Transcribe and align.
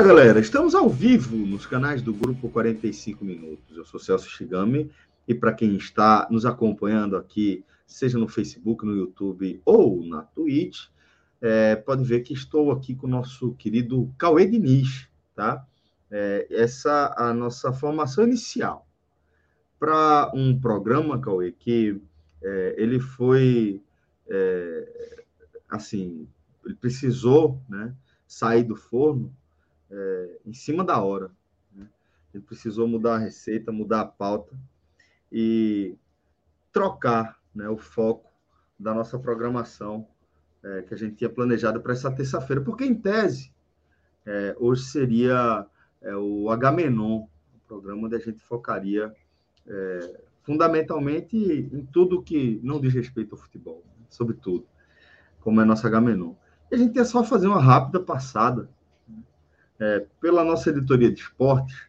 Olá, 0.00 0.08
galera. 0.08 0.40
Estamos 0.40 0.74
ao 0.74 0.88
vivo 0.88 1.36
nos 1.36 1.66
canais 1.66 2.00
do 2.00 2.14
Grupo 2.14 2.48
45 2.48 3.22
Minutos. 3.22 3.76
Eu 3.76 3.84
sou 3.84 4.00
Celso 4.00 4.30
Shigami 4.30 4.90
e 5.28 5.34
para 5.34 5.52
quem 5.52 5.76
está 5.76 6.26
nos 6.30 6.46
acompanhando 6.46 7.18
aqui, 7.18 7.62
seja 7.86 8.16
no 8.16 8.26
Facebook, 8.26 8.82
no 8.86 8.96
YouTube 8.96 9.60
ou 9.62 10.02
na 10.02 10.22
Twitch, 10.22 10.86
é, 11.38 11.76
pode 11.76 12.02
ver 12.02 12.20
que 12.20 12.32
estou 12.32 12.72
aqui 12.72 12.94
com 12.94 13.06
o 13.06 13.10
nosso 13.10 13.52
querido 13.56 14.10
Cauê 14.16 14.46
Diniz, 14.46 15.06
tá? 15.36 15.66
É, 16.10 16.46
essa 16.48 17.14
a 17.14 17.34
nossa 17.34 17.70
formação 17.70 18.24
inicial 18.24 18.88
para 19.78 20.32
um 20.34 20.58
programa, 20.58 21.20
Cauê, 21.20 21.52
que 21.52 22.00
é, 22.42 22.74
ele 22.78 22.98
foi 22.98 23.82
é, 24.26 25.24
assim, 25.68 26.26
ele 26.64 26.74
precisou, 26.76 27.60
né, 27.68 27.94
sair 28.26 28.64
do 28.64 28.76
forno 28.76 29.30
é, 29.90 30.40
em 30.46 30.52
cima 30.52 30.84
da 30.84 31.02
hora. 31.02 31.30
Né? 31.74 31.86
Ele 32.32 32.42
precisou 32.42 32.86
mudar 32.86 33.16
a 33.16 33.18
receita, 33.18 33.72
mudar 33.72 34.00
a 34.02 34.06
pauta 34.06 34.56
e 35.30 35.96
trocar 36.72 37.38
né, 37.54 37.68
o 37.68 37.76
foco 37.76 38.30
da 38.78 38.94
nossa 38.94 39.18
programação 39.18 40.06
é, 40.62 40.82
que 40.82 40.94
a 40.94 40.96
gente 40.96 41.16
tinha 41.16 41.30
planejado 41.30 41.80
para 41.80 41.92
essa 41.92 42.10
terça-feira, 42.10 42.62
porque 42.62 42.84
em 42.84 42.94
tese 42.94 43.52
é, 44.24 44.54
hoje 44.58 44.84
seria 44.84 45.66
é, 46.00 46.14
o 46.16 46.50
Agamenon, 46.50 47.22
o 47.22 47.28
programa 47.66 48.06
onde 48.06 48.16
a 48.16 48.18
gente 48.18 48.40
focaria 48.40 49.12
é, 49.66 50.20
fundamentalmente 50.42 51.36
em 51.36 51.84
tudo 51.86 52.22
que 52.22 52.60
não 52.62 52.80
diz 52.80 52.94
respeito 52.94 53.34
ao 53.34 53.40
futebol, 53.40 53.82
né, 53.98 54.06
sobretudo, 54.08 54.66
como 55.40 55.60
é 55.60 55.64
nosso 55.64 55.86
Agamenon. 55.86 56.34
E 56.70 56.74
a 56.74 56.78
gente 56.78 56.96
ia 56.96 57.04
só 57.04 57.24
fazer 57.24 57.46
uma 57.46 57.60
rápida 57.60 58.00
passada 58.00 58.68
é, 59.80 60.06
pela 60.20 60.44
nossa 60.44 60.68
editoria 60.68 61.10
de 61.10 61.22
esportes 61.22 61.88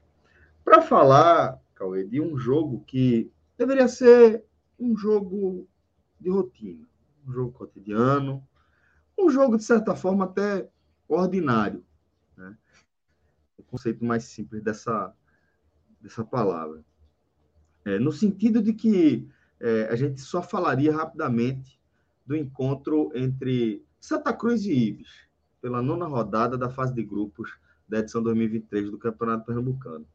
para 0.63 0.81
falar, 0.81 1.59
Cauê, 1.75 2.05
de 2.05 2.21
um 2.21 2.37
jogo 2.37 2.83
que 2.87 3.29
deveria 3.57 3.87
ser 3.87 4.45
um 4.79 4.95
jogo 4.95 5.67
de 6.19 6.29
rotina, 6.29 6.87
um 7.27 7.31
jogo 7.33 7.51
cotidiano, 7.51 8.47
um 9.17 9.29
jogo, 9.29 9.57
de 9.57 9.63
certa 9.63 9.95
forma, 9.95 10.25
até 10.25 10.67
ordinário. 11.07 11.83
Né? 12.37 12.55
O 13.57 13.63
conceito 13.63 14.05
mais 14.05 14.23
simples 14.23 14.63
dessa, 14.63 15.13
dessa 15.99 16.23
palavra. 16.23 16.83
É, 17.83 17.99
no 17.99 18.11
sentido 18.11 18.61
de 18.61 18.73
que 18.73 19.27
é, 19.59 19.87
a 19.91 19.95
gente 19.95 20.21
só 20.21 20.41
falaria 20.41 20.95
rapidamente 20.95 21.79
do 22.25 22.35
encontro 22.35 23.11
entre 23.13 23.83
Santa 23.99 24.31
Cruz 24.31 24.65
e 24.65 24.71
Ibis, 24.71 25.27
pela 25.61 25.81
nona 25.81 26.07
rodada 26.07 26.57
da 26.57 26.69
fase 26.69 26.93
de 26.93 27.03
grupos 27.03 27.59
da 27.91 27.99
edição 27.99 28.23
2023 28.23 28.89
do 28.89 28.97
Campeonato 28.97 29.45
Pernambucano. 29.45 30.07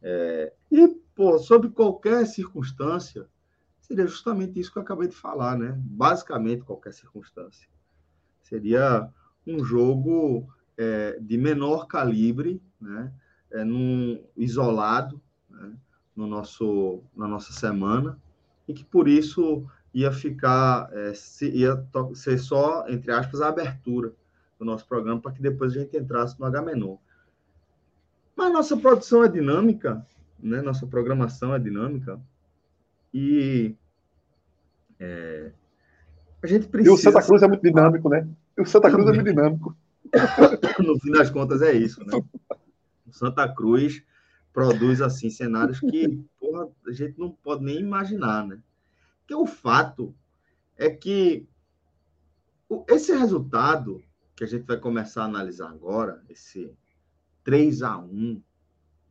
É, 0.00 0.52
e, 0.70 0.86
pô, 1.12 1.36
sob 1.40 1.68
qualquer 1.70 2.24
circunstância, 2.24 3.26
seria 3.80 4.06
justamente 4.06 4.60
isso 4.60 4.72
que 4.72 4.78
eu 4.78 4.82
acabei 4.82 5.08
de 5.08 5.16
falar, 5.16 5.58
né? 5.58 5.74
Basicamente, 5.76 6.62
qualquer 6.62 6.94
circunstância. 6.94 7.68
Seria 8.44 9.10
um 9.44 9.64
jogo 9.64 10.48
é, 10.76 11.18
de 11.20 11.36
menor 11.36 11.88
calibre, 11.88 12.62
né? 12.80 13.12
É, 13.50 13.64
num, 13.64 14.24
isolado, 14.36 15.20
né? 15.50 15.76
no 16.14 16.28
nosso, 16.28 17.02
na 17.16 17.26
nossa 17.26 17.52
semana, 17.52 18.20
e 18.68 18.74
que 18.74 18.84
por 18.84 19.08
isso 19.08 19.66
ia 19.92 20.12
ficar, 20.12 20.88
é, 20.92 21.12
se, 21.14 21.48
ia 21.50 21.84
ser 22.14 22.38
só, 22.38 22.86
entre 22.88 23.10
aspas, 23.10 23.40
a 23.40 23.48
abertura 23.48 24.12
do 24.58 24.64
nosso 24.64 24.86
programa 24.86 25.20
para 25.20 25.32
que 25.32 25.42
depois 25.42 25.72
a 25.72 25.80
gente 25.80 25.96
entrasse 25.96 26.38
no 26.38 26.46
H-Menor. 26.46 26.98
Mas 28.36 28.52
nossa 28.52 28.76
produção 28.76 29.24
é 29.24 29.28
dinâmica, 29.28 30.06
né? 30.38 30.60
nossa 30.62 30.86
programação 30.86 31.54
é 31.54 31.58
dinâmica, 31.58 32.20
e 33.12 33.74
é, 34.98 35.50
a 36.42 36.46
gente 36.46 36.68
precisa... 36.68 36.94
E 36.94 36.94
o 36.94 36.98
Santa 36.98 37.22
Cruz 37.24 37.42
é 37.42 37.48
muito 37.48 37.62
dinâmico, 37.62 38.08
né? 38.08 38.28
E 38.56 38.62
o 38.62 38.66
Santa 38.66 38.90
Cruz 38.90 39.08
é 39.08 39.12
muito 39.12 39.24
dinâmico. 39.24 39.76
no 40.78 40.98
fim 41.00 41.10
das 41.10 41.30
contas 41.30 41.62
é 41.62 41.72
isso, 41.72 42.04
né? 42.04 42.22
O 43.06 43.12
Santa 43.12 43.48
Cruz 43.52 44.02
produz, 44.52 45.00
assim, 45.00 45.30
cenários 45.30 45.80
que, 45.80 46.24
porra, 46.40 46.68
a 46.86 46.92
gente 46.92 47.18
não 47.18 47.30
pode 47.30 47.64
nem 47.64 47.80
imaginar, 47.80 48.46
né? 48.46 48.58
Porque 49.20 49.34
o 49.34 49.46
fato 49.46 50.14
é 50.76 50.90
que 50.90 51.46
esse 52.88 53.14
resultado 53.16 54.02
que 54.38 54.44
a 54.44 54.46
gente 54.46 54.66
vai 54.66 54.76
começar 54.76 55.22
a 55.22 55.24
analisar 55.24 55.68
agora, 55.68 56.22
esse 56.28 56.72
3 57.42 57.82
a 57.82 57.98
1 57.98 58.40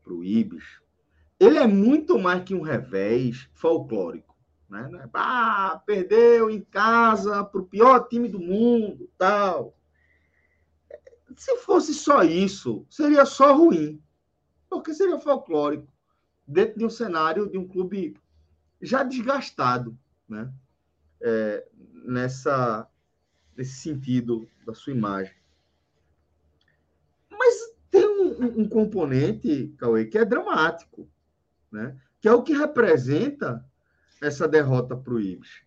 para 0.02 0.14
o 0.14 0.24
Ibis, 0.24 0.80
ele 1.38 1.58
é 1.58 1.68
muito 1.68 2.18
mais 2.18 2.46
que 2.46 2.56
um 2.56 2.62
revés 2.62 3.50
folclórico. 3.52 4.38
Né? 4.70 4.90
É, 5.04 5.10
ah, 5.14 5.84
perdeu 5.86 6.50
em 6.50 6.62
casa 6.62 7.44
para 7.44 7.60
o 7.60 7.66
pior 7.66 8.08
time 8.08 8.30
do 8.30 8.40
mundo, 8.40 9.12
tal. 9.18 9.78
Se 11.36 11.58
fosse 11.58 11.94
só 11.94 12.24
isso, 12.24 12.86
seria 12.90 13.26
só 13.26 13.54
ruim, 13.54 14.02
porque 14.70 14.94
seria 14.94 15.20
folclórico 15.20 15.92
dentro 16.48 16.80
de 16.80 16.86
um 16.86 16.90
cenário 16.90 17.50
de 17.50 17.58
um 17.58 17.68
clube 17.68 18.16
já 18.82 19.04
desgastado, 19.04 20.00
né? 20.26 20.50
É, 21.20 21.68
nessa 22.06 22.88
nesse 23.58 23.82
sentido 23.82 24.48
da 24.66 24.74
sua 24.74 24.94
imagem. 24.94 25.34
Mas 27.30 27.56
tem 27.90 28.08
um, 28.08 28.62
um 28.62 28.70
componente, 28.70 29.74
Cauê, 29.78 30.06
que 30.06 30.18
é 30.18 30.24
dramático, 30.24 31.10
né? 31.72 32.00
que 32.22 32.28
é 32.28 32.34
o 32.34 32.44
que 32.44 32.54
representa 32.54 33.66
essa 34.22 34.48
derrota 34.48 34.96
para 34.96 35.14
o 35.14 35.20
Ibis. 35.20 35.62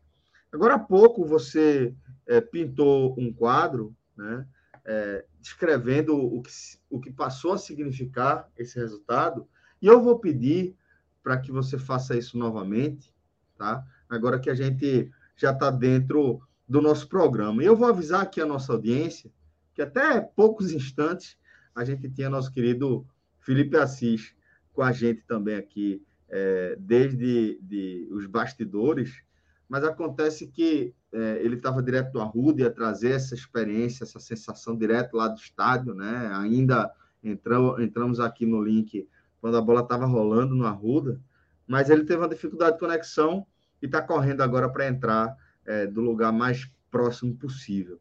Agora 0.52 0.74
há 0.74 0.78
pouco 0.78 1.24
você 1.24 1.94
é, 2.26 2.40
pintou 2.40 3.14
um 3.18 3.32
quadro 3.32 3.94
né, 4.16 4.46
é, 4.84 5.24
descrevendo 5.40 6.16
o 6.16 6.42
que, 6.42 6.50
o 6.88 7.00
que 7.00 7.12
passou 7.12 7.52
a 7.52 7.58
significar 7.58 8.48
esse 8.56 8.78
resultado, 8.78 9.48
e 9.80 9.86
eu 9.86 10.02
vou 10.02 10.18
pedir 10.18 10.76
para 11.22 11.38
que 11.38 11.52
você 11.52 11.78
faça 11.78 12.16
isso 12.16 12.36
novamente, 12.36 13.14
tá? 13.56 13.86
agora 14.08 14.40
que 14.40 14.50
a 14.50 14.54
gente 14.54 15.10
já 15.36 15.52
está 15.52 15.70
dentro 15.70 16.42
do 16.70 16.80
nosso 16.80 17.08
programa. 17.08 17.64
Eu 17.64 17.74
vou 17.74 17.88
avisar 17.88 18.22
aqui 18.22 18.40
a 18.40 18.46
nossa 18.46 18.72
audiência 18.72 19.28
que 19.74 19.82
até 19.82 20.20
poucos 20.20 20.70
instantes 20.70 21.36
a 21.74 21.84
gente 21.84 22.08
tinha 22.08 22.30
nosso 22.30 22.52
querido 22.52 23.04
Felipe 23.40 23.76
Assis 23.76 24.32
com 24.72 24.80
a 24.80 24.92
gente 24.92 25.20
também 25.26 25.56
aqui, 25.56 26.00
é, 26.28 26.76
desde 26.78 27.58
de 27.60 28.08
os 28.12 28.24
bastidores, 28.26 29.20
mas 29.68 29.82
acontece 29.82 30.46
que 30.46 30.94
é, 31.12 31.40
ele 31.42 31.56
estava 31.56 31.82
direto 31.82 32.12
do 32.12 32.20
Arruda, 32.20 32.62
ia 32.62 32.70
trazer 32.70 33.10
essa 33.10 33.34
experiência, 33.34 34.04
essa 34.04 34.20
sensação 34.20 34.76
direto 34.76 35.16
lá 35.16 35.26
do 35.26 35.40
estádio, 35.40 35.92
né? 35.92 36.30
Ainda 36.34 36.88
entramos, 37.20 37.80
entramos 37.80 38.20
aqui 38.20 38.46
no 38.46 38.62
link 38.62 39.08
quando 39.40 39.56
a 39.56 39.60
bola 39.60 39.80
estava 39.80 40.06
rolando 40.06 40.54
no 40.54 40.66
Arruda, 40.66 41.20
mas 41.66 41.90
ele 41.90 42.04
teve 42.04 42.22
uma 42.22 42.28
dificuldade 42.28 42.74
de 42.74 42.78
conexão 42.78 43.44
e 43.82 43.86
está 43.86 44.00
correndo 44.00 44.42
agora 44.42 44.68
para 44.68 44.86
entrar 44.86 45.36
é, 45.66 45.86
do 45.86 46.00
lugar 46.00 46.32
mais 46.32 46.70
próximo 46.90 47.34
possível. 47.34 48.00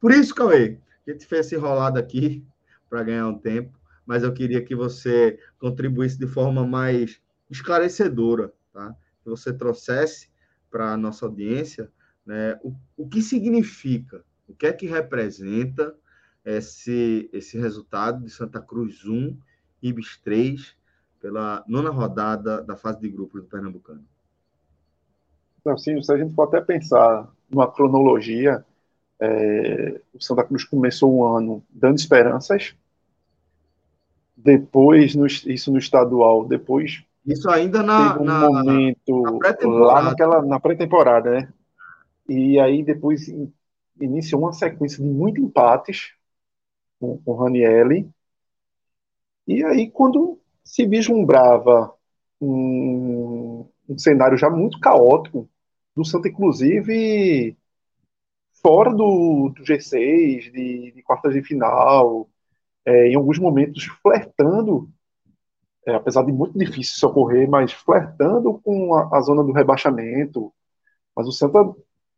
Por 0.00 0.12
isso, 0.12 0.34
Cauê, 0.34 0.78
a 1.06 1.10
gente 1.10 1.26
fez 1.26 1.46
esse 1.46 1.54
enrolado 1.54 1.98
aqui 1.98 2.44
para 2.88 3.02
ganhar 3.02 3.28
um 3.28 3.38
tempo, 3.38 3.78
mas 4.06 4.22
eu 4.22 4.32
queria 4.32 4.64
que 4.64 4.74
você 4.74 5.38
contribuísse 5.58 6.18
de 6.18 6.26
forma 6.26 6.66
mais 6.66 7.20
esclarecedora, 7.50 8.52
tá? 8.72 8.94
Que 9.22 9.30
você 9.30 9.52
trouxesse 9.52 10.30
para 10.70 10.92
a 10.92 10.96
nossa 10.96 11.26
audiência 11.26 11.90
né, 12.24 12.58
o, 12.62 12.74
o 12.96 13.08
que 13.08 13.20
significa, 13.20 14.24
o 14.48 14.54
que 14.54 14.66
é 14.66 14.72
que 14.72 14.86
representa 14.86 15.94
esse, 16.44 17.28
esse 17.32 17.58
resultado 17.58 18.24
de 18.24 18.30
Santa 18.30 18.60
Cruz 18.60 19.04
1, 19.04 19.38
Ibis 19.82 20.16
3, 20.18 20.76
pela 21.20 21.64
nona 21.68 21.90
rodada 21.90 22.62
da 22.62 22.76
fase 22.76 23.00
de 23.00 23.08
grupos 23.08 23.42
do 23.42 23.48
Pernambucano? 23.48 24.04
Não, 25.64 25.78
sim, 25.78 26.02
se 26.02 26.12
a 26.12 26.16
gente 26.16 26.34
for 26.34 26.44
até 26.44 26.60
pensar 26.60 27.28
numa 27.48 27.70
cronologia, 27.70 28.64
é, 29.20 30.00
o 30.12 30.20
Santa 30.20 30.42
Cruz 30.44 30.64
começou 30.64 31.14
o 31.14 31.24
ano 31.24 31.62
dando 31.70 31.98
esperanças, 31.98 32.74
depois, 34.36 35.14
no, 35.14 35.26
isso 35.26 35.70
no 35.72 35.78
estadual, 35.78 36.44
depois. 36.44 37.04
Isso 37.24 37.48
ainda 37.48 37.82
na. 37.82 38.12
Teve 38.12 38.22
um 38.22 38.26
na, 38.26 38.40
momento 38.40 39.22
na 39.22 39.68
lá 39.68 40.02
naquela, 40.02 40.42
na 40.42 40.58
pré-temporada, 40.58 41.30
né? 41.30 41.52
E 42.28 42.58
aí 42.58 42.82
depois 42.82 43.28
iniciou 44.00 44.42
uma 44.42 44.52
sequência 44.52 45.02
de 45.02 45.08
muitos 45.08 45.42
empates 45.42 46.12
com, 46.98 47.18
com 47.18 47.32
o 47.32 47.36
Ranielli. 47.36 48.08
E 49.46 49.62
aí, 49.64 49.90
quando 49.90 50.38
se 50.64 50.86
vislumbrava 50.86 51.92
um, 52.40 53.66
um 53.88 53.98
cenário 53.98 54.36
já 54.36 54.48
muito 54.50 54.80
caótico, 54.80 55.48
do 55.94 56.04
Santa, 56.04 56.28
inclusive, 56.28 57.56
fora 58.62 58.90
do, 58.90 59.50
do 59.54 59.62
G6, 59.64 60.50
de, 60.52 60.92
de 60.92 61.02
quartas 61.02 61.34
de 61.34 61.42
final, 61.42 62.28
é, 62.84 63.08
em 63.08 63.14
alguns 63.16 63.38
momentos 63.38 63.84
flertando, 64.02 64.88
é, 65.86 65.94
apesar 65.94 66.24
de 66.24 66.32
muito 66.32 66.58
difícil 66.58 66.94
isso 66.94 67.06
ocorrer, 67.06 67.48
mas 67.48 67.72
flertando 67.72 68.60
com 68.60 68.94
a, 68.94 69.16
a, 69.16 69.20
zona 69.20 69.42
do 69.42 69.52
rebaixamento. 69.52 70.52
Mas 71.16 71.26
o 71.28 71.32
Santa, 71.32 71.58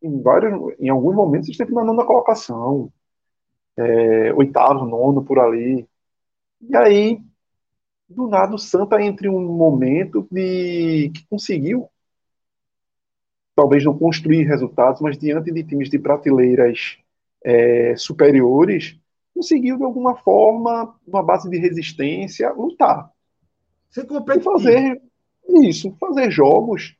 em, 0.01 0.21
vários, 0.21 0.53
em 0.79 0.89
alguns 0.89 1.15
momentos, 1.15 1.49
esteve 1.49 1.73
na 1.73 1.83
nona 1.83 2.05
colocação, 2.05 2.91
é, 3.77 4.33
oitavo, 4.33 4.85
nono, 4.85 5.23
por 5.23 5.39
ali. 5.39 5.87
E 6.61 6.75
aí, 6.75 7.21
do 8.09 8.27
nada, 8.27 8.55
o 8.55 8.59
Santa 8.59 9.01
entre 9.01 9.29
um 9.29 9.41
momento 9.41 10.27
de 10.31 11.11
que 11.13 11.27
conseguiu 11.29 11.89
talvez 13.55 13.83
não 13.83 13.97
construir 13.97 14.43
resultados, 14.43 15.01
mas 15.01 15.17
diante 15.17 15.51
de 15.51 15.63
times 15.63 15.89
de 15.89 15.97
prateleiras 15.97 16.97
é, 17.43 17.95
superiores, 17.95 18.99
conseguiu 19.33 19.77
de 19.77 19.83
alguma 19.83 20.15
forma, 20.15 20.95
uma 21.07 21.23
base 21.23 21.49
de 21.49 21.57
resistência, 21.57 22.51
lutar. 22.51 23.09
Ser 23.89 24.05
competitivo. 24.05 24.51
fazer 24.51 25.01
isso, 25.47 25.95
fazer 25.99 26.29
jogos 26.31 26.95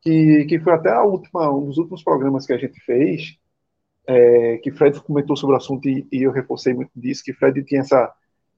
que, 0.00 0.44
que 0.44 0.60
foi 0.60 0.72
até 0.72 0.90
a 0.90 1.02
última, 1.02 1.52
um 1.52 1.66
dos 1.66 1.78
últimos 1.78 2.02
programas 2.02 2.46
que 2.46 2.52
a 2.52 2.58
gente 2.58 2.78
fez, 2.80 3.36
é, 4.06 4.58
que 4.58 4.70
Fred 4.70 5.00
comentou 5.00 5.36
sobre 5.36 5.54
o 5.54 5.56
assunto 5.56 5.88
e, 5.88 6.06
e, 6.12 6.22
eu 6.22 6.30
reforcei 6.30 6.72
muito 6.72 6.92
disso, 6.94 7.24
que 7.24 7.32
Fred 7.32 7.64
tinha 7.64 7.80
essa, 7.80 8.12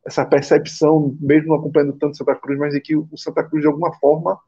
essa 0.04 0.26
percepção, 0.26 1.16
mesmo 1.18 1.48
não 1.48 1.56
acompanhando 1.56 1.94
tanto 1.98 2.18
Santa 2.18 2.34
Cruz, 2.34 2.58
mas 2.58 2.74
de 2.74 2.80
que 2.80 2.94
o 2.94 3.08
Santa 3.16 3.42
Cruz, 3.42 3.62
de 3.62 3.68
alguma 3.68 3.94
forma, 3.94 4.38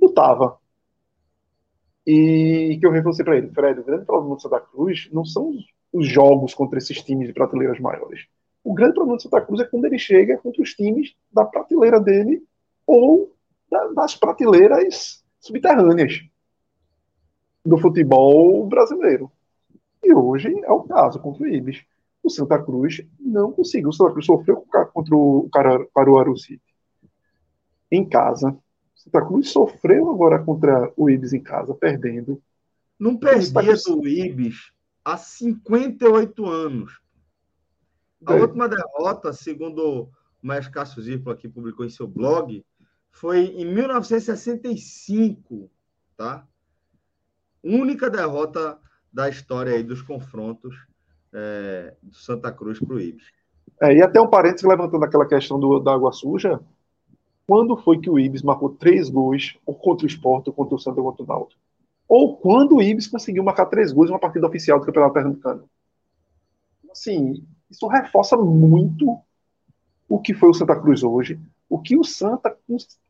lutava. 0.00 0.56
E 2.06 2.78
que 2.80 2.86
eu 2.86 2.90
reforcei 2.90 3.24
para 3.24 3.36
ele, 3.36 3.48
Fred, 3.48 3.80
o 3.80 3.84
grande 3.84 4.04
problema 4.04 4.34
do 4.34 4.40
Santa 4.40 4.60
Cruz 4.60 5.08
não 5.12 5.24
são 5.24 5.50
os, 5.50 5.64
os 5.92 6.08
jogos 6.08 6.52
contra 6.54 6.78
esses 6.78 7.00
times 7.02 7.28
de 7.28 7.32
prateleiras 7.32 7.78
maiores. 7.78 8.26
O 8.64 8.74
grande 8.74 8.94
problema 8.94 9.16
do 9.16 9.22
Santa 9.22 9.40
Cruz 9.40 9.60
é 9.60 9.64
quando 9.64 9.84
ele 9.84 9.98
chega 9.98 10.38
contra 10.38 10.62
os 10.62 10.74
times 10.74 11.14
da 11.32 11.44
prateleira 11.44 12.00
dele 12.00 12.42
ou 12.86 13.32
da, 13.70 13.88
das 13.88 14.16
prateleiras 14.16 15.24
subterrâneas 15.40 16.20
do 17.64 17.78
futebol 17.78 18.66
brasileiro. 18.66 19.30
E 20.02 20.12
hoje 20.12 20.52
é 20.64 20.72
o 20.72 20.82
caso 20.82 21.20
contra 21.20 21.44
o 21.44 21.46
Ibis. 21.46 21.84
O 22.22 22.30
Santa 22.30 22.60
Cruz 22.60 23.04
não 23.18 23.52
conseguiu. 23.52 23.90
O 23.90 23.92
Santa 23.92 24.12
Cruz 24.12 24.26
sofreu 24.26 24.64
contra 24.92 25.16
o 25.16 25.48
Caruaru 25.94 26.36
City 26.36 26.62
em 27.90 28.08
casa. 28.08 28.56
Santa 29.02 29.26
Cruz 29.26 29.50
sofreu 29.50 30.08
agora 30.10 30.38
contra 30.38 30.92
o 30.96 31.10
Ibis 31.10 31.32
em 31.32 31.42
casa, 31.42 31.74
perdendo. 31.74 32.40
Não 32.96 33.16
perdia 33.16 33.74
do 33.84 34.06
Ibis 34.06 34.70
há 35.04 35.16
58 35.16 36.46
anos. 36.46 37.00
A 38.24 38.36
é. 38.36 38.40
última 38.40 38.68
derrota, 38.68 39.32
segundo 39.32 40.04
o 40.04 40.08
Maestro 40.40 40.72
Cássio 40.72 41.02
Zirpolo 41.02 41.34
aqui 41.34 41.48
publicou 41.48 41.84
em 41.84 41.90
seu 41.90 42.06
blog, 42.06 42.64
foi 43.10 43.46
em 43.46 43.64
1965, 43.64 45.68
tá? 46.16 46.46
Única 47.62 48.08
derrota 48.08 48.78
da 49.12 49.28
história 49.28 49.74
aí 49.74 49.82
dos 49.82 50.00
confrontos 50.00 50.76
é, 51.32 51.96
do 52.00 52.14
Santa 52.14 52.52
Cruz 52.52 52.78
para 52.78 52.94
o 52.94 53.00
Ibis. 53.00 53.32
É, 53.80 53.96
e 53.96 54.00
até 54.00 54.20
um 54.20 54.30
parênteses 54.30 54.64
levantando 54.64 55.04
aquela 55.04 55.26
questão 55.26 55.58
do, 55.58 55.80
da 55.80 55.92
água 55.92 56.12
suja, 56.12 56.60
quando 57.46 57.76
foi 57.76 57.98
que 57.98 58.10
o 58.10 58.18
Ibis 58.18 58.42
marcou 58.42 58.70
três 58.70 59.10
gols, 59.10 59.58
ou 59.66 59.74
contra 59.74 60.06
o 60.06 60.08
Sport, 60.08 60.48
ou 60.48 60.52
contra 60.52 60.74
o 60.74 60.78
Santa, 60.78 61.00
ou 61.00 61.10
contra 61.10 61.24
o 61.24 61.26
Náutico? 61.26 61.60
Ou 62.08 62.36
quando 62.36 62.76
o 62.76 62.82
Ibis 62.82 63.06
conseguiu 63.06 63.42
marcar 63.42 63.66
três 63.66 63.92
gols 63.92 64.08
em 64.08 64.12
uma 64.12 64.18
partida 64.18 64.46
oficial 64.46 64.78
do 64.78 64.86
Campeonato 64.86 65.14
Pernambucano? 65.14 65.68
Assim, 66.90 67.42
isso 67.70 67.86
reforça 67.86 68.36
muito 68.36 69.18
o 70.08 70.20
que 70.20 70.34
foi 70.34 70.50
o 70.50 70.54
Santa 70.54 70.78
Cruz 70.78 71.02
hoje, 71.02 71.40
o 71.68 71.78
que 71.78 71.96
o 71.96 72.04
Santa 72.04 72.54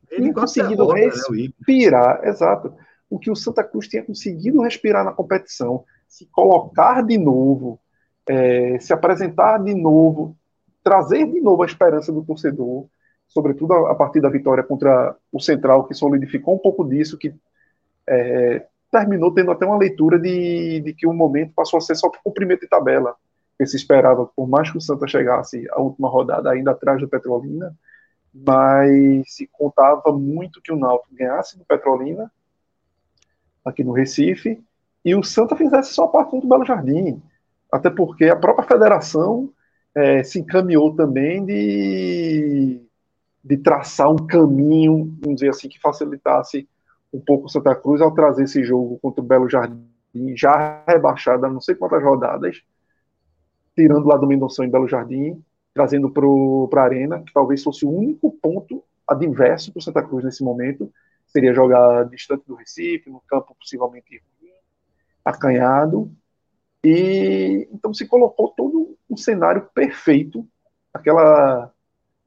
tinha 0.09 0.33
conseguido 0.33 0.87
né, 0.93 1.01
respirar, 1.01 2.21
né, 2.21 2.29
exato, 2.29 2.73
o 3.09 3.19
que 3.19 3.29
o 3.29 3.35
Santa 3.35 3.63
Cruz 3.63 3.89
tinha 3.89 4.03
conseguido 4.03 4.61
respirar 4.61 5.03
na 5.03 5.11
competição, 5.11 5.83
se 6.07 6.25
colocar 6.27 7.01
de 7.01 7.17
novo, 7.17 7.77
é, 8.25 8.79
se 8.79 8.93
apresentar 8.93 9.57
de 9.57 9.73
novo, 9.75 10.37
trazer 10.81 11.29
de 11.29 11.41
novo 11.41 11.63
a 11.63 11.65
esperança 11.65 12.11
do 12.11 12.23
torcedor, 12.23 12.85
sobretudo 13.33 13.73
a, 13.73 13.95
partir 13.95 14.21
da 14.21 14.29
vitória 14.29 14.63
contra 14.63 15.15
o 15.31 15.39
Central, 15.39 15.85
que 15.85 15.95
solidificou 15.95 16.55
um 16.55 16.59
pouco 16.59 16.87
disso, 16.87 17.17
que 17.17 17.33
é, 18.07 18.67
terminou 18.91 19.33
tendo 19.33 19.49
até 19.51 19.65
uma 19.65 19.77
leitura 19.77 20.19
de, 20.19 20.81
de 20.81 20.93
que 20.93 21.07
o 21.07 21.13
momento 21.13 21.51
passou 21.55 21.79
a 21.79 21.81
ser 21.81 21.95
só 21.95 22.11
cumprimento 22.23 22.61
de 22.61 22.67
tabela, 22.67 23.15
que 23.57 23.65
se 23.65 23.75
esperava, 23.75 24.27
por 24.35 24.47
mais 24.47 24.69
que 24.69 24.77
o 24.77 24.81
Santa 24.81 25.07
chegasse 25.07 25.67
à 25.71 25.81
última 25.81 26.07
rodada 26.07 26.51
ainda 26.51 26.71
atrás 26.71 27.01
do 27.01 27.07
Petrolina, 27.07 27.75
mas 28.31 29.33
se 29.33 29.47
contava 29.51 30.11
muito 30.11 30.61
que 30.61 30.71
o 30.71 30.77
Náutico 30.77 31.15
ganhasse 31.15 31.57
do 31.57 31.65
Petrolina, 31.65 32.31
aqui 33.65 33.83
no 33.83 33.93
Recife, 33.93 34.63
e 35.03 35.15
o 35.15 35.23
Santa 35.23 35.55
fizesse 35.55 35.93
só 35.93 36.07
parte 36.07 36.39
do 36.39 36.47
Belo 36.47 36.65
Jardim, 36.65 37.21
até 37.71 37.89
porque 37.89 38.25
a 38.25 38.35
própria 38.35 38.67
federação 38.67 39.49
é, 39.95 40.23
se 40.23 40.39
encaminhou 40.39 40.95
também 40.95 41.43
de 41.43 42.81
de 43.43 43.57
traçar 43.57 44.09
um 44.09 44.15
caminho, 44.15 45.13
vamos 45.19 45.35
dizer 45.35 45.49
assim, 45.49 45.67
que 45.67 45.79
facilitasse 45.79 46.67
um 47.11 47.19
pouco 47.19 47.45
o 47.45 47.49
Santa 47.49 47.75
Cruz 47.75 48.01
ao 48.01 48.13
trazer 48.13 48.43
esse 48.43 48.63
jogo 48.63 48.97
contra 48.99 49.21
o 49.21 49.25
Belo 49.25 49.49
Jardim, 49.49 49.83
já 50.35 50.83
rebaixado 50.87 51.45
a 51.45 51.49
não 51.49 51.59
sei 51.59 51.75
quantas 51.75 52.01
rodadas, 52.01 52.61
tirando 53.75 54.07
lá 54.07 54.15
do 54.15 54.27
Mendonção 54.27 54.63
em 54.63 54.69
Belo 54.69 54.87
Jardim, 54.87 55.43
trazendo 55.73 56.09
para 56.09 56.81
a 56.81 56.85
Arena, 56.85 57.21
que 57.21 57.33
talvez 57.33 57.63
fosse 57.63 57.85
o 57.85 57.91
único 57.91 58.31
ponto 58.31 58.83
adverso 59.07 59.71
para 59.71 59.79
o 59.79 59.83
Santa 59.83 60.03
Cruz 60.03 60.23
nesse 60.23 60.43
momento, 60.43 60.91
seria 61.27 61.53
jogar 61.53 62.05
distante 62.05 62.43
do 62.47 62.55
Recife, 62.55 63.09
no 63.09 63.21
campo 63.27 63.55
possivelmente 63.59 64.21
acanhado, 65.25 66.11
e 66.83 67.67
então 67.71 67.93
se 67.93 68.07
colocou 68.07 68.49
todo 68.49 68.95
um 69.09 69.17
cenário 69.17 69.67
perfeito, 69.73 70.47
aquela 70.93 71.72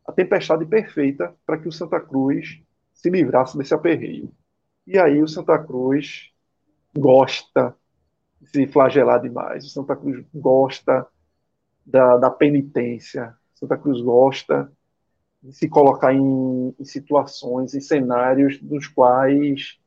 a 0.07 0.13
tempestade 0.13 0.65
perfeita 0.65 1.35
para 1.45 1.59
que 1.59 1.69
o 1.69 1.73
Santa 1.73 2.01
Cruz 2.01 2.61
se 2.93 3.11
livrasse 3.11 3.59
desse 3.59 3.75
aperreio. 3.75 4.33
E 4.87 4.99
aí 4.99 5.23
o 5.23 5.29
Santa 5.29 5.59
Cruz 5.59 6.31
gosta 6.97 7.75
de 8.41 8.49
se 8.49 8.67
flagelar 8.67 9.21
demais, 9.21 9.65
o 9.65 9.69
Santa 9.69 9.97
Cruz 9.97 10.25
gosta 10.33 11.07
da, 11.85 12.17
da 12.17 12.31
penitência, 12.31 13.35
o 13.55 13.59
Santa 13.59 13.77
Cruz 13.77 14.01
gosta 14.01 14.71
de 15.43 15.53
se 15.53 15.69
colocar 15.69 16.13
em, 16.13 16.75
em 16.79 16.85
situações, 16.85 17.75
em 17.75 17.81
cenários 17.81 18.61
dos 18.61 18.87
quais 18.87 19.79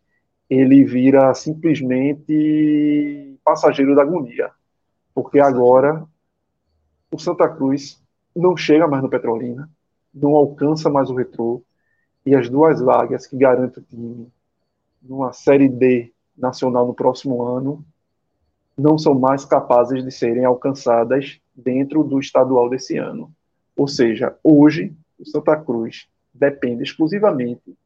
ele 0.49 0.83
vira 0.83 1.33
simplesmente 1.33 3.37
passageiro 3.43 3.95
da 3.95 4.01
agonia. 4.01 4.51
Porque 5.13 5.39
agora 5.39 6.05
o 7.11 7.19
Santa 7.19 7.47
Cruz 7.47 8.01
não 8.35 8.55
chega 8.55 8.87
mais 8.87 9.03
no 9.03 9.09
Petrolina, 9.09 9.69
não 10.13 10.35
alcança 10.35 10.89
mais 10.89 11.09
o 11.09 11.15
retrô 11.15 11.61
e 12.25 12.35
as 12.35 12.49
duas 12.49 12.81
vagas 12.81 13.25
que 13.25 13.37
garantem 13.37 13.81
o 13.81 13.85
time 13.85 14.27
numa 15.01 15.31
Série 15.31 15.69
D 15.69 16.11
nacional 16.37 16.85
no 16.87 16.93
próximo 16.93 17.43
ano 17.43 17.83
não 18.77 18.97
são 18.97 19.13
mais 19.13 19.43
capazes 19.43 20.03
de 20.03 20.11
serem 20.11 20.45
alcançadas 20.45 21.39
dentro 21.53 22.03
do 22.03 22.19
estadual 22.19 22.69
desse 22.69 22.97
ano. 22.97 23.31
Ou 23.75 23.87
seja, 23.87 24.37
hoje 24.43 24.95
o 25.17 25.25
Santa 25.25 25.55
Cruz 25.57 26.07
depende 26.33 26.83
exclusivamente 26.83 27.77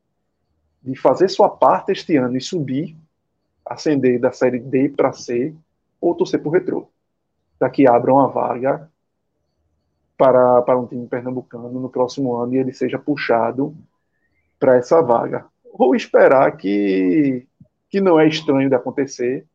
de 0.81 0.95
fazer 0.95 1.29
sua 1.29 1.49
parte 1.49 1.91
este 1.91 2.15
ano 2.17 2.37
e 2.37 2.41
subir 2.41 2.95
ascender 3.65 4.19
da 4.19 4.31
série 4.31 4.59
D 4.59 4.89
para 4.89 5.13
C 5.13 5.55
ou 5.99 6.13
torcer 6.13 6.41
por 6.41 6.51
retrô, 6.51 6.89
para 7.57 7.69
que 7.69 7.87
abra 7.87 8.13
uma 8.13 8.27
vaga 8.27 8.91
para, 10.17 10.61
para 10.61 10.79
um 10.79 10.87
time 10.87 11.07
pernambucano 11.07 11.79
no 11.79 11.89
próximo 11.89 12.35
ano 12.35 12.53
e 12.53 12.57
ele 12.57 12.73
seja 12.73 12.99
puxado 12.99 13.75
para 14.59 14.77
essa 14.77 15.01
vaga. 15.01 15.45
Ou 15.63 15.95
esperar 15.95 16.55
que, 16.55 17.47
que 17.89 17.99
não 17.99 18.19
é 18.19 18.27
estranho 18.27 18.69
de 18.69 18.75
acontecer 18.75 19.45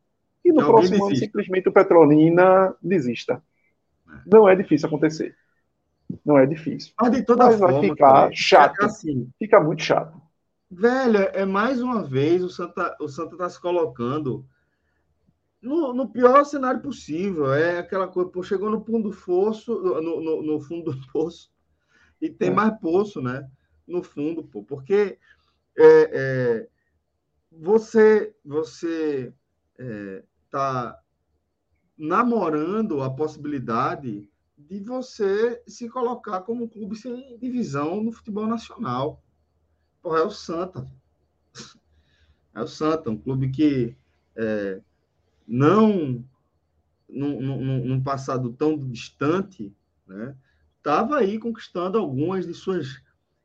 e 0.45 0.53
no 0.53 0.65
próximo 0.65 1.07
ano 1.07 1.17
simplesmente 1.17 1.69
o 1.69 1.73
Petrolina 1.73 2.75
desista. 2.83 3.43
É. 4.09 4.13
Não 4.27 4.49
é 4.49 4.57
difícil 4.57 4.89
acontecer. 4.89 5.37
Não 6.25 6.39
é 6.39 6.47
difícil. 6.47 6.93
Mas 7.01 7.13
de 7.13 7.23
toda 7.23 7.47
Mas 7.47 7.59
forma, 7.59 7.81
vai 7.81 7.91
ficar 7.91 8.31
chato. 8.33 8.83
É 8.83 8.85
assim, 8.87 9.31
fica 9.39 9.61
muito 9.61 9.83
chato. 9.83 10.21
Velho, 10.71 11.19
é 11.33 11.45
mais 11.45 11.83
uma 11.83 12.03
vez 12.03 12.43
o 12.43 12.49
Santa 12.49 12.97
o 13.01 13.09
Santa 13.09 13.35
está 13.35 13.49
se 13.49 13.61
colocando 13.61 14.45
no, 15.61 15.93
no, 15.93 16.09
pior 16.09 16.45
cenário 16.45 16.81
possível. 16.81 17.53
É 17.53 17.79
aquela 17.79 18.09
coisa, 18.09 18.31
pô, 18.31 18.43
chegou 18.43 18.71
no 18.71 18.85
fundo 18.85 19.11
do 19.11 19.15
fosso, 19.15 19.75
no, 19.81 20.21
no, 20.21 20.43
no 20.43 20.61
fundo 20.61 20.93
do 20.93 21.13
poço, 21.13 21.51
e 22.21 22.31
tem 22.31 22.49
é. 22.49 22.55
mais 22.55 22.79
poço, 22.81 23.21
né? 23.21 23.49
No 23.87 24.03
fundo, 24.03 24.45
pô, 24.45 24.63
porque 24.63 25.19
é, 25.77 26.11
é, 26.13 26.69
você 27.51 28.35
você 28.45 29.33
está 30.45 30.99
é, 30.99 31.09
namorando 31.97 33.03
a 33.03 33.11
possibilidade 33.11 34.31
de 34.57 34.81
você 34.81 35.63
se 35.67 35.89
colocar 35.89 36.41
como 36.43 36.65
um 36.65 36.69
clube 36.69 36.97
sem 36.97 37.39
divisão 37.39 38.03
no 38.03 38.13
futebol 38.13 38.47
nacional. 38.47 39.23
Porra, 40.03 40.19
é 40.19 40.23
o 40.23 40.31
Santa. 40.31 40.87
É 42.55 42.61
o 42.61 42.67
Santa, 42.67 43.11
um 43.11 43.17
clube 43.17 43.51
que 43.51 43.97
é, 44.37 44.81
não, 45.49 46.23
num, 47.09 48.03
passado 48.03 48.53
tão 48.53 48.79
distante, 48.79 49.75
né, 50.07 50.37
estava 50.77 51.17
aí 51.17 51.39
conquistando 51.39 51.97
algumas 51.97 52.47
de 52.47 52.53
suas 52.53 53.03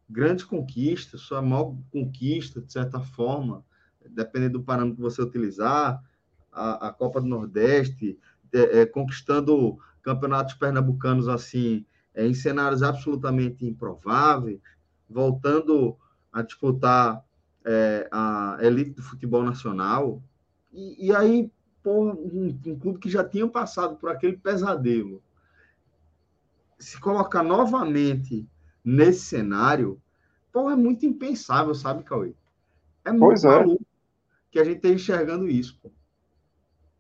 grandes 0.10 0.44
conquistas, 0.44 1.22
sua 1.22 1.42
maior 1.42 1.76
conquista, 1.90 2.62
de 2.62 2.72
certa 2.72 3.00
forma, 3.00 3.66
dependendo 4.10 4.60
do 4.60 4.66
parâmetro 4.66 4.98
que 4.98 5.02
você 5.02 5.22
utilizar, 5.22 6.04
a, 6.52 6.90
a 6.90 6.92
Copa 6.92 7.22
do 7.22 7.28
Nordeste, 7.28 8.20
é, 8.54 8.82
é, 8.82 8.86
conquistando 8.86 9.78
campeonatos 10.02 10.54
pernambucanos 10.56 11.28
assim, 11.28 11.86
é, 12.14 12.28
em 12.28 12.34
cenários 12.34 12.84
absolutamente 12.84 13.66
improváveis, 13.66 14.60
voltando 15.10 15.98
a 16.32 16.42
disputar 16.42 17.24
é, 17.66 18.08
a 18.12 18.58
elite 18.62 18.92
do 18.92 19.02
futebol 19.02 19.44
nacional. 19.44 20.22
E, 20.72 21.08
e 21.08 21.16
aí, 21.16 21.52
porra, 21.84 22.14
um, 22.14 22.58
um, 22.66 22.80
clube 22.80 23.00
que 23.00 23.10
já 23.10 23.24
tinha 23.24 23.48
passado 23.48 23.98
por 23.98 24.10
aquele 24.10 24.38
pesadelo, 24.38 25.22
se 26.80 27.00
colocar 27.00 27.44
novamente 27.44 28.48
nesse 28.84 29.26
cenário, 29.26 30.02
porra, 30.52 30.74
é 30.74 30.76
muito 30.76 31.06
impensável, 31.06 31.76
sabe, 31.76 32.04
Cauê? 32.04 32.34
É 33.06 33.12
muito 33.12 33.48
é. 33.48 33.78
que 34.50 34.60
a 34.60 34.64
gente 34.64 34.78
esteja 34.78 34.96
enxergando 34.96 35.48
isso. 35.50 35.78
Pô. 35.82 35.92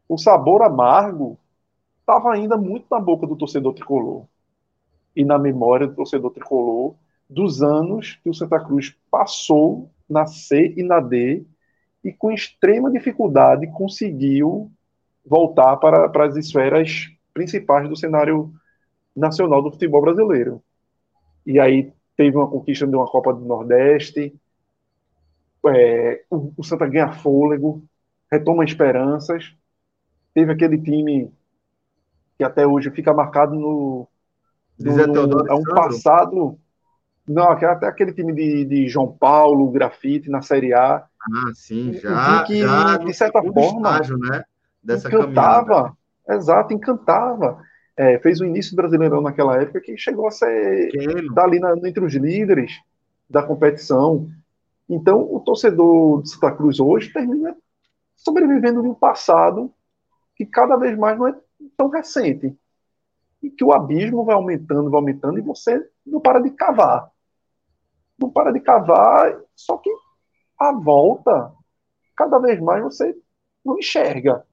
O 0.07 0.17
sabor 0.17 0.61
amargo 0.61 1.39
estava 2.01 2.33
ainda 2.33 2.57
muito 2.57 2.85
na 2.91 2.99
boca 2.99 3.25
do 3.25 3.35
torcedor 3.35 3.73
tricolor 3.73 4.25
e 5.15 5.23
na 5.23 5.39
memória 5.39 5.87
do 5.87 5.95
torcedor 5.95 6.31
tricolor 6.31 6.95
dos 7.29 7.63
anos 7.63 8.19
que 8.21 8.29
o 8.29 8.33
Santa 8.33 8.59
Cruz 8.59 8.95
passou 9.09 9.89
na 10.09 10.25
C 10.25 10.73
e 10.75 10.83
na 10.83 10.99
D 10.99 11.45
e 12.03 12.11
com 12.11 12.31
extrema 12.31 12.91
dificuldade 12.91 13.67
conseguiu 13.67 14.71
voltar 15.25 15.77
para, 15.77 16.09
para 16.09 16.25
as 16.25 16.35
esferas 16.35 17.09
principais 17.33 17.87
do 17.87 17.95
cenário 17.95 18.53
nacional 19.15 19.61
do 19.61 19.71
futebol 19.71 20.01
brasileiro. 20.01 20.61
E 21.45 21.59
aí 21.59 21.93
teve 22.17 22.35
uma 22.35 22.49
conquista 22.49 22.85
de 22.85 22.95
uma 22.95 23.07
Copa 23.07 23.33
do 23.33 23.45
Nordeste, 23.45 24.33
é, 25.65 26.23
o, 26.29 26.51
o 26.57 26.63
Santa 26.63 26.87
ganha 26.87 27.13
fôlego, 27.13 27.83
retoma 28.29 28.65
esperanças, 28.65 29.55
teve 30.33 30.51
aquele 30.51 30.77
time 30.77 31.31
que 32.37 32.43
até 32.43 32.67
hoje 32.67 32.91
fica 32.91 33.13
marcado 33.13 33.55
no, 33.55 34.07
é 35.47 35.53
um 35.53 35.63
passado 35.63 36.59
não, 37.27 37.49
até 37.49 37.87
aquele 37.87 38.13
time 38.13 38.33
de, 38.33 38.65
de 38.65 38.87
João 38.87 39.11
Paulo, 39.11 39.71
Grafite, 39.71 40.29
na 40.29 40.41
Série 40.41 40.73
A. 40.73 41.07
Ah, 41.31 41.51
sim, 41.53 41.93
já. 41.93 42.43
Que, 42.43 42.59
já 42.59 42.97
de 42.97 43.13
certa 43.13 43.41
forma, 43.41 43.89
estágio, 43.89 44.17
né? 44.17 44.43
Dessa 44.81 45.07
encantava. 45.07 45.65
Caminhada. 45.65 45.97
Exato, 46.29 46.73
encantava. 46.73 47.61
É, 47.95 48.17
fez 48.19 48.41
o 48.41 48.45
início 48.45 48.71
do 48.71 48.77
Brasileirão 48.77 49.21
naquela 49.21 49.61
época 49.61 49.79
que 49.81 49.97
chegou 49.97 50.27
a 50.27 50.31
ser 50.31 50.91
dali 51.33 51.59
na, 51.59 51.75
entre 51.87 52.03
os 52.03 52.13
líderes 52.13 52.71
da 53.29 53.43
competição. 53.43 54.27
Então, 54.89 55.21
o 55.21 55.39
torcedor 55.39 56.23
de 56.23 56.29
Santa 56.29 56.51
Cruz 56.51 56.79
hoje 56.79 57.13
termina 57.13 57.55
sobrevivendo 58.15 58.81
de 58.81 58.87
um 58.87 58.93
passado 58.93 59.71
que 60.35 60.45
cada 60.45 60.75
vez 60.75 60.97
mais 60.97 61.17
não 61.17 61.27
é 61.27 61.35
tão 61.77 61.89
recente. 61.89 62.55
E 63.41 63.49
que 63.49 63.63
o 63.63 63.73
abismo 63.73 64.25
vai 64.25 64.35
aumentando, 64.35 64.89
vai 64.89 64.99
aumentando, 64.99 65.37
e 65.37 65.41
você 65.41 65.87
não 66.05 66.19
para 66.19 66.39
de 66.39 66.49
cavar 66.49 67.13
não 68.23 68.29
para 68.29 68.51
de 68.51 68.59
cavar, 68.59 69.37
só 69.55 69.77
que 69.77 69.89
a 70.59 70.71
volta, 70.71 71.53
cada 72.15 72.39
vez 72.39 72.59
mais 72.59 72.83
você 72.83 73.15
não 73.63 73.77
enxerga. 73.77 74.45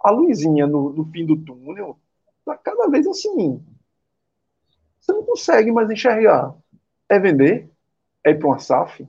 A 0.00 0.10
luzinha 0.10 0.66
no, 0.66 0.90
no 0.92 1.04
fim 1.10 1.26
do 1.26 1.36
túnel 1.36 1.98
está 2.40 2.56
cada 2.56 2.88
vez 2.88 3.06
assim. 3.06 3.64
Você 5.00 5.12
não 5.12 5.24
consegue 5.24 5.72
mais 5.72 5.90
enxergar. 5.90 6.54
É 7.08 7.18
vender? 7.18 7.70
É 8.24 8.30
ir 8.30 8.38
para 8.38 8.48
uma 8.48 8.58
SAF? 8.58 9.08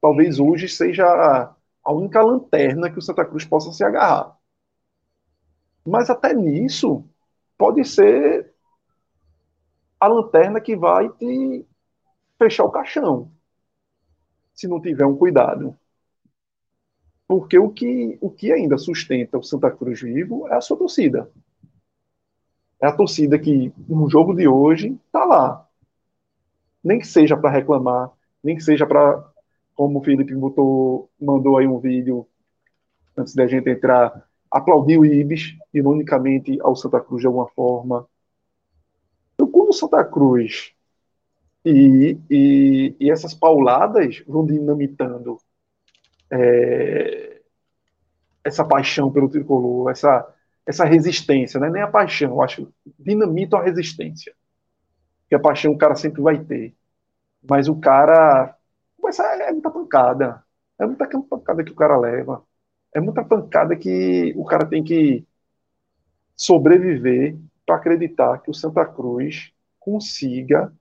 Talvez 0.00 0.38
hoje 0.38 0.68
seja 0.68 1.54
a 1.84 1.92
única 1.92 2.22
lanterna 2.22 2.90
que 2.90 2.98
o 2.98 3.02
Santa 3.02 3.24
Cruz 3.24 3.44
possa 3.44 3.72
se 3.72 3.84
agarrar. 3.84 4.36
Mas 5.84 6.10
até 6.10 6.32
nisso, 6.32 7.04
pode 7.58 7.84
ser 7.84 8.52
a 9.98 10.08
lanterna 10.08 10.60
que 10.60 10.76
vai 10.76 11.08
te 11.10 11.66
fechar 12.38 12.64
o 12.64 12.70
caixão, 12.70 13.30
se 14.54 14.68
não 14.68 14.80
tiver 14.80 15.06
um 15.06 15.16
cuidado. 15.16 15.76
Porque 17.26 17.58
o 17.58 17.70
que, 17.70 18.18
o 18.20 18.30
que 18.30 18.52
ainda 18.52 18.76
sustenta 18.76 19.38
o 19.38 19.42
Santa 19.42 19.70
Cruz 19.70 20.00
vivo 20.00 20.46
é 20.48 20.54
a 20.54 20.60
sua 20.60 20.76
torcida. 20.76 21.30
É 22.80 22.86
a 22.86 22.92
torcida 22.92 23.38
que, 23.38 23.72
no 23.88 24.10
jogo 24.10 24.34
de 24.34 24.48
hoje, 24.48 24.98
está 25.06 25.24
lá. 25.24 25.68
Nem 26.82 26.98
que 26.98 27.06
seja 27.06 27.36
para 27.36 27.50
reclamar, 27.50 28.10
nem 28.42 28.56
que 28.56 28.62
seja 28.62 28.86
para, 28.86 29.24
como 29.74 30.00
o 30.00 30.02
Felipe 30.02 30.34
botou, 30.34 31.08
mandou 31.20 31.56
aí 31.56 31.66
um 31.66 31.78
vídeo 31.78 32.26
antes 33.16 33.34
da 33.34 33.46
gente 33.46 33.70
entrar, 33.70 34.28
aplaudir 34.50 34.98
o 34.98 35.04
Ibis, 35.04 35.56
ironicamente 35.72 36.60
ao 36.60 36.74
Santa 36.74 37.00
Cruz 37.00 37.20
de 37.20 37.26
alguma 37.26 37.48
forma. 37.48 38.06
Então, 39.34 39.50
quando 39.50 39.70
o 39.70 39.72
Santa 39.72 40.04
Cruz 40.04 40.74
e, 41.64 42.18
e, 42.30 42.96
e 42.98 43.10
essas 43.10 43.34
pauladas 43.34 44.22
vão 44.26 44.44
dinamitando 44.44 45.38
é, 46.30 47.40
essa 48.44 48.64
paixão 48.64 49.12
pelo 49.12 49.28
tricolor, 49.28 49.90
essa, 49.90 50.26
essa 50.66 50.84
resistência, 50.84 51.60
né? 51.60 51.70
nem 51.70 51.82
a 51.82 51.88
paixão, 51.88 52.30
eu 52.30 52.42
acho, 52.42 52.72
dinamita 52.98 53.56
a 53.56 53.62
resistência. 53.62 54.34
Que 55.28 55.34
a 55.34 55.40
paixão 55.40 55.72
o 55.72 55.78
cara 55.78 55.94
sempre 55.94 56.20
vai 56.20 56.38
ter. 56.44 56.74
Mas 57.48 57.68
o 57.68 57.76
cara. 57.76 58.56
Essa 59.06 59.24
é 59.24 59.52
muita 59.52 59.70
pancada. 59.70 60.44
É 60.78 60.86
muita 60.86 61.06
pancada 61.06 61.64
que 61.64 61.72
o 61.72 61.74
cara 61.74 61.98
leva. 61.98 62.44
É 62.94 63.00
muita 63.00 63.24
pancada 63.24 63.76
que 63.76 64.32
o 64.36 64.44
cara 64.44 64.66
tem 64.66 64.84
que 64.84 65.26
sobreviver 66.36 67.36
para 67.64 67.76
acreditar 67.76 68.38
que 68.42 68.50
o 68.50 68.54
Santa 68.54 68.84
Cruz 68.84 69.52
consiga 69.78 70.72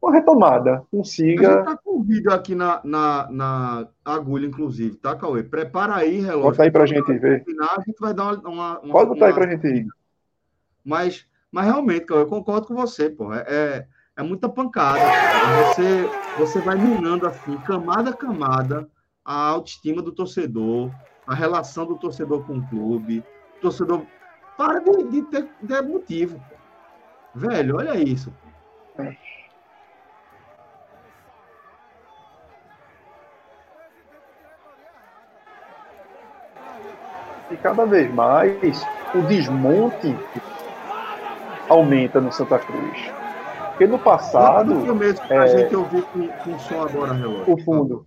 uma 0.00 0.12
retomada, 0.12 0.84
consiga. 0.90 1.48
A 1.48 1.56
gente 1.56 1.64
tá 1.64 1.76
com 1.76 1.98
o 1.98 2.02
vídeo 2.02 2.32
aqui 2.32 2.54
na, 2.54 2.80
na, 2.84 3.28
na 3.30 3.88
agulha, 4.04 4.46
inclusive, 4.46 4.96
tá, 4.96 5.16
Cauê? 5.16 5.42
Prepara 5.42 5.96
aí, 5.96 6.20
relógio. 6.20 6.50
Bota 6.50 6.62
aí 6.62 6.70
pra 6.70 6.86
gente 6.86 7.12
ver. 7.18 7.44
Final, 7.44 7.70
a 7.76 7.82
gente 7.82 7.98
vai 7.98 8.14
dar 8.14 8.34
uma. 8.40 8.80
uma 8.80 8.92
Pode 8.92 9.08
botar 9.08 9.24
uma... 9.24 9.26
aí 9.26 9.34
pra 9.34 9.50
gente 9.50 9.66
ir. 9.66 9.86
Mas, 10.84 11.26
mas 11.50 11.64
realmente, 11.64 12.06
Cauê, 12.06 12.22
eu 12.22 12.26
concordo 12.26 12.66
com 12.66 12.74
você, 12.74 13.10
pô. 13.10 13.32
É, 13.32 13.44
é, 13.48 13.86
é 14.16 14.22
muita 14.22 14.48
pancada. 14.48 15.00
Você, 15.68 16.08
você 16.38 16.60
vai 16.60 16.76
minando 16.76 17.26
assim, 17.26 17.56
camada 17.58 18.10
a 18.10 18.16
camada, 18.16 18.88
a 19.24 19.48
autoestima 19.48 20.02
do 20.02 20.12
torcedor, 20.12 20.90
a 21.26 21.34
relação 21.34 21.86
do 21.86 21.96
torcedor 21.96 22.46
com 22.46 22.58
o 22.58 22.68
clube. 22.68 23.24
O 23.58 23.60
torcedor. 23.60 24.02
Para 24.56 24.78
de, 24.78 25.02
de 25.10 25.22
ter, 25.22 25.48
ter 25.66 25.82
motivo. 25.82 26.38
Pô. 26.38 26.56
Velho, 27.34 27.76
olha 27.76 27.98
isso. 27.98 28.32
É. 28.98 29.25
E 37.50 37.56
cada 37.56 37.84
vez 37.84 38.12
mais 38.12 38.82
o 39.14 39.22
desmonte 39.22 40.14
aumenta 41.68 42.20
no 42.20 42.32
Santa 42.32 42.58
Cruz. 42.58 43.12
Porque 43.70 43.86
no 43.86 43.98
passado. 43.98 44.94
Mesmo 44.94 45.24
é, 45.28 45.38
a 45.38 45.46
gente 45.46 45.76
ouviu 45.76 46.02
com, 46.02 46.26
com 46.28 46.58
som 46.58 46.82
agora, 46.82 47.12
relógio? 47.12 47.52
O 47.52 47.58
fundo. 47.58 48.06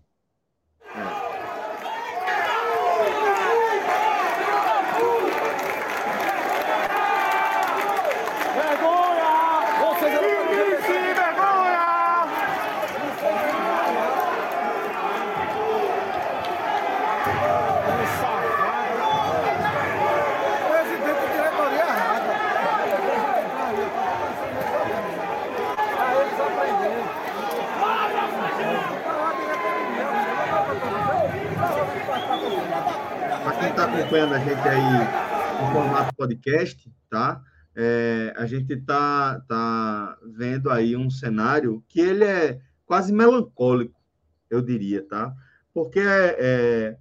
Acompanhando 34.09 34.33
a 34.33 34.39
gente 34.39 34.67
aí 34.67 35.61
no 35.61 35.71
formato 35.71 36.15
podcast, 36.15 36.91
tá? 37.11 37.43
É, 37.75 38.33
a 38.35 38.47
gente 38.47 38.75
tá, 38.77 39.39
tá 39.47 40.17
vendo 40.35 40.71
aí 40.71 40.95
um 40.95 41.11
cenário 41.11 41.83
que 41.87 41.99
ele 41.99 42.23
é 42.23 42.59
quase 42.87 43.13
melancólico, 43.13 44.01
eu 44.49 44.63
diria, 44.63 45.07
tá? 45.07 45.31
Porque 45.71 45.99
é, 45.99 46.35
é 46.39 46.97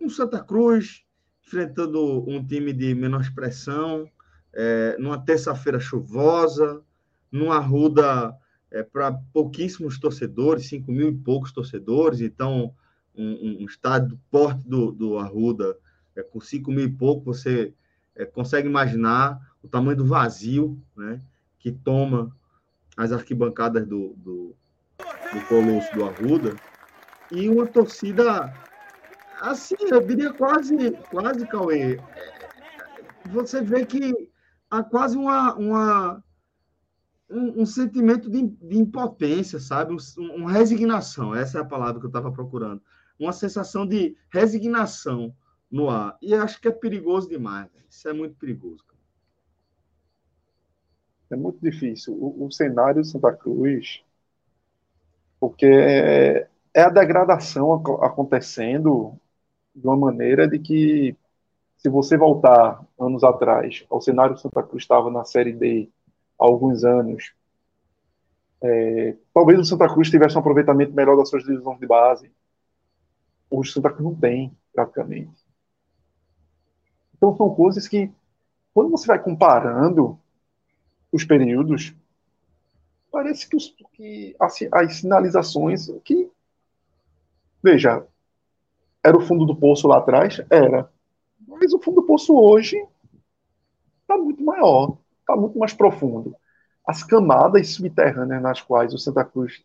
um 0.00 0.10
Santa 0.10 0.42
Cruz 0.42 1.04
enfrentando 1.46 2.28
um 2.28 2.44
time 2.44 2.72
de 2.72 2.92
menor 2.92 3.20
expressão, 3.20 4.10
é, 4.52 4.96
numa 4.98 5.24
terça-feira 5.24 5.78
chuvosa, 5.78 6.82
numa 7.30 7.60
ruda 7.60 8.34
é, 8.72 8.82
para 8.82 9.12
pouquíssimos 9.32 10.00
torcedores, 10.00 10.68
5 10.68 10.90
mil 10.90 11.10
e 11.10 11.18
poucos 11.18 11.52
torcedores, 11.52 12.20
então 12.20 12.74
um, 13.14 13.62
um 13.62 13.64
estádio 13.64 14.08
do 14.08 14.20
porte 14.28 14.60
do, 14.68 14.90
do 14.90 15.18
Arruda 15.18 15.76
é, 16.18 16.22
com 16.22 16.40
5 16.40 16.70
mil 16.72 16.84
e 16.84 16.90
pouco, 16.90 17.24
você 17.24 17.72
é, 18.16 18.24
consegue 18.24 18.68
imaginar 18.68 19.40
o 19.62 19.68
tamanho 19.68 19.96
do 19.96 20.04
vazio 20.04 20.82
né, 20.96 21.20
que 21.58 21.70
toma 21.70 22.36
as 22.96 23.12
arquibancadas 23.12 23.86
do, 23.86 24.14
do, 24.16 24.56
do 24.98 25.46
Colosso 25.48 25.94
do 25.94 26.04
Arruda. 26.04 26.56
E 27.30 27.48
uma 27.48 27.66
torcida, 27.66 28.52
assim, 29.40 29.76
eu 29.88 30.04
diria 30.04 30.32
quase, 30.32 30.90
quase 31.10 31.46
Cauê. 31.46 31.94
É, 31.94 31.98
você 33.30 33.62
vê 33.62 33.86
que 33.86 34.12
há 34.68 34.82
quase 34.82 35.16
uma, 35.16 35.54
uma 35.54 36.24
um, 37.30 37.62
um, 37.62 37.66
sentimento 37.66 38.28
de, 38.28 38.42
de, 38.42 38.76
impotência, 38.76 39.60
sabe? 39.60 39.94
Um, 39.94 40.34
uma 40.34 40.50
resignação, 40.50 41.34
essa 41.34 41.58
é 41.58 41.60
a 41.60 41.64
palavra 41.64 42.00
que 42.00 42.06
eu 42.06 42.10
estava 42.10 42.32
procurando. 42.32 42.82
Uma 43.18 43.32
sensação 43.32 43.86
de 43.86 44.16
resignação 44.30 45.34
no 45.70 45.90
ar. 45.90 46.16
E 46.22 46.34
acho 46.34 46.60
que 46.60 46.68
é 46.68 46.72
perigoso 46.72 47.28
demais. 47.28 47.70
Isso 47.88 48.08
é 48.08 48.12
muito 48.12 48.36
perigoso. 48.36 48.84
Cara. 48.84 48.98
É 51.30 51.36
muito 51.36 51.58
difícil. 51.60 52.14
O, 52.14 52.46
o 52.46 52.52
cenário 52.52 53.02
de 53.02 53.08
Santa 53.08 53.32
Cruz, 53.34 54.02
porque 55.38 55.66
é, 55.66 56.48
é 56.74 56.82
a 56.82 56.88
degradação 56.88 57.74
acontecendo 57.74 59.18
de 59.74 59.86
uma 59.86 59.96
maneira 59.96 60.48
de 60.48 60.58
que, 60.58 61.16
se 61.76 61.88
você 61.88 62.16
voltar 62.16 62.84
anos 62.98 63.22
atrás, 63.22 63.84
ao 63.90 64.00
cenário 64.00 64.34
de 64.34 64.40
Santa 64.40 64.62
Cruz 64.62 64.82
estava 64.82 65.10
na 65.10 65.24
Série 65.24 65.52
D 65.52 65.88
há 66.38 66.44
alguns 66.44 66.84
anos, 66.84 67.32
é, 68.60 69.16
talvez 69.32 69.58
o 69.60 69.64
Santa 69.64 69.88
Cruz 69.88 70.10
tivesse 70.10 70.36
um 70.36 70.40
aproveitamento 70.40 70.92
melhor 70.92 71.16
das 71.16 71.28
suas 71.28 71.44
divisões 71.44 71.78
de 71.78 71.86
base. 71.86 72.30
Hoje 73.50 73.70
o 73.70 73.72
Santa 73.72 73.90
Cruz 73.90 74.04
não 74.04 74.14
tem, 74.14 74.56
praticamente. 74.72 75.47
Então, 77.18 77.36
são 77.36 77.54
coisas 77.54 77.86
que, 77.86 78.10
quando 78.72 78.90
você 78.90 79.06
vai 79.06 79.18
comparando 79.18 80.18
os 81.12 81.24
períodos, 81.24 81.94
parece 83.10 83.46
que, 83.46 83.56
os, 83.56 83.74
que 83.92 84.34
as, 84.40 84.56
as 84.72 84.96
sinalizações 84.96 85.90
que 86.02 86.30
veja 87.62 88.06
era 89.04 89.16
o 89.16 89.20
fundo 89.20 89.44
do 89.44 89.54
poço 89.54 89.86
lá 89.86 89.98
atrás? 89.98 90.40
Era. 90.48 90.90
Mas 91.46 91.72
o 91.72 91.78
fundo 91.78 92.00
do 92.00 92.06
poço 92.06 92.34
hoje 92.34 92.82
está 94.02 94.16
muito 94.16 94.42
maior 94.42 94.96
está 95.28 95.36
muito 95.36 95.58
mais 95.58 95.74
profundo. 95.74 96.34
As 96.86 97.02
camadas 97.02 97.74
subterrâneas 97.74 98.42
nas 98.42 98.62
quais 98.62 98.94
o 98.94 98.98
Santa 98.98 99.22
Cruz 99.22 99.62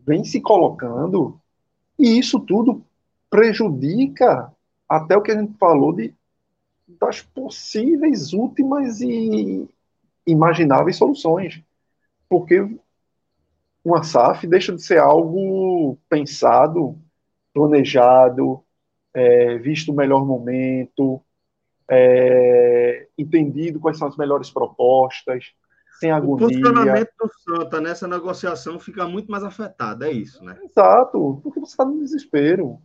vem 0.00 0.24
se 0.24 0.40
colocando 0.40 1.40
e 1.96 2.18
isso 2.18 2.40
tudo 2.40 2.84
prejudica 3.28 4.52
até 4.88 5.16
o 5.16 5.22
que 5.22 5.30
a 5.30 5.40
gente 5.40 5.56
falou 5.56 5.92
de 5.92 6.12
das 6.98 7.22
possíveis 7.22 8.32
últimas 8.32 9.00
e 9.00 9.68
imagináveis 10.26 10.96
soluções. 10.96 11.62
Porque 12.28 12.66
uma 13.84 14.02
SAF 14.02 14.46
deixa 14.46 14.72
de 14.72 14.82
ser 14.82 14.98
algo 14.98 15.98
pensado, 16.08 16.98
planejado, 17.52 18.62
é, 19.12 19.58
visto 19.58 19.90
o 19.90 19.94
melhor 19.94 20.24
momento, 20.24 21.22
é, 21.90 23.08
entendido 23.18 23.80
quais 23.80 23.98
são 23.98 24.06
as 24.06 24.16
melhores 24.16 24.50
propostas, 24.50 25.52
sem 25.98 26.10
agonia. 26.10 26.46
O 26.46 26.50
funcionamento 26.50 27.10
do 27.20 27.30
Santa 27.40 27.80
nessa 27.80 28.06
negociação 28.06 28.78
fica 28.78 29.06
muito 29.08 29.30
mais 29.30 29.42
afetado, 29.42 30.04
é 30.04 30.12
isso, 30.12 30.42
né? 30.44 30.58
Exato, 30.62 31.40
porque 31.42 31.58
você 31.58 31.72
está 31.72 31.84
no 31.84 31.98
desespero. 31.98 32.80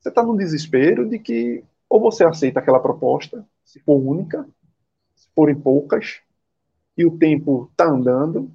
Você 0.00 0.08
está 0.08 0.22
no 0.22 0.36
desespero 0.36 1.08
de 1.08 1.18
que 1.18 1.64
ou 1.88 2.00
você 2.00 2.24
aceita 2.24 2.60
aquela 2.60 2.80
proposta, 2.80 3.46
se 3.64 3.80
for 3.80 3.94
única, 3.94 4.46
se 5.14 5.28
forem 5.34 5.58
poucas, 5.58 6.20
e 6.96 7.06
o 7.06 7.16
tempo 7.16 7.68
está 7.70 7.86
andando, 7.86 8.50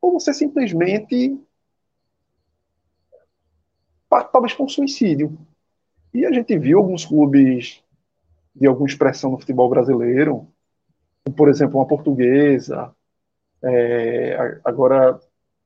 ou 0.00 0.12
você 0.12 0.32
simplesmente 0.32 1.38
talvez 4.32 4.52
com 4.54 4.68
suicídio. 4.68 5.36
E 6.12 6.24
a 6.24 6.32
gente 6.32 6.58
viu 6.58 6.78
alguns 6.78 7.04
clubes 7.04 7.82
de 8.54 8.66
alguma 8.66 8.88
expressão 8.88 9.30
no 9.30 9.38
futebol 9.38 9.68
brasileiro, 9.68 10.48
como, 11.24 11.36
por 11.36 11.48
exemplo, 11.48 11.78
uma 11.78 11.86
portuguesa, 11.86 12.94
é, 13.62 14.60
agora 14.64 15.18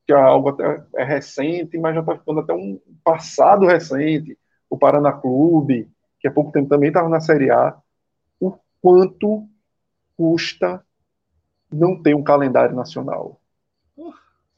que 0.06 0.12
é 0.12 0.16
algo 0.16 0.48
até 0.48 0.84
é 0.96 1.04
recente, 1.04 1.78
mas 1.78 1.94
já 1.94 2.00
está 2.00 2.18
ficando 2.18 2.40
até 2.40 2.52
um 2.52 2.80
passado 3.04 3.66
recente, 3.66 4.38
o 4.68 4.76
Paraná 4.76 5.12
Clube, 5.12 5.88
que 6.22 6.28
há 6.28 6.32
pouco 6.32 6.52
tempo 6.52 6.68
também 6.68 6.88
estava 6.88 7.08
na 7.08 7.20
Série 7.20 7.50
A, 7.50 7.76
o 8.40 8.56
quanto 8.80 9.48
custa 10.16 10.82
não 11.70 12.00
ter 12.00 12.14
um 12.14 12.22
calendário 12.22 12.76
nacional. 12.76 13.40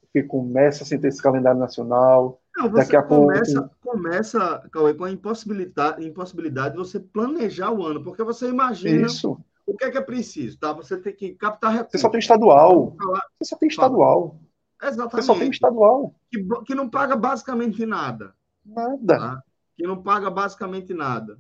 Porque 0.03 0.23
começa 0.23 0.85
sem 0.85 1.01
ter 1.01 1.09
esse 1.09 1.23
calendário 1.23 1.59
nacional. 1.59 2.41
Não, 2.55 2.69
daqui 2.69 2.95
a 2.95 3.03
começa, 3.03 3.63
pouco... 3.63 3.77
começa 3.83 4.69
Cauê, 4.71 4.93
com 4.95 5.05
a 5.05 5.11
impossibilidade, 5.11 6.07
impossibilidade 6.07 6.73
de 6.73 6.79
você 6.79 7.01
planejar 7.01 7.73
o 7.73 7.85
ano, 7.85 8.05
porque 8.05 8.23
você 8.23 8.49
imagina 8.49 9.07
Isso. 9.07 9.41
o 9.67 9.75
que 9.75 9.87
é 9.87 9.91
que 9.91 9.99
é 9.99 10.03
preciso, 10.03 10.59
tá? 10.59 10.73
Você 10.75 10.99
tem 10.99 11.15
que 11.15 11.35
captar 11.35 11.73
recursos. 11.73 11.93
Você 11.93 11.99
só 11.99 12.11
tem 12.11 12.21
estadual. 12.21 12.95
Você 13.41 13.49
só 13.49 13.57
tem 13.57 13.69
estadual. 13.69 14.39
Exatamente. 14.83 15.13
Você 15.13 15.23
só 15.23 15.35
tem 15.35 15.51
estadual. 15.51 16.15
Que, 16.31 16.47
que 16.67 16.75
não 16.75 16.91
paga 16.91 17.17
basicamente 17.17 17.87
nada. 17.87 18.35
Nada. 18.65 19.19
Tá? 19.19 19.43
Que 19.77 19.85
não 19.85 20.01
paga 20.01 20.31
basicamente 20.31 20.93
nada 20.93 21.39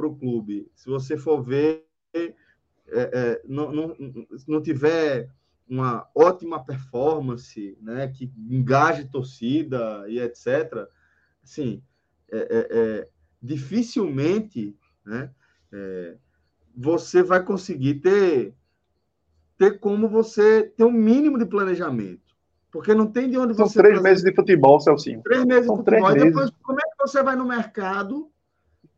para 0.00 0.08
o 0.08 0.16
clube. 0.16 0.70
Se 0.74 0.88
você 0.88 1.18
for 1.18 1.42
ver, 1.42 1.84
é, 2.14 2.34
é, 2.88 3.42
não, 3.46 3.70
não, 3.70 3.96
não 4.48 4.62
tiver 4.62 5.28
uma 5.68 6.08
ótima 6.14 6.64
performance, 6.64 7.76
né, 7.82 8.08
que 8.08 8.32
engaje 8.48 9.04
torcida 9.04 10.04
e 10.08 10.18
etc., 10.18 10.88
assim, 11.44 11.82
é, 12.32 12.38
é, 12.38 12.78
é 12.78 13.08
dificilmente 13.42 14.76
né, 15.04 15.30
é, 15.72 16.16
você 16.74 17.22
vai 17.22 17.44
conseguir 17.44 17.96
ter, 17.96 18.54
ter 19.58 19.78
como 19.78 20.08
você 20.08 20.62
ter 20.62 20.84
um 20.84 20.92
mínimo 20.92 21.38
de 21.38 21.44
planejamento. 21.44 22.30
Porque 22.72 22.94
não 22.94 23.06
tem 23.06 23.28
de 23.28 23.36
onde 23.36 23.54
São 23.54 23.66
você. 23.66 23.74
São 23.74 23.82
três 23.82 23.96
fazer... 23.96 24.08
meses 24.08 24.24
de 24.24 24.34
futebol, 24.34 24.80
Celcinho. 24.80 25.22
Três 25.22 25.44
meses 25.44 25.66
São 25.66 25.76
de 25.76 25.84
futebol. 25.84 26.10
E 26.12 26.20
depois, 26.20 26.50
como 26.62 26.78
é 26.78 26.82
que 26.82 26.96
você 27.00 27.22
vai 27.22 27.34
no 27.34 27.44
mercado, 27.44 28.30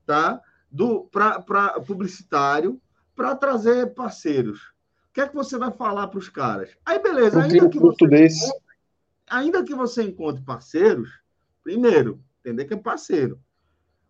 tá? 0.05 0.41
Do 0.73 1.05
para 1.05 1.81
publicitário 1.81 2.81
para 3.15 3.37
trazer 3.37 3.95
parceiros. 3.95 4.73
O 5.11 5.13
que 5.13 5.21
é 5.21 5.29
que 5.29 5.35
você 5.35 5.59
vai 5.59 5.71
falar 5.71 6.09
para 6.09 6.19
os 6.19 6.31
caras? 6.31 6.71
Aí, 6.87 6.99
beleza, 6.99 7.43
ainda 7.43 7.69
que, 7.69 7.79
você 7.79 8.29
ainda 9.29 9.63
que 9.63 9.75
você 9.75 10.03
encontre 10.03 10.43
parceiros, 10.43 11.21
primeiro, 11.63 12.19
entender 12.41 12.65
que 12.65 12.73
é 12.73 12.77
parceiro. 12.79 13.39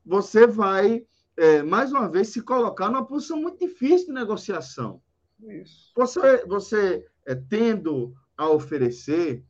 Você 0.07 0.46
vai 0.46 1.05
é, 1.37 1.62
mais 1.62 1.90
uma 1.92 2.09
vez, 2.09 2.29
se 2.29 2.42
colocar 2.42 2.88
numa 2.88 3.05
posição 3.05 3.40
muito 3.40 3.59
difícil 3.59 4.09
de 4.09 4.12
negociação. 4.12 5.01
Isso. 5.40 5.92
Você, 5.96 6.44
você 6.46 7.07
é, 7.27 7.35
tendo 7.35 8.14
a 8.37 8.48
oferecer, 8.48 9.42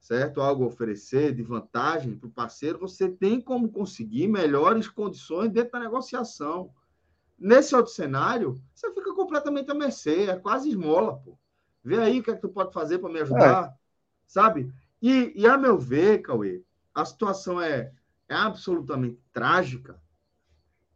certo? 0.00 0.40
Algo 0.40 0.64
a 0.64 0.66
oferecer 0.66 1.34
de 1.34 1.42
vantagem 1.42 2.16
para 2.16 2.26
o 2.26 2.32
parceiro, 2.32 2.78
você 2.78 3.08
tem 3.08 3.40
como 3.40 3.70
conseguir 3.70 4.26
melhores 4.26 4.88
condições 4.88 5.50
dentro 5.50 5.72
da 5.72 5.80
negociação. 5.80 6.74
Nesse 7.38 7.76
outro 7.76 7.92
cenário, 7.92 8.60
você 8.74 8.92
fica 8.92 9.14
completamente 9.14 9.70
à 9.70 9.74
mercê, 9.74 10.24
é 10.24 10.36
quase 10.36 10.70
esmola, 10.70 11.18
pô. 11.18 11.38
Vê 11.84 11.98
aí 11.98 12.20
o 12.20 12.22
que 12.22 12.30
é 12.30 12.34
que 12.34 12.40
tu 12.40 12.48
pode 12.48 12.72
fazer 12.72 12.98
para 12.98 13.10
me 13.10 13.20
ajudar, 13.20 13.68
é. 13.68 13.74
sabe? 14.26 14.72
E, 15.00 15.32
e, 15.34 15.46
a 15.46 15.56
meu 15.56 15.78
ver, 15.78 16.18
Cauê, 16.18 16.62
a 16.94 17.04
situação 17.04 17.60
é, 17.60 17.92
é 18.28 18.34
absolutamente 18.34 19.18
trágica, 19.32 19.98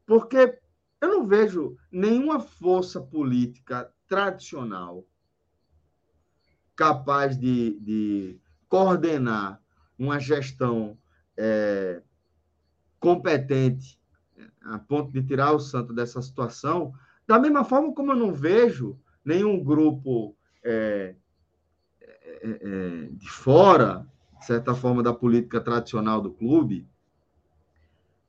porque 0.04 0.58
eu 1.00 1.08
não 1.08 1.26
vejo 1.26 1.76
nenhuma 1.90 2.38
força 2.40 3.00
política 3.00 3.90
tradicional 4.06 5.06
capaz 6.76 7.38
de, 7.38 7.78
de 7.80 8.40
coordenar 8.68 9.60
uma 9.98 10.18
gestão 10.18 10.98
é, 11.36 12.02
competente 12.98 13.98
a 14.62 14.78
ponto 14.78 15.12
de 15.12 15.22
tirar 15.22 15.52
o 15.52 15.60
santo 15.60 15.92
dessa 15.92 16.20
situação, 16.22 16.92
da 17.26 17.38
mesma 17.38 17.64
forma 17.64 17.92
como 17.92 18.12
eu 18.12 18.16
não 18.16 18.32
vejo 18.32 18.98
nenhum 19.24 19.62
grupo 19.62 20.36
é, 20.62 21.14
é, 22.00 22.38
é 22.42 23.08
de 23.12 23.30
fora, 23.30 24.06
de 24.38 24.46
certa 24.46 24.74
forma, 24.74 25.02
da 25.02 25.12
política 25.12 25.60
tradicional 25.60 26.20
do 26.20 26.32
clube, 26.32 26.86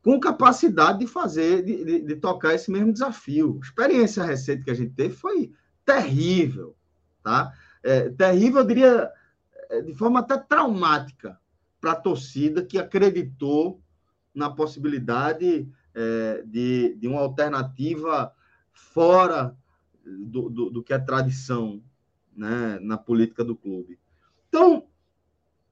com 0.02 0.20
capacidade 0.20 1.00
de 1.00 1.08
fazer, 1.08 1.64
de, 1.64 1.84
de, 1.84 2.02
de, 2.02 2.16
tocar 2.16 2.54
esse 2.54 2.72
mesmo 2.72 2.94
desafio. 2.94 3.60
A 3.62 3.66
experiência 3.66 4.24
recente 4.24 4.64
que 4.64 4.72
a 4.72 4.76
gente 4.76 4.94
teve 4.94 5.16
foi 5.16 5.52
terrível, 5.84 6.76
tá? 7.24 7.52
É, 7.84 8.10
terrível, 8.10 8.62
eu 8.62 8.68
diria, 8.68 8.88
é, 8.88 9.14
de 9.86 9.94
forma 9.94 10.20
até 10.20 10.38
traumática 10.38 11.40
para 11.80 11.92
a 11.92 12.02
torcida 12.02 12.66
que 12.66 12.78
acreditou 12.78 13.82
na 14.34 14.50
possibilidade 14.50 15.70
é, 15.94 16.44
de, 16.46 16.96
de 16.96 17.08
uma 17.08 17.22
alternativa 17.22 18.34
fora 18.74 19.56
do, 20.04 20.50
do, 20.50 20.70
do, 20.70 20.84
que 20.84 20.94
é 20.94 21.00
tradição 21.00 21.82
né, 22.36 22.80
na 22.82 22.98
política 22.98 23.44
do 23.44 23.56
clube. 23.56 24.00
Então, 24.50 24.88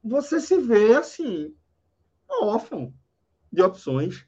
você 0.04 0.40
se 0.40 0.58
vê 0.60 0.96
assim, 0.96 1.54
órfão 2.42 2.94
de 3.52 3.62
opções. 3.62 4.26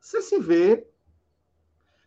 Você 0.00 0.22
se 0.22 0.38
vê 0.38 0.86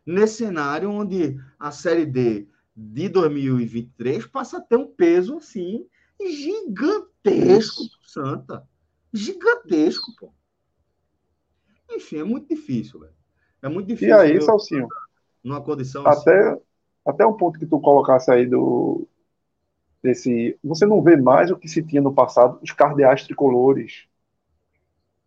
nesse 0.05 0.37
cenário 0.37 0.89
onde 0.89 1.39
a 1.59 1.71
Série 1.71 2.05
D 2.05 2.47
de 2.75 3.09
2023 3.09 4.25
passa 4.27 4.57
a 4.57 4.61
ter 4.61 4.75
um 4.75 4.87
peso 4.87 5.37
assim 5.37 5.87
gigantesco 6.19 7.89
pro 7.89 8.10
Santa. 8.10 8.67
Gigantesco, 9.13 10.12
pô. 10.19 10.34
Enfim, 11.91 12.17
é 12.17 12.23
muito 12.23 12.47
difícil, 12.47 12.99
velho. 12.99 13.13
É 13.62 13.69
muito 13.69 13.88
difícil. 13.88 14.10
E 14.10 14.13
aí, 14.13 14.41
Salsinho? 14.41 14.88
Numa 15.43 15.62
condição 15.62 16.06
até, 16.06 16.49
assim. 16.49 16.62
Até 17.06 17.25
um 17.25 17.38
ponto 17.38 17.60
que 17.60 17.65
tu 17.65 17.80
colocasse 17.80 18.32
aí 18.32 18.45
do. 18.45 19.08
Desse, 20.01 20.58
você 20.63 20.86
não 20.86 21.01
vê 21.01 21.17
mais 21.17 21.49
o 21.49 21.58
que 21.58 21.67
se 21.67 21.82
tinha 21.82 22.01
no 22.01 22.13
passado, 22.13 22.60
os 22.62 22.71
cardeais 22.71 23.23
tricolores 23.23 24.08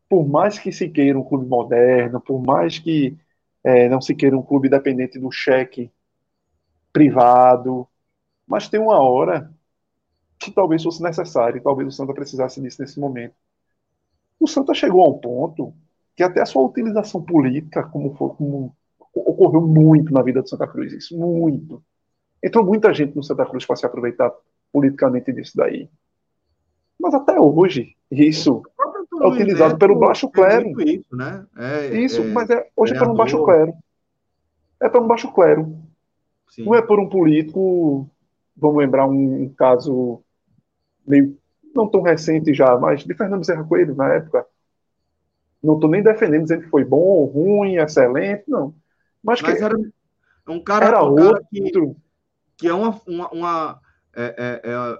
por 0.08 0.26
mais 0.26 0.58
que 0.58 0.72
se 0.72 0.88
queira 0.88 1.18
um 1.18 1.24
clube 1.24 1.46
moderno, 1.46 2.20
por 2.20 2.40
mais 2.42 2.78
que 2.78 3.16
é, 3.62 3.88
não 3.88 4.00
se 4.00 4.14
queira 4.14 4.36
um 4.36 4.42
clube 4.42 4.68
dependente 4.68 5.18
do 5.18 5.30
cheque 5.30 5.90
privado, 6.92 7.86
mas 8.46 8.68
tem 8.68 8.80
uma 8.80 8.98
hora 8.98 9.52
que 10.38 10.50
talvez 10.50 10.82
fosse 10.82 11.02
necessário, 11.02 11.58
e 11.58 11.60
talvez 11.60 11.88
o 11.88 11.92
Santa 11.92 12.14
precisasse 12.14 12.60
disso 12.60 12.80
nesse 12.80 12.98
momento. 12.98 13.34
O 14.38 14.46
Santa 14.46 14.72
chegou 14.72 15.02
a 15.02 15.08
um 15.08 15.18
ponto 15.18 15.74
que 16.16 16.22
até 16.22 16.40
a 16.40 16.46
sua 16.46 16.62
utilização 16.62 17.22
política, 17.22 17.82
como, 17.82 18.14
foi, 18.16 18.30
como 18.30 18.76
ocorreu 19.14 19.60
muito 19.60 20.12
na 20.12 20.22
vida 20.22 20.42
do 20.42 20.48
Santa 20.48 20.66
Cruz, 20.66 20.92
isso, 20.92 21.18
muito. 21.18 21.82
Entrou 22.42 22.64
muita 22.64 22.92
gente 22.92 23.16
no 23.16 23.22
Santa 23.22 23.44
Cruz 23.46 23.66
para 23.66 23.76
se 23.76 23.86
aproveitar 23.86 24.32
politicamente 24.72 25.32
disso 25.32 25.52
daí. 25.56 25.88
Mas 26.98 27.14
até 27.14 27.38
hoje, 27.38 27.96
isso 28.10 28.62
é 29.20 29.26
utilizado 29.26 29.78
pelo 29.78 29.96
baixo 29.96 30.28
clero. 30.28 30.80
Isso, 30.80 31.16
né? 31.16 31.46
É, 31.56 32.00
isso, 32.00 32.22
é, 32.22 32.24
mas 32.26 32.50
é, 32.50 32.66
hoje 32.76 32.94
é 32.94 32.98
pelo 32.98 33.14
baixo 33.14 33.42
clero. 33.44 33.72
É 34.80 34.88
pelo 34.88 35.06
baixo 35.06 35.32
clero. 35.32 35.76
Sim. 36.50 36.64
Não 36.64 36.74
é 36.74 36.82
por 36.82 36.98
um 36.98 37.08
político. 37.08 38.08
Vamos 38.56 38.78
lembrar 38.78 39.06
um, 39.06 39.44
um, 39.44 39.48
caso 39.50 40.22
meio 41.08 41.38
não 41.74 41.88
tão 41.88 42.02
recente 42.02 42.52
já, 42.54 42.76
mas 42.78 43.04
de 43.04 43.14
Fernando 43.14 43.44
Serra 43.44 43.64
Coelho 43.64 43.94
na 43.94 44.12
época. 44.14 44.46
Não 45.62 45.74
estou 45.74 45.90
nem 45.90 46.02
defendendo 46.02 46.42
dizendo 46.42 46.62
que 46.62 46.70
foi 46.70 46.84
bom, 46.84 47.24
ruim, 47.24 47.76
excelente, 47.76 48.44
não. 48.48 48.74
Mas, 49.22 49.42
mas 49.42 49.58
que 49.58 49.64
era 49.64 49.76
um 50.48 50.62
cara, 50.62 50.86
era 50.86 51.04
um 51.04 51.14
cara 51.14 51.30
outro. 51.30 51.46
Que, 51.50 51.96
que 52.56 52.68
é 52.68 52.74
uma, 52.74 53.00
uma, 53.06 53.28
uma 53.30 53.80
é, 54.14 54.60
é, 54.64 54.70
é 54.70 54.98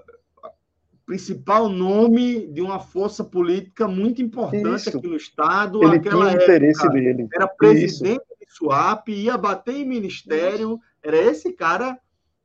principal 1.05 1.67
nome 1.67 2.45
de 2.47 2.61
uma 2.61 2.79
força 2.79 3.23
política 3.23 3.87
muito 3.87 4.21
importante 4.21 4.89
Isso. 4.89 4.97
aqui 4.97 5.07
no 5.07 5.15
Estado. 5.15 5.83
Ele 5.83 5.99
tinha 5.99 6.13
época, 6.13 6.43
interesse 6.43 6.87
dele. 6.89 7.27
Era 7.33 7.47
presidente 7.47 8.21
Isso. 8.21 8.39
de 8.39 8.53
SWAP, 8.53 9.09
ia 9.09 9.35
bater 9.35 9.75
em 9.75 9.87
ministério. 9.87 10.73
Isso. 10.73 10.81
Era 11.01 11.17
esse 11.17 11.53
cara 11.53 11.97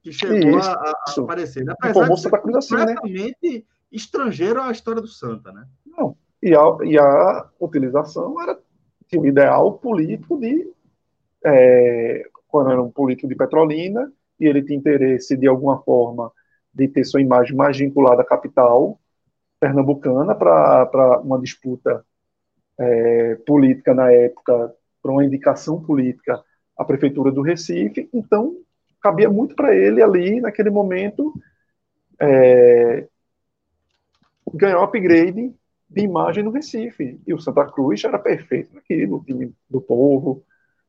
que 0.05 0.13
chegou 0.13 0.59
a, 0.59 0.73
a, 0.73 0.95
aparecer. 1.19 1.65
Né? 1.65 1.73
Apesar 1.81 2.09
de 2.09 2.21
ser 2.21 2.31
completamente 2.31 3.33
assim, 3.43 3.57
né? 3.57 3.63
estrangeiro 3.91 4.61
à 4.61 4.71
história 4.71 5.01
do 5.01 5.09
Santa, 5.09 5.51
né? 5.51 5.67
Não. 5.87 6.15
E 6.43 6.55
a, 6.55 6.61
e 6.85 6.99
a 6.99 7.49
utilização 7.59 8.41
era 8.43 8.59
um 9.17 9.25
ideal 9.25 9.79
político 9.79 10.39
de 10.39 10.71
é, 11.43 12.29
quando 12.49 12.71
era 12.71 12.83
um 12.83 12.91
político 12.91 13.29
de 13.29 13.35
Petrolina 13.35 14.13
e 14.39 14.47
ele 14.47 14.63
tinha 14.63 14.79
interesse 14.79 15.37
de 15.37 15.47
alguma 15.47 15.81
forma 15.83 16.31
de 16.73 16.87
ter 16.89 17.05
sua 17.05 17.23
imagem 17.23 17.57
mais 17.57 17.79
vinculada 17.79 18.21
à 18.21 18.27
capital 18.27 19.01
pernambucana 19.59 20.35
para 20.35 21.21
uma 21.23 21.41
disputa 21.41 22.05
é, 22.79 23.37
política 23.47 23.95
na 23.95 24.11
época, 24.11 24.75
para 25.03 25.13
uma 25.13 25.25
indicação 25.25 25.81
política 25.81 26.43
à 26.77 26.85
prefeitura 26.85 27.31
do 27.31 27.41
Recife. 27.41 28.09
Então, 28.13 28.57
cabia 29.05 29.29
muito 29.29 29.55
para 29.55 29.77
ele 29.77 30.03
ali, 30.03 30.41
naquele 30.41 30.71
momento, 30.71 31.35
é, 32.19 33.07
ganhar 34.55 34.81
um 34.81 34.83
upgrade 34.83 35.55
de 35.91 36.01
imagem 36.01 36.43
no 36.43 36.51
Recife. 36.51 37.21
E 37.27 37.35
o 37.35 37.39
Santa 37.39 37.67
Cruz 37.67 38.03
era 38.03 38.19
perfeito 38.19 38.75
naquilo, 38.75 39.19
o 39.19 39.23
time 39.23 39.55
do 39.69 39.79
povo, 39.79 40.43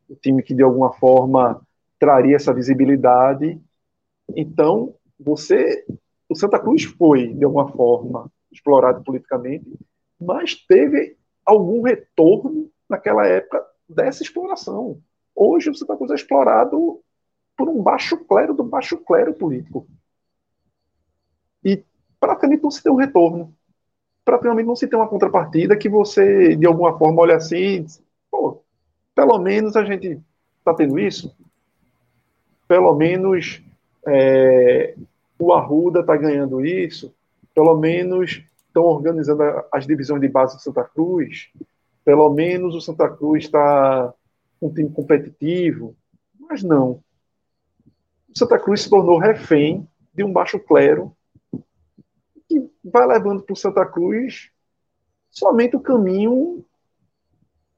o 0.08 0.15
time 0.15 0.41
que 0.41 0.56
de 0.56 0.63
alguma 0.63 0.93
forma 0.93 1.62
traria 1.99 2.38
essa 2.38 2.54
visibilidade. 2.54 3.60
Então, 4.34 4.95
você, 5.19 5.86
o 6.30 6.36
Santa 6.36 6.58
Cruz 6.58 6.86
foi, 6.86 7.34
de 7.34 7.43
alguma 7.43 7.67
forma, 7.67 8.32
explorado 8.49 9.04
politicamente, 9.04 9.78
mas 10.17 10.56
teve 10.56 11.17
algum 11.45 11.82
retorno 11.82 12.71
naquela 12.89 13.28
época 13.28 13.62
dessa 13.89 14.23
exploração. 14.23 15.01
Hoje 15.36 15.69
o 15.69 15.75
Santa 15.75 15.97
Cruz 15.97 16.12
é 16.12 16.15
explorado 16.15 17.04
por 17.58 17.70
um 17.70 17.82
baixo 17.82 18.18
clero 18.18 18.54
do 18.54 18.63
baixo 18.63 18.98
clero 18.98 19.34
político. 19.34 19.88
E 21.63 21.84
praticamente 22.20 22.63
não 22.63 22.72
se 22.72 22.84
tem 22.84 22.91
um 22.91 22.98
retorno. 22.98 23.54
Praticamente 24.24 24.68
não 24.68 24.76
se 24.76 24.88
tem 24.88 24.98
uma 24.98 25.08
contrapartida 25.08 25.78
que 25.78 25.88
você, 25.88 26.56
de 26.56 26.65
alguma 26.65 26.98
forma, 26.98 27.22
olha 27.22 27.36
assim 27.36 27.84
diz, 27.84 28.04
pô, 28.30 28.62
pelo 29.13 29.38
menos 29.39 29.76
a 29.76 29.84
gente 29.86 30.20
está 30.60 30.74
tendo 30.74 31.00
isso. 31.00 31.36
Pelo 32.68 32.96
menos 32.96 33.62
é, 34.08 34.96
o 35.38 35.54
Arruda 35.54 36.02
está 36.02 36.15
ganhando 36.15 36.65
isso, 36.65 37.13
pelo 37.54 37.78
menos 37.78 38.44
estão 38.68 38.84
organizando 38.84 39.41
as 39.72 39.86
divisões 39.86 40.22
de 40.22 40.28
base 40.28 40.58
do 40.58 40.62
Santa 40.62 40.84
Cruz, 40.84 41.50
pelo 42.04 42.30
menos 42.34 42.76
o 42.76 42.82
Santa 42.82 43.10
Cruz 43.10 43.46
está 43.46 44.13
um 44.62 44.70
time 44.74 44.89
competitivo, 44.89 45.96
mas 46.39 46.62
não. 46.62 47.00
Santa 48.38 48.60
Cruz 48.60 48.82
se 48.82 48.89
tornou 48.89 49.17
refém 49.17 49.88
de 50.13 50.24
um 50.24 50.32
baixo 50.32 50.60
clero 50.60 51.15
que 52.48 52.69
vai 52.84 53.08
levando 53.08 53.43
para 53.43 53.56
Santa 53.56 53.86
Cruz 53.86 54.52
somente 55.30 55.76
o 55.76 55.80
caminho 55.80 56.65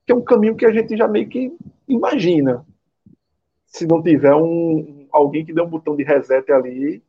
que 0.08 0.14
é 0.14 0.16
um 0.16 0.24
caminho 0.24 0.56
que 0.56 0.66
a 0.66 0.72
gente 0.72 0.96
já 0.96 1.06
meio 1.06 1.28
que 1.28 1.54
imagina. 1.86 2.66
Se 3.66 3.86
não 3.86 4.02
tiver 4.02 4.34
um, 4.34 5.06
alguém 5.12 5.46
que 5.46 5.52
dê 5.52 5.62
um 5.62 5.70
botão 5.70 5.98
de 5.98 6.04
reset 6.04 6.50
ali 6.50 7.04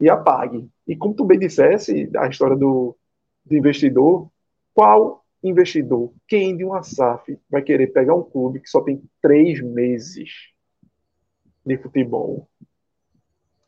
e 0.00 0.08
apague. 0.08 0.68
E 0.86 0.94
como 0.94 1.14
tu 1.14 1.24
bem 1.24 1.36
dissesse, 1.36 2.08
a 2.16 2.28
história 2.28 2.56
do, 2.56 2.96
do 3.44 3.56
investidor, 3.56 4.30
qual 4.72 5.24
investidor, 5.42 6.12
quem 6.28 6.56
de 6.56 6.64
uma 6.64 6.84
SAF 6.84 7.36
vai 7.50 7.60
querer 7.60 7.88
pegar 7.88 8.14
um 8.14 8.22
clube 8.22 8.60
que 8.60 8.70
só 8.70 8.80
tem 8.80 9.02
três 9.20 9.60
meses 9.60 10.30
de 11.66 11.76
futebol. 11.76 12.48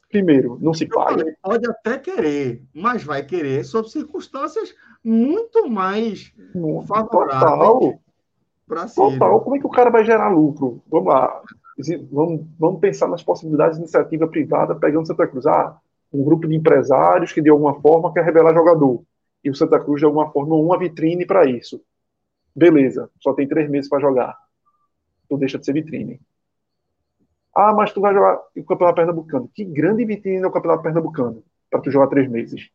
Primeiro, 0.09 0.59
não 0.61 0.73
se 0.73 0.87
paga. 0.87 1.37
Pode 1.43 1.69
até 1.69 1.99
querer, 1.99 2.63
mas 2.73 3.03
vai 3.03 3.25
querer 3.25 3.65
sob 3.65 3.89
circunstâncias 3.91 4.75
muito 5.03 5.69
mais 5.69 6.33
favoráveis 6.87 7.99
para 8.67 8.89
si. 8.89 8.97
Total. 8.97 9.41
Como 9.41 9.57
é 9.57 9.59
que 9.59 9.67
o 9.67 9.71
cara 9.71 9.91
vai 9.91 10.05
gerar 10.05 10.29
lucro? 10.29 10.83
Vamos 10.89 11.09
lá. 11.09 11.43
Vamos, 12.11 12.47
vamos 12.59 12.81
pensar 12.81 13.09
nas 13.09 13.23
possibilidades 13.23 13.77
de 13.77 13.83
iniciativa 13.83 14.27
privada 14.27 14.75
pegando 14.75 15.07
Santa 15.07 15.27
Cruz. 15.27 15.47
Ah, 15.47 15.77
um 16.13 16.25
grupo 16.25 16.49
de 16.49 16.55
empresários 16.55 17.33
que 17.33 17.43
de 17.43 17.51
alguma 17.51 17.81
forma 17.81 18.13
quer 18.13 18.25
revelar 18.25 18.55
jogador. 18.55 19.03
E 19.45 19.51
o 19.51 19.55
Santa 19.55 19.79
Cruz, 19.79 20.01
de 20.01 20.05
alguma 20.05 20.31
forma, 20.31 20.55
uma 20.57 20.79
vitrine 20.79 21.27
para 21.27 21.45
isso. 21.45 21.81
Beleza, 22.55 23.11
só 23.21 23.35
tem 23.35 23.47
três 23.47 23.69
meses 23.69 23.89
para 23.89 24.01
jogar. 24.01 24.37
Tu 25.29 25.37
deixa 25.37 25.59
de 25.59 25.67
ser 25.67 25.73
vitrine. 25.73 26.21
Ah, 27.57 27.73
mas 27.73 27.91
tu 27.91 28.03
vai 28.03 28.13
jogar 28.13 28.39
o 28.55 28.65
Campeonato 28.65 28.97
Pernambucano. 28.97 29.51
Que 29.55 29.65
grande 29.65 30.05
vitrine 30.05 30.43
é 30.43 30.47
o 30.47 30.53
Campeonato 30.53 30.83
Pernambucano 30.83 31.43
para 31.71 31.81
tu 31.81 31.91
jogar 31.91 32.09
três 32.09 32.29
meses. 32.29 32.69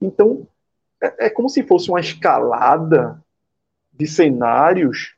Então, 0.00 0.48
é, 1.02 1.26
é, 1.26 1.30
como 1.30 1.50
se 1.50 1.62
fosse 1.62 1.90
uma 1.90 2.00
escalada 2.00 3.22
de 3.92 4.06
cenários. 4.06 5.14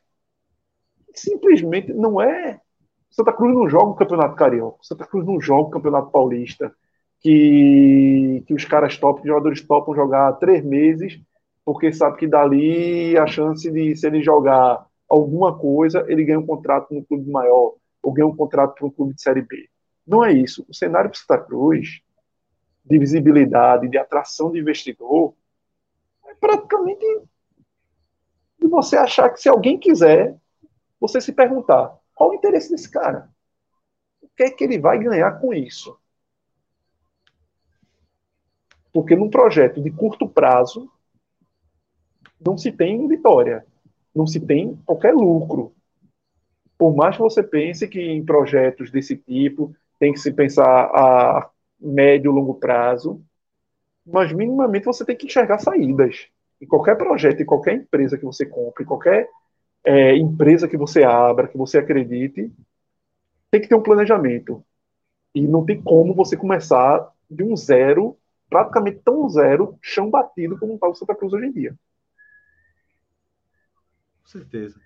Simplesmente 1.13 1.93
não 1.93 2.21
é. 2.21 2.59
Santa 3.09 3.31
Cruz 3.31 3.55
não 3.55 3.69
joga 3.69 3.91
o 3.91 3.95
Campeonato 3.95 4.35
Carioca. 4.35 4.79
Santa 4.81 5.07
Cruz 5.07 5.25
não 5.25 5.39
joga 5.39 5.69
o 5.69 5.71
Campeonato 5.71 6.11
Paulista 6.11 6.75
que, 7.21 8.43
que 8.45 8.53
os 8.53 8.65
caras 8.65 8.97
topam, 8.97 9.21
os 9.21 9.27
jogadores 9.27 9.61
topam 9.61 9.95
jogar 9.95 10.33
três 10.33 10.63
meses, 10.63 11.19
porque 11.63 11.93
sabe 11.93 12.17
que 12.17 12.27
dali 12.27 13.17
a 13.17 13.25
chance 13.25 13.71
de, 13.71 13.95
se 13.95 14.05
ele 14.05 14.21
jogar 14.21 14.85
alguma 15.09 15.57
coisa, 15.57 16.05
ele 16.09 16.25
ganha 16.25 16.39
um 16.39 16.45
contrato 16.45 16.93
no 16.93 17.03
clube 17.05 17.31
maior, 17.31 17.75
ou 18.05 18.13
ganha 18.13 18.27
um 18.27 18.35
contrato 18.35 18.75
para 18.75 18.85
um 18.85 18.91
clube 18.91 19.15
de 19.15 19.21
Série 19.21 19.41
B. 19.41 19.67
Não 20.05 20.23
é 20.23 20.31
isso. 20.31 20.63
O 20.69 20.73
cenário 20.73 21.09
para 21.09 21.19
Santa 21.19 21.39
Cruz, 21.39 22.01
de 22.85 22.99
visibilidade, 22.99 23.89
de 23.89 23.97
atração 23.97 24.51
de 24.51 24.59
investidor, 24.59 25.33
é 26.27 26.35
praticamente 26.35 27.03
de 28.59 28.67
você 28.67 28.95
achar 28.95 29.31
que 29.31 29.41
se 29.41 29.49
alguém 29.49 29.79
quiser, 29.79 30.37
você 30.99 31.19
se 31.19 31.33
perguntar 31.33 31.97
qual 32.13 32.29
o 32.29 32.35
interesse 32.35 32.69
desse 32.69 32.89
cara? 32.89 33.27
O 34.21 34.29
que 34.29 34.43
é 34.43 34.51
que 34.51 34.63
ele 34.63 34.79
vai 34.79 34.99
ganhar 34.99 35.39
com 35.39 35.51
isso? 35.51 35.97
Porque 38.93 39.15
num 39.15 39.29
projeto 39.31 39.81
de 39.81 39.89
curto 39.89 40.29
prazo, 40.29 40.89
não 42.39 42.55
se 42.55 42.71
tem 42.71 43.07
vitória, 43.07 43.65
não 44.15 44.27
se 44.27 44.39
tem 44.39 44.75
qualquer 44.85 45.13
lucro. 45.13 45.74
Por 46.77 46.95
mais 46.95 47.15
que 47.15 47.21
você 47.21 47.41
pense 47.41 47.87
que 47.87 48.01
em 48.01 48.23
projetos 48.23 48.91
desse 48.91 49.15
tipo 49.15 49.75
tem 49.99 50.11
que 50.11 50.19
se 50.19 50.31
pensar 50.31 50.65
a 50.65 51.49
médio 51.79 52.31
e 52.31 52.35
longo 52.35 52.55
prazo, 52.55 53.21
mas 54.05 54.31
minimamente 54.33 54.85
você 54.85 55.05
tem 55.05 55.15
que 55.15 55.25
enxergar 55.25 55.59
saídas. 55.59 56.27
Em 56.61 56.65
qualquer 56.67 56.97
projeto, 56.97 57.41
em 57.41 57.45
qualquer 57.45 57.75
empresa 57.75 58.17
que 58.17 58.25
você 58.25 58.45
compre, 58.45 58.85
qualquer 58.85 59.27
é, 59.83 60.15
empresa 60.15 60.67
que 60.67 60.77
você 60.77 61.03
abra, 61.03 61.47
que 61.47 61.57
você 61.57 61.77
acredite, 61.77 62.51
tem 63.51 63.61
que 63.61 63.67
ter 63.67 63.75
um 63.75 63.83
planejamento. 63.83 64.63
E 65.33 65.41
não 65.41 65.65
tem 65.65 65.81
como 65.81 66.13
você 66.13 66.37
começar 66.37 67.11
de 67.29 67.43
um 67.43 67.55
zero 67.55 68.17
praticamente 68.49 68.99
tão 69.03 69.27
zero, 69.27 69.77
chão 69.81 70.09
batido 70.09 70.57
como 70.57 70.75
está 70.75 70.87
o 70.87 70.95
Santa 70.95 71.15
Cruz 71.15 71.33
hoje 71.33 71.47
em 71.47 71.51
dia. 71.51 71.75
Com 74.21 74.29
certeza. 74.29 74.79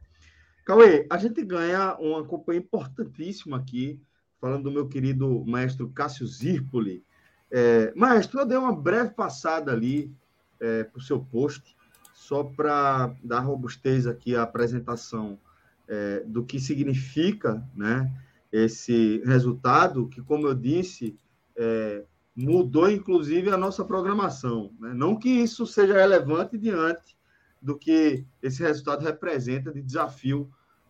Cauê, 0.70 1.08
a 1.10 1.18
gente 1.18 1.44
ganha 1.44 1.98
uma 1.98 2.24
companhia 2.24 2.62
importantíssima 2.62 3.58
aqui, 3.58 4.00
falando 4.40 4.66
do 4.66 4.72
meu 4.72 4.88
querido 4.88 5.44
maestro 5.44 5.90
Cássio 5.90 6.28
Zirpoli. 6.28 7.04
É, 7.50 7.92
maestro, 7.96 8.40
eu 8.42 8.46
dei 8.46 8.56
uma 8.56 8.76
breve 8.76 9.16
passada 9.16 9.72
ali 9.72 10.16
é, 10.60 10.84
para 10.84 11.00
o 11.00 11.02
seu 11.02 11.20
post, 11.20 11.76
só 12.14 12.44
para 12.44 13.16
dar 13.24 13.40
robustez 13.40 14.06
aqui 14.06 14.36
à 14.36 14.44
apresentação 14.44 15.40
é, 15.88 16.20
do 16.20 16.46
que 16.46 16.60
significa 16.60 17.68
né, 17.76 18.14
esse 18.52 19.24
resultado, 19.26 20.08
que, 20.08 20.22
como 20.22 20.46
eu 20.46 20.54
disse, 20.54 21.18
é, 21.56 22.06
mudou 22.36 22.88
inclusive 22.92 23.50
a 23.50 23.58
nossa 23.58 23.84
programação. 23.84 24.72
Né? 24.80 24.94
Não 24.94 25.18
que 25.18 25.30
isso 25.30 25.66
seja 25.66 25.96
relevante 25.96 26.60
diante 26.60 27.18
do 27.60 27.76
que 27.76 28.24
esse 28.40 28.62
resultado 28.62 29.04
representa 29.04 29.74
de 29.74 29.82
desafio 29.82 30.48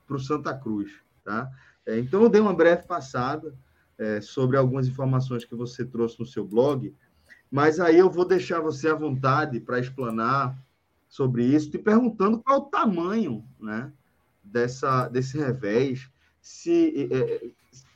para 0.10 0.18
o 0.18 0.20
Santa 0.20 0.54
Cruz. 0.58 0.92
Tá? 1.24 1.50
É, 1.86 2.00
então, 2.00 2.24
eu 2.24 2.30
dei 2.30 2.42
uma 2.42 2.54
breve 2.54 2.88
passada 2.88 3.54
é, 3.96 4.20
sobre 4.20 4.58
algumas 4.58 4.88
informações 4.88 5.46
que 5.46 5.54
você 5.54 5.86
trouxe 5.86 6.20
no 6.20 6.26
seu 6.26 6.44
blog, 6.44 6.94
mas 7.52 7.80
aí 7.80 8.00
eu 8.00 8.10
vou 8.10 8.26
deixar 8.26 8.60
você 8.60 8.90
à 8.90 8.96
vontade 8.96 9.60
para 9.60 9.80
explanar 9.80 10.58
sobre 11.08 11.44
isso, 11.44 11.70
te 11.70 11.78
perguntando 11.78 12.40
qual 12.40 12.60
o 12.60 12.66
tamanho 12.66 13.46
né, 13.60 13.92
dessa, 14.44 15.08
desse 15.08 15.38
revés, 15.38 16.10
se, 16.42 17.08
é, 17.12 17.18
é 17.18 17.50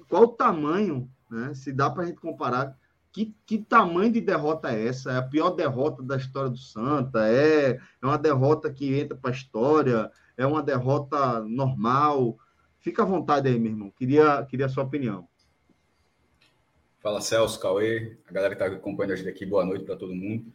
qual 0.08 0.24
o 0.24 0.28
tamanho, 0.28 1.10
né, 1.30 1.54
se 1.56 1.72
dá 1.72 1.90
para 1.90 2.04
a 2.04 2.06
gente 2.06 2.20
comparar 2.20 2.78
que, 3.12 3.36
que 3.46 3.60
tamanho 3.60 4.12
de 4.12 4.20
derrota 4.20 4.72
é 4.72 4.88
essa? 4.88 5.12
É 5.12 5.18
a 5.18 5.22
pior 5.22 5.52
derrota 5.52 6.02
da 6.02 6.18
história 6.18 6.50
do 6.50 6.58
Santa? 6.58 7.28
É, 7.28 7.80
é 8.02 8.06
uma 8.06 8.18
derrota 8.18 8.74
que 8.74 9.00
entra 9.00 9.16
para 9.16 9.30
a 9.30 9.34
história? 9.34 10.12
É 10.38 10.46
uma 10.46 10.64
derrota 10.64 11.42
normal? 11.42 12.38
Fica 12.80 13.04
à 13.04 13.06
vontade 13.06 13.48
aí, 13.48 13.60
meu 13.60 13.72
irmão. 13.72 13.92
Queria, 13.92 14.46
queria 14.50 14.66
a 14.66 14.70
sua 14.70 14.84
opinião. 14.84 15.28
Fala, 17.02 17.22
Celso, 17.22 17.60
Cauê, 17.60 18.18
a 18.28 18.32
galera 18.32 18.56
que 18.56 18.64
está 18.64 18.76
acompanhando 18.76 19.12
a 19.12 19.16
gente 19.16 19.30
aqui, 19.30 19.46
boa 19.46 19.66
noite 19.66 19.84
para 19.84 19.96
todo 19.96 20.16
mundo. 20.16 20.46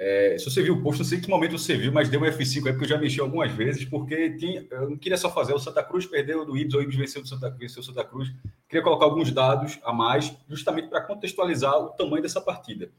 É, 0.00 0.38
se 0.38 0.44
você 0.44 0.62
viu 0.62 0.74
o 0.74 0.82
post, 0.82 1.02
não 1.02 1.08
sei 1.08 1.20
que 1.20 1.28
momento 1.28 1.58
você 1.58 1.76
viu, 1.76 1.92
mas 1.92 2.08
deu 2.08 2.20
um 2.20 2.24
F5 2.24 2.66
aí, 2.66 2.72
porque 2.72 2.84
eu 2.84 2.88
já 2.88 2.96
mexi 2.96 3.20
algumas 3.20 3.50
vezes, 3.52 3.84
porque 3.84 4.30
tinha, 4.36 4.64
eu 4.70 4.90
não 4.90 4.96
queria 4.96 5.18
só 5.18 5.28
fazer 5.28 5.52
o 5.52 5.58
Santa 5.58 5.82
Cruz 5.82 6.06
perdeu 6.06 6.46
do 6.46 6.56
Ibis, 6.56 6.74
ou 6.74 6.80
o 6.80 6.82
Ibis 6.84 6.96
venceu, 6.96 7.20
do 7.20 7.28
Santa, 7.28 7.50
venceu 7.50 7.82
o 7.82 7.84
Santa 7.84 8.04
Cruz. 8.04 8.32
Queria 8.68 8.82
colocar 8.82 9.06
alguns 9.06 9.32
dados 9.32 9.78
a 9.82 9.92
mais, 9.92 10.32
justamente 10.48 10.88
para 10.88 11.00
contextualizar 11.00 11.76
o 11.76 11.88
tamanho 11.90 12.22
dessa 12.22 12.40
partida. 12.40 12.90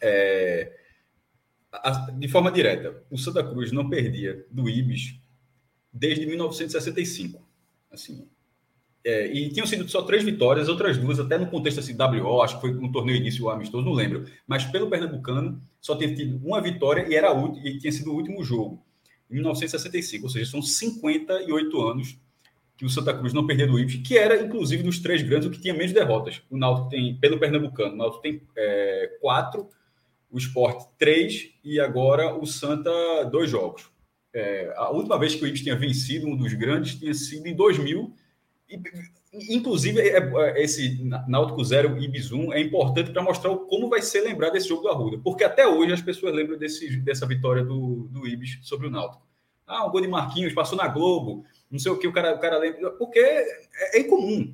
É, 0.00 0.74
a, 1.70 2.10
de 2.10 2.28
forma 2.28 2.50
direta, 2.50 3.04
o 3.10 3.18
Santa 3.18 3.44
Cruz 3.44 3.70
não 3.70 3.88
perdia 3.88 4.46
do 4.50 4.70
Ibis 4.70 5.19
desde 5.92 6.26
1965. 6.26 7.40
Assim, 7.90 8.28
é, 9.04 9.26
e 9.32 9.48
tinham 9.50 9.66
sido 9.66 9.88
só 9.88 10.02
três 10.02 10.22
vitórias, 10.22 10.68
outras 10.68 10.98
duas, 10.98 11.18
até 11.18 11.38
no 11.38 11.46
contexto 11.46 11.80
assim, 11.80 11.96
WO, 11.96 12.42
acho 12.42 12.56
que 12.56 12.60
foi 12.60 12.74
um 12.74 12.92
torneio 12.92 13.16
início 13.16 13.48
amistoso, 13.48 13.84
não 13.84 13.92
lembro. 13.92 14.26
Mas 14.46 14.64
pelo 14.64 14.90
Pernambucano, 14.90 15.60
só 15.80 15.96
tinha 15.96 16.14
tido 16.14 16.36
uma 16.46 16.60
vitória 16.60 17.06
e, 17.08 17.14
era 17.14 17.32
e 17.64 17.78
tinha 17.78 17.92
sido 17.92 18.12
o 18.12 18.14
último 18.14 18.44
jogo, 18.44 18.82
em 19.30 19.34
1965. 19.34 20.24
Ou 20.24 20.30
seja, 20.30 20.50
são 20.50 20.60
58 20.60 21.80
anos 21.80 22.18
que 22.76 22.84
o 22.84 22.90
Santa 22.90 23.14
Cruz 23.14 23.32
não 23.32 23.46
perdeu 23.46 23.66
do 23.66 23.78
Ibis, 23.78 24.06
que 24.06 24.16
era, 24.16 24.42
inclusive, 24.42 24.82
dos 24.82 24.98
três 24.98 25.22
grandes, 25.22 25.48
o 25.48 25.50
que 25.50 25.60
tinha 25.60 25.74
menos 25.74 25.92
derrotas. 25.92 26.42
O 26.50 26.56
Náutico 26.56 26.88
tem, 26.90 27.14
pelo 27.16 27.38
Pernambucano, 27.38 27.94
o 27.94 27.96
Náutico 27.96 28.22
tem 28.22 28.42
é, 28.56 29.18
quatro, 29.20 29.68
o 30.30 30.38
Sport 30.38 30.88
três, 30.98 31.50
e 31.64 31.80
agora 31.80 32.34
o 32.34 32.46
Santa 32.46 32.90
dois 33.30 33.50
jogos. 33.50 33.90
É, 34.32 34.72
a 34.76 34.90
última 34.90 35.18
vez 35.18 35.34
que 35.34 35.44
o 35.44 35.46
Ibis 35.46 35.62
tinha 35.62 35.76
vencido 35.76 36.26
um 36.28 36.36
dos 36.36 36.52
grandes 36.54 36.94
tinha 36.94 37.12
sido 37.14 37.46
em 37.46 37.54
2000, 37.54 38.14
Inclusive, 39.32 40.00
é, 40.00 40.18
é, 40.18 40.62
esse 40.62 41.04
Náutico 41.28 41.64
Zero 41.64 41.96
e 41.98 42.08
Bizum 42.08 42.52
é 42.52 42.60
importante 42.60 43.12
para 43.12 43.22
mostrar 43.22 43.54
como 43.54 43.88
vai 43.88 44.02
ser 44.02 44.22
lembrado 44.22 44.56
esse 44.56 44.68
jogo 44.68 44.82
do 44.82 44.88
Arruda. 44.88 45.18
Porque 45.18 45.44
até 45.44 45.66
hoje 45.66 45.92
as 45.92 46.02
pessoas 46.02 46.34
lembram 46.34 46.58
desse, 46.58 46.96
dessa 46.96 47.26
vitória 47.26 47.64
do, 47.64 48.08
do 48.10 48.26
Ibis 48.26 48.58
sobre 48.62 48.88
o 48.88 48.90
Náutico. 48.90 49.24
Ah, 49.66 49.86
um 49.86 49.90
gol 49.90 50.00
de 50.00 50.08
Marquinhos, 50.08 50.52
passou 50.52 50.76
na 50.76 50.88
Globo, 50.88 51.44
não 51.70 51.78
sei 51.78 51.92
o 51.92 51.96
que, 51.96 52.08
o 52.08 52.12
cara, 52.12 52.34
o 52.34 52.40
cara 52.40 52.58
lembra. 52.58 52.90
Porque 52.92 53.20
é, 53.20 53.44
é 53.94 54.00
incomum. 54.00 54.52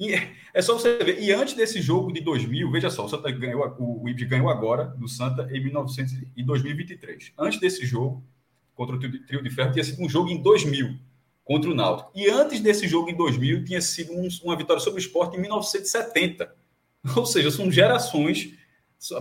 E 0.00 0.14
é 0.52 0.62
só 0.62 0.76
você 0.76 0.98
ver. 0.98 1.22
E 1.22 1.30
antes 1.32 1.54
desse 1.54 1.80
jogo 1.80 2.12
de 2.12 2.20
2000, 2.20 2.70
veja 2.72 2.90
só, 2.90 3.04
o 3.04 3.08
Santa 3.08 3.30
ganhou, 3.30 3.72
o 3.78 4.08
Ibis 4.08 4.28
ganhou 4.28 4.48
agora 4.48 4.84
do 4.84 5.06
Santa 5.06 5.48
em 5.52 5.62
1900, 5.62 6.14
em 6.36 6.44
2023. 6.44 7.32
Antes 7.38 7.60
desse 7.60 7.86
jogo, 7.86 8.24
contra 8.78 8.94
o 8.94 8.98
Trio 9.00 9.42
de 9.42 9.50
Ferro, 9.50 9.72
tinha 9.72 9.82
sido 9.82 10.00
um 10.00 10.08
jogo 10.08 10.30
em 10.30 10.40
2000 10.40 10.94
contra 11.42 11.68
o 11.68 11.74
Náutico. 11.74 12.12
E 12.14 12.30
antes 12.30 12.60
desse 12.60 12.86
jogo, 12.86 13.10
em 13.10 13.16
2000, 13.16 13.64
tinha 13.64 13.80
sido 13.80 14.12
um, 14.12 14.28
uma 14.44 14.56
vitória 14.56 14.80
sobre 14.80 15.00
o 15.00 15.02
esporte 15.02 15.36
em 15.36 15.40
1970. 15.40 16.54
Ou 17.16 17.26
seja, 17.26 17.50
são 17.50 17.72
gerações. 17.72 18.54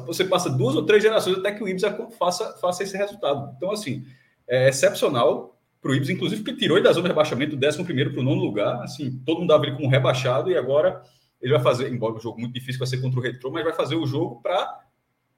Você 0.06 0.26
passa 0.26 0.50
duas 0.50 0.76
ou 0.76 0.84
três 0.84 1.04
gerações 1.04 1.38
até 1.38 1.52
que 1.52 1.64
o 1.64 1.68
Ibis 1.68 1.84
faça, 2.18 2.58
faça 2.58 2.84
esse 2.84 2.98
resultado. 2.98 3.54
Então, 3.56 3.72
assim, 3.72 4.06
é 4.48 4.70
excepcional 4.70 5.60
para 5.80 5.92
o 5.92 5.96
Ibis, 5.96 6.10
inclusive, 6.10 6.44
porque 6.44 6.60
tirou 6.60 6.78
ele 6.78 6.84
da 6.84 6.92
zona 6.92 7.04
de 7.04 7.10
rebaixamento 7.10 7.56
do 7.56 7.68
11 7.68 7.84
para 7.84 8.20
o 8.20 8.24
nono 8.24 8.42
lugar. 8.42 8.82
Assim, 8.84 9.22
todo 9.24 9.40
mundo 9.40 9.50
dava 9.50 9.66
ele 9.66 9.76
como 9.76 9.88
rebaixado 9.88 10.50
e 10.52 10.58
agora 10.58 11.04
ele 11.42 11.54
vai 11.54 11.62
fazer, 11.62 11.92
embora 11.92 12.16
o 12.16 12.20
jogo 12.20 12.40
muito 12.40 12.54
difícil 12.54 12.80
vai 12.80 12.88
ser 12.88 13.00
contra 13.00 13.20
o 13.20 13.24
Retro, 13.24 13.52
mas 13.52 13.64
vai 13.64 13.74
fazer 13.74 13.96
o 13.96 14.06
jogo 14.08 14.42
para, 14.42 14.82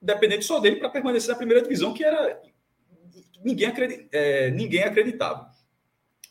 dependente 0.01 0.45
só 0.45 0.60
dele, 0.60 0.77
para 0.77 0.89
permanecer 0.89 1.29
na 1.29 1.36
primeira 1.36 1.62
divisão, 1.62 1.93
que 1.93 2.03
era. 2.03 2.41
Ninguém, 3.43 3.67
acredit, 3.67 4.08
é, 4.12 4.52
ninguém 4.52 4.84
acreditava. 4.84 5.49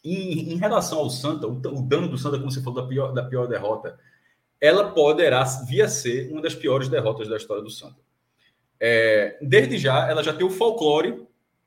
Em, 0.05 0.53
em 0.53 0.57
relação 0.57 0.99
ao 0.99 1.11
Santa, 1.11 1.47
o, 1.47 1.53
o, 1.53 1.83
dano 1.83 2.09
do 2.09 2.18
Santa, 2.18 2.38
como 2.38 2.51
você 2.51 2.62
falou, 2.62 2.83
da 2.83 2.88
pior, 2.88 3.12
da 3.12 3.25
pior 3.25 3.47
derrota, 3.47 3.99
ela 4.61 4.90
poderá 4.90 5.42
vir 5.66 5.83
a 5.83 5.88
ser 5.88 6.31
uma 6.31 6.42
das 6.42 6.55
piores 6.55 6.88
derrotas 6.88 7.29
da 7.29 7.37
história 7.37 7.62
do 7.62 7.71
Santa. 7.71 7.97
É, 8.81 9.38
desde 9.42 9.79
já, 9.79 10.09
ela 10.09 10.23
já 10.23 10.33
tem 10.33 10.47
o 10.47 10.51
folclore 10.51 11.27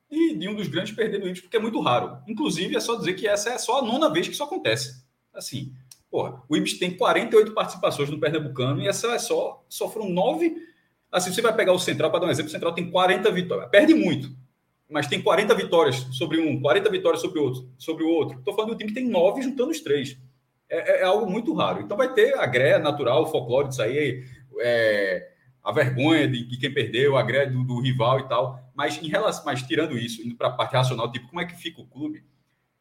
de, 0.09 0.35
de 0.35 0.47
um 0.47 0.55
dos 0.55 0.67
grandes 0.67 0.93
perdedores, 0.93 1.41
porque 1.41 1.57
é 1.57 1.59
muito 1.59 1.79
raro. 1.79 2.17
Inclusive, 2.27 2.75
é 2.75 2.79
só 2.79 2.95
dizer 2.95 3.13
que 3.13 3.27
essa 3.27 3.51
é 3.51 3.57
só 3.57 3.79
a 3.79 3.81
nona 3.81 4.09
vez 4.09 4.27
que 4.27 4.33
isso 4.33 4.43
acontece. 4.43 5.03
Assim, 5.33 5.73
porra, 6.09 6.43
o 6.49 6.55
Ibis 6.55 6.77
tem 6.77 6.95
48 6.95 7.53
participações 7.53 8.09
no 8.09 8.19
Pernambucano 8.19 8.81
e 8.81 8.87
essa 8.87 9.07
é 9.13 9.19
só, 9.19 9.63
só 9.69 9.89
foram 9.89 10.09
nove. 10.09 10.55
Assim, 11.09 11.33
você 11.33 11.41
vai 11.41 11.55
pegar 11.55 11.73
o 11.73 11.79
Central, 11.79 12.11
para 12.11 12.21
dar 12.21 12.27
um 12.27 12.29
exemplo, 12.29 12.49
o 12.49 12.51
Central 12.51 12.73
tem 12.73 12.91
40 12.91 13.31
vitórias. 13.31 13.69
Perde 13.69 13.93
muito, 13.93 14.35
mas 14.91 15.07
tem 15.07 15.21
40 15.21 15.55
vitórias 15.55 15.95
sobre 16.11 16.39
um, 16.39 16.61
40 16.61 16.89
vitórias 16.89 17.21
sobre 17.21 17.39
o 17.39 17.43
outro. 17.43 17.69
Sobre 17.77 18.03
o 18.03 18.09
outro. 18.09 18.37
Estou 18.37 18.53
falando 18.53 18.71
do 18.71 18.77
time 18.77 18.89
que 18.89 18.99
tem 18.99 19.07
nove 19.07 19.41
juntando 19.41 19.71
os 19.71 19.79
três. 19.79 20.17
É, 20.69 20.97
é, 20.97 21.01
é, 21.01 21.03
algo 21.03 21.29
muito 21.29 21.53
raro. 21.53 21.81
Então 21.81 21.95
vai 21.95 22.13
ter 22.13 22.37
a 22.37 22.45
greia 22.45 22.77
natural, 22.77 23.23
o 23.23 23.27
folclore 23.27 23.69
disso 23.69 23.81
aí, 23.81 24.23
é, 24.59 25.31
a 25.63 25.71
vergonha 25.71 26.27
de, 26.27 26.45
de, 26.45 26.57
quem 26.57 26.73
perdeu, 26.73 27.15
a 27.15 27.23
greia 27.23 27.49
do, 27.49 27.63
do, 27.63 27.79
rival 27.79 28.19
e 28.19 28.27
tal. 28.27 28.59
Mas 28.75 29.01
em 29.01 29.07
relação, 29.07 29.45
mas 29.45 29.63
tirando 29.63 29.97
isso, 29.97 30.21
indo 30.21 30.35
para 30.35 30.49
a 30.49 30.51
parte 30.51 30.73
racional, 30.73 31.09
tipo, 31.09 31.27
como 31.29 31.41
é 31.41 31.45
que 31.45 31.55
fica 31.55 31.81
o 31.81 31.87
clube? 31.87 32.25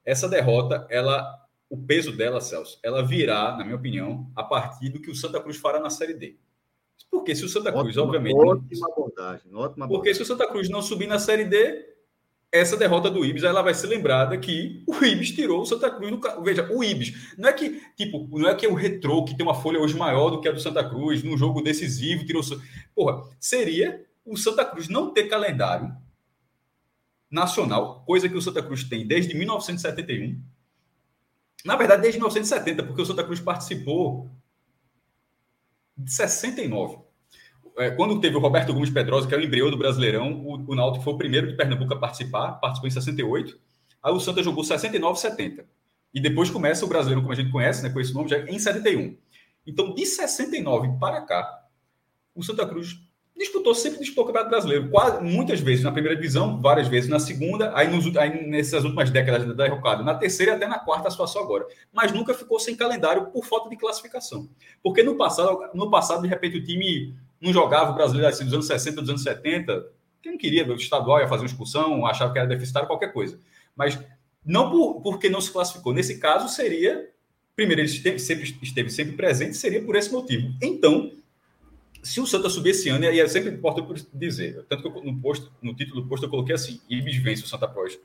Essa 0.05 0.29
derrota, 0.29 0.87
ela, 0.90 1.33
o 1.68 1.77
peso 1.77 2.16
dela, 2.16 2.40
Celso, 2.40 2.81
ela 2.83 3.07
virá, 3.07 3.57
na 3.57 3.64
minha 3.64 3.77
opinião, 3.77 4.29
a 4.35 4.42
partir 4.42 4.88
do 4.88 5.01
que 5.01 5.11
o 5.11 5.14
Santa 5.14 5.40
Cruz 5.40 5.59
fará 5.59 5.79
na 5.79 5.90
Série 5.90 6.14
D. 6.14 6.37
Porque 7.11 7.35
se 7.35 7.44
o 7.44 7.49
Santa 7.49 7.73
Cruz, 7.73 7.96
ótima, 7.96 8.05
obviamente. 8.05 8.37
Ótima 8.37 8.87
abordagem, 8.88 9.55
ótima 9.55 9.85
abordagem. 9.85 9.88
Porque 9.88 10.14
se 10.14 10.23
o 10.23 10.27
Santa 10.27 10.46
Cruz 10.46 10.68
não 10.68 10.81
subir 10.81 11.09
na 11.09 11.18
Série 11.18 11.44
D, 11.44 11.89
essa 12.53 12.77
derrota 12.77 13.09
do 13.09 13.25
Ibis, 13.25 13.45
ela 13.45 13.63
vai 13.63 13.73
ser 13.73 13.87
lembrada 13.87 14.37
que 14.37 14.83
o 14.87 15.05
Ibis 15.05 15.31
tirou 15.31 15.63
o 15.63 15.67
Santa 15.67 15.91
Cruz 15.91 16.11
do 16.11 16.43
Veja, 16.43 16.69
o 16.73 16.83
Ibis, 16.83 17.35
não 17.39 17.49
é 17.49 17.53
que, 17.53 17.81
tipo, 17.97 18.27
não 18.37 18.49
é 18.49 18.55
que 18.55 18.67
o 18.67 18.75
Retrô, 18.75 19.25
que 19.25 19.37
tem 19.37 19.47
uma 19.47 19.55
folha 19.55 19.79
hoje 19.79 19.97
maior 19.97 20.31
do 20.31 20.41
que 20.41 20.49
a 20.49 20.53
do 20.53 20.61
Santa 20.61 20.89
Cruz, 20.89 21.23
num 21.23 21.39
jogo 21.39 21.63
decisivo, 21.63 22.27
tirou. 22.27 22.43
Porra, 22.95 23.23
seria 23.39 24.05
o 24.25 24.37
Santa 24.37 24.65
Cruz 24.65 24.89
não 24.89 25.13
ter 25.13 25.29
calendário 25.29 25.95
nacional, 27.31 28.03
coisa 28.05 28.29
que 28.29 28.37
o 28.37 28.43
Santa 28.43 28.63
Cruz 28.63 28.83
tem 28.83 29.07
desde 29.07 29.35
1971. 29.35 30.43
Na 31.65 31.77
verdade, 31.77 32.03
desde 32.03 32.19
1970, 32.19 32.83
porque 32.83 33.03
o 33.03 33.07
Santa 33.07 33.23
Cruz 33.23 33.39
participou 33.39 34.29
de 35.97 36.13
69 36.13 36.97
é, 36.97 37.10
quando 37.97 38.21
teve 38.21 38.37
o 38.37 38.41
Roberto 38.41 38.73
Gomes 38.73 38.91
Pedrosa, 38.91 39.27
que 39.27 39.35
é 39.35 39.39
o 39.39 39.41
embrião 39.41 39.71
do 39.71 39.77
Brasileirão, 39.77 40.33
o, 40.33 40.73
o 40.73 40.75
Náutico 40.75 41.05
foi 41.05 41.15
o 41.15 41.19
primeiro 41.19 41.49
de 41.49 41.57
Pernambuco 41.57 41.95
a 41.95 41.99
participar, 41.99 42.53
participou 42.53 42.89
em 42.89 42.91
68. 42.91 43.59
Aí 44.03 44.13
o 44.13 44.21
Santa 44.21 44.43
jogou 44.43 44.65
69 44.65 45.19
e 45.19 45.21
70. 45.21 45.67
E 46.13 46.21
depois 46.21 46.51
começa 46.51 46.85
o 46.85 46.89
Brasileiro, 46.89 47.21
como 47.23 47.33
a 47.33 47.37
gente 47.37 47.51
conhece, 47.51 47.83
né, 47.83 47.91
com 47.91 48.01
esse 48.01 48.13
nome, 48.13 48.29
já 48.29 48.39
em 48.39 48.59
71. 48.59 49.17
Então, 49.67 49.95
de 49.95 50.05
69 50.05 50.99
para 50.99 51.21
cá, 51.23 51.67
o 52.35 52.43
Santa 52.43 52.67
Cruz 52.67 52.99
disputou 53.41 53.75
sempre 53.75 54.01
disputou 54.01 54.25
o 54.25 54.27
Campeonato 54.27 54.51
Brasileiro, 54.51 54.91
quase, 54.91 55.23
muitas 55.25 55.61
vezes 55.61 55.83
na 55.83 55.91
primeira 55.91 56.15
divisão, 56.15 56.61
várias 56.61 56.89
vezes 56.89 57.09
na 57.09 57.19
segunda, 57.19 57.73
aí, 57.75 57.89
nos, 57.89 58.15
aí 58.17 58.47
nessas 58.47 58.85
últimas 58.85 59.11
décadas 59.11 59.47
da 59.47 59.65
derrocada, 59.65 60.03
na 60.03 60.15
terceira 60.15 60.53
e 60.53 60.55
até 60.57 60.67
na 60.67 60.79
quarta 60.79 61.09
a 61.09 61.11
situação 61.11 61.43
agora. 61.43 61.67
Mas 61.91 62.13
nunca 62.13 62.35
ficou 62.35 62.61
sem 62.61 62.77
calendário 62.77 63.27
por 63.27 63.47
falta 63.47 63.71
de 63.71 63.77
classificação. 63.77 64.49
Porque 64.83 65.03
no 65.03 65.17
passado, 65.17 65.59
no 65.73 65.91
passado 65.91 66.21
de 66.21 66.29
repente, 66.29 66.59
o 66.59 66.65
time 66.65 67.17
não 67.40 67.53
jogava 67.53 67.90
o 67.90 67.94
brasileiro 67.94 68.29
assim, 68.29 68.44
dos 68.44 68.53
anos 68.53 68.66
60, 68.66 69.00
dos 69.00 69.11
anos 69.11 69.22
70, 69.22 69.87
quem 70.22 70.33
não 70.33 70.38
queria, 70.38 70.66
o 70.66 70.74
estadual 70.74 71.20
ia 71.20 71.29
fazer 71.29 71.42
uma 71.42 71.48
expulsão, 71.48 72.07
achava 72.07 72.33
que 72.33 72.38
era 72.38 72.46
deficitário, 72.46 72.87
qualquer 72.87 73.12
coisa. 73.12 73.38
Mas 73.74 73.98
não 74.44 74.70
por, 74.70 75.00
porque 75.00 75.29
não 75.29 75.40
se 75.40 75.50
classificou. 75.50 75.94
Nesse 75.94 76.18
caso, 76.18 76.48
seria. 76.48 77.09
Primeiro, 77.57 77.81
ele 77.81 77.88
esteve 77.88 78.18
sempre, 78.18 78.59
esteve 78.62 78.90
sempre 78.90 79.16
presente, 79.16 79.57
seria 79.57 79.83
por 79.83 79.96
esse 79.96 80.11
motivo. 80.12 80.55
Então, 80.62 81.12
se 82.03 82.20
o 82.20 82.26
Santa 82.26 82.48
subir 82.48 82.70
esse 82.70 82.88
ano, 82.88 83.05
e 83.05 83.20
é 83.20 83.29
sempre 83.29 83.50
importante 83.50 84.07
dizer, 84.12 84.64
tanto 84.68 84.83
que 84.83 84.98
eu, 84.98 85.05
no, 85.05 85.20
posto, 85.20 85.53
no 85.61 85.74
título 85.74 86.00
do 86.03 86.09
posto 86.09 86.24
eu 86.24 86.31
coloquei 86.31 86.55
assim: 86.55 86.81
Ibis 86.88 87.16
vence 87.16 87.44
o 87.44 87.46
Santa 87.46 87.68
Cruz 87.68 87.98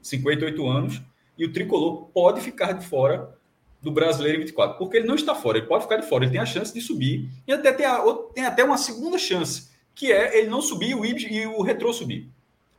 58 0.00 0.68
anos, 0.68 1.02
e 1.36 1.44
o 1.44 1.52
tricolor 1.52 2.06
pode 2.12 2.40
ficar 2.40 2.72
de 2.72 2.86
fora 2.86 3.36
do 3.82 3.90
brasileiro 3.90 4.38
em 4.38 4.40
24, 4.42 4.78
porque 4.78 4.96
ele 4.96 5.08
não 5.08 5.16
está 5.16 5.34
fora, 5.34 5.58
ele 5.58 5.66
pode 5.66 5.82
ficar 5.82 5.96
de 5.96 6.08
fora, 6.08 6.24
ele 6.24 6.32
tem 6.32 6.40
a 6.40 6.46
chance 6.46 6.72
de 6.72 6.80
subir 6.80 7.28
e 7.46 7.52
até 7.52 7.72
tem, 7.72 7.84
a, 7.84 8.00
tem 8.32 8.44
até 8.44 8.62
uma 8.62 8.78
segunda 8.78 9.18
chance, 9.18 9.70
que 9.94 10.12
é 10.12 10.38
ele 10.38 10.48
não 10.48 10.62
subir 10.62 10.94
o 10.94 11.04
Ibis 11.04 11.26
e 11.28 11.44
o 11.46 11.60
Retrô 11.62 11.92
subir. 11.92 12.30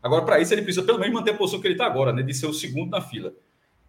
Agora, 0.01 0.23
para 0.23 0.39
isso, 0.39 0.53
ele 0.53 0.61
precisa 0.61 0.85
pelo 0.85 0.99
menos 0.99 1.13
manter 1.13 1.31
a 1.31 1.37
posição 1.37 1.59
que 1.59 1.67
ele 1.67 1.75
está 1.75 1.85
agora, 1.85 2.13
né, 2.13 2.23
de 2.23 2.33
ser 2.33 2.47
o 2.47 2.53
segundo 2.53 2.89
na 2.89 3.01
fila. 3.01 3.33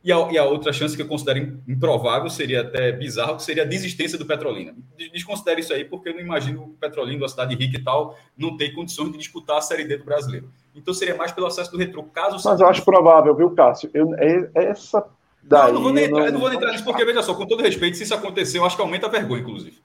E 0.03 0.13
a, 0.13 0.33
e 0.33 0.37
a, 0.37 0.45
outra 0.45 0.73
chance 0.73 0.95
que 0.95 1.01
eu 1.01 1.09
considero 1.09 1.61
improvável, 1.67 2.29
seria 2.29 2.61
até 2.61 2.93
bizarro, 2.93 3.37
que 3.37 3.43
seria 3.43 3.63
a 3.63 3.67
desistência 3.67 4.19
do 4.19 4.27
Petrolina. 4.27 4.75
Desconsidere 5.13 5.61
isso 5.61 5.73
aí, 5.73 5.85
porque 5.85 6.11
eu 6.11 6.15
não 6.15 6.21
imagino 6.21 6.63
o 6.63 6.69
Petrolina, 6.75 7.23
uma 7.23 7.29
cidade 7.29 7.55
rica 7.55 7.79
e 7.79 7.83
tal, 7.83 8.19
não 8.37 8.57
ter 8.57 8.73
condições 8.73 9.11
de 9.13 9.19
disputar 9.19 9.59
a 9.59 9.61
Série 9.63 9.85
D 9.85 9.97
do 9.97 10.05
brasileiro. 10.05 10.51
Então 10.75 10.93
seria 10.93 11.17
mais 11.17 11.33
pelo 11.33 11.47
acesso 11.47 11.73
do 11.73 11.79
retrô, 11.79 12.03
caso... 12.03 12.37
Mas 12.47 12.61
eu 12.61 12.69
acho 12.69 12.85
provável, 12.85 13.35
viu, 13.35 13.51
Cássio? 13.53 13.91
Eu, 13.95 14.15
é, 14.17 14.51
essa 14.55 15.09
Daí, 15.47 15.67
não, 15.67 15.75
não 15.75 15.83
vou 15.83 15.93
nem 15.93 16.05
entrar, 16.05 16.19
não, 16.19 16.27
eu 16.27 16.33
não 16.33 16.41
vou 16.41 16.53
entrar 16.53 16.73
nisso, 16.73 16.85
porque, 16.85 17.05
veja 17.05 17.23
só, 17.23 17.35
com 17.35 17.47
todo 17.47 17.63
respeito, 17.63 17.97
se 17.97 18.03
isso 18.03 18.15
acontecer, 18.15 18.59
eu 18.59 18.65
acho 18.65 18.77
que 18.77 18.83
aumenta 18.83 19.07
a 19.07 19.11
vergonha, 19.11 19.43
inclusive. 19.43 19.79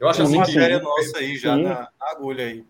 Eu 0.00 0.08
acho 0.08 0.22
assim 0.22 0.32
que. 0.32 0.38
matéria 0.38 0.80
nossa 0.80 1.18
aí, 1.18 1.36
já 1.36 1.56
na, 1.56 1.80
na, 1.80 1.88
agulha 2.00 2.44
aí. 2.44 2.64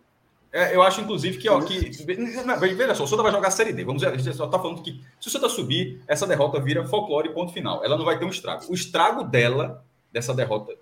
É, 0.52 0.76
eu 0.76 0.82
acho, 0.82 1.00
inclusive, 1.00 1.38
que, 1.38 1.48
ó, 1.48 1.62
que. 1.62 1.90
Veja 2.04 2.94
só, 2.94 3.04
o 3.04 3.06
Santa 3.06 3.22
vai 3.22 3.32
jogar 3.32 3.48
a 3.48 3.50
Série 3.50 3.72
D. 3.72 3.84
Vamos, 3.84 4.04
a 4.04 4.14
gente 4.14 4.36
só 4.36 4.44
está 4.44 4.58
falando 4.58 4.82
que 4.82 5.00
se 5.18 5.28
o 5.28 5.30
Santa 5.30 5.48
subir, 5.48 6.02
essa 6.06 6.26
derrota 6.26 6.60
vira 6.60 6.84
folclore 6.84 7.32
ponto 7.32 7.52
final. 7.52 7.82
Ela 7.84 7.96
não 7.96 8.04
vai 8.04 8.18
ter 8.18 8.26
um 8.26 8.28
estrago. 8.28 8.64
O 8.68 8.74
estrago 8.74 9.24
dela, 9.24 9.82
dessa 10.12 10.34
derrota 10.34 10.74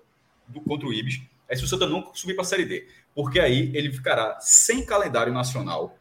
do, 0.45 0.59
contra 0.59 0.85
o 0.85 0.93
Ibis, 0.93 1.21
é 1.47 1.55
se 1.55 1.63
o 1.63 1.67
Santa 1.67 1.87
não 1.87 2.11
subir 2.13 2.33
para 2.33 2.41
a 2.41 2.45
Série 2.45 2.65
D. 2.65 2.85
Porque 3.15 3.39
aí 3.39 3.71
ele 3.73 3.91
ficará 3.91 4.37
sem 4.41 4.85
calendário 4.85 5.31
nacional 5.31 5.95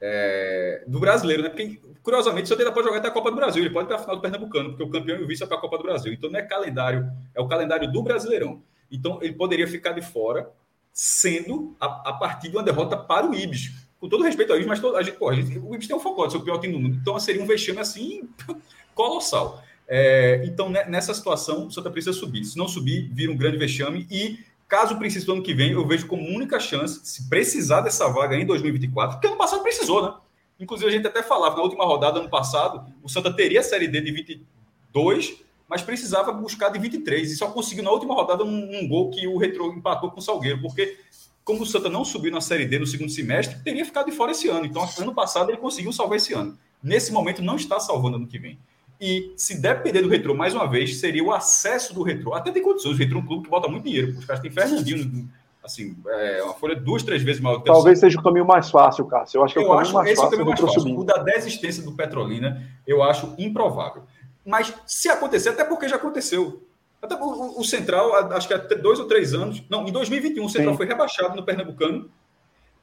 é, 0.00 0.84
do 0.86 0.98
brasileiro, 1.00 1.42
né? 1.42 1.48
Porque, 1.48 1.80
curiosamente, 2.02 2.44
o 2.44 2.48
Santa 2.48 2.70
pode 2.72 2.86
jogar 2.86 2.98
até 2.98 3.08
a 3.08 3.10
Copa 3.10 3.30
do 3.30 3.36
Brasil, 3.36 3.62
ele 3.62 3.72
pode 3.72 3.88
para 3.88 3.96
a 3.96 3.98
final 3.98 4.16
do 4.16 4.22
Pernambucano, 4.22 4.70
porque 4.70 4.82
o 4.82 4.90
campeão 4.90 5.18
e 5.18 5.24
o 5.24 5.26
vice 5.26 5.42
é 5.42 5.46
para 5.46 5.56
a 5.56 5.60
Copa 5.60 5.78
do 5.78 5.84
Brasil. 5.84 6.12
Então 6.12 6.30
não 6.30 6.38
é 6.38 6.42
calendário, 6.42 7.10
é 7.34 7.40
o 7.40 7.48
calendário 7.48 7.90
do 7.90 8.02
Brasileirão. 8.02 8.62
Então 8.90 9.18
ele 9.22 9.32
poderia 9.32 9.66
ficar 9.66 9.92
de 9.92 10.02
fora, 10.02 10.50
sendo 10.92 11.76
a, 11.80 12.10
a 12.10 12.12
partir 12.14 12.48
de 12.48 12.56
uma 12.56 12.62
derrota 12.62 12.96
para 12.96 13.28
o 13.28 13.34
Ibis. 13.34 13.72
Com 13.98 14.08
todo 14.08 14.22
respeito 14.24 14.52
ao 14.52 14.56
Ibis, 14.56 14.68
mas 14.68 14.80
todo, 14.80 14.96
a 14.96 15.02
gente, 15.02 15.16
pô, 15.16 15.30
a 15.30 15.34
gente, 15.34 15.58
o 15.58 15.74
Ibis 15.74 15.86
tem 15.86 15.96
um 15.96 16.00
foco, 16.00 16.28
seu 16.30 16.40
pior 16.40 16.58
time 16.58 16.74
do 16.74 16.80
mundo. 16.80 16.96
Então 17.00 17.18
seria 17.18 17.42
um 17.42 17.46
vexame 17.46 17.80
assim 17.80 18.28
colossal. 18.94 19.62
É, 19.88 20.42
então, 20.44 20.68
nessa 20.68 21.14
situação, 21.14 21.66
o 21.66 21.70
Santa 21.70 21.90
precisa 21.90 22.12
subir. 22.12 22.44
Se 22.44 22.58
não 22.58 22.66
subir, 22.66 23.08
vira 23.12 23.30
um 23.30 23.36
grande 23.36 23.56
vexame 23.56 24.06
e 24.10 24.38
Caso 24.68 24.96
precise 24.96 25.24
do 25.24 25.32
ano 25.32 25.42
que 25.42 25.54
vem, 25.54 25.72
eu 25.72 25.86
vejo 25.86 26.06
como 26.06 26.26
única 26.28 26.58
chance, 26.58 27.00
se 27.04 27.28
precisar 27.28 27.82
dessa 27.82 28.08
vaga 28.08 28.36
em 28.36 28.44
2024, 28.44 29.16
porque 29.16 29.28
ano 29.28 29.36
passado 29.36 29.62
precisou, 29.62 30.02
né? 30.02 30.14
Inclusive, 30.58 30.90
a 30.90 30.92
gente 30.92 31.06
até 31.06 31.22
falava, 31.22 31.56
na 31.56 31.62
última 31.62 31.84
rodada, 31.84 32.18
ano 32.18 32.30
passado, 32.30 32.84
o 33.02 33.08
Santa 33.08 33.32
teria 33.32 33.60
a 33.60 33.62
Série 33.62 33.86
D 33.86 34.00
de 34.00 34.10
22, 34.10 35.36
mas 35.68 35.82
precisava 35.82 36.32
buscar 36.32 36.70
de 36.70 36.78
23, 36.78 37.30
e 37.30 37.36
só 37.36 37.48
conseguiu 37.50 37.84
na 37.84 37.90
última 37.90 38.14
rodada 38.14 38.42
um, 38.42 38.78
um 38.78 38.88
gol 38.88 39.10
que 39.10 39.26
o 39.26 39.36
Retro 39.36 39.72
empatou 39.72 40.10
com 40.10 40.18
o 40.18 40.22
Salgueiro, 40.22 40.60
porque 40.60 40.98
como 41.44 41.62
o 41.62 41.66
Santa 41.66 41.88
não 41.88 42.04
subiu 42.04 42.32
na 42.32 42.40
Série 42.40 42.66
D 42.66 42.80
no 42.80 42.86
segundo 42.86 43.10
semestre, 43.10 43.62
teria 43.62 43.84
ficado 43.84 44.06
de 44.06 44.16
fora 44.16 44.32
esse 44.32 44.48
ano. 44.48 44.66
Então, 44.66 44.88
ano 44.98 45.14
passado, 45.14 45.48
ele 45.48 45.58
conseguiu 45.58 45.92
salvar 45.92 46.16
esse 46.16 46.32
ano. 46.32 46.58
Nesse 46.82 47.12
momento, 47.12 47.40
não 47.40 47.54
está 47.54 47.78
salvando 47.78 48.16
ano 48.16 48.26
que 48.26 48.36
vem. 48.36 48.58
E 49.00 49.32
se 49.36 49.60
depender 49.60 50.00
do 50.00 50.08
Retro 50.08 50.34
mais 50.34 50.54
uma 50.54 50.66
vez, 50.66 50.98
seria 50.98 51.22
o 51.22 51.32
acesso 51.32 51.92
do 51.92 52.02
Retro. 52.02 52.32
Até 52.32 52.50
tem 52.50 52.62
condições, 52.62 52.96
o 52.96 52.98
Retro 52.98 53.18
é 53.18 53.20
um 53.20 53.26
clube 53.26 53.44
que 53.44 53.50
bota 53.50 53.68
muito 53.68 53.84
dinheiro. 53.84 54.16
Os 54.18 54.24
caras 54.24 54.40
têm 54.40 54.50
Fernandinho, 54.50 55.28
assim, 55.62 55.96
é 56.06 56.42
uma 56.42 56.54
folha 56.54 56.74
duas, 56.74 57.02
três 57.02 57.22
vezes 57.22 57.42
maior 57.42 57.58
que 57.58 57.66
Talvez 57.66 57.98
seja 57.98 58.18
o 58.18 58.22
caminho 58.22 58.46
mais 58.46 58.70
fácil, 58.70 59.04
Cássio. 59.04 59.38
Eu 59.38 59.44
acho 59.44 59.52
que 59.52 59.60
é 59.60 59.62
o 59.62 59.68
caminho 59.68 59.92
mais 59.92 60.08
esse 60.08 60.20
fácil. 60.20 60.38
É 60.38 60.42
o 60.42 60.46
caminho 60.46 60.48
mais 60.48 60.74
fácil. 60.74 60.98
O 60.98 61.04
da 61.04 61.18
desistência 61.18 61.82
do 61.82 61.92
Petrolina, 61.92 62.62
eu 62.86 63.02
acho 63.02 63.34
improvável. 63.36 64.02
Mas 64.44 64.72
se 64.86 65.08
acontecer, 65.08 65.50
até 65.50 65.64
porque 65.64 65.88
já 65.88 65.96
aconteceu. 65.96 66.62
Até 67.02 67.14
o, 67.16 67.60
o 67.60 67.64
Central, 67.64 68.14
acho 68.32 68.48
que 68.48 68.54
há 68.54 68.58
dois 68.58 68.98
ou 68.98 69.06
três 69.06 69.34
anos, 69.34 69.62
não, 69.68 69.86
em 69.86 69.92
2021, 69.92 70.44
o 70.44 70.48
Central 70.48 70.72
Sim. 70.72 70.78
foi 70.78 70.86
rebaixado 70.86 71.36
no 71.36 71.44
Pernambucano. 71.44 72.08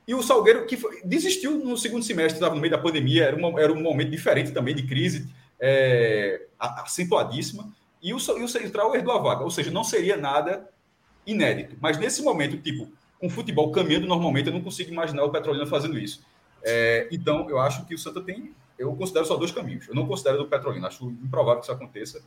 E 0.07 0.13
o 0.13 0.21
Salgueiro, 0.21 0.65
que 0.67 0.77
foi, 0.77 1.01
desistiu 1.03 1.57
no 1.57 1.77
segundo 1.77 2.03
semestre, 2.03 2.35
estava 2.35 2.53
no 2.53 2.61
meio 2.61 2.71
da 2.71 2.77
pandemia, 2.77 3.23
era, 3.23 3.35
uma, 3.35 3.59
era 3.59 3.71
um 3.71 3.81
momento 3.81 4.11
diferente 4.11 4.51
também 4.51 4.75
de 4.75 4.83
crise 4.83 5.27
é, 5.65 6.41
acentuadíssima, 6.59 7.71
e 8.01 8.13
o, 8.13 8.17
e 8.17 8.43
o 8.43 8.47
central 8.49 8.93
herdou 8.93 9.13
a 9.13 9.17
vaga. 9.17 9.45
Ou 9.45 9.49
seja, 9.49 9.71
não 9.71 9.83
seria 9.83 10.17
nada 10.17 10.69
inédito. 11.25 11.77
Mas 11.79 11.97
nesse 11.97 12.21
momento, 12.21 12.57
tipo, 12.57 12.91
com 13.17 13.27
o 13.27 13.29
futebol 13.29 13.71
caminhando 13.71 14.05
normalmente, 14.05 14.47
eu 14.47 14.53
não 14.53 14.61
consigo 14.61 14.91
imaginar 14.91 15.23
o 15.23 15.31
Petrolina 15.31 15.65
fazendo 15.65 15.97
isso. 15.97 16.21
É, 16.61 17.07
então, 17.09 17.49
eu 17.49 17.59
acho 17.59 17.85
que 17.85 17.95
o 17.95 17.97
Santa 17.97 18.19
tem. 18.19 18.53
Eu 18.77 18.93
considero 18.93 19.25
só 19.25 19.37
dois 19.37 19.53
caminhos. 19.53 19.87
Eu 19.87 19.95
não 19.95 20.05
considero 20.05 20.37
do 20.37 20.47
Petrolina, 20.47 20.87
acho 20.87 21.09
improvável 21.09 21.61
que 21.61 21.65
isso 21.65 21.71
aconteça. 21.71 22.21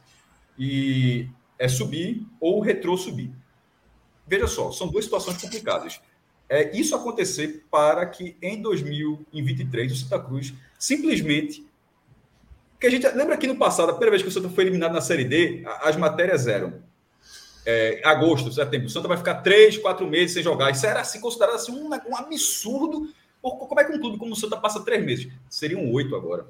E 0.58 1.28
é 1.58 1.68
subir 1.68 2.26
ou 2.40 2.60
retrô 2.60 2.96
subir. 2.96 3.30
Veja 4.26 4.46
só, 4.46 4.72
são 4.72 4.88
duas 4.88 5.04
situações 5.04 5.36
complicadas. 5.36 6.00
É 6.48 6.74
isso 6.74 6.96
acontecer 6.96 7.66
para 7.70 8.06
que 8.06 8.34
em 8.40 8.62
2023 8.62 9.92
o 9.92 9.96
Santa 9.96 10.18
Cruz 10.20 10.54
simplesmente 10.78 11.65
que 12.78 12.86
a 12.86 12.90
gente 12.90 13.06
lembra 13.08 13.36
que 13.36 13.46
no 13.46 13.56
passado, 13.56 13.90
a 13.90 13.92
primeira 13.92 14.10
vez 14.10 14.22
que 14.22 14.28
o 14.28 14.32
Santa 14.32 14.48
foi 14.48 14.64
eliminado 14.64 14.92
na 14.92 15.00
Série 15.00 15.24
D, 15.24 15.64
as 15.82 15.96
matérias 15.96 16.46
eram 16.46 16.82
é, 17.64 18.00
agosto, 18.04 18.52
setembro, 18.52 18.86
o 18.86 18.90
Santa 18.90 19.08
vai 19.08 19.16
ficar 19.16 19.36
três, 19.36 19.76
quatro 19.76 20.06
meses 20.06 20.34
sem 20.34 20.42
jogar. 20.42 20.70
Isso 20.70 20.86
era 20.86 21.00
assim, 21.00 21.20
considerado 21.20 21.56
assim, 21.56 21.72
um, 21.72 21.88
um 21.88 22.16
absurdo. 22.16 23.08
Como 23.42 23.80
é 23.80 23.84
que 23.84 23.92
um 23.92 24.00
clube 24.00 24.18
como 24.18 24.32
o 24.32 24.36
Santa 24.36 24.56
passa 24.56 24.84
três 24.84 25.04
meses? 25.04 25.28
Seriam 25.48 25.90
oito 25.92 26.14
agora. 26.14 26.46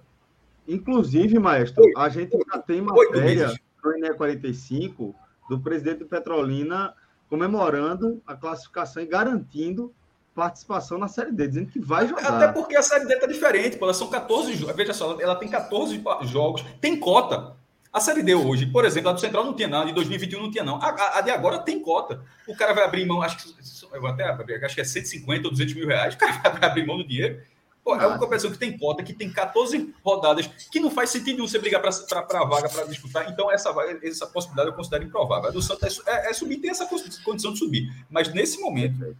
Inclusive, 0.68 1.39
maestro, 1.39 1.85
oito. 1.85 1.99
a 1.99 2.09
gente 2.09 2.37
já 2.53 2.59
tem 2.59 2.83
matéria 2.83 3.55
do 3.83 3.97
INE 3.97 4.14
45 4.14 5.14
do 5.49 5.61
presidente 5.61 5.99
do 6.01 6.07
Petrolina 6.07 6.93
comemorando 7.29 8.20
a 8.27 8.35
classificação 8.35 9.03
e 9.03 9.07
garantindo 9.07 9.93
participação 10.37 10.99
na 10.99 11.09
Série 11.09 11.32
D, 11.32 11.49
dizendo 11.49 11.70
que 11.70 11.80
vai 11.80 12.07
jogar. 12.07 12.28
Até 12.28 12.53
porque 12.53 12.76
a 12.76 12.82
Série 12.82 13.07
D 13.07 13.14
está 13.14 13.26
diferente, 13.26 13.78
pô, 13.78 13.93
são 13.95 14.09
14 14.09 14.55
jogos. 14.55 14.76
Veja 14.76 14.93
só, 14.93 15.18
ela 15.18 15.34
tem 15.34 15.49
14 15.49 16.01
jogos, 16.24 16.62
tem 16.78 17.01
cota. 17.01 17.57
A 17.91 17.99
Série 17.99 18.22
D 18.22 18.34
hoje, 18.34 18.66
por 18.66 18.84
exemplo, 18.84 19.09
a 19.09 19.12
do 19.14 19.20
Central 19.20 19.43
não 19.43 19.55
tinha 19.55 19.66
nada, 19.66 19.91
em 19.91 19.95
2021 19.95 20.43
não 20.43 20.51
tinha 20.51 20.62
não. 20.62 20.76
A, 20.76 20.91
a, 20.91 21.18
a, 21.18 21.20
de 21.22 21.30
agora 21.30 21.61
tem 21.61 21.80
cota. 21.80 22.22
O 22.47 22.55
cara 22.55 22.74
vai 22.74 22.84
abrir 22.84 23.07
mão, 23.07 23.22
acho 23.22 23.39
que, 23.39 23.55
eu 23.91 24.01
vou 24.01 24.11
até 24.11 24.28
abrir, 24.28 24.62
acho 24.62 24.74
que 24.74 24.82
é 24.82 24.84
150 24.84 25.47
ou 25.47 25.51
200 25.51 25.74
mil 25.74 25.89
reais, 25.89 26.14
o 26.14 26.18
cara 26.18 26.32
vai 26.53 26.68
abrir 26.68 26.87
mão 26.87 26.99
do 26.99 27.09
dinheiro. 27.09 27.41
Pô, 27.82 27.95
é 27.95 28.07
uma 28.07 28.18
competição 28.18 28.51
que 28.51 28.59
tem 28.59 28.76
cota, 28.76 29.03
que 29.03 29.14
tem 29.14 29.30
14 29.30 29.95
rodadas, 30.05 30.49
que 30.70 30.80
não 30.80 30.91
faz 30.91 31.09
sentido 31.09 31.47
você 31.47 31.59
brigar 31.59 31.80
para 31.80 31.91
a 31.91 32.45
vaga 32.45 32.68
para 32.68 32.84
disputar. 32.84 33.30
Então, 33.30 33.51
essa, 33.51 33.72
essa 34.03 34.26
possibilidade 34.26 34.70
eu 34.70 34.74
considero 34.74 35.05
improvável. 35.05 35.49
A 35.49 35.53
do 35.53 35.62
Santos 35.62 36.03
é, 36.05 36.26
é, 36.26 36.30
é, 36.30 36.32
subir, 36.34 36.59
tem 36.59 36.70
essa 36.70 36.87
condição 37.24 37.53
de 37.53 37.59
subir. 37.59 37.89
Mas 38.11 38.34
nesse 38.34 38.61
momento, 38.61 39.16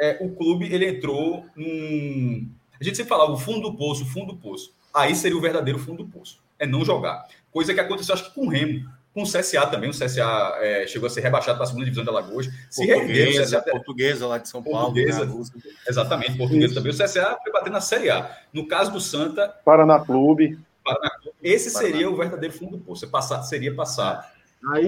é, 0.00 0.16
o 0.20 0.30
clube 0.30 0.72
ele 0.72 0.88
entrou 0.88 1.46
num. 1.56 2.48
A 2.80 2.84
gente 2.84 2.96
sempre 2.96 3.08
falava 3.08 3.32
o 3.32 3.36
fundo 3.36 3.70
do 3.70 3.76
poço, 3.76 4.06
fundo 4.06 4.32
do 4.32 4.36
poço. 4.36 4.72
Aí 4.94 5.14
seria 5.14 5.36
o 5.36 5.40
verdadeiro 5.40 5.78
fundo 5.78 6.04
do 6.04 6.08
poço. 6.08 6.40
É 6.58 6.66
não 6.66 6.84
jogar. 6.84 7.26
Coisa 7.50 7.74
que 7.74 7.80
aconteceu, 7.80 8.14
acho 8.14 8.26
que 8.26 8.34
com 8.34 8.46
o 8.46 8.48
Remo. 8.48 8.88
Com 9.12 9.22
o 9.22 9.26
CSA 9.26 9.66
também. 9.66 9.90
O 9.90 9.92
CSA 9.92 10.58
é, 10.60 10.86
chegou 10.86 11.06
a 11.06 11.10
ser 11.10 11.20
rebaixado 11.20 11.56
para 11.56 11.64
a 11.64 11.66
segunda 11.66 11.84
divisão 11.84 12.04
de 12.04 12.10
Alagoas. 12.10 12.48
Se 12.70 12.86
portuguesa, 12.86 13.42
CSA, 13.42 13.62
portuguesa 13.62 14.26
lá 14.26 14.38
de 14.38 14.48
São 14.48 14.62
Paulo. 14.62 14.92
Portuguesa, 14.92 15.24
né? 15.24 15.44
Exatamente, 15.88 16.38
portuguesa 16.38 16.74
também. 16.74 16.92
O 16.92 16.96
CSA 16.96 17.36
foi 17.42 17.52
bater 17.52 17.70
na 17.70 17.80
Série 17.80 18.10
A. 18.10 18.38
No 18.52 18.66
caso 18.68 18.92
do 18.92 19.00
Santa. 19.00 19.48
Paraná 19.64 19.98
Clube. 19.98 20.58
Paraná 20.84 21.10
Clube. 21.20 21.36
Esse 21.42 21.72
Paraná. 21.72 21.90
seria 21.90 22.10
o 22.10 22.16
verdadeiro 22.16 22.54
fundo 22.54 22.76
do 22.76 22.84
poço. 22.84 23.08
Passar, 23.08 23.42
seria 23.42 23.74
passar 23.74 24.32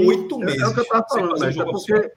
oito 0.07 0.39
meses. 0.39 0.61
É, 0.61 0.65
é 0.65 0.69
o 0.69 0.75
que 0.75 0.81
eu 0.81 0.85
estava 0.85 1.07
falando, 1.09 1.39
né? 1.39 1.65
porque 1.65 2.13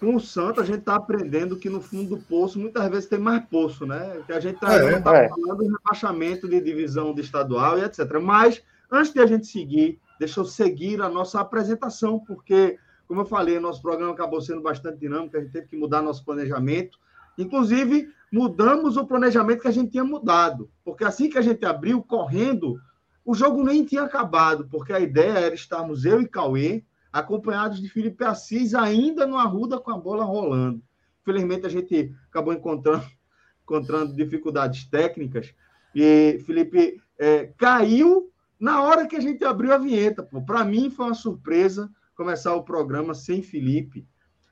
com 0.00 0.14
o 0.14 0.20
Santa 0.20 0.62
a 0.62 0.64
gente 0.64 0.80
está 0.80 0.96
aprendendo 0.96 1.56
que 1.56 1.68
no 1.68 1.80
fundo 1.80 2.16
do 2.16 2.22
poço 2.22 2.58
muitas 2.58 2.88
vezes 2.88 3.08
tem 3.08 3.18
mais 3.18 3.44
poço, 3.46 3.86
né? 3.86 4.22
Que 4.26 4.32
a 4.32 4.40
gente 4.40 4.54
está 4.56 4.72
é, 4.72 5.00
tá 5.00 5.16
é. 5.16 5.28
falando 5.28 5.58
de 5.58 5.70
rebaixamento 5.70 6.48
de 6.48 6.60
divisão 6.60 7.14
de 7.14 7.20
estadual 7.20 7.78
e 7.78 7.84
etc. 7.84 8.00
Mas 8.22 8.62
antes 8.90 9.12
de 9.12 9.20
a 9.20 9.26
gente 9.26 9.46
seguir 9.46 10.00
deixa 10.18 10.40
eu 10.40 10.44
seguir 10.44 11.00
a 11.00 11.08
nossa 11.08 11.40
apresentação, 11.40 12.18
porque, 12.18 12.78
como 13.06 13.20
eu 13.20 13.26
falei, 13.26 13.60
nosso 13.60 13.80
programa 13.80 14.12
acabou 14.12 14.40
sendo 14.40 14.60
bastante 14.60 14.98
dinâmico, 14.98 15.36
a 15.36 15.40
gente 15.40 15.52
teve 15.52 15.68
que 15.68 15.76
mudar 15.76 16.02
nosso 16.02 16.24
planejamento. 16.24 16.98
Inclusive, 17.38 18.12
mudamos 18.32 18.96
o 18.96 19.06
planejamento 19.06 19.62
que 19.62 19.68
a 19.68 19.72
gente 19.72 19.92
tinha 19.92 20.04
mudado, 20.04 20.68
porque 20.84 21.04
assim 21.04 21.30
que 21.30 21.38
a 21.38 21.42
gente 21.42 21.64
abriu, 21.64 22.02
correndo, 22.02 22.80
o 23.24 23.34
jogo 23.34 23.62
nem 23.62 23.84
tinha 23.84 24.02
acabado, 24.02 24.66
porque 24.70 24.92
a 24.92 25.00
ideia 25.00 25.38
era 25.38 25.54
estarmos 25.54 26.04
eu 26.04 26.20
e 26.20 26.28
Cauê, 26.28 26.82
acompanhados 27.12 27.80
de 27.80 27.88
Felipe 27.88 28.24
Assis, 28.24 28.74
ainda 28.74 29.26
no 29.26 29.36
Arruda 29.36 29.78
com 29.78 29.90
a 29.90 29.98
bola 29.98 30.24
rolando. 30.24 30.82
Infelizmente, 31.22 31.66
a 31.66 31.70
gente 31.70 32.14
acabou 32.28 32.52
encontrando, 32.52 33.04
encontrando 33.62 34.14
dificuldades 34.14 34.84
técnicas, 34.84 35.54
e 35.94 36.42
Felipe 36.46 37.00
é, 37.18 37.46
caiu 37.56 38.30
na 38.58 38.82
hora 38.82 39.06
que 39.06 39.16
a 39.16 39.20
gente 39.20 39.44
abriu 39.44 39.72
a 39.72 39.78
vinheta, 39.78 40.22
para 40.22 40.64
mim 40.64 40.90
foi 40.90 41.06
uma 41.06 41.14
surpresa 41.14 41.90
começar 42.16 42.54
o 42.54 42.64
programa 42.64 43.14
sem 43.14 43.42
Felipe, 43.42 44.06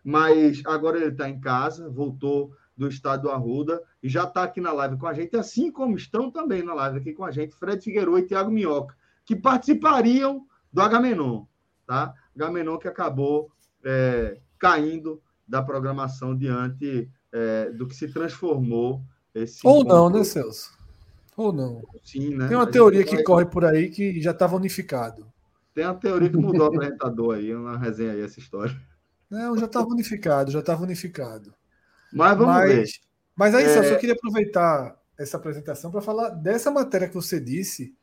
mas 0.05 0.63
agora 0.65 0.97
ele 0.97 1.09
está 1.09 1.29
em 1.29 1.41
casa, 1.41 1.91
voltou 1.91 2.53
do 2.77 2.87
estado 2.87 3.23
do 3.23 3.31
Arruda 3.31 3.83
e 4.01 4.09
já 4.09 4.23
está 4.23 4.45
aqui 4.45 4.61
na 4.61 4.73
live 4.73 4.97
com 4.97 5.07
a 5.07 5.15
gente, 5.15 5.37
assim 5.37 5.73
como 5.73 5.97
estão 5.97 6.31
também 6.31 6.63
na 6.63 6.75
live 6.75 6.99
aqui 6.99 7.13
com 7.13 7.25
a 7.25 7.33
gente 7.33 7.57
Fred 7.57 7.83
Figueiredo 7.83 8.19
e 8.19 8.23
Thiago 8.23 8.51
Minhoca, 8.51 8.95
que 9.25 9.35
participariam 9.35 10.47
do 10.73 10.81
Agamenon, 10.81 11.45
tá? 11.87 12.15
Agamenon 12.37 12.79
que 12.79 12.89
acabou 12.89 13.51
é, 13.85 14.39
caindo 14.59 15.21
da 15.47 15.63
programação 15.63 16.37
diante 16.37 17.11
é, 17.33 17.71
do 17.71 17.87
que 17.87 17.95
se 17.95 18.09
transformou 18.09 19.03
esse. 19.35 19.61
Ou 19.65 19.85
não, 19.85 20.11
né, 20.11 20.25
Celso? 20.25 20.77
Ou 21.37 21.53
não? 21.53 21.83
Sim, 22.03 22.35
né? 22.35 22.49
Tem 22.49 22.57
uma 22.57 22.65
a 22.65 22.71
teoria 22.71 23.05
que 23.05 23.17
vai... 23.17 23.25
corre 23.25 23.47
por 23.47 23.65
aí 23.65 23.91
que 23.91 24.21
já 24.21 24.31
estava 24.31 24.57
unificado. 24.57 25.31
Tem 25.75 25.85
uma 25.85 25.95
teoria 25.95 26.31
que 26.31 26.37
mudou 26.37 26.63
o 26.73 26.75
apresentador 26.75 27.37
aí, 27.37 27.55
uma 27.55 27.77
resenha 27.77 28.13
aí, 28.13 28.23
essa 28.23 28.41
história. 28.41 28.75
Não, 29.29 29.57
já 29.59 29.67
estava 29.67 29.87
unificado, 29.87 30.51
já 30.51 30.61
estava 30.61 30.83
unificado. 30.83 31.55
Mas 32.13 32.39
vamos 32.39 32.55
mas, 32.55 32.71
ver. 32.71 32.89
Mas 33.35 33.55
aí, 33.55 33.65
é... 33.65 33.93
eu 33.93 33.99
queria 33.99 34.15
aproveitar 34.15 34.97
essa 35.19 35.37
apresentação 35.37 35.91
para 35.91 36.01
falar 36.01 36.31
dessa 36.31 36.71
matéria 36.71 37.09
que 37.09 37.15
você 37.15 37.39
disse, 37.39 37.95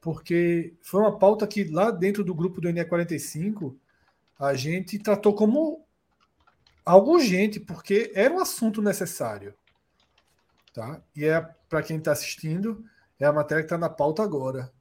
porque 0.00 0.74
foi 0.80 1.00
uma 1.00 1.18
pauta 1.18 1.46
que 1.46 1.64
lá 1.64 1.90
dentro 1.90 2.24
do 2.24 2.34
grupo 2.34 2.60
do 2.60 2.68
NE45 2.68 3.76
a 4.38 4.54
gente 4.54 4.98
tratou 4.98 5.34
como 5.34 5.84
algo 6.84 7.12
urgente, 7.12 7.60
porque 7.60 8.10
era 8.14 8.32
um 8.32 8.40
assunto 8.40 8.80
necessário. 8.80 9.54
Tá? 10.72 11.02
E 11.14 11.24
é 11.24 11.40
para 11.68 11.82
quem 11.82 11.98
está 11.98 12.12
assistindo, 12.12 12.84
é 13.18 13.26
a 13.26 13.32
matéria 13.32 13.62
que 13.62 13.66
está 13.66 13.76
na 13.76 13.90
pauta 13.90 14.22
agora. 14.22 14.72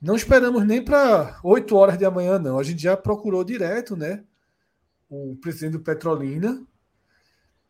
Não 0.00 0.14
esperamos 0.14 0.64
nem 0.66 0.84
para 0.84 1.40
8 1.42 1.74
horas 1.74 1.96
de 1.96 2.04
amanhã, 2.04 2.38
não. 2.38 2.58
A 2.58 2.62
gente 2.62 2.82
já 2.82 2.96
procurou 2.96 3.42
direto, 3.42 3.96
né? 3.96 4.22
O 5.08 5.36
presidente 5.36 5.72
do 5.72 5.80
Petrolina, 5.80 6.62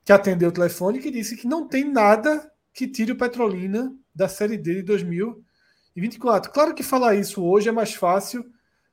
que 0.04 0.12
atendeu 0.12 0.48
o 0.48 0.52
telefone, 0.52 0.98
que 0.98 1.10
disse 1.10 1.36
que 1.36 1.46
não 1.46 1.68
tem 1.68 1.84
nada 1.84 2.50
que 2.72 2.88
tire 2.88 3.12
o 3.12 3.16
Petrolina 3.16 3.94
da 4.14 4.28
Série 4.28 4.56
D 4.56 4.82
de 4.82 4.82
2024. 5.96 6.52
Claro 6.52 6.74
que 6.74 6.82
falar 6.82 7.14
isso 7.14 7.44
hoje 7.44 7.68
é 7.68 7.72
mais 7.72 7.94
fácil 7.94 8.44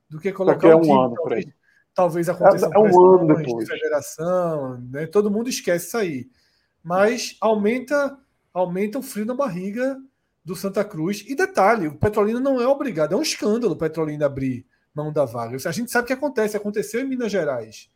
do 0.10 0.20
que 0.20 0.32
colocar 0.32 0.70
é 0.70 0.76
um 0.76 0.82
time, 0.82 0.94
ano 0.94 1.16
talvez, 1.16 1.46
talvez 1.94 2.30
aconteça 2.30 2.68
é, 2.68 2.72
é 2.74 2.80
um 2.80 3.16
ano 3.16 3.36
depois. 3.36 3.66
de 3.66 3.72
federação, 3.72 4.80
né? 4.90 5.06
Todo 5.08 5.32
mundo 5.32 5.50
esquece 5.50 5.88
isso 5.88 5.98
aí. 5.98 6.30
Mas 6.84 7.38
aumenta 7.42 8.18
aumenta 8.54 9.00
o 9.00 9.02
frio 9.02 9.26
na 9.26 9.34
barriga 9.34 10.00
do 10.46 10.56
Santa 10.56 10.84
Cruz. 10.84 11.24
E 11.28 11.36
detalhe, 11.36 11.88
o 11.88 11.96
Petrolina 11.96 12.40
não 12.40 12.62
é 12.62 12.68
obrigado, 12.68 13.14
é 13.14 13.18
um 13.18 13.22
escândalo 13.22 13.74
o 13.74 13.78
Petrolina 13.78 14.26
abrir 14.26 14.66
mão 14.94 15.12
da 15.12 15.26
vaga. 15.26 15.58
A 15.68 15.72
gente 15.72 15.92
sabe 15.92 16.04
o 16.04 16.08
que 16.08 16.14
acontece, 16.14 16.56
aconteceu 16.56 17.02
em 17.02 17.08
Minas 17.08 17.32
Gerais 17.32 17.90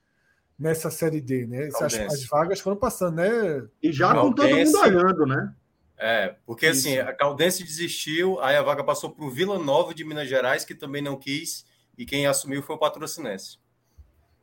nessa 0.57 0.89
série 0.89 1.21
D, 1.21 1.45
né? 1.45 1.69
As, 1.79 1.93
as, 1.93 2.25
vagas 2.25 2.59
foram 2.59 2.77
passando, 2.77 3.17
né? 3.17 3.67
E 3.81 3.91
já 3.91 4.13
com 4.15 4.33
todo 4.33 4.49
mundo 4.49 4.79
olhando, 4.79 5.25
né? 5.25 5.53
É, 5.97 6.35
porque 6.45 6.67
Isso. 6.67 6.87
assim, 6.87 6.97
a 6.99 7.13
Caldense 7.13 7.63
desistiu, 7.63 8.39
aí 8.39 8.55
a 8.55 8.61
vaga 8.61 8.83
passou 8.83 9.09
para 9.09 9.25
o 9.25 9.31
Vila 9.31 9.57
Nova 9.57 9.93
de 9.93 10.03
Minas 10.03 10.29
Gerais, 10.29 10.63
que 10.63 10.75
também 10.75 11.01
não 11.01 11.17
quis, 11.17 11.65
e 11.97 12.05
quem 12.05 12.27
assumiu 12.27 12.61
foi 12.61 12.75
o 12.75 12.79
Patrocinense. 12.79 13.57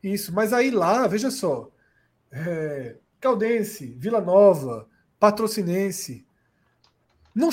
Isso, 0.02 0.34
mas 0.34 0.52
aí 0.52 0.70
lá, 0.70 1.06
veja 1.06 1.30
só, 1.30 1.70
é, 2.30 2.96
Caldense, 3.20 3.94
Vila 3.96 4.20
Nova, 4.20 4.88
patrocinense. 5.18 6.26
Não, 7.34 7.48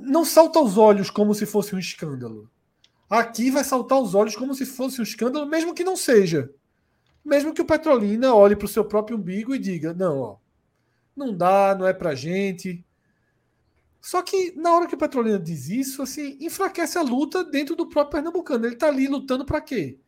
não 0.00 0.24
salta 0.24 0.58
aos 0.58 0.78
olhos 0.78 1.10
como 1.10 1.34
se 1.34 1.44
fosse 1.44 1.74
um 1.74 1.78
escândalo. 1.78 2.50
Aqui 3.10 3.50
vai 3.50 3.62
saltar 3.62 3.98
aos 3.98 4.14
olhos 4.14 4.34
como 4.34 4.54
se 4.54 4.64
fosse 4.64 5.00
um 5.00 5.04
escândalo, 5.04 5.46
mesmo 5.46 5.74
que 5.74 5.84
não 5.84 5.96
seja. 5.96 6.50
Mesmo 7.22 7.52
que 7.52 7.60
o 7.60 7.66
Petrolina 7.66 8.34
olhe 8.34 8.56
para 8.56 8.64
o 8.64 8.68
seu 8.68 8.84
próprio 8.84 9.18
umbigo 9.18 9.54
e 9.54 9.58
diga: 9.58 9.92
não, 9.92 10.18
ó, 10.18 10.36
não 11.14 11.36
dá, 11.36 11.76
não 11.78 11.86
é 11.86 11.92
para 11.92 12.14
gente. 12.14 12.84
Só 14.04 14.20
que 14.20 14.52
na 14.54 14.70
hora 14.70 14.86
que 14.86 14.94
o 14.94 14.98
Petrolina 14.98 15.38
diz 15.38 15.70
isso, 15.70 16.02
assim, 16.02 16.36
enfraquece 16.38 16.98
a 16.98 17.02
luta 17.02 17.42
dentro 17.42 17.74
do 17.74 17.88
próprio 17.88 18.20
Pernambucano. 18.20 18.66
Ele 18.66 18.74
está 18.74 18.88
ali 18.88 19.08
lutando 19.08 19.46
para 19.46 19.62
quê? 19.62 19.98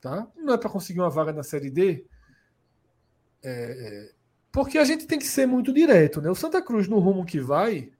Tá? 0.00 0.26
Não 0.36 0.54
é 0.54 0.58
para 0.58 0.68
conseguir 0.68 0.98
uma 0.98 1.08
vaga 1.08 1.32
na 1.32 1.44
Série 1.44 1.70
D? 1.70 2.04
É, 3.44 3.52
é 3.52 4.12
porque 4.50 4.76
a 4.76 4.82
gente 4.82 5.06
tem 5.06 5.20
que 5.20 5.24
ser 5.24 5.46
muito 5.46 5.72
direto, 5.72 6.20
né? 6.20 6.28
O 6.28 6.34
Santa 6.34 6.60
Cruz, 6.60 6.88
no 6.88 6.98
rumo 6.98 7.24
que 7.24 7.38
vai, 7.38 7.92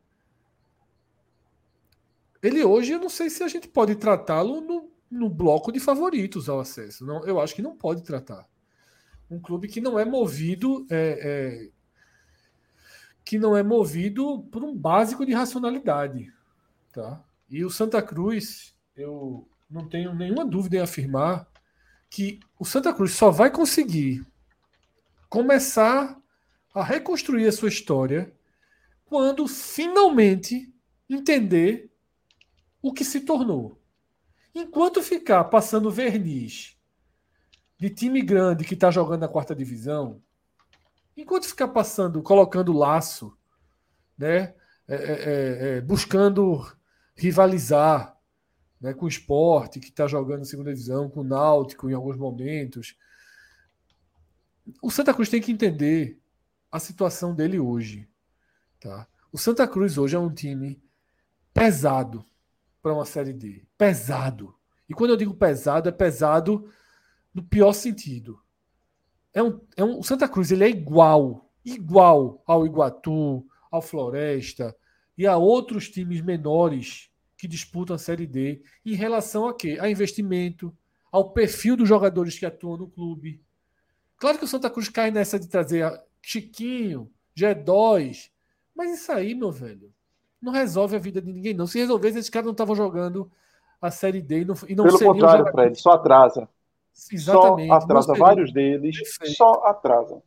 ele 2.43 2.65
hoje, 2.65 2.91
eu 2.91 2.99
não 2.99 3.09
sei 3.09 3.31
se 3.31 3.45
a 3.45 3.49
gente 3.49 3.69
pode 3.69 3.95
tratá-lo 3.95 4.61
no, 4.61 4.91
no 5.09 5.31
bloco 5.31 5.71
de 5.71 5.79
favoritos 5.79 6.49
ao 6.49 6.59
acesso. 6.59 7.07
Não, 7.07 7.25
eu 7.25 7.41
acho 7.41 7.55
que 7.55 7.63
não 7.63 7.77
pode 7.77 8.03
tratar. 8.03 8.45
Um 9.31 9.39
clube 9.39 9.69
que 9.69 9.81
não 9.81 9.97
é 9.97 10.05
movido. 10.05 10.85
É, 10.91 11.69
é, 11.69 11.71
que 13.31 13.39
não 13.39 13.57
é 13.57 13.63
movido 13.63 14.43
por 14.51 14.65
um 14.65 14.77
básico 14.77 15.25
de 15.25 15.33
racionalidade. 15.33 16.33
Tá? 16.93 17.23
E 17.49 17.65
o 17.65 17.71
Santa 17.71 18.03
Cruz, 18.03 18.75
eu 18.97 19.49
não 19.71 19.89
tenho 19.89 20.13
nenhuma 20.13 20.45
dúvida 20.45 20.79
em 20.79 20.81
afirmar 20.81 21.49
que 22.11 22.41
o 22.59 22.65
Santa 22.65 22.93
Cruz 22.93 23.13
só 23.13 23.31
vai 23.31 23.49
conseguir 23.49 24.27
começar 25.29 26.21
a 26.75 26.83
reconstruir 26.83 27.47
a 27.47 27.53
sua 27.53 27.69
história 27.69 28.35
quando 29.05 29.47
finalmente 29.47 30.69
entender 31.09 31.89
o 32.83 32.93
que 32.93 33.05
se 33.05 33.21
tornou. 33.21 33.81
Enquanto 34.53 35.05
ficar 35.05 35.45
passando 35.45 35.89
verniz 35.89 36.77
de 37.79 37.91
time 37.91 38.23
grande 38.23 38.65
que 38.65 38.75
está 38.75 38.91
jogando 38.91 39.21
na 39.21 39.29
quarta 39.29 39.55
divisão, 39.55 40.21
enquanto 41.23 41.47
ficar 41.47 41.69
passando, 41.69 42.23
colocando 42.23 42.73
laço, 42.73 43.37
né, 44.17 44.55
é, 44.89 44.95
é, 44.95 44.97
é, 44.97 45.77
é 45.77 45.81
buscando 45.81 46.67
rivalizar 47.15 48.17
né, 48.81 48.95
com 48.95 49.05
o 49.05 49.09
esporte 49.09 49.79
que 49.79 49.89
está 49.89 50.07
jogando 50.07 50.45
segunda 50.45 50.73
divisão, 50.73 51.09
com 51.09 51.21
o 51.21 51.25
Náutico 51.25 51.91
em 51.91 51.93
alguns 51.93 52.17
momentos, 52.17 52.97
o 54.83 54.91
Santa 54.91 55.13
Cruz 55.13 55.29
tem 55.29 55.41
que 55.41 55.53
entender 55.53 56.19
a 56.71 56.79
situação 56.79 57.35
dele 57.35 57.59
hoje. 57.59 58.09
Tá? 58.81 59.07
O 59.33 59.39
Santa 59.39 59.67
Cruz 59.67 59.99
hoje 59.99 60.17
é 60.17 60.19
um 60.19 60.33
time 60.33 60.83
pesado 61.53 62.25
para 62.83 62.95
uma 62.95 63.05
Série 63.05 63.33
D. 63.33 63.65
Pesado. 63.77 64.55
E 64.89 64.95
quando 64.95 65.11
eu 65.11 65.17
digo 65.17 65.35
pesado, 65.35 65.89
é 65.89 65.93
pesado 65.93 66.71
no 67.35 67.43
pior 67.43 67.73
sentido. 67.73 68.41
É 69.33 69.43
um, 69.43 69.61
é 69.77 69.85
um, 69.85 69.99
o 69.99 70.03
Santa 70.03 70.29
Cruz 70.29 70.51
ele 70.51 70.65
é 70.65 70.69
igual, 70.69 71.51
igual 71.65 72.43
ao 72.47 72.67
Iguatu, 72.67 73.45
ao 73.71 73.81
Floresta 73.81 74.75
e 75.17 75.27
a 75.27 75.37
outros 75.37 75.89
times 75.89 76.21
menores 76.21 77.11
que 77.37 77.47
disputam 77.47 77.97
a 77.97 77.99
Série 77.99 78.27
D 78.27 78.63
em 78.85 78.95
relação 78.95 79.49
a 79.49 79.55
quê? 79.55 79.79
A 79.81 79.89
investimento, 79.89 80.77
ao 81.11 81.31
perfil 81.33 81.77
dos 81.77 81.89
jogadores 81.89 82.39
que 82.39 82.47
atuam 82.47 82.77
no 82.77 82.89
clube. 82.89 83.43
Claro 84.17 84.39
que 84.39 84.45
o 84.45 84.49
Santa 84.49 84.69
Cruz 84.69 84.89
cai 84.89 85.11
nessa 85.11 85.39
de 85.39 85.49
trazer 85.49 85.91
Chiquinho, 86.21 87.11
G2, 87.37 88.31
mas 88.75 88.93
isso 88.93 89.11
aí, 89.13 89.35
meu 89.35 89.51
velho, 89.51 89.93
não 90.41 90.53
resolve 90.53 90.97
a 90.97 90.99
vida 90.99 91.21
de 91.21 91.33
ninguém, 91.33 91.55
não. 91.55 91.67
Se 91.67 91.79
resolvesse, 91.79 92.19
esses 92.19 92.31
caras 92.31 92.47
não 92.47 92.53
estavam 92.53 92.75
jogando 92.75 93.31
a 93.81 93.91
Série 93.91 94.21
D 94.21 94.41
e 94.41 94.45
não, 94.45 94.55
e 94.69 94.75
não 94.75 94.85
Pelo 94.85 94.99
contrário, 94.99 95.51
Fred, 95.51 95.81
só 95.81 95.93
atrasa. 95.93 96.49
Exatamente. 97.13 97.69
Só 97.69 97.75
atrasa 97.75 98.15
vários 98.15 98.53
deles, 98.53 98.97
Perfeito. 98.99 99.37
só 99.37 99.65
atrasa. 99.65 100.23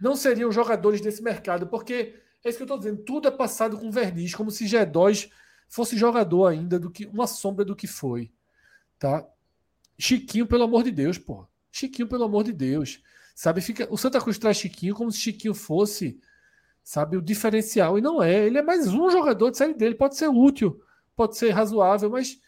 Não 0.00 0.14
seriam 0.14 0.50
jogadores 0.52 1.00
desse 1.00 1.22
mercado, 1.22 1.66
porque 1.66 2.14
é 2.44 2.48
isso 2.48 2.58
que 2.58 2.62
eu 2.62 2.66
estou 2.66 2.78
dizendo, 2.78 3.02
tudo 3.02 3.28
é 3.28 3.30
passado 3.30 3.78
com 3.78 3.90
verniz, 3.90 4.34
como 4.34 4.50
se 4.50 4.64
G2 4.64 5.30
fosse 5.68 5.96
jogador 5.96 6.46
ainda, 6.46 6.78
do 6.78 6.90
que 6.90 7.06
uma 7.06 7.26
sombra 7.26 7.64
do 7.64 7.76
que 7.76 7.86
foi. 7.86 8.30
Tá? 8.98 9.26
Chiquinho, 9.98 10.46
pelo 10.46 10.64
amor 10.64 10.84
de 10.84 10.90
Deus, 10.90 11.18
pô. 11.18 11.46
Chiquinho, 11.70 12.08
pelo 12.08 12.24
amor 12.24 12.44
de 12.44 12.52
Deus. 12.52 13.02
Sabe, 13.34 13.60
fica, 13.60 13.86
o 13.90 13.96
Santa 13.96 14.20
Cruz 14.20 14.38
traz 14.38 14.56
Chiquinho 14.56 14.94
como 14.94 15.12
se 15.12 15.20
Chiquinho 15.20 15.54
fosse, 15.54 16.20
sabe, 16.82 17.16
o 17.16 17.22
diferencial. 17.22 17.98
E 17.98 18.00
não 18.00 18.22
é. 18.22 18.46
Ele 18.46 18.58
é 18.58 18.62
mais 18.62 18.88
um 18.88 19.10
jogador 19.10 19.50
de 19.50 19.58
série 19.58 19.74
dele. 19.74 19.94
Pode 19.94 20.16
ser 20.16 20.28
útil, 20.28 20.80
pode 21.14 21.36
ser 21.36 21.50
razoável, 21.50 22.10
mas 22.10 22.40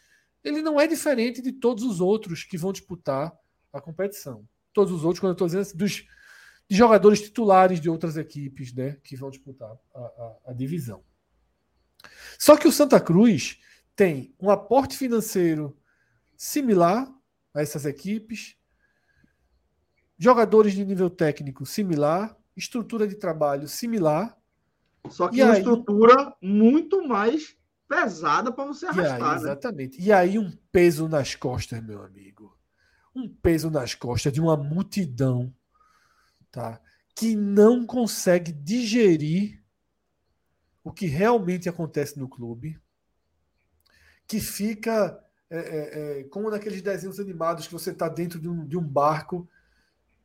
ele 0.43 0.61
não 0.61 0.79
é 0.79 0.87
diferente 0.87 1.41
de 1.41 1.51
todos 1.51 1.83
os 1.83 2.01
outros 2.01 2.43
que 2.43 2.57
vão 2.57 2.71
disputar 2.71 3.31
a 3.73 3.81
competição. 3.81 4.47
Todos 4.73 4.93
os 4.93 5.03
outros, 5.03 5.19
quando 5.19 5.31
eu 5.31 5.33
estou 5.33 5.47
dizendo, 5.47 5.61
assim, 5.61 5.77
dos 5.77 6.05
de 6.71 6.77
jogadores 6.77 7.19
titulares 7.19 7.81
de 7.81 7.89
outras 7.89 8.15
equipes 8.15 8.73
né, 8.73 8.97
que 9.03 9.17
vão 9.17 9.29
disputar 9.29 9.69
a, 9.93 9.99
a, 9.99 10.35
a 10.47 10.53
divisão. 10.53 11.03
Só 12.39 12.55
que 12.55 12.65
o 12.65 12.71
Santa 12.71 12.97
Cruz 12.97 13.59
tem 13.93 14.33
um 14.39 14.49
aporte 14.49 14.97
financeiro 14.97 15.77
similar 16.37 17.13
a 17.53 17.61
essas 17.61 17.85
equipes, 17.85 18.55
jogadores 20.17 20.71
de 20.71 20.85
nível 20.85 21.09
técnico 21.09 21.65
similar, 21.65 22.37
estrutura 22.55 23.05
de 23.05 23.15
trabalho 23.15 23.67
similar. 23.67 24.37
Só 25.09 25.27
que 25.27 25.43
uma 25.43 25.51
aí, 25.51 25.59
estrutura 25.59 26.33
muito 26.41 27.05
mais 27.05 27.53
pesada 27.85 28.49
para 28.49 28.63
você 28.63 28.85
arrastar. 28.85 29.19
E 29.19 29.23
aí, 29.23 29.29
né? 29.29 29.35
exatamente. 29.35 29.97
Né? 29.99 30.05
E 30.05 30.13
aí 30.13 30.39
um 30.39 30.49
peso 30.71 31.09
nas 31.09 31.35
costas, 31.35 31.83
meu 31.83 32.01
amigo. 32.01 32.57
Um 33.15 33.27
peso 33.27 33.69
nas 33.69 33.93
costas 33.93 34.31
de 34.31 34.39
uma 34.39 34.55
multidão, 34.55 35.53
tá? 36.51 36.79
Que 37.15 37.35
não 37.35 37.85
consegue 37.85 38.51
digerir 38.51 39.61
o 40.83 40.91
que 40.91 41.05
realmente 41.05 41.69
acontece 41.69 42.17
no 42.17 42.27
clube, 42.27 42.79
que 44.27 44.39
fica 44.39 45.21
é, 45.49 45.57
é, 45.57 46.19
é, 46.19 46.23
como 46.23 46.49
naqueles 46.49 46.81
desenhos 46.81 47.19
animados 47.19 47.67
que 47.67 47.73
você 47.73 47.91
está 47.91 48.07
dentro 48.07 48.39
de 48.39 48.47
um, 48.47 48.65
de 48.65 48.77
um 48.77 48.83
barco 48.83 49.45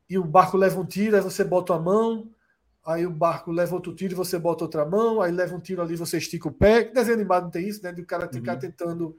e 0.09 0.16
o 0.16 0.24
barco 0.24 0.57
leva 0.57 0.80
um 0.80 0.87
tiro, 0.87 1.16
aí 1.16 1.20
você 1.22 1.43
bota 1.43 1.74
a 1.74 1.80
mão, 1.80 2.30
aí 2.84 3.05
o 3.05 3.11
barco 3.11 3.51
leva 3.51 3.74
outro 3.74 3.93
tiro 3.93 4.12
e 4.12 4.16
você 4.16 4.39
bota 4.39 4.62
outra 4.62 4.87
mão, 4.87 5.20
aí 5.20 5.32
leva 5.32 5.57
um 5.57 5.61
tiro 5.61 5.82
ali 5.82 5.97
você 5.97 6.18
estica 6.18 6.47
o 6.47 6.53
pé. 6.53 6.84
Desenho 6.84 7.16
animado 7.16 7.45
não 7.45 7.51
tem 7.51 7.66
isso, 7.66 7.82
né? 7.82 7.91
De 7.91 8.03
o 8.03 8.07
cara 8.07 8.28
ficar 8.32 8.55
uhum. 8.55 8.59
tentando. 8.61 9.18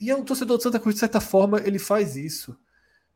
E 0.00 0.10
é 0.10 0.16
um 0.16 0.24
torcedor 0.24 0.56
de 0.58 0.62
Santa 0.62 0.78
Cruz, 0.78 0.94
de 0.94 1.00
certa 1.00 1.20
forma, 1.20 1.60
ele 1.64 1.78
faz 1.78 2.16
isso. 2.16 2.56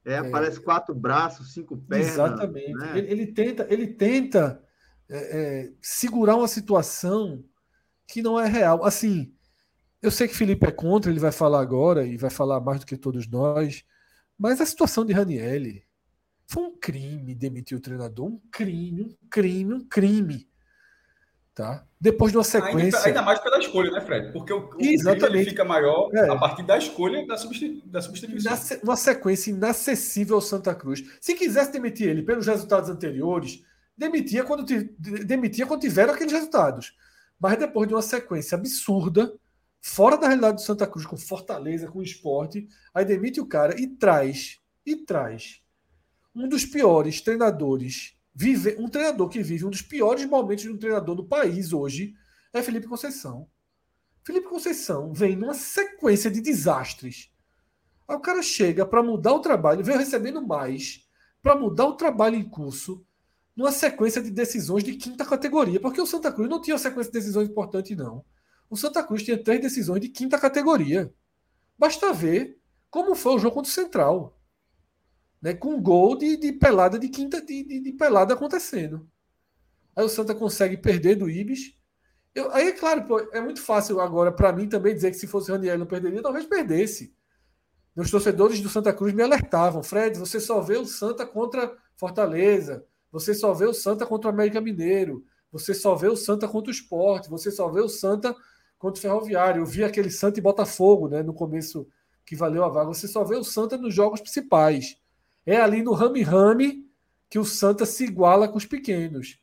É, 0.04 0.14
é... 0.14 0.30
parece 0.30 0.60
quatro 0.60 0.94
braços, 0.94 1.52
cinco 1.52 1.76
pernas. 1.76 2.08
Exatamente. 2.08 2.72
Né? 2.72 2.98
Ele, 2.98 3.10
ele, 3.10 3.26
tenta, 3.26 3.66
ele 3.68 3.86
tenta 3.86 4.62
é, 5.08 5.16
é, 5.18 5.72
segurar 5.80 6.36
uma 6.36 6.48
situação 6.48 7.44
que 8.06 8.22
não 8.22 8.38
é 8.38 8.48
real. 8.48 8.84
Assim, 8.84 9.32
eu 10.02 10.10
sei 10.10 10.26
que 10.26 10.36
Felipe 10.36 10.66
é 10.66 10.70
contra, 10.70 11.10
ele 11.10 11.20
vai 11.20 11.32
falar 11.32 11.60
agora 11.60 12.06
e 12.06 12.16
vai 12.16 12.30
falar 12.30 12.60
mais 12.60 12.80
do 12.80 12.86
que 12.86 12.96
todos 12.96 13.26
nós, 13.28 13.84
mas 14.38 14.60
a 14.60 14.66
situação 14.66 15.04
de 15.04 15.12
Ranielli 15.12 15.84
foi 16.46 16.64
um 16.64 16.76
crime 16.78 17.34
demitir 17.34 17.76
o 17.76 17.80
treinador, 17.80 18.26
um 18.26 18.40
crime, 18.50 19.02
um 19.02 19.28
crime, 19.28 19.74
um 19.74 19.86
crime. 19.86 20.49
Tá? 21.55 21.84
Depois 22.01 22.32
de 22.32 22.38
uma 22.38 22.44
sequência. 22.44 22.98
Ainda, 22.98 23.07
ainda 23.07 23.22
mais 23.22 23.38
pela 23.40 23.59
escolha, 23.59 23.90
né, 23.90 24.01
Fred? 24.01 24.32
Porque 24.32 24.53
o, 24.53 24.70
o 24.70 24.80
Exatamente. 24.80 25.51
fica 25.51 25.64
maior 25.64 26.09
é. 26.14 26.30
a 26.30 26.36
partir 26.36 26.62
da 26.62 26.78
escolha 26.78 27.26
da, 27.26 27.36
substitu 27.36 27.86
da 27.86 28.01
substituição. 28.01 28.53
Uma 28.82 28.96
sequência 28.96 29.51
inacessível 29.51 30.36
ao 30.36 30.40
Santa 30.40 30.74
Cruz. 30.74 31.05
Se 31.20 31.34
quisesse 31.34 31.72
demitir 31.72 32.09
ele 32.09 32.22
pelos 32.22 32.46
resultados 32.46 32.88
anteriores, 32.88 33.62
demitia 33.96 34.44
quando, 34.44 34.64
demitia 35.26 35.66
quando 35.66 35.80
tiveram 35.80 36.14
aqueles 36.14 36.32
resultados. 36.32 36.96
Mas 37.38 37.59
depois 37.59 37.88
de 37.88 37.94
uma 37.94 38.03
sequência 38.03 38.57
absurda, 38.57 39.34
fora 39.82 40.16
da 40.16 40.28
realidade 40.28 40.57
do 40.57 40.62
Santa 40.62 40.86
Cruz, 40.86 41.05
com 41.05 41.16
Fortaleza, 41.16 41.88
com 41.88 42.03
esporte, 42.03 42.68
aí 42.94 43.05
demite 43.05 43.40
o 43.40 43.46
cara 43.46 43.78
e 43.78 43.86
traz, 43.86 44.59
e 44.86 44.96
traz 44.96 45.61
um 46.34 46.48
dos 46.48 46.64
piores 46.64 47.20
treinadores, 47.20 48.14
vive, 48.34 48.76
um 48.78 48.88
treinador 48.88 49.28
que 49.28 49.42
vive 49.42 49.64
um 49.64 49.70
dos 49.70 49.82
piores 49.82 50.24
momentos 50.24 50.64
de 50.64 50.70
um 50.70 50.78
treinador 50.78 51.14
do 51.14 51.26
país 51.26 51.72
hoje 51.72 52.14
é 52.52 52.62
Felipe 52.62 52.86
Conceição. 52.86 53.48
Felipe 54.24 54.48
Conceição 54.48 55.12
vem 55.12 55.36
numa 55.36 55.54
sequência 55.54 56.30
de 56.30 56.40
desastres. 56.40 57.32
Aí 58.06 58.16
o 58.16 58.20
cara 58.20 58.42
chega 58.42 58.84
para 58.84 59.02
mudar 59.02 59.34
o 59.34 59.40
trabalho, 59.40 59.84
vem 59.84 59.96
recebendo 59.96 60.46
mais 60.46 61.08
para 61.42 61.56
mudar 61.56 61.86
o 61.86 61.96
trabalho 61.96 62.36
em 62.36 62.48
curso, 62.48 63.04
numa 63.56 63.72
sequência 63.72 64.22
de 64.22 64.30
decisões 64.30 64.84
de 64.84 64.94
quinta 64.94 65.24
categoria, 65.24 65.80
porque 65.80 66.00
o 66.00 66.06
Santa 66.06 66.30
Cruz 66.32 66.48
não 66.48 66.60
tinha 66.60 66.74
uma 66.74 66.80
sequência 66.80 67.10
de 67.10 67.18
decisões 67.18 67.48
importante, 67.48 67.96
não. 67.96 68.24
O 68.68 68.76
Santa 68.76 69.02
Cruz 69.02 69.22
tinha 69.22 69.42
três 69.42 69.60
decisões 69.60 70.00
de 70.00 70.08
quinta 70.08 70.38
categoria. 70.38 71.12
Basta 71.78 72.12
ver 72.12 72.58
como 72.90 73.14
foi 73.14 73.34
o 73.34 73.38
jogo 73.38 73.54
contra 73.54 73.70
o 73.70 73.74
Central 73.74 74.39
né, 75.41 75.55
com 75.55 75.80
gol 75.80 76.16
de, 76.16 76.36
de 76.36 76.53
pelada 76.53 76.99
de 76.99 77.09
quinta 77.09 77.41
de, 77.41 77.64
de, 77.64 77.80
de, 77.80 77.93
pelada 77.93 78.34
acontecendo. 78.34 79.09
Aí 79.97 80.05
o 80.05 80.09
Santa 80.09 80.34
consegue 80.34 80.76
perder 80.76 81.16
do 81.16 81.30
Ibis. 81.30 81.74
Eu, 82.34 82.53
aí 82.53 82.68
é 82.68 82.72
claro, 82.72 83.05
pô, 83.05 83.18
é 83.32 83.41
muito 83.41 83.61
fácil 83.62 84.01
agora 84.01 84.30
para 84.30 84.53
mim 84.53 84.68
também 84.68 84.95
dizer 84.95 85.11
que 85.11 85.16
se 85.16 85.26
fosse 85.26 85.51
o 85.51 85.55
Raniel 85.55 85.78
não 85.78 85.86
perderia, 85.86 86.22
talvez 86.22 86.47
perdesse. 86.47 87.14
Os 87.97 88.11
torcedores 88.11 88.61
do 88.61 88.68
Santa 88.68 88.93
Cruz 88.93 89.12
me 89.12 89.22
alertavam, 89.22 89.82
Fred, 89.82 90.18
você 90.18 90.38
só 90.38 90.61
vê 90.61 90.76
o 90.76 90.86
Santa 90.86 91.26
contra 91.26 91.76
Fortaleza, 91.97 92.86
você 93.11 93.34
só 93.34 93.53
vê 93.53 93.66
o 93.66 93.74
Santa 93.74 94.07
contra 94.07 94.30
o 94.30 94.32
América 94.32 94.61
Mineiro, 94.61 95.24
você 95.51 95.74
só 95.74 95.97
vê 95.97 96.07
o 96.07 96.16
Santa 96.16 96.47
contra 96.47 96.70
o 96.70 96.74
Esporte, 96.74 97.28
você 97.28 97.51
só 97.51 97.68
vê 97.68 97.80
o 97.80 97.88
Santa 97.88 98.34
contra 98.78 98.99
o 98.99 99.03
Ferroviário. 99.03 99.62
Eu 99.62 99.66
vi 99.66 99.82
aquele 99.82 100.11
Santa 100.11 100.38
e 100.38 100.43
Botafogo, 100.43 101.09
né, 101.09 101.22
no 101.22 101.34
começo 101.34 101.86
que 102.24 102.36
valeu 102.36 102.64
a 102.64 102.68
vaga. 102.68 102.86
Você 102.88 103.09
só 103.09 103.24
vê 103.24 103.36
o 103.36 103.43
Santa 103.43 103.76
nos 103.76 103.93
jogos 103.93 104.20
principais. 104.20 104.97
É 105.51 105.57
ali 105.57 105.82
no 105.82 105.94
rame-rame 105.94 106.88
que 107.28 107.36
o 107.36 107.44
Santa 107.44 107.84
se 107.84 108.05
iguala 108.05 108.46
com 108.46 108.57
os 108.57 108.64
pequenos. 108.64 109.42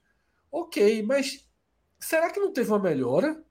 Ok, 0.49 1.03
mas 1.03 1.45
será 1.99 2.31
que 2.31 2.39
não 2.39 2.53
teve 2.53 2.69
uma 2.71 2.79
melhora? 2.79 3.43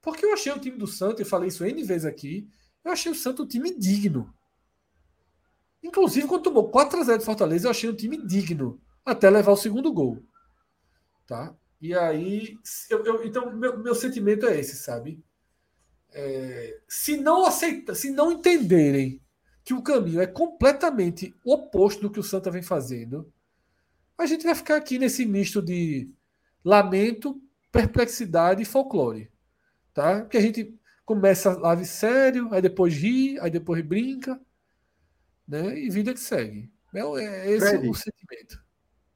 Porque 0.00 0.24
eu 0.24 0.32
achei 0.32 0.50
o 0.50 0.58
time 0.58 0.78
do 0.78 0.86
Santa, 0.86 1.20
e 1.20 1.24
falei 1.26 1.48
isso 1.48 1.66
N 1.66 1.84
vezes 1.84 2.06
aqui, 2.06 2.48
eu 2.82 2.92
achei 2.92 3.12
o 3.12 3.14
Santa 3.14 3.42
um 3.42 3.46
time 3.46 3.78
digno. 3.78 4.34
Inclusive, 5.82 6.26
quando 6.26 6.44
tomou 6.44 6.72
4x0 6.72 7.18
de 7.18 7.26
Fortaleza, 7.26 7.66
eu 7.66 7.70
achei 7.70 7.90
um 7.90 7.94
time 7.94 8.16
digno. 8.16 8.80
Até 9.04 9.28
levar 9.28 9.52
o 9.52 9.56
segundo 9.58 9.92
gol. 9.92 10.24
Tá? 11.26 11.54
E 11.78 11.94
aí, 11.94 12.56
eu, 12.88 13.04
eu, 13.04 13.22
então, 13.22 13.54
meu, 13.54 13.78
meu 13.78 13.94
sentimento 13.94 14.46
é 14.46 14.58
esse, 14.58 14.76
sabe? 14.76 15.22
É, 16.10 16.80
se 16.88 17.18
não 17.18 17.44
aceita, 17.44 17.94
se 17.94 18.10
não 18.10 18.32
entenderem 18.32 19.21
que 19.64 19.74
o 19.74 19.82
caminho 19.82 20.20
é 20.20 20.26
completamente 20.26 21.34
oposto 21.44 22.02
do 22.02 22.10
que 22.10 22.20
o 22.20 22.22
Santa 22.22 22.50
vem 22.50 22.62
fazendo, 22.62 23.32
a 24.18 24.26
gente 24.26 24.44
vai 24.44 24.54
ficar 24.54 24.76
aqui 24.76 24.98
nesse 24.98 25.24
misto 25.24 25.62
de 25.62 26.10
lamento, 26.64 27.40
perplexidade 27.70 28.62
e 28.62 28.66
folclore. 28.66 29.30
Tá? 29.94 30.22
Que 30.22 30.36
a 30.36 30.40
gente 30.40 30.74
começa 31.04 31.58
live 31.58 31.84
sério, 31.84 32.48
aí 32.52 32.62
depois 32.62 32.94
ri, 32.94 33.38
aí 33.40 33.50
depois 33.50 33.84
brinca, 33.84 34.40
né? 35.46 35.78
E 35.78 35.90
vida 35.90 36.14
que 36.14 36.20
segue. 36.20 36.70
É, 36.94 37.00
é 37.00 37.50
esse 37.50 37.68
Fred, 37.68 37.88
o 37.88 37.94
sentimento. 37.94 38.62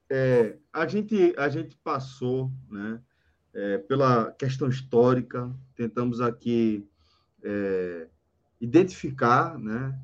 É, 0.09 0.57
a, 0.71 0.87
gente, 0.87 1.33
a 1.37 1.49
gente 1.49 1.75
passou 1.77 2.51
né, 2.69 3.01
é, 3.53 3.77
pela 3.79 4.31
questão 4.31 4.67
histórica, 4.67 5.53
tentamos 5.75 6.21
aqui 6.21 6.87
é, 7.43 8.07
identificar, 8.59 9.57
né, 9.57 9.97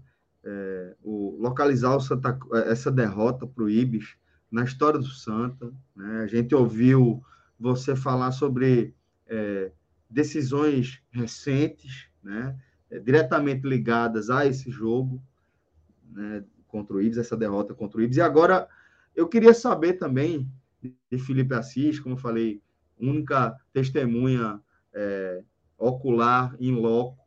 é, 0.44 0.96
o, 1.02 1.38
localizar 1.40 1.96
o 1.96 2.02
Santa, 2.02 2.38
essa 2.66 2.92
derrota 2.92 3.48
para 3.48 3.64
o 3.64 3.70
Ibis 3.70 4.16
na 4.52 4.64
história 4.64 5.00
do 5.00 5.08
Santa. 5.08 5.74
Né? 5.96 6.22
A 6.24 6.28
gente 6.28 6.54
ouviu 6.54 7.24
você 7.60 7.96
falar 7.96 8.32
sobre 8.32 8.96
é, 9.28 9.72
decisões 10.10 11.02
recentes, 11.12 12.08
né, 12.22 12.58
é, 12.90 13.00
diretamente 13.00 13.68
ligadas 13.68 14.30
a 14.30 14.46
esse 14.46 14.70
jogo 14.70 15.22
né, 16.12 16.44
contra 16.68 16.96
o 16.96 17.02
Ibis, 17.02 17.18
essa 17.18 17.38
derrota 17.38 17.74
contra 17.74 18.00
o 18.00 18.02
Ibis. 18.04 18.18
E 18.18 18.22
agora 18.22 18.68
eu 19.16 19.28
queria 19.28 19.54
saber 19.54 19.94
também 19.94 20.52
de 21.10 21.18
Felipe 21.18 21.56
Assis, 21.56 22.00
como 22.00 22.16
eu 22.16 22.20
falei, 22.20 22.62
única 23.00 23.58
testemunha 23.72 24.60
é, 24.94 25.44
ocular, 25.78 26.56
em 26.60 26.72
loco, 26.72 27.24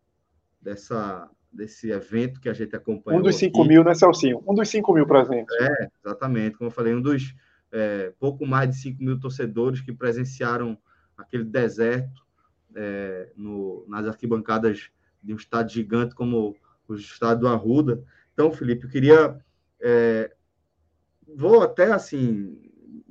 dessa, 0.60 1.30
desse 1.56 1.90
evento 1.90 2.40
que 2.40 2.48
a 2.48 2.52
gente 2.52 2.76
acompanhou. 2.76 3.20
Um 3.20 3.22
dos 3.22 3.36
5 3.36 3.64
mil, 3.64 3.82
né, 3.82 3.94
Celcinho? 3.94 4.42
Um 4.46 4.54
dos 4.54 4.68
5 4.68 4.92
mil 4.92 5.06
presentes. 5.06 5.54
É, 5.60 5.88
exatamente. 6.04 6.56
Como 6.56 6.68
eu 6.68 6.72
falei, 6.72 6.94
um 6.94 7.00
dos 7.00 7.34
é, 7.72 8.12
pouco 8.18 8.46
mais 8.46 8.70
de 8.70 8.76
5 8.76 9.02
mil 9.02 9.18
torcedores 9.18 9.80
que 9.80 9.92
presenciaram 9.92 10.78
aquele 11.16 11.44
deserto 11.44 12.24
é, 12.74 13.32
no, 13.36 13.84
nas 13.88 14.06
arquibancadas 14.06 14.90
de 15.22 15.32
um 15.32 15.36
estado 15.36 15.70
gigante 15.70 16.14
como 16.14 16.54
o 16.86 16.94
estado 16.94 17.40
do 17.40 17.48
Arruda. 17.48 18.02
Então, 18.32 18.52
Felipe, 18.52 18.84
eu 18.84 18.90
queria. 18.90 19.38
É, 19.80 20.32
vou 21.34 21.62
até 21.62 21.92
assim 21.92 22.62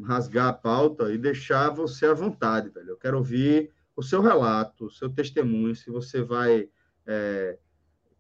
rasgar 0.04 0.48
a 0.48 0.54
pauta 0.54 1.12
e 1.12 1.18
deixar 1.18 1.70
você 1.70 2.06
à 2.06 2.14
vontade, 2.14 2.70
velho. 2.70 2.90
Eu 2.90 2.98
quero 2.98 3.18
ouvir 3.18 3.72
o 3.96 4.04
seu 4.04 4.22
relato, 4.22 4.86
o 4.86 4.92
seu 4.92 5.10
testemunho, 5.10 5.76
se 5.76 5.90
você 5.90 6.22
vai 6.22 6.70
é, 7.06 7.58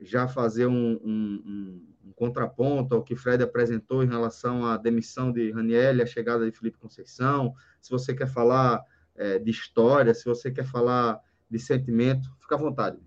já 0.05 0.27
fazer 0.27 0.67
um, 0.67 0.99
um, 1.03 1.81
um, 2.05 2.13
contraponto 2.15 2.95
ao 2.95 3.03
que 3.03 3.15
Fred 3.15 3.43
apresentou 3.43 4.03
em 4.03 4.07
relação 4.07 4.65
à 4.65 4.77
demissão 4.77 5.31
de 5.31 5.51
Raniel, 5.51 6.01
a 6.01 6.05
chegada 6.05 6.49
de 6.49 6.57
Felipe 6.57 6.77
Conceição, 6.77 7.53
se 7.81 7.89
você 7.91 8.13
quer 8.13 8.27
falar 8.27 8.81
é, 9.15 9.39
de 9.39 9.51
história, 9.51 10.13
se 10.13 10.25
você 10.25 10.51
quer 10.51 10.65
falar 10.65 11.19
de 11.49 11.59
sentimento, 11.59 12.29
fica 12.39 12.55
à 12.55 12.57
vontade. 12.57 12.97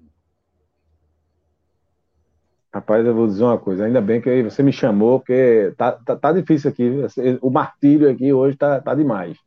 Rapaz, 2.73 3.07
eu 3.07 3.15
vou 3.15 3.27
dizer 3.27 3.45
uma 3.45 3.59
coisa, 3.59 3.87
ainda 3.87 4.01
bem 4.01 4.21
que 4.21 4.43
você 4.43 4.63
me 4.63 4.73
chamou, 4.73 5.21
porque 5.21 5.73
tá, 5.77 5.93
tá, 5.93 6.17
tá 6.17 6.33
difícil 6.33 6.71
aqui, 6.71 6.91
o 7.41 7.49
martírio 7.49 8.11
aqui 8.11 8.33
hoje 8.33 8.57
tá, 8.57 8.81
tá 8.81 8.95
demais. 8.95 9.39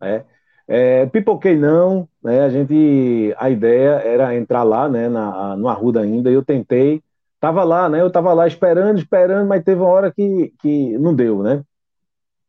Né? 0.00 0.24
É, 0.66 1.06
pipoquei 1.06 1.56
não, 1.56 2.08
né? 2.22 2.40
A 2.40 2.48
gente, 2.48 3.34
a 3.36 3.50
ideia 3.50 4.00
era 4.04 4.34
entrar 4.34 4.62
lá, 4.62 4.88
né? 4.88 5.08
Na, 5.08 5.56
no 5.56 5.68
Arruda 5.68 6.00
ainda. 6.00 6.30
Eu 6.30 6.44
tentei, 6.44 7.02
tava 7.38 7.64
lá, 7.64 7.88
né? 7.88 8.00
Eu 8.00 8.10
tava 8.10 8.32
lá 8.32 8.46
esperando, 8.46 8.98
esperando, 8.98 9.46
mas 9.46 9.62
teve 9.62 9.80
uma 9.80 9.90
hora 9.90 10.12
que, 10.12 10.52
que 10.60 10.96
não 10.98 11.14
deu, 11.14 11.42
né? 11.42 11.62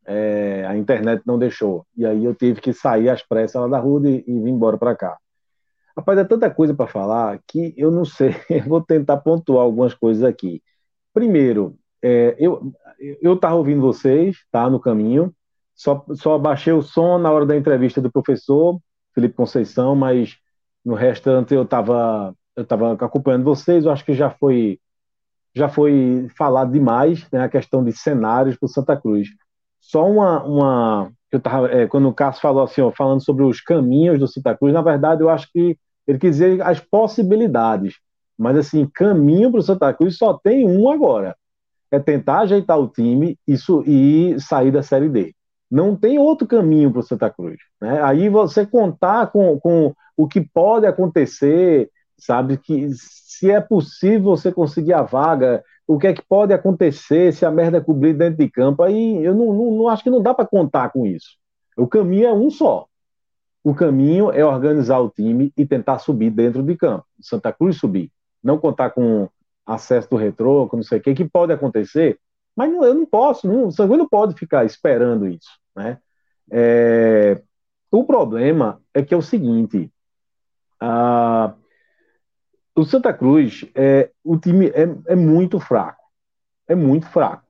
É, 0.05 0.65
a 0.67 0.77
internet 0.77 1.23
não 1.25 1.37
deixou. 1.37 1.85
E 1.97 2.05
aí 2.05 2.23
eu 2.23 2.33
tive 2.35 2.61
que 2.61 2.71
sair 2.73 3.09
às 3.09 3.21
pressas 3.23 3.61
lá 3.61 3.67
da 3.67 3.77
Arruda 3.77 4.09
e, 4.09 4.23
e 4.27 4.39
vir 4.39 4.49
embora 4.49 4.77
para 4.77 4.95
cá. 4.95 5.17
Rapaz, 5.97 6.19
é 6.19 6.23
tanta 6.25 6.49
coisa 6.49 6.73
para 6.73 6.87
falar 6.87 7.39
que 7.47 7.73
eu 7.77 7.89
não 7.89 8.05
sei. 8.05 8.35
Eu 8.49 8.63
vou 8.65 8.81
tentar 8.81 9.17
pontuar 9.17 9.63
algumas 9.63 9.93
coisas 9.93 10.23
aqui. 10.23 10.61
Primeiro, 11.13 11.77
é, 12.01 12.35
eu 12.37 12.73
eu 13.21 13.33
estava 13.33 13.55
ouvindo 13.55 13.81
vocês, 13.81 14.37
tá 14.51 14.69
no 14.69 14.79
caminho. 14.79 15.33
Só, 15.75 16.05
só 16.13 16.37
baixei 16.37 16.73
o 16.73 16.81
som 16.81 17.17
na 17.17 17.31
hora 17.31 17.45
da 17.45 17.55
entrevista 17.55 18.01
do 18.01 18.11
professor 18.11 18.79
Felipe 19.13 19.35
Conceição, 19.35 19.95
mas 19.95 20.37
no 20.83 20.95
restante 20.95 21.53
eu 21.53 21.63
estava 21.63 22.33
eu 22.55 22.65
tava 22.65 22.93
acompanhando 22.93 23.43
vocês. 23.43 23.85
Eu 23.85 23.91
acho 23.91 24.05
que 24.05 24.13
já 24.13 24.29
foi 24.29 24.79
já 25.53 25.69
foi 25.69 26.27
falado 26.37 26.71
demais 26.71 27.29
né, 27.31 27.41
a 27.41 27.49
questão 27.49 27.83
de 27.83 27.91
cenários 27.93 28.57
para 28.57 28.67
Santa 28.67 28.97
Cruz. 28.97 29.29
Só 29.79 30.09
uma, 30.09 30.43
uma 30.43 31.11
eu 31.31 31.39
tava, 31.39 31.71
é, 31.71 31.87
quando 31.87 32.09
o 32.09 32.13
Cássio 32.13 32.41
falou 32.41 32.63
assim, 32.63 32.81
ó, 32.81 32.91
falando 32.91 33.23
sobre 33.23 33.43
os 33.43 33.61
caminhos 33.61 34.19
do 34.19 34.27
Santa 34.27 34.55
Cruz, 34.57 34.73
na 34.73 34.81
verdade 34.81 35.21
eu 35.21 35.29
acho 35.29 35.49
que 35.51 35.77
ele 36.07 36.19
quis 36.19 36.31
dizer 36.31 36.61
as 36.61 36.79
possibilidades, 36.79 37.95
mas 38.37 38.57
assim 38.57 38.87
caminho 38.93 39.51
para 39.51 39.59
o 39.59 39.63
Santa 39.63 39.93
Cruz 39.93 40.17
só 40.17 40.33
tem 40.33 40.67
um 40.67 40.89
agora, 40.89 41.35
é 41.91 41.99
tentar 41.99 42.39
ajeitar 42.39 42.79
o 42.79 42.87
time 42.87 43.37
isso, 43.47 43.83
e 43.85 44.35
sair 44.39 44.71
da 44.71 44.83
Série 44.83 45.09
D. 45.09 45.34
Não 45.69 45.95
tem 45.95 46.19
outro 46.19 46.47
caminho 46.47 46.91
para 46.91 46.99
o 46.99 47.03
Santa 47.03 47.29
Cruz. 47.29 47.57
Né? 47.81 48.01
Aí 48.01 48.29
você 48.29 48.65
contar 48.65 49.27
com, 49.27 49.59
com 49.59 49.93
o 50.15 50.27
que 50.27 50.41
pode 50.41 50.85
acontecer, 50.85 51.89
sabe? 52.17 52.57
Que 52.57 52.89
se 52.93 53.51
é 53.51 53.59
possível 53.59 54.23
você 54.23 54.51
conseguir 54.51 54.93
a 54.93 55.01
vaga, 55.01 55.63
o 55.87 55.97
que 55.97 56.07
é 56.07 56.13
que 56.13 56.21
pode 56.21 56.53
acontecer 56.53 57.33
se 57.33 57.45
a 57.45 57.51
merda 57.51 57.81
cobrir 57.81 58.13
dentro 58.13 58.37
de 58.37 58.49
campo, 58.49 58.83
aí 58.83 59.23
eu 59.23 59.35
não, 59.35 59.53
não, 59.53 59.71
não 59.77 59.89
acho 59.89 60.03
que 60.03 60.09
não 60.09 60.21
dá 60.21 60.33
para 60.33 60.47
contar 60.47 60.89
com 60.89 61.05
isso. 61.05 61.37
O 61.77 61.87
caminho 61.87 62.27
é 62.27 62.33
um 62.33 62.49
só. 62.49 62.87
O 63.63 63.73
caminho 63.73 64.31
é 64.31 64.45
organizar 64.45 64.99
o 64.99 65.09
time 65.09 65.51
e 65.57 65.65
tentar 65.65 65.99
subir 65.99 66.29
dentro 66.29 66.63
de 66.63 66.75
campo. 66.77 67.05
Santa 67.19 67.51
Cruz 67.51 67.77
subir. 67.77 68.11
Não 68.43 68.57
contar 68.57 68.91
com 68.91 69.27
acesso 69.65 70.09
do 70.09 70.15
retrô, 70.15 70.67
com 70.67 70.77
não 70.77 70.83
sei 70.83 70.99
o 70.99 71.01
que, 71.01 71.15
que 71.15 71.25
pode 71.25 71.51
acontecer, 71.51 72.19
mas 72.55 72.71
não, 72.71 72.83
eu 72.83 72.93
não 72.93 73.05
posso, 73.05 73.47
não, 73.47 73.67
o 73.67 73.71
Santa 73.71 73.97
não 73.97 74.07
pode 74.07 74.35
ficar 74.35 74.65
esperando 74.65 75.27
isso. 75.27 75.49
Né? 75.75 75.99
É, 76.51 77.41
o 77.91 78.03
problema 78.05 78.81
é 78.93 79.03
que 79.03 79.13
é 79.13 79.17
o 79.17 79.21
seguinte: 79.21 79.91
a, 80.79 81.53
o 82.75 82.83
Santa 82.83 83.13
Cruz, 83.13 83.65
é, 83.73 84.11
o 84.23 84.37
time 84.37 84.67
é, 84.67 84.83
é 85.07 85.15
muito 85.15 85.59
fraco. 85.59 86.03
É 86.67 86.75
muito 86.75 87.07
fraco. 87.07 87.45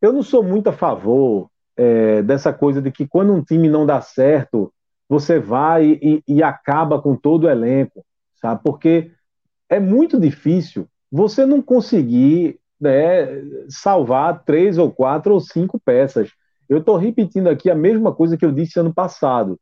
Eu 0.00 0.12
não 0.12 0.22
sou 0.22 0.42
muito 0.42 0.68
a 0.68 0.72
favor 0.72 1.48
é, 1.76 2.22
dessa 2.22 2.52
coisa 2.52 2.82
de 2.82 2.90
que 2.90 3.06
quando 3.06 3.32
um 3.32 3.42
time 3.42 3.68
não 3.68 3.86
dá 3.86 4.00
certo, 4.00 4.72
você 5.08 5.38
vai 5.38 5.98
e, 6.02 6.22
e, 6.26 6.42
acaba 6.42 7.00
com 7.00 7.14
todo 7.14 7.44
o 7.44 7.50
elenco, 7.50 8.04
sabe? 8.34 8.62
Porque 8.64 9.12
é 9.68 9.78
muito 9.78 10.18
difícil 10.18 10.88
você 11.10 11.46
não 11.46 11.62
conseguir 11.62 12.58
né, 12.82 13.42
salvar 13.68 14.42
três 14.44 14.76
ou 14.76 14.90
quatro 14.90 15.32
ou 15.34 15.40
cinco 15.40 15.80
peças. 15.82 16.30
Eu 16.68 16.78
estou 16.78 16.96
repetindo 16.96 17.48
aqui 17.48 17.70
a 17.70 17.74
mesma 17.74 18.12
coisa 18.12 18.36
que 18.36 18.44
eu 18.44 18.50
disse 18.50 18.80
ano 18.80 18.92
passado. 18.92 19.58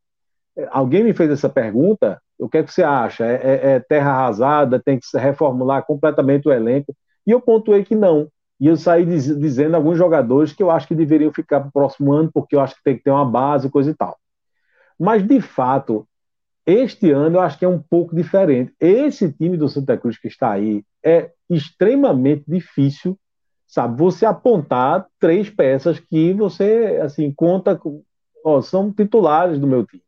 É, 0.56 0.66
alguém 0.70 1.04
me 1.04 1.12
fez 1.12 1.30
essa 1.30 1.48
pergunta, 1.48 2.20
o 2.38 2.48
que 2.48 2.58
é 2.58 2.62
que 2.62 2.72
você 2.72 2.82
acha? 2.82 3.24
É, 3.26 3.34
é, 3.34 3.72
é 3.72 3.80
terra 3.80 4.12
arrasada, 4.12 4.80
tem 4.80 4.98
que 4.98 5.06
reformular 5.18 5.84
completamente 5.84 6.48
o 6.48 6.52
elenco? 6.52 6.96
E 7.26 7.30
eu 7.30 7.40
pontuei 7.40 7.84
que 7.84 7.94
não. 7.94 8.28
E 8.58 8.66
eu 8.66 8.76
saí 8.76 9.04
diz, 9.04 9.26
dizendo 9.38 9.74
alguns 9.74 9.98
jogadores 9.98 10.52
que 10.52 10.62
eu 10.62 10.70
acho 10.70 10.88
que 10.88 10.94
deveriam 10.94 11.32
ficar 11.32 11.60
para 11.60 11.68
o 11.68 11.72
próximo 11.72 12.12
ano, 12.12 12.30
porque 12.32 12.56
eu 12.56 12.60
acho 12.60 12.74
que 12.74 12.82
tem 12.82 12.96
que 12.96 13.04
ter 13.04 13.10
uma 13.10 13.24
base, 13.24 13.70
coisa 13.70 13.90
e 13.90 13.94
tal. 13.94 14.16
Mas, 14.98 15.26
de 15.26 15.40
fato, 15.40 16.06
este 16.66 17.10
ano 17.10 17.36
eu 17.36 17.40
acho 17.40 17.58
que 17.58 17.64
é 17.64 17.68
um 17.68 17.80
pouco 17.80 18.14
diferente. 18.14 18.72
Esse 18.78 19.32
time 19.32 19.56
do 19.56 19.68
Santa 19.68 19.96
Cruz 19.96 20.18
que 20.18 20.28
está 20.28 20.52
aí 20.52 20.84
é 21.04 21.30
extremamente 21.50 22.44
difícil, 22.46 23.18
sabe? 23.66 23.98
Você 23.98 24.24
apontar 24.24 25.06
três 25.18 25.50
peças 25.50 25.98
que 25.98 26.32
você, 26.32 26.98
assim, 27.02 27.32
conta, 27.32 27.78
ó, 28.44 28.60
são 28.60 28.92
titulares 28.92 29.58
do 29.58 29.66
meu 29.66 29.84
time. 29.84 30.02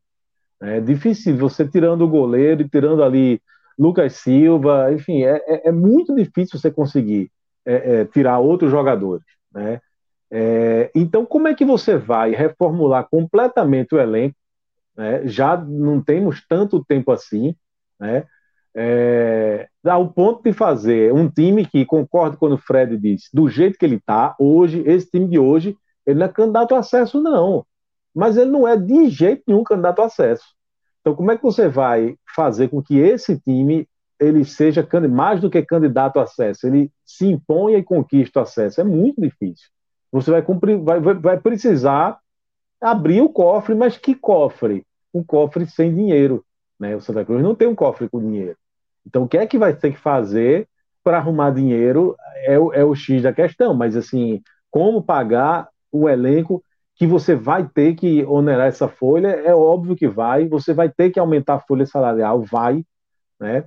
É 0.61 0.81
difícil, 0.81 1.37
você 1.37 1.67
tirando 1.67 2.03
o 2.03 2.09
goleiro 2.09 2.63
e 2.63 2.69
tirando 2.69 3.03
ali 3.03 3.41
Lucas 3.79 4.15
Silva, 4.15 4.93
enfim, 4.93 5.25
é, 5.25 5.43
é, 5.47 5.69
é 5.69 5.73
muito 5.73 6.15
difícil 6.15 6.59
você 6.59 6.71
conseguir 6.71 7.31
é, 7.65 8.01
é 8.01 8.05
tirar 8.05 8.39
outros 8.39 8.71
jogadores, 8.71 9.27
né? 9.53 9.81
É, 10.31 10.91
então, 10.95 11.27
como 11.27 11.47
é 11.49 11.55
que 11.55 11.65
você 11.65 11.97
vai 11.99 12.31
reformular 12.31 13.07
completamente 13.11 13.95
o 13.95 14.01
elenco 14.01 14.35
né? 14.97 15.27
já 15.27 15.57
não 15.57 16.03
temos 16.03 16.45
tanto 16.47 16.85
tempo 16.85 17.13
assim, 17.13 17.55
né? 17.99 18.25
É, 18.75 19.69
ao 19.85 20.09
ponto 20.09 20.43
de 20.43 20.53
fazer 20.53 21.13
um 21.13 21.29
time 21.29 21.67
que, 21.67 21.85
concordo 21.85 22.39
quando 22.39 22.55
o 22.55 22.59
Fred 22.59 22.97
disse, 22.97 23.29
do 23.33 23.49
jeito 23.49 23.79
que 23.79 23.85
ele 23.85 23.97
está, 23.97 24.35
hoje, 24.39 24.83
esse 24.87 25.11
time 25.11 25.29
de 25.29 25.39
hoje, 25.39 25.77
ele 26.07 26.19
não 26.19 26.27
é 26.27 26.29
candidato 26.29 26.75
a 26.75 26.79
acesso, 26.79 27.21
não. 27.21 27.65
Mas 28.15 28.37
ele 28.37 28.51
não 28.51 28.67
é 28.67 28.77
de 28.77 29.09
jeito 29.09 29.43
nenhum 29.47 29.63
candidato 29.63 30.01
a 30.01 30.07
acesso. 30.07 30.45
Então, 31.01 31.15
como 31.15 31.31
é 31.31 31.37
que 31.37 31.43
você 31.43 31.69
vai 31.69 32.17
fazer 32.35 32.69
com 32.69 32.83
que 32.83 32.99
esse 32.99 33.39
time 33.41 33.89
ele 34.21 34.45
seja 34.45 34.87
mais 35.11 35.41
do 35.41 35.51
que 35.51 35.61
candidato 35.63 36.21
a 36.21 36.23
acesso, 36.23 36.67
ele 36.67 36.91
se 37.05 37.27
imponha 37.27 37.79
e 37.79 37.83
conquista 37.83 38.41
o 38.41 38.43
acesso? 38.43 38.81
É 38.81 38.85
muito 38.85 39.21
difícil. 39.21 39.69
Você 40.13 40.31
vai, 40.31 40.43
cumprir, 40.43 40.79
vai, 40.79 41.01
vai 41.01 41.41
precisar 41.41 42.19
abrir 42.81 43.21
o 43.21 43.29
cofre, 43.29 43.75
mas 43.75 43.97
que 43.97 44.15
cofre? 44.15 44.85
Um 45.13 45.25
cofre 45.25 45.67
sem 45.67 45.95
dinheiro. 45.95 46.45
Né? 46.79 46.95
O 46.95 47.01
Santa 47.01 47.25
Cruz 47.25 47.43
não 47.43 47.55
tem 47.55 47.67
um 47.67 47.75
cofre 47.75 48.09
com 48.09 48.21
dinheiro. 48.21 48.57
Então, 49.07 49.25
o 49.25 49.29
que 49.29 49.39
é 49.39 49.47
que 49.47 49.59
vai 49.59 49.75
ter 49.75 49.93
que 49.93 49.99
fazer 49.99 50.69
para 51.03 51.19
arrumar 51.19 51.51
dinheiro 51.51 52.17
é 52.45 52.59
o, 52.59 52.73
é 52.73 52.85
o 52.85 52.95
X 52.95 53.23
da 53.23 53.33
questão. 53.33 53.75
Mas, 53.75 53.97
assim, 53.97 54.43
como 54.71 55.03
pagar 55.03 55.69
o 55.91 56.09
elenco 56.09 56.63
que 56.95 57.07
você 57.07 57.35
vai 57.35 57.69
ter 57.69 57.95
que 57.95 58.25
onerar 58.25 58.69
essa 58.69 58.89
folha, 58.89 59.29
é 59.29 59.55
óbvio 59.55 59.97
que 59.97 60.09
vai, 60.09 60.47
você 60.47 60.73
vai 60.73 60.89
ter 60.89 61.11
que 61.11 61.19
aumentar 61.19 61.55
a 61.55 61.61
folha 61.61 61.87
salarial, 61.87 62.43
vai, 62.43 62.85
né? 63.41 63.65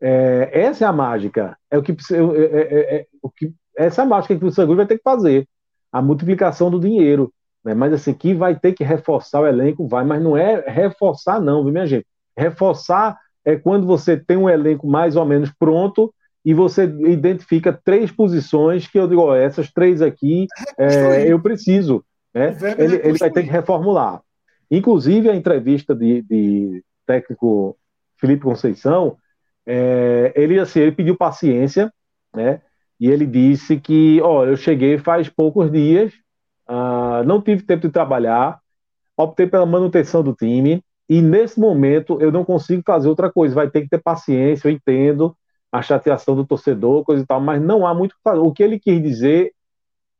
É, 0.00 0.50
essa 0.52 0.84
é 0.84 0.88
a 0.88 0.92
mágica, 0.92 1.56
é 1.70 1.78
o 1.78 1.82
que, 1.82 1.92
é, 1.92 1.96
é, 2.14 2.96
é, 2.96 3.06
o 3.22 3.30
que 3.30 3.52
essa 3.76 4.02
é 4.02 4.04
a 4.04 4.06
mágica 4.06 4.38
que 4.38 4.44
o 4.44 4.52
Sangue 4.52 4.74
vai 4.74 4.86
ter 4.86 4.98
que 4.98 5.02
fazer, 5.02 5.48
a 5.90 6.02
multiplicação 6.02 6.70
do 6.70 6.78
dinheiro, 6.78 7.32
né? 7.64 7.74
Mas 7.74 7.92
assim, 7.92 8.12
que 8.14 8.34
vai 8.34 8.58
ter 8.58 8.72
que 8.72 8.84
reforçar 8.84 9.40
o 9.40 9.46
elenco, 9.46 9.88
vai, 9.88 10.04
mas 10.04 10.22
não 10.22 10.36
é 10.36 10.60
reforçar 10.68 11.40
não, 11.40 11.64
viu, 11.64 11.72
minha 11.72 11.86
gente? 11.86 12.06
Reforçar 12.36 13.18
é 13.46 13.56
quando 13.56 13.86
você 13.86 14.16
tem 14.16 14.36
um 14.36 14.50
elenco 14.50 14.88
mais 14.88 15.14
ou 15.14 15.24
menos 15.24 15.52
pronto 15.56 16.12
e 16.44 16.52
você 16.52 16.84
identifica 16.84 17.72
três 17.72 18.10
posições 18.10 18.88
que 18.88 18.98
eu 18.98 19.08
digo, 19.08 19.22
ó, 19.22 19.34
essas 19.34 19.72
três 19.72 20.02
aqui 20.02 20.46
é, 20.76 21.32
eu 21.32 21.40
preciso. 21.40 22.04
Né? 22.34 22.56
Ele, 22.76 22.96
ele, 22.96 23.18
vai 23.18 23.30
ter 23.30 23.44
que 23.44 23.50
reformular. 23.50 24.20
Inclusive, 24.70 25.30
a 25.30 25.36
entrevista 25.36 25.94
de, 25.94 26.22
de 26.22 26.84
técnico 27.06 27.76
Felipe 28.18 28.42
Conceição, 28.42 29.16
é, 29.64 30.32
ele, 30.36 30.58
assim, 30.58 30.80
ele 30.80 30.92
pediu 30.92 31.16
paciência, 31.16 31.92
né? 32.34 32.60
E 32.98 33.10
ele 33.10 33.26
disse 33.26 33.78
que, 33.78 34.20
ó, 34.22 34.44
eu 34.44 34.56
cheguei 34.56 34.98
faz 34.98 35.28
poucos 35.28 35.70
dias, 35.70 36.12
uh, 36.68 37.22
não 37.26 37.42
tive 37.42 37.62
tempo 37.62 37.86
de 37.86 37.92
trabalhar, 37.92 38.58
optei 39.16 39.46
pela 39.46 39.66
manutenção 39.66 40.22
do 40.22 40.34
time, 40.34 40.82
e 41.08 41.22
nesse 41.22 41.58
momento 41.58 42.20
eu 42.20 42.32
não 42.32 42.44
consigo 42.44 42.82
fazer 42.84 43.08
outra 43.08 43.30
coisa, 43.30 43.54
vai 43.54 43.70
ter 43.70 43.82
que 43.82 43.88
ter 43.88 44.02
paciência, 44.02 44.68
eu 44.68 44.72
entendo 44.72 45.36
a 45.70 45.82
chateação 45.82 46.34
do 46.34 46.46
torcedor, 46.46 47.04
coisa 47.04 47.22
e 47.22 47.26
tal, 47.26 47.40
mas 47.40 47.60
não 47.60 47.86
há 47.86 47.94
muito 47.94 48.12
o 48.12 48.16
que 48.16 48.22
fazer. 48.22 48.40
O 48.40 48.52
que 48.52 48.62
ele 48.62 48.78
quis 48.78 49.02
dizer, 49.02 49.52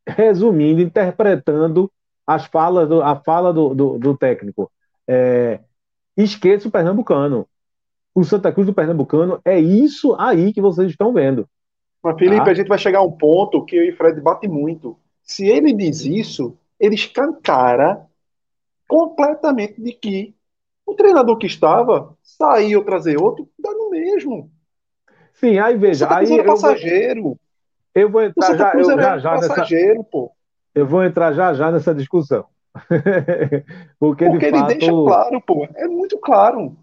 resumindo, 0.06 0.80
interpretando 0.80 1.90
as 2.26 2.46
falas 2.46 2.88
do, 2.88 3.02
a 3.02 3.16
fala 3.16 3.52
do, 3.52 3.74
do, 3.74 3.98
do 3.98 4.16
técnico. 4.16 4.70
É, 5.08 5.60
esqueça 6.16 6.68
o 6.68 6.70
Pernambucano. 6.70 7.46
O 8.14 8.24
Santa 8.24 8.52
Cruz 8.52 8.66
do 8.66 8.74
Pernambucano 8.74 9.40
é 9.44 9.58
isso 9.58 10.14
aí 10.18 10.52
que 10.52 10.60
vocês 10.60 10.90
estão 10.90 11.12
vendo. 11.12 11.48
Mas, 12.02 12.18
Felipe, 12.18 12.44
tá? 12.44 12.50
a 12.50 12.54
gente 12.54 12.68
vai 12.68 12.78
chegar 12.78 13.00
a 13.00 13.04
um 13.04 13.12
ponto 13.12 13.64
que 13.64 13.76
eu 13.76 13.84
e 13.84 13.92
Fred 13.92 14.20
bate 14.20 14.48
muito. 14.48 14.98
Se 15.22 15.46
ele 15.46 15.72
diz 15.72 16.04
isso, 16.04 16.56
ele 16.78 16.94
escancara 16.94 18.06
completamente 18.86 19.80
de 19.80 19.92
que 19.92 20.35
o 20.86 20.94
treinador 20.94 21.36
que 21.36 21.46
estava, 21.46 22.16
sair 22.22 22.76
ou 22.76 22.84
trazer 22.84 23.20
outro, 23.20 23.48
dá 23.58 23.72
no 23.72 23.90
mesmo. 23.90 24.50
Sim, 25.34 25.58
aí 25.58 25.76
veja. 25.76 26.06
Aí 26.14 26.38
eu 26.38 26.44
passageiro. 26.44 27.38
eu 27.94 28.08
vou 28.08 28.22
entrar 28.22 28.56
já, 28.56 28.72
eu, 28.72 28.84
já, 28.84 29.18
já 29.18 29.30
passageiro, 29.32 29.98
nessa, 29.98 30.10
pô. 30.10 30.30
Eu 30.74 30.86
vou 30.86 31.02
entrar 31.02 31.32
já 31.32 31.52
já 31.52 31.70
nessa 31.72 31.94
discussão. 31.94 32.46
Porque, 33.98 34.26
Porque 34.26 34.46
ele 34.46 34.58
fato... 34.58 34.68
deixa 34.68 34.92
claro, 34.92 35.40
pô. 35.40 35.68
É 35.74 35.88
muito 35.88 36.18
claro. 36.18 36.76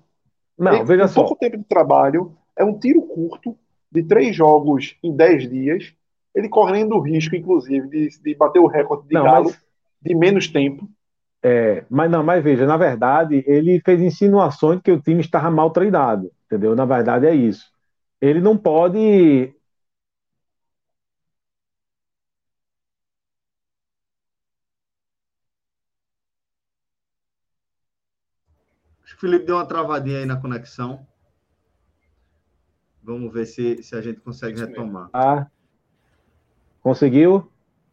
Não, 0.58 0.74
ele, 0.74 0.84
veja 0.84 1.08
só. 1.08 1.22
pouco 1.22 1.40
tempo 1.40 1.58
de 1.58 1.64
trabalho, 1.64 2.36
é 2.58 2.64
um 2.64 2.78
tiro 2.78 3.02
curto 3.04 3.58
de 3.92 4.04
três 4.04 4.36
jogos 4.36 4.98
em 5.02 5.16
dez 5.16 5.50
dias. 5.50 5.94
Ele 6.36 6.50
correndo 6.50 6.96
o 6.96 7.00
risco, 7.00 7.36
inclusive, 7.36 7.88
de, 7.88 8.10
de 8.22 8.36
bater 8.36 8.60
o 8.60 8.68
recorde 8.68 9.08
de 9.08 9.14
não, 9.14 9.24
Galo 9.24 9.46
mas... 9.46 9.66
de 10.02 10.16
menos 10.16 10.48
tempo. 10.48 10.90
É, 11.46 11.86
mas 11.90 12.10
não, 12.10 12.24
mas 12.24 12.42
veja, 12.42 12.66
na 12.66 12.78
verdade, 12.78 13.44
ele 13.46 13.82
fez 13.84 14.02
insinuações 14.02 14.78
de 14.78 14.84
que 14.84 14.92
o 14.92 15.02
time 15.02 15.20
estava 15.20 15.52
mal 15.52 15.72
treinado, 15.72 16.32
entendeu? 16.46 16.74
Na 16.76 16.86
verdade 16.86 17.26
é 17.28 17.36
isso. 17.36 17.70
Ele 18.22 18.40
não 18.40 18.58
pode 18.58 19.54
Felipe 29.24 29.46
deu 29.46 29.56
uma 29.56 29.66
travadinha 29.66 30.20
aí 30.20 30.26
na 30.26 30.36
conexão. 30.36 31.08
Vamos 33.02 33.32
ver 33.34 33.46
se, 33.46 33.82
se 33.82 33.96
a 33.96 34.02
gente 34.02 34.20
consegue 34.20 34.60
retomar. 34.60 35.10
Ah, 35.14 35.48
conseguiu? 36.82 37.50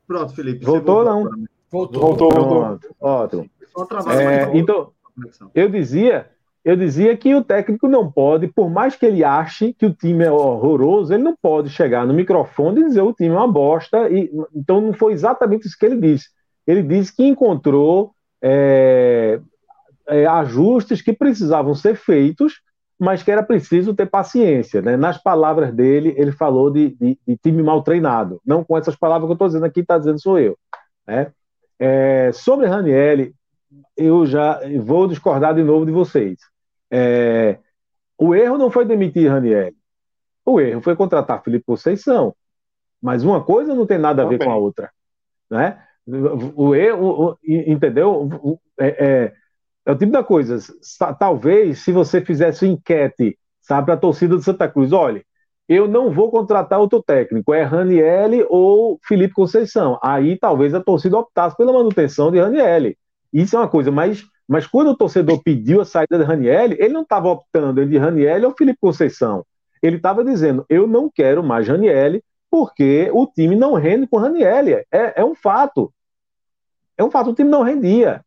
Pronto, 0.06 0.34
Felipe. 0.34 0.64
Voltou, 0.64 1.04
não? 1.04 1.49
Voltou, 1.70 2.02
voltou. 2.02 2.30
voltou. 2.30 2.78
Ótimo. 3.00 3.50
É, 4.10 4.58
então, 4.58 4.90
eu 5.54 5.68
dizia, 5.68 6.28
eu 6.64 6.76
dizia 6.76 7.16
que 7.16 7.34
o 7.34 7.44
técnico 7.44 7.86
não 7.86 8.10
pode, 8.10 8.48
por 8.48 8.68
mais 8.68 8.96
que 8.96 9.06
ele 9.06 9.22
ache 9.22 9.72
que 9.72 9.86
o 9.86 9.94
time 9.94 10.24
é 10.24 10.32
horroroso, 10.32 11.14
ele 11.14 11.22
não 11.22 11.36
pode 11.40 11.70
chegar 11.70 12.06
no 12.06 12.12
microfone 12.12 12.80
e 12.80 12.84
dizer 12.84 13.02
o 13.02 13.12
time 13.12 13.34
é 13.34 13.38
uma 13.38 13.50
bosta. 13.50 14.10
E, 14.10 14.30
então 14.54 14.80
não 14.80 14.92
foi 14.92 15.12
exatamente 15.12 15.66
isso 15.66 15.78
que 15.78 15.86
ele 15.86 15.96
disse. 15.96 16.28
Ele 16.66 16.82
disse 16.82 17.14
que 17.14 17.24
encontrou 17.24 18.12
é, 18.42 19.40
é, 20.08 20.26
ajustes 20.26 21.00
que 21.00 21.12
precisavam 21.12 21.74
ser 21.74 21.94
feitos, 21.94 22.60
mas 22.98 23.22
que 23.22 23.30
era 23.30 23.42
preciso 23.42 23.94
ter 23.94 24.06
paciência. 24.06 24.82
Né? 24.82 24.96
Nas 24.96 25.22
palavras 25.22 25.72
dele, 25.72 26.14
ele 26.18 26.32
falou 26.32 26.70
de, 26.70 26.90
de, 26.96 27.18
de 27.26 27.36
time 27.36 27.62
mal 27.62 27.82
treinado. 27.82 28.40
Não 28.44 28.62
com 28.62 28.76
essas 28.76 28.96
palavras 28.96 29.26
que 29.26 29.32
eu 29.32 29.34
estou 29.34 29.48
dizendo 29.48 29.64
aqui, 29.64 29.80
está 29.80 29.96
dizendo 29.96 30.20
sou 30.20 30.38
eu. 30.38 30.58
Né? 31.06 31.32
É, 31.80 32.30
sobre 32.32 32.66
Ranielli, 32.66 33.34
eu 33.96 34.26
já 34.26 34.60
vou 34.78 35.08
discordar 35.08 35.54
de 35.54 35.64
novo 35.64 35.86
de 35.86 35.92
vocês. 35.92 36.38
É, 36.90 37.58
o 38.18 38.34
erro 38.34 38.58
não 38.58 38.70
foi 38.70 38.84
demitir 38.84 39.30
Ranielli. 39.30 39.76
O 40.44 40.60
erro 40.60 40.82
foi 40.82 40.94
contratar 40.94 41.42
Felipe 41.42 41.64
Conceição. 41.64 42.36
Mas 43.00 43.24
uma 43.24 43.42
coisa 43.42 43.74
não 43.74 43.86
tem 43.86 43.96
nada 43.96 44.22
a 44.22 44.26
ver 44.26 44.38
com 44.38 44.50
a 44.50 44.56
outra. 44.56 44.90
Né? 45.50 45.82
O 46.54 46.74
erro, 46.74 47.38
entendeu? 47.42 48.58
É, 48.78 48.88
é, 48.88 49.32
é 49.86 49.92
o 49.92 49.96
tipo 49.96 50.12
da 50.12 50.22
coisa. 50.22 50.58
Talvez, 51.18 51.78
se 51.78 51.92
você 51.92 52.20
fizesse 52.20 52.66
enquete, 52.66 53.38
sabe, 53.62 53.86
para 53.86 53.94
a 53.94 53.98
torcida 53.98 54.36
do 54.36 54.42
Santa 54.42 54.68
Cruz, 54.68 54.92
olha, 54.92 55.24
eu 55.70 55.86
não 55.86 56.10
vou 56.10 56.32
contratar 56.32 56.80
outro 56.80 57.00
técnico, 57.00 57.54
é 57.54 57.62
Ranielli 57.62 58.44
ou 58.50 58.98
Felipe 59.06 59.32
Conceição. 59.32 60.00
Aí 60.02 60.36
talvez 60.36 60.74
a 60.74 60.82
torcida 60.82 61.16
optasse 61.16 61.56
pela 61.56 61.72
manutenção 61.72 62.32
de 62.32 62.40
Ranielli. 62.40 62.98
Isso 63.32 63.54
é 63.54 63.60
uma 63.60 63.68
coisa, 63.68 63.88
mas, 63.92 64.24
mas 64.48 64.66
quando 64.66 64.88
o 64.88 64.96
torcedor 64.96 65.40
pediu 65.44 65.80
a 65.80 65.84
saída 65.84 66.18
de 66.18 66.24
Ranielli, 66.24 66.76
ele 66.80 66.92
não 66.92 67.02
estava 67.02 67.28
optando 67.28 67.80
entre 67.80 67.96
Ranielli 67.98 68.44
ou 68.44 68.56
Felipe 68.58 68.80
Conceição. 68.80 69.46
Ele 69.80 69.94
estava 69.94 70.24
dizendo: 70.24 70.66
eu 70.68 70.88
não 70.88 71.08
quero 71.08 71.40
mais 71.40 71.68
Ranielli 71.68 72.20
porque 72.50 73.08
o 73.14 73.24
time 73.28 73.54
não 73.54 73.74
rende 73.74 74.08
com 74.08 74.16
Ranielli. 74.16 74.72
É, 74.90 75.20
é 75.20 75.24
um 75.24 75.36
fato. 75.36 75.94
É 76.98 77.04
um 77.04 77.12
fato, 77.12 77.30
o 77.30 77.34
time 77.34 77.48
não 77.48 77.62
rendia. 77.62 78.24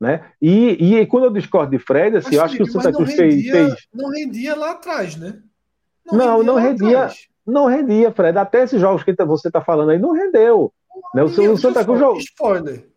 Né? 0.00 0.24
E, 0.40 0.98
e 1.00 1.06
quando 1.06 1.24
eu 1.24 1.32
discordo 1.32 1.72
de 1.72 1.78
Fred, 1.80 2.18
assim, 2.18 2.28
mas, 2.28 2.36
eu 2.36 2.44
acho 2.44 2.56
que 2.56 2.62
o 2.62 2.66
Santa 2.66 2.92
Cruz 2.92 3.14
fez. 3.16 3.44
Não 3.92 4.10
rendia 4.10 4.54
lá 4.54 4.70
atrás, 4.70 5.16
né? 5.16 5.42
Não, 6.06 6.42
não 6.42 6.54
rendia. 6.56 7.10
Não 7.46 7.66
rendia, 7.66 8.08
não 8.08 8.14
Fred. 8.14 8.38
Até 8.38 8.62
esses 8.62 8.80
jogos 8.80 9.02
que 9.02 9.14
você 9.24 9.48
está 9.48 9.60
falando 9.60 9.90
aí 9.90 9.98
não 9.98 10.12
rendeu. 10.12 10.72
Né? 11.14 11.22
O, 11.22 11.26
o 11.26 11.58
Santa 11.58 11.84
Cruz 11.84 11.98
jogou. 11.98 12.18
Spoiler. 12.18 12.88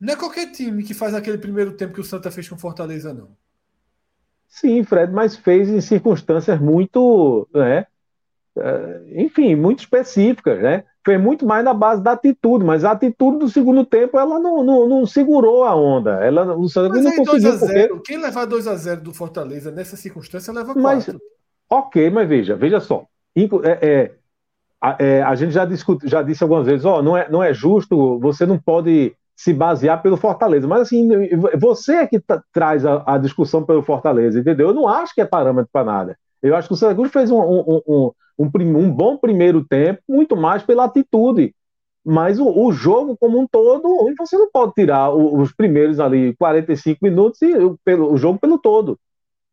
Não 0.00 0.12
é 0.12 0.16
qualquer 0.16 0.50
time 0.50 0.82
que 0.82 0.94
faz 0.94 1.14
aquele 1.14 1.38
primeiro 1.38 1.72
tempo 1.72 1.94
que 1.94 2.00
o 2.00 2.04
Santa 2.04 2.30
fez 2.30 2.48
com 2.48 2.58
Fortaleza, 2.58 3.14
não. 3.14 3.30
Sim, 4.48 4.84
Fred, 4.84 5.12
mas 5.12 5.36
fez 5.36 5.68
em 5.68 5.80
circunstâncias 5.80 6.60
muito, 6.60 7.48
né? 7.52 7.86
É, 8.56 9.00
enfim, 9.16 9.56
muito 9.56 9.80
específicas, 9.80 10.62
né? 10.62 10.84
Foi 11.04 11.18
muito 11.18 11.44
mais 11.44 11.64
na 11.64 11.74
base 11.74 12.00
da 12.02 12.12
atitude, 12.12 12.64
mas 12.64 12.84
a 12.84 12.92
atitude 12.92 13.38
do 13.38 13.48
segundo 13.48 13.84
tempo 13.84 14.18
ela 14.18 14.38
não, 14.38 14.62
não, 14.62 14.88
não 14.88 15.06
segurou 15.06 15.64
a 15.64 15.74
onda. 15.74 16.24
Ela, 16.24 16.56
o 16.56 16.68
Santa 16.68 16.90
Cruz 16.90 17.04
não 17.04 17.16
conseguiu. 17.16 17.56
0, 17.56 18.02
quem 18.02 18.16
levar 18.16 18.44
2 18.44 18.68
a 18.68 18.76
0 18.76 19.00
do 19.00 19.12
Fortaleza 19.12 19.72
nessa 19.72 19.96
circunstância 19.96 20.52
leva 20.52 20.72
4. 20.72 20.80
Mas, 20.80 21.06
ok, 21.78 22.10
mas 22.10 22.28
veja, 22.28 22.56
veja 22.56 22.80
só. 22.80 23.04
É, 23.36 23.88
é, 23.88 24.14
a, 24.80 24.96
é, 24.98 25.22
a 25.22 25.34
gente 25.34 25.52
já, 25.52 25.64
discute, 25.64 26.08
já 26.08 26.22
disse 26.22 26.42
algumas 26.42 26.66
vezes, 26.66 26.84
ó, 26.84 27.02
não, 27.02 27.16
é, 27.16 27.28
não 27.28 27.42
é 27.42 27.52
justo, 27.52 28.18
você 28.18 28.46
não 28.46 28.58
pode 28.58 29.14
se 29.36 29.52
basear 29.52 30.00
pelo 30.02 30.16
Fortaleza. 30.16 30.66
Mas 30.66 30.82
assim, 30.82 31.08
você 31.58 31.96
é 31.96 32.06
que 32.06 32.22
traz 32.52 32.84
a, 32.86 33.02
a, 33.06 33.18
discussão 33.18 33.64
pelo 33.64 33.82
Fortaleza, 33.82 34.38
entendeu? 34.38 34.68
Eu 34.68 34.74
não 34.74 34.88
acho 34.88 35.14
que 35.14 35.20
é 35.20 35.24
parâmetro 35.24 35.70
para 35.72 35.84
nada. 35.84 36.18
Eu 36.42 36.54
acho 36.54 36.68
que 36.68 36.74
o 36.74 36.76
Santa 36.76 36.94
Cruz 36.94 37.10
fez 37.10 37.30
um, 37.30 37.40
um, 37.40 37.82
um, 37.88 38.12
um, 38.38 38.90
bom 38.90 39.16
primeiro 39.16 39.64
tempo, 39.64 40.02
muito 40.08 40.36
mais 40.36 40.62
pela 40.62 40.84
atitude. 40.84 41.54
Mas 42.04 42.38
o, 42.38 42.46
o, 42.46 42.70
jogo 42.70 43.16
como 43.16 43.40
um 43.40 43.46
todo, 43.46 43.82
você 44.18 44.36
não 44.36 44.50
pode 44.50 44.74
tirar 44.74 45.10
os 45.10 45.52
primeiros 45.52 45.98
ali 45.98 46.36
45 46.36 46.98
minutos 47.02 47.40
e 47.40 47.54
o, 47.56 47.78
pelo, 47.82 48.12
o 48.12 48.16
jogo 48.18 48.38
pelo 48.38 48.58
todo. 48.58 48.98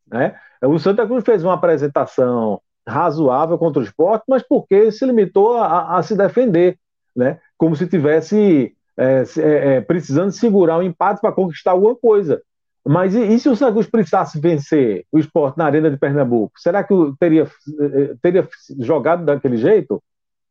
Né? 0.05 0.35
O 0.63 0.79
Santa 0.79 1.05
Cruz 1.05 1.23
fez 1.23 1.43
uma 1.43 1.53
apresentação 1.53 2.61
razoável 2.87 3.57
contra 3.57 3.81
o 3.81 3.85
esporte, 3.85 4.23
mas 4.27 4.43
porque 4.43 4.91
se 4.91 5.05
limitou 5.05 5.57
a, 5.57 5.97
a 5.97 6.03
se 6.03 6.15
defender, 6.15 6.77
né? 7.15 7.39
como 7.57 7.75
se 7.75 7.87
tivesse 7.87 8.75
é, 8.97 9.23
é, 9.37 9.75
é 9.75 9.81
precisando 9.81 10.31
segurar 10.31 10.77
um 10.77 10.83
empate 10.83 11.21
para 11.21 11.31
conquistar 11.31 11.71
alguma 11.71 11.95
coisa. 11.95 12.41
Mas 12.85 13.13
e, 13.13 13.21
e, 13.21 13.39
se 13.39 13.47
o 13.47 13.55
Santa 13.55 13.73
Cruz 13.73 13.87
precisasse 13.87 14.39
vencer 14.39 15.05
o 15.11 15.19
esporte 15.19 15.57
na 15.57 15.65
Arena 15.65 15.89
de 15.89 15.97
Pernambuco? 15.97 16.53
Será 16.57 16.83
que 16.83 16.93
teria, 17.19 17.43
eh, 17.43 18.15
teria 18.21 18.47
jogado 18.79 19.23
daquele 19.23 19.57
jeito? 19.57 20.01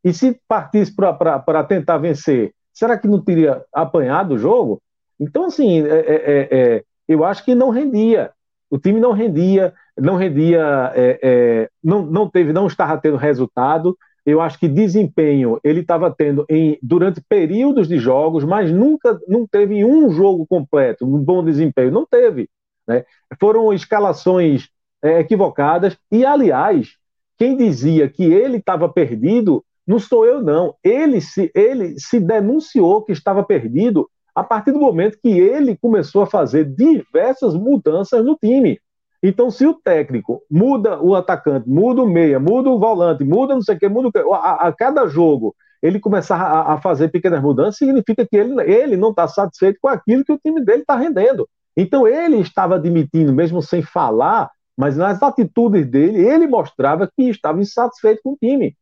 E 0.04 0.12
se 0.12 0.40
partisse 0.46 0.94
para 0.94 1.64
tentar 1.64 1.98
vencer 1.98 2.54
será 2.72 2.96
que 2.96 3.06
não 3.06 3.20
teria 3.20 3.62
apanhado 3.72 4.34
o 4.34 4.38
jogo? 4.38 4.80
Então, 5.18 5.44
assim, 5.44 5.82
é, 5.86 5.98
é, 5.98 6.14
é, 6.14 6.48
é 6.50 6.84
eu 7.06 7.24
acho 7.24 7.44
que 7.44 7.54
não 7.54 7.70
rendia. 7.70 8.30
O 8.70 8.78
time 8.78 9.00
não 9.00 9.12
rendia, 9.12 9.74
não 10.00 10.16
rendia, 10.16 10.92
é, 10.94 11.18
é, 11.22 11.70
não, 11.82 12.04
não 12.04 12.28
teve, 12.28 12.52
não 12.52 12.66
estava 12.66 12.98
tendo 12.98 13.16
resultado. 13.16 13.96
Eu 14.24 14.40
acho 14.40 14.58
que 14.58 14.68
desempenho 14.68 15.58
ele 15.64 15.80
estava 15.80 16.10
tendo 16.10 16.44
em, 16.48 16.78
durante 16.82 17.22
períodos 17.26 17.88
de 17.88 17.98
jogos, 17.98 18.44
mas 18.44 18.70
nunca 18.70 19.18
não 19.26 19.46
teve 19.46 19.84
um 19.84 20.10
jogo 20.10 20.46
completo, 20.46 21.06
um 21.06 21.18
bom 21.22 21.42
desempenho. 21.44 21.90
Não 21.90 22.06
teve. 22.06 22.48
Né? 22.86 23.04
Foram 23.38 23.72
escalações 23.72 24.68
é, 25.02 25.20
equivocadas. 25.20 25.96
E, 26.10 26.24
aliás, 26.24 26.96
quem 27.38 27.56
dizia 27.56 28.08
que 28.08 28.24
ele 28.24 28.58
estava 28.58 28.88
perdido 28.88 29.64
não 29.86 29.98
sou 29.98 30.24
eu, 30.24 30.42
não. 30.42 30.74
Ele 30.84 31.20
se, 31.20 31.50
ele 31.54 31.98
se 31.98 32.20
denunciou 32.20 33.02
que 33.02 33.12
estava 33.12 33.42
perdido 33.42 34.08
a 34.34 34.44
partir 34.44 34.72
do 34.72 34.78
momento 34.78 35.18
que 35.20 35.30
ele 35.30 35.76
começou 35.76 36.22
a 36.22 36.26
fazer 36.26 36.64
diversas 36.64 37.54
mudanças 37.54 38.24
no 38.24 38.36
time. 38.36 38.78
Então, 39.22 39.50
se 39.50 39.66
o 39.66 39.74
técnico 39.74 40.42
muda 40.50 41.00
o 41.00 41.14
atacante, 41.14 41.68
muda 41.68 42.02
o 42.02 42.06
meia, 42.06 42.40
muda 42.40 42.70
o 42.70 42.78
volante, 42.78 43.22
muda 43.22 43.54
não 43.54 43.62
sei 43.62 43.76
o 43.76 43.78
que, 43.78 43.88
muda 43.88 44.10
o 44.24 44.34
a, 44.34 44.68
a 44.68 44.72
cada 44.72 45.06
jogo 45.06 45.54
ele 45.82 45.98
começar 45.98 46.36
a, 46.36 46.74
a, 46.74 46.80
fazer 46.80 47.08
pequenas 47.08 47.42
mudanças, 47.42 47.76
significa 47.76 48.26
que 48.26 48.36
ele, 48.36 48.60
ele 48.70 48.96
não 48.96 49.10
está 49.10 49.26
satisfeito 49.26 49.78
com 49.80 49.88
aquilo 49.88 50.24
que 50.24 50.32
o 50.32 50.38
time 50.38 50.62
dele 50.62 50.82
está 50.82 50.96
rendendo. 50.96 51.48
Então, 51.76 52.06
ele 52.06 52.36
estava 52.36 52.74
admitindo, 52.76 53.32
mesmo 53.32 53.62
sem 53.62 53.80
falar, 53.82 54.50
mas 54.76 54.96
nas 54.96 55.22
atitudes 55.22 55.86
dele, 55.86 56.26
ele 56.26 56.46
mostrava 56.46 57.06
que 57.06 57.30
estava 57.30 57.60
insatisfeito 57.60 58.20
com 58.22 58.32
o 58.32 58.36
time. 58.36 58.76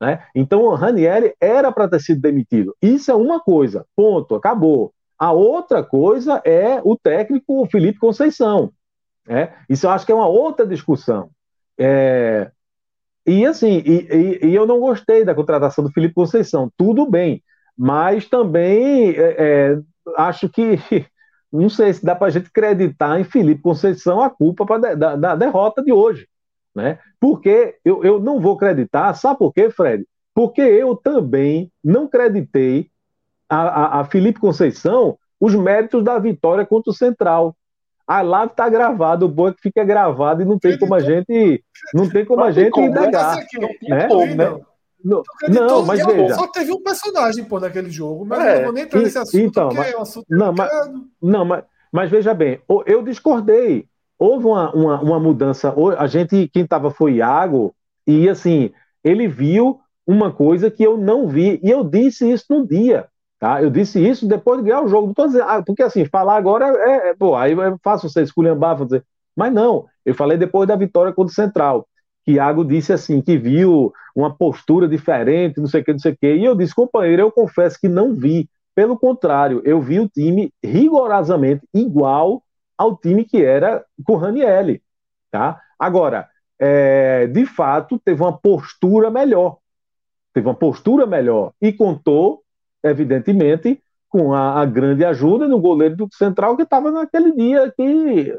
Né? 0.00 0.22
Então, 0.34 0.62
o 0.62 0.74
Ranieri 0.74 1.34
era 1.40 1.70
para 1.70 1.88
ter 1.88 2.00
sido 2.00 2.20
demitido. 2.20 2.74
Isso 2.82 3.10
é 3.10 3.14
uma 3.14 3.40
coisa, 3.40 3.86
ponto, 3.94 4.34
acabou. 4.34 4.92
A 5.18 5.30
outra 5.30 5.82
coisa 5.84 6.42
é 6.44 6.80
o 6.84 6.96
técnico 6.96 7.66
Felipe 7.70 7.98
Conceição. 7.98 8.72
Né? 9.26 9.54
Isso 9.68 9.86
eu 9.86 9.90
acho 9.90 10.04
que 10.04 10.12
é 10.12 10.14
uma 10.14 10.28
outra 10.28 10.66
discussão. 10.66 11.30
É... 11.78 12.50
E 13.26 13.46
assim, 13.46 13.82
e, 13.86 14.06
e, 14.10 14.46
e, 14.48 14.54
eu 14.54 14.66
não 14.66 14.78
gostei 14.78 15.24
da 15.24 15.34
contratação 15.34 15.82
do 15.82 15.90
Felipe 15.90 16.14
Conceição, 16.14 16.70
tudo 16.76 17.08
bem, 17.08 17.42
mas 17.76 18.28
também 18.28 19.12
é, 19.12 19.36
é, 19.38 19.78
acho 20.18 20.46
que 20.50 20.78
não 21.50 21.70
sei 21.70 21.94
se 21.94 22.04
dá 22.04 22.14
para 22.14 22.26
a 22.26 22.30
gente 22.30 22.48
acreditar 22.48 23.18
em 23.18 23.24
Felipe 23.24 23.62
Conceição 23.62 24.20
a 24.20 24.28
culpa 24.28 24.66
pra, 24.66 24.94
da, 24.94 25.16
da 25.16 25.36
derrota 25.36 25.82
de 25.82 25.90
hoje. 25.90 26.28
Né? 26.74 26.98
Porque 27.18 27.76
eu, 27.84 28.04
eu 28.04 28.20
não 28.20 28.40
vou 28.40 28.56
acreditar, 28.56 29.14
sabe 29.14 29.38
por 29.38 29.54
quê, 29.54 29.70
Fred? 29.70 30.04
Porque 30.34 30.60
eu 30.60 30.96
também 30.96 31.70
não 31.82 32.04
acreditei 32.04 32.90
a, 33.48 33.58
a, 33.58 34.00
a 34.00 34.04
Felipe 34.04 34.40
Conceição 34.40 35.16
os 35.40 35.54
méritos 35.54 36.02
da 36.02 36.18
vitória 36.18 36.64
contra 36.66 36.90
o 36.90 36.94
Central. 36.94 37.56
A 38.06 38.20
live 38.20 38.50
está 38.50 38.68
gravada, 38.68 39.24
o 39.24 39.28
bom 39.28 39.48
é 39.48 39.52
que 39.52 39.62
fica 39.62 39.82
gravado 39.82 40.42
e 40.42 40.44
não 40.44 40.58
tem 40.58 40.78
como 40.78 40.94
a 40.94 41.00
gente 41.00 41.64
não 41.94 42.08
tem 42.08 42.24
como 42.24 42.42
a 42.42 42.50
gente 42.50 42.78
negar. 42.78 43.36
Né? 43.82 44.08
né? 44.36 44.58
Não, 45.02 45.22
não, 45.48 45.84
mas 45.84 46.04
veja. 46.04 46.34
Só 46.34 46.46
teve 46.48 46.72
um 46.72 46.82
personagem 46.82 47.44
pô, 47.44 47.60
naquele 47.60 47.90
jogo, 47.90 48.24
mas 48.24 48.40
é, 48.40 48.56
não 48.56 48.64
vou 48.64 48.72
nem 48.72 48.84
entrar 48.84 49.00
nesse 49.00 49.18
assunto. 49.18 49.38
Então, 49.38 49.68
mas, 49.74 49.92
é 49.92 49.96
um 49.96 50.02
assunto 50.02 50.26
não, 50.30 50.52
mas, 50.52 50.70
não 51.20 51.44
mas, 51.44 51.64
mas 51.92 52.10
veja 52.10 52.32
bem, 52.34 52.60
eu 52.86 53.02
discordei 53.02 53.86
houve 54.18 54.46
uma, 54.46 54.72
uma, 54.72 55.00
uma 55.00 55.20
mudança. 55.20 55.74
A 55.98 56.06
gente, 56.06 56.48
quem 56.48 56.64
estava 56.64 56.90
foi 56.90 57.14
Iago, 57.14 57.74
e 58.06 58.28
assim, 58.28 58.70
ele 59.02 59.28
viu 59.28 59.80
uma 60.06 60.32
coisa 60.32 60.70
que 60.70 60.82
eu 60.82 60.96
não 60.96 61.28
vi, 61.28 61.60
e 61.62 61.70
eu 61.70 61.84
disse 61.84 62.30
isso 62.30 62.46
no 62.50 62.66
dia. 62.66 63.06
Tá? 63.44 63.62
Eu 63.62 63.68
disse 63.68 64.00
isso 64.00 64.26
depois 64.26 64.58
de 64.58 64.70
ganhar 64.70 64.80
o 64.80 64.88
jogo. 64.88 65.12
Dizendo, 65.14 65.44
ah, 65.44 65.62
porque 65.62 65.82
assim, 65.82 66.06
falar 66.06 66.34
agora 66.34 66.64
é, 66.64 67.10
é, 67.10 67.14
pô, 67.14 67.36
aí 67.36 67.52
é 67.52 67.76
fácil 67.82 68.08
você 68.08 68.22
esculhambar, 68.22 68.82
dizer. 68.82 69.04
Mas 69.36 69.52
não, 69.52 69.84
eu 70.02 70.14
falei 70.14 70.38
depois 70.38 70.66
da 70.66 70.74
vitória 70.74 71.12
contra 71.12 71.30
o 71.30 71.34
Central. 71.34 71.86
Que 72.24 72.38
disse 72.66 72.90
assim, 72.90 73.20
que 73.20 73.36
viu 73.36 73.92
uma 74.16 74.34
postura 74.34 74.88
diferente, 74.88 75.60
não 75.60 75.66
sei 75.66 75.82
o 75.82 75.84
que, 75.84 75.92
não 75.92 75.98
sei 75.98 76.12
o 76.12 76.16
que. 76.18 76.34
E 76.36 76.42
eu 76.42 76.54
disse, 76.54 76.74
companheiro, 76.74 77.20
eu 77.20 77.30
confesso 77.30 77.78
que 77.78 77.86
não 77.86 78.14
vi. 78.14 78.48
Pelo 78.74 78.98
contrário, 78.98 79.60
eu 79.62 79.78
vi 79.78 80.00
o 80.00 80.08
time 80.08 80.50
rigorosamente 80.64 81.68
igual 81.74 82.42
ao 82.78 82.96
time 82.96 83.26
que 83.26 83.44
era 83.44 83.84
com 84.06 84.14
o 84.14 84.16
Ranielli. 84.16 84.80
Tá? 85.30 85.60
Agora, 85.78 86.30
é, 86.58 87.26
de 87.26 87.44
fato, 87.44 88.00
teve 88.02 88.22
uma 88.22 88.32
postura 88.32 89.10
melhor. 89.10 89.58
Teve 90.32 90.48
uma 90.48 90.54
postura 90.54 91.04
melhor. 91.04 91.52
E 91.60 91.74
contou, 91.74 92.43
evidentemente, 92.84 93.82
com 94.08 94.32
a, 94.32 94.60
a 94.60 94.64
grande 94.64 95.04
ajuda 95.04 95.48
do 95.48 95.58
goleiro 95.58 95.96
do 95.96 96.08
Central, 96.12 96.56
que 96.56 96.62
estava 96.62 96.90
naquele 96.90 97.32
dia 97.32 97.72
que 97.76 98.32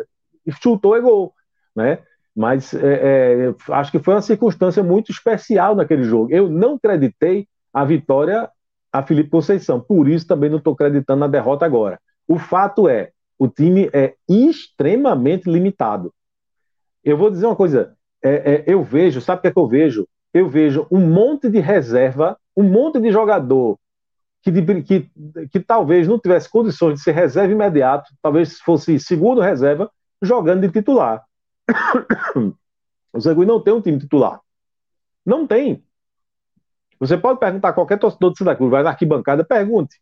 chutou 0.61 0.95
e 0.95 1.01
gol. 1.01 1.33
Né? 1.75 1.99
Mas 2.33 2.73
é, 2.73 3.49
é, 3.49 3.55
acho 3.73 3.91
que 3.91 3.99
foi 3.99 4.13
uma 4.13 4.21
circunstância 4.21 4.81
muito 4.83 5.11
especial 5.11 5.75
naquele 5.75 6.03
jogo. 6.03 6.31
Eu 6.31 6.49
não 6.49 6.75
acreditei 6.75 7.47
a 7.73 7.83
vitória 7.83 8.49
a 8.91 9.03
Felipe 9.03 9.29
Conceição. 9.29 9.81
Por 9.81 10.07
isso 10.07 10.25
também 10.25 10.49
não 10.49 10.59
estou 10.59 10.73
acreditando 10.73 11.19
na 11.19 11.27
derrota 11.27 11.65
agora. 11.65 11.99
O 12.25 12.39
fato 12.39 12.87
é, 12.87 13.11
o 13.37 13.47
time 13.47 13.89
é 13.91 14.13
extremamente 14.29 15.49
limitado. 15.49 16.13
Eu 17.03 17.17
vou 17.17 17.29
dizer 17.29 17.45
uma 17.45 17.55
coisa, 17.55 17.95
é, 18.23 18.53
é, 18.53 18.63
eu 18.65 18.81
vejo, 18.81 19.19
sabe 19.19 19.39
o 19.39 19.41
que 19.41 19.47
é 19.49 19.51
que 19.51 19.59
eu 19.59 19.67
vejo? 19.67 20.07
Eu 20.33 20.49
vejo 20.49 20.87
um 20.89 21.01
monte 21.01 21.49
de 21.49 21.59
reserva, 21.59 22.37
um 22.55 22.63
monte 22.63 22.99
de 22.99 23.11
jogador 23.11 23.77
que, 24.51 24.81
que, 24.83 25.09
que 25.51 25.59
talvez 25.59 26.07
não 26.07 26.19
tivesse 26.19 26.49
condições 26.49 26.95
de 26.95 27.01
ser 27.01 27.13
reserva 27.13 27.51
imediato, 27.51 28.13
talvez 28.21 28.59
fosse 28.59 28.99
segundo 28.99 29.41
reserva, 29.41 29.89
jogando 30.21 30.61
de 30.61 30.71
titular. 30.71 31.23
O 33.13 33.19
Zangui 33.21 33.45
não 33.45 33.61
tem 33.61 33.73
um 33.73 33.79
time 33.79 33.97
titular. 33.97 34.41
Não 35.25 35.47
tem. 35.47 35.81
Você 36.99 37.17
pode 37.17 37.39
perguntar 37.39 37.69
a 37.69 37.73
qualquer 37.73 37.97
torcedor 37.97 38.33
de 38.33 38.37
Santa 38.37 38.57
Cruz, 38.57 38.69
vai 38.69 38.83
na 38.83 38.89
arquibancada, 38.89 39.41
pergunte. 39.41 39.95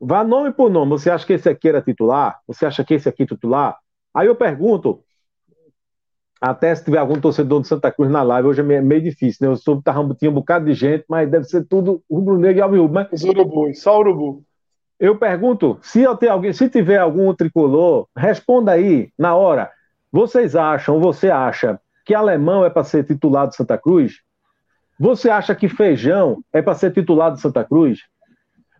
Vá 0.00 0.24
nome 0.24 0.50
por 0.50 0.70
nome. 0.70 0.92
Você 0.92 1.10
acha 1.10 1.26
que 1.26 1.34
esse 1.34 1.50
aqui 1.50 1.68
era 1.68 1.82
titular? 1.82 2.40
Você 2.46 2.64
acha 2.64 2.82
que 2.82 2.94
esse 2.94 3.06
aqui 3.06 3.24
é 3.24 3.26
titular? 3.26 3.78
Aí 4.14 4.26
eu 4.26 4.34
pergunto, 4.34 5.04
até 6.40 6.74
se 6.74 6.84
tiver 6.84 6.98
algum 6.98 7.20
torcedor 7.20 7.60
de 7.60 7.68
Santa 7.68 7.92
Cruz 7.92 8.10
na 8.10 8.22
live, 8.22 8.48
hoje 8.48 8.60
é 8.62 8.80
meio 8.80 9.02
difícil, 9.02 9.46
né? 9.46 9.52
Eu 9.52 9.56
soube 9.56 9.82
que 9.82 10.14
tinha 10.14 10.30
um 10.30 10.34
bocado 10.34 10.64
de 10.64 10.72
gente, 10.72 11.04
mas 11.06 11.30
deve 11.30 11.44
ser 11.44 11.66
tudo 11.66 12.02
rubro-negro 12.10 12.58
e 12.58 12.62
alvirrubro. 12.62 12.94
Mas... 12.94 13.12
Os 13.12 13.24
urubus, 13.24 13.82
só 13.82 13.98
urubu. 13.98 14.42
Eu 14.98 15.16
pergunto, 15.16 15.78
se, 15.82 16.02
eu 16.02 16.18
alguém, 16.30 16.52
se 16.52 16.68
tiver 16.68 16.98
algum 16.98 17.34
tricolor, 17.34 18.06
responda 18.16 18.72
aí, 18.72 19.10
na 19.18 19.34
hora. 19.34 19.70
Vocês 20.10 20.56
acham, 20.56 20.98
você 20.98 21.30
acha 21.30 21.78
que 22.04 22.14
alemão 22.14 22.64
é 22.64 22.70
para 22.70 22.84
ser 22.84 23.04
titular 23.04 23.46
de 23.46 23.56
Santa 23.56 23.76
Cruz? 23.76 24.20
Você 24.98 25.30
acha 25.30 25.54
que 25.54 25.68
feijão 25.68 26.42
é 26.52 26.60
para 26.60 26.74
ser 26.74 26.92
titular 26.92 27.32
de 27.32 27.40
Santa 27.40 27.64
Cruz? 27.64 28.00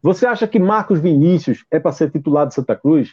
Você 0.03 0.27
acha 0.27 0.47
que 0.47 0.59
Marcos 0.59 0.99
Vinícius 0.99 1.65
é 1.71 1.79
para 1.79 1.93
ser 1.93 2.11
titular 2.11 2.47
de 2.47 2.55
Santa 2.55 2.75
Cruz? 2.75 3.13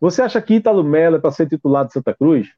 Você 0.00 0.22
acha 0.22 0.40
que 0.40 0.54
Ítalo 0.54 0.82
Melo 0.82 1.16
é 1.16 1.20
para 1.20 1.30
ser 1.30 1.48
titular 1.48 1.84
de 1.84 1.92
Santa 1.92 2.14
Cruz? 2.14 2.48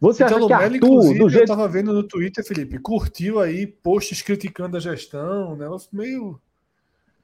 Você 0.00 0.24
Italo 0.24 0.46
acha 0.46 0.46
que 0.46 0.52
Arthur, 0.74 1.18
do 1.18 1.28
jeito... 1.28 1.34
eu 1.34 1.42
estava 1.42 1.68
vendo 1.68 1.92
no 1.92 2.02
Twitter, 2.02 2.42
Felipe, 2.42 2.78
curtiu 2.78 3.38
aí 3.38 3.66
posts 3.66 4.22
criticando 4.22 4.76
a 4.76 4.80
gestão, 4.80 5.54
negócio 5.54 5.90
meio... 5.92 6.40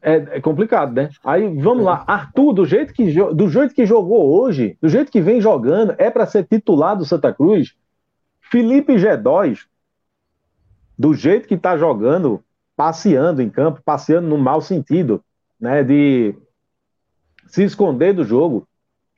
É, 0.02 0.36
é 0.36 0.40
complicado, 0.40 0.92
né? 0.92 1.08
Aí, 1.24 1.42
vamos 1.58 1.82
é. 1.82 1.86
lá. 1.86 2.04
Arthur, 2.06 2.52
do 2.52 2.66
jeito, 2.66 2.92
que, 2.92 3.10
do 3.34 3.48
jeito 3.48 3.74
que 3.74 3.86
jogou 3.86 4.40
hoje, 4.40 4.76
do 4.80 4.90
jeito 4.90 5.10
que 5.10 5.22
vem 5.22 5.40
jogando, 5.40 5.94
é 5.96 6.10
para 6.10 6.26
ser 6.26 6.44
titular 6.44 6.94
do 6.94 7.06
Santa 7.06 7.32
Cruz. 7.32 7.74
Felipe 8.42 8.94
G2, 8.94 9.60
do 10.98 11.14
jeito 11.14 11.48
que 11.48 11.54
está 11.54 11.78
jogando, 11.78 12.44
passeando 12.76 13.40
em 13.40 13.48
campo, 13.48 13.80
passeando 13.82 14.28
no 14.28 14.36
mau 14.36 14.60
sentido, 14.60 15.24
né, 15.58 15.82
de 15.82 16.34
se 17.48 17.64
esconder 17.64 18.12
do 18.12 18.24
jogo, 18.24 18.68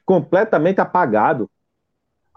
completamente 0.06 0.80
apagado, 0.80 1.50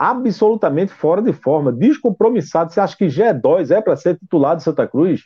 absolutamente 0.02 0.91
fora 0.91 1.22
de 1.22 1.32
forma, 1.32 1.72
descompromissado. 1.72 2.74
Você 2.74 2.80
acha 2.80 2.97
que 2.97 3.06
G2 3.06 3.70
é 3.70 3.80
para 3.80 3.95
ser 3.95 4.18
titular 4.18 4.56
de 4.56 4.64
Santa 4.64 4.88
Cruz? 4.88 5.26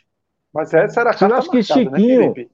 Mas 0.52 0.74
essa 0.74 1.00
era 1.00 1.10
a 1.10 1.12
Você 1.14 1.24
acha 1.24 1.50
que 1.50 1.56
né, 1.56 1.62
Chiquinho. 1.62 2.34
Né, 2.34 2.46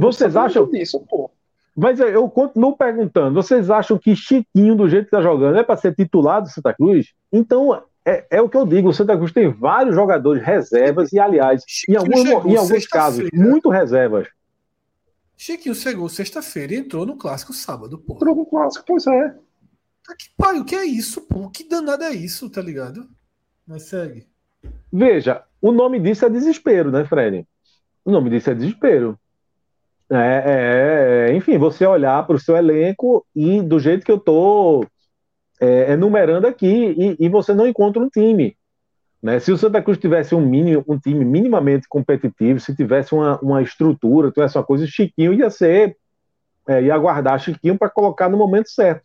vocês 0.00 0.34
acham 0.34 0.66
disso, 0.70 1.04
pô. 1.06 1.30
Mas 1.76 2.00
eu 2.00 2.28
continuo 2.30 2.74
perguntando, 2.74 3.34
vocês 3.34 3.70
acham 3.70 3.98
que 3.98 4.16
Chiquinho, 4.16 4.74
do 4.74 4.88
jeito 4.88 5.04
que 5.04 5.14
está 5.14 5.20
jogando, 5.20 5.58
é 5.58 5.62
para 5.62 5.76
ser 5.76 5.94
titular 5.94 6.40
do 6.40 6.48
Santa 6.48 6.72
Cruz? 6.72 7.12
Então, 7.30 7.82
é, 8.04 8.26
é, 8.30 8.40
o 8.40 8.48
que 8.48 8.56
eu 8.56 8.66
digo, 8.66 8.88
o 8.88 8.92
Santa 8.92 9.14
Cruz 9.16 9.30
tem 9.30 9.50
vários 9.50 9.94
jogadores 9.94 10.42
reservas 10.42 11.12
e, 11.12 11.18
aliás, 11.18 11.62
em, 11.86 11.96
alguns, 11.96 12.24
em 12.46 12.56
alguns 12.56 12.86
casos, 12.86 13.28
muito 13.32 13.68
reservas. 13.68 14.26
Chiquinho 15.36 15.74
chegou 15.74 16.08
sexta-feira 16.08 16.72
e 16.74 16.78
entrou 16.78 17.04
no 17.04 17.16
clássico 17.16 17.52
sábado, 17.52 17.98
pô. 17.98 18.14
Entrou 18.14 18.36
no 18.36 18.46
clássico, 18.46 18.84
pois 18.86 19.06
é. 19.06 19.34
Tá 20.06 20.14
que 20.16 20.64
que 20.64 20.74
é 20.74 20.84
isso, 20.84 21.22
pô? 21.22 21.48
Que 21.48 21.68
danado 21.68 22.04
é 22.04 22.12
isso, 22.12 22.50
tá 22.50 22.60
ligado? 22.60 23.08
Mas 23.66 23.84
segue. 23.84 24.26
Veja, 24.92 25.44
o 25.60 25.72
nome 25.72 26.00
disso 26.00 26.26
é 26.26 26.30
desespero, 26.30 26.90
né, 26.90 27.04
Fred? 27.04 27.46
O 28.04 28.10
nome 28.10 28.30
disso 28.30 28.50
é 28.50 28.54
desespero. 28.54 29.18
É, 30.10 31.28
é, 31.30 31.34
enfim, 31.34 31.56
você 31.56 31.86
olhar 31.86 32.26
para 32.26 32.36
o 32.36 32.38
seu 32.38 32.56
elenco 32.56 33.24
e 33.34 33.62
do 33.62 33.78
jeito 33.78 34.04
que 34.04 34.12
eu 34.12 34.16
estou 34.16 34.86
é, 35.58 35.92
enumerando 35.92 36.46
aqui, 36.46 36.66
e, 36.66 37.16
e, 37.18 37.28
você 37.28 37.54
não 37.54 37.66
encontra 37.66 38.02
um 38.02 38.08
time. 38.08 38.56
Né? 39.22 39.38
Se 39.38 39.52
o 39.52 39.56
Santa 39.56 39.80
Cruz 39.80 39.96
tivesse 39.96 40.34
um, 40.34 40.44
mínimo, 40.44 40.84
um 40.86 40.98
time 40.98 41.24
minimamente 41.24 41.88
competitivo, 41.88 42.58
se 42.60 42.74
tivesse 42.74 43.14
uma, 43.14 43.38
uma 43.38 43.62
estrutura, 43.62 44.32
tivesse 44.32 44.58
uma 44.58 44.64
coisa, 44.64 44.86
Chiquinho 44.86 45.32
ia 45.32 45.48
ser, 45.48 45.96
é, 46.68 46.82
ia 46.82 46.94
aguardar 46.94 47.38
Chiquinho 47.38 47.78
para 47.78 47.88
colocar 47.88 48.28
no 48.28 48.36
momento 48.36 48.68
certo. 48.68 49.04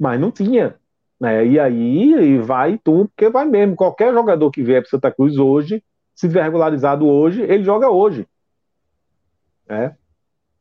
Mas 0.00 0.18
não 0.18 0.30
tinha. 0.30 0.80
Né? 1.20 1.46
E 1.46 1.60
aí 1.60 2.14
e 2.14 2.38
vai 2.38 2.78
tudo, 2.78 3.10
porque 3.10 3.28
vai 3.28 3.44
mesmo. 3.44 3.76
Qualquer 3.76 4.14
jogador 4.14 4.50
que 4.50 4.62
vier 4.62 4.80
para 4.80 4.90
Santa 4.90 5.12
Cruz 5.12 5.36
hoje, 5.36 5.84
se 6.14 6.26
tiver 6.26 6.42
regularizado 6.42 7.06
hoje, 7.06 7.42
ele 7.42 7.62
joga 7.62 7.90
hoje. 7.90 8.26
Né? 9.68 9.94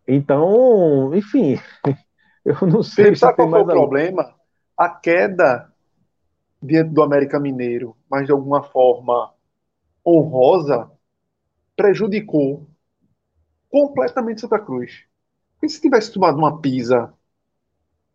Então, 0.06 1.16
enfim, 1.16 1.58
eu 2.44 2.68
não 2.68 2.84
sei. 2.84 3.16
Sabe 3.16 3.38
qual 3.38 3.50
foi 3.50 3.62
o 3.62 3.66
problema? 3.66 4.36
A 4.78 4.90
queda 4.90 5.72
diante 6.62 6.92
do 6.92 7.02
América 7.02 7.40
Mineiro, 7.40 7.96
mas 8.12 8.26
de 8.26 8.34
alguma 8.34 8.62
forma 8.62 9.34
honrosa, 10.06 10.92
prejudicou 11.78 12.68
completamente 13.70 14.42
Santa 14.42 14.60
Cruz. 14.60 15.06
E 15.64 15.70
se 15.70 15.80
tivesse 15.80 16.12
tomado 16.12 16.38
uma 16.38 16.60
pisa 16.60 17.14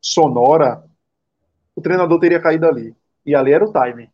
sonora, 0.01 0.85
o 1.77 1.81
treinador 1.81 2.19
teria 2.19 2.41
caído 2.41 2.67
ali. 2.67 2.95
E 3.25 3.35
ali 3.35 3.53
era 3.53 3.65
o 3.65 3.73
time. 3.73 4.11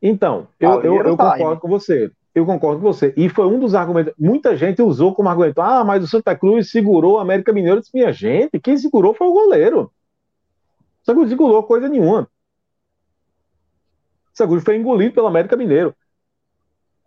Então, 0.00 0.48
eu, 0.60 0.80
eu, 0.82 0.96
eu 1.04 1.16
concordo 1.16 1.60
com 1.60 1.68
você. 1.68 2.10
Eu 2.34 2.46
concordo 2.46 2.80
com 2.80 2.92
você. 2.92 3.12
E 3.16 3.28
foi 3.28 3.46
um 3.46 3.58
dos 3.58 3.74
argumentos. 3.74 4.14
Muita 4.18 4.56
gente 4.56 4.80
usou 4.80 5.14
como 5.14 5.28
argumento: 5.28 5.60
ah, 5.60 5.84
mas 5.84 6.04
o 6.04 6.08
Santa 6.08 6.36
Cruz 6.36 6.70
segurou 6.70 7.14
o 7.14 7.18
América 7.18 7.52
Mineiro. 7.52 7.78
Eu 7.78 7.80
disse, 7.80 7.94
minha 7.94 8.12
gente, 8.12 8.60
quem 8.60 8.76
segurou 8.76 9.12
foi 9.12 9.26
o 9.26 9.32
goleiro. 9.32 9.80
O 9.82 11.04
Santa 11.04 11.18
Cruz 11.18 11.30
segurou 11.30 11.62
coisa 11.62 11.88
nenhuma. 11.88 12.28
Cruz 14.46 14.62
foi 14.62 14.76
engolido 14.76 15.14
pelo 15.14 15.26
América 15.26 15.56
Mineiro. 15.56 15.94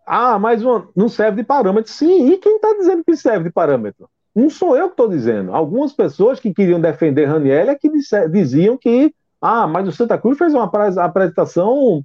Ah, 0.06 0.38
mas 0.38 0.62
não 0.94 1.08
serve 1.08 1.38
de 1.38 1.44
parâmetro. 1.44 1.90
Sim, 1.90 2.30
e 2.30 2.36
quem 2.36 2.56
está 2.56 2.74
dizendo 2.74 3.04
que 3.04 3.16
serve 3.16 3.44
de 3.44 3.50
parâmetro? 3.50 4.08
Não 4.34 4.50
sou 4.50 4.76
eu 4.76 4.86
que 4.86 4.94
estou 4.94 5.08
dizendo. 5.08 5.54
Algumas 5.54 5.92
pessoas 5.92 6.40
que 6.40 6.52
queriam 6.52 6.80
defender 6.80 7.26
Raniel 7.26 7.70
é 7.70 7.74
que 7.74 7.88
diziam 8.30 8.76
que, 8.76 9.14
ah, 9.42 9.66
mas 9.66 9.88
o 9.88 9.92
Santa 9.92 10.16
Cruz 10.16 10.38
fez 10.38 10.54
uma 10.54 10.64
apresentação 10.64 12.04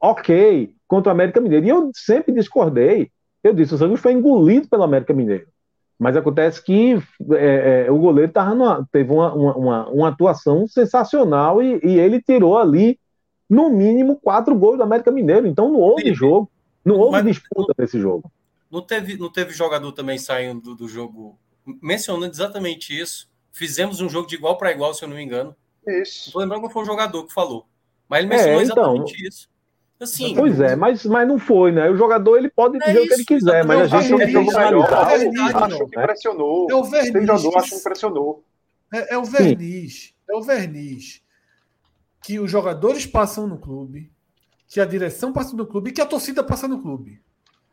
ok 0.00 0.72
contra 0.86 1.10
o 1.10 1.12
América 1.12 1.40
Mineiro. 1.40 1.66
E 1.66 1.68
eu 1.68 1.90
sempre 1.92 2.32
discordei. 2.32 3.10
Eu 3.42 3.52
disse, 3.52 3.74
o 3.74 3.76
Santa 3.76 3.88
Cruz 3.88 4.00
foi 4.00 4.12
engolido 4.12 4.68
pelo 4.68 4.84
América 4.84 5.12
Mineiro. 5.12 5.48
Mas 5.98 6.16
acontece 6.16 6.62
que 6.62 7.00
é, 7.32 7.86
é, 7.86 7.90
o 7.90 7.98
goleiro 7.98 8.32
numa, 8.54 8.88
teve 8.92 9.12
uma, 9.12 9.34
uma, 9.34 9.88
uma, 9.88 10.08
atuação 10.08 10.66
sensacional 10.66 11.62
e, 11.62 11.80
e 11.82 11.98
ele 11.98 12.20
tirou 12.22 12.56
ali 12.58 12.98
no 13.48 13.68
mínimo 13.70 14.16
quatro 14.16 14.54
gols 14.56 14.76
do 14.76 14.84
América 14.84 15.10
Mineiro. 15.10 15.46
Então 15.46 15.70
não 15.70 15.80
houve 15.80 16.02
Sim. 16.02 16.14
jogo, 16.14 16.50
não 16.84 16.96
houve 16.96 17.22
Mas, 17.22 17.24
disputa 17.26 17.74
nesse 17.76 18.00
jogo. 18.00 18.30
Não 18.70 18.80
teve, 18.82 19.16
não 19.16 19.30
teve 19.30 19.52
jogador 19.52 19.92
também 19.92 20.18
saindo 20.18 20.60
do, 20.60 20.74
do 20.74 20.88
jogo 20.88 21.38
mencionando 21.80 22.32
exatamente 22.32 22.98
isso. 22.98 23.28
Fizemos 23.52 24.00
um 24.00 24.08
jogo 24.08 24.26
de 24.26 24.34
igual 24.34 24.56
para 24.56 24.72
igual, 24.72 24.94
se 24.94 25.04
eu 25.04 25.08
não 25.08 25.16
me 25.16 25.22
engano. 25.22 25.54
Isso. 25.86 26.28
Não 26.28 26.32
vou 26.32 26.42
lembrar 26.42 26.60
qual 26.60 26.70
foi 26.70 26.82
o 26.82 26.86
jogador 26.86 27.26
que 27.26 27.32
falou. 27.32 27.66
Mas 28.08 28.20
ele 28.20 28.28
mencionou 28.28 28.60
é, 28.60 28.64
então, 28.64 28.94
exatamente 28.96 29.28
isso. 29.28 29.52
Assim, 30.00 30.34
pois 30.34 30.60
é, 30.60 30.74
mas, 30.74 31.04
mas 31.06 31.28
não 31.28 31.38
foi, 31.38 31.70
né? 31.70 31.88
O 31.88 31.96
jogador 31.96 32.36
ele 32.36 32.50
pode 32.50 32.76
dizer 32.78 32.96
é 32.96 33.00
o 33.00 33.06
que 33.06 33.14
ele 33.14 33.24
quiser, 33.24 33.64
mas 33.64 33.92
a 33.92 34.00
gente 34.00 34.10
não 34.10 34.28
jogou 34.28 34.58
melhor. 34.58 34.92
Acho 34.92 35.78
que 35.86 36.00
impressionou. 36.00 36.70
É 36.70 36.74
o 36.74 36.84
verniz. 36.84 37.12
Tem 37.12 37.26
jogador, 37.26 37.58
acho 37.58 37.70
que 37.70 37.76
impressionou. 37.76 38.44
É, 38.92 39.14
é 39.14 39.18
o 39.18 39.24
verniz. 39.24 39.94
Sim. 39.94 40.12
É 40.28 40.34
o 40.36 40.42
verniz 40.42 41.22
que 42.22 42.38
os 42.38 42.50
jogadores 42.50 43.06
passam 43.06 43.46
no 43.46 43.58
clube, 43.58 44.12
que 44.68 44.80
a 44.80 44.84
direção 44.84 45.32
passa 45.32 45.56
no 45.56 45.66
clube 45.66 45.90
e 45.90 45.92
que 45.92 46.00
a 46.00 46.06
torcida 46.06 46.42
passa 46.42 46.66
no 46.66 46.80
clube. 46.80 47.20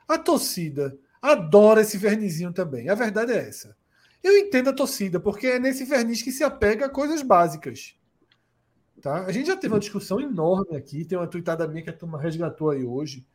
A 0.07 0.18
torcida 0.18 0.97
adora 1.22 1.82
esse 1.82 1.97
vernizinho 1.97 2.53
também. 2.53 2.89
A 2.89 2.95
verdade 2.95 3.32
é 3.32 3.38
essa. 3.38 3.76
Eu 4.24 4.38
entendo 4.38 4.70
a 4.70 4.74
torcida, 4.74 5.20
porque 5.20 5.47
é 5.47 5.60
nesse 5.60 5.86
verniz 5.86 6.22
que 6.22 6.32
se 6.32 6.43
apega 6.43 6.88
a 6.88 6.89
coisas 6.89 7.22
básicas. 7.22 7.95
Tá? 9.02 9.26
A 9.26 9.32
gente 9.32 9.47
já 9.47 9.56
teve 9.56 9.74
uma 9.74 9.80
discussão 9.80 10.20
enorme 10.20 10.76
aqui. 10.76 11.06
Tem 11.06 11.18
uma 11.18 11.28
tuitada 11.28 11.68
minha 11.68 11.84
que 11.84 11.89
a 11.89 11.93
turma 11.93 12.20
resgatou 12.20 12.70
aí 12.70 12.84
hoje. 12.84 13.26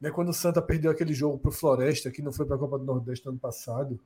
Né, 0.00 0.10
quando 0.10 0.30
o 0.30 0.34
Santa 0.34 0.60
perdeu 0.60 0.90
aquele 0.90 1.14
jogo 1.14 1.38
para 1.38 1.48
o 1.48 1.52
Floresta, 1.52 2.10
que 2.10 2.22
não 2.22 2.32
foi 2.32 2.44
para 2.44 2.56
a 2.56 2.58
Copa 2.58 2.78
do 2.78 2.84
Nordeste 2.84 3.24
no 3.24 3.32
ano 3.32 3.40
passado 3.40 4.00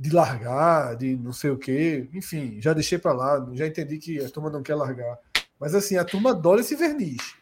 de 0.00 0.08
largar, 0.08 0.96
de 0.96 1.14
não 1.14 1.32
sei 1.32 1.50
o 1.50 1.58
quê. 1.58 2.08
Enfim, 2.14 2.58
já 2.58 2.72
deixei 2.72 2.98
para 2.98 3.12
lá, 3.12 3.46
já 3.52 3.66
entendi 3.66 3.98
que 3.98 4.18
a 4.24 4.30
turma 4.30 4.48
não 4.48 4.62
quer 4.62 4.74
largar. 4.74 5.18
Mas 5.58 5.74
assim, 5.74 5.98
a 5.98 6.04
turma 6.04 6.30
adora 6.30 6.62
esse 6.62 6.74
verniz. 6.74 7.36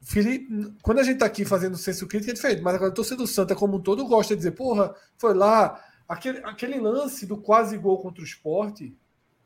Felipe, 0.00 0.72
quando 0.80 1.00
a 1.00 1.02
gente 1.02 1.18
tá 1.18 1.26
aqui 1.26 1.44
fazendo 1.44 1.76
senso 1.76 2.06
crítico 2.06 2.30
é 2.30 2.34
diferente, 2.34 2.62
mas 2.62 2.74
agora 2.74 2.90
a 2.90 2.94
torcida 2.94 3.16
do 3.16 3.26
Santa 3.26 3.54
como 3.54 3.76
um 3.76 3.80
todo 3.80 4.06
gosta 4.06 4.34
de 4.34 4.38
dizer, 4.38 4.52
porra, 4.52 4.94
foi 5.18 5.34
lá, 5.34 5.78
aquele, 6.08 6.38
aquele 6.38 6.80
lance 6.80 7.26
do 7.26 7.36
quase 7.36 7.76
gol 7.76 7.98
contra 7.98 8.22
o 8.22 8.24
esporte, 8.24 8.96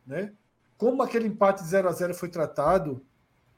né? 0.06 0.32
Como 0.78 1.02
aquele 1.02 1.26
empate 1.26 1.64
0 1.64 1.88
a 1.88 1.92
0 1.92 2.14
foi 2.14 2.28
tratado, 2.28 3.02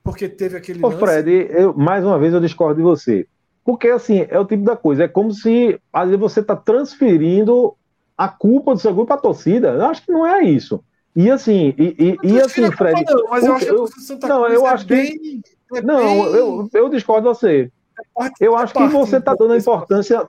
porque 0.02 0.26
teve 0.26 0.56
aquele 0.56 0.82
Ô, 0.82 0.88
lance. 0.88 0.98
Fred, 0.98 1.48
eu, 1.50 1.74
mais 1.74 2.02
uma 2.02 2.18
vez 2.18 2.32
eu 2.32 2.40
discordo 2.40 2.76
de 2.76 2.82
você. 2.82 3.28
Porque, 3.62 3.88
assim, 3.88 4.26
é 4.28 4.38
o 4.38 4.46
tipo 4.46 4.64
da 4.64 4.74
coisa. 4.74 5.04
É 5.04 5.08
como 5.08 5.32
se, 5.32 5.78
vezes, 5.94 6.18
você 6.18 6.40
está 6.40 6.56
transferindo 6.56 7.76
a 8.16 8.26
culpa 8.26 8.72
do 8.72 8.80
seu 8.80 8.92
grupo 8.92 9.08
para 9.08 9.16
a 9.16 9.20
torcida. 9.20 9.68
Eu 9.68 9.84
acho 9.84 10.02
que 10.02 10.10
não 10.10 10.26
é 10.26 10.42
isso. 10.42 10.82
E, 11.14 11.30
assim, 11.30 11.74
e, 11.76 12.16
e, 12.22 12.32
e 12.32 12.40
assim, 12.40 12.70
Fred. 12.72 13.04
Não, 13.06 13.28
mas 13.28 13.44
eu 13.44 13.54
acho 13.54 13.66
que 13.66 13.72
a 13.72 13.86
Santa 14.02 14.28
não, 14.28 14.46
eu 14.46 14.66
é 14.66 14.70
acho 14.70 14.86
bem, 14.86 15.18
que. 15.18 15.42
É 15.74 15.82
não, 15.82 15.98
bem... 15.98 16.34
eu, 16.34 16.68
eu 16.72 16.88
discordo 16.88 17.28
de 17.28 17.38
você. 17.38 17.70
É 18.18 18.30
eu 18.40 18.56
acho 18.56 18.72
que 18.72 18.86
você 18.88 19.18
está 19.18 19.34
dando 19.34 19.54
importância. 19.54 20.26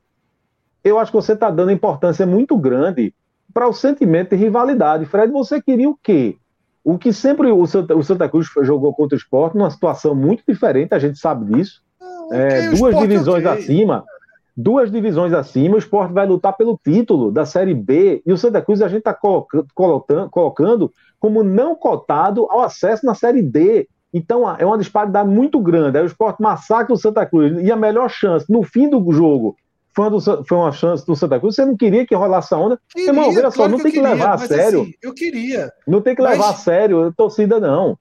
Eu 0.84 1.00
acho 1.00 1.12
que 1.12 1.18
você 1.18 1.34
está 1.34 1.50
dando 1.50 1.72
importância 1.72 2.26
muito 2.26 2.58
grande 2.58 3.14
para 3.54 3.68
o 3.68 3.74
sentimento 3.74 4.32
de 4.32 4.36
rivalidade. 4.36 5.06
Fred, 5.06 5.32
você 5.32 5.62
queria 5.62 5.90
o 5.90 5.98
quê? 6.02 6.38
O 6.84 6.98
que 6.98 7.14
sempre 7.14 7.52
o 7.52 7.66
Santa, 7.68 7.96
o 7.96 8.04
Santa 8.04 8.28
Cruz 8.28 8.48
jogou 8.64 8.94
contra 8.94 9.16
o 9.16 9.20
esporte, 9.20 9.56
numa 9.56 9.70
situação 9.70 10.16
muito 10.16 10.44
diferente, 10.48 10.94
a 10.94 11.00
gente 11.00 11.20
sabe 11.20 11.46
disso 11.54 11.82
é, 12.32 12.70
duas 12.70 12.98
divisões 12.98 13.46
okay. 13.46 13.60
acima, 13.60 14.06
duas 14.56 14.92
divisões 14.92 15.34
acima, 15.34 15.76
o 15.76 15.80
esporte 15.80 16.14
vai 16.14 16.26
lutar 16.26 16.56
pelo 16.56 16.80
título 16.82 17.32
da 17.32 17.46
Série 17.46 17.74
B 17.74 18.22
e 18.26 18.32
o 18.32 18.38
Santa 18.38 18.62
Cruz 18.62 18.82
a 18.82 18.88
gente 18.88 19.00
está 19.00 19.14
colocando, 19.14 20.30
colocando 20.30 20.92
como 21.20 21.44
não 21.44 21.76
cotado 21.76 22.48
ao 22.50 22.62
acesso 22.62 23.06
na 23.06 23.14
Série 23.14 23.42
D. 23.42 23.88
Então 24.14 24.50
é 24.58 24.66
uma 24.66 24.78
disparidade 24.78 25.30
muito 25.30 25.60
grande. 25.60 25.98
Aí 25.98 26.04
o 26.04 26.08
esporte 26.08 26.42
massacra 26.42 26.94
o 26.94 26.98
Santa 26.98 27.26
Cruz 27.26 27.62
e 27.62 27.72
a 27.72 27.76
melhor 27.76 28.10
chance 28.10 28.46
no 28.52 28.64
fim 28.64 28.90
do 28.90 29.12
jogo 29.12 29.56
foi, 29.96 30.10
do, 30.10 30.20
foi 30.22 30.58
uma 30.58 30.72
chance 30.72 31.06
do 31.06 31.16
Santa 31.16 31.40
Cruz. 31.40 31.56
Você 31.56 31.66
não 31.66 31.76
queria 31.76 32.06
que 32.06 32.16
rolasse 32.16 32.54
a 32.54 32.58
onda? 32.58 32.80
Queria, 32.90 33.10
Irmão, 33.10 33.30
veja 33.30 33.42
claro 33.42 33.56
só, 33.56 33.68
não 33.68 33.78
tem 33.78 33.92
que, 33.92 34.00
queria, 34.00 34.14
levar 34.14 34.34
a 34.34 34.38
sério. 34.38 34.82
Assim, 34.82 34.94
eu 35.02 35.14
queria. 35.14 35.74
Não 35.88 36.02
tem 36.02 36.16
que 36.16 36.22
levar 36.22 36.38
mas... 36.38 36.50
a 36.50 36.54
sério 36.54 37.08
a 37.08 37.12
torcida, 37.12 37.60
não. 37.60 37.98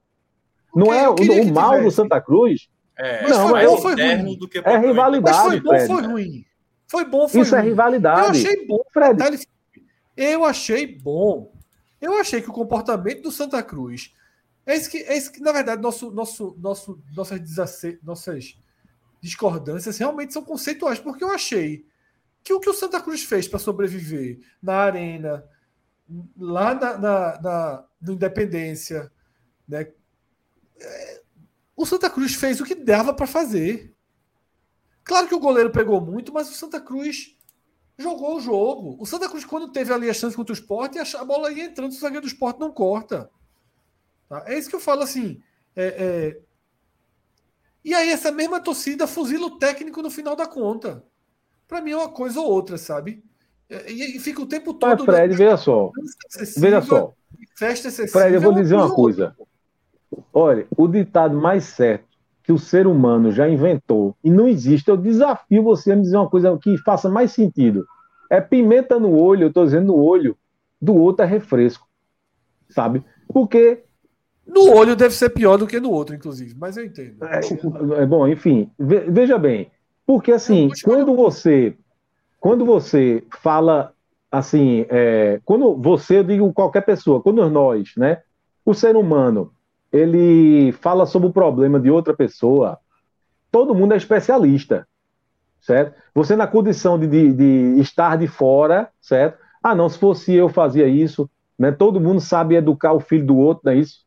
Não 0.75 0.95
é 0.95 1.09
o, 1.09 1.15
o 1.15 1.53
mal 1.53 1.83
do 1.83 1.91
Santa 1.91 2.21
Cruz 2.21 2.69
é, 3.01 3.27
não, 3.27 3.49
foi 3.49 3.65
bom, 3.65 3.77
foi 3.79 3.95
ruim. 3.95 4.39
Do 4.39 4.47
que 4.47 4.59
é 4.59 4.77
rivalidade. 4.77 5.39
Mas 5.39 5.47
foi 5.47 5.61
bom, 5.61 5.71
Fred. 5.71 5.87
foi 5.87 6.03
ruim. 6.03 6.47
Foi 6.87 7.05
bom, 7.07 7.29
foi 7.29 7.41
Isso 7.41 7.55
é 7.55 7.59
ruim. 7.59 7.67
é 7.67 7.71
rivalidade. 7.71 8.21
Eu 8.21 8.31
achei 8.31 8.67
bom, 8.67 8.81
Fred. 8.93 9.47
Eu 10.17 10.45
achei 10.45 10.87
bom. 10.87 11.53
Eu 11.99 12.19
achei 12.19 12.43
que 12.43 12.51
o 12.51 12.53
comportamento 12.53 13.23
do 13.23 13.33
Santa 13.33 13.63
Cruz. 13.63 14.13
É 14.67 14.77
isso 14.77 14.91
que, 14.91 14.99
é 14.99 15.17
isso 15.17 15.33
que 15.33 15.41
na 15.41 15.51
verdade, 15.51 15.81
nosso, 15.81 16.11
nosso, 16.11 16.55
nosso, 16.61 17.01
nossas, 17.17 17.41
nossas 18.03 18.59
discordâncias 19.21 19.99
realmente 19.99 20.33
são 20.33 20.43
conceituais, 20.43 20.99
porque 20.99 21.23
eu 21.23 21.31
achei 21.31 21.87
que 22.43 22.53
o 22.53 22.61
que 22.61 22.71
o 22.71 22.75
Santa 22.75 23.01
Cruz 23.01 23.23
fez 23.23 23.47
para 23.47 23.59
sobreviver 23.59 24.41
na 24.63 24.75
Arena, 24.77 25.45
lá 26.39 26.75
na, 26.75 26.99
na, 26.99 27.41
na, 27.41 27.85
na 28.01 28.13
Independência, 28.13 29.13
né? 29.69 29.93
É, 30.81 31.23
o 31.77 31.87
Santa 31.87 32.11
Cruz 32.11 32.35
fez 32.35 32.61
o 32.61 32.65
que 32.65 32.75
dava 32.75 33.13
para 33.13 33.27
fazer. 33.27 33.95
Claro 35.05 35.29
que 35.29 35.35
o 35.35 35.41
goleiro 35.41 35.71
pegou 35.71 36.01
muito, 36.01 36.33
mas 36.33 36.51
o 36.51 36.55
Santa 36.55 36.81
Cruz 36.81 37.37
jogou 37.97 38.37
o 38.37 38.41
jogo. 38.41 38.97
O 38.99 39.07
Santa 39.07 39.29
Cruz, 39.29 39.45
quando 39.45 39.73
teve 39.73 39.93
ali 39.93 40.09
a 40.09 40.15
chance 40.15 40.37
contra 40.37 40.53
o 40.53 40.57
esporte, 40.57 40.99
a 40.99 41.25
bola 41.25 41.53
ia 41.53 41.65
entrando, 41.65 41.91
o 41.91 41.95
zagueiro 41.95 42.27
do 42.27 42.29
esporte 42.29 42.61
não 42.61 42.73
corta. 42.73 43.31
Tá? 44.29 44.45
É 44.47 44.59
isso 44.59 44.69
que 44.69 44.77
eu 44.77 44.81
falo 44.81 45.03
assim. 45.03 45.43
É, 45.77 45.87
é... 45.87 46.41
E 47.85 47.95
aí, 47.95 48.11
essa 48.11 48.31
mesma 48.31 48.61
torcida 48.61 49.07
fuzila 49.07 49.47
o 49.47 49.59
técnico 49.59 50.03
no 50.03 50.11
final 50.11 50.37
da 50.37 50.47
conta. 50.47 51.03
Para 51.67 51.81
mim 51.81 51.93
é 51.93 51.97
uma 51.97 52.09
coisa 52.09 52.41
ou 52.41 52.51
outra, 52.51 52.77
sabe? 52.77 53.23
E, 53.71 54.17
e 54.17 54.21
fica 54.21 54.43
o 54.43 54.47
tempo 54.47 54.75
todo. 54.75 55.05
Mas, 55.07 55.17
Fred, 55.17 55.37
veja 55.37 55.57
só. 55.57 55.91
Veja 56.57 56.83
só. 56.83 57.13
Festa 57.57 57.89
excessiva. 57.89 58.19
Fred, 58.19 58.35
eu 58.35 58.41
vou 58.41 58.53
dizer 58.53 58.75
uma 58.75 58.93
coisa. 58.93 59.35
Olha, 60.33 60.67
o 60.77 60.89
ditado 60.89 61.37
mais 61.37 61.65
certo 61.65 62.11
que 62.43 62.53
o 62.53 62.59
ser 62.59 62.87
humano 62.87 63.31
já 63.31 63.49
inventou 63.49 64.17
e 64.25 64.31
não 64.31 64.49
existe, 64.49 64.89
eu 64.89 64.97
desafio 64.97 65.63
você 65.63 65.93
a 65.93 65.97
me 65.97 66.03
dizer 66.03 66.17
uma 66.17 66.29
coisa 66.29 66.59
que 66.59 66.77
faça 66.79 67.09
mais 67.09 67.31
sentido. 67.31 67.87
é 68.29 68.41
pimenta 68.41 68.99
no 68.99 69.17
olho, 69.17 69.45
eu 69.45 69.49
estou 69.49 69.65
dizendo 69.65 69.87
no 69.87 69.97
olho, 69.97 70.37
do 70.81 70.95
outro 70.95 71.25
é 71.25 71.29
refresco, 71.29 71.87
sabe? 72.69 73.05
Porque 73.29 73.85
no 74.51 74.75
olho 74.75 74.97
deve 74.97 75.15
ser 75.15 75.31
pior 75.31 75.57
do 75.57 75.67
que 75.67 75.81
no 75.81 75.91
outro, 75.91 76.15
inclusive, 76.15 76.55
mas 76.59 76.77
eu 76.77 76.85
entendo. 76.85 77.25
É, 77.25 77.41
é 78.03 78.07
bom, 78.07 78.27
enfim, 78.27 78.71
veja 78.79 79.39
bem, 79.39 79.71
porque 80.07 80.33
assim, 80.33 80.71
quando 80.85 81.15
você, 81.15 81.77
quando 82.39 82.65
você 82.67 83.25
fala 83.41 83.93
assim, 84.31 84.87
é, 84.89 85.41
quando 85.45 85.77
você, 85.77 86.19
eu 86.19 86.25
digo 86.25 86.53
qualquer 86.53 86.83
pessoa, 86.83 87.23
quando 87.23 87.49
nós, 87.49 87.93
né, 87.97 88.23
o 88.65 88.75
ser 88.75 88.97
humano, 88.97 89.53
ele 89.93 90.73
fala 90.73 91.07
sobre 91.07 91.29
o 91.29 91.33
problema 91.33 91.81
de 91.81 91.91
outra 91.91 92.15
pessoa, 92.15 92.79
todo 93.51 93.75
mundo 93.75 93.95
é 93.95 93.97
especialista, 93.97 94.87
certo? 95.61 96.01
Você 96.15 96.37
na 96.37 96.47
condição 96.47 96.99
de, 96.99 97.07
de, 97.07 97.33
de 97.33 97.81
estar 97.81 98.17
de 98.17 98.27
fora, 98.27 98.89
certo? 99.01 99.39
Ah, 99.63 99.75
não, 99.75 99.89
se 99.89 99.99
fosse 99.99 100.33
eu 100.33 100.49
fazia 100.49 100.87
isso, 100.87 101.29
né? 101.61 101.71
Todo 101.71 102.01
mundo 102.01 102.23
sabe 102.23 102.55
educar 102.55 102.95
o 102.95 103.01
filho 103.01 103.27
do 103.27 103.37
outro, 103.37 103.65
não 103.67 103.73
é 103.73 103.77
isso? 103.77 104.01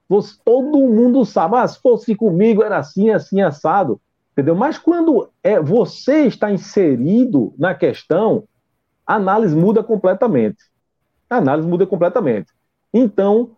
Todo 0.43 0.79
mundo 0.79 1.23
sabe, 1.23 1.55
ah, 1.55 1.67
se 1.67 1.79
fosse 1.79 2.15
comigo 2.15 2.63
era 2.63 2.79
assim, 2.79 3.11
assim, 3.11 3.41
assado, 3.41 4.01
entendeu? 4.31 4.55
Mas 4.55 4.79
quando 4.79 5.29
é 5.43 5.59
você 5.59 6.25
está 6.25 6.51
inserido 6.51 7.53
na 7.55 7.75
questão, 7.75 8.45
a 9.05 9.17
análise 9.17 9.55
muda 9.55 9.83
completamente. 9.83 10.63
A 11.29 11.37
análise 11.37 11.67
muda 11.67 11.85
completamente. 11.85 12.47
Então, 12.91 13.51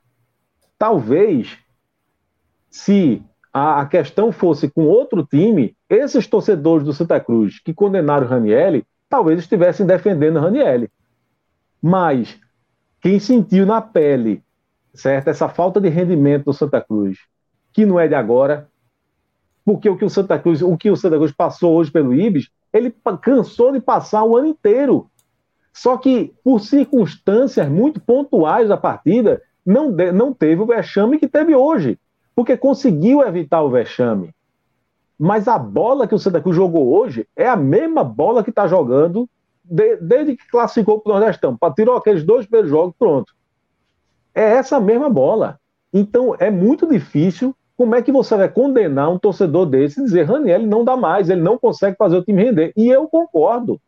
talvez, 0.77 1.57
se 2.69 3.23
a, 3.53 3.79
a 3.79 3.85
questão 3.85 4.29
fosse 4.29 4.69
com 4.69 4.87
outro 4.87 5.25
time, 5.25 5.73
esses 5.89 6.27
torcedores 6.27 6.85
do 6.85 6.91
Santa 6.91 7.17
Cruz 7.21 7.59
que 7.59 7.73
condenaram 7.73 8.27
o 8.27 8.29
Ranielli, 8.29 8.85
talvez 9.07 9.39
estivessem 9.39 9.85
defendendo 9.85 10.35
o 10.35 10.41
Ranielli. 10.41 10.91
Mas 11.81 12.37
quem 13.05 13.19
sentiu 13.19 13.67
na 13.67 13.81
pele, 13.81 14.41
certo, 14.91 15.27
essa 15.27 15.47
falta 15.47 15.79
de 15.79 15.89
rendimento 15.89 16.45
do 16.45 16.53
Santa 16.53 16.81
Cruz, 16.81 17.19
que 17.71 17.85
não 17.85 17.99
é 17.99 18.07
de 18.07 18.15
agora, 18.15 18.67
porque 19.63 19.87
o 19.87 19.95
que 19.95 20.03
o 20.03 20.09
Santa 20.09 20.39
Cruz, 20.39 20.63
o 20.63 20.75
que 20.75 20.89
o 20.89 20.95
Santa 20.95 21.15
Cruz 21.15 21.31
passou 21.31 21.75
hoje 21.75 21.91
pelo 21.91 22.15
Ibis, 22.15 22.49
ele 22.73 22.91
cansou 23.21 23.71
de 23.71 23.79
passar 23.79 24.23
o 24.23 24.35
ano 24.35 24.47
inteiro. 24.47 25.07
Só 25.71 25.97
que 25.97 26.33
por 26.43 26.59
circunstâncias 26.59 27.69
muito 27.69 28.01
pontuais 28.01 28.69
da 28.69 28.75
partida, 28.75 29.39
não, 29.63 29.91
não 29.91 30.33
teve 30.33 30.63
o 30.63 30.65
vexame 30.65 31.19
que 31.19 31.27
teve 31.27 31.53
hoje, 31.53 31.99
porque 32.35 32.57
conseguiu 32.57 33.21
evitar 33.21 33.61
o 33.61 33.69
vexame. 33.69 34.33
Mas 35.15 35.47
a 35.47 35.59
bola 35.59 36.07
que 36.07 36.15
o 36.15 36.19
Santa 36.19 36.41
Cruz 36.41 36.55
jogou 36.55 36.91
hoje 36.91 37.27
é 37.35 37.47
a 37.47 37.55
mesma 37.55 38.03
bola 38.03 38.43
que 38.43 38.49
está 38.49 38.65
jogando 38.65 39.29
de, 39.69 39.97
desde 39.97 40.35
que 40.35 40.47
classificou 40.47 40.99
para 40.99 41.11
o 41.11 41.19
Nordestão, 41.19 41.57
tirou 41.75 41.95
aqueles 41.95 42.23
dois 42.23 42.45
primeiros 42.45 42.69
jogos, 42.69 42.95
pronto. 42.97 43.33
É 44.33 44.43
essa 44.43 44.79
mesma 44.79 45.09
bola. 45.09 45.59
Então 45.93 46.35
é 46.39 46.49
muito 46.49 46.87
difícil. 46.87 47.55
Como 47.77 47.95
é 47.95 48.01
que 48.01 48.11
você 48.11 48.35
vai 48.37 48.49
condenar 48.49 49.11
um 49.11 49.19
torcedor 49.19 49.65
desse 49.65 49.99
e 49.99 50.03
dizer, 50.03 50.23
Raniel 50.23 50.61
não 50.61 50.85
dá 50.85 50.95
mais, 50.95 51.29
ele 51.29 51.41
não 51.41 51.57
consegue 51.57 51.97
fazer 51.97 52.17
o 52.17 52.23
time 52.23 52.43
render? 52.43 52.71
E 52.75 52.87
eu 52.87 53.07
concordo. 53.07 53.81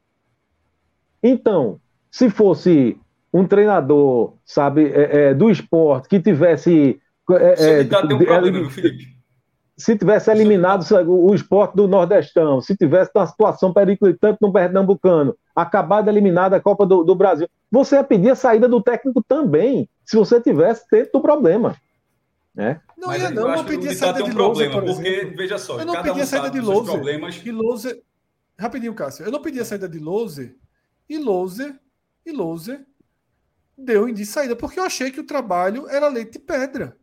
Então, 1.24 1.80
se 2.12 2.30
fosse 2.30 2.98
um 3.34 3.46
treinador, 3.46 4.34
sabe, 4.46 4.88
é, 4.88 5.30
é, 5.30 5.34
do 5.34 5.50
esporte 5.50 6.10
que 6.10 6.20
tivesse. 6.20 7.00
É, 7.32 7.80
é 7.80 7.84
tem 7.84 8.16
um 8.16 8.26
problema, 8.26 8.70
Felipe 8.70 9.17
se 9.78 9.96
tivesse 9.96 10.32
eliminado 10.32 10.84
o, 11.08 11.36
esporte 11.36 11.76
do 11.76 11.88
Nordestão, 11.88 12.60
se 12.60 12.76
tivesse 12.76 13.12
uma 13.14 13.28
situação 13.28 13.72
periclitante 13.72 14.40
no 14.42 14.52
Pernambucano, 14.52 15.38
acabado 15.56 16.10
eliminado 16.10 16.56
a 16.56 16.60
Copa 16.60 16.84
do, 16.84 17.04
do, 17.04 17.14
Brasil, 17.14 17.48
você 17.72 17.96
ia 17.96 18.04
pedir 18.04 18.32
a 18.32 18.36
saída 18.36 18.68
do 18.68 18.82
técnico 18.82 19.24
também, 19.24 19.88
se 20.04 20.18
você 20.18 20.42
tivesse 20.42 20.84
dentro 20.92 21.12
do 21.14 21.22
problema. 21.22 21.76
Né? 22.56 22.82
Não 22.98 23.16
ia 23.16 23.30
não, 23.30 23.48
não 23.50 23.64
pedia 23.64 23.94
saída 23.94 24.24
de 24.24 24.32
um 24.32 24.36
Louser, 24.36 24.72
problema, 24.72 24.96
porque, 24.96 25.34
veja 25.38 25.60
só, 25.60 25.80
eu 25.80 25.86
não 25.86 26.02
pedia 26.02 26.24
um 26.24 26.26
saída 26.26 26.50
de 26.50 26.60
Louser, 26.60 26.94
problemas... 26.96 27.42
e 27.46 27.52
Louser, 27.52 28.02
rapidinho, 28.58 28.96
Cássio, 28.96 29.26
eu 29.26 29.32
não 29.32 29.42
pedia 29.44 29.64
saída 29.64 29.88
de 29.88 30.00
Louser, 30.00 30.56
e 31.08 31.20
Louser, 31.20 31.80
e 32.26 32.32
Louser 32.32 32.84
deu 33.78 34.12
de 34.12 34.26
saída, 34.26 34.56
porque 34.56 34.80
eu 34.80 34.84
achei 34.84 35.12
que 35.12 35.20
o 35.20 35.26
trabalho 35.26 35.88
era 35.88 36.08
leite 36.08 36.34
de 36.34 36.40
pedra. 36.40 36.98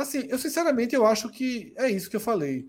Assim, 0.00 0.26
eu 0.28 0.38
sinceramente 0.38 0.94
eu 0.94 1.06
acho 1.06 1.28
que 1.28 1.72
é 1.76 1.90
isso 1.90 2.08
que 2.08 2.16
eu 2.16 2.20
falei. 2.20 2.68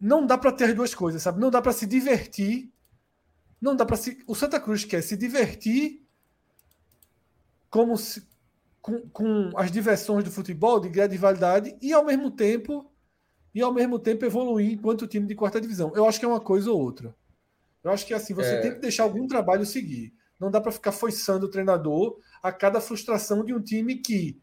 Não 0.00 0.26
dá 0.26 0.36
para 0.36 0.52
ter 0.52 0.64
as 0.64 0.74
duas 0.74 0.94
coisas, 0.94 1.22
sabe? 1.22 1.40
Não 1.40 1.50
dá 1.50 1.62
para 1.62 1.72
se 1.72 1.86
divertir. 1.86 2.72
Não 3.60 3.76
dá 3.76 3.86
para 3.86 3.96
se. 3.96 4.18
O 4.26 4.34
Santa 4.34 4.58
Cruz 4.58 4.84
quer 4.84 5.02
se 5.02 5.16
divertir 5.16 6.02
como 7.70 7.96
se, 7.96 8.26
com, 8.80 9.08
com 9.08 9.50
as 9.56 9.70
diversões 9.70 10.24
do 10.24 10.30
futebol 10.30 10.78
de 10.78 10.88
grande 10.88 11.16
validade 11.16 11.76
e 11.80 11.92
ao 11.92 12.04
mesmo 12.04 12.30
tempo 12.30 12.90
e 13.54 13.62
ao 13.62 13.72
mesmo 13.72 13.98
tempo 13.98 14.24
evoluir 14.24 14.72
enquanto 14.72 15.06
time 15.06 15.26
de 15.26 15.34
quarta 15.34 15.60
divisão. 15.60 15.92
Eu 15.94 16.06
acho 16.06 16.18
que 16.18 16.24
é 16.24 16.28
uma 16.28 16.40
coisa 16.40 16.70
ou 16.70 16.80
outra. 16.80 17.14
Eu 17.82 17.90
acho 17.90 18.06
que 18.06 18.14
assim 18.14 18.34
você 18.34 18.54
é... 18.54 18.60
tem 18.60 18.74
que 18.74 18.80
deixar 18.80 19.04
algum 19.04 19.26
trabalho 19.26 19.64
seguir. 19.64 20.12
Não 20.38 20.50
dá 20.50 20.60
para 20.60 20.72
ficar 20.72 20.92
foiçando 20.92 21.46
o 21.46 21.50
treinador 21.50 22.18
a 22.42 22.50
cada 22.50 22.80
frustração 22.80 23.44
de 23.44 23.54
um 23.54 23.60
time 23.60 23.96
que 23.96 24.40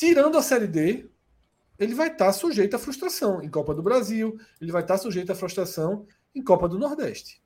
tirando 0.00 0.38
a 0.38 0.42
Série 0.42 0.66
D, 0.66 1.10
ele 1.78 1.94
vai 1.94 2.08
estar 2.08 2.32
sujeito 2.32 2.74
à 2.74 2.78
frustração 2.78 3.42
em 3.42 3.50
Copa 3.50 3.74
do 3.74 3.82
Brasil, 3.82 4.40
ele 4.58 4.72
vai 4.72 4.80
estar 4.80 4.96
sujeito 4.96 5.30
à 5.30 5.34
frustração 5.34 6.06
em 6.34 6.42
Copa 6.42 6.66
do 6.66 6.78
Nordeste. 6.78 7.42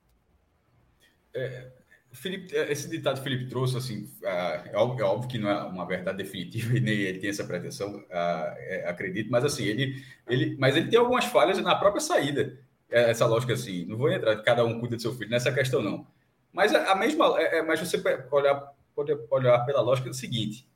É, 1.35 1.73
Felipe, 2.13 2.57
é, 2.57 2.71
esse 2.71 2.89
ditado 2.89 3.17
que 3.17 3.25
Felipe 3.25 3.49
trouxe, 3.49 3.77
assim, 3.77 4.09
é, 4.23 4.71
é 4.73 4.77
óbvio 4.77 5.29
que 5.29 5.37
não 5.37 5.51
é 5.51 5.65
uma 5.65 5.85
verdade 5.85 6.19
definitiva 6.19 6.77
e 6.77 6.81
nem 6.81 6.95
ele 6.95 7.19
tem 7.19 7.29
essa 7.29 7.43
pretensão, 7.43 8.05
é, 8.09 8.85
acredito, 8.87 9.33
mas 9.33 9.45
assim, 9.45 9.65
ele, 9.65 10.01
ele, 10.29 10.57
mas 10.57 10.77
ele 10.77 10.89
tem 10.89 10.99
algumas 10.99 11.25
falhas 11.25 11.59
na 11.59 11.75
própria 11.75 12.01
saída. 12.01 12.57
Essa 12.89 13.27
lógica 13.27 13.55
assim, 13.55 13.85
não 13.87 13.97
vou 13.97 14.13
entrar, 14.13 14.41
cada 14.43 14.65
um 14.65 14.79
cuida 14.79 14.95
do 14.95 15.03
seu 15.03 15.13
filho 15.13 15.31
nessa 15.31 15.51
questão 15.51 15.83
não. 15.83 16.07
Mas 16.53 16.73
a 16.73 16.95
mesma, 16.95 17.37
é, 17.41 17.63
mas 17.63 17.81
você 17.81 18.01
olhar, 18.31 18.73
pode 18.95 19.13
olhar 19.29 19.59
pela 19.65 19.81
lógica 19.81 20.09
do 20.09 20.15
seguinte: 20.15 20.69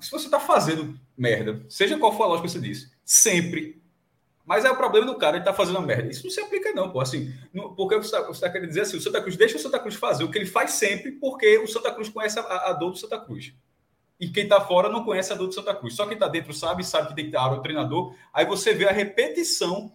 se 0.00 0.10
você 0.10 0.26
está 0.26 0.38
fazendo 0.38 0.98
merda, 1.16 1.64
seja 1.68 1.98
qual 1.98 2.16
for 2.16 2.24
a 2.24 2.26
lógica 2.26 2.48
que 2.48 2.52
você 2.52 2.60
disse, 2.60 2.92
sempre. 3.04 3.80
Mas 4.44 4.64
é 4.64 4.70
o 4.70 4.76
problema 4.76 5.06
do 5.06 5.16
cara, 5.16 5.36
ele 5.36 5.42
está 5.42 5.54
fazendo 5.54 5.80
merda. 5.80 6.10
Isso 6.10 6.24
não 6.24 6.30
se 6.30 6.40
aplica, 6.40 6.72
não, 6.72 6.90
pô. 6.90 7.00
Assim, 7.00 7.32
porque 7.76 7.96
você 7.96 8.16
está 8.16 8.32
tá 8.32 8.50
querendo 8.50 8.68
dizer 8.68 8.82
assim: 8.82 8.96
o 8.96 9.00
Santa 9.00 9.20
Cruz 9.20 9.36
deixa 9.36 9.56
o 9.56 9.60
Santa 9.60 9.78
Cruz 9.78 9.94
fazer 9.94 10.24
o 10.24 10.30
que 10.30 10.38
ele 10.38 10.46
faz 10.46 10.72
sempre, 10.72 11.12
porque 11.12 11.58
o 11.58 11.66
Santa 11.66 11.92
Cruz 11.92 12.08
conhece 12.08 12.38
a, 12.38 12.42
a 12.42 12.72
dor 12.72 12.90
do 12.90 12.98
Santa 12.98 13.18
Cruz. 13.18 13.54
E 14.18 14.28
quem 14.28 14.44
está 14.44 14.60
fora 14.60 14.88
não 14.88 15.04
conhece 15.04 15.32
a 15.32 15.36
dor 15.36 15.46
do 15.46 15.54
Santa 15.54 15.74
Cruz. 15.74 15.94
Só 15.94 16.04
quem 16.04 16.14
está 16.14 16.28
dentro 16.28 16.52
sabe, 16.52 16.84
sabe 16.84 17.08
que 17.08 17.14
tem 17.14 17.26
que 17.26 17.30
dar 17.30 17.52
o 17.52 17.62
treinador. 17.62 18.14
Aí 18.34 18.44
você 18.44 18.74
vê 18.74 18.86
a 18.86 18.92
repetição 18.92 19.92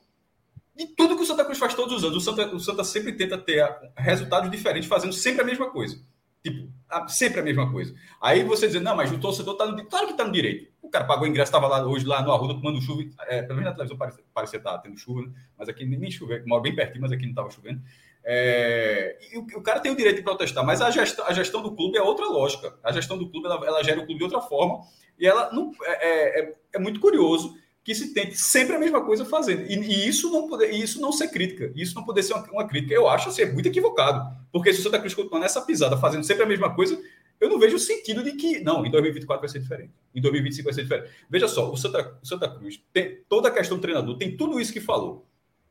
de 0.76 0.88
tudo 0.88 1.16
que 1.16 1.22
o 1.22 1.26
Santa 1.26 1.45
Cruz 1.45 1.60
faz 1.60 1.76
todos 1.76 1.94
os 1.94 2.03
anos. 2.03 2.18
O 2.18 2.22
Santa, 2.22 2.56
o 2.56 2.60
Santa 2.60 2.84
sempre 2.84 3.14
tenta 3.14 3.38
ter 3.38 3.64
resultados 3.95 4.49
diferentes, 4.49 4.90
fazendo 4.90 5.14
sempre 5.14 5.41
a 5.41 5.45
mesma 5.45 5.70
coisa. 5.70 6.02
Tipo, 6.44 6.72
sempre 7.08 7.40
a 7.40 7.44
mesma 7.44 7.72
coisa. 7.72 7.94
Aí 8.22 8.44
você 8.44 8.68
diz, 8.68 8.82
não, 8.82 8.96
mas 8.96 9.12
o 9.12 9.20
torcedor 9.20 9.54
está 9.54 9.66
no 9.66 9.86
Claro 9.86 10.08
que 10.08 10.14
está 10.14 10.26
no 10.26 10.32
direito. 10.32 10.72
O 10.82 10.90
cara 10.90 11.06
pagou 11.06 11.26
o 11.26 11.28
ingresso, 11.28 11.50
estava 11.50 11.68
lá 11.68 11.86
hoje 11.86 12.06
lá 12.06 12.22
no 12.22 12.32
Arruda 12.32 12.54
tomando 12.54 12.82
chuva. 12.82 13.04
É, 13.28 13.42
pelo 13.42 13.56
menos 13.56 13.72
na 13.72 13.74
televisão 13.74 13.98
parecia, 13.98 14.24
parecia 14.34 14.58
estar 14.58 14.72
tá 14.74 14.78
tendo 14.80 14.98
chuva, 14.98 15.22
né? 15.22 15.34
mas 15.58 15.68
aqui 15.70 15.86
nem 15.86 16.12
choveu, 16.12 16.42
moro 16.46 16.62
bem 16.62 16.76
pertinho, 16.76 17.02
mas 17.02 17.12
aqui 17.12 17.24
não 17.24 17.32
estava 17.32 17.50
chovendo. 17.50 17.82
É, 18.24 19.18
e 19.32 19.38
o, 19.38 19.42
o, 19.60 19.62
cara 19.62 19.80
tem 19.80 19.92
o 19.92 19.96
direito 19.96 20.18
de 20.18 20.24
protestar, 20.24 20.66
mas 20.66 20.82
a 20.82 20.90
gestão, 20.90 21.26
a 21.28 21.34
gestão 21.34 21.62
do 21.62 21.76
clube 21.76 21.98
é 21.98 22.02
outra 22.02 22.26
lógica. 22.26 22.74
A 22.84 22.92
gestão 22.92 23.18
do 23.18 23.30
clube 23.30 23.46
ela, 23.46 23.64
ela 23.66 23.84
gera 23.84 24.00
o 24.00 24.06
clube 24.06 24.18
de 24.18 24.24
outra 24.24 24.42
forma. 24.42 24.82
E 25.20 25.28
ela 25.28 25.52
não 25.54 25.72
é, 25.84 25.92
é, 25.92 26.40
é, 26.42 26.56
é 26.74 26.80
muito 26.80 27.00
curioso 27.00 27.56
que 27.86 27.94
se 27.94 28.16
tente 28.16 28.36
sempre 28.36 28.76
a 28.76 28.80
mesma 28.80 29.06
coisa 29.06 29.24
fazendo. 29.24 29.62
E, 29.70 29.76
e 29.76 30.07
isso 30.07 30.32
não 30.32 30.48
poder, 30.48 30.72
isso 30.72 30.99
não 30.99 31.12
ser 31.12 31.28
crítica, 31.28 31.72
isso 31.76 31.94
não 31.94 32.03
poder 32.03 32.24
ser 32.24 32.34
uma, 32.34 32.44
uma 32.52 32.68
crítica. 32.68 32.95
Eu 32.95 33.07
acho 33.07 33.32
ser 33.32 33.44
assim, 33.44 33.53
muito 33.53 33.68
equivocado. 33.68 34.36
Porque 34.52 34.74
se 34.74 34.80
o 34.80 34.84
Santa 34.84 34.98
Cruz 34.98 35.14
continuar 35.14 35.40
nessa 35.40 35.62
pisada, 35.62 35.95
fazendo 35.95 36.24
sempre 36.24 36.44
a 36.44 36.48
mesma 36.48 36.74
coisa, 36.74 36.99
eu 37.40 37.48
não 37.48 37.60
vejo 37.60 37.76
o 37.76 37.80
sentido 37.80 38.24
de 38.24 38.32
que, 38.32 38.60
não, 38.62 38.84
em 38.84 38.90
2024 38.90 39.40
vai 39.40 39.49
ser 39.49 39.60
diferente. 39.60 39.91
Em 40.16 40.20
2025 40.20 40.66
vai 40.66 40.74
ser 40.74 40.82
diferente. 40.82 41.12
Veja 41.30 41.48
só, 41.48 41.72
o 41.72 41.78
Santa, 41.78 42.18
o 42.24 42.26
Santa 42.26 42.49
Cruz 42.49 42.82
tem 42.91 43.20
toda 43.30 43.49
a 43.49 43.52
questão 43.52 43.78
do 43.78 43.82
treinador, 43.82 44.18
tem 44.18 44.36
tudo 44.36 44.60
isso 44.60 44.74
que 44.74 44.82
falou. 44.82 45.28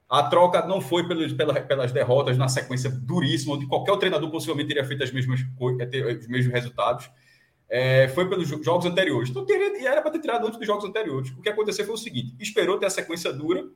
A 0.09 0.23
troca 0.23 0.65
não 0.65 0.81
foi 0.81 1.09
pelos, 1.09 1.33
pelas, 1.33 1.91
derrotas 1.91 2.39
na 2.39 2.47
sequência 2.47 2.91
duríssima, 2.91 3.55
onde 3.55 3.67
qualquer 3.67 3.97
treinador 3.97 4.31
possivelmente 4.31 4.69
teria 4.69 4.85
feito 4.85 5.03
as 5.03 5.11
mesmas, 5.11 5.41
os 5.41 6.29
mesmos 6.29 6.53
resultados 6.55 7.11
é, 7.75 8.07
foi 8.07 8.29
pelos 8.29 8.47
jogos 8.47 8.87
anteriores. 8.87 9.31
Então, 9.31 9.45
teria, 9.45 9.83
e 9.83 9.85
era 9.85 10.01
para 10.01 10.13
ter 10.13 10.21
tirado 10.21 10.47
antes 10.47 10.57
dos 10.57 10.67
jogos 10.67 10.85
anteriores. 10.85 11.31
O 11.31 11.43
que 11.43 11.49
aconteceu 11.49 11.85
foi 11.85 11.95
o 11.95 11.99
seguinte: 11.99 12.33
esperou 12.39 12.79
ter 12.79 12.87
a 12.87 12.91
sequência 12.91 13.33
dura 13.33 13.67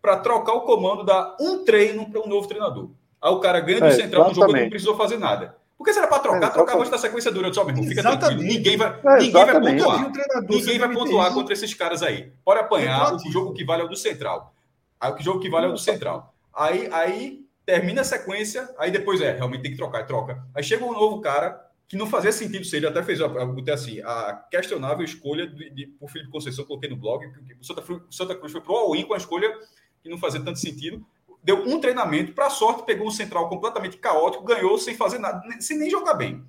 para 0.00 0.18
trocar 0.18 0.52
o 0.52 0.60
comando, 0.60 1.02
dar 1.02 1.36
um 1.40 1.64
treino 1.64 2.08
para 2.08 2.20
um 2.20 2.28
novo 2.28 2.46
treinador. 2.46 2.90
Aí 3.20 3.32
o 3.32 3.40
cara 3.40 3.58
ganha 3.58 3.80
do 3.80 3.86
é, 3.86 3.90
Central 3.90 4.28
no 4.28 4.34
jogo 4.34 4.56
e 4.56 4.62
não 4.62 4.70
precisou 4.70 4.96
fazer 4.96 5.18
nada. 5.18 5.56
Porque 5.76 5.92
se 5.92 5.98
era 5.98 6.06
para 6.06 6.20
trocar, 6.20 6.46
é, 6.46 6.50
trocava 6.50 6.78
antes 6.78 6.92
da 6.92 6.98
sequência 6.98 7.32
dura. 7.32 7.52
Só, 7.52 7.64
meu 7.64 7.74
irmão, 7.74 7.88
fica 7.88 8.02
tranquilo. 8.02 8.40
Ninguém 8.40 8.76
vai, 8.76 9.00
é, 9.04 9.18
ninguém 9.18 9.32
vai 9.32 9.60
pontuar. 9.60 10.12
Ninguém 10.48 10.78
vai 10.78 10.92
pontuar 10.92 11.34
contra 11.34 11.52
esses 11.52 11.74
caras 11.74 12.04
aí. 12.04 12.32
Pode 12.44 12.60
apanhar, 12.60 13.14
o 13.14 13.32
jogo 13.32 13.52
que 13.52 13.64
vale 13.64 13.82
é 13.82 13.84
o 13.84 13.88
do 13.88 13.96
Central. 13.96 14.54
Aí, 15.00 15.12
o 15.12 15.20
jogo 15.20 15.40
que 15.40 15.50
vale 15.50 15.66
é 15.66 15.68
o 15.70 15.72
do 15.72 15.78
Central. 15.78 16.32
Aí, 16.54 16.88
aí 16.92 17.40
termina 17.66 18.02
a 18.02 18.04
sequência, 18.04 18.72
aí 18.78 18.92
depois 18.92 19.20
é, 19.20 19.32
realmente 19.32 19.62
tem 19.62 19.72
que 19.72 19.76
trocar, 19.76 20.06
troca. 20.06 20.40
Aí 20.54 20.62
chega 20.62 20.84
um 20.84 20.92
novo 20.92 21.20
cara 21.20 21.68
que 21.90 21.96
não 21.96 22.06
fazia 22.06 22.30
sentido 22.30 22.64
ser, 22.64 22.76
ele 22.76 22.86
até 22.86 23.02
fez, 23.02 23.18
botei 23.18 23.74
assim, 23.74 24.00
a 24.02 24.44
questionável 24.48 25.04
escolha 25.04 25.44
de, 25.44 25.70
de, 25.70 25.86
por 25.88 26.08
Felipe 26.08 26.30
Conceição, 26.30 26.64
coloquei 26.64 26.88
no 26.88 26.94
blog, 26.94 27.26
o 27.60 27.64
Santa, 27.64 27.82
Santa 28.08 28.36
Cruz 28.36 28.52
foi 28.52 28.60
pro 28.60 28.76
all-in 28.76 29.04
com 29.04 29.12
a 29.12 29.16
escolha 29.16 29.52
que 30.00 30.08
não 30.08 30.16
fazia 30.16 30.40
tanto 30.40 30.60
sentido, 30.60 31.04
deu 31.42 31.66
um 31.66 31.80
treinamento, 31.80 32.32
para 32.32 32.48
sorte, 32.48 32.86
pegou 32.86 33.08
um 33.08 33.10
central 33.10 33.48
completamente 33.48 33.96
caótico, 33.96 34.44
ganhou 34.44 34.78
sem 34.78 34.94
fazer 34.94 35.18
nada, 35.18 35.42
sem 35.60 35.76
nem 35.76 35.90
jogar 35.90 36.14
bem. 36.14 36.44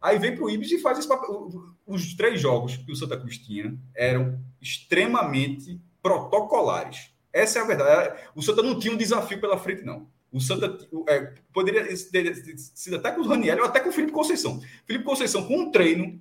Aí 0.00 0.18
vem 0.18 0.34
para 0.34 0.44
o 0.44 0.48
Ibis 0.48 0.72
e 0.72 0.78
faz 0.78 0.98
esse 0.98 1.06
papel. 1.06 1.50
Os 1.86 2.14
três 2.14 2.40
jogos 2.40 2.78
que 2.78 2.90
o 2.90 2.96
Santa 2.96 3.18
Cruz 3.18 3.36
tinha 3.36 3.76
eram 3.94 4.40
extremamente 4.62 5.78
protocolares. 6.00 7.10
Essa 7.30 7.58
é 7.58 7.62
a 7.62 7.66
verdade. 7.66 8.18
O 8.34 8.40
Santa 8.40 8.62
não 8.62 8.78
tinha 8.78 8.94
um 8.94 8.96
desafio 8.96 9.38
pela 9.38 9.58
frente, 9.58 9.84
não. 9.84 10.06
O 10.32 10.40
Santa 10.40 10.76
é, 11.08 11.32
poderia 11.52 11.84
ter 11.86 12.58
sido 12.58 12.96
até 12.96 13.10
com 13.12 13.20
o 13.20 13.26
Raniel 13.26 13.58
ou 13.58 13.64
até 13.64 13.80
com 13.80 13.88
o 13.88 13.92
Felipe 13.92 14.12
Conceição. 14.12 14.60
Felipe 14.84 15.04
Conceição, 15.04 15.46
com 15.46 15.56
um 15.56 15.70
treino, 15.70 16.20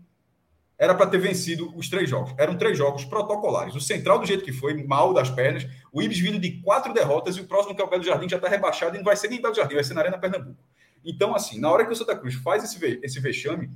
era 0.77 0.93
para 0.93 1.07
ter 1.07 1.17
vencido 1.17 1.71
os 1.75 1.89
três 1.89 2.09
jogos. 2.09 2.33
Eram 2.37 2.57
três 2.57 2.77
jogos 2.77 3.05
protocolares. 3.05 3.75
O 3.75 3.79
Central, 3.79 4.19
do 4.19 4.25
jeito 4.25 4.43
que 4.43 4.51
foi, 4.51 4.83
mal 4.83 5.13
das 5.13 5.29
pernas. 5.29 5.65
O 5.91 6.01
Ibis 6.01 6.19
vindo 6.19 6.37
de 6.37 6.61
quatro 6.61 6.93
derrotas 6.93 7.37
e 7.37 7.41
o 7.41 7.47
próximo, 7.47 7.75
que 7.75 7.81
é 7.81 7.85
o 7.85 7.89
Belo 7.89 8.03
Jardim, 8.03 8.27
já 8.27 8.35
está 8.35 8.49
rebaixado 8.49 8.95
e 8.95 8.97
não 8.97 9.05
vai 9.05 9.15
ser 9.15 9.29
nem 9.29 9.41
Belo 9.41 9.55
Jardim, 9.55 9.75
vai 9.75 9.83
ser 9.83 9.93
na 9.93 10.01
Arena 10.01 10.17
Pernambuco. 10.17 10.61
Então, 11.03 11.35
assim, 11.35 11.59
na 11.59 11.71
hora 11.71 11.85
que 11.85 11.93
o 11.93 11.95
Santa 11.95 12.15
Cruz 12.15 12.35
faz 12.35 12.63
esse, 12.63 12.99
esse 13.01 13.19
vexame, 13.19 13.69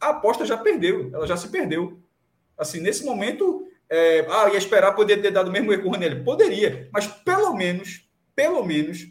a 0.00 0.08
aposta 0.10 0.44
já 0.44 0.56
perdeu, 0.56 1.10
ela 1.14 1.26
já 1.26 1.36
se 1.36 1.48
perdeu. 1.48 2.00
Assim, 2.58 2.80
nesse 2.80 3.04
momento, 3.04 3.66
é, 3.88 4.26
ah, 4.28 4.50
ia 4.50 4.58
esperar 4.58 4.92
poder 4.92 5.22
ter 5.22 5.30
dado 5.30 5.48
o 5.48 5.52
mesmo 5.52 5.72
erro 5.72 5.84
com 5.84 5.88
o 5.88 5.92
Raniel. 5.92 6.24
Poderia, 6.24 6.88
mas 6.92 7.06
pelo 7.06 7.54
menos, 7.54 8.04
pelo 8.34 8.64
menos, 8.64 9.06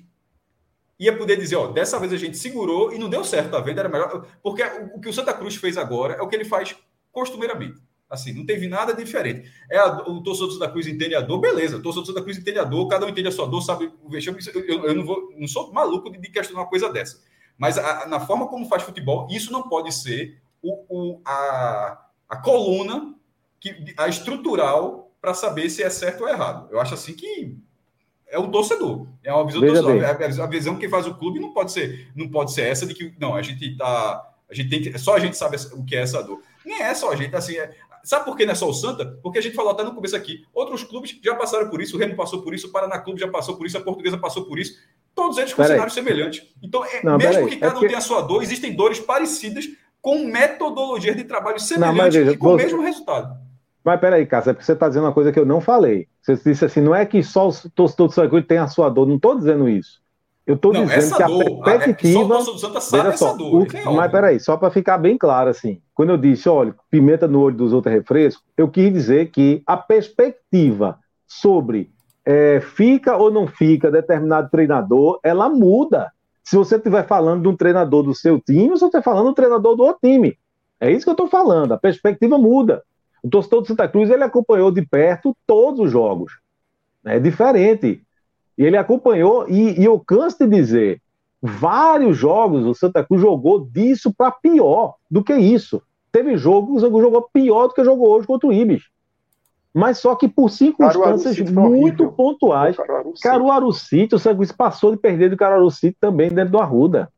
ia 1.02 1.18
poder 1.18 1.36
dizer, 1.36 1.56
ó, 1.56 1.68
dessa 1.68 2.00
vez 2.00 2.14
a 2.14 2.18
gente 2.18 2.38
segurou 2.38 2.94
e 2.94 3.00
não 3.00 3.10
deu 3.10 3.24
certo, 3.24 3.50
tá 3.50 3.60
vendo? 3.60 3.80
Era 3.80 3.90
melhor. 3.90 4.28
Porque 4.44 4.62
o, 4.94 5.02
que 5.02 5.10
o 5.10 5.14
Santa 5.14 5.34
Cruz 5.34 5.56
fez 5.56 5.76
agora 5.76 6.14
é 6.14 6.22
o 6.22 6.28
que 6.28 6.36
ele 6.36 6.46
faz 6.46 6.76
costumeiramente. 7.12 7.82
Assim, 8.08 8.34
não 8.34 8.46
teve 8.46 8.68
nada 8.68 8.94
diferente. 8.94 9.52
É 9.70 9.80
a, 9.80 9.88
o 10.04 10.22
torcedor 10.22 10.50
do 10.50 10.54
Santa 10.54 10.70
Cruz 10.70 10.86
entende 10.86 11.16
a 11.16 11.22
dor, 11.22 11.40
beleza. 11.40 11.78
O 11.78 11.82
torcedor 11.82 12.04
do 12.04 12.08
Santa 12.08 12.22
Cruz 12.22 12.38
entende 12.38 12.60
a 12.60 12.64
dor, 12.64 12.88
cada 12.88 13.06
um 13.06 13.10
entende 13.10 13.30
a 13.30 13.32
sua 13.32 13.48
dor, 13.48 13.62
sabe 13.62 13.92
o 14.04 14.10
vexame. 14.10 14.38
Eu, 14.54 14.62
eu, 14.64 14.86
eu 14.86 14.96
não, 14.96 15.04
vou, 15.04 15.34
não 15.36 15.48
sou 15.48 15.74
maluco 15.74 16.12
de, 16.12 16.20
de 16.20 16.30
questionar 16.30 16.62
uma 16.62 16.70
coisa 16.70 16.88
dessa. 16.92 17.20
Mas 17.58 17.80
a, 17.80 18.06
na 18.08 18.20
forma 18.20 18.48
como 18.48 18.68
faz 18.68 18.84
futebol, 18.84 19.28
isso 19.32 19.52
não 19.52 19.68
pode 19.68 19.92
ser 19.94 20.40
o, 20.62 20.86
o 20.88 21.22
a, 21.26 22.06
a 22.30 22.38
coluna, 22.38 23.16
que, 23.60 23.94
a 23.98 24.08
estrutural, 24.08 25.12
para 25.20 25.34
saber 25.34 25.70
se 25.70 25.82
é 25.82 25.90
certo 25.90 26.22
ou 26.22 26.30
errado. 26.30 26.68
Eu 26.72 26.80
acho 26.80 26.94
assim 26.94 27.14
que 27.14 27.58
é 28.32 28.40
o 28.40 28.48
torcedor. 28.48 29.06
É 29.24 29.34
uma 29.34 29.46
visão 29.46 29.62
do 29.62 29.68
torcedor. 29.68 30.04
A, 30.04 30.44
a, 30.44 30.48
visão 30.48 30.78
que 30.78 30.90
faz 30.90 31.06
o 31.06 31.14
clube 31.16 31.40
não 31.40 31.54
pode 31.54 31.72
ser, 31.72 32.12
não 32.16 32.30
pode 32.30 32.54
ser 32.54 32.64
essa 32.64 32.86
de 32.86 32.94
que 32.94 33.14
não, 33.20 33.36
a 33.36 33.42
gente 33.42 33.78
tá. 33.78 34.28
A 34.50 34.54
gente 34.54 34.70
tem 34.70 34.82
que. 34.82 34.98
Só 34.98 35.16
a 35.16 35.20
gente 35.20 35.38
sabe 35.38 35.58
o 35.74 35.86
que 35.86 35.96
é 35.96 36.02
essa 36.02 36.24
dor. 36.24 36.42
Nem 36.66 36.82
é 36.82 36.94
só 36.94 37.12
a 37.12 37.16
gente, 37.16 37.36
assim, 37.36 37.58
é, 37.58 37.72
Sabe 38.04 38.26
por 38.26 38.36
que 38.36 38.46
não 38.46 38.54
é 38.54 38.56
só 38.56 38.68
o 38.68 38.74
Santa? 38.74 39.06
Porque 39.22 39.38
a 39.38 39.42
gente 39.42 39.56
falou 39.56 39.72
até 39.72 39.84
no 39.84 39.94
começo 39.94 40.16
aqui. 40.16 40.44
Outros 40.54 40.84
clubes 40.84 41.18
já 41.24 41.36
passaram 41.36 41.70
por 41.70 41.82
isso, 41.82 41.96
o 41.96 42.00
Remo 42.00 42.16
passou 42.16 42.42
por 42.42 42.54
isso, 42.54 42.68
o 42.68 42.72
Paraná 42.72 42.98
Clube 43.00 43.20
já 43.20 43.28
passou 43.28 43.56
por 43.56 43.68
isso, 43.68 43.78
a 43.78 43.82
Portuguesa 43.82 44.18
passou 44.18 44.46
por 44.46 44.60
isso. 44.60 44.76
Todos 45.14 45.38
eles 45.38 45.54
com 45.54 45.64
cenários 45.64 45.94
semelhantes. 45.94 46.44
Então, 46.64 46.84
é, 46.84 47.04
não, 47.04 47.18
mesmo 47.18 47.48
que 47.48 47.56
é 47.56 47.60
cada 47.60 47.78
um 47.78 47.82
tenha 47.82 47.98
a 47.98 48.02
sua 48.02 48.22
dor, 48.22 48.42
existem 48.42 48.74
dores 48.74 49.00
parecidas 49.00 49.68
com 50.02 50.26
metodologias 50.26 51.16
de 51.16 51.26
trabalho 51.26 51.60
semelhantes 51.60 52.26
não, 52.26 52.34
e 52.34 52.38
com 52.38 52.54
o 52.54 52.56
mesmo 52.56 52.82
resultado. 52.82 53.40
Mas 53.84 54.00
peraí, 54.00 54.26
Cássio, 54.26 54.52
é 54.52 54.54
porque 54.54 54.66
você 54.66 54.74
está 54.74 54.88
dizendo 54.88 55.06
uma 55.06 55.14
coisa 55.14 55.32
que 55.32 55.40
eu 55.40 55.46
não 55.46 55.60
falei. 55.60 56.08
Você 56.22 56.36
disse 56.36 56.66
assim, 56.66 56.82
não 56.82 56.94
é 56.94 57.06
que 57.06 57.24
só 57.24 57.48
os 57.48 57.68
torcedores 57.76 58.14
do 58.14 58.14
Santa 58.14 58.42
tem 58.48 58.58
a 58.60 58.68
sua 58.68 58.90
dor. 58.90 59.08
Não 59.08 59.16
estou 59.16 59.36
dizendo 59.36 59.68
isso. 59.68 60.02
Eu 60.46 60.56
estou 60.56 60.72
dizendo 60.72 61.16
que 61.16 61.24
a 61.24 61.28
dor, 61.28 61.64
perspectiva. 61.64 62.36
É, 62.36 62.42
só 62.42 62.54
o 62.54 62.58
Santa 62.58 62.82
sabe 62.82 63.10
essa 63.10 63.18
só, 63.18 63.34
dor. 63.36 63.68
O, 63.68 63.94
mas 63.94 64.12
peraí, 64.12 64.40
só 64.40 64.58
para 64.58 64.72
ficar 64.72 64.98
bem 64.98 65.18
claro, 65.18 65.50
assim, 65.50 65.82
quando 65.94 66.10
eu 66.10 66.18
disse, 66.18 66.50
olha, 66.50 66.76
pimenta 66.90 67.28
no 67.28 67.40
olho 67.40 67.56
dos 67.56 67.74
outros 67.74 67.94
é 67.94 67.98
refresco, 67.98 68.44
eu 68.58 68.68
quis 68.68 68.92
dizer 68.92 69.32
que 69.32 69.64
a 69.66 69.78
perspectiva 69.78 71.00
sobre 71.28 71.92
é, 72.26 72.60
fica 72.60 73.16
ou 73.16 73.32
não 73.32 73.48
fica 73.48 73.92
determinado 73.92 74.50
treinador, 74.50 75.20
ela 75.24 75.48
muda. 75.50 76.12
Se 76.44 76.56
você 76.56 76.76
estiver 76.76 77.06
falando 77.08 77.44
de 77.44 77.48
um 77.48 77.56
treinador 77.56 78.04
do 78.04 78.14
seu 78.14 78.40
time, 78.40 78.70
você 78.70 78.86
estiver 78.86 79.04
falando 79.04 79.26
de 79.26 79.32
um 79.32 79.36
treinador 79.36 79.76
do 79.76 79.84
outro 79.84 80.00
time. 80.04 80.38
É 80.80 80.92
isso 80.92 81.06
que 81.06 81.10
eu 81.10 81.14
estou 81.14 81.28
falando, 81.28 81.72
a 81.74 81.78
perspectiva 81.78 82.38
muda. 82.38 82.84
O 83.24 83.30
torcedor 83.30 83.62
do 83.62 83.68
Santa 83.68 83.88
Cruz 83.88 84.10
ele 84.10 84.24
acompanhou 84.24 84.72
de 84.72 84.86
perto 84.86 85.36
todos 85.46 85.80
os 85.80 85.92
jogos. 85.92 86.40
É 87.06 87.20
diferente. 87.20 88.02
E 88.58 88.64
ele 88.64 88.78
acompanhou, 88.78 89.50
e, 89.50 89.80
e 89.80 89.86
eu 89.86 90.00
canso 90.00 90.38
de 90.40 90.48
dizer, 90.48 91.02
vários 91.42 92.18
jogos 92.18 92.66
o 92.66 92.74
Santa 92.74 93.04
Cruz 93.04 93.22
jogou 93.22 93.66
disso 93.66 94.14
para 94.14 94.32
pior 94.32 94.96
do 95.10 95.24
que 95.24 95.34
isso. 95.34 95.82
Teve 96.12 96.38
jogo, 96.38 96.74
o 96.74 96.80
Santa 96.80 96.92
Cruz 96.92 97.04
jogou 97.04 97.30
pior 97.34 97.68
do 97.68 97.74
que 97.74 97.84
jogou 97.84 98.10
hoje 98.10 98.28
contra 98.28 98.48
o 98.48 98.54
Ibis. 98.54 98.84
Mas 99.74 100.00
só 100.00 100.16
que 100.16 100.28
por 100.28 100.50
circunstâncias 100.50 101.40
muito 101.50 102.12
pontuais. 102.12 102.76
Caruaru 103.22 103.72
City, 103.72 104.16
o 104.16 104.20
Santa 104.20 104.36
Cruz 104.36 104.52
passou 104.52 104.92
de 104.92 104.98
perder 104.98 105.30
do 105.30 105.38
Caruaru 105.38 105.72
City 105.72 105.96
também 106.00 106.30
dentro 106.30 106.52
do 106.52 106.60
Arruda. 106.60 107.10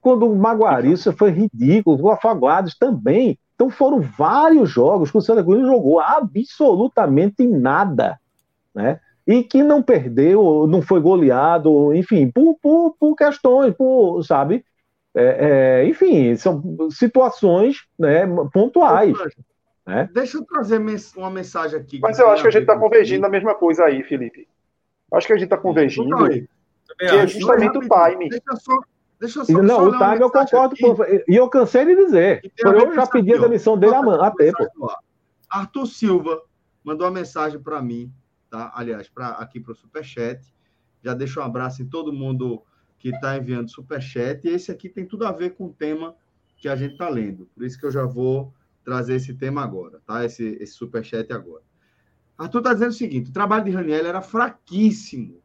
Quando 0.00 0.30
o 0.30 0.36
Maguari, 0.36 0.92
isso 0.92 1.12
foi 1.12 1.30
ridículo. 1.30 1.98
O 2.02 2.10
Afaguados 2.10 2.76
também. 2.76 3.38
Então 3.60 3.68
foram 3.68 4.00
vários 4.00 4.70
jogos 4.70 5.10
que 5.10 5.18
o 5.18 5.20
Santa 5.20 5.44
Cruz 5.44 5.60
jogou 5.66 6.00
absolutamente 6.00 7.46
nada. 7.46 8.18
Né? 8.74 8.98
e 9.26 9.44
que 9.44 9.62
não 9.62 9.82
perdeu, 9.82 10.66
não 10.66 10.82
foi 10.82 11.00
goleado, 11.00 11.94
enfim, 11.94 12.30
por, 12.30 12.56
por, 12.60 12.96
por 12.98 13.14
questões, 13.14 13.74
por, 13.74 14.24
sabe? 14.24 14.64
É, 15.14 15.82
é, 15.82 15.88
enfim, 15.88 16.34
são 16.34 16.90
situações 16.90 17.84
né, 17.96 18.26
pontuais. 18.52 19.16
Né? 19.86 20.08
Deixa 20.12 20.38
eu 20.38 20.44
trazer 20.44 20.82
uma 21.16 21.30
mensagem 21.30 21.78
aqui. 21.78 22.00
Mas 22.00 22.18
eu 22.18 22.28
acho 22.28 22.42
que 22.42 22.48
a 22.48 22.50
gente 22.50 22.62
está 22.62 22.76
convergindo 22.76 23.20
na 23.20 23.28
mesma 23.28 23.54
coisa 23.54 23.84
aí, 23.84 24.02
Felipe. 24.02 24.48
Acho 25.12 25.26
que 25.26 25.32
a 25.32 25.36
gente 25.36 25.44
está 25.44 25.56
convergindo. 25.56 26.16
Que 26.28 26.48
é 27.04 27.26
justamente 27.26 27.78
o 27.78 27.82
time. 27.82 28.28
Deixa 28.28 28.56
só, 28.56 28.80
deixa 29.20 29.44
só, 29.44 29.62
não, 29.62 29.88
o 29.88 29.92
time 29.92 30.20
eu 30.20 30.30
concordo. 30.30 30.74
Com, 30.76 31.04
e 31.04 31.36
eu 31.36 31.48
cansei 31.48 31.84
de 31.84 31.94
dizer. 31.94 32.52
Eu 32.58 32.94
já 32.94 33.06
pedi 33.06 33.34
a 33.34 33.38
demissão 33.38 33.78
dele 33.78 33.94
há 33.94 34.30
tempo. 34.32 34.66
Arthur 35.48 35.86
Silva 35.86 36.42
mandou 36.82 37.06
uma 37.06 37.12
mensagem 37.12 37.60
para 37.60 37.82
mim 37.82 38.12
tá? 38.50 38.72
Aliás, 38.74 39.08
para 39.08 39.28
aqui 39.28 39.60
para 39.60 39.72
o 39.72 39.76
Superchat. 39.76 40.52
Já 41.02 41.14
deixo 41.14 41.40
um 41.40 41.44
abraço 41.44 41.80
em 41.80 41.86
todo 41.86 42.12
mundo 42.12 42.62
que 42.98 43.08
está 43.08 43.36
enviando 43.36 43.70
Superchat. 43.70 44.46
E 44.46 44.50
esse 44.50 44.70
aqui 44.70 44.88
tem 44.88 45.06
tudo 45.06 45.24
a 45.24 45.32
ver 45.32 45.54
com 45.54 45.66
o 45.66 45.72
tema 45.72 46.14
que 46.56 46.68
a 46.68 46.76
gente 46.76 46.92
está 46.92 47.08
lendo. 47.08 47.48
Por 47.54 47.64
isso 47.64 47.78
que 47.78 47.86
eu 47.86 47.90
já 47.90 48.04
vou 48.04 48.52
trazer 48.84 49.14
esse 49.14 49.32
tema 49.32 49.62
agora, 49.62 50.02
tá? 50.04 50.24
Esse, 50.24 50.58
esse 50.60 50.74
Superchat 50.74 51.32
agora. 51.32 51.62
Arthur 52.36 52.58
está 52.58 52.74
dizendo 52.74 52.90
o 52.90 52.94
seguinte: 52.94 53.30
o 53.30 53.32
trabalho 53.32 53.64
de 53.64 53.70
Raniel 53.70 54.04
era 54.06 54.20
fraquíssimo. 54.20 55.40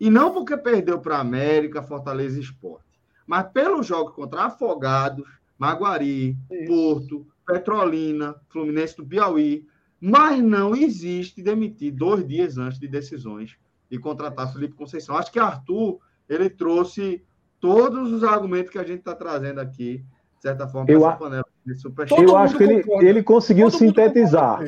E 0.00 0.10
não 0.10 0.32
porque 0.32 0.56
perdeu 0.56 1.00
para 1.00 1.18
América, 1.18 1.82
Fortaleza 1.82 2.38
e 2.38 2.40
Esporte, 2.40 2.86
mas 3.28 3.46
pelo 3.52 3.82
jogo 3.82 4.12
contra 4.12 4.44
Afogados, 4.44 5.24
Maguari, 5.58 6.34
Porto, 6.66 7.26
Petrolina, 7.46 8.34
Fluminense 8.48 8.96
do 8.96 9.04
Piauí, 9.04 9.66
mas 10.00 10.42
não 10.42 10.74
existe 10.74 11.42
demitir 11.42 11.92
dois 11.92 12.26
dias 12.26 12.56
antes 12.56 12.78
de 12.78 12.88
decisões 12.88 13.56
e 13.90 13.98
contratar 13.98 14.50
Felipe 14.52 14.74
Conceição. 14.74 15.16
Acho 15.16 15.30
que 15.30 15.38
Arthur 15.38 15.98
ele 16.28 16.48
trouxe 16.48 17.22
todos 17.60 18.12
os 18.12 18.24
argumentos 18.24 18.70
que 18.70 18.78
a 18.78 18.84
gente 18.84 19.00
está 19.00 19.14
trazendo 19.14 19.60
aqui, 19.60 19.98
de 20.36 20.42
certa 20.42 20.66
forma, 20.66 20.86
para 20.86 20.96
essa 20.96 21.16
panela 21.16 21.44
de 21.66 22.22
Eu 22.22 22.36
acho 22.36 22.56
que 22.56 22.62
ele, 22.62 22.84
ele 23.02 23.22
conseguiu 23.22 23.70
Todo 23.70 23.78
sintetizar. 23.78 24.60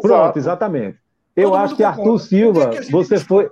Pronto, 0.00 0.38
exatamente. 0.38 0.98
Eu 1.36 1.50
Todo 1.50 1.56
acho 1.56 1.76
que 1.76 1.84
Arthur 1.84 2.18
Silva, 2.18 2.70
que 2.70 2.90
você 2.90 3.18
foi. 3.18 3.50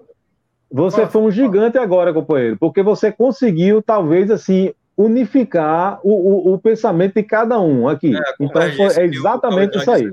Você 0.70 1.06
foi 1.06 1.22
um 1.22 1.30
gigante 1.30 1.78
agora, 1.78 2.12
companheiro, 2.12 2.56
porque 2.58 2.82
você 2.82 3.10
conseguiu, 3.10 3.82
talvez, 3.82 4.30
assim, 4.30 4.72
unificar 4.96 5.98
o, 6.02 6.12
o, 6.50 6.54
o 6.54 6.58
pensamento 6.58 7.14
de 7.14 7.22
cada 7.22 7.58
um 7.60 7.88
aqui. 7.88 8.14
É, 8.16 8.34
então, 8.38 8.62
foi, 8.72 8.86
é 8.96 9.06
exatamente 9.06 9.78
isso 9.78 9.90
aí. 9.90 10.12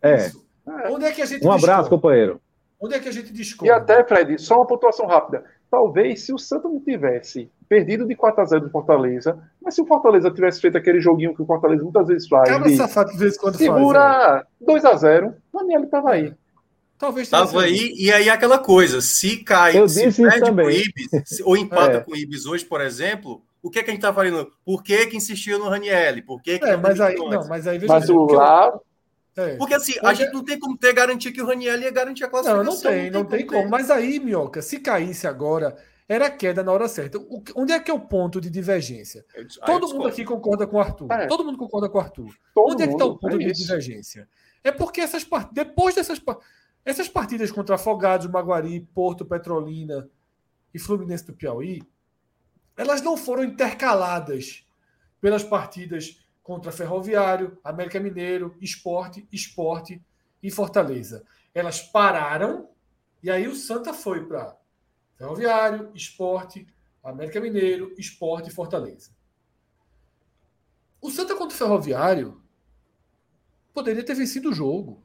É. 0.00 0.14
É. 0.14 0.90
Onde 0.90 1.04
é 1.04 1.12
que 1.12 1.22
a 1.22 1.26
gente 1.26 1.46
um 1.46 1.52
abraço, 1.52 1.90
companheiro. 1.90 2.40
Onde 2.80 2.94
é 2.94 2.98
que 2.98 3.08
a 3.08 3.12
gente 3.12 3.32
discorda? 3.32 3.72
E 3.72 3.76
até, 3.76 4.04
Fred, 4.04 4.40
só 4.40 4.56
uma 4.56 4.66
pontuação 4.66 5.06
rápida. 5.06 5.44
Talvez 5.70 6.24
se 6.24 6.32
o 6.32 6.38
Santos 6.38 6.70
não 6.70 6.80
tivesse 6.80 7.50
perdido 7.68 8.06
de 8.06 8.14
4 8.14 8.42
a 8.42 8.44
0 8.44 8.64
do 8.64 8.70
Fortaleza, 8.70 9.38
mas 9.62 9.74
se 9.74 9.80
o 9.80 9.86
Fortaleza 9.86 10.30
tivesse 10.30 10.60
feito 10.60 10.76
aquele 10.76 11.00
joguinho 11.00 11.34
que 11.34 11.42
o 11.42 11.46
Fortaleza 11.46 11.82
muitas 11.82 12.08
vezes 12.08 12.28
faz. 12.28 12.48
Cara, 12.48 12.64
de 12.64 12.76
safado 12.76 13.10
de 13.12 13.18
vez 13.18 13.38
quando 13.38 13.56
segura 13.56 14.00
faz, 14.00 14.42
é. 14.42 14.64
2 14.66 14.84
a 14.84 14.94
0 14.94 15.34
o 15.52 15.58
Daniel 15.58 15.84
estava 15.84 16.10
aí. 16.10 16.34
Talvez 17.02 17.28
Tava 17.28 17.62
aí, 17.62 17.92
e 17.96 18.12
aí 18.12 18.30
aquela 18.30 18.60
coisa, 18.60 19.00
se 19.00 19.38
cai, 19.38 19.76
Eu 19.76 19.88
se 19.88 20.22
perde 20.22 20.52
com 20.52 20.54
o 20.54 20.70
Ibis, 20.70 21.40
ou 21.42 21.56
empata 21.56 21.96
é. 21.96 22.00
com 22.00 22.12
o 22.12 22.16
Ibis 22.16 22.46
hoje, 22.46 22.64
por 22.64 22.80
exemplo, 22.80 23.42
o 23.60 23.68
que, 23.68 23.80
é 23.80 23.82
que 23.82 23.90
a 23.90 23.92
gente 23.92 24.02
tá 24.02 24.14
falando? 24.14 24.52
Por 24.64 24.84
que, 24.84 25.08
que 25.08 25.16
insistiu 25.16 25.58
no 25.58 25.68
Raniel? 25.68 26.22
Por 26.24 26.40
que, 26.40 26.60
que 26.60 26.64
é, 26.64 26.76
mas 26.76 27.00
aí, 27.00 27.16
não, 27.16 27.48
mas 27.48 27.66
aí 27.66 27.84
mas 27.84 28.08
o 28.08 28.26
lá, 28.26 28.72
é. 29.36 29.56
Porque 29.56 29.74
assim, 29.74 29.94
a 30.00 30.14
gente 30.14 30.32
não 30.32 30.44
tem 30.44 30.56
como 30.56 30.78
ter 30.78 30.92
garantia 30.92 31.32
que 31.32 31.42
o 31.42 31.46
Raniel 31.46 31.80
ia 31.80 31.90
garantir 31.90 32.22
a 32.22 32.28
classificação. 32.28 32.62
Não, 32.64 32.72
não 32.72 32.80
tem, 32.80 32.92
não 32.92 33.02
tem, 33.02 33.10
não 33.10 33.24
tem 33.24 33.46
como. 33.46 33.62
como. 33.62 33.70
Mas 33.72 33.90
aí, 33.90 34.20
Minhoca, 34.20 34.62
se 34.62 34.78
caísse 34.78 35.26
agora, 35.26 35.76
era 36.08 36.30
queda 36.30 36.62
na 36.62 36.70
hora 36.70 36.86
certa. 36.86 37.18
O, 37.18 37.42
onde 37.56 37.72
é 37.72 37.80
que 37.80 37.90
é 37.90 37.94
o 37.94 37.98
ponto 37.98 38.40
de 38.40 38.48
divergência? 38.48 39.24
Eu, 39.34 39.44
Todo 39.66 39.88
mundo 39.92 40.06
aqui 40.06 40.24
concorda 40.24 40.68
com 40.68 40.76
o 40.76 40.80
Arthur. 40.80 41.10
É. 41.10 41.26
Todo 41.26 41.44
mundo 41.44 41.58
concorda 41.58 41.88
com 41.88 41.98
o 41.98 42.00
Arthur. 42.00 42.32
Todo 42.54 42.74
onde 42.74 42.84
é 42.84 42.86
que 42.86 42.92
está 42.92 43.06
o 43.06 43.18
ponto 43.18 43.34
é 43.34 43.38
de 43.38 43.52
divergência? 43.52 44.28
É 44.62 44.70
porque 44.70 45.00
essas 45.00 45.26
depois 45.50 45.96
dessas 45.96 46.20
essas 46.84 47.08
partidas 47.08 47.50
contra 47.50 47.76
Afogados, 47.76 48.26
Maguari, 48.26 48.80
Porto, 48.94 49.24
Petrolina 49.24 50.08
e 50.74 50.78
Fluminense 50.78 51.26
do 51.26 51.32
Piauí, 51.32 51.82
elas 52.76 53.02
não 53.02 53.16
foram 53.16 53.44
intercaladas 53.44 54.66
pelas 55.20 55.44
partidas 55.44 56.24
contra 56.42 56.72
Ferroviário, 56.72 57.58
América 57.62 58.00
Mineiro, 58.00 58.56
Esporte, 58.60 59.26
Esporte 59.30 60.02
e 60.42 60.50
Fortaleza. 60.50 61.24
Elas 61.54 61.80
pararam 61.80 62.68
e 63.22 63.30
aí 63.30 63.46
o 63.46 63.54
Santa 63.54 63.94
foi 63.94 64.26
para 64.26 64.56
Ferroviário, 65.16 65.90
Esporte, 65.94 66.66
América 67.04 67.40
Mineiro, 67.40 67.94
Esporte 67.96 68.48
e 68.48 68.52
Fortaleza. 68.52 69.12
O 71.00 71.10
Santa 71.10 71.36
contra 71.36 71.54
o 71.54 71.58
Ferroviário 71.58 72.42
poderia 73.72 74.04
ter 74.04 74.14
vencido 74.14 74.50
o 74.50 74.54
jogo. 74.54 75.01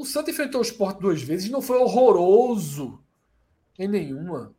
O 0.00 0.04
Santa 0.06 0.30
enfrentou 0.30 0.62
o 0.62 0.64
Esporte 0.64 0.98
duas 0.98 1.22
vezes 1.22 1.48
e 1.48 1.52
não 1.52 1.60
foi 1.60 1.76
horroroso 1.76 2.98
em 3.78 3.86
nenhuma. 3.86 4.54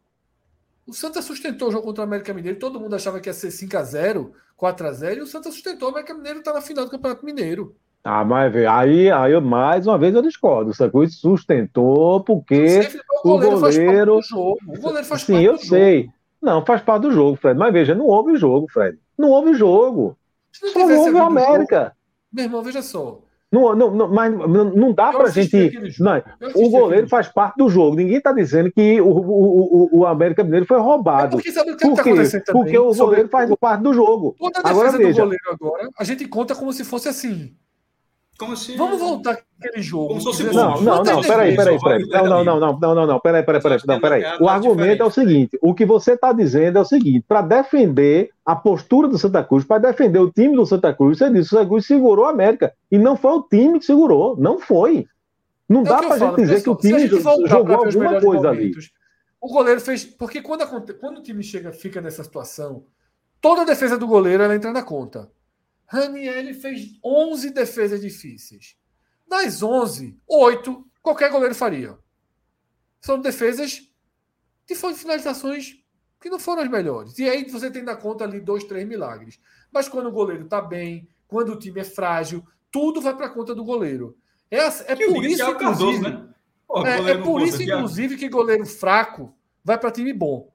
O 0.86 0.94
Santa 0.94 1.20
sustentou 1.20 1.70
o 1.70 1.72
jogo 1.72 1.84
contra 1.84 2.04
o 2.04 2.06
América 2.06 2.32
Mineiro. 2.32 2.60
Todo 2.60 2.80
mundo 2.80 2.96
achava 2.96 3.20
que 3.20 3.28
ia 3.28 3.34
ser 3.34 3.48
5x0, 3.48 4.34
4x0. 4.56 5.18
E 5.18 5.22
o 5.22 5.26
Santa 5.26 5.52
sustentou. 5.52 5.88
O 5.88 5.92
América 5.94 6.14
Mineiro 6.14 6.40
está 6.40 6.54
na 6.54 6.62
final 6.62 6.86
do 6.86 6.92
Campeonato 6.92 7.26
Mineiro. 7.26 7.76
Ah, 8.04 8.24
mas 8.24 8.56
aí, 8.56 9.10
aí 9.10 9.42
mais 9.42 9.88
uma 9.88 9.98
vez 9.98 10.14
eu 10.14 10.22
discordo. 10.22 10.70
O 10.70 10.74
Santa 10.76 10.96
sustentou 11.10 12.24
porque 12.24 12.82
o 13.24 13.30
goleiro, 13.30 13.58
o 13.58 13.60
goleiro... 13.60 14.14
Faz 14.14 14.28
jogo. 14.28 14.60
O 14.68 14.80
goleiro 14.80 15.08
faz 15.08 15.24
Sim, 15.24 15.42
eu 15.42 15.58
sei. 15.58 16.04
Jogo. 16.04 16.14
Não, 16.40 16.64
faz 16.64 16.84
parte 16.84 17.02
do 17.02 17.12
jogo, 17.12 17.36
Fred. 17.36 17.58
Mas 17.58 17.74
veja, 17.74 17.96
não 17.96 18.06
houve 18.06 18.38
jogo, 18.38 18.68
Fred. 18.72 18.96
Não 19.18 19.30
houve 19.30 19.56
jogo. 19.56 20.16
Só 20.52 20.88
não 20.88 21.00
houve 21.00 21.12
o 21.16 21.24
América. 21.24 21.80
Jogo, 21.80 21.96
meu 22.32 22.46
irmão, 22.46 22.62
veja 22.62 22.84
só. 22.84 23.22
Não, 23.52 23.76
não, 23.76 23.92
não, 23.92 24.08
mas 24.08 24.34
não 24.34 24.94
dá 24.94 25.12
para 25.12 25.30
gente. 25.30 25.72
Não, 26.00 26.24
o 26.56 26.70
goleiro 26.70 27.10
faz 27.10 27.28
parte 27.28 27.58
do 27.58 27.68
jogo. 27.68 27.98
Ninguém 27.98 28.18
está 28.18 28.32
dizendo 28.32 28.72
que 28.72 29.02
o, 29.02 29.08
o, 29.10 29.90
o, 29.94 30.00
o 30.00 30.06
América 30.06 30.42
Mineiro 30.42 30.66
foi 30.66 30.80
roubado. 30.80 31.26
É 31.26 31.30
porque 31.32 31.52
sabe 31.52 31.72
o 31.72 31.76
que 31.76 31.86
está 31.86 32.02
acontecendo 32.02 32.44
também? 32.46 32.64
Porque 32.64 32.78
o 32.78 32.94
goleiro 32.94 33.28
faz 33.28 33.54
parte 33.60 33.82
do 33.82 33.94
jogo. 33.94 34.36
Toda 34.40 34.60
a 34.60 34.62
defesa 34.62 34.80
agora, 34.80 34.92
do 34.94 34.98
veja. 35.00 35.22
goleiro 35.22 35.44
agora, 35.52 35.90
a 36.00 36.04
gente 36.06 36.26
conta 36.30 36.56
como 36.56 36.72
se 36.72 36.86
fosse 36.86 37.10
assim. 37.10 37.54
Como 38.42 38.54
assim? 38.54 38.76
Vamos 38.76 39.00
voltar 39.00 39.38
aquele 39.60 39.84
jogo. 39.84 40.08
Como 40.08 40.20
se 40.20 40.26
fosse 40.26 40.44
não, 40.46 40.82
não, 40.82 41.04
não, 41.04 41.22
peraí, 41.22 41.56
peraí, 41.56 41.80
peraí. 41.80 42.08
Não, 42.08 42.26
não, 42.26 42.44
não, 42.44 42.60
não, 42.60 42.80
não, 42.80 42.96
não, 42.96 43.06
não, 43.06 43.20
peraí, 43.20 43.44
peraí, 43.44 43.62
peraí. 43.62 43.80
Não, 43.86 44.02
peraí. 44.02 44.24
O 44.40 44.50
argumento 44.50 45.04
é 45.04 45.06
o 45.06 45.12
seguinte: 45.12 45.60
o 45.62 45.76
que 45.76 45.86
você 45.86 46.14
está 46.14 46.34
dizendo 46.34 46.80
é 46.80 46.82
o 46.82 46.86
seguinte: 46.86 47.24
para 47.28 47.44
defender 47.44 48.32
a 48.44 48.56
postura 48.56 49.08
do 49.08 49.20
Santa 49.20 49.44
Cruz, 49.44 49.64
para 49.64 49.92
defender 49.92 50.18
o 50.18 50.32
time 50.32 50.56
do 50.56 50.66
Santa 50.66 50.92
Cruz, 50.92 51.20
você 51.20 51.30
disse 51.30 51.50
que 51.50 51.56
o 51.56 51.60
Santa 51.60 51.70
Cruz 51.70 51.86
segurou 51.86 52.26
a 52.26 52.32
América. 52.32 52.74
E 52.92 52.98
não 52.98 53.16
foi 53.16 53.32
o 53.32 53.44
time 53.44 53.78
que 53.78 53.86
segurou, 53.86 54.36
não 54.36 54.58
foi. 54.58 55.06
Não 55.70 55.82
é 55.82 55.84
dá 55.84 56.00
para 56.00 56.16
a 56.16 56.18
gente 56.18 56.36
dizer 56.38 56.64
que 56.64 56.70
o 56.72 56.76
time 56.76 57.08
jogou 57.46 57.76
alguma 57.76 58.20
coisa 58.20 58.50
ali. 58.50 58.72
O 59.40 59.50
goleiro 59.50 59.80
fez. 59.80 60.04
Porque 60.04 60.42
quando, 60.42 60.66
quando 61.00 61.20
o 61.20 61.22
time 61.22 61.44
chega, 61.44 61.72
fica 61.72 62.02
nessa 62.02 62.24
situação, 62.24 62.86
toda 63.40 63.62
a 63.62 63.66
defesa 63.66 64.00
do 64.00 64.08
goleiro 64.08 64.42
ela 64.42 64.56
entra 64.56 64.72
na 64.72 64.82
conta. 64.82 65.30
Raniel 65.92 66.54
fez 66.54 66.98
11 67.04 67.52
defesas 67.52 68.00
difíceis. 68.00 68.78
Das 69.28 69.62
11, 69.62 70.18
8 70.26 70.88
qualquer 71.02 71.30
goleiro 71.30 71.54
faria. 71.54 71.98
São 73.02 73.20
defesas 73.20 73.82
de 74.66 74.76
finalizações 74.76 75.78
que 76.22 76.30
não 76.30 76.40
foram 76.40 76.62
as 76.62 76.70
melhores. 76.70 77.20
E 77.20 77.30
aí 77.30 77.44
você 77.50 77.70
tem 77.70 77.84
na 77.84 77.96
conta 77.96 78.24
ali 78.24 78.40
dois, 78.40 78.64
três 78.64 78.88
milagres. 78.88 79.38
Mas 79.70 79.90
quando 79.90 80.08
o 80.08 80.12
goleiro 80.12 80.46
está 80.46 80.62
bem, 80.62 81.10
quando 81.28 81.52
o 81.52 81.60
time 81.60 81.82
é 81.82 81.84
frágil, 81.84 82.46
tudo 82.72 83.02
vai 83.02 83.14
para 83.14 83.26
a 83.26 83.30
conta 83.30 83.54
do 83.54 83.64
goleiro. 83.66 84.18
É, 84.50 84.60
é 84.60 84.96
por 84.96 85.26
isso, 85.26 85.44
inclusive, 85.44 85.60
Cardoso, 85.60 86.02
né? 86.02 86.30
Pô, 86.66 86.86
é, 86.86 87.12
é 87.12 87.18
por 87.18 87.42
isso, 87.42 87.62
inclusive, 87.62 88.16
que 88.16 88.30
goleiro 88.30 88.66
fraco 88.66 89.36
vai 89.62 89.78
para 89.78 89.92
time 89.92 90.14
bom. 90.14 90.51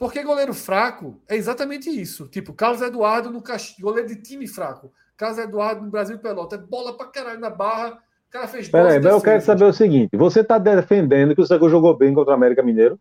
Porque 0.00 0.22
goleiro 0.22 0.54
fraco 0.54 1.20
é 1.28 1.36
exatamente 1.36 1.90
isso. 1.90 2.26
Tipo, 2.26 2.54
Carlos 2.54 2.80
Eduardo 2.80 3.30
no 3.30 3.42
Caxias, 3.42 3.78
goleiro 3.78 4.08
de 4.08 4.16
time 4.16 4.48
fraco. 4.48 4.90
Carlos 5.14 5.38
Eduardo 5.38 5.82
no 5.84 5.90
Brasil 5.90 6.18
Pelota. 6.18 6.56
É 6.56 6.58
bola 6.58 6.96
pra 6.96 7.06
caralho 7.08 7.38
na 7.38 7.50
barra. 7.50 7.98
O 8.26 8.30
cara 8.30 8.48
fez 8.48 8.66
Peraí, 8.66 8.98
mas 8.98 9.12
eu 9.12 9.20
quero 9.20 9.42
saber 9.42 9.64
o 9.64 9.74
seguinte: 9.74 10.16
você 10.16 10.42
tá 10.42 10.56
defendendo 10.56 11.34
que 11.34 11.42
o 11.42 11.46
Santa 11.46 11.58
Cruz 11.58 11.70
jogou 11.70 11.94
bem 11.94 12.14
contra 12.14 12.32
o 12.32 12.34
América 12.34 12.62
Mineiro? 12.62 12.98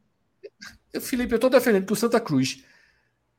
Felipe, 0.99 1.33
eu 1.33 1.39
tô 1.39 1.47
defendendo 1.47 1.85
que 1.85 1.93
o 1.93 1.95
Santa 1.95 2.19
Cruz. 2.19 2.65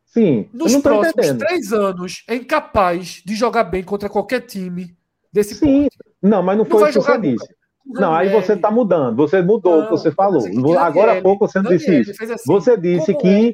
Sim. 0.06 0.48
Nos 0.54 0.74
próximos 0.78 1.08
entendendo. 1.08 1.40
três 1.40 1.70
anos 1.70 2.24
é 2.26 2.36
incapaz 2.36 3.22
de 3.26 3.34
jogar 3.34 3.64
bem 3.64 3.84
contra 3.84 4.08
qualquer 4.08 4.40
time 4.40 4.96
desse 5.30 5.54
Sim. 5.54 5.82
Porte. 5.82 5.98
Não, 6.22 6.42
mas 6.42 6.56
não, 6.56 6.64
não 6.64 6.70
foi 6.70 6.88
o 6.88 6.92
que 6.94 6.98
você 6.98 7.18
disse. 7.18 7.59
Não, 7.92 8.14
aí 8.14 8.28
você 8.28 8.54
está 8.54 8.70
mudando. 8.70 9.16
Você 9.16 9.42
mudou 9.42 9.80
o 9.80 9.84
que 9.84 9.90
você 9.90 10.10
falou. 10.10 10.42
Agora 10.78 11.18
há 11.18 11.22
pouco 11.22 11.46
você 11.46 11.60
não 11.60 11.70
disse 11.70 12.00
isso. 12.00 12.10
Assim, 12.10 12.44
você 12.46 12.76
disse 12.76 13.14
que. 13.14 13.50
É? 13.50 13.52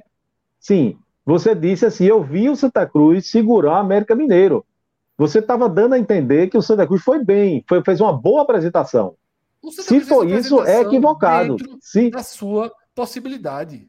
Sim, 0.58 0.96
você 1.24 1.54
disse 1.54 1.86
assim: 1.86 2.04
eu 2.04 2.22
vi 2.22 2.48
o 2.48 2.56
Santa 2.56 2.86
Cruz 2.86 3.30
segurar 3.30 3.72
o 3.72 3.76
América 3.76 4.14
Mineiro. 4.14 4.64
Você 5.18 5.38
estava 5.38 5.68
dando 5.68 5.94
a 5.94 5.98
entender 5.98 6.48
que 6.48 6.58
o 6.58 6.62
Santa 6.62 6.86
Cruz 6.86 7.02
foi 7.02 7.24
bem, 7.24 7.64
foi, 7.66 7.82
fez 7.82 8.00
uma 8.00 8.12
boa 8.12 8.42
apresentação. 8.42 9.14
Se 9.70 10.00
for 10.00 10.28
isso, 10.28 10.62
é 10.62 10.82
equivocado. 10.82 11.56
Se... 11.80 12.10
Da 12.10 12.22
sua 12.22 12.70
possibilidade. 12.94 13.88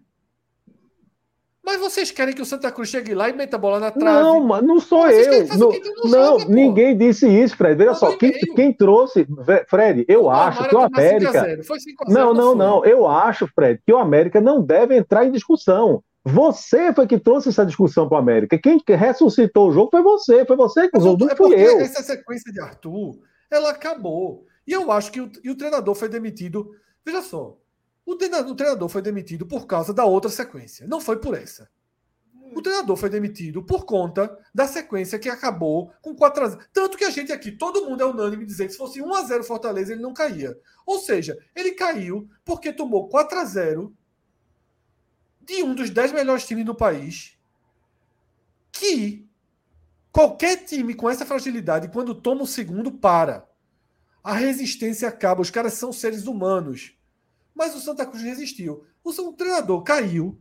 Mas 1.68 1.82
vocês 1.82 2.12
querem 2.12 2.34
que 2.34 2.42
o 2.42 2.46
Santa 2.46 2.72
Cruz 2.72 2.88
chegue 2.88 3.14
lá 3.14 3.28
e 3.28 3.34
meta 3.34 3.58
a 3.58 3.60
bola 3.60 3.78
na 3.78 3.92
trave? 3.92 4.24
Não, 4.24 4.42
mas 4.42 4.64
não 4.64 4.80
sou 4.80 5.06
eu. 5.10 5.46
Não, 5.58 5.70
não 6.06 6.38
joga, 6.38 6.46
ninguém 6.46 6.98
disse 6.98 7.28
isso, 7.28 7.58
Fred. 7.58 7.76
Veja 7.76 7.94
só, 7.94 8.16
quem, 8.16 8.32
quem, 8.32 8.72
trouxe. 8.72 9.28
Fred, 9.68 10.06
eu 10.08 10.24
o 10.24 10.30
acho 10.30 10.70
que 10.70 10.74
o 10.74 10.80
América. 10.80 11.60
Não, 12.08 12.34
não, 12.34 12.56
não. 12.56 12.86
Eu 12.86 13.06
acho, 13.06 13.46
Fred, 13.48 13.82
que 13.86 13.92
o 13.92 13.98
América 13.98 14.40
não 14.40 14.62
deve 14.62 14.96
entrar 14.96 15.26
em 15.26 15.32
discussão. 15.32 16.02
Você 16.24 16.94
foi 16.94 17.06
que 17.06 17.20
trouxe 17.20 17.50
essa 17.50 17.66
discussão 17.66 18.08
para 18.08 18.16
o 18.16 18.20
América. 18.20 18.58
Quem 18.58 18.82
ressuscitou 18.88 19.68
o 19.68 19.74
jogo 19.74 19.90
foi 19.92 20.02
você. 20.02 20.46
Foi 20.46 20.56
você 20.56 20.88
que 20.88 20.98
usou, 20.98 21.18
não 21.18 21.30
é 21.30 21.36
fui 21.36 21.54
eu. 21.54 21.82
Essa 21.82 22.02
sequência 22.02 22.50
de 22.50 22.62
Arthur, 22.62 23.20
ela 23.52 23.72
acabou. 23.72 24.46
E 24.66 24.72
eu 24.72 24.90
acho 24.90 25.12
que 25.12 25.20
o, 25.20 25.30
e 25.44 25.50
o 25.50 25.58
treinador 25.58 25.94
foi 25.96 26.08
demitido. 26.08 26.72
Veja 27.06 27.22
só, 27.22 27.58
o 28.08 28.56
treinador, 28.56 28.88
foi 28.88 29.02
demitido 29.02 29.46
por 29.46 29.68
causa 29.68 29.94
da 29.94 30.06
outra 30.06 30.32
sequência. 30.32 30.88
Não 30.88 31.02
foi 31.02 31.20
por 31.20 31.36
essa. 31.36 31.70
O 32.56 32.62
treinador 32.62 32.96
foi 32.96 33.10
demitido 33.10 33.62
por 33.62 33.86
conta 33.86 34.40
da 34.56 34.66
sequência 34.66 35.20
que 35.20 35.28
acabou 35.28 35.92
com 36.02 36.16
4 36.16 36.44
a 36.44 36.48
0. 36.48 36.62
Tanto 36.72 36.98
que 36.98 37.04
a 37.04 37.10
gente 37.10 37.34
aqui, 37.34 37.52
todo 37.52 37.86
mundo 37.86 38.02
é 38.02 38.06
unânime 38.06 38.46
dizer 38.46 38.68
que 38.68 38.72
se 38.72 38.78
fosse 38.78 39.02
1 39.02 39.14
a 39.14 39.24
0 39.24 39.44
Fortaleza, 39.44 39.92
ele 39.92 40.02
não 40.02 40.14
caía. 40.14 40.58
Ou 40.86 41.00
seja, 41.00 41.38
ele 41.54 41.72
caiu 41.72 42.30
porque 42.46 42.72
tomou 42.72 43.10
4 43.10 43.40
a 43.40 43.44
0 43.44 43.94
de 45.42 45.62
um 45.62 45.76
dos 45.76 45.90
10 45.90 46.14
melhores 46.14 46.48
times 46.48 46.66
do 46.66 46.74
país. 46.74 47.38
Que 48.72 49.28
qualquer 50.14 50.64
time 50.64 50.94
com 50.94 51.10
essa 51.10 51.26
fragilidade, 51.26 51.90
quando 51.90 52.16
toma 52.16 52.44
o 52.44 52.48
segundo, 52.48 52.90
para. 52.90 53.46
A 54.24 54.32
resistência 54.34 55.10
acaba. 55.10 55.42
Os 55.42 55.52
caras 55.52 55.74
são 55.74 55.92
seres 55.92 56.26
humanos. 56.26 56.97
Mas 57.58 57.76
o 57.76 57.80
Santa 57.80 58.06
Cruz 58.06 58.22
resistiu. 58.22 58.84
O, 59.04 59.10
o 59.10 59.34
treinador 59.34 59.82
caiu 59.82 60.38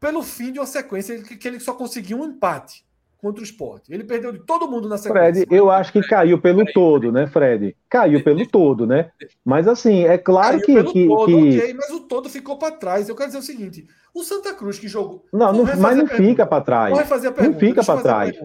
pelo 0.00 0.22
fim 0.22 0.52
de 0.52 0.58
uma 0.58 0.66
sequência 0.66 1.22
que, 1.22 1.46
ele 1.46 1.60
só 1.60 1.72
conseguiu 1.72 2.18
um 2.18 2.24
empate 2.24 2.84
contra 3.16 3.40
o 3.40 3.44
esporte. 3.44 3.92
Ele 3.92 4.02
perdeu 4.02 4.32
de 4.32 4.40
todo 4.40 4.68
mundo 4.68 4.88
na 4.88 4.98
sequência. 4.98 5.46
Fred, 5.46 5.46
eu 5.54 5.70
acho 5.70 5.92
que 5.92 6.02
caiu 6.02 6.40
pelo 6.40 6.64
todo, 6.72 7.12
né, 7.12 7.28
Fred? 7.28 7.76
Caiu 7.88 8.22
pelo 8.24 8.44
todo, 8.46 8.86
né? 8.86 9.10
Mas 9.44 9.68
assim, 9.68 10.04
é 10.04 10.18
claro 10.18 10.60
que. 10.60 10.82
que, 10.84 11.06
todo, 11.06 11.26
que... 11.26 11.58
Okay, 11.58 11.74
mas 11.74 11.90
o 11.90 12.00
todo 12.00 12.28
ficou 12.28 12.58
para 12.58 12.74
trás. 12.74 13.08
Eu 13.08 13.14
quero 13.14 13.28
dizer 13.28 13.38
o 13.38 13.42
seguinte: 13.42 13.86
o 14.12 14.24
Santa 14.24 14.52
Cruz 14.52 14.80
que 14.80 14.88
jogou. 14.88 15.24
Não, 15.32 15.52
não 15.52 15.64
mas 15.78 15.96
não 15.96 16.08
fica 16.08 16.44
para 16.44 16.64
trás. 16.64 16.92
Não 16.92 17.54
fica 17.54 17.84
para 17.84 18.02
trás. 18.02 18.36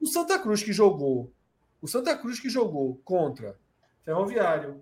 O 0.00 0.06
Santa 0.06 0.38
Cruz 0.40 0.62
que 0.62 0.72
jogou. 0.72 1.32
O 1.80 1.86
Santa 1.86 2.16
Cruz 2.16 2.40
que 2.40 2.48
jogou 2.48 3.00
contra 3.04 3.56
Ferroviário, 4.04 4.80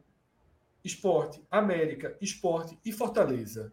Esporte, 0.87 1.43
América, 1.51 2.17
Esporte 2.21 2.79
e 2.85 2.93
Fortaleza. 2.93 3.73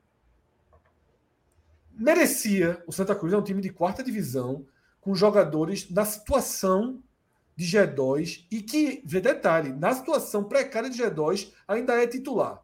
Merecia. 1.92 2.84
O 2.88 2.92
Santa 2.92 3.16
Cruz 3.16 3.34
é 3.34 3.38
um 3.38 3.44
time 3.44 3.62
de 3.62 3.70
quarta 3.70 4.04
divisão, 4.04 4.66
com 5.00 5.14
jogadores 5.14 5.90
na 5.90 6.06
situação 6.06 7.04
de 7.56 7.66
G2 7.66 8.46
e 8.50 8.62
que, 8.62 9.04
vê 9.06 9.22
detalhe, 9.22 9.72
na 9.72 9.94
situação 9.94 10.44
precária 10.44 10.90
de 10.90 11.02
G2 11.02 11.52
ainda 11.68 12.02
é 12.02 12.08
titular. 12.08 12.64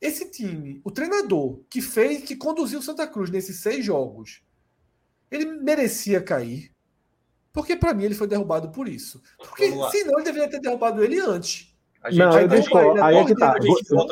Esse 0.00 0.30
time, 0.30 0.80
o 0.84 0.90
treinador 0.90 1.60
que 1.70 1.80
fez, 1.80 2.22
que 2.22 2.36
conduziu 2.36 2.80
o 2.80 2.82
Santa 2.82 3.06
Cruz 3.06 3.30
nesses 3.30 3.60
seis 3.60 3.84
jogos, 3.84 4.42
ele 5.30 5.46
merecia 5.46 6.22
cair, 6.22 6.70
porque 7.52 7.74
para 7.74 7.94
mim 7.94 8.04
ele 8.04 8.14
foi 8.14 8.26
derrubado 8.26 8.70
por 8.70 8.86
isso. 8.86 9.22
Porque 9.38 9.70
senão 9.70 10.18
ele 10.18 10.24
deveria 10.24 10.50
ter 10.50 10.60
derrubado 10.60 11.02
ele 11.02 11.18
antes. 11.18 11.74
Gente, 12.06 12.18
não, 12.18 12.38
eu 12.38 12.48
discordo. 12.48 13.02
Aí 13.02 13.16
é 13.16 13.24
que 13.24 13.34
tá. 13.34 13.56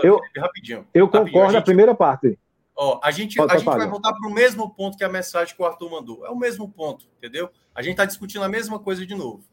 Eu, 0.02 0.20
eu, 0.68 0.86
eu 0.92 1.08
concordo 1.08 1.52
na 1.52 1.62
primeira 1.62 1.94
parte. 1.94 2.38
Ó, 2.76 2.98
a 3.02 3.10
gente, 3.10 3.40
a 3.40 3.56
gente 3.56 3.64
vai 3.64 3.88
voltar 3.88 4.12
para 4.12 4.28
o 4.28 4.32
mesmo 4.32 4.68
ponto 4.74 4.98
que 4.98 5.04
a 5.04 5.08
mensagem 5.08 5.54
que 5.54 5.62
o 5.62 5.64
Arthur 5.64 5.90
mandou. 5.90 6.26
É 6.26 6.30
o 6.30 6.36
mesmo 6.36 6.68
ponto, 6.68 7.06
entendeu? 7.18 7.48
A 7.74 7.82
gente 7.82 7.92
está 7.92 8.04
discutindo 8.04 8.42
a 8.42 8.48
mesma 8.48 8.78
coisa 8.78 9.06
de 9.06 9.14
novo. 9.14 9.44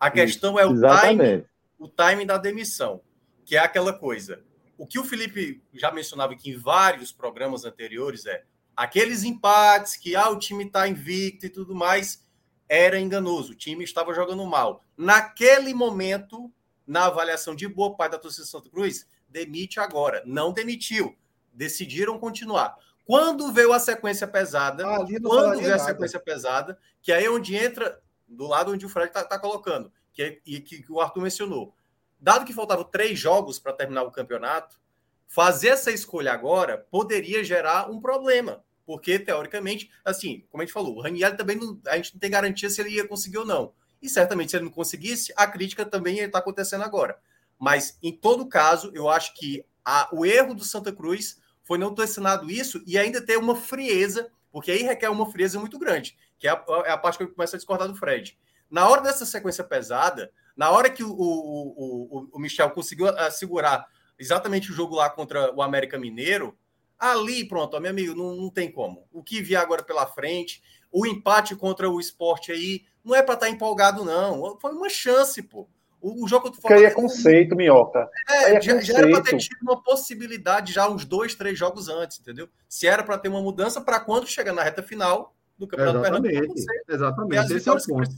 A 0.00 0.10
questão 0.10 0.58
é 0.58 0.66
o 0.66 0.78
timing, 0.80 1.44
o 1.78 1.88
timing 1.88 2.26
da 2.26 2.36
demissão, 2.36 3.00
que 3.44 3.56
é 3.56 3.60
aquela 3.60 3.92
coisa. 3.92 4.42
O 4.76 4.86
que 4.86 4.98
o 4.98 5.04
Felipe 5.04 5.62
já 5.72 5.90
mencionava 5.90 6.32
aqui 6.32 6.50
em 6.50 6.58
vários 6.58 7.12
programas 7.12 7.64
anteriores 7.64 8.26
é 8.26 8.42
aqueles 8.76 9.22
empates 9.24 9.96
que 9.96 10.14
ah, 10.14 10.28
o 10.28 10.38
time 10.38 10.64
está 10.64 10.86
invicto 10.86 11.46
e 11.46 11.50
tudo 11.50 11.74
mais, 11.74 12.26
era 12.68 12.98
enganoso. 12.98 13.52
O 13.52 13.56
time 13.56 13.84
estava 13.84 14.12
jogando 14.12 14.44
mal. 14.44 14.82
Naquele 14.96 15.72
momento, 15.72 16.52
na 16.86 17.06
avaliação 17.06 17.54
de 17.54 17.66
boa 17.66 17.96
parte 17.96 18.12
da 18.12 18.18
torcida 18.18 18.46
Santa 18.46 18.70
Cruz, 18.70 19.06
demite 19.28 19.80
agora. 19.80 20.22
Não 20.24 20.52
demitiu. 20.52 21.16
Decidiram 21.52 22.18
continuar. 22.18 22.76
Quando 23.04 23.52
veio 23.52 23.72
a 23.72 23.78
sequência 23.78 24.26
pesada, 24.26 24.84
ah, 24.86 25.06
quando 25.22 25.60
veio 25.60 25.74
a 25.74 25.78
sequência 25.78 26.18
pesada, 26.18 26.78
que 27.00 27.12
aí 27.12 27.24
é 27.24 27.30
onde 27.30 27.54
entra, 27.54 28.00
do 28.26 28.46
lado 28.46 28.72
onde 28.72 28.84
o 28.84 28.88
Fred 28.88 29.08
está 29.08 29.24
tá 29.24 29.38
colocando, 29.38 29.92
que, 30.12 30.22
é, 30.22 30.40
e 30.44 30.60
que, 30.60 30.82
que 30.82 30.92
o 30.92 31.00
Arthur 31.00 31.22
mencionou. 31.22 31.72
Dado 32.18 32.44
que 32.44 32.52
faltavam 32.52 32.84
três 32.84 33.18
jogos 33.18 33.58
para 33.58 33.72
terminar 33.72 34.02
o 34.02 34.10
campeonato, 34.10 34.80
fazer 35.26 35.68
essa 35.68 35.92
escolha 35.92 36.32
agora 36.32 36.78
poderia 36.90 37.44
gerar 37.44 37.90
um 37.90 38.00
problema. 38.00 38.64
Porque, 38.84 39.18
teoricamente, 39.18 39.90
assim, 40.04 40.44
como 40.48 40.62
a 40.62 40.64
gente 40.64 40.72
falou, 40.72 40.96
o 40.96 41.00
Raniel 41.00 41.36
também 41.36 41.56
não, 41.56 41.80
a 41.86 41.96
gente 41.96 42.14
não 42.14 42.20
tem 42.20 42.30
garantia 42.30 42.70
se 42.70 42.80
ele 42.80 42.90
ia 42.90 43.06
conseguir 43.06 43.38
ou 43.38 43.46
não. 43.46 43.72
E 44.00 44.08
certamente, 44.08 44.50
se 44.50 44.56
ele 44.56 44.66
não 44.66 44.72
conseguisse, 44.72 45.32
a 45.36 45.46
crítica 45.46 45.84
também 45.84 46.18
está 46.18 46.38
acontecendo 46.38 46.84
agora. 46.84 47.18
Mas, 47.58 47.98
em 48.02 48.12
todo 48.12 48.46
caso, 48.46 48.90
eu 48.94 49.08
acho 49.08 49.34
que 49.34 49.64
a, 49.84 50.08
o 50.12 50.26
erro 50.26 50.54
do 50.54 50.64
Santa 50.64 50.92
Cruz 50.92 51.40
foi 51.62 51.78
não 51.78 51.94
ter 51.94 52.02
assinado 52.02 52.50
isso 52.50 52.82
e 52.86 52.98
ainda 52.98 53.20
ter 53.20 53.38
uma 53.38 53.56
frieza, 53.56 54.30
porque 54.52 54.70
aí 54.70 54.82
requer 54.82 55.08
uma 55.08 55.30
frieza 55.30 55.58
muito 55.58 55.78
grande, 55.78 56.16
que 56.38 56.46
é 56.46 56.50
a, 56.50 56.64
é 56.84 56.90
a 56.90 56.98
parte 56.98 57.18
que 57.18 57.24
eu 57.24 57.32
começo 57.32 57.56
a 57.56 57.58
discordar 57.58 57.88
do 57.88 57.96
Fred. 57.96 58.38
Na 58.70 58.88
hora 58.88 59.00
dessa 59.00 59.24
sequência 59.24 59.64
pesada, 59.64 60.30
na 60.56 60.70
hora 60.70 60.90
que 60.90 61.02
o, 61.02 61.10
o, 61.10 62.18
o, 62.18 62.28
o 62.32 62.38
Michel 62.38 62.70
conseguiu 62.70 63.06
segurar 63.30 63.86
exatamente 64.18 64.70
o 64.70 64.74
jogo 64.74 64.96
lá 64.96 65.10
contra 65.10 65.54
o 65.54 65.62
América 65.62 65.98
Mineiro, 65.98 66.56
ali, 66.98 67.46
pronto, 67.46 67.78
meu 67.80 67.90
amigo, 67.90 68.14
não, 68.14 68.34
não 68.34 68.50
tem 68.50 68.70
como. 68.70 69.06
O 69.12 69.22
que 69.22 69.42
vier 69.42 69.60
agora 69.60 69.82
pela 69.82 70.06
frente, 70.06 70.62
o 70.92 71.06
empate 71.06 71.54
contra 71.56 71.88
o 71.90 72.00
esporte 72.00 72.52
aí, 72.52 72.82
não 73.04 73.14
é 73.14 73.22
para 73.22 73.34
estar 73.34 73.46
tá 73.46 73.52
empolgado, 73.52 74.04
não. 74.04 74.58
Foi 74.58 74.72
uma 74.72 74.88
chance, 74.88 75.42
pô. 75.42 75.68
O, 76.00 76.24
o 76.24 76.28
jogo 76.28 76.50
que 76.50 76.60
tu 76.60 76.72
aí 76.72 76.84
é 76.84 76.90
conceito. 76.90 77.56
Minhoca. 77.56 78.08
É, 78.28 78.54
é 78.54 78.60
já, 78.60 78.74
conceito. 78.74 78.84
já, 78.84 78.98
era 78.98 79.10
para 79.10 79.22
ter 79.22 79.38
tido 79.38 79.62
uma 79.62 79.82
possibilidade 79.82 80.72
já 80.72 80.88
uns 80.88 81.04
dois, 81.04 81.34
três 81.34 81.58
jogos 81.58 81.88
antes, 81.88 82.20
entendeu? 82.20 82.48
Se 82.68 82.86
era 82.86 83.02
para 83.02 83.18
ter 83.18 83.28
uma 83.28 83.40
mudança, 83.40 83.80
para 83.80 84.00
quando 84.00 84.26
chegar 84.26 84.52
na 84.52 84.62
reta 84.62 84.82
final 84.82 85.34
do 85.58 85.66
Campeonato 85.66 85.98
Exatamente, 86.06 86.66
exatamente. 86.88 87.52
Esse 87.54 87.68
é 87.68 87.72
o 87.72 87.82
ponto. 87.82 88.10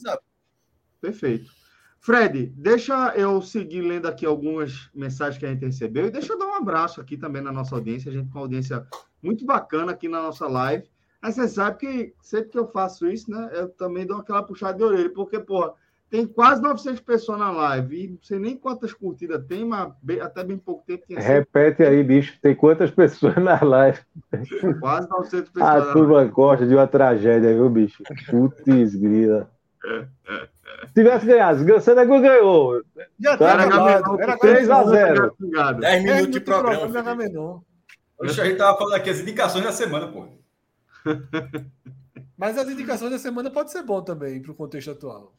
Perfeito. 1.00 1.58
Fred, 2.00 2.46
deixa 2.56 3.12
eu 3.16 3.42
seguir 3.42 3.82
lendo 3.82 4.06
aqui 4.06 4.24
algumas 4.24 4.88
mensagens 4.94 5.38
que 5.38 5.46
a 5.46 5.50
gente 5.50 5.64
recebeu 5.64 6.06
e 6.06 6.10
deixa 6.10 6.32
eu 6.32 6.38
dar 6.38 6.46
um 6.46 6.54
abraço 6.54 7.00
aqui 7.00 7.16
também 7.16 7.42
na 7.42 7.52
nossa 7.52 7.74
audiência. 7.74 8.10
A 8.10 8.14
gente 8.14 8.24
tem 8.24 8.32
uma 8.32 8.42
audiência 8.42 8.86
muito 9.22 9.44
bacana 9.44 9.92
aqui 9.92 10.08
na 10.08 10.22
nossa 10.22 10.46
live. 10.46 10.88
Mas 11.20 11.34
você 11.34 11.48
sabe 11.48 11.78
que 11.78 12.14
sempre 12.20 12.50
que 12.50 12.58
eu 12.58 12.68
faço 12.68 13.08
isso, 13.08 13.30
né, 13.30 13.50
eu 13.52 13.68
também 13.70 14.06
dou 14.06 14.18
aquela 14.18 14.42
puxada 14.42 14.78
de 14.78 14.84
orelha, 14.84 15.12
porque, 15.12 15.38
porra, 15.40 15.74
tem 16.10 16.26
quase 16.26 16.62
900 16.62 17.00
pessoas 17.00 17.38
na 17.38 17.50
live 17.50 18.04
e 18.04 18.08
não 18.08 18.18
sei 18.22 18.38
nem 18.38 18.56
quantas 18.56 18.92
curtidas 18.94 19.44
tem, 19.46 19.64
mas 19.64 19.92
bem, 20.02 20.20
até 20.20 20.42
bem 20.42 20.56
pouco 20.56 20.84
tempo 20.86 21.04
tinha. 21.06 21.20
Repete 21.20 21.82
aí, 21.82 22.02
bicho, 22.02 22.38
tem 22.40 22.54
quantas 22.54 22.90
pessoas 22.92 23.36
na 23.36 23.62
live? 23.62 23.98
Quase 24.80 25.08
900 25.08 25.50
pessoas. 25.50 25.88
A 25.88 25.92
turma 25.92 26.24
gosta 26.24 26.66
de 26.66 26.74
uma 26.74 26.86
tragédia, 26.86 27.52
viu, 27.52 27.68
bicho? 27.68 28.02
Putz, 28.30 28.94
grila. 28.94 29.50
Se 30.86 30.94
tivesse 30.94 31.26
ganhado, 31.26 31.64
Cruz 31.64 31.84
ganhou. 31.86 32.82
Já 33.18 33.36
tá, 33.36 33.50
era, 33.50 33.66
ganhado, 33.66 34.20
era 34.20 34.38
3 34.38 34.70
a 34.70 34.84
0. 34.84 35.36
10 35.80 36.04
minutos 36.04 36.30
de 36.30 36.40
programa. 36.40 36.88
programa 36.88 37.62
Oxe, 38.18 38.40
a 38.40 38.44
gente 38.44 38.56
tava 38.56 38.76
falando 38.76 38.94
aqui 38.94 39.10
as 39.10 39.20
indicações 39.20 39.64
da 39.64 39.72
semana, 39.72 40.08
pô. 40.08 40.26
Mas 42.36 42.56
as 42.56 42.68
indicações 42.68 43.10
da 43.10 43.18
semana 43.18 43.50
pode 43.50 43.72
ser 43.72 43.82
bom 43.82 44.00
também 44.02 44.40
para 44.40 44.52
o 44.52 44.54
contexto 44.54 44.90
atual. 44.90 45.34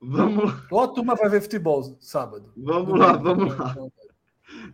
Vamos 0.00 0.44
lá. 0.44 0.62
Ou 0.70 0.80
a 0.80 0.88
turma 0.88 1.14
vai 1.14 1.28
ver 1.30 1.40
futebol 1.40 1.96
sábado. 2.00 2.52
Vamos 2.56 2.98
lá, 2.98 3.12
vamos 3.16 3.56
lá. 3.56 3.74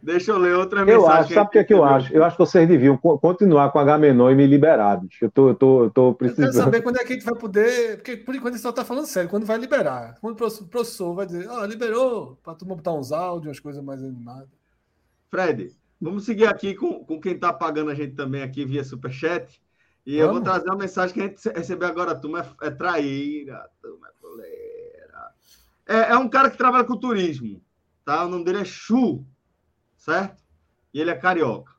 Deixa 0.02 0.32
eu 0.32 0.38
ler 0.38 0.54
outra 0.54 0.84
mensagem. 0.84 1.04
Eu 1.04 1.08
acho, 1.08 1.34
sabe 1.34 1.48
o 1.48 1.50
que, 1.50 1.58
é 1.58 1.64
que 1.64 1.72
eu 1.72 1.84
acho? 1.84 2.12
Eu 2.12 2.24
acho 2.24 2.36
que 2.36 2.44
vocês 2.44 2.68
deviam 2.68 2.96
continuar 2.96 3.70
com 3.70 3.78
H 3.78 3.98
menor 3.98 4.32
e 4.32 4.34
me 4.34 4.46
liberar, 4.46 4.96
bicho. 4.96 5.24
Eu 5.24 5.30
tô, 5.30 5.48
eu 5.48 5.54
tô, 5.54 5.84
eu 5.84 5.90
tô 5.90 6.14
precisando. 6.14 6.46
Eu 6.46 6.52
quero 6.52 6.64
saber 6.64 6.82
quando 6.82 6.96
é 6.96 7.04
que 7.04 7.12
a 7.12 7.16
gente 7.16 7.24
vai 7.24 7.34
poder. 7.34 7.96
Porque 7.96 8.16
por 8.16 8.34
enquanto 8.34 8.54
ele 8.54 8.62
só 8.62 8.72
tá 8.72 8.84
falando 8.84 9.06
sério, 9.06 9.30
quando 9.30 9.46
vai 9.46 9.56
liberar. 9.58 10.16
Quando 10.20 10.32
o 10.32 10.66
professor 10.66 11.14
vai 11.14 11.26
dizer, 11.26 11.48
ah, 11.48 11.66
liberou, 11.66 12.38
para 12.42 12.54
turma 12.54 12.74
botar 12.74 12.92
uns 12.92 13.12
áudios, 13.12 13.46
umas 13.48 13.60
coisas 13.60 13.82
mais 13.82 14.02
animadas. 14.02 14.48
Fred, 15.30 15.72
vamos 16.00 16.24
seguir 16.24 16.46
aqui 16.46 16.74
com, 16.74 17.04
com 17.04 17.20
quem 17.20 17.38
tá 17.38 17.52
pagando 17.52 17.90
a 17.90 17.94
gente 17.94 18.14
também 18.14 18.42
aqui 18.42 18.64
via 18.64 18.82
Superchat. 18.82 19.62
E 20.06 20.18
vamos. 20.18 20.26
eu 20.26 20.32
vou 20.32 20.42
trazer 20.42 20.66
uma 20.68 20.78
mensagem 20.78 21.14
que 21.14 21.20
a 21.20 21.26
gente 21.26 21.48
recebeu 21.50 21.88
agora, 21.88 22.18
turma, 22.18 22.40
é, 22.60 22.66
é 22.66 22.70
traíra, 22.70 23.68
turma 23.82 24.08
é 24.08 24.12
coleira. 24.20 25.34
É, 25.86 26.12
é 26.12 26.16
um 26.16 26.28
cara 26.28 26.50
que 26.50 26.56
trabalha 26.56 26.84
com 26.84 26.96
turismo, 26.96 27.62
tá? 28.04 28.24
O 28.24 28.28
nome 28.28 28.44
dele 28.44 28.60
é 28.60 28.64
Chu 28.64 29.26
certo? 30.00 30.42
E 30.92 31.00
ele 31.00 31.10
é 31.10 31.14
carioca. 31.14 31.72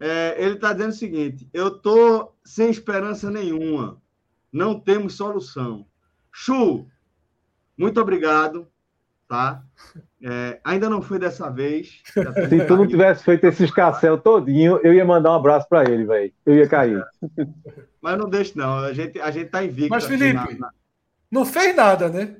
É, 0.00 0.42
ele 0.42 0.54
está 0.54 0.72
dizendo 0.72 0.90
o 0.90 0.94
seguinte: 0.94 1.48
eu 1.52 1.68
estou 1.68 2.36
sem 2.44 2.70
esperança 2.70 3.30
nenhuma, 3.30 4.00
não 4.52 4.78
temos 4.78 5.14
solução. 5.14 5.86
Chu, 6.32 6.88
muito 7.76 8.00
obrigado, 8.00 8.70
tá? 9.28 9.62
É, 10.22 10.60
ainda 10.64 10.88
não 10.88 11.02
foi 11.02 11.18
dessa 11.18 11.50
vez. 11.50 12.02
Se 12.48 12.66
tu 12.66 12.76
não 12.76 12.86
tivesse 12.86 13.24
feito 13.24 13.46
esse 13.46 13.64
escassel 13.64 14.18
todinho, 14.18 14.80
eu 14.82 14.94
ia 14.94 15.04
mandar 15.04 15.32
um 15.32 15.36
abraço 15.36 15.68
para 15.68 15.84
ele, 15.90 16.04
velho. 16.04 16.32
Eu 16.46 16.54
ia 16.54 16.68
cair. 16.68 17.02
Mas 18.00 18.18
não 18.18 18.28
deixe, 18.28 18.56
não. 18.56 18.78
A 18.78 18.92
gente, 18.92 19.20
a 19.20 19.30
gente 19.30 19.50
tá 19.50 19.64
invicto. 19.64 19.90
Mas, 19.90 20.04
Felipe, 20.04 20.34
na, 20.34 20.58
na... 20.58 20.70
não 21.30 21.44
fez 21.44 21.74
nada, 21.74 22.08
né? 22.08 22.36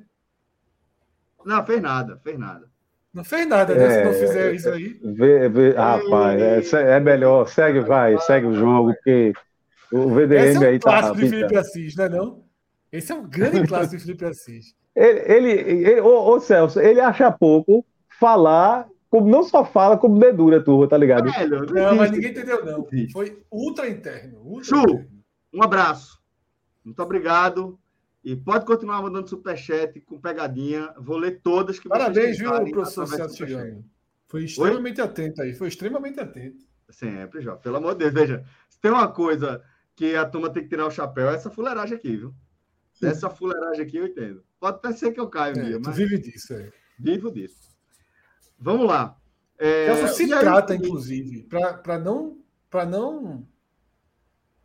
Não, 1.45 1.63
fez 1.65 1.81
nada, 1.81 2.19
fez 2.23 2.39
nada. 2.39 2.67
Não 3.13 3.23
fez 3.23 3.47
nada, 3.47 3.73
né? 3.75 3.85
É, 3.85 3.89
se 3.89 4.03
não 4.03 4.13
fizer 4.13 4.53
isso 4.53 4.69
aí. 4.69 4.99
Vê, 5.01 5.47
vê, 5.47 5.71
rapaz, 5.71 6.73
é, 6.73 6.97
é, 6.97 6.99
melhor. 6.99 7.47
Segue, 7.47 7.79
vai, 7.79 8.19
segue 8.19 8.47
o 8.47 8.53
jogo, 8.53 8.93
porque 8.93 9.31
o 9.91 10.09
VDM 10.09 10.33
Esse 10.35 10.57
é 10.57 10.59
um 10.59 10.69
aí 10.69 10.79
tá. 10.79 10.89
clássico 10.89 11.17
de 11.17 11.29
Felipe 11.29 11.55
Assis, 11.55 11.95
não 11.95 12.05
é 12.05 12.09
não? 12.09 12.43
Esse 12.91 13.11
é 13.11 13.15
um 13.15 13.27
grande 13.27 13.65
clássico 13.67 13.95
de 13.95 14.01
Felipe 14.01 14.25
Assis. 14.25 14.75
Ele, 14.95 15.19
ele, 15.25 15.51
ele 15.51 16.01
ô, 16.01 16.29
ô, 16.29 16.39
Celso, 16.39 16.79
ele 16.79 17.01
acha 17.01 17.29
pouco 17.31 17.85
falar, 18.19 18.87
como 19.09 19.27
não 19.27 19.43
só 19.43 19.65
fala, 19.65 19.97
como 19.97 20.17
dedura, 20.17 20.63
turma, 20.63 20.87
tá 20.87 20.97
ligado? 20.97 21.29
É, 21.29 21.45
não, 21.45 21.65
não 21.65 21.95
mas 21.95 22.11
ninguém 22.11 22.31
entendeu, 22.31 22.63
não. 22.63 22.87
Foi 23.11 23.43
ultra 23.51 23.89
interno. 23.89 24.39
Ultra 24.39 24.63
Chu, 24.63 24.81
interno. 24.81 25.07
um 25.53 25.61
abraço. 25.61 26.19
Muito 26.83 27.01
obrigado. 27.01 27.77
E 28.23 28.35
pode 28.35 28.65
continuar 28.65 29.01
mandando 29.01 29.29
superchat 29.29 29.99
com 30.01 30.19
pegadinha. 30.19 30.91
Vou 30.97 31.17
ler 31.17 31.41
todas 31.43 31.77
que 31.77 31.87
Parabéns, 31.87 32.39
viu, 32.39 32.49
professor 32.71 33.05
Celso 33.05 33.37
Chigami. 33.37 33.85
Foi 34.27 34.45
extremamente 34.45 34.99
Oi? 34.99 35.07
atento 35.07 35.41
aí. 35.41 35.53
Foi 35.53 35.67
extremamente 35.67 36.19
atento. 36.19 36.65
Sempre, 36.89 37.41
já. 37.41 37.55
Pelo 37.55 37.77
amor 37.77 37.93
de 37.93 37.99
Deus. 37.99 38.13
Veja, 38.13 38.43
se 38.69 38.79
tem 38.79 38.91
uma 38.91 39.07
coisa 39.07 39.61
que 39.95 40.15
a 40.15 40.25
turma 40.25 40.49
tem 40.49 40.63
que 40.63 40.69
tirar 40.69 40.87
o 40.87 40.91
chapéu, 40.91 41.29
é 41.29 41.35
essa 41.35 41.51
fuleiragem 41.51 41.95
aqui, 41.95 42.17
viu? 42.17 42.33
Essa 43.01 43.29
fuleiragem 43.29 43.83
aqui 43.83 43.97
eu 43.97 44.07
entendo. 44.07 44.43
Pode 44.59 44.77
até 44.77 44.93
ser 44.93 45.11
que 45.11 45.19
eu 45.19 45.29
caia 45.29 45.53
um 45.55 45.59
é, 45.59 45.63
dia, 45.63 45.79
mas. 45.83 45.95
Vive 45.95 46.17
disso, 46.17 46.53
é. 46.53 46.71
Vivo 46.97 47.31
disso. 47.31 47.75
Vamos 48.57 48.87
lá. 48.87 49.17
É... 49.57 49.93
Celso 49.95 50.15
se 50.15 50.27
trata, 50.27 50.73
aí... 50.73 50.79
inclusive, 50.79 51.43
para 51.43 51.99
não, 51.99 52.37
não 52.73 53.47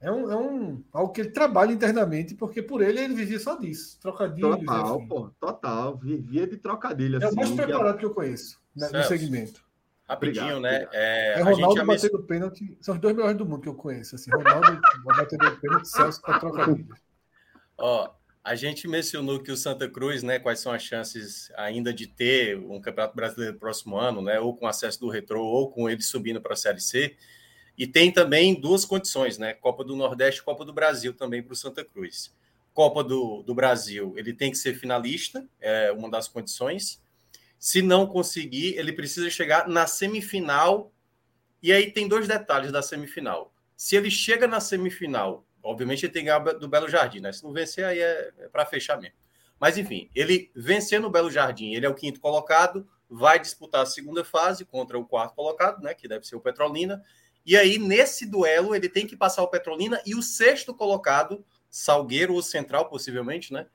é 0.01 0.11
um, 0.11 0.31
é 0.31 0.37
um 0.37 0.83
algo 0.93 1.13
que 1.13 1.21
ele 1.21 1.31
trabalha 1.31 1.73
internamente, 1.73 2.35
porque 2.35 2.63
por 2.63 2.81
ele 2.81 3.01
ele 3.01 3.15
vivia 3.15 3.39
só 3.39 3.57
disso, 3.57 3.99
trocadilhos. 4.01 4.59
Total, 4.61 4.97
assim. 4.97 5.09
pô, 5.09 5.31
total. 5.39 5.99
Vivia 5.99 6.47
de 6.47 6.57
trocadilho. 6.57 7.23
É 7.23 7.27
assim, 7.27 7.35
o 7.35 7.37
mais 7.37 7.51
preparado 7.51 7.99
que, 7.99 8.07
eu 8.07 8.15
conheço 8.15 8.59
né, 8.75 8.89
no 8.91 9.05
segmento. 9.05 9.63
Rapidinho, 10.09 10.57
Obrigado, 10.57 10.63
né? 10.63 10.89
É, 10.93 11.41
é 11.41 11.43
Ronaldo 11.43 11.85
batendo 11.85 12.19
mes... 12.19 12.27
pênalti. 12.27 12.79
São 12.81 12.95
os 12.95 13.01
dois 13.01 13.15
melhores 13.15 13.37
do 13.37 13.45
mundo 13.45 13.61
que 13.61 13.69
eu 13.69 13.75
conheço. 13.75 14.15
Assim, 14.15 14.31
Ronaldo 14.31 14.81
batendo 15.05 15.61
pênalti, 15.61 15.89
Celso 15.89 16.23
para 16.23 16.41
trocadilho. 16.41 16.89
Ó, 17.77 18.11
a 18.43 18.55
gente 18.55 18.89
mencionou 18.89 19.41
que 19.41 19.53
o 19.53 19.57
Santa 19.57 19.89
Cruz, 19.89 20.23
né? 20.23 20.39
Quais 20.39 20.61
são 20.61 20.73
as 20.73 20.83
chances 20.83 21.51
ainda 21.57 21.93
de 21.93 22.07
ter 22.07 22.57
um 22.57 22.81
Campeonato 22.81 23.15
Brasileiro 23.15 23.55
no 23.55 23.61
próximo 23.61 23.97
ano, 23.97 24.23
né? 24.23 24.41
Ou 24.41 24.57
com 24.57 24.67
acesso 24.67 24.99
do 24.99 25.09
retrô, 25.09 25.45
ou 25.45 25.71
com 25.71 25.89
ele 25.89 26.03
subindo 26.03 26.41
para 26.41 26.55
a 26.55 26.57
Série 26.57 26.81
C. 26.81 27.17
E 27.77 27.87
tem 27.87 28.11
também 28.11 28.59
duas 28.59 28.85
condições, 28.85 29.39
né? 29.39 29.53
Copa 29.53 29.85
do 29.85 29.95
Nordeste 29.95 30.41
e 30.41 30.45
Copa 30.45 30.65
do 30.65 30.73
Brasil 30.73 31.13
também 31.13 31.43
para 31.43 31.53
o 31.53 31.57
Santa 31.57 31.85
Cruz. 31.85 32.35
Copa 32.73 33.05
do, 33.05 33.43
do 33.43 33.55
Brasil, 33.55 34.15
ele 34.17 34.33
tem 34.33 34.51
que 34.51 34.57
ser 34.57 34.75
finalista, 34.75 35.47
é 35.61 35.93
uma 35.93 36.11
das 36.11 36.29
condições. 36.29 37.03
Se 37.59 37.83
não 37.83 38.07
conseguir, 38.07 38.75
ele 38.79 38.93
precisa 38.93 39.29
chegar 39.29 39.69
na 39.69 39.87
semifinal 39.87 40.93
E 41.63 41.73
aí 41.73 41.91
tem 41.91 42.09
dois 42.09 42.27
detalhes 42.27 42.73
da 42.73 42.81
semifinal. 42.81 43.53
Se 43.77 43.97
ele 43.97 44.11
chega 44.11 44.47
na 44.47 44.61
semifinal, 44.61 45.45
obviamente 45.63 46.05
ele 46.05 46.13
tem 46.13 46.23
que 46.25 46.31
ganhar 46.31 46.39
do 46.39 46.69
Belo 46.69 46.89
Jardim, 46.89 47.21
né? 47.21 47.33
Se 47.33 47.45
não 47.45 47.53
vencer, 47.53 47.85
aí 47.85 47.99
é, 47.99 48.33
é 48.39 48.49
para 48.49 48.67
fechar 48.67 49.01
mesmo. 49.01 49.17
Mas 49.59 49.77
enfim, 49.77 50.11
ele 50.15 50.51
vencendo 50.55 51.07
o 51.07 51.11
Belo 51.11 51.31
Jardim, 51.31 51.75
ele 51.75 51.85
é 51.85 51.89
o 51.89 51.95
quinto 51.95 52.19
colocado, 52.21 52.89
vai 53.09 53.39
disputar 53.39 53.83
a 53.83 53.87
segunda 53.87 54.25
fase 54.25 54.65
contra 54.65 54.99
o 54.99 55.05
quarto 55.05 55.35
colocado, 55.35 55.83
né? 55.83 55.93
Que 55.93 56.09
deve 56.09 56.27
ser 56.27 56.37
o 56.37 56.41
Petrolina. 56.41 57.03
E 57.45 57.57
aí, 57.57 57.79
nesse 57.79 58.25
duelo, 58.25 58.75
ele 58.75 58.89
tem 58.89 59.07
que 59.07 59.17
passar 59.17 59.43
o 59.43 59.49
Petrolina 59.49 60.01
e 60.07 60.15
o 60.15 60.23
sexto 60.23 60.75
colocado, 60.75 61.45
Salgueiro 61.69 62.35
ou 62.35 62.43
Central, 62.43 62.89
possivelmente, 62.89 63.53
né? 63.53 63.67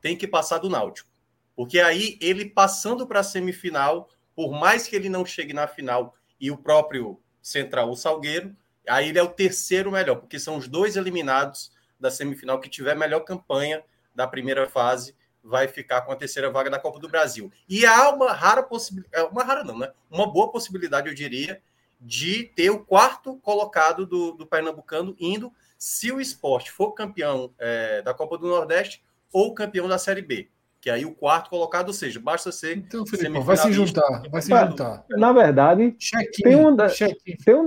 Tem 0.00 0.16
que 0.16 0.28
passar 0.28 0.58
do 0.58 0.68
Náutico. 0.68 1.08
Porque 1.56 1.80
aí, 1.80 2.18
ele 2.20 2.44
passando 2.44 3.06
para 3.06 3.20
a 3.20 3.24
semifinal, 3.24 4.08
por 4.34 4.52
mais 4.52 4.86
que 4.86 4.96
ele 4.96 5.08
não 5.08 5.24
chegue 5.24 5.52
na 5.52 5.66
final 5.66 6.14
e 6.40 6.50
o 6.50 6.56
próprio 6.56 7.20
Central, 7.40 7.90
o 7.90 7.96
Salgueiro, 7.96 8.54
aí 8.88 9.08
ele 9.08 9.18
é 9.18 9.22
o 9.22 9.28
terceiro 9.28 9.92
melhor, 9.92 10.16
porque 10.16 10.38
são 10.38 10.56
os 10.56 10.68
dois 10.68 10.96
eliminados 10.96 11.72
da 11.98 12.10
semifinal 12.10 12.60
que 12.60 12.68
tiver 12.68 12.96
melhor 12.96 13.20
campanha 13.20 13.82
da 14.14 14.26
primeira 14.26 14.68
fase 14.68 15.14
vai 15.42 15.66
ficar 15.66 16.02
com 16.02 16.12
a 16.12 16.16
terceira 16.16 16.50
vaga 16.50 16.70
da 16.70 16.78
Copa 16.78 16.98
do 16.98 17.08
Brasil. 17.08 17.50
E 17.68 17.84
há 17.84 18.10
uma 18.10 18.32
rara 18.32 18.62
possibilidade, 18.62 19.24
é, 19.24 19.28
uma 19.28 19.42
rara 19.42 19.64
não, 19.64 19.78
né? 19.78 19.90
Uma 20.10 20.30
boa 20.30 20.50
possibilidade, 20.50 21.08
eu 21.08 21.14
diria, 21.14 21.60
de 22.00 22.44
ter 22.54 22.70
o 22.70 22.84
quarto 22.84 23.36
colocado 23.38 24.06
do, 24.06 24.32
do 24.32 24.46
Pernambucano 24.46 25.16
indo 25.18 25.52
se 25.76 26.12
o 26.12 26.20
esporte 26.20 26.70
for 26.70 26.92
campeão 26.92 27.52
é, 27.58 28.02
da 28.02 28.14
Copa 28.14 28.38
do 28.38 28.46
Nordeste 28.46 29.02
ou 29.32 29.54
campeão 29.54 29.88
da 29.88 29.98
Série 29.98 30.22
B. 30.22 30.48
Que 30.80 30.90
aí 30.90 31.04
o 31.04 31.14
quarto 31.14 31.48
colocado, 31.48 31.88
ou 31.88 31.94
seja, 31.94 32.18
basta 32.18 32.50
ser. 32.50 32.76
Então, 32.76 33.06
Felipe, 33.06 33.38
vai 33.38 33.56
se 33.56 33.72
juntar. 33.72 34.22
Vai 34.28 34.42
se 34.42 34.48
juntar. 34.48 35.04
Na 35.10 35.32
verdade, 35.32 35.96
tem 36.42 36.56
um, 36.56 36.74
de... 36.74 37.36
tem, 37.44 37.54
um 37.54 37.64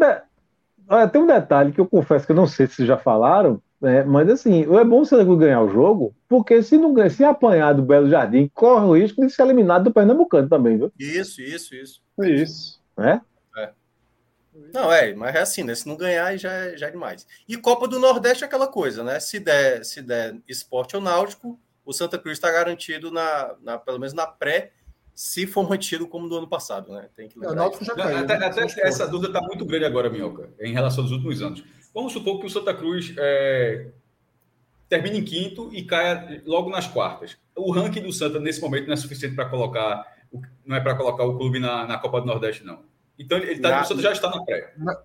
de... 0.87 1.11
tem 1.11 1.21
um 1.21 1.27
detalhe 1.27 1.71
que 1.71 1.79
eu 1.79 1.85
confesso 1.85 2.25
que 2.25 2.31
eu 2.31 2.35
não 2.35 2.47
sei 2.47 2.67
se 2.67 2.85
já 2.85 2.97
falaram, 2.97 3.61
é, 3.83 4.03
mas 4.03 4.29
assim, 4.29 4.63
é 4.63 4.83
bom 4.83 5.01
o 5.01 5.05
Santa 5.05 5.23
Cruz 5.23 5.39
ganhar 5.39 5.61
o 5.61 5.69
jogo, 5.69 6.15
porque 6.27 6.63
se 6.63 6.77
não 6.77 6.93
se 7.09 7.23
apanhar 7.23 7.73
do 7.73 7.83
Belo 7.83 8.09
Jardim, 8.09 8.49
corre 8.53 8.85
o 8.85 8.97
risco 8.97 9.25
de 9.25 9.31
ser 9.31 9.43
eliminado 9.43 9.83
do 9.83 9.93
Pernambucano 9.93 10.49
também, 10.49 10.77
viu? 10.77 10.91
Isso, 10.97 11.41
isso, 11.41 11.75
isso. 11.75 12.01
Isso. 12.23 12.81
É? 12.97 13.19
é. 13.57 13.69
Não, 14.73 14.91
é, 14.91 15.13
mas 15.13 15.35
é 15.35 15.39
assim, 15.39 15.63
né? 15.63 15.75
Se 15.75 15.87
não 15.87 15.97
ganhar, 15.97 16.35
já 16.37 16.51
é, 16.51 16.77
já 16.77 16.87
é 16.87 16.91
demais. 16.91 17.27
E 17.47 17.57
Copa 17.57 17.87
do 17.87 17.99
Nordeste 17.99 18.43
é 18.43 18.47
aquela 18.47 18.67
coisa, 18.67 19.03
né? 19.03 19.19
Se 19.19 19.39
der, 19.39 19.83
se 19.83 20.01
der 20.01 20.37
esporte 20.47 20.95
ou 20.95 21.01
náutico, 21.01 21.59
o 21.85 21.93
Santa 21.93 22.17
Cruz 22.17 22.37
está 22.37 22.51
garantido, 22.51 23.11
na, 23.11 23.55
na, 23.61 23.77
pelo 23.77 23.99
menos 23.99 24.13
na 24.13 24.25
pré, 24.25 24.71
se 25.15 25.47
for 25.47 25.67
mantido 25.67 26.05
como 26.05 26.27
do 26.27 26.37
ano 26.37 26.47
passado, 26.47 26.91
né? 26.91 27.07
Tem 27.15 27.29
que 27.29 27.39
lembrar. 27.39 27.71
já 27.81 27.95
caiu, 27.95 28.17
até, 28.17 28.37
né? 28.37 28.45
até 28.47 28.65
essa 28.81 29.07
dúvida 29.07 29.29
está 29.29 29.41
muito 29.47 29.65
grande 29.65 29.85
agora, 29.85 30.09
Minhoca, 30.09 30.49
em 30.59 30.73
relação 30.73 31.05
aos 31.05 31.11
últimos 31.11 31.41
anos. 31.41 31.63
Vamos 31.93 32.11
supor 32.11 32.41
que 32.41 32.45
o 32.45 32.49
Santa 32.49 32.73
Cruz 32.73 33.15
é, 33.17 33.87
termine 34.89 35.19
em 35.19 35.23
quinto 35.23 35.69
e 35.73 35.83
caia 35.83 36.43
logo 36.45 36.69
nas 36.69 36.85
quartas. 36.85 37.37
O 37.55 37.71
ranking 37.71 38.01
do 38.01 38.11
Santa 38.11 38.41
nesse 38.41 38.59
momento 38.59 38.87
não 38.87 38.93
é 38.93 38.97
suficiente 38.97 39.35
para 39.35 39.45
colocar, 39.45 40.05
não 40.65 40.75
é 40.75 40.81
para 40.81 40.95
colocar 40.95 41.23
o 41.23 41.37
clube 41.37 41.59
na, 41.59 41.87
na 41.87 41.97
Copa 41.97 42.19
do 42.19 42.27
Nordeste, 42.27 42.65
não. 42.65 42.83
Então 43.17 43.37
ele 43.37 43.61
tá, 43.61 43.69
na, 43.69 43.81
o 43.83 43.85
Santa 43.85 44.01
já 44.01 44.11
está 44.11 44.29
na 44.29 44.43
pré. 44.43 44.73
Na, 44.75 45.01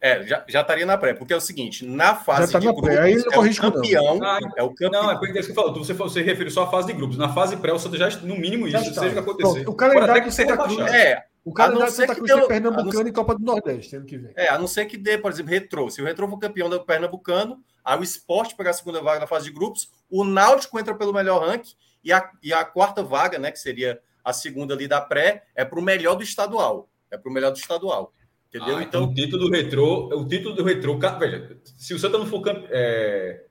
é, 0.00 0.10
é, 0.10 0.26
já, 0.26 0.44
já 0.48 0.60
estaria 0.60 0.86
na 0.86 0.96
pré, 0.96 1.12
porque 1.12 1.32
é 1.32 1.36
o 1.36 1.40
seguinte, 1.40 1.84
na 1.84 2.14
fase 2.14 2.52
tá 2.52 2.58
de 2.58 2.66
na 2.66 2.72
grupos, 2.72 2.96
Aí 2.96 3.14
é 3.14 3.38
o 3.38 3.56
campeão, 3.56 4.20
ah, 4.22 4.38
é 4.56 4.62
o 4.62 4.70
campeão. 4.70 5.02
Não, 5.02 5.10
é 5.10 5.18
porque 5.18 5.36
é 5.36 5.40
isso 5.40 5.48
que 5.48 5.54
falou, 5.54 5.74
você, 5.74 5.92
você 5.92 6.22
referiu 6.22 6.50
só 6.50 6.64
à 6.64 6.70
fase 6.70 6.86
de 6.88 6.92
grupos. 6.92 7.16
Na 7.16 7.32
fase 7.32 7.56
pré, 7.56 7.72
o 7.72 7.78
Santa 7.78 7.96
já, 7.96 8.08
no 8.20 8.36
mínimo 8.36 8.68
isso, 8.68 8.94
seja 8.94 9.08
o 9.08 9.12
que 9.12 9.18
acontecer. 9.18 9.64
Pronto, 9.64 9.70
o 9.70 9.74
calendário 9.74 10.24
do 10.24 10.30
Santa 10.30 10.56
Cruz, 10.56 10.78
é, 10.92 11.24
o 11.44 11.52
calendário 11.52 11.92
do 11.92 11.96
Santa 11.96 12.14
Cruz 12.14 12.30
é 12.30 12.46
Pernambucano 12.46 13.08
e 13.08 13.12
Copa 13.12 13.34
do 13.34 13.44
Nordeste, 13.44 13.96
ano 13.96 14.06
que 14.06 14.18
vem. 14.18 14.32
É, 14.36 14.48
a 14.48 14.58
não 14.58 14.66
ser 14.66 14.86
que 14.86 14.96
dê, 14.96 15.18
por 15.18 15.32
exemplo, 15.32 15.50
Retrô. 15.50 15.90
Se 15.90 16.00
o 16.00 16.04
Retrô 16.04 16.28
for 16.28 16.38
campeão 16.38 16.68
do 16.68 16.84
Pernambucano, 16.84 17.58
aí 17.84 17.98
o 17.98 18.02
Esporte 18.02 18.54
pegar 18.54 18.70
a 18.70 18.74
segunda 18.74 19.02
vaga 19.02 19.20
na 19.20 19.26
fase 19.26 19.46
de 19.46 19.52
grupos, 19.52 19.90
o 20.10 20.24
Náutico 20.24 20.78
entra 20.78 20.94
pelo 20.94 21.12
melhor 21.12 21.40
ranking 21.40 21.74
e 22.04 22.12
a, 22.12 22.30
e 22.42 22.52
a 22.52 22.64
quarta 22.64 23.02
vaga, 23.02 23.38
né, 23.38 23.50
que 23.50 23.58
seria 23.58 24.00
a 24.24 24.32
segunda 24.32 24.74
ali 24.74 24.86
da 24.86 25.00
pré, 25.00 25.44
é 25.54 25.64
para 25.64 25.78
o 25.78 25.82
melhor 25.82 26.14
do 26.14 26.22
estadual. 26.22 26.88
É 27.10 27.16
para 27.16 27.30
o 27.30 27.32
melhor 27.32 27.50
do 27.50 27.56
estadual. 27.56 28.12
Entendeu? 28.48 28.76
Ah, 28.76 28.82
então, 28.82 29.04
o 29.04 29.14
título 29.14 29.44
do 29.44 29.50
retrô, 29.50 30.08
o 30.08 30.26
título 30.26 30.54
do 30.54 30.64
retrô, 30.64 30.98
veja, 31.18 31.58
se 31.76 31.92
o 31.92 31.98
Santa 31.98 32.16
não 32.16 32.26
for 32.26 32.40
campeão, 32.40 32.68
é, 32.70 33.44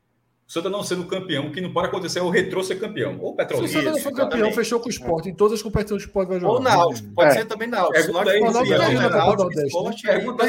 o 0.47 0.51
Santa 0.51 0.69
não 0.69 0.81
sendo 0.81 1.05
campeão, 1.05 1.47
o 1.47 1.51
que 1.51 1.59
não 1.59 1.73
pode 1.73 1.89
acontecer 1.89 2.19
é 2.19 2.21
o 2.21 2.29
retrô 2.29 2.63
ser 2.63 2.79
campeão. 2.79 3.19
Ou 3.19 3.31
o 3.31 3.35
Petrolina. 3.35 3.67
Se 3.67 3.77
o 3.77 3.79
Santa 3.79 3.91
não 3.91 3.99
for 3.99 4.13
campeão, 4.13 4.51
fechou 4.53 4.79
com 4.79 4.87
o 4.87 4.89
esporte. 4.89 5.27
Em 5.27 5.35
todas 5.35 5.55
as 5.55 5.61
competições 5.61 6.01
que 6.01 6.07
o 6.07 6.09
esporte 6.09 6.29
vai 6.29 6.39
jogar. 6.39 6.53
Ou 6.53 6.61
Náutico, 6.61 7.13
pode 7.13 7.29
é. 7.29 7.33
ser 7.33 7.45
também 7.45 7.67
Náutico. 7.67 8.11
O 8.11 8.13
Náutico 8.13 8.77
caiu 8.77 9.01
na 9.01 9.09
Copa 9.09 9.35
do 9.35 9.43
Nordeste. 9.43 9.77
O 9.77 9.83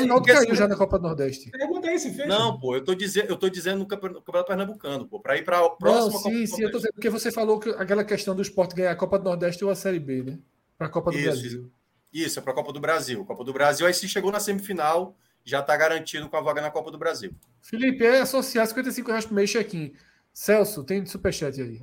Náutico 0.06 0.24
caiu 0.24 0.54
já 0.54 0.68
na 0.68 0.76
Copa 0.76 0.98
do 0.98 1.02
Nordeste. 1.02 1.50
Pergunta 1.50 1.88
aí 1.88 1.98
se 1.98 2.14
fez. 2.14 2.28
Não, 2.28 2.60
pô, 2.60 2.76
eu 2.76 2.84
tô 2.84 2.94
dizendo, 2.94 3.28
eu 3.28 3.36
tô 3.36 3.48
dizendo 3.48 3.80
no 3.80 3.86
Campeonato 3.86 4.44
Pernambucano, 4.46 5.04
pô, 5.08 5.18
para 5.18 5.36
ir 5.36 5.44
para 5.44 5.58
a 5.58 5.68
próxima 5.68 6.12
não, 6.12 6.20
sim, 6.20 6.46
sim, 6.46 6.62
eu 6.62 6.70
tô 6.70 6.78
dizendo, 6.78 6.92
porque 6.92 7.10
você 7.10 7.32
falou 7.32 7.58
que 7.58 7.70
aquela 7.70 8.04
questão 8.04 8.36
do 8.36 8.42
esporte 8.42 8.76
ganhar 8.76 8.92
a 8.92 8.96
Copa 8.96 9.18
do 9.18 9.24
Nordeste 9.24 9.64
ou 9.64 9.70
a 9.70 9.74
Série 9.74 9.98
B, 9.98 10.22
né? 10.22 10.38
Para 10.78 10.86
a 10.86 10.90
Copa 10.90 11.10
do 11.10 11.18
Isso. 11.18 11.26
Brasil. 11.26 11.70
Isso, 12.12 12.38
é 12.38 12.42
para 12.42 12.52
a 12.52 12.54
Copa 12.54 12.72
do 12.72 12.80
Brasil. 12.80 13.24
Copa 13.24 13.44
do 13.44 13.52
Brasil, 13.52 13.86
aí 13.86 13.92
se 13.92 14.08
chegou 14.08 14.32
na 14.32 14.40
semifinal, 14.40 15.16
já 15.44 15.60
está 15.60 15.76
garantido 15.76 16.28
com 16.28 16.36
a 16.36 16.40
vaga 16.40 16.62
na 16.62 16.70
Copa 16.70 16.90
do 16.90 16.98
Brasil. 16.98 17.34
Felipe, 17.60 18.04
é 18.04 18.20
associar 18.20 18.66
55 18.66 19.10
reais 19.10 19.26
por 19.26 19.34
mês 19.34 19.50
check-in. 19.50 19.94
Celso, 20.32 20.84
tem 20.84 21.04
superchat 21.04 21.60
aí. 21.60 21.82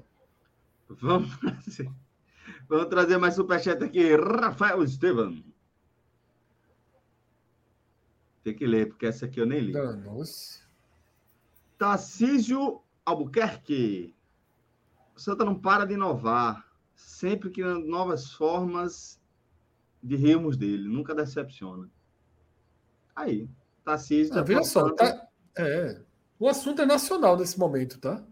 Vamos 0.88 1.36
trazer, 1.40 1.92
vamos 2.68 2.88
trazer 2.88 3.18
mais 3.18 3.36
superchat 3.36 3.84
aqui. 3.84 4.16
Rafael 4.16 4.84
Estevam. 4.84 5.44
Tem 8.44 8.54
que 8.54 8.66
ler, 8.66 8.90
porque 8.90 9.08
essa 9.08 9.26
aqui 9.26 9.40
eu 9.40 9.46
nem 9.46 9.60
li. 9.60 9.74
Danos. 9.74 10.64
Tarcísio 11.78 12.82
Albuquerque. 13.04 14.16
O 15.16 15.20
Santa 15.20 15.44
não 15.44 15.60
para 15.60 15.86
de 15.86 15.96
inovar. 15.96 16.66
Sempre 16.96 17.50
criando 17.50 17.86
novas 17.88 18.32
formas 18.32 19.20
de 20.06 20.16
rirmos 20.16 20.56
dele, 20.56 20.88
nunca 20.88 21.16
decepciona. 21.16 21.90
Aí, 23.16 23.50
Tarcísio. 23.84 24.38
Ah, 24.38 24.42
veja 24.42 24.64
só, 24.64 24.90
tá, 24.92 25.28
é, 25.58 26.00
o 26.40 26.48
assunto 26.48 26.82
é 26.82 26.86
nacional 26.86 27.38
nesse 27.38 27.58
momento, 27.58 28.00
tá? 28.00 28.24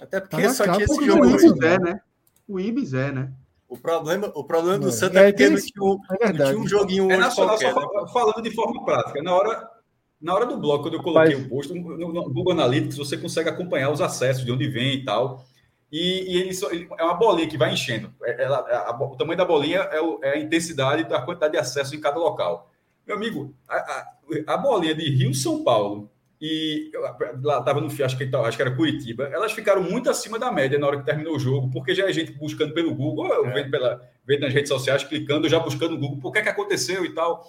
Até 0.00 0.20
porque 0.20 0.42
tá 0.42 0.50
só 0.50 0.76
que 0.76 0.82
esse 0.82 1.04
jogo. 1.04 1.24
O 1.24 1.30
Ibis 1.30 1.60
é, 1.60 1.78
né? 1.78 2.00
O 2.46 2.60
Ibis 2.60 2.94
é, 2.94 3.12
né? 3.12 3.32
O 3.68 3.76
problema, 3.76 4.32
o 4.34 4.44
problema 4.44 4.78
do 4.78 4.88
é. 4.88 4.92
Santa 4.92 5.20
é, 5.20 5.28
é 5.28 5.32
que 5.32 5.42
é 5.42 5.46
tinha, 5.48 5.58
é 6.20 6.32
tinha 6.32 6.58
um 6.58 6.66
joguinho 6.66 7.10
é 7.10 7.16
nacional, 7.16 7.58
qualquer, 7.58 7.72
só 7.74 8.04
né? 8.04 8.10
falando 8.12 8.42
de 8.42 8.50
forma 8.54 8.84
prática. 8.84 9.22
Na 9.22 9.34
hora, 9.34 9.68
na 10.20 10.34
hora 10.34 10.46
do 10.46 10.56
bloco, 10.58 10.84
quando 10.84 10.94
eu 10.94 11.02
coloquei 11.02 11.36
Mas... 11.36 11.46
o 11.46 11.48
posto, 11.48 11.74
no, 11.74 12.12
no 12.12 12.30
Google 12.30 12.52
Analytics, 12.52 12.96
você 12.96 13.16
consegue 13.16 13.50
acompanhar 13.50 13.90
os 13.90 14.00
acessos, 14.00 14.44
de 14.44 14.52
onde 14.52 14.68
vem 14.68 14.94
e 14.94 15.04
tal. 15.04 15.44
E, 15.90 16.34
e 16.34 16.40
ele, 16.40 16.54
só, 16.54 16.70
ele, 16.70 16.86
é 16.98 17.04
uma 17.04 17.14
bolinha 17.14 17.48
que 17.48 17.56
vai 17.56 17.72
enchendo. 17.72 18.12
É, 18.22 18.44
ela, 18.44 18.58
a, 18.58 18.90
a, 18.90 19.02
o 19.02 19.16
tamanho 19.16 19.38
da 19.38 19.44
bolinha 19.44 19.78
é, 19.78 20.00
o, 20.00 20.20
é, 20.22 20.32
a 20.32 20.38
intensidade 20.38 21.04
da 21.04 21.20
quantidade 21.22 21.52
de 21.52 21.58
acesso 21.58 21.94
em 21.96 22.00
cada 22.00 22.18
local. 22.18 22.70
Meu 23.06 23.16
amigo, 23.16 23.54
a, 23.68 23.76
a, 23.76 24.14
a 24.54 24.56
bolinha 24.56 24.94
de 24.94 25.08
Rio 25.08 25.34
São 25.34 25.64
Paulo 25.64 26.10
e 26.40 26.92
lá 27.42 27.58
estava 27.58 27.80
no 27.80 27.86
acho 27.86 28.16
que, 28.16 28.36
acho 28.36 28.56
que 28.56 28.62
era 28.62 28.74
Curitiba, 28.74 29.24
elas 29.24 29.52
ficaram 29.52 29.82
muito 29.82 30.08
acima 30.08 30.38
da 30.38 30.52
média 30.52 30.78
na 30.78 30.86
hora 30.86 30.98
que 30.98 31.04
terminou 31.04 31.34
o 31.34 31.38
jogo, 31.38 31.68
porque 31.70 31.94
já 31.94 32.08
é 32.08 32.12
gente 32.12 32.32
buscando 32.32 32.72
pelo 32.72 32.94
Google, 32.94 33.26
eu 33.26 33.46
é. 33.46 33.54
vendo, 33.54 33.70
pela, 33.70 34.00
vendo 34.24 34.42
nas 34.42 34.54
redes 34.54 34.68
sociais, 34.68 35.02
clicando, 35.02 35.48
já 35.48 35.58
buscando 35.58 35.94
no 35.94 35.98
Google, 35.98 36.20
por 36.20 36.32
que, 36.32 36.38
é 36.38 36.42
que 36.42 36.48
aconteceu 36.48 37.04
e 37.04 37.12
tal. 37.12 37.44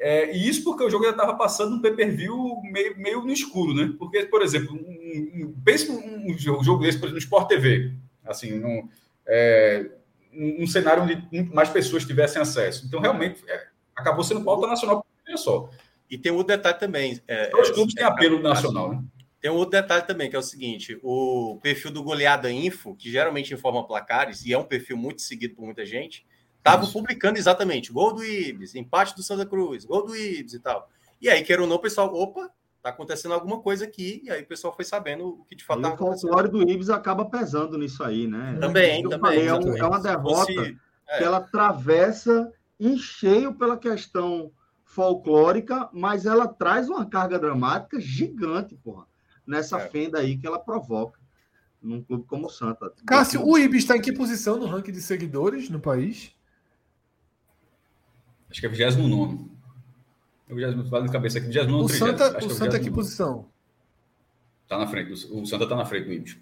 É, 0.00 0.34
e 0.34 0.48
isso 0.48 0.64
porque 0.64 0.82
o 0.82 0.88
jogo 0.88 1.04
já 1.04 1.10
estava 1.10 1.34
passando 1.34 1.76
um 1.76 1.80
pay-per-view 1.80 2.58
meio, 2.64 2.98
meio 2.98 3.20
no 3.20 3.30
escuro, 3.30 3.74
né? 3.74 3.94
Porque, 3.98 4.24
por 4.24 4.40
exemplo, 4.40 4.74
um, 4.74 5.54
pense 5.62 5.90
um, 5.90 6.32
um 6.32 6.38
jogo 6.38 6.82
desse, 6.82 6.98
por 6.98 7.04
exemplo, 7.04 7.12
no 7.12 7.18
Sport 7.18 7.48
TV, 7.48 7.92
assim, 8.24 8.58
num, 8.58 8.88
é, 9.28 9.90
um 10.32 10.66
cenário 10.66 11.02
onde 11.02 11.52
mais 11.52 11.68
pessoas 11.68 12.06
tivessem 12.06 12.40
acesso. 12.40 12.86
Então, 12.86 12.98
realmente, 12.98 13.44
é, 13.46 13.66
acabou 13.94 14.24
sendo 14.24 14.42
pauta 14.42 14.66
nacional, 14.66 15.04
olha 15.28 15.36
só. 15.36 15.68
E 16.10 16.16
tem 16.16 16.32
outro 16.32 16.56
detalhe 16.56 16.78
também. 16.78 17.20
É, 17.28 17.54
Os 17.54 17.70
clubes 17.70 17.94
têm 17.94 18.04
apelo 18.04 18.40
nacional, 18.40 18.92
né? 18.92 19.02
Tem 19.40 19.50
um 19.50 19.54
outro 19.54 19.80
detalhe 19.80 20.06
também, 20.06 20.28
que 20.28 20.36
é 20.36 20.38
o 20.38 20.42
seguinte: 20.42 20.98
o 21.02 21.58
perfil 21.62 21.90
do 21.90 22.02
Goleada 22.02 22.50
Info, 22.50 22.94
que 22.94 23.10
geralmente 23.10 23.54
informa 23.54 23.86
placares, 23.86 24.44
e 24.44 24.52
é 24.52 24.58
um 24.58 24.64
perfil 24.64 24.96
muito 24.96 25.22
seguido 25.22 25.54
por 25.54 25.64
muita 25.64 25.84
gente, 25.84 26.26
Estavam 26.60 26.92
publicando 26.92 27.38
exatamente 27.38 27.90
gol 27.90 28.12
do 28.12 28.22
Ibis, 28.22 28.74
empate 28.74 29.16
do 29.16 29.22
Santa 29.22 29.46
Cruz, 29.46 29.86
gol 29.86 30.04
do 30.04 30.14
Ibis 30.14 30.52
e 30.52 30.60
tal. 30.60 30.90
E 31.20 31.28
aí, 31.28 31.42
quer 31.42 31.58
ou 31.58 31.66
não, 31.66 31.76
o 31.76 31.80
pessoal, 31.80 32.14
opa, 32.14 32.50
tá 32.82 32.90
acontecendo 32.90 33.32
alguma 33.32 33.60
coisa 33.60 33.84
aqui, 33.84 34.20
e 34.24 34.30
aí 34.30 34.42
o 34.42 34.46
pessoal 34.46 34.74
foi 34.74 34.84
sabendo 34.84 35.40
o 35.40 35.44
que 35.44 35.56
de 35.56 35.64
fato 35.64 35.80
tá 35.80 35.88
acontecendo. 35.88 36.30
O 36.30 36.32
folclore 36.34 36.50
do 36.50 36.70
Ibis 36.70 36.90
acaba 36.90 37.24
pesando 37.24 37.78
nisso 37.78 38.04
aí, 38.04 38.26
né? 38.26 38.58
Também, 38.60 39.02
também. 39.02 39.18
Falei, 39.18 39.46
é, 39.48 39.54
um, 39.54 39.76
é, 39.76 39.86
uma 39.86 40.00
derrota 40.00 40.52
fosse, 40.52 40.78
é. 41.08 41.18
que 41.18 41.24
ela 41.24 41.38
atravessa 41.38 42.52
em 42.78 42.98
cheio 42.98 43.54
pela 43.54 43.78
questão 43.78 44.52
folclórica, 44.84 45.88
mas 45.92 46.26
ela 46.26 46.46
traz 46.46 46.88
uma 46.88 47.06
carga 47.06 47.38
dramática 47.38 47.98
gigante, 47.98 48.76
porra, 48.76 49.06
nessa 49.46 49.78
é. 49.78 49.88
fenda 49.88 50.18
aí 50.18 50.36
que 50.36 50.46
ela 50.46 50.58
provoca 50.58 51.18
num 51.82 52.02
clube 52.02 52.24
como 52.26 52.46
o 52.46 52.50
Santa. 52.50 52.92
Cássio, 53.06 53.46
o 53.46 53.58
Ibis 53.58 53.82
está 53.82 53.96
em 53.96 54.00
que 54.00 54.12
posição 54.12 54.58
no 54.58 54.66
ranking 54.66 54.92
de 54.92 55.00
seguidores 55.00 55.70
no 55.70 55.80
país? 55.80 56.34
Acho 58.50 58.60
que 58.60 58.66
é 58.66 58.68
29. 58.68 59.38
Eu 60.48 60.58
já 60.58 60.84
falo 60.84 61.06
de 61.06 61.12
cabeça 61.12 61.38
aqui. 61.38 61.48
O 61.48 61.52
Jasmine 61.52 61.82
o 61.82 61.88
Santa, 61.88 62.44
o 62.44 62.50
Santa 62.50 62.76
é 62.76 62.80
que 62.80 62.90
posição? 62.90 63.46
Tá 64.68 64.78
na 64.78 64.86
frente. 64.86 65.12
O 65.30 65.46
Santa 65.46 65.68
tá 65.68 65.76
na 65.76 65.84
frente 65.84 66.06
do 66.06 66.12
Ibis. 66.12 66.36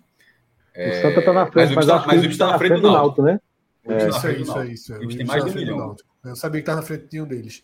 É... 0.75 0.91
O 0.91 1.03
Santa 1.03 1.23
tá 1.23 1.33
na 1.33 1.47
frente, 1.47 1.75
mas, 1.75 1.87
mas, 1.87 2.07
mas 2.07 2.23
o 2.23 2.25
Ibis 2.25 2.39
tá, 2.39 2.47
tá 2.47 2.53
na 2.53 2.59
frente 2.59 2.81
do 2.81 2.91
Náutico, 2.91 3.23
né? 3.23 3.41
É. 3.85 4.09
Isso, 4.09 4.27
aí, 4.27 4.43
isso, 4.43 4.59
aí, 4.59 4.73
isso. 4.73 4.95
O 4.95 5.03
Ibis 5.03 5.17
tem 5.17 5.27
mais 5.27 5.45
de 5.45 5.51
um 5.51 5.55
milhão. 5.55 5.97
Eu 6.25 6.37
sabia 6.37 6.61
que 6.61 6.67
tá 6.67 6.77
na 6.77 6.83
frente 6.83 7.07
de 7.07 7.21
um 7.21 7.27
deles. 7.27 7.63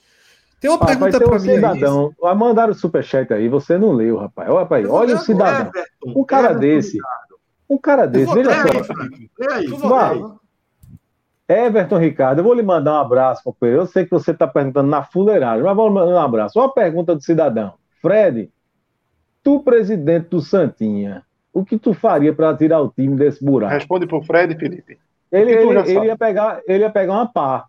Tem 0.60 0.70
uma 0.70 0.82
ah, 0.82 0.86
pergunta 0.86 1.18
para 1.18 1.28
um 1.28 1.32
mim. 1.32 1.38
Cidadão, 1.40 2.14
aí. 2.22 2.34
mandaram 2.34 2.72
o 2.72 2.74
superchat 2.74 3.32
aí, 3.32 3.48
você 3.48 3.76
não 3.76 3.92
leu, 3.92 4.16
rapaz. 4.16 4.48
Olha, 4.48 4.60
rapaz, 4.60 4.88
olha 4.88 5.16
o 5.16 5.18
cidadão. 5.18 5.70
Um 6.06 6.24
cara 6.24 6.54
desse. 6.54 6.98
Um 7.68 7.78
cara 7.78 8.06
desse, 8.06 8.32
veja 8.32 8.50
só. 8.84 9.52
Aí, 9.52 9.66
Vai. 9.66 10.22
Everton 11.48 11.98
Ricardo, 11.98 12.38
eu 12.38 12.44
vou 12.44 12.54
lhe 12.54 12.62
mandar 12.62 12.94
um 12.94 13.00
abraço, 13.00 13.44
companheiro. 13.44 13.82
Eu 13.82 13.86
sei 13.86 14.04
que 14.04 14.10
você 14.10 14.30
está 14.30 14.46
perguntando 14.46 14.88
na 14.88 15.02
fuleiragem, 15.02 15.62
mas 15.62 15.76
vou 15.76 15.90
mandar 15.90 16.12
um 16.12 16.18
abraço. 16.18 16.58
Uma 16.58 16.72
pergunta 16.72 17.14
do 17.14 17.22
cidadão. 17.22 17.74
Fred, 18.00 18.50
tu, 19.42 19.60
presidente 19.60 20.28
do 20.28 20.40
Santinha, 20.40 21.22
o 21.52 21.64
que 21.64 21.78
tu 21.78 21.92
faria 21.92 22.34
para 22.34 22.56
tirar 22.56 22.80
o 22.80 22.88
time 22.88 23.16
desse 23.16 23.44
buraco? 23.44 23.74
Responde 23.74 24.06
pro 24.06 24.22
Fred, 24.22 24.58
Felipe. 24.58 24.98
Ele, 25.30 25.52
ele, 25.52 25.78
ele 25.90 26.06
ia, 26.06 26.16
pegar, 26.16 26.62
ele 26.66 26.84
ia 26.84 26.90
pegar 26.90 27.12
uma 27.12 27.26
pá. 27.26 27.66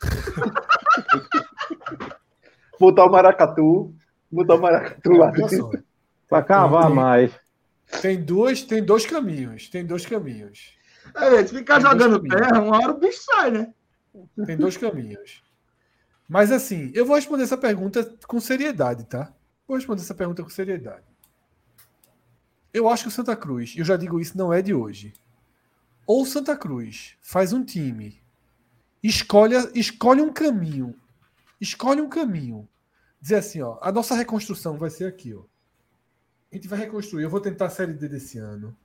botar 2.80 3.04
o 3.04 3.10
maracatu, 3.10 3.94
botar 4.30 4.54
o 4.54 4.60
maracatu 4.60 5.12
lá. 5.12 5.32
Para 6.28 6.42
cavar 6.42 6.86
tem, 6.86 6.94
mais. 6.94 7.32
Tem 8.00 8.22
duas, 8.22 8.62
tem 8.62 8.82
dois 8.82 9.04
caminhos. 9.04 9.68
Tem 9.68 9.84
dois 9.84 10.06
caminhos. 10.06 10.80
É, 11.14 11.46
se 11.46 11.54
ficar 11.54 11.80
tem 11.80 11.90
jogando 11.90 12.20
terra, 12.20 12.60
uma 12.60 12.76
hora 12.76 12.92
o 12.92 12.98
bicho 12.98 13.22
sai, 13.22 13.50
né? 13.50 13.74
Tem 14.46 14.56
dois 14.56 14.76
caminhos. 14.76 15.42
Mas 16.28 16.50
assim, 16.50 16.90
eu 16.94 17.04
vou 17.04 17.16
responder 17.16 17.42
essa 17.42 17.56
pergunta 17.56 18.04
com 18.26 18.40
seriedade, 18.40 19.04
tá? 19.04 19.32
Vou 19.66 19.76
responder 19.76 20.02
essa 20.02 20.14
pergunta 20.14 20.42
com 20.42 20.48
seriedade. 20.48 21.04
Eu 22.72 22.88
acho 22.88 23.04
que 23.04 23.08
o 23.08 23.12
Santa 23.12 23.36
Cruz, 23.36 23.74
eu 23.76 23.84
já 23.84 23.96
digo 23.96 24.18
isso, 24.18 24.36
não 24.36 24.52
é 24.52 24.62
de 24.62 24.72
hoje. 24.72 25.12
Ou 26.06 26.24
Santa 26.24 26.56
Cruz 26.56 27.16
faz 27.20 27.52
um 27.52 27.64
time, 27.64 28.22
escolhe, 29.02 29.54
escolhe 29.74 30.22
um 30.22 30.32
caminho, 30.32 30.94
escolhe 31.60 32.00
um 32.00 32.08
caminho 32.08 32.68
dizer 33.20 33.36
assim, 33.36 33.62
ó, 33.62 33.78
a 33.80 33.92
nossa 33.92 34.16
reconstrução 34.16 34.76
vai 34.76 34.90
ser 34.90 35.06
aqui, 35.06 35.32
ó. 35.32 35.44
A 36.50 36.56
gente 36.56 36.66
vai 36.66 36.78
reconstruir. 36.80 37.22
Eu 37.22 37.30
vou 37.30 37.40
tentar 37.40 37.66
a 37.66 37.70
série 37.70 37.94
D 37.94 38.08
desse 38.08 38.36
ano. 38.36 38.76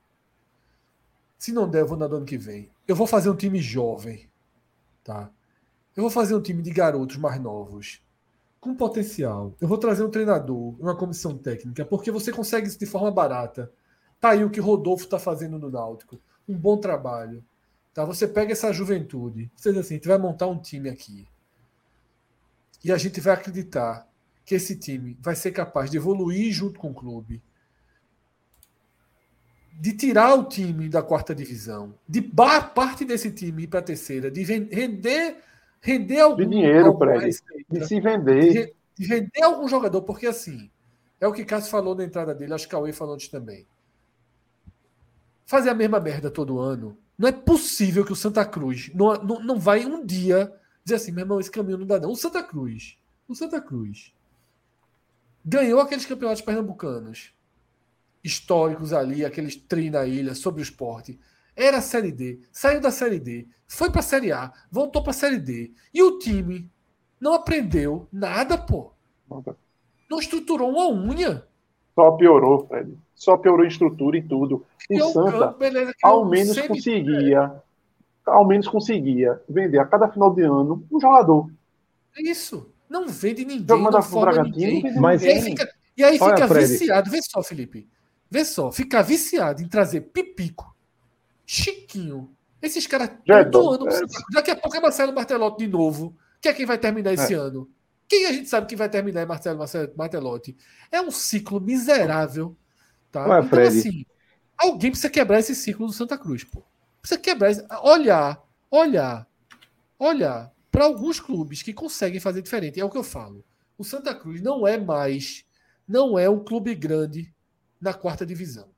Se 1.38 1.52
não 1.52 1.70
der, 1.70 1.82
eu 1.82 1.88
vou 1.88 1.98
na 1.98 2.08
do 2.08 2.18
ano 2.18 2.26
que 2.26 2.38
vem. 2.38 2.70
Eu 2.88 2.96
vou 2.96 3.06
fazer 3.06 3.30
um 3.30 3.36
time 3.36 3.60
jovem, 3.60 4.30
tá? 5.04 5.30
Eu 5.96 6.02
vou 6.02 6.10
fazer 6.10 6.36
um 6.36 6.42
time 6.42 6.62
de 6.62 6.72
garotos 6.72 7.18
mais 7.18 7.40
novos, 7.40 8.02
com 8.60 8.76
potencial. 8.76 9.54
Eu 9.60 9.68
vou 9.68 9.78
trazer 9.78 10.04
um 10.04 10.10
treinador, 10.10 10.76
uma 10.80 10.96
comissão 10.96 11.38
técnica, 11.38 11.86
porque 11.86 12.12
você 12.12 12.32
consegue 12.32 12.68
isso 12.68 12.80
de 12.80 12.86
forma 12.86 13.12
barata. 13.12 13.72
Tá 14.20 14.30
aí 14.30 14.44
o 14.44 14.50
que 14.50 14.60
Rodolfo 14.60 15.04
está 15.06 15.20
fazendo 15.20 15.60
no 15.60 15.70
Náutico. 15.70 16.20
Um 16.48 16.58
bom 16.58 16.78
trabalho. 16.78 17.44
Tá? 17.94 18.04
Você 18.06 18.28
pega 18.28 18.52
essa 18.52 18.72
juventude. 18.74 19.52
Você 19.56 19.72
diz 19.72 19.82
assim, 19.82 19.96
a 19.96 19.98
gente 19.98 20.08
vai 20.08 20.18
montar 20.18 20.48
um 20.48 20.60
time 20.60 20.90
aqui. 20.90 21.28
E 22.84 22.92
a 22.92 22.98
gente 22.98 23.20
vai 23.20 23.34
acreditar 23.34 24.08
que 24.46 24.56
esse 24.56 24.76
time 24.78 25.18
vai 25.20 25.36
ser 25.36 25.52
capaz 25.52 25.90
de 25.90 25.98
evoluir 25.98 26.54
junto 26.54 26.80
com 26.80 26.92
o 26.92 26.94
clube, 26.94 27.42
de 29.80 29.94
tirar 29.94 30.34
o 30.34 30.46
time 30.46 30.90
da 30.90 31.04
quarta 31.04 31.36
divisão, 31.36 31.94
de 32.08 32.22
parte 32.22 33.06
desse 33.06 33.32
time 33.32 33.64
ir 33.64 33.68
para 33.68 33.80
a 33.80 33.84
terceira, 33.84 34.32
de 34.32 34.44
render 34.44 35.38
render 35.80 36.20
algum 36.20 36.38
de 36.38 36.46
dinheiro 36.48 36.98
para 36.98 37.18
ele, 37.18 37.38
de 37.70 37.86
se 37.86 38.00
vender, 38.02 38.54
de, 38.54 38.74
de 38.96 39.08
render 39.08 39.44
algum 39.44 39.68
jogador, 39.68 40.02
porque 40.02 40.26
assim 40.26 40.70
é 41.20 41.28
o 41.28 41.34
que 41.34 41.46
Cássio 41.46 41.72
falou 41.72 41.96
na 41.96 42.04
entrada 42.04 42.34
dele, 42.34 42.54
acho 42.54 42.66
que 42.66 42.72
Cauê 42.72 42.92
falou 42.92 43.14
antes 43.14 43.28
também. 43.28 43.68
Fazer 45.46 45.70
a 45.70 45.76
mesma 45.76 46.00
merda 46.00 46.30
todo 46.30 46.60
ano, 46.60 46.98
não 47.18 47.30
é 47.30 47.32
possível 47.32 48.04
que 48.04 48.12
o 48.12 48.16
Santa 48.16 48.46
Cruz 48.46 48.92
não, 48.94 49.14
não, 49.24 49.44
não 49.44 49.60
vai 49.60 49.86
um 49.86 50.06
dia 50.06 50.52
dizer 50.84 50.96
assim, 50.96 51.12
meu 51.12 51.24
irmão, 51.24 51.40
esse 51.40 51.52
caminho 51.52 51.78
não 51.78 51.86
dá 51.86 52.00
não. 52.00 52.12
O 52.12 52.16
Santa 52.16 52.44
Cruz, 52.44 52.98
o 53.28 53.36
Santa 53.36 53.62
Cruz 53.62 54.14
ganhou 55.46 55.80
aqueles 55.80 56.06
campeonatos 56.06 56.42
pernambucanos 56.42 57.34
históricos 58.28 58.94
ali, 58.94 59.26
aqueles 59.26 59.56
tri 59.56 59.90
na 59.90 60.06
ilha 60.06 60.36
sobre 60.36 60.62
o 60.62 60.64
esporte. 60.64 61.20
Era 61.56 61.78
a 61.78 61.82
Série 61.82 62.12
D, 62.12 62.40
saiu 62.52 62.80
da 62.80 62.92
Série 62.92 63.20
D, 63.20 63.48
foi 63.68 63.90
para 63.90 64.02
a 64.02 64.04
Série 64.04 64.32
A, 64.32 64.54
voltou 64.72 65.02
para 65.02 65.10
a 65.10 65.14
Série 65.14 65.40
D. 65.40 65.72
E 65.92 66.04
o 66.04 66.20
time 66.20 66.70
não 67.20 67.34
aprendeu 67.34 68.08
nada, 68.12 68.58
pô. 68.58 68.92
Não 70.10 70.20
estruturou 70.20 70.70
uma 70.70 70.88
unha. 70.88 71.44
Só 71.96 72.12
piorou, 72.12 72.68
Fred. 72.68 72.96
Só 73.16 73.36
piorou 73.36 73.66
em 73.66 73.70
estrutura 73.70 74.18
e 74.18 74.22
tudo. 74.22 74.64
O 74.90 74.94
e 74.94 75.12
Santa, 75.12 75.48
beleza, 75.48 75.92
ao 76.04 76.24
menos 76.26 76.60
conseguia, 76.62 77.56
ao 78.24 78.46
menos 78.46 78.68
conseguia 78.68 79.42
vender 79.50 79.80
a 79.80 79.86
cada 79.86 80.08
final 80.08 80.34
de 80.34 80.44
ano 80.44 80.86
um 80.92 81.00
jogador. 81.00 81.50
É 82.16 82.22
isso. 82.22 82.72
Não 82.88 83.08
vende 83.08 83.44
ninguém. 83.44 83.82
Não 83.82 84.02
forma 84.02 84.44
ninguém. 84.44 84.94
Mas... 85.00 85.24
E 85.24 85.30
aí 85.30 85.42
fica, 85.42 85.70
e 85.98 86.04
aí 86.04 86.20
fica 86.20 86.48
viciado. 86.48 87.10
Vê 87.10 87.20
só, 87.22 87.42
Felipe. 87.42 87.88
Vê 88.30 88.44
só. 88.44 88.72
Fica 88.72 89.02
viciado 89.02 89.62
em 89.62 89.68
trazer 89.68 90.02
Pipico, 90.02 90.76
Chiquinho. 91.46 92.36
Esses 92.62 92.86
caras 92.88 93.12
todo 93.52 93.74
ano. 93.74 93.90
É. 93.90 94.02
Daqui 94.34 94.52
a 94.52 94.56
pouco 94.56 94.76
é 94.76 94.80
Marcelo 94.80 95.14
Martelotti 95.14 95.66
de 95.66 95.72
novo. 95.72 96.16
Que 96.42 96.50
é 96.50 96.54
quem 96.54 96.66
vai 96.66 96.78
terminar 96.78 97.14
esse 97.14 97.34
é. 97.34 97.38
ano. 97.38 97.70
Quem 98.08 98.26
a 98.26 98.32
gente 98.32 98.50
sabe 98.50 98.68
que 98.68 98.76
vai 98.76 98.90
terminar 98.90 99.22
é 99.22 99.26
Marcelo, 99.26 99.60
Marcelo 99.60 99.92
Martelotti. 99.96 100.56
É 100.92 101.02
um 101.02 101.12
ciclo 101.12 101.60
miserável. 101.60 102.56
Tá? 103.12 103.28
Ué, 103.28 103.46
então, 103.46 103.64
assim, 103.64 104.06
alguém 104.58 104.92
precisa 104.92 105.10
quebrar 105.10 105.40
esse 105.40 105.56
ciclo 105.56 105.88
do 105.88 105.94
Santa 105.94 106.18
Cruz, 106.18 106.44
pô. 106.44 106.64
Precisa 107.02 107.20
quebrar. 107.20 107.52
Olhar, 107.84 108.44
olhar, 108.70 109.28
olhar 109.98 110.52
para 110.72 110.86
alguns 110.86 111.20
clubes 111.20 111.62
que 111.62 111.74
conseguem 111.74 112.20
fazer 112.20 112.42
diferente. 112.42 112.80
É 112.80 112.86
o 112.86 112.90
que 112.90 112.98
eu 112.98 113.04
falo. 113.04 113.44
O 113.78 113.84
Santa 113.84 114.14
Cruz 114.14 114.42
não 114.42 114.68
é 114.68 114.78
mais, 114.78 115.46
não 115.88 116.18
é 116.18 116.30
um 116.30 116.44
clube 116.44 116.74
grande 116.76 117.34
na 117.80 117.94
quarta 117.94 118.26
divisão. 118.26 118.70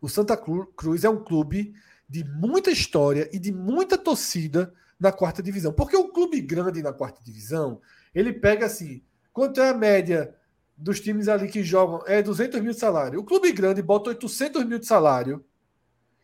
O 0.00 0.08
Santa 0.08 0.36
Cruz 0.36 1.04
é 1.04 1.10
um 1.10 1.22
clube 1.22 1.74
de 2.08 2.24
muita 2.24 2.70
história 2.70 3.28
e 3.32 3.38
de 3.38 3.52
muita 3.52 3.96
torcida 3.96 4.74
na 4.98 5.12
quarta 5.12 5.42
divisão. 5.42 5.72
Porque 5.72 5.96
o 5.96 6.08
clube 6.08 6.40
grande 6.40 6.82
na 6.82 6.92
quarta 6.92 7.22
divisão, 7.22 7.80
ele 8.14 8.32
pega 8.32 8.66
assim, 8.66 9.02
quanto 9.32 9.60
é 9.60 9.70
a 9.70 9.74
média 9.74 10.34
dos 10.76 11.00
times 11.00 11.28
ali 11.28 11.48
que 11.48 11.62
jogam? 11.62 12.02
É 12.06 12.22
200 12.22 12.60
mil 12.60 12.72
de 12.72 12.78
salário. 12.78 13.20
O 13.20 13.24
clube 13.24 13.52
grande 13.52 13.80
bota 13.80 14.10
800 14.10 14.64
mil 14.64 14.78
de 14.78 14.86
salário 14.86 15.44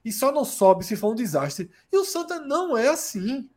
e 0.04 0.10
só 0.10 0.32
não 0.32 0.44
sobe 0.44 0.84
se 0.84 0.96
for 0.96 1.12
um 1.12 1.14
desastre. 1.14 1.70
E 1.92 1.96
o 1.96 2.04
Santa 2.04 2.40
não 2.40 2.76
é 2.76 2.88
assim. 2.88 3.48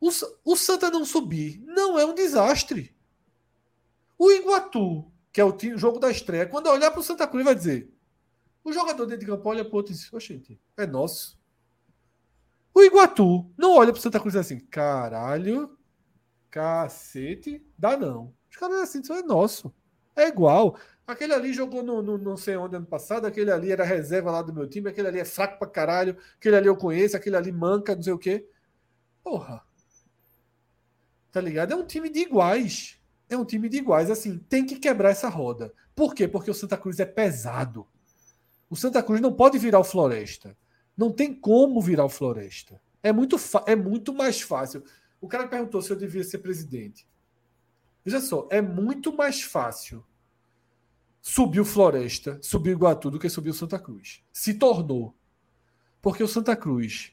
O, 0.00 0.08
o 0.44 0.56
Santa 0.56 0.90
não 0.90 1.04
subir 1.04 1.62
não 1.64 1.98
é 1.98 2.06
um 2.06 2.14
desastre. 2.14 2.94
O 4.18 4.30
Iguatu, 4.30 5.11
que 5.32 5.40
é 5.40 5.44
o, 5.44 5.52
time, 5.52 5.78
jogo 5.78 5.98
da 5.98 6.10
estreia, 6.10 6.46
quando 6.46 6.68
olhar 6.68 6.90
para 6.90 7.00
o 7.00 7.02
Santa 7.02 7.26
Cruz, 7.26 7.44
vai 7.44 7.54
dizer: 7.54 7.90
o 8.62 8.72
jogador 8.72 9.06
dentro 9.06 9.20
de 9.20 9.26
campo 9.26 9.48
olha 9.48 9.64
para 9.64 9.72
o 9.72 9.76
outro 9.76 9.92
e 9.92 9.96
diz: 9.96 10.12
Oxente, 10.12 10.60
é 10.76 10.86
nosso. 10.86 11.40
O 12.74 12.82
Iguatu 12.82 13.50
não 13.56 13.76
olha 13.76 13.92
para 13.92 13.98
o 13.98 14.02
Santa 14.02 14.20
Cruz 14.20 14.36
assim: 14.36 14.60
caralho, 14.60 15.76
cacete, 16.50 17.64
dá 17.76 17.96
não. 17.96 18.34
Os 18.50 18.56
caras 18.56 18.80
assim, 18.80 19.00
é 19.12 19.22
nosso. 19.22 19.74
É 20.14 20.28
igual. 20.28 20.76
Aquele 21.06 21.32
ali 21.34 21.52
jogou 21.52 21.82
no, 21.82 22.00
no, 22.00 22.16
não 22.16 22.36
sei 22.36 22.56
onde 22.56 22.76
ano 22.76 22.86
passado, 22.86 23.26
aquele 23.26 23.50
ali 23.50 23.72
era 23.72 23.84
reserva 23.84 24.30
lá 24.30 24.42
do 24.42 24.52
meu 24.52 24.68
time, 24.68 24.88
aquele 24.88 25.08
ali 25.08 25.18
é 25.18 25.24
fraco 25.24 25.58
pra 25.58 25.66
caralho, 25.66 26.16
aquele 26.36 26.56
ali 26.56 26.66
eu 26.66 26.76
conheço, 26.76 27.16
aquele 27.16 27.36
ali 27.36 27.50
manca, 27.50 27.96
não 27.96 28.02
sei 28.02 28.12
o 28.12 28.18
quê. 28.18 28.46
Porra. 29.22 29.64
Tá 31.32 31.40
ligado? 31.40 31.72
É 31.72 31.76
um 31.76 31.86
time 31.86 32.08
de 32.08 32.20
iguais. 32.20 33.01
É 33.28 33.36
um 33.36 33.44
time 33.44 33.68
de 33.68 33.78
iguais. 33.78 34.10
Assim, 34.10 34.38
tem 34.38 34.66
que 34.66 34.78
quebrar 34.78 35.10
essa 35.10 35.28
roda. 35.28 35.72
Por 35.94 36.14
quê? 36.14 36.28
Porque 36.28 36.50
o 36.50 36.54
Santa 36.54 36.76
Cruz 36.76 37.00
é 37.00 37.06
pesado. 37.06 37.86
O 38.68 38.76
Santa 38.76 39.02
Cruz 39.02 39.20
não 39.20 39.32
pode 39.32 39.58
virar 39.58 39.78
o 39.78 39.84
Floresta. 39.84 40.56
Não 40.96 41.10
tem 41.10 41.34
como 41.34 41.80
virar 41.80 42.04
o 42.04 42.08
Floresta. 42.08 42.80
É 43.02 43.12
muito, 43.12 43.36
é 43.66 43.74
muito 43.76 44.12
mais 44.14 44.40
fácil. 44.40 44.82
O 45.20 45.28
cara 45.28 45.46
perguntou 45.46 45.82
se 45.82 45.90
eu 45.90 45.96
devia 45.96 46.24
ser 46.24 46.38
presidente. 46.38 47.06
Veja 48.04 48.20
só, 48.20 48.48
é 48.50 48.60
muito 48.60 49.16
mais 49.16 49.42
fácil 49.42 50.04
subir 51.20 51.60
o 51.60 51.64
Floresta, 51.64 52.38
subir 52.42 52.70
o 52.70 52.72
Iguatu 52.72 53.10
do 53.10 53.18
que 53.18 53.28
subir 53.28 53.50
o 53.50 53.54
Santa 53.54 53.78
Cruz. 53.78 54.22
Se 54.32 54.54
tornou. 54.54 55.14
Porque 56.00 56.22
o 56.22 56.28
Santa 56.28 56.56
Cruz 56.56 57.12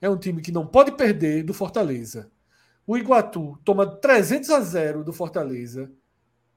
é 0.00 0.08
um 0.08 0.16
time 0.16 0.40
que 0.40 0.50
não 0.50 0.66
pode 0.66 0.92
perder 0.92 1.44
do 1.44 1.52
Fortaleza. 1.52 2.30
O 2.86 2.96
Iguatu 2.96 3.58
toma 3.64 3.86
300 3.86 4.50
a 4.50 4.60
0 4.60 5.04
do 5.04 5.12
Fortaleza. 5.12 5.90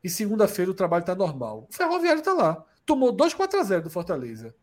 E 0.03 0.09
segunda-feira 0.09 0.71
o 0.71 0.73
trabalho 0.73 1.01
está 1.01 1.15
normal. 1.15 1.67
O 1.69 1.73
Ferroviário 1.73 2.19
está 2.19 2.33
lá. 2.33 2.63
Tomou 2.85 3.11
2 3.11 3.33
4 3.33 3.59
a 3.59 3.63
0 3.63 3.83
do 3.83 3.89
Fortaleza. 3.89 4.53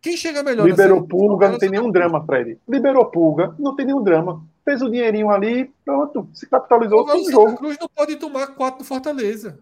Quem 0.00 0.16
chega 0.16 0.42
melhor 0.42 0.66
Liberou 0.66 1.06
Pulga, 1.06 1.48
não 1.48 1.58
tem 1.58 1.70
nenhum 1.70 1.90
drama, 1.90 2.24
Fred. 2.24 2.58
Liberou 2.68 3.06
Pulga, 3.06 3.54
não 3.58 3.74
tem 3.74 3.86
nenhum 3.86 4.02
drama. 4.02 4.42
fez 4.64 4.80
o 4.80 4.90
dinheirinho 4.90 5.30
ali, 5.30 5.72
pronto, 5.84 6.28
se 6.32 6.48
capitalizou 6.48 7.04
o 7.04 7.30
jogo. 7.30 7.56
Cruz 7.56 7.76
não 7.80 7.88
pode 7.88 8.16
tomar 8.16 8.48
quatro 8.48 8.80
do 8.80 8.84
Fortaleza. 8.84 9.58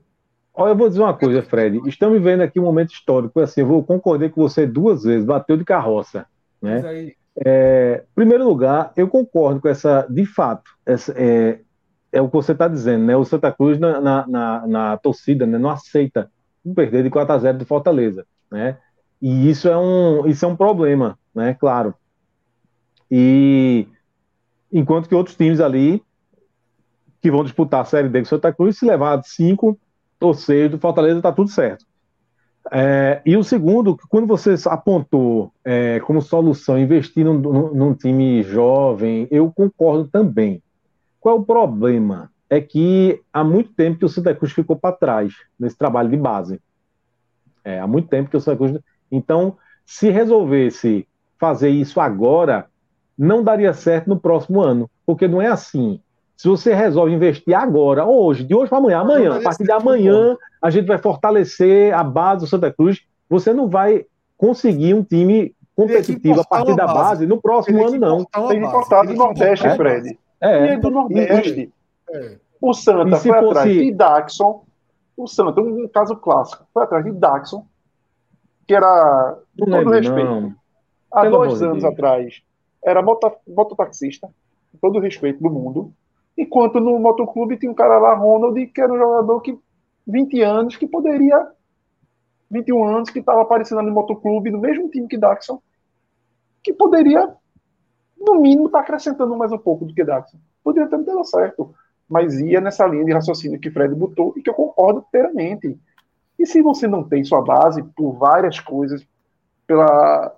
Olha, 0.53 0.71
eu 0.71 0.77
vou 0.77 0.89
dizer 0.89 1.01
uma 1.01 1.17
coisa, 1.17 1.43
Fred. 1.43 1.81
Estamos 1.89 2.19
vivendo 2.19 2.43
aqui 2.43 2.61
um 2.61 2.65
momento 2.65 2.93
histórico. 2.93 3.41
Assim, 3.41 3.63
eu 3.63 3.67
vou 3.67 3.83
concordar 3.83 4.31
com 4.31 4.43
você 4.43 4.67
duas 4.67 5.03
vezes. 5.03 5.25
Bateu 5.25 5.57
de 5.57 5.65
carroça, 5.65 6.27
né? 6.63 7.15
É, 7.45 8.05
em 8.05 8.15
primeiro 8.15 8.45
lugar, 8.45 8.93
eu 8.97 9.09
concordo 9.09 9.61
com 9.61 9.69
essa, 9.69 10.07
de 10.09 10.25
fato, 10.25 10.71
essa, 10.87 11.13
é, 11.17 11.61
é 12.13 12.23
o 12.23 12.29
que 12.29 12.35
você 12.35 12.53
está 12.53 12.69
dizendo, 12.69 13.05
né? 13.05 13.17
O 13.17 13.25
Santa 13.25 13.51
Cruz 13.51 13.79
na, 13.79 14.01
na, 14.01 14.27
na, 14.27 14.67
na 14.67 14.97
torcida 14.97 15.47
né? 15.47 15.59
não 15.59 15.71
aceita 15.71 16.31
perder 16.75 17.03
de 17.03 17.11
4 17.11 17.35
a 17.35 17.39
0 17.39 17.59
do 17.59 17.67
Fortaleza, 17.67 18.25
né? 18.51 18.79
E 19.21 19.51
isso 19.51 19.69
é 19.69 19.77
um, 19.77 20.27
isso 20.27 20.45
é 20.45 20.49
um 20.49 20.57
problema, 20.57 21.19
né? 21.35 21.55
Claro. 21.55 21.95
E 23.11 23.89
enquanto 24.73 25.09
que 25.09 25.15
outros 25.15 25.37
times 25.37 25.61
ali 25.61 26.03
que 27.21 27.31
vão 27.31 27.43
disputar 27.43 27.81
a 27.81 27.85
Série 27.85 28.09
D 28.09 28.21
com 28.21 28.27
Santa 28.27 28.53
Cruz, 28.53 28.79
se 28.79 28.85
levar 28.85 29.23
cinco 29.25 29.79
ou 30.21 30.35
seis 30.35 30.71
do 30.71 30.79
Fortaleza, 30.79 31.19
está 31.19 31.33
tudo 31.33 31.51
certo. 31.51 31.85
É, 32.73 33.21
e 33.27 33.37
o 33.37 33.45
segundo, 33.45 33.97
quando 34.09 34.27
você 34.27 34.55
apontou 34.69 35.53
é, 35.65 36.01
como 36.01 36.23
solução 36.23 36.79
investir 36.79 37.25
num, 37.25 37.39
num, 37.39 37.95
time 37.95 38.43
jovem, 38.43 39.29
eu 39.31 39.53
concordo 39.53 40.09
também. 40.09 40.63
Qual 41.21 41.37
é 41.37 41.41
o 41.41 41.45
problema? 41.45 42.31
É 42.49 42.61
que 42.61 43.21
há 43.33 43.45
muito 43.45 43.73
tempo 43.75 43.99
que 43.99 44.05
o 44.05 44.09
Santa 44.09 44.35
Cruz 44.35 44.53
ficou 44.53 44.77
para 44.77 44.95
trás 44.95 45.35
nesse 45.59 45.77
trabalho 45.77 46.09
de 46.09 46.17
base. 46.17 46.61
É, 47.63 47.81
há 47.81 47.87
muito 47.87 48.09
tempo 48.09 48.31
que 48.31 48.37
o 48.37 48.41
Santa 48.41 48.57
Cruz. 48.57 48.79
Então, 49.11 49.57
se 49.85 50.11
resolvesse 50.11 51.07
fazer 51.39 51.69
isso 51.69 52.01
agora, 52.01 52.67
não 53.17 53.43
daria 53.43 53.73
certo 53.73 54.09
no 54.09 54.19
próximo 54.19 54.61
ano, 54.61 54.91
porque 55.05 55.29
não 55.29 55.41
é 55.41 55.49
assim. 55.49 56.01
Se 56.37 56.49
você 56.49 56.75
resolve 56.75 57.13
investir 57.13 57.55
agora, 57.55 58.05
hoje, 58.05 58.45
de 58.45 58.55
hoje 58.55 58.69
para 58.69 58.79
amanhã, 58.79 58.99
amanhã, 58.99 59.39
a 59.39 59.43
partir 59.43 59.65
de 59.65 59.71
amanhã, 59.71 60.37
a 60.61 60.71
gente 60.71 60.87
vai 60.87 60.99
fortalecer 60.99 61.95
a 61.95 62.03
base 62.03 62.41
do 62.41 62.47
Santa 62.49 62.73
Cruz, 62.73 63.03
você 63.29 63.53
não 63.53 63.69
vai 63.69 64.05
conseguir 64.37 64.95
um 64.95 65.03
time 65.03 65.55
competitivo 65.77 66.41
a 66.41 66.45
partir 66.45 66.75
da 66.75 66.87
base, 66.87 66.99
base 66.99 67.27
no 67.27 67.41
próximo 67.41 67.87
ano, 67.87 67.99
não. 67.99 68.25
Tem 68.49 68.61
que 68.61 68.67
importar 68.67 69.05
do 69.05 69.15
Nordeste, 69.15 69.69
Fred. 69.77 70.19
É, 70.41 70.75
e 70.75 70.77
do 70.77 70.91
Nordeste. 70.91 71.73
É. 72.11 72.37
O 72.61 72.73
Santa 72.73 73.17
foi 73.17 73.33
fosse... 73.33 73.49
atrás 73.49 73.73
de 73.73 73.93
Daxon. 73.93 74.65
O 75.17 75.27
Santa, 75.29 75.61
um 75.61 75.87
caso 75.89 76.17
clássico, 76.17 76.67
foi 76.75 76.83
atrás 76.83 77.05
de 77.05 77.13
Daxon, 77.13 77.65
que 78.67 78.75
era, 78.75 79.39
com 79.59 79.67
todo 79.67 79.91
respeito, 79.91 80.31
não. 80.31 80.55
há 81.13 81.21
Pelo 81.23 81.39
dois 81.39 81.63
anos 81.63 81.83
Deus. 81.83 81.93
atrás, 81.93 82.43
era 82.85 83.01
mototaxista, 83.03 84.29
com 84.73 84.79
todo 84.81 84.99
o 84.99 85.01
respeito 85.01 85.41
do 85.41 85.51
mundo. 85.51 85.93
Enquanto 86.37 86.81
no 86.81 86.99
motoclube 86.99 87.57
tinha 87.57 87.71
um 87.71 87.75
cara 87.75 87.99
lá, 87.99 88.15
Ronald, 88.15 88.67
que 88.67 88.81
era 88.81 88.93
um 88.93 88.99
jogador 88.99 89.41
que 89.41 89.59
20 90.07 90.43
anos, 90.43 90.77
que 90.77 90.87
poderia 90.87 91.49
21 92.51 92.85
anos, 92.85 93.11
que 93.11 93.21
estava 93.21 93.43
aparecendo 93.43 93.83
no 93.83 93.93
motoclube, 93.93 94.51
no 94.51 94.61
mesmo 94.61 94.89
time 94.89 95.09
que 95.09 95.19
Daxon, 95.19 95.61
que 96.63 96.73
poderia 96.73 97.35
no 98.19 98.41
mínimo, 98.41 98.67
está 98.67 98.81
acrescentando 98.81 99.37
mais 99.37 99.53
um 99.53 99.59
pouco 99.59 99.85
do 99.85 99.95
que 99.95 100.05
Daxon. 100.05 100.39
Poderia 100.63 100.89
ter 100.89 101.03
dado 101.03 101.25
certo, 101.25 101.75
mas 102.09 102.41
ia 102.41 102.61
nessa 102.61 102.87
linha 102.87 103.05
de 103.05 103.13
raciocínio 103.13 103.61
que 103.61 103.71
Fred 103.71 103.95
botou 103.95 104.33
e 104.37 104.43
que 104.43 104.49
eu 104.49 104.55
concordo 104.55 105.05
inteiramente. 105.07 105.79
E 106.39 106.47
se 106.47 106.63
você 106.63 106.87
não 106.87 107.05
tem 107.05 107.23
sua 107.25 107.43
base 107.43 107.83
por 107.83 108.13
várias 108.13 108.59
coisas, 108.61 109.07
pela 109.67 110.35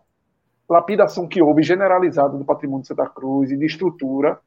lapidação 0.69 1.29
que 1.29 1.41
houve 1.41 1.63
generalizada 1.63 2.37
do 2.37 2.45
patrimônio 2.45 2.83
de 2.83 2.89
Santa 2.89 3.09
Cruz 3.09 3.51
e 3.51 3.57
de 3.57 3.67
estrutura, 3.67 4.41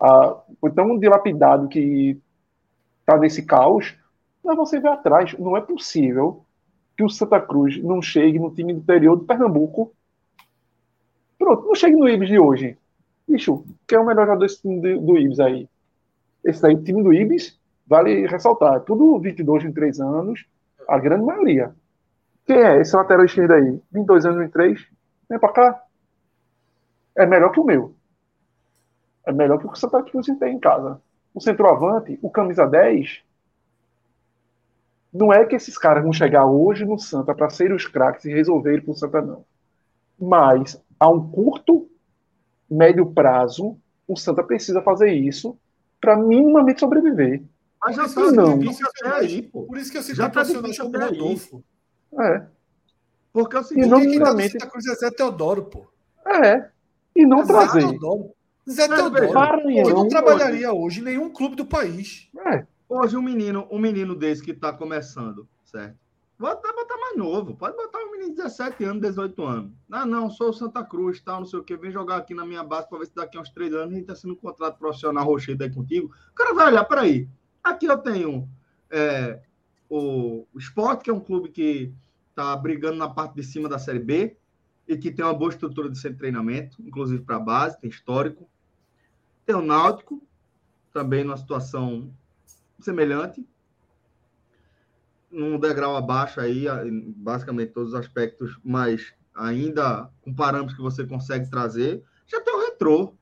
ah, 0.00 0.36
foi 0.60 0.70
tão 0.72 0.98
dilapidado 0.98 1.68
que 1.68 2.20
está 3.00 3.18
nesse 3.18 3.44
caos, 3.44 3.94
mas 4.42 4.56
você 4.56 4.80
vê 4.80 4.88
atrás, 4.88 5.36
não 5.38 5.56
é 5.56 5.60
possível 5.60 6.44
que 6.96 7.04
o 7.04 7.08
Santa 7.08 7.40
Cruz 7.40 7.82
não 7.82 8.00
chegue 8.00 8.38
no 8.38 8.50
time 8.50 8.72
do 8.72 8.80
interior 8.80 9.16
do 9.16 9.24
Pernambuco 9.24 9.92
Pronto, 11.44 11.66
não 11.66 11.74
chegue 11.74 11.96
no 11.96 12.08
Ibis 12.08 12.28
de 12.28 12.38
hoje. 12.38 12.78
Bicho, 13.28 13.64
quem 13.86 13.98
é 13.98 14.00
o 14.00 14.06
melhor 14.06 14.22
jogador 14.22 14.40
desse 14.40 14.62
time 14.62 14.80
do, 14.80 15.00
do 15.00 15.18
Ibis 15.18 15.40
aí? 15.40 15.68
Esse 16.44 16.74
time 16.82 17.02
do 17.02 17.12
Ibis, 17.12 17.58
vale 17.86 18.26
ressaltar, 18.26 18.80
tudo 18.80 19.18
22, 19.18 19.64
23 19.64 20.00
anos, 20.00 20.46
a 20.88 20.98
grande 20.98 21.24
maioria. 21.24 21.74
Quem 22.46 22.56
é 22.56 22.80
esse 22.80 22.94
lateral 22.96 23.24
esquerdo 23.24 23.52
aí? 23.52 23.80
22 23.92 24.26
anos, 24.26 24.38
23? 24.38 24.86
Vem 25.28 25.38
pra 25.38 25.52
cá. 25.52 25.82
É 27.16 27.26
melhor 27.26 27.50
que 27.50 27.60
o 27.60 27.64
meu. 27.64 27.93
É 29.26 29.32
melhor 29.32 29.58
que 29.58 29.66
o 29.66 29.70
que 29.70 29.76
o 29.76 29.80
Santa 29.80 30.02
Cruz 30.02 30.26
tem 30.38 30.56
em 30.56 30.60
casa. 30.60 31.00
O 31.32 31.40
centroavante, 31.40 32.18
o 32.22 32.30
camisa 32.30 32.66
10, 32.66 33.22
não 35.12 35.32
é 35.32 35.44
que 35.44 35.54
esses 35.54 35.78
caras 35.78 36.02
vão 36.02 36.12
chegar 36.12 36.44
hoje 36.44 36.84
no 36.84 36.98
Santa 36.98 37.32
para 37.32 37.48
ser 37.48 37.72
os 37.72 37.86
craques 37.86 38.24
e 38.24 38.32
resolver 38.32 38.82
pro 38.82 38.94
Santa, 38.94 39.22
não. 39.22 39.44
Mas 40.18 40.82
a 40.98 41.08
um 41.08 41.30
curto, 41.30 41.88
médio 42.68 43.06
prazo, 43.06 43.78
o 44.08 44.16
Santa 44.16 44.42
precisa 44.42 44.82
fazer 44.82 45.12
isso 45.12 45.56
para 46.00 46.16
minimamente 46.16 46.80
sobreviver. 46.80 47.42
Mas 47.80 47.96
já 47.96 48.06
está 48.06 48.32
não. 48.32 48.58
difícil 48.58 48.86
até 48.88 49.16
aí, 49.16 49.42
pô. 49.42 49.62
Por 49.62 49.78
isso 49.78 49.92
que 49.92 49.98
eu 49.98 50.02
citei 50.02 50.16
já 50.16 50.28
tá 50.28 50.42
difícil 50.42 50.86
até 50.88 51.04
Rodolfo. 51.04 51.62
É. 52.18 52.46
Porque 53.32 53.56
é 53.56 53.60
o 53.60 53.64
seguinte, 53.64 53.86
e 53.86 53.90
não 53.90 54.00
minimamente... 54.00 54.52
Santa 54.52 54.66
Cruz 54.68 54.86
é 54.86 54.94
Zé 54.94 55.10
Teodoro, 55.10 55.64
pô. 55.64 55.86
É. 56.26 56.70
E 57.14 57.24
não 57.24 57.44
Zé 57.44 57.52
trazer. 57.52 57.80
Teodoro. 57.80 58.33
Zé 58.68 58.88
Teodoro. 58.88 59.94
Não 59.94 60.08
trabalharia 60.08 60.72
hoje 60.72 61.00
em 61.00 61.04
nenhum 61.04 61.30
clube 61.30 61.56
do 61.56 61.66
país. 61.66 62.28
É. 62.46 62.66
Hoje 62.88 63.16
um 63.16 63.22
menino, 63.22 63.66
um 63.70 63.78
menino 63.78 64.14
desse 64.14 64.42
que 64.42 64.52
está 64.52 64.72
começando, 64.72 65.48
certo? 65.64 65.96
Pode 66.38 66.60
botar 66.60 66.96
mais 66.96 67.16
novo, 67.16 67.54
pode 67.54 67.76
botar 67.76 67.98
um 67.98 68.10
menino 68.10 68.30
de 68.30 68.36
17 68.36 68.84
anos, 68.84 69.00
18 69.00 69.42
anos. 69.44 69.72
Ah, 69.90 70.04
não, 70.04 70.28
sou 70.28 70.52
Santa 70.52 70.84
Cruz, 70.84 71.20
tal, 71.20 71.40
não 71.40 71.46
sei 71.46 71.60
o 71.60 71.64
que, 71.64 71.76
vem 71.76 71.92
jogar 71.92 72.16
aqui 72.16 72.34
na 72.34 72.44
minha 72.44 72.62
base 72.62 72.88
para 72.88 72.98
ver 72.98 73.06
se 73.06 73.14
daqui 73.14 73.38
a 73.38 73.40
uns 73.40 73.50
três 73.50 73.72
anos 73.72 73.94
a 73.94 73.96
gente 73.96 74.06
tá 74.06 74.14
sendo 74.16 74.34
um 74.34 74.36
contrato 74.36 74.78
profissional 74.78 75.24
rochedo 75.24 75.62
aí 75.62 75.72
contigo. 75.72 76.12
O 76.32 76.34
cara 76.34 76.52
vai 76.52 76.66
olhar, 76.66 76.84
peraí, 76.84 77.28
aqui 77.62 77.86
eu 77.86 77.96
tenho 77.98 78.48
é, 78.90 79.40
o, 79.88 80.44
o 80.52 80.58
Sport, 80.58 81.02
que 81.02 81.10
é 81.10 81.14
um 81.14 81.20
clube 81.20 81.50
que 81.50 81.92
tá 82.34 82.54
brigando 82.56 82.96
na 82.96 83.08
parte 83.08 83.36
de 83.36 83.42
cima 83.44 83.68
da 83.68 83.78
Série 83.78 84.00
B 84.00 84.36
e 84.88 84.96
que 84.96 85.12
tem 85.12 85.24
uma 85.24 85.34
boa 85.34 85.50
estrutura 85.50 85.88
de 85.88 85.96
centro 85.96 86.14
de 86.14 86.18
treinamento, 86.18 86.82
inclusive 86.82 87.22
para 87.22 87.38
base, 87.38 87.80
tem 87.80 87.88
histórico. 87.88 88.48
Tem 89.44 89.54
o 89.54 89.62
Náutico, 89.62 90.22
também 90.92 91.24
numa 91.24 91.36
situação 91.36 92.12
semelhante 92.80 93.46
num 95.34 95.58
degrau 95.58 95.96
abaixo 95.96 96.40
aí, 96.40 96.66
basicamente 97.16 97.72
todos 97.72 97.92
os 97.92 97.98
aspectos, 97.98 98.56
mas 98.64 99.12
ainda 99.34 100.08
com 100.22 100.32
parâmetros 100.32 100.76
que 100.76 100.82
você 100.82 101.04
consegue 101.04 101.50
trazer, 101.50 102.04
já 102.24 102.40
tem 102.40 102.54
o 102.54 102.60
retrô. 102.60 103.14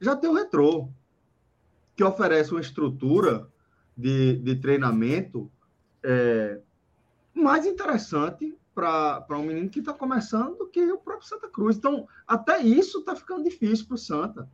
Já 0.00 0.16
tem 0.16 0.30
o 0.30 0.34
retrô, 0.34 0.88
que 1.94 2.02
oferece 2.02 2.50
uma 2.50 2.60
estrutura 2.60 3.46
de, 3.96 4.38
de 4.38 4.56
treinamento 4.56 5.50
é, 6.02 6.60
mais 7.34 7.66
interessante 7.66 8.56
para 8.74 9.24
um 9.30 9.44
menino 9.44 9.70
que 9.70 9.78
está 9.78 9.92
começando 9.92 10.56
do 10.56 10.66
que 10.66 10.90
o 10.90 10.98
próprio 10.98 11.28
Santa 11.28 11.48
Cruz. 11.48 11.76
Então, 11.76 12.08
até 12.26 12.60
isso 12.60 13.00
está 13.00 13.14
ficando 13.14 13.44
difícil 13.44 13.86
para 13.86 13.94
o 13.94 13.98
Santa. 13.98 14.50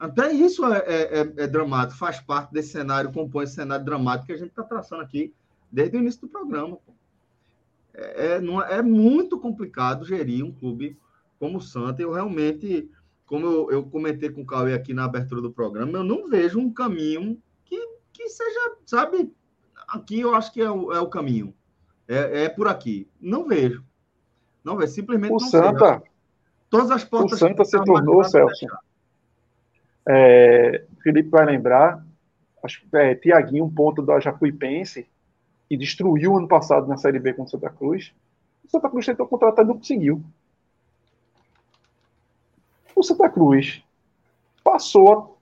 Até 0.00 0.32
isso 0.32 0.64
é, 0.64 0.78
é, 0.78 1.20
é, 1.20 1.20
é, 1.20 1.46
dramático, 1.46 1.98
faz 1.98 2.18
parte 2.18 2.50
desse 2.54 2.70
cenário, 2.70 3.12
compõe 3.12 3.44
esse 3.44 3.56
cenário 3.56 3.84
dramático 3.84 4.28
que 4.28 4.32
a 4.32 4.38
gente 4.38 4.48
está 4.48 4.62
traçando 4.62 5.02
aqui 5.02 5.30
desde 5.70 5.98
o 5.98 6.00
início 6.00 6.22
do 6.22 6.28
programa. 6.28 6.78
É, 7.92 8.26
é, 8.26 8.40
não, 8.40 8.62
é, 8.62 8.78
é 8.78 8.82
muito 8.82 9.38
complicado 9.38 10.06
gerir 10.06 10.42
um 10.42 10.52
clube 10.52 10.96
como 11.38 11.58
o 11.58 11.60
Santa. 11.60 12.00
Eu 12.00 12.12
realmente, 12.12 12.90
como 13.26 13.44
eu, 13.44 13.70
eu, 13.70 13.84
comentei 13.84 14.30
com 14.30 14.40
o 14.40 14.46
Cauê 14.46 14.72
aqui 14.72 14.94
na 14.94 15.04
abertura 15.04 15.42
do 15.42 15.52
programa, 15.52 15.98
eu 15.98 16.04
não 16.04 16.30
vejo 16.30 16.58
um 16.58 16.72
caminho 16.72 17.36
que, 17.66 17.78
que 18.10 18.26
seja, 18.30 18.76
sabe, 18.86 19.30
aqui 19.86 20.20
eu 20.20 20.34
acho 20.34 20.50
que 20.50 20.62
é 20.62 20.70
o, 20.70 20.98
o 20.98 21.10
caminho. 21.10 21.54
É, 22.08 22.44
é 22.44 22.48
por 22.48 22.68
aqui. 22.68 23.06
Não 23.20 23.46
vejo. 23.46 23.84
Não 24.64 24.78
vejo, 24.78 24.94
simplesmente 24.94 25.32
o 25.32 25.38
não 25.38 25.40
Santa, 25.40 25.98
vejo. 25.98 26.02
Todas 26.70 26.90
as 26.90 27.04
portas. 27.04 27.32
O 27.32 27.36
Santa 27.36 27.66
se 27.66 27.84
tornou, 27.84 28.24
Celso. 28.24 28.66
É, 30.06 30.84
Felipe 31.02 31.28
vai 31.28 31.44
lembrar, 31.44 32.04
acho 32.62 32.80
que 32.80 32.96
é, 32.96 33.14
Tiaguinho, 33.14 33.64
um 33.64 33.74
ponto 33.74 34.02
da 34.02 34.18
Jacuipense, 34.20 35.06
e 35.70 35.76
destruiu 35.76 36.36
ano 36.36 36.48
passado 36.48 36.88
na 36.88 36.96
Série 36.96 37.20
B 37.20 37.32
com 37.32 37.46
Santa 37.46 37.70
Cruz, 37.70 38.12
o 38.64 38.68
Santa 38.70 38.90
Cruz 38.90 39.06
tentou 39.06 39.26
contratar 39.26 39.64
e 39.64 39.68
não 39.68 39.78
conseguiu. 39.78 40.22
O 42.94 43.02
Santa 43.02 43.28
Cruz 43.28 43.82
passou 44.62 45.38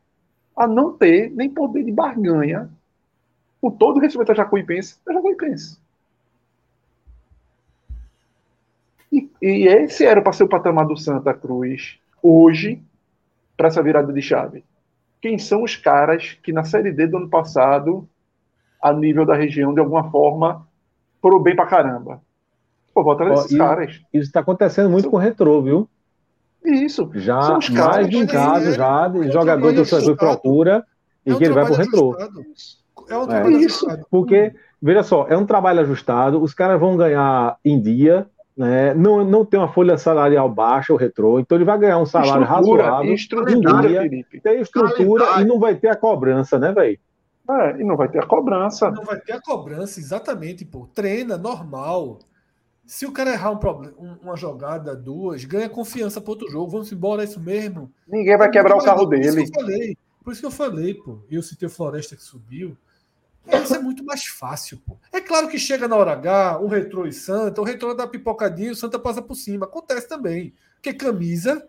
a, 0.56 0.66
não 0.66 0.97
ter 0.97 1.30
nem 1.30 1.51
poder 1.51 1.82
de 1.82 1.93
barganha 1.93 2.70
com 3.60 3.70
todo 3.70 3.97
o 3.97 4.01
respeito 4.01 4.32
a 4.32 4.35
Jacuipense, 4.35 4.97
a 5.09 5.12
Jacuipense. 5.12 5.78
E, 9.10 9.30
e 9.40 9.66
esse 9.66 10.05
era 10.05 10.22
para 10.22 10.32
ser 10.32 10.44
o 10.44 10.48
patamar 10.48 10.86
do 10.86 10.97
Santa 10.97 11.35
Cruz 11.35 11.98
hoje, 12.22 12.82
para 13.59 13.66
essa 13.68 13.82
virada 13.82 14.12
de 14.12 14.22
chave? 14.22 14.64
Quem 15.20 15.36
são 15.36 15.64
os 15.64 15.74
caras 15.74 16.39
que 16.43 16.52
na 16.52 16.62
Série 16.62 16.93
D 16.93 17.09
do 17.09 17.16
ano 17.16 17.28
passado, 17.28 18.09
a 18.80 18.93
nível 18.93 19.26
da 19.26 19.35
região, 19.35 19.74
de 19.74 19.80
alguma 19.80 20.10
forma, 20.10 20.66
foram 21.20 21.43
bem 21.43 21.56
pra 21.56 21.66
caramba? 21.66 22.22
Pô, 22.94 23.02
bota 23.02 23.24
nesses 23.24 23.59
caras. 23.59 24.01
Isso 24.14 24.28
está 24.28 24.40
acontecendo 24.40 24.89
muito 24.89 25.10
com 25.10 25.16
o 25.16 25.20
retrô, 25.20 25.60
viu? 25.60 25.89
Isso. 26.64 27.10
Já 27.14 27.59
mais 27.72 28.09
de 28.09 28.16
um 28.16 28.26
caso 28.26 28.72
já 28.72 29.09
de 29.09 29.30
jogador 29.30 29.72
do 29.72 29.76
torcedor 29.76 30.16
procura 30.16 30.86
e 31.26 31.30
é 31.30 31.35
um 31.35 31.39
que 31.39 31.44
ele 31.44 31.55
vai 31.55 31.64
pro 31.64 31.74
retrô. 31.74 32.16
É 33.09 33.16
um 33.16 33.32
é. 33.32 33.51
Isso. 33.52 33.86
Porque, 34.10 34.55
veja 34.80 35.02
só, 35.02 35.26
é 35.28 35.36
um 35.36 35.47
trabalho 35.47 35.80
ajustado, 35.80 36.40
os 36.40 36.55
caras 36.55 36.78
vão 36.78 36.97
ganhar 36.97 37.56
em 37.64 37.80
dia, 37.80 38.26
né? 38.59 38.93
não, 38.93 39.24
não 39.24 39.44
tem 39.44 39.59
uma 39.59 39.72
folha 39.72 39.97
salarial 39.97 40.48
baixa, 40.51 40.93
o 40.93 40.97
retrô, 40.97 41.39
então 41.39 41.56
ele 41.56 41.64
vai 41.64 41.78
ganhar 41.78 41.98
um 41.98 42.05
salário 42.05 42.43
estrutura, 42.43 42.82
razoável 42.82 43.14
estrutura, 43.14 43.52
em 43.52 43.89
dia, 43.89 44.02
Felipe. 44.02 44.40
tem 44.40 44.60
estrutura 44.60 45.40
e 45.40 45.44
não 45.44 45.60
vai 45.60 45.76
ter 45.76 45.89
a 45.89 45.97
cobrança, 45.97 46.59
né, 46.59 46.72
velho? 46.72 46.98
É, 47.51 47.80
e 47.80 47.85
não 47.85 47.97
vai 47.97 48.09
ter 48.09 48.18
a 48.18 48.26
cobrança. 48.26 48.90
Não 48.90 49.05
vai 49.05 49.18
ter 49.18 49.32
a 49.32 49.40
cobrança, 49.40 49.98
exatamente, 49.98 50.66
pô. 50.66 50.86
Treina, 50.93 51.39
normal. 51.39 52.18
Se 52.85 53.06
o 53.06 53.12
cara 53.12 53.32
errar 53.32 53.52
um 53.52 53.56
problema, 53.56 53.94
uma 54.22 54.36
jogada, 54.36 54.94
duas, 54.94 55.44
ganha 55.44 55.68
confiança 55.68 56.20
para 56.20 56.30
outro 56.30 56.51
jogo. 56.51 56.70
Vamos 56.70 56.93
embora, 56.93 57.22
é 57.22 57.24
isso 57.24 57.40
mesmo. 57.40 57.90
Ninguém 58.06 58.36
vai 58.36 58.51
quebrar 58.51 58.76
o 58.76 58.85
carro 58.85 59.06
dele. 59.06 59.30
Por 59.30 59.40
isso 59.40 59.52
que 59.52 59.59
eu 59.59 59.62
falei, 59.62 59.97
por 60.24 60.32
isso 60.32 60.40
que 60.40 60.47
eu 60.47 60.51
falei 60.51 60.94
pô. 60.94 61.18
Eu 61.30 61.43
citei 61.43 61.66
o 61.66 61.70
Floresta 61.70 62.16
que 62.16 62.22
subiu. 62.22 62.76
Isso 63.56 63.74
é 63.74 63.78
muito 63.78 64.04
mais 64.04 64.26
fácil, 64.26 64.78
pô. 64.86 64.96
É 65.12 65.20
claro 65.20 65.48
que 65.48 65.58
chega 65.58 65.88
na 65.88 65.96
hora 65.96 66.12
H, 66.12 66.58
o 66.60 66.66
retrô 66.66 67.06
e 67.06 67.12
Santa, 67.12 67.60
o 67.60 67.64
retrô 67.64 67.94
dá 67.94 68.06
pipocadinho, 68.06 68.72
o 68.72 68.76
Santa 68.76 68.98
passa 68.98 69.22
por 69.22 69.34
cima. 69.34 69.66
Acontece 69.66 70.08
também. 70.08 70.54
Porque 70.74 70.92
camisa 70.92 71.66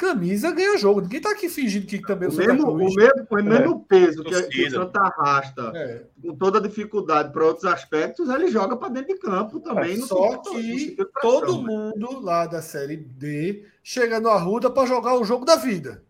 camisa 0.00 0.50
ganha 0.50 0.78
jogo. 0.78 1.02
Ninguém 1.02 1.20
tá 1.20 1.30
aqui 1.30 1.50
fingindo 1.50 1.86
que 1.86 2.00
também 2.00 2.26
o, 2.26 2.32
o 2.32 2.36
mesmo, 2.36 2.74
Cruz, 2.74 2.94
o 2.94 2.96
mesmo, 2.96 3.26
o 3.30 3.42
mesmo 3.42 3.74
é. 3.74 3.84
peso 3.86 4.24
que, 4.24 4.42
que, 4.44 4.66
o 4.66 4.70
Santa 4.70 5.00
arrasta, 5.00 5.72
é. 5.74 6.04
com 6.22 6.34
toda 6.36 6.58
a 6.58 6.62
dificuldade 6.62 7.30
para 7.30 7.44
outros 7.44 7.66
aspectos, 7.66 8.30
ele 8.30 8.48
joga 8.48 8.76
para 8.76 8.88
dentro 8.88 9.14
de 9.14 9.20
campo 9.20 9.60
também. 9.60 9.98
É, 9.98 10.06
só 10.06 10.38
que 10.38 10.96
todo 11.20 11.60
né? 11.60 11.68
mundo 11.68 12.18
lá 12.20 12.46
da 12.46 12.62
Série 12.62 12.96
D 12.96 13.66
chega 13.82 14.18
no 14.18 14.30
Arruda 14.30 14.70
para 14.70 14.88
jogar 14.88 15.14
o 15.16 15.24
jogo 15.24 15.44
da 15.44 15.56
vida. 15.56 16.02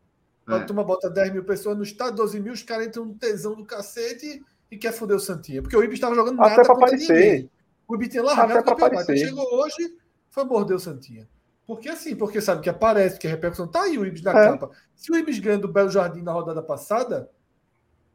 É. 0.49 0.55
A 0.55 0.61
turma 0.61 0.85
bota 0.85 1.11
10 1.11 1.33
mil 1.33 1.45
pessoas 1.45 1.77
no 1.77 1.83
estádio, 1.83 2.15
12 2.17 2.41
mil, 2.41 2.53
os 2.53 2.63
caras 2.63 2.87
entram 2.87 3.05
no 3.05 3.15
tesão 3.15 3.57
do 3.57 3.65
cacete 3.65 4.27
e 4.27 4.43
quer 4.77 4.93
foder 4.93 5.17
o 5.17 5.21
Santinha. 5.21 5.63
Porque 5.63 5.77
o 5.77 5.83
Ibis 5.83 5.95
estava 5.95 6.15
jogando 6.15 6.37
nada 6.37 6.63
para 6.63 6.73
aparecer. 6.73 7.13
Ninguém. 7.13 7.51
O 7.89 7.95
Ibis 7.97 8.09
tinha 8.09 8.23
largado 8.23 8.61
o 8.61 8.65
campeonato. 8.65 9.17
Chegou 9.17 9.55
hoje, 9.55 9.97
foi 10.29 10.45
morder 10.45 10.77
o 10.77 10.81
Santinha. 10.81 11.29
Porque 11.67 11.89
assim, 11.89 12.17
porque 12.17 12.41
sabe 12.41 12.63
que 12.63 12.71
aparece, 12.71 13.19
que 13.19 13.27
a 13.27 13.31
repercussão 13.31 13.67
tá 13.67 13.83
aí 13.83 13.99
o 13.99 14.07
Ibis 14.07 14.23
na 14.23 14.31
é. 14.31 14.51
capa. 14.51 14.71
Se 14.95 15.13
o 15.13 15.17
Ibis 15.17 15.39
ganha 15.39 15.59
do 15.59 15.69
Belo 15.69 15.91
Jardim 15.91 16.23
na 16.23 16.33
rodada 16.33 16.63
passada, 16.63 17.31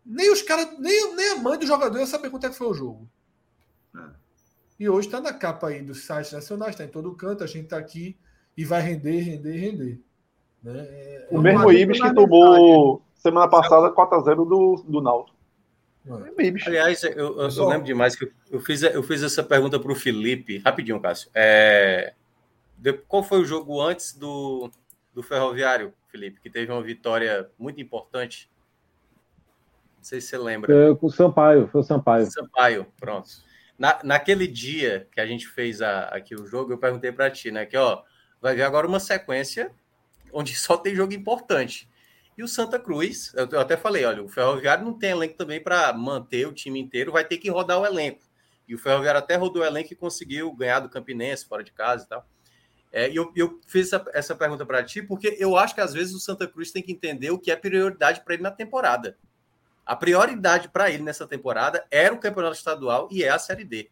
nem 0.05 0.31
os 0.31 0.41
caras, 0.41 0.77
nem, 0.79 1.15
nem 1.15 1.31
a 1.31 1.35
mãe 1.37 1.57
do 1.57 1.65
jogador 1.65 1.97
ia 1.97 2.05
saber 2.05 2.29
quanto 2.29 2.45
é 2.45 2.49
que 2.49 2.55
foi 2.55 2.67
o 2.67 2.73
jogo. 2.73 3.09
É. 3.95 4.09
E 4.79 4.89
hoje 4.89 5.07
está 5.07 5.21
na 5.21 5.33
capa 5.33 5.69
aí 5.69 5.81
dos 5.81 6.05
sites 6.05 6.31
nacionais, 6.31 6.71
está 6.71 6.83
em 6.83 6.89
todo 6.89 7.15
canto, 7.15 7.43
a 7.43 7.47
gente 7.47 7.65
está 7.65 7.77
aqui 7.77 8.17
e 8.57 8.63
vai 8.63 8.81
render, 8.81 9.19
render, 9.19 9.57
render. 9.57 10.01
Né? 10.61 10.73
É, 10.77 11.27
o 11.31 11.39
é 11.39 11.41
mesmo 11.41 11.71
Ibis 11.71 12.01
que 12.01 12.13
tomou 12.13 13.01
semana 13.15 13.47
passada 13.47 13.93
4x0 13.93 14.35
do, 14.35 14.83
do 14.87 15.01
Náutico. 15.01 15.34
É. 16.07 16.67
Aliás, 16.67 17.03
eu, 17.03 17.11
eu, 17.11 17.49
eu, 17.49 17.67
lembro 17.67 17.85
demais 17.85 18.15
que 18.15 18.31
eu, 18.51 18.59
fiz, 18.59 18.83
eu 18.83 19.01
fiz 19.01 19.23
essa 19.23 19.43
pergunta 19.43 19.79
para 19.79 19.91
o 19.91 19.95
Felipe, 19.95 20.59
rapidinho, 20.59 20.99
Cássio. 20.99 21.29
É, 21.33 22.13
qual 23.07 23.23
foi 23.23 23.39
o 23.39 23.45
jogo 23.45 23.81
antes 23.81 24.13
do, 24.13 24.69
do 25.13 25.23
Ferroviário, 25.23 25.93
Felipe, 26.07 26.39
que 26.39 26.49
teve 26.49 26.71
uma 26.71 26.81
vitória 26.83 27.49
muito 27.57 27.81
importante? 27.81 28.49
Não 29.97 30.03
sei 30.03 30.21
se 30.21 30.27
você 30.27 30.37
lembra. 30.37 30.71
Foi 30.71 30.95
com 30.95 31.07
o 31.07 31.11
Sampaio, 31.11 31.67
foi 31.67 31.81
o 31.81 31.83
Sampaio. 31.83 32.31
Sampaio, 32.31 32.85
pronto. 32.99 33.29
Na, 33.77 33.99
naquele 34.03 34.47
dia 34.47 35.07
que 35.11 35.19
a 35.19 35.25
gente 35.25 35.47
fez 35.47 35.81
a, 35.81 36.03
aqui 36.05 36.35
o 36.35 36.45
jogo, 36.45 36.71
eu 36.71 36.77
perguntei 36.77 37.11
para 37.11 37.31
ti, 37.31 37.49
né? 37.49 37.65
Que 37.65 37.75
ó, 37.75 38.03
vai 38.39 38.55
ver 38.55 38.63
agora 38.63 38.87
uma 38.87 38.99
sequência 38.99 39.71
onde 40.31 40.53
só 40.55 40.77
tem 40.77 40.95
jogo 40.95 41.13
importante. 41.13 41.89
E 42.37 42.43
o 42.43 42.47
Santa 42.47 42.77
Cruz, 42.77 43.33
eu, 43.33 43.59
até 43.59 43.77
falei, 43.77 44.03
olha, 44.03 44.21
o 44.21 44.27
Ferroviário 44.27 44.83
não 44.83 44.93
tem 44.93 45.11
elenco 45.11 45.35
também 45.35 45.61
para 45.61 45.93
manter 45.93 46.45
o 46.47 46.53
time 46.53 46.79
inteiro, 46.79 47.11
vai 47.11 47.23
ter 47.23 47.37
que 47.37 47.49
rodar 47.49 47.79
o 47.79 47.85
elenco. 47.85 48.19
E 48.67 48.75
o 48.75 48.77
Ferroviário 48.77 49.19
até 49.19 49.35
rodou 49.35 49.61
o 49.61 49.65
elenco 49.65 49.93
e 49.93 49.95
conseguiu 49.95 50.51
ganhar 50.53 50.79
do 50.79 50.89
Campinense 50.89 51.45
fora 51.45 51.63
de 51.63 51.71
casa 51.71 52.03
e 52.03 52.07
tal. 52.07 52.27
É, 52.91 53.09
eu, 53.11 53.31
eu 53.35 53.59
fiz 53.67 53.91
essa, 53.91 54.05
essa 54.13 54.35
pergunta 54.35 54.65
para 54.65 54.83
ti 54.83 55.01
porque 55.01 55.35
eu 55.39 55.57
acho 55.57 55.75
que 55.75 55.81
às 55.81 55.93
vezes 55.93 56.13
o 56.13 56.19
Santa 56.19 56.47
Cruz 56.47 56.71
tem 56.71 56.81
que 56.81 56.91
entender 56.91 57.29
o 57.29 57.39
que 57.39 57.51
é 57.51 57.55
prioridade 57.55 58.21
para 58.23 58.33
ele 58.33 58.43
na 58.43 58.51
temporada. 58.51 59.17
A 59.85 59.95
prioridade 59.95 60.69
para 60.69 60.89
ele 60.89 61.03
nessa 61.03 61.27
temporada 61.27 61.85
era 61.91 62.13
o 62.13 62.19
campeonato 62.19 62.55
estadual 62.55 63.07
e 63.11 63.23
é 63.23 63.29
a 63.29 63.37
Série 63.37 63.63
D. 63.63 63.89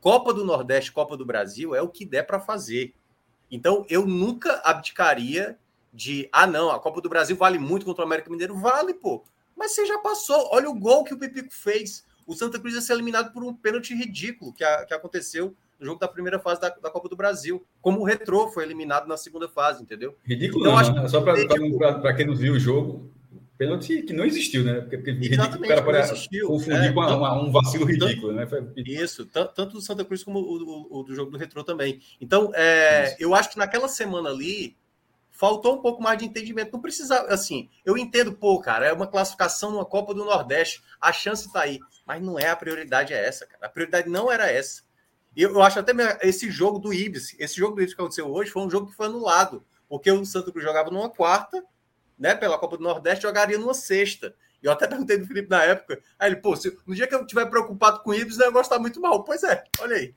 Copa 0.00 0.32
do 0.32 0.44
Nordeste, 0.44 0.92
Copa 0.92 1.16
do 1.16 1.24
Brasil 1.24 1.74
é 1.74 1.82
o 1.82 1.88
que 1.88 2.04
der 2.04 2.24
para 2.24 2.40
fazer. 2.40 2.94
Então 3.50 3.84
eu 3.88 4.06
nunca 4.06 4.60
abdicaria 4.64 5.58
de 5.92 6.28
ah 6.32 6.46
não, 6.46 6.70
a 6.70 6.78
Copa 6.78 7.00
do 7.00 7.08
Brasil 7.08 7.36
vale 7.36 7.58
muito 7.58 7.84
contra 7.84 8.02
o 8.02 8.06
América 8.06 8.30
Mineiro, 8.30 8.56
vale 8.56 8.94
pô. 8.94 9.24
Mas 9.56 9.72
você 9.72 9.84
já 9.84 9.98
passou. 9.98 10.48
Olha 10.52 10.70
o 10.70 10.74
gol 10.74 11.02
que 11.02 11.12
o 11.12 11.18
Pipico 11.18 11.52
fez. 11.52 12.04
O 12.26 12.34
Santa 12.34 12.60
Cruz 12.60 12.74
ia 12.74 12.80
ser 12.80 12.92
eliminado 12.92 13.32
por 13.32 13.42
um 13.42 13.52
pênalti 13.52 13.94
ridículo 13.94 14.52
que, 14.52 14.62
a, 14.62 14.84
que 14.84 14.94
aconteceu 14.94 15.56
no 15.80 15.86
jogo 15.86 15.98
da 15.98 16.06
primeira 16.06 16.38
fase 16.38 16.60
da, 16.60 16.68
da, 16.68 16.90
Copa 16.90 17.08
do 17.08 17.16
Brasil. 17.16 17.64
Como 17.80 18.00
o 18.00 18.04
Retrô 18.04 18.48
foi 18.48 18.64
eliminado 18.64 19.08
na 19.08 19.16
segunda 19.16 19.48
fase, 19.48 19.82
entendeu? 19.82 20.16
Ridículo, 20.24 20.60
então, 20.60 20.72
não, 20.72 20.78
acho 20.78 20.92
né? 20.92 21.08
Só 21.08 21.20
para 21.20 22.14
quem 22.14 22.26
não 22.26 22.36
viu 22.36 22.52
o 22.54 22.58
jogo, 22.58 23.10
pênalti 23.56 24.02
que 24.02 24.12
não 24.12 24.24
existiu, 24.24 24.62
né? 24.62 24.80
Porque, 24.80 24.96
porque 24.98 25.10
ridículo, 25.12 25.64
o 25.64 25.68
cara 25.68 25.82
pode 25.82 26.42
confundir 26.46 26.84
é, 26.84 26.92
com 26.92 27.00
uma, 27.00 27.42
um 27.42 27.50
vacilo 27.50 27.84
ridículo, 27.84 28.32
né? 28.32 28.46
Isso, 28.76 29.26
tanto 29.26 29.66
do 29.66 29.80
Santa 29.80 30.04
Cruz 30.04 30.22
como 30.22 30.38
o, 30.38 30.88
o, 30.92 31.00
o 31.00 31.02
do 31.02 31.14
jogo 31.14 31.30
do 31.30 31.38
Retrô 31.38 31.64
também. 31.64 32.00
Então, 32.20 32.52
é, 32.54 33.16
eu 33.18 33.34
acho 33.34 33.50
que 33.50 33.58
naquela 33.58 33.88
semana 33.88 34.28
ali 34.28 34.76
faltou 35.38 35.76
um 35.76 35.80
pouco 35.80 36.02
mais 36.02 36.18
de 36.18 36.24
entendimento. 36.24 36.72
Não 36.72 36.80
precisa, 36.80 37.20
assim, 37.32 37.70
eu 37.84 37.96
entendo, 37.96 38.32
pô, 38.32 38.60
cara, 38.60 38.86
é 38.86 38.92
uma 38.92 39.06
classificação 39.06 39.70
numa 39.70 39.84
Copa 39.84 40.12
do 40.12 40.24
Nordeste, 40.24 40.82
a 41.00 41.12
chance 41.12 41.50
tá 41.52 41.60
aí, 41.60 41.78
mas 42.04 42.20
não 42.20 42.36
é 42.36 42.48
a 42.48 42.56
prioridade 42.56 43.14
é 43.14 43.24
essa, 43.24 43.46
cara. 43.46 43.66
A 43.66 43.68
prioridade 43.68 44.08
não 44.08 44.32
era 44.32 44.50
essa. 44.50 44.82
Eu, 45.36 45.50
eu 45.50 45.62
acho 45.62 45.78
até 45.78 45.92
esse 46.22 46.50
jogo 46.50 46.80
do 46.80 46.92
Ibis, 46.92 47.36
esse 47.38 47.56
jogo 47.56 47.76
do 47.76 47.82
Ibis 47.82 47.94
que 47.94 48.00
aconteceu 48.00 48.28
hoje, 48.28 48.50
foi 48.50 48.62
um 48.64 48.70
jogo 48.70 48.88
que 48.88 48.96
foi 48.96 49.06
anulado, 49.06 49.64
porque 49.88 50.10
o 50.10 50.24
Santos 50.24 50.50
Cruz 50.50 50.66
jogava 50.66 50.90
numa 50.90 51.08
quarta, 51.08 51.64
né, 52.18 52.34
pela 52.34 52.58
Copa 52.58 52.76
do 52.76 52.82
Nordeste, 52.82 53.22
jogaria 53.22 53.58
numa 53.58 53.74
sexta. 53.74 54.34
E 54.60 54.66
eu 54.66 54.72
até 54.72 54.88
perguntei 54.88 55.18
do 55.18 55.26
Felipe 55.26 55.48
na 55.48 55.62
época. 55.62 56.02
Aí 56.18 56.30
ele, 56.30 56.40
pô, 56.40 56.56
se, 56.56 56.76
no 56.84 56.96
dia 56.96 57.06
que 57.06 57.14
eu 57.14 57.20
estiver 57.20 57.46
preocupado 57.46 58.00
com 58.00 58.10
o 58.10 58.14
Ibis, 58.14 58.38
o 58.38 58.40
negócio 58.40 58.70
tá 58.70 58.78
muito 58.80 59.00
mal. 59.00 59.22
Pois 59.22 59.44
é, 59.44 59.62
olha 59.78 59.94
aí. 59.94 60.12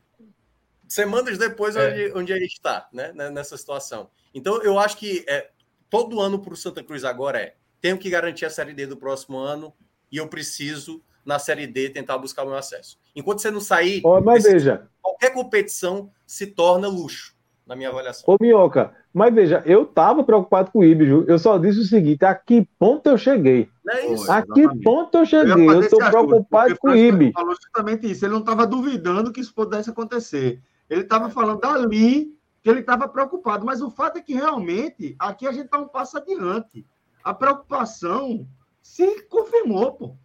Semanas 0.87 1.37
depois, 1.37 1.75
é. 1.75 1.87
onde, 1.87 2.17
onde 2.17 2.33
gente 2.39 2.53
está, 2.53 2.89
né, 2.91 3.13
nessa 3.29 3.55
situação. 3.55 4.09
Então, 4.33 4.61
eu 4.61 4.79
acho 4.79 4.97
que 4.97 5.25
é, 5.27 5.49
todo 5.89 6.21
ano 6.21 6.39
para 6.39 6.53
o 6.53 6.57
Santa 6.57 6.83
Cruz 6.83 7.03
agora 7.03 7.39
é: 7.39 7.55
tenho 7.79 7.97
que 7.97 8.09
garantir 8.09 8.45
a 8.45 8.49
Série 8.49 8.73
D 8.73 8.87
do 8.87 8.97
próximo 8.97 9.37
ano 9.37 9.73
e 10.11 10.17
eu 10.17 10.27
preciso 10.27 11.01
na 11.25 11.39
Série 11.39 11.67
D 11.67 11.89
tentar 11.89 12.17
buscar 12.17 12.43
o 12.43 12.47
meu 12.47 12.55
acesso. 12.55 12.97
Enquanto 13.15 13.39
você 13.39 13.51
não 13.51 13.61
sair, 13.61 14.01
oh, 14.03 14.19
mas 14.21 14.43
veja. 14.43 14.87
qualquer 15.01 15.31
competição 15.31 16.09
se 16.25 16.47
torna 16.47 16.87
luxo, 16.87 17.35
na 17.65 17.75
minha 17.75 17.89
avaliação. 17.89 18.23
Ô, 18.27 18.37
Minhoca, 18.39 18.93
mas 19.13 19.33
veja, 19.33 19.61
eu 19.65 19.83
estava 19.83 20.23
preocupado 20.23 20.71
com 20.71 20.79
o 20.79 20.83
Ibis, 20.83 21.09
eu 21.27 21.37
só 21.37 21.57
disse 21.57 21.79
o 21.79 21.83
seguinte: 21.83 22.23
a 22.23 22.33
que 22.33 22.67
ponto 22.79 23.07
eu 23.07 23.17
cheguei? 23.17 23.69
É 23.89 24.13
isso, 24.13 24.31
a 24.31 24.41
que 24.41 24.67
ponto 24.81 25.17
eu 25.17 25.25
cheguei? 25.25 25.69
Eu 25.69 25.81
estou 25.81 25.99
preocupado 25.99 26.77
com 26.77 26.89
o 26.89 26.95
Ibis. 26.95 27.31
falou 27.33 27.55
justamente 27.55 28.09
isso, 28.09 28.25
ele 28.25 28.33
não 28.33 28.39
estava 28.39 28.65
duvidando 28.65 29.31
que 29.31 29.41
isso 29.41 29.53
pudesse 29.53 29.89
acontecer. 29.89 30.61
Ele 30.89 31.01
estava 31.01 31.29
falando 31.29 31.63
ali 31.65 32.33
que 32.61 32.69
ele 32.69 32.81
estava 32.81 33.07
preocupado, 33.07 33.65
mas 33.65 33.81
o 33.81 33.89
fato 33.89 34.17
é 34.17 34.21
que 34.21 34.33
realmente 34.33 35.15
aqui 35.17 35.47
a 35.47 35.51
gente 35.51 35.65
está 35.65 35.79
um 35.79 35.87
passo 35.87 36.17
adiante. 36.17 36.85
A 37.23 37.33
preocupação 37.33 38.47
se 38.81 39.23
confirmou, 39.23 39.93
pô 39.93 40.17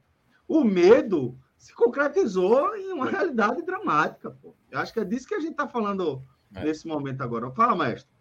o 0.48 0.64
medo 0.64 1.38
se 1.56 1.74
concretizou 1.74 2.76
em 2.76 2.92
uma 2.92 3.10
realidade 3.10 3.62
dramática. 3.62 4.30
Pô. 4.30 4.54
Eu 4.70 4.78
acho 4.78 4.92
que 4.92 5.00
é 5.00 5.04
disso 5.04 5.26
que 5.26 5.34
a 5.34 5.40
gente 5.40 5.52
está 5.52 5.66
falando 5.66 6.22
é. 6.54 6.64
nesse 6.64 6.86
momento 6.86 7.22
agora. 7.22 7.50
Fala, 7.50 7.76
mestre. 7.76 8.14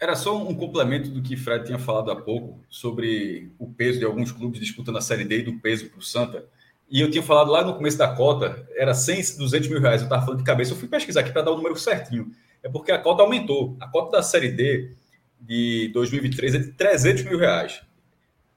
Era 0.00 0.16
só 0.16 0.36
um 0.36 0.54
complemento 0.54 1.10
do 1.10 1.22
que 1.22 1.36
Fred 1.36 1.66
tinha 1.66 1.78
falado 1.78 2.10
há 2.10 2.20
pouco 2.20 2.60
sobre 2.68 3.52
o 3.58 3.72
peso 3.72 4.00
de 4.00 4.04
alguns 4.04 4.32
clubes 4.32 4.58
disputando 4.58 4.98
a 4.98 5.00
Série 5.00 5.24
D 5.24 5.40
e 5.40 5.42
do 5.42 5.60
peso 5.60 5.88
para 5.90 5.98
o 5.98 6.02
Santa. 6.02 6.48
E 6.92 7.00
eu 7.00 7.10
tinha 7.10 7.22
falado 7.22 7.50
lá 7.50 7.64
no 7.64 7.74
começo 7.74 7.96
da 7.96 8.14
cota, 8.14 8.68
era 8.76 8.92
100, 8.92 9.38
200 9.38 9.68
mil 9.70 9.80
reais. 9.80 10.02
Eu 10.02 10.04
estava 10.04 10.22
falando 10.22 10.40
de 10.40 10.44
cabeça. 10.44 10.72
Eu 10.72 10.76
fui 10.76 10.86
pesquisar 10.86 11.20
aqui 11.20 11.32
para 11.32 11.40
dar 11.40 11.52
o 11.52 11.56
número 11.56 11.74
certinho. 11.74 12.30
É 12.62 12.68
porque 12.68 12.92
a 12.92 12.98
cota 12.98 13.22
aumentou. 13.22 13.74
A 13.80 13.88
cota 13.88 14.18
da 14.18 14.22
Série 14.22 14.50
D 14.50 14.94
de 15.40 15.90
2023 15.94 16.54
é 16.54 16.58
de 16.58 16.72
300 16.72 17.24
mil 17.24 17.38
reais. 17.38 17.80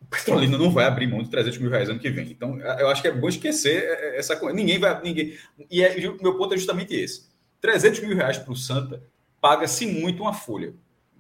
Petrolina 0.10 0.58
não 0.58 0.70
vai 0.70 0.84
abrir 0.84 1.08
mão 1.08 1.24
de 1.24 1.30
300 1.30 1.60
mil 1.60 1.70
reais 1.70 1.90
ano 1.90 1.98
que 1.98 2.10
vem. 2.10 2.30
Então, 2.30 2.60
eu 2.60 2.90
acho 2.90 3.02
que 3.02 3.08
é 3.08 3.12
bom 3.12 3.30
esquecer 3.30 3.84
essa 4.16 4.36
coisa. 4.36 4.54
Ninguém 4.54 4.80
vai. 4.80 5.02
Ninguém, 5.02 5.34
e 5.72 5.82
é, 5.82 5.96
o 6.10 6.22
meu 6.22 6.38
ponto 6.38 6.54
é 6.54 6.58
justamente 6.58 6.94
esse: 6.94 7.30
300 7.62 8.02
mil 8.02 8.18
reais 8.18 8.38
para 8.38 8.52
o 8.52 8.56
Santa 8.56 9.02
paga-se 9.40 9.88
muito 9.88 10.22
uma 10.22 10.34
folha 10.34 10.74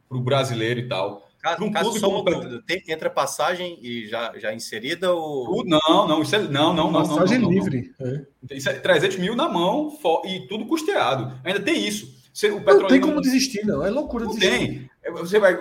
para 0.09 0.17
o 0.17 0.21
brasileiro 0.21 0.81
e 0.81 0.87
tal. 0.89 1.24
Caso, 1.45 1.63
um 1.63 1.71
caso 1.71 1.99
só 1.99 2.09
uma 2.09 2.23
dúvida, 2.23 2.63
tem, 2.65 2.81
entra 2.87 3.07
passagem 3.07 3.77
e 3.79 4.07
já, 4.07 4.33
já 4.35 4.51
inserida 4.51 5.13
ou... 5.13 5.63
Não, 5.63 6.07
não, 6.07 6.23
isso 6.23 6.35
é, 6.35 6.39
não, 6.39 6.73
não, 6.73 6.91
não. 6.91 7.07
Passagem 7.07 7.37
não, 7.37 7.51
não, 7.51 7.53
livre. 7.53 7.93
É. 8.01 8.55
Isso 8.55 8.67
é 8.67 8.73
300 8.73 9.17
mil 9.17 9.35
na 9.35 9.47
mão 9.47 9.95
e 10.25 10.47
tudo 10.47 10.65
custeado. 10.65 11.39
Ainda 11.43 11.59
tem 11.59 11.87
isso. 11.87 12.15
Você, 12.33 12.49
o 12.49 12.59
não 12.59 12.87
tem 12.87 12.99
como 12.99 13.21
desistir, 13.21 13.63
não. 13.63 13.85
É 13.85 13.91
loucura 13.91 14.25
não 14.25 14.33
desistir. 14.33 14.57
tem. 14.57 14.89
É, 15.03 15.11
você 15.11 15.37
vai 15.37 15.55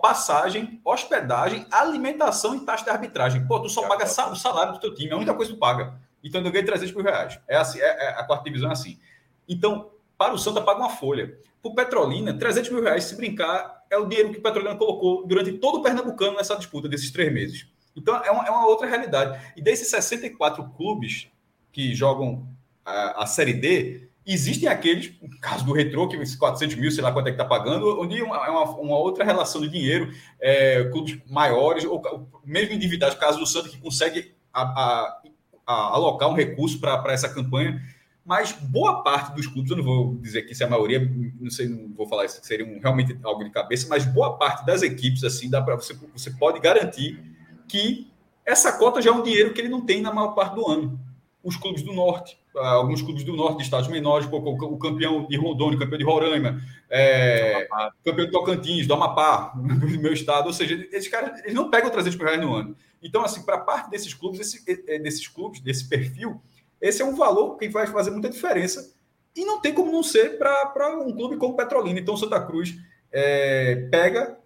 passagem, 0.00 0.80
hospedagem, 0.82 1.66
alimentação 1.70 2.56
e 2.56 2.60
taxa 2.60 2.84
de 2.84 2.90
arbitragem. 2.90 3.46
Pô, 3.46 3.60
tu 3.60 3.68
só 3.68 3.86
paga 3.86 4.06
o 4.06 4.34
salário 4.34 4.72
do 4.72 4.80
teu 4.80 4.94
time, 4.94 5.10
é 5.10 5.12
a 5.12 5.16
única 5.18 5.34
coisa 5.34 5.52
que 5.52 5.58
tu 5.58 5.60
paga. 5.60 6.00
Então 6.24 6.40
eu 6.40 6.50
ganhei 6.50 6.64
300 6.64 6.94
mil 6.94 7.04
reais. 7.04 7.38
É 7.46 7.58
assim, 7.58 7.80
é, 7.80 7.84
é, 7.84 8.08
a 8.18 8.24
quarta 8.24 8.44
divisão 8.44 8.70
é 8.70 8.72
assim. 8.72 8.98
Então, 9.46 9.90
para 10.16 10.32
o 10.32 10.38
Santa 10.38 10.62
paga 10.62 10.80
uma 10.80 10.88
folha. 10.88 11.38
Para 11.60 11.70
o 11.70 11.74
Petrolina, 11.74 12.32
300 12.32 12.70
mil 12.70 12.82
reais, 12.82 13.04
se 13.04 13.14
brincar, 13.14 13.77
é 13.90 13.96
o 13.96 14.06
dinheiro 14.06 14.30
que 14.30 14.38
o 14.38 14.42
Petrolina 14.42 14.76
colocou 14.76 15.26
durante 15.26 15.52
todo 15.52 15.78
o 15.78 15.82
Pernambucano 15.82 16.36
nessa 16.36 16.56
disputa 16.56 16.88
desses 16.88 17.10
três 17.10 17.32
meses. 17.32 17.66
Então, 17.96 18.16
é 18.24 18.30
uma, 18.30 18.46
é 18.46 18.50
uma 18.50 18.66
outra 18.66 18.86
realidade. 18.86 19.40
E 19.56 19.62
desses 19.62 19.88
64 19.88 20.64
clubes 20.76 21.28
que 21.72 21.94
jogam 21.94 22.46
a, 22.84 23.24
a 23.24 23.26
Série 23.26 23.52
D, 23.52 24.08
existem 24.26 24.68
aqueles, 24.68 25.12
no 25.22 25.40
caso 25.40 25.64
do 25.64 25.72
Retro, 25.72 26.08
que 26.08 26.16
esses 26.16 26.36
400 26.36 26.76
mil, 26.76 26.90
sei 26.90 27.02
lá 27.02 27.10
quanto 27.10 27.28
é 27.28 27.30
que 27.30 27.40
está 27.40 27.44
pagando, 27.44 28.00
onde 28.00 28.18
é 28.18 28.22
uma, 28.22 28.50
uma, 28.50 28.64
uma, 28.78 28.98
outra 28.98 29.24
relação 29.24 29.60
de 29.60 29.68
dinheiro, 29.68 30.12
é, 30.38 30.84
clubes 30.84 31.18
maiores, 31.26 31.84
ou 31.84 32.02
mesmo 32.44 32.74
endividados, 32.74 33.18
caso 33.18 33.38
do 33.38 33.46
Santa, 33.46 33.68
que 33.68 33.78
consegue 33.78 34.34
a, 34.52 34.62
a, 34.62 35.22
a, 35.66 35.74
alocar 35.94 36.28
um 36.28 36.34
recurso 36.34 36.78
para 36.78 37.12
essa 37.12 37.28
campanha 37.28 37.82
mas 38.28 38.52
boa 38.52 39.02
parte 39.02 39.34
dos 39.34 39.46
clubes, 39.46 39.70
eu 39.70 39.78
não 39.78 39.82
vou 39.82 40.14
dizer 40.16 40.42
que 40.42 40.54
se 40.54 40.62
é 40.62 40.66
a 40.66 40.68
maioria, 40.68 41.00
não 41.40 41.50
sei, 41.50 41.66
não 41.66 41.88
vou 41.94 42.06
falar 42.06 42.26
isso, 42.26 42.38
seria 42.42 42.66
um, 42.66 42.78
realmente 42.78 43.18
algo 43.24 43.42
de 43.42 43.48
cabeça, 43.48 43.86
mas 43.88 44.04
boa 44.04 44.36
parte 44.36 44.66
das 44.66 44.82
equipes, 44.82 45.24
assim, 45.24 45.48
dá 45.48 45.62
para 45.62 45.74
você, 45.76 45.94
você 46.12 46.30
pode 46.32 46.60
garantir 46.60 47.18
que 47.66 48.12
essa 48.44 48.70
cota 48.72 49.00
já 49.00 49.08
é 49.08 49.14
um 49.14 49.22
dinheiro 49.22 49.54
que 49.54 49.60
ele 49.62 49.70
não 49.70 49.80
tem 49.80 50.02
na 50.02 50.12
maior 50.12 50.34
parte 50.34 50.56
do 50.56 50.68
ano. 50.68 51.00
Os 51.42 51.56
clubes 51.56 51.82
do 51.82 51.94
norte, 51.94 52.38
ah, 52.54 52.72
alguns 52.72 53.00
clubes 53.00 53.24
do 53.24 53.34
norte, 53.34 53.56
de 53.56 53.62
estados 53.62 53.88
menores, 53.88 54.28
o 54.30 54.76
campeão 54.76 55.26
de 55.26 55.36
Rondônia, 55.38 55.76
o 55.76 55.80
campeão 55.80 55.98
de 55.98 56.04
Roraima, 56.04 56.60
é, 56.90 57.66
campeão 58.04 58.26
de 58.26 58.30
Tocantins, 58.30 58.86
do 58.86 58.92
Amapá, 58.92 59.54
do 59.56 60.00
meu 60.02 60.12
estado, 60.12 60.48
ou 60.48 60.52
seja, 60.52 60.86
esses 60.92 61.08
caras 61.08 61.40
eles 61.44 61.54
não 61.54 61.70
pegam 61.70 61.88
300 61.88 62.18
mil 62.18 62.26
reais 62.26 62.42
no 62.42 62.54
ano. 62.54 62.76
Então, 63.02 63.24
assim, 63.24 63.42
para 63.42 63.56
parte 63.56 63.88
desses 63.88 64.12
clubes, 64.12 64.38
esse, 64.38 64.62
é, 64.86 64.98
desses 64.98 65.26
clubes, 65.26 65.60
desse 65.60 65.88
perfil, 65.88 66.42
esse 66.80 67.02
é 67.02 67.04
um 67.04 67.14
valor 67.14 67.56
que 67.56 67.68
vai 67.68 67.86
fazer 67.86 68.10
muita 68.10 68.28
diferença 68.28 68.92
e 69.34 69.44
não 69.44 69.60
tem 69.60 69.72
como 69.72 69.92
não 69.92 70.02
ser 70.02 70.38
para 70.38 70.96
um 70.98 71.12
clube 71.12 71.36
como 71.36 71.56
Petrolina. 71.56 71.98
Então, 71.98 72.16
Santa 72.16 72.40
Cruz 72.40 72.76
é, 73.12 73.88
pega 73.90 74.38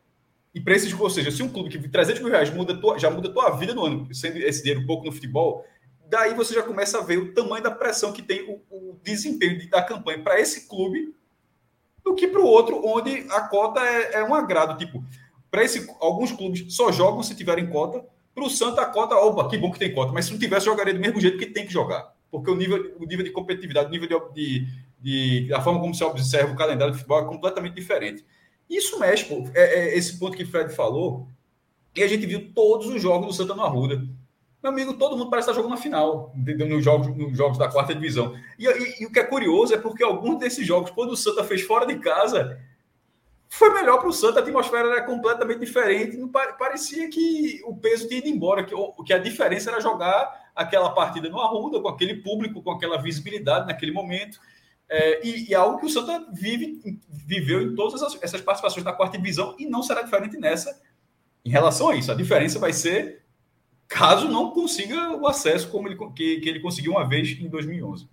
e 0.54 0.62
esses, 0.66 0.92
ou 0.92 1.09
seja, 1.09 1.30
se 1.30 1.42
um 1.42 1.48
clube 1.48 1.70
que 1.70 1.88
300 1.88 2.20
mil 2.20 2.30
reais 2.30 2.50
muda 2.50 2.78
tua, 2.78 2.98
já 2.98 3.10
muda 3.10 3.28
a 3.28 3.32
tua 3.32 3.50
vida 3.56 3.74
no 3.74 3.86
ano, 3.86 4.14
sendo 4.14 4.36
esse 4.36 4.62
dinheiro 4.62 4.86
pouco 4.86 5.06
no 5.06 5.12
futebol, 5.12 5.64
daí 6.10 6.34
você 6.34 6.54
já 6.54 6.62
começa 6.62 6.98
a 6.98 7.02
ver 7.02 7.16
o 7.16 7.32
tamanho 7.32 7.62
da 7.62 7.70
pressão 7.70 8.12
que 8.12 8.20
tem 8.20 8.42
o, 8.42 8.60
o 8.70 9.00
desempenho 9.02 9.70
da 9.70 9.82
campanha 9.82 10.22
para 10.22 10.38
esse 10.38 10.68
clube 10.68 11.14
do 12.04 12.14
que 12.14 12.28
para 12.28 12.40
o 12.40 12.46
outro, 12.46 12.84
onde 12.84 13.26
a 13.30 13.40
cota 13.48 13.80
é, 13.80 14.16
é 14.16 14.24
um 14.24 14.34
agrado. 14.34 14.76
Tipo, 14.76 15.02
para 15.50 15.64
esse 15.64 15.88
alguns 16.00 16.32
clubes 16.32 16.74
só 16.74 16.92
jogam 16.92 17.22
se 17.22 17.34
tiverem 17.34 17.70
cota. 17.70 18.04
Para 18.34 18.44
o 18.44 18.50
Santa, 18.50 18.82
a 18.82 18.86
cota, 18.86 19.14
opa, 19.14 19.48
que 19.48 19.59
bom 19.59 19.70
que 19.70 19.78
tem 19.78 19.94
cota, 19.94 20.12
mas 20.12 20.24
se 20.24 20.32
não 20.32 20.38
tivesse, 20.38 20.66
jogaria 20.66 20.94
do 20.94 21.00
mesmo 21.00 21.20
jeito 21.20 21.38
que 21.38 21.46
tem 21.46 21.66
que 21.66 21.72
jogar 21.72 22.12
porque 22.32 22.50
o 22.50 22.56
nível, 22.56 22.96
o 22.98 23.04
nível 23.04 23.22
de 23.22 23.30
competitividade, 23.30 23.88
o 23.88 23.90
nível 23.90 24.32
de, 24.32 24.66
de, 24.98 25.44
de, 25.44 25.54
a 25.54 25.60
forma 25.60 25.78
como 25.78 25.94
se 25.94 26.02
observa 26.02 26.50
o 26.50 26.56
calendário 26.56 26.94
de 26.94 26.98
futebol 26.98 27.20
é 27.20 27.26
completamente 27.26 27.74
diferente. 27.74 28.24
Isso 28.70 28.98
mexe, 28.98 29.26
pô, 29.26 29.46
é, 29.54 29.90
é 29.90 29.98
esse 29.98 30.18
ponto 30.18 30.34
que 30.34 30.42
o 30.42 30.46
Fred 30.48 30.74
falou, 30.74 31.28
e 31.94 32.02
a 32.02 32.09
gente 32.09 32.24
viu 32.24 32.50
todos 32.54 32.86
os 32.86 33.02
jogos 33.02 33.26
do 33.26 33.32
Santa 33.34 33.54
no 33.54 33.62
Arruda. 33.62 34.02
Meu 34.62 34.72
amigo, 34.72 34.94
todo 34.94 35.14
mundo 35.14 35.28
parece 35.28 35.50
estar 35.50 35.60
jogando 35.60 35.76
na 35.76 35.82
final, 35.82 36.32
nos 36.34 36.82
jogos, 36.82 37.14
nos 37.14 37.36
jogos 37.36 37.59
da 37.59 37.68
quarta 37.68 37.94
divisão. 37.94 38.34
E, 38.59 38.66
e, 38.66 39.02
e, 39.02 39.06
o 39.06 39.12
que 39.12 39.18
é 39.18 39.24
curioso 39.24 39.74
é 39.74 39.78
porque 39.78 40.02
alguns 40.02 40.38
desses 40.38 40.66
jogos, 40.66 40.90
quando 40.90 41.10
o 41.10 41.16
Santa 41.16 41.44
fez 41.44 41.60
fora 41.60 41.84
de 41.84 41.98
casa, 41.98 42.59
foi 43.54 43.68
melhor 43.74 43.98
para 43.98 44.08
o 44.08 44.12
Santa, 44.14 44.40
a 44.40 44.42
atmosfera 44.42 44.88
era 44.88 45.02
completamente 45.02 45.60
diferente. 45.60 46.16
Não 46.16 46.26
parecia 46.26 47.10
que 47.10 47.60
o 47.66 47.76
peso 47.76 48.08
tinha 48.08 48.18
ido 48.18 48.28
embora, 48.28 48.64
que, 48.64 48.74
que 49.04 49.12
a 49.12 49.18
diferença 49.18 49.70
era 49.70 49.78
jogar 49.78 50.50
aquela 50.56 50.88
partida 50.94 51.28
no 51.28 51.38
Arruda, 51.38 51.78
com 51.78 51.88
aquele 51.88 52.22
público, 52.22 52.62
com 52.62 52.70
aquela 52.70 52.96
visibilidade 52.96 53.66
naquele 53.66 53.92
momento. 53.92 54.40
É, 54.88 55.26
e, 55.26 55.50
e, 55.50 55.52
é 55.52 55.56
algo 55.58 55.78
que 55.78 55.84
o 55.84 55.90
Santa 55.90 56.26
vive, 56.32 56.98
viveu 57.10 57.60
em 57.60 57.74
todas 57.74 58.00
essas, 58.00 58.22
essas 58.22 58.40
participações 58.40 58.86
da 58.86 58.92
quarta 58.94 59.18
divisão 59.18 59.54
e 59.58 59.66
não 59.66 59.82
será 59.82 60.00
diferente 60.00 60.38
nessa 60.38 60.80
em 61.44 61.50
relação 61.50 61.90
a 61.90 61.94
isso. 61.94 62.10
A 62.10 62.14
diferença 62.14 62.58
vai 62.58 62.72
ser 62.72 63.22
caso 63.86 64.28
não 64.28 64.52
consiga 64.52 65.14
o 65.14 65.26
acesso 65.26 65.68
como 65.68 65.88
ele, 65.88 65.98
que, 66.14 66.40
que 66.40 66.48
ele 66.48 66.60
conseguiu 66.60 66.92
uma 66.92 67.06
vez 67.06 67.38
em 67.38 67.50
2011. 67.50 68.08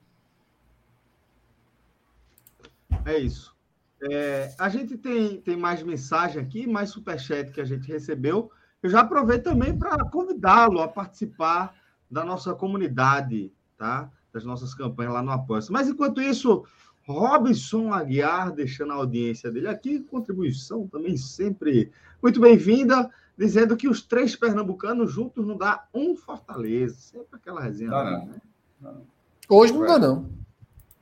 É 3.05 3.17
isso. 3.17 3.57
É, 4.01 4.53
a 4.57 4.69
gente 4.69 4.97
tem, 4.97 5.41
tem 5.41 5.57
mais 5.57 5.83
mensagem 5.83 6.41
aqui, 6.41 6.65
mais 6.65 6.89
superchat 6.89 7.51
que 7.51 7.59
a 7.59 7.65
gente 7.65 7.91
recebeu. 7.91 8.51
Eu 8.81 8.89
já 8.89 9.01
aproveito 9.01 9.43
também 9.43 9.77
para 9.77 10.05
convidá-lo 10.05 10.79
a 10.79 10.87
participar 10.87 11.75
da 12.09 12.23
nossa 12.23 12.53
comunidade, 12.53 13.51
tá? 13.77 14.09
Das 14.31 14.45
nossas 14.45 14.73
campanhas 14.73 15.13
lá 15.13 15.21
no 15.21 15.31
apoia 15.31 15.61
Mas 15.69 15.89
enquanto 15.89 16.21
isso, 16.21 16.63
Robson 17.05 17.93
Aguiar 17.93 18.51
deixando 18.51 18.93
a 18.93 18.95
audiência 18.95 19.51
dele 19.51 19.67
aqui, 19.67 19.99
contribuição 19.99 20.87
também 20.87 21.17
sempre 21.17 21.91
muito 22.21 22.39
bem-vinda, 22.39 23.09
dizendo 23.37 23.75
que 23.75 23.87
os 23.87 24.01
três 24.01 24.35
pernambucanos 24.35 25.11
juntos 25.11 25.45
não 25.45 25.57
dá 25.57 25.85
um 25.93 26.15
Fortaleza. 26.15 26.95
Sempre 26.99 27.35
aquela 27.35 27.61
resenha. 27.61 27.89
Dá, 27.89 28.03
não. 28.03 28.25
Né? 28.25 28.41
não. 28.79 29.01
Hoje 29.49 29.73
não 29.73 29.85
dá, 29.85 29.99
não. 29.99 30.29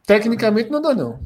Tecnicamente 0.06 0.72
não 0.72 0.82
dá, 0.82 0.96
não. 0.96 1.20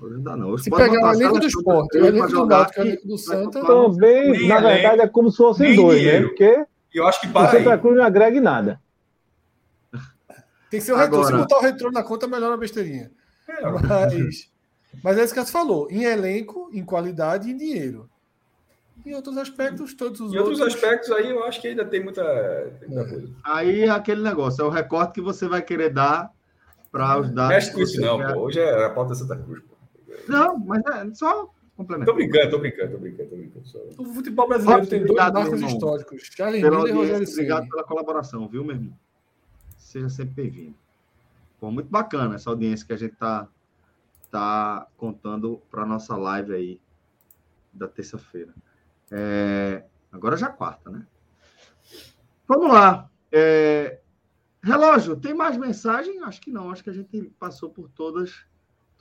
Não 0.00 0.36
não. 0.36 0.58
Se 0.58 0.70
pegar 0.70 1.10
o 1.10 1.12
elenco 1.14 1.40
do 1.40 1.46
esporte, 1.46 1.98
o 1.98 2.06
elenco 2.06 2.28
do 2.28 2.46
Náutico 2.46 2.80
e 2.80 2.82
o 2.82 2.86
elenco 2.86 3.06
do 3.08 3.18
Santa... 3.18 3.64
Também, 3.64 4.48
na 4.48 4.60
verdade, 4.60 5.00
é 5.00 5.08
como 5.08 5.30
se 5.30 5.36
fossem 5.38 5.76
dois, 5.76 6.04
né? 6.04 6.22
Porque 6.22 6.66
e 6.94 6.98
eu 6.98 7.06
acho 7.06 7.20
que 7.20 7.28
para 7.28 7.48
o 7.48 7.50
Santa 7.50 7.78
Cruz 7.78 7.96
não 7.96 8.04
agrega 8.04 8.36
em 8.36 8.40
nada. 8.40 8.80
Tem 10.70 10.80
que 10.80 10.86
ser 10.86 10.92
o 10.92 10.96
retorno. 10.96 11.26
Se 11.26 11.32
botar 11.32 11.58
o 11.58 11.60
retorno 11.60 11.92
na 11.92 12.02
conta, 12.02 12.26
melhora 12.26 12.54
a 12.54 12.56
besteirinha. 12.56 13.10
É, 13.48 13.62
mas, 13.70 14.50
mas 15.02 15.18
é 15.18 15.24
isso 15.24 15.34
que 15.34 15.40
você 15.40 15.52
falou. 15.52 15.88
Em 15.90 16.04
elenco, 16.04 16.70
em 16.72 16.84
qualidade 16.84 17.48
e 17.48 17.52
em 17.52 17.56
dinheiro. 17.56 18.08
Em 19.04 19.12
outros 19.14 19.36
aspectos, 19.36 19.92
todos 19.94 20.20
os 20.20 20.32
em 20.32 20.38
outros. 20.38 20.58
Em 20.58 20.62
outros 20.62 20.76
aspectos, 20.76 21.10
aí 21.10 21.30
eu 21.30 21.44
acho 21.44 21.60
que 21.60 21.68
ainda 21.68 21.84
tem 21.84 22.02
muita, 22.02 22.22
tem 22.80 22.88
muita 22.88 23.04
é. 23.04 23.12
coisa. 23.12 23.34
Aí 23.44 23.82
é 23.82 23.90
aquele 23.90 24.22
negócio, 24.22 24.62
é 24.62 24.64
o 24.64 24.70
recorte 24.70 25.14
que 25.14 25.20
você 25.20 25.46
vai 25.46 25.62
querer 25.62 25.90
dar 25.90 26.30
para 26.90 27.20
os 27.20 27.30
dados. 27.30 27.54
Mexe 27.54 27.72
com 27.72 27.80
isso, 27.80 28.00
não, 28.00 28.18
pô. 28.32 28.40
Hoje 28.40 28.60
é 28.60 28.84
a 28.84 28.90
pauta 28.90 29.14
Santa 29.14 29.36
Cruz, 29.36 29.60
pô. 29.60 29.73
Não, 30.28 30.58
mas 30.58 30.82
é 30.86 31.14
só 31.14 31.50
Complemento. 31.76 32.10
Tô 32.10 32.14
brincando, 32.14 32.50
tô 32.50 32.58
brincando, 32.58 32.92
tô 32.92 32.98
brincando, 32.98 33.30
tô 33.30 33.36
brincando. 33.36 33.66
Só... 33.66 33.78
O 33.98 34.04
futebol 34.04 34.46
brasileiro 34.46 34.86
tem 34.86 35.04
dois 35.04 35.32
marcos 35.32 35.60
históricos. 35.60 36.30
Charles 36.36 36.62
Miller 36.62 36.86
e 36.86 36.92
Rogério 36.92 37.28
Obrigado 37.28 37.68
pela 37.68 37.84
colaboração, 37.84 38.48
viu, 38.48 38.64
meu 38.64 38.76
irmão? 38.76 38.96
Seja 39.76 40.08
sempre 40.08 40.34
bem-vindo. 40.34 40.76
Foi 41.58 41.70
muito 41.72 41.90
bacana 41.90 42.36
essa 42.36 42.48
audiência 42.48 42.86
que 42.86 42.92
a 42.92 42.96
gente 42.96 43.16
tá, 43.16 43.48
tá 44.30 44.86
contando 44.96 45.60
para 45.68 45.84
nossa 45.84 46.16
live 46.16 46.54
aí 46.54 46.80
da 47.72 47.88
terça-feira. 47.88 48.54
É... 49.10 49.84
Agora 50.12 50.36
já 50.36 50.46
é 50.46 50.52
quarta, 50.52 50.90
né? 50.90 51.04
Vamos 52.46 52.72
lá. 52.72 53.10
É... 53.32 53.98
Relógio, 54.62 55.16
tem 55.16 55.34
mais 55.34 55.56
mensagem? 55.56 56.22
Acho 56.22 56.40
que 56.40 56.52
não. 56.52 56.70
Acho 56.70 56.84
que 56.84 56.90
a 56.90 56.94
gente 56.94 57.20
passou 57.36 57.68
por 57.68 57.88
todas 57.90 58.46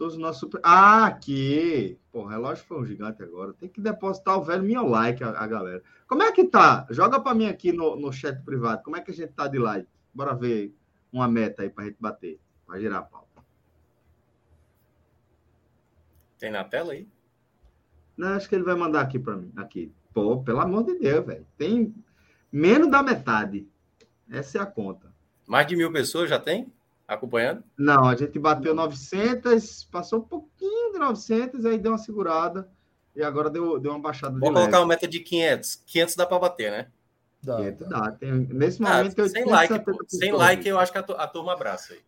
Todos 0.04 0.16
os 0.16 0.22
nossos. 0.22 0.50
Ah, 0.62 1.06
aqui! 1.06 1.98
Pô, 2.12 2.24
o 2.24 2.26
relógio 2.26 2.66
foi 2.66 2.78
um 2.78 2.86
gigante 2.86 3.24
agora. 3.24 3.54
Tem 3.54 3.70
que 3.70 3.80
depositar 3.80 4.38
o 4.38 4.44
velho 4.44 4.62
meu 4.62 4.86
like, 4.86 5.24
a, 5.24 5.30
a 5.30 5.48
galera. 5.48 5.82
Como 6.06 6.22
é 6.22 6.30
que 6.34 6.44
tá? 6.44 6.86
Joga 6.90 7.22
para 7.22 7.34
mim 7.34 7.46
aqui 7.46 7.72
no, 7.72 7.96
no 7.96 8.12
chat 8.12 8.38
privado. 8.44 8.84
Como 8.84 8.98
é 8.98 9.02
que 9.02 9.12
a 9.12 9.14
gente 9.14 9.32
tá 9.32 9.48
de 9.48 9.58
like? 9.58 9.88
Bora 10.14 10.36
ver 10.36 10.76
uma 11.10 11.26
meta 11.26 11.64
aí 11.64 11.70
pra 11.70 11.86
gente 11.86 11.96
bater. 12.02 12.38
Pra 12.68 12.78
girar 12.82 13.00
a 13.00 13.04
pau. 13.04 13.26
Tem 16.38 16.52
na 16.52 16.66
tela 16.66 16.92
aí? 16.92 17.08
Não, 18.18 18.34
acho 18.34 18.50
que 18.50 18.56
ele 18.56 18.66
vai 18.66 18.76
mandar 18.76 19.00
aqui 19.00 19.18
para 19.18 19.38
mim. 19.38 19.54
Aqui. 19.56 19.90
Pô, 20.14 20.44
pelo 20.44 20.60
amor 20.60 20.84
de 20.84 21.00
Deus, 21.00 21.26
velho. 21.26 21.48
Tem 21.58 21.96
menos 22.52 22.92
da 22.92 23.02
metade. 23.02 23.66
Essa 24.30 24.58
é 24.58 24.62
a 24.62 24.66
conta. 24.66 25.16
Mais 25.48 25.66
de 25.66 25.78
mil 25.78 25.94
pessoas 25.94 26.30
já 26.30 26.42
tem? 26.42 26.74
Acompanhando? 27.14 27.64
Não, 27.78 28.06
a 28.06 28.16
gente 28.16 28.38
bateu 28.40 28.74
900, 28.74 29.86
passou 29.86 30.20
um 30.20 30.24
pouquinho 30.24 30.94
de 30.94 31.00
900, 31.00 31.66
aí 31.66 31.78
deu 31.78 31.92
uma 31.92 31.98
segurada 31.98 32.70
e 33.16 33.24
agora 33.24 33.50
deu, 33.50 33.80
deu 33.80 33.92
uma 33.92 34.00
baixada 34.00 34.38
Vou 34.40 34.52
colocar 34.52 34.80
uma 34.80 34.88
meta 34.88 35.08
de 35.08 35.20
500. 35.20 35.84
500 35.86 36.16
dá 36.16 36.26
para 36.26 36.40
bater, 36.40 36.72
né? 36.72 36.88
Dá, 37.42 37.58
500 37.58 37.90
dá. 37.90 38.12
Tem, 38.12 38.32
nesse 38.32 38.82
momento 38.82 39.22
ah, 39.22 39.30
sem 39.30 39.46
like, 39.46 39.74
sem 40.08 40.32
like 40.32 40.68
eu 40.68 40.80
acho 40.80 40.92
que 40.92 40.98
a, 40.98 41.02
a 41.02 41.28
turma 41.28 41.54
abraça 41.54 41.94
aí. 41.94 42.00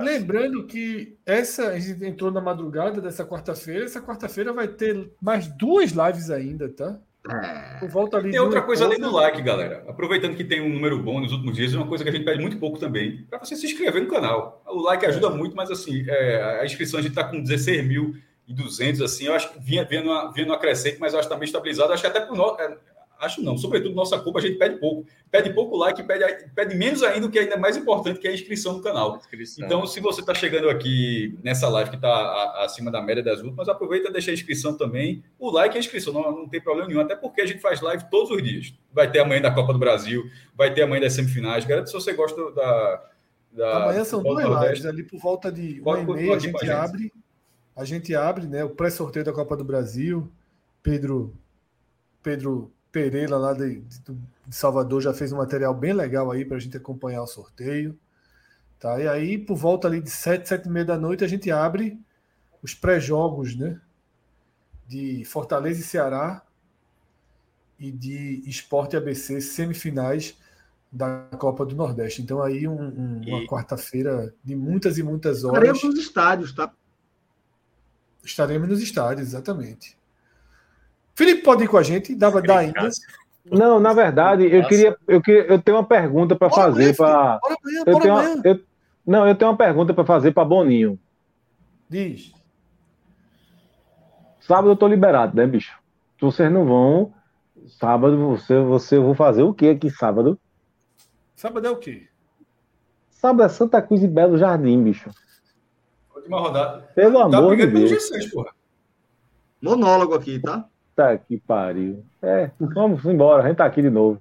Lembrando 0.00 0.64
que 0.64 1.18
essa 1.26 1.70
a 1.70 1.78
gente 1.78 2.04
entrou 2.04 2.30
na 2.30 2.40
madrugada 2.40 3.00
dessa 3.00 3.24
quarta-feira. 3.24 3.84
Essa 3.84 4.00
quarta-feira 4.00 4.52
vai 4.52 4.68
ter 4.68 5.10
mais 5.20 5.48
duas 5.48 5.90
lives 5.90 6.30
ainda, 6.30 6.68
tá? 6.68 7.00
É. 7.28 7.86
Volta 7.86 8.16
ali 8.18 8.30
tem 8.30 8.40
outra 8.40 8.62
coisa 8.62 8.84
além 8.84 8.98
do 8.98 9.12
like, 9.12 9.42
galera. 9.42 9.84
Aproveitando 9.88 10.36
que 10.36 10.44
tem 10.44 10.60
um 10.60 10.68
número 10.68 10.98
bom 11.02 11.20
nos 11.20 11.32
últimos 11.32 11.56
dias, 11.56 11.74
uma 11.74 11.86
coisa 11.86 12.04
que 12.04 12.10
a 12.10 12.12
gente 12.12 12.24
pede 12.24 12.40
muito 12.40 12.58
pouco 12.58 12.78
também, 12.78 13.26
para 13.28 13.38
você 13.38 13.56
se 13.56 13.66
inscrever 13.66 14.02
no 14.02 14.08
canal. 14.08 14.62
O 14.66 14.80
like 14.80 15.04
ajuda 15.04 15.30
muito, 15.30 15.56
mas 15.56 15.70
assim, 15.70 16.04
é, 16.08 16.60
a 16.60 16.64
inscrição 16.64 16.98
a 16.98 17.02
gente 17.02 17.12
está 17.12 17.24
com 17.24 17.42
16.200, 17.42 19.04
assim, 19.04 19.26
eu 19.26 19.34
acho 19.34 19.52
que 19.52 19.60
vinha, 19.60 19.84
vinha, 19.84 20.02
numa, 20.02 20.32
vinha 20.32 20.46
numa 20.46 20.58
crescente, 20.58 20.98
mas 21.00 21.12
eu 21.12 21.18
acho 21.18 21.28
que 21.28 21.34
está 21.34 21.38
bem 21.38 21.46
estabilizado. 21.46 21.92
Acho 21.92 22.02
que 22.02 22.08
até 22.08 22.20
por 22.20 22.36
nós, 22.36 22.58
é, 22.60 22.76
Acho 23.18 23.42
não. 23.42 23.56
Sobretudo, 23.56 23.94
nossa 23.94 24.18
culpa, 24.18 24.38
a 24.38 24.42
gente 24.42 24.58
pede 24.58 24.76
pouco. 24.76 25.06
Pede 25.30 25.52
pouco 25.54 25.76
like, 25.76 26.02
pede, 26.02 26.50
pede 26.54 26.74
menos 26.74 27.02
ainda, 27.02 27.26
o 27.26 27.30
que 27.30 27.38
é 27.38 27.42
ainda 27.42 27.56
mais 27.56 27.76
importante, 27.76 28.20
que 28.20 28.26
é 28.28 28.30
a 28.30 28.34
inscrição 28.34 28.74
no 28.74 28.82
canal. 28.82 29.16
Inscrição. 29.16 29.64
Então, 29.64 29.86
se 29.86 30.00
você 30.00 30.20
está 30.20 30.34
chegando 30.34 30.68
aqui 30.68 31.38
nessa 31.42 31.68
live 31.68 31.90
que 31.90 31.96
está 31.96 32.64
acima 32.64 32.90
da 32.90 33.00
média 33.00 33.22
das 33.22 33.40
últimas, 33.40 33.68
aproveita 33.68 34.08
e 34.08 34.12
deixa 34.12 34.30
a 34.30 34.34
inscrição 34.34 34.76
também. 34.76 35.24
O 35.38 35.50
like 35.50 35.74
e 35.74 35.78
a 35.78 35.80
inscrição, 35.80 36.12
não, 36.12 36.30
não 36.30 36.48
tem 36.48 36.60
problema 36.60 36.88
nenhum, 36.88 37.00
até 37.00 37.16
porque 37.16 37.40
a 37.40 37.46
gente 37.46 37.60
faz 37.60 37.80
live 37.80 38.04
todos 38.10 38.30
os 38.30 38.42
dias. 38.42 38.74
Vai 38.92 39.10
ter 39.10 39.20
amanhã 39.20 39.40
da 39.40 39.50
Copa 39.50 39.72
do 39.72 39.78
Brasil, 39.78 40.30
vai 40.54 40.72
ter 40.72 40.82
amanhã 40.82 41.00
das 41.00 41.14
semifinais. 41.14 41.64
Garanto 41.64 41.88
se 41.88 41.94
você 41.94 42.12
gosta 42.12 42.50
da. 42.52 43.02
da 43.52 43.84
amanhã 43.84 44.04
são 44.04 44.22
duas 44.22 44.44
lives, 44.44 44.84
ali 44.84 45.02
por 45.02 45.18
volta 45.18 45.50
de 45.50 45.80
uma 45.80 46.00
e 46.00 46.06
meia, 46.06 46.36
a 46.36 46.38
gente 46.38 46.70
abre. 46.70 47.12
A 47.74 47.84
gente 47.84 48.14
abre, 48.14 48.46
né? 48.46 48.64
O 48.64 48.70
pré-sorteio 48.70 49.24
da 49.24 49.32
Copa 49.32 49.56
do 49.56 49.64
Brasil. 49.64 50.30
Pedro. 50.82 51.34
Pedro 52.22 52.72
Pereira, 52.96 53.36
lá 53.36 53.52
de, 53.52 53.80
de, 53.82 54.00
Salvador, 54.50 55.02
já 55.02 55.12
fez 55.12 55.30
um 55.30 55.36
material 55.36 55.74
bem 55.74 55.92
legal 55.92 56.30
aí 56.30 56.46
para 56.46 56.56
a 56.56 56.60
gente 56.60 56.78
acompanhar 56.78 57.22
o 57.22 57.26
sorteio. 57.26 57.98
Tá? 58.78 58.98
E 58.98 59.06
aí, 59.06 59.36
por 59.36 59.54
volta 59.54 59.86
ali 59.86 60.00
de 60.00 60.08
7, 60.08 60.48
7 60.48 60.66
e 60.66 60.70
meia 60.70 60.86
da 60.86 60.96
noite, 60.96 61.22
a 61.22 61.28
gente 61.28 61.50
abre 61.50 62.00
os 62.62 62.72
pré-jogos 62.72 63.54
né? 63.54 63.78
de 64.88 65.26
Fortaleza 65.26 65.80
e 65.80 65.84
Ceará 65.84 66.42
e 67.78 67.92
de 67.92 68.42
Esporte 68.46 68.96
ABC, 68.96 69.42
semifinais 69.42 70.38
da 70.90 71.28
Copa 71.38 71.66
do 71.66 71.76
Nordeste. 71.76 72.22
Então, 72.22 72.40
aí, 72.40 72.66
um, 72.66 72.80
um, 72.80 73.20
uma 73.26 73.46
quarta-feira 73.46 74.34
de 74.42 74.56
muitas 74.56 74.96
e 74.96 75.02
muitas 75.02 75.44
horas. 75.44 75.58
Estaremos 75.58 75.84
nos 75.84 75.98
estádios, 75.98 76.54
tá? 76.54 76.72
Estaremos 78.24 78.66
nos 78.70 78.80
estádios, 78.80 79.28
exatamente. 79.28 79.98
Felipe 81.16 81.42
pode 81.42 81.64
ir 81.64 81.68
com 81.68 81.78
a 81.78 81.82
gente, 81.82 82.14
dá, 82.14 82.28
dá 82.28 82.58
ainda. 82.58 82.90
Não, 83.50 83.80
na 83.80 83.94
verdade, 83.94 84.44
eu 84.44 84.66
queria, 84.66 84.96
eu 85.08 85.22
queria, 85.22 85.46
eu 85.46 85.60
tenho 85.60 85.78
uma 85.78 85.84
pergunta 85.84 86.36
para 86.36 86.50
fazer 86.50 86.94
para. 86.94 87.40
Eu 87.86 87.98
tenho 88.00 88.14
uma, 88.14 88.40
eu, 88.44 88.60
não, 89.06 89.26
eu 89.26 89.34
tenho 89.34 89.50
uma 89.50 89.56
pergunta 89.56 89.94
para 89.94 90.04
fazer 90.04 90.32
para 90.32 90.44
Boninho. 90.44 90.98
Diz. 91.88 92.34
Sábado 94.40 94.68
eu 94.68 94.76
tô 94.76 94.86
liberado, 94.86 95.34
né, 95.34 95.46
bicho? 95.46 95.78
Se 96.18 96.24
vocês 96.24 96.52
não 96.52 96.66
vão, 96.66 97.14
sábado 97.66 98.16
você, 98.16 98.60
você 98.60 98.98
vou 98.98 99.14
fazer 99.14 99.42
o 99.42 99.54
que 99.54 99.70
aqui 99.70 99.90
sábado? 99.90 100.38
Sábado 101.34 101.66
é 101.66 101.70
o 101.70 101.76
quê? 101.76 102.08
Sábado 103.08 103.44
é 103.44 103.48
Santa 103.48 103.80
Cruz 103.80 104.02
e 104.02 104.08
Belo 104.08 104.36
Jardim, 104.36 104.82
bicho. 104.82 105.10
Última 106.14 106.40
rodada. 106.40 106.82
Pelo 106.94 107.30
tá 107.30 107.38
amor 107.38 107.56
de 107.56 107.66
Deus. 107.66 107.90
G6, 107.90 108.46
Monólogo 109.62 110.14
aqui, 110.14 110.38
tá? 110.38 110.68
Puta 110.96 111.18
que 111.18 111.36
pariu. 111.36 112.02
É, 112.22 112.50
vamos 112.58 113.04
embora, 113.04 113.42
a 113.42 113.46
gente 113.46 113.58
tá 113.58 113.66
aqui 113.66 113.82
de 113.82 113.90
novo. 113.90 114.18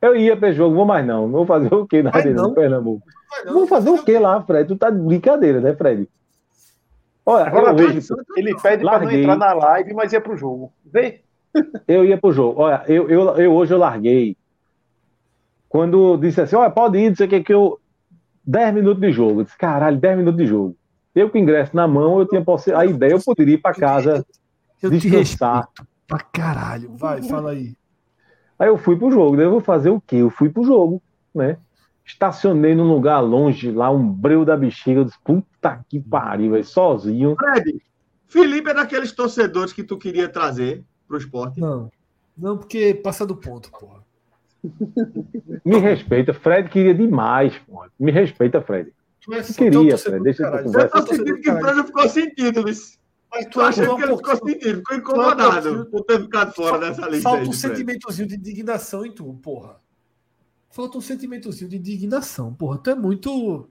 Eu 0.00 0.14
ia 0.14 0.36
para 0.36 0.52
jogo, 0.52 0.74
vou 0.74 0.84
mais 0.84 1.06
não. 1.06 1.30
Vou 1.30 1.46
fazer 1.46 1.72
o 1.74 1.86
quê 1.86 2.02
na 2.02 2.10
Arena 2.12 2.42
do 2.42 2.54
Pernambuco? 2.54 3.06
Não, 3.46 3.54
vou 3.54 3.66
fazer 3.66 3.88
o 3.88 4.04
quê 4.04 4.18
lá, 4.18 4.42
Fred? 4.42 4.68
Tu 4.68 4.76
tá 4.76 4.90
de 4.90 4.98
brincadeira, 4.98 5.60
né, 5.60 5.74
Fred? 5.74 6.06
Olha, 7.24 7.46
Agora, 7.46 7.72
vejo, 7.72 8.14
ele 8.36 8.54
pede 8.60 8.84
para 8.84 9.04
não 9.04 9.10
entrar 9.10 9.36
na 9.36 9.54
live, 9.54 9.94
mas 9.94 10.12
ia 10.12 10.20
pro 10.20 10.36
jogo. 10.36 10.70
Vê? 10.84 11.22
Eu 11.88 12.04
ia 12.04 12.18
pro 12.18 12.32
jogo. 12.32 12.60
Olha, 12.60 12.82
eu, 12.88 13.08
eu, 13.08 13.36
eu 13.36 13.52
hoje 13.54 13.72
eu 13.72 13.78
larguei. 13.78 14.36
Quando 15.68 16.18
disse 16.18 16.42
assim, 16.42 16.56
olha, 16.56 16.68
pode 16.68 16.98
ir, 16.98 17.08
não 17.08 17.16
sei 17.16 17.26
o 17.26 17.30
que, 17.30 17.42
que 17.42 17.54
eu. 17.54 17.80
10 18.44 18.74
minutos 18.74 19.00
de 19.00 19.12
jogo. 19.12 19.40
Eu 19.40 19.44
disse, 19.44 19.56
caralho, 19.56 19.96
10 19.96 20.18
minutos 20.18 20.38
de 20.38 20.46
jogo. 20.46 20.76
Eu 21.14 21.30
com 21.30 21.38
ingresso 21.38 21.74
na 21.74 21.86
mão, 21.88 22.18
eu 22.18 22.26
tinha 22.26 22.44
a 22.76 22.84
ideia, 22.84 23.12
eu 23.12 23.20
poderia 23.22 23.54
ir 23.54 23.58
para 23.58 23.74
casa 23.74 24.26
eu 24.82 24.90
descansar 24.90 25.68
pra 26.12 26.20
caralho. 26.20 26.90
Vai, 26.94 27.22
fala 27.22 27.52
aí. 27.52 27.74
Aí 28.58 28.68
eu 28.68 28.76
fui 28.76 28.96
pro 28.96 29.10
jogo, 29.10 29.34
daí 29.34 29.46
eu 29.46 29.50
vou 29.50 29.62
fazer 29.62 29.88
o 29.88 30.00
quê? 30.00 30.16
Eu 30.16 30.28
fui 30.28 30.50
pro 30.50 30.62
jogo, 30.62 31.02
né? 31.34 31.56
Estacionei 32.04 32.74
num 32.74 32.92
lugar 32.92 33.20
longe, 33.20 33.70
lá, 33.70 33.90
um 33.90 34.06
breu 34.06 34.44
da 34.44 34.54
bexiga. 34.54 35.00
Eu 35.00 35.04
disse, 35.04 35.18
puta 35.24 35.82
que 35.88 35.98
pariu, 35.98 36.54
aí, 36.54 36.62
sozinho. 36.62 37.34
Fred, 37.36 37.80
Felipe 38.28 38.70
é 38.70 38.74
daqueles 38.74 39.12
torcedores 39.12 39.72
que 39.72 39.82
tu 39.82 39.96
queria 39.96 40.28
trazer 40.28 40.84
pro 41.08 41.16
esporte? 41.16 41.58
Não. 41.58 41.90
Não, 42.36 42.58
porque 42.58 42.94
passa 42.94 43.26
do 43.26 43.34
ponto, 43.34 43.70
porra. 43.70 44.02
Me 45.64 45.78
respeita, 45.78 46.34
Fred 46.34 46.68
queria 46.68 46.94
demais, 46.94 47.56
porra. 47.58 47.88
Me 47.98 48.12
respeita, 48.12 48.60
Fred. 48.60 48.92
Tu 49.22 49.32
é 49.32 49.42
queria, 49.42 49.96
Fred. 49.96 50.22
Deixa 50.22 50.42
eu 50.42 50.62
conversar. 50.64 50.98
Eu 50.98 51.04
tô 51.04 51.14
sentindo 51.14 51.40
que 51.40 51.50
o 51.50 51.58
Fred 51.58 51.82
ficou 51.84 52.08
sentido, 52.08 52.64
viu? 52.64 52.74
Mas 53.32 53.46
tu 53.46 53.60
acha 53.62 53.82
que 53.96 54.02
ele 54.02 54.16
ficou 54.16 54.36
sentido, 54.36 54.78
ficou 54.78 54.96
incomodado 54.96 55.86
por 55.86 56.04
ter 56.04 56.20
ficado 56.20 56.52
fora 56.52 56.78
dessa 56.78 57.08
lista. 57.08 57.30
Falta 57.30 57.48
um 57.48 57.52
sentimentozinho 57.52 58.28
de 58.28 58.34
indignação 58.36 59.06
em 59.06 59.10
tu, 59.10 59.32
porra. 59.42 59.76
Falta 60.70 60.98
um 60.98 61.00
sentimentozinho 61.00 61.70
de 61.70 61.76
indignação, 61.78 62.52
porra. 62.52 62.78
Tu 62.78 62.90
é 62.90 62.94
muito. 62.94 63.68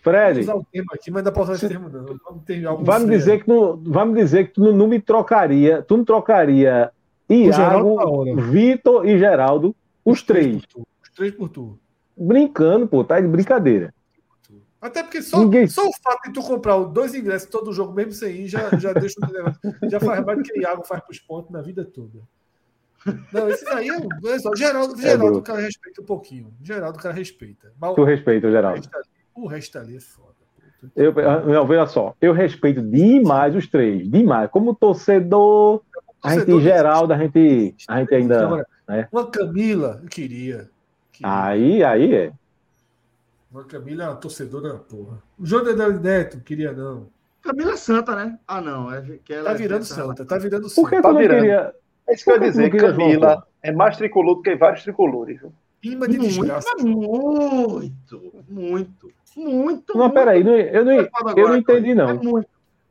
Fred. 0.00 0.42
Vou 0.42 0.42
usar 0.42 0.54
o 0.56 0.64
termo 0.64 0.88
aqui, 0.92 1.10
mas 1.10 1.18
ainda 1.18 1.32
posso 1.32 1.52
usar 1.52 1.54
esse 1.54 1.68
termo, 1.68 1.88
não. 1.88 2.84
vai 2.84 2.98
me 2.98 3.08
dizer 3.08 3.42
que 3.42 3.48
não, 3.48 3.76
vai 3.76 4.04
me 4.04 4.14
dizer 4.14 4.48
que 4.48 4.54
tu 4.54 4.72
não 4.72 4.88
me 4.88 5.00
trocaria, 5.00 5.80
tu 5.80 5.96
não 5.96 6.04
trocaria 6.04 6.92
Iago, 7.28 8.24
Vitor 8.50 9.06
e 9.06 9.18
Geraldo, 9.18 9.74
os, 10.04 10.18
os 10.18 10.22
três. 10.22 10.62
três 10.66 10.86
os 11.02 11.10
três 11.10 11.32
por 11.32 11.48
tu. 11.48 11.78
Brincando, 12.16 12.86
pô, 12.86 13.02
tá 13.04 13.20
de 13.20 13.28
brincadeira. 13.28 13.93
Até 14.84 15.02
porque 15.02 15.22
só, 15.22 15.38
Ninguém... 15.38 15.66
só 15.66 15.88
o 15.88 15.92
fato 16.02 16.24
de 16.24 16.34
tu 16.34 16.42
comprar 16.42 16.78
dois 16.84 17.14
ingressos 17.14 17.48
todo 17.48 17.72
jogo, 17.72 17.94
mesmo 17.94 18.12
sem 18.12 18.42
ir, 18.42 18.48
já, 18.48 18.68
já 18.76 18.92
deixa 18.92 19.14
o 19.18 19.88
Já 19.88 19.98
faz 19.98 20.22
mais 20.22 20.36
do 20.36 20.44
que 20.44 20.60
Iago 20.60 20.84
faz 20.84 21.02
pros 21.02 21.18
pontos 21.18 21.50
na 21.50 21.62
vida 21.62 21.86
toda. 21.86 22.20
Não, 23.32 23.48
esses 23.48 23.66
aí 23.68 23.88
é, 23.88 23.96
é 24.30 24.38
só. 24.38 24.54
Geraldo, 24.54 24.92
é 24.98 25.00
Geraldo 25.00 25.38
o 25.38 25.42
cara 25.42 25.62
respeita 25.62 26.02
um 26.02 26.04
pouquinho. 26.04 26.52
Geraldo 26.62 26.98
o 26.98 27.02
cara 27.02 27.14
respeita. 27.14 27.72
Mas, 27.80 27.94
tu 27.94 28.04
respeita 28.04 28.46
o 28.46 28.50
Geraldo. 28.50 28.86
O 29.34 29.46
resto 29.46 29.78
ali 29.78 29.96
é 29.96 30.00
foda. 30.00 30.34
Eu, 30.94 31.14
não, 31.46 31.66
veja 31.66 31.86
só, 31.86 32.14
eu 32.20 32.34
respeito 32.34 32.82
demais 32.82 33.56
os 33.56 33.66
três, 33.66 34.06
demais. 34.10 34.50
Como 34.50 34.74
torcedor, 34.74 35.80
a 36.22 36.38
gente, 36.38 36.60
Geraldo, 36.60 37.14
a 37.14 37.16
gente, 37.16 37.74
a 37.88 38.00
gente 38.00 38.14
ainda. 38.14 38.66
Né? 38.86 39.08
Uma 39.10 39.30
Camila, 39.30 40.00
eu 40.02 40.10
queria, 40.10 40.68
queria. 41.10 41.42
Aí, 41.42 41.82
aí 41.82 42.14
é. 42.14 42.32
A 43.54 43.64
Camila 43.64 44.04
é 44.04 44.08
uma 44.08 44.16
torcedora, 44.16 44.74
porra. 44.74 45.22
O 45.38 45.46
Jordan 45.46 46.00
Neto, 46.00 46.40
queria 46.40 46.72
não. 46.72 47.08
Camila 47.40 47.72
é 47.72 47.76
santa, 47.76 48.16
né? 48.16 48.38
Ah, 48.48 48.60
não. 48.60 48.92
É 48.92 49.18
que 49.24 49.32
ela 49.32 49.50
tá 49.50 49.52
é 49.52 49.54
virando 49.54 49.84
santa, 49.84 50.24
tá 50.24 50.38
virando 50.38 50.68
santa. 50.68 50.80
Por 50.80 50.90
que 50.90 51.00
tá 51.00 51.12
virando? 51.12 51.40
Queria... 51.40 51.74
É 52.06 52.14
isso 52.14 52.24
que 52.24 52.30
eu 52.30 52.34
ia 52.34 52.40
dizer, 52.40 52.76
Camila 52.76 53.46
é 53.62 53.72
mais 53.72 53.96
tricolor 53.96 54.36
do 54.36 54.42
que 54.42 54.56
vários 54.56 54.82
tricolores. 54.82 55.40
Imã 55.82 56.08
de 56.08 56.18
desgraça. 56.18 56.68
Muito, 56.80 58.44
muito, 58.48 59.12
muito. 59.36 59.96
Não, 59.96 60.10
peraí, 60.10 60.42
não, 60.42 60.56
eu, 60.56 60.84
não, 60.84 60.92
eu 61.36 61.48
não 61.48 61.56
entendi, 61.56 61.94
não. 61.94 62.08
É 62.08 62.14
muito. 62.14 62.48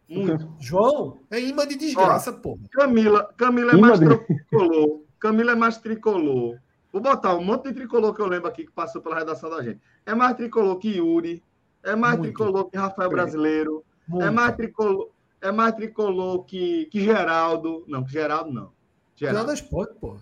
Muito. 0.07 0.47
João, 0.59 1.17
é 1.31 1.39
imã 1.39 1.65
de 1.65 1.75
desgraça, 1.75 2.31
Ó, 2.31 2.33
porra. 2.33 2.59
Camila, 2.71 3.33
Camila 3.35 3.71
é 3.71 3.77
mais 3.77 3.99
de... 3.99 4.05
tricolor. 4.05 5.01
Camila 5.19 5.51
é 5.53 5.55
mais 5.55 5.77
tricolor 5.77 6.59
Vou 6.93 7.01
botar 7.01 7.35
um 7.35 7.43
monte 7.43 7.69
de 7.69 7.73
tricolor 7.73 8.13
que 8.13 8.21
eu 8.21 8.27
lembro 8.27 8.47
aqui 8.47 8.65
que 8.65 8.71
passou 8.71 9.01
pela 9.01 9.17
redação 9.17 9.49
da 9.49 9.63
gente. 9.63 9.81
É 10.05 10.13
mais 10.13 10.37
tricolor 10.37 10.77
que 10.77 10.97
Yuri, 10.97 11.43
é 11.81 11.95
mais 11.95 12.19
Muito. 12.19 12.35
tricolor 12.35 12.69
que 12.69 12.77
Rafael 12.77 13.09
Brasileiro, 13.09 13.83
Muito. 14.07 14.23
é 14.23 14.29
mais 14.29 14.55
tricolor, 14.55 15.09
é 15.41 15.51
mais 15.51 15.73
tricolor 15.73 16.43
que, 16.45 16.85
que 16.85 17.01
Geraldo. 17.01 17.83
Não, 17.87 18.03
que 18.03 18.11
Geraldo 18.11 18.53
não. 18.53 18.71
Geraldo, 19.15 19.39
Geraldo 19.39 19.51
é 19.51 19.53
esporte, 19.55 19.95
pô. 19.99 20.17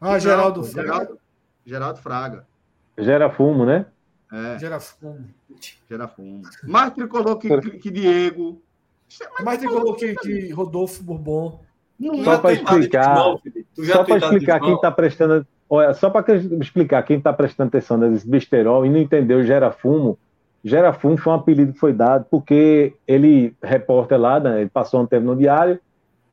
Ah, 0.00 0.12
não, 0.12 0.20
Geraldo 0.20 0.62
Fraga. 0.62 0.88
Geraldo, 0.88 1.18
Geraldo 1.66 1.98
Fraga. 1.98 2.46
Gera 2.96 3.28
fumo, 3.28 3.66
né? 3.66 3.86
É. 4.32 4.58
Gera 4.60 4.78
fumo. 4.78 5.28
Gera 5.90 6.06
fumo. 6.06 6.42
Mais 6.62 6.92
tricolor 6.92 7.36
que, 7.36 7.78
que 7.78 7.90
Diego. 7.90 8.62
É 9.40 9.42
mais 9.42 9.58
tricolor 9.58 9.96
que, 9.96 10.14
que 10.14 10.52
Rodolfo 10.52 11.02
Bourbon. 11.02 11.64
Não 11.98 12.22
só 12.22 12.38
para 12.38 12.52
explicar, 12.52 13.16
só 13.74 14.04
para 14.04 14.16
explicar 14.18 14.60
quem 14.60 14.74
está 14.74 14.90
prestando, 14.90 15.46
olha, 15.68 15.94
só 15.94 16.10
para 16.10 16.36
explicar 16.60 17.02
quem 17.02 17.18
está 17.18 17.32
prestando 17.32 17.68
atenção 17.68 17.96
nesse 17.96 18.28
besterol 18.28 18.86
e 18.86 18.90
não 18.90 18.98
entendeu 18.98 19.44
gera 19.44 19.72
fumo. 19.72 20.18
Gera 20.64 20.92
fumo 20.92 21.16
foi 21.16 21.32
um 21.32 21.36
apelido 21.36 21.72
que 21.72 21.78
foi 21.78 21.92
dado 21.92 22.26
porque 22.30 22.94
ele 23.06 23.54
repórter 23.62 24.18
lá, 24.18 24.38
né, 24.38 24.60
ele 24.60 24.70
passou 24.70 25.00
um 25.02 25.06
tempo 25.06 25.26
no 25.26 25.36
diário 25.36 25.80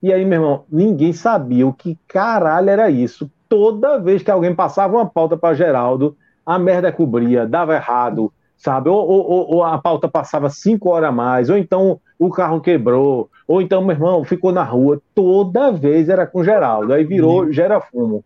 e 0.06 0.14
aí, 0.14 0.24
meu 0.24 0.40
irmão, 0.40 0.66
ninguém 0.72 1.14
sabia 1.14 1.66
o 1.66 1.74
que 1.74 1.98
caralho 2.08 2.70
era 2.70 2.92
isso. 2.92 3.28
Toda 3.50 3.98
vez 3.98 4.22
que 4.22 4.30
alguém 4.30 4.54
passava 4.54 4.98
uma 4.98 5.06
pauta 5.08 5.36
para 5.36 5.56
Geraldo, 5.56 6.16
a 6.46 6.60
merda 6.60 6.92
cobria, 6.92 7.48
dava 7.48 7.74
errado, 7.74 8.32
sabe? 8.57 8.90
Ou, 8.90 9.07
ou, 9.07 9.56
ou, 9.56 9.64
a 9.64 9.77
pauta 9.77 10.07
passava 10.07 10.49
cinco 10.49 10.90
horas 10.90 11.10
a 11.10 11.11
mais, 11.11 11.49
ou 11.49 11.57
então 11.57 11.99
o 12.18 12.30
carro 12.30 12.61
quebrou, 12.61 13.30
ou 13.48 13.61
então 13.61 13.84
meu 13.84 13.95
irmão 13.95 14.23
ficou 14.23 14.52
na 14.52 14.64
rua. 14.64 15.02
Toda 15.14 15.72
vez 15.72 16.10
era 16.10 16.26
com 16.26 16.44
Geraldo, 16.44 16.94
aí 16.94 17.03
virou 17.03 17.52
gera 17.52 17.82
fumo. 17.82 18.23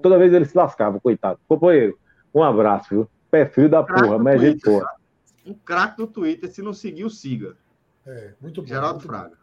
Toda 0.00 0.18
vez 0.18 0.32
ele 0.32 0.44
se 0.44 0.56
lascava, 0.56 1.00
coitado. 1.00 1.38
Companheiro, 1.46 1.98
um 2.34 2.42
abraço, 2.42 2.88
viu? 2.90 3.08
Pé 3.30 3.46
frio 3.46 3.68
da 3.68 3.82
porra, 3.82 4.18
mas 4.18 4.40
gente 4.40 4.62
porra. 4.62 4.88
Um 5.46 5.54
craque 5.54 5.96
do 5.96 6.06
Twitter, 6.06 6.50
se 6.50 6.62
não 6.62 6.72
seguiu, 6.72 7.10
siga. 7.10 7.56
É, 8.06 8.32
muito 8.40 8.62
bom. 8.62 8.68
Geraldo 8.68 8.94
muito 8.94 9.06
Fraga. 9.06 9.36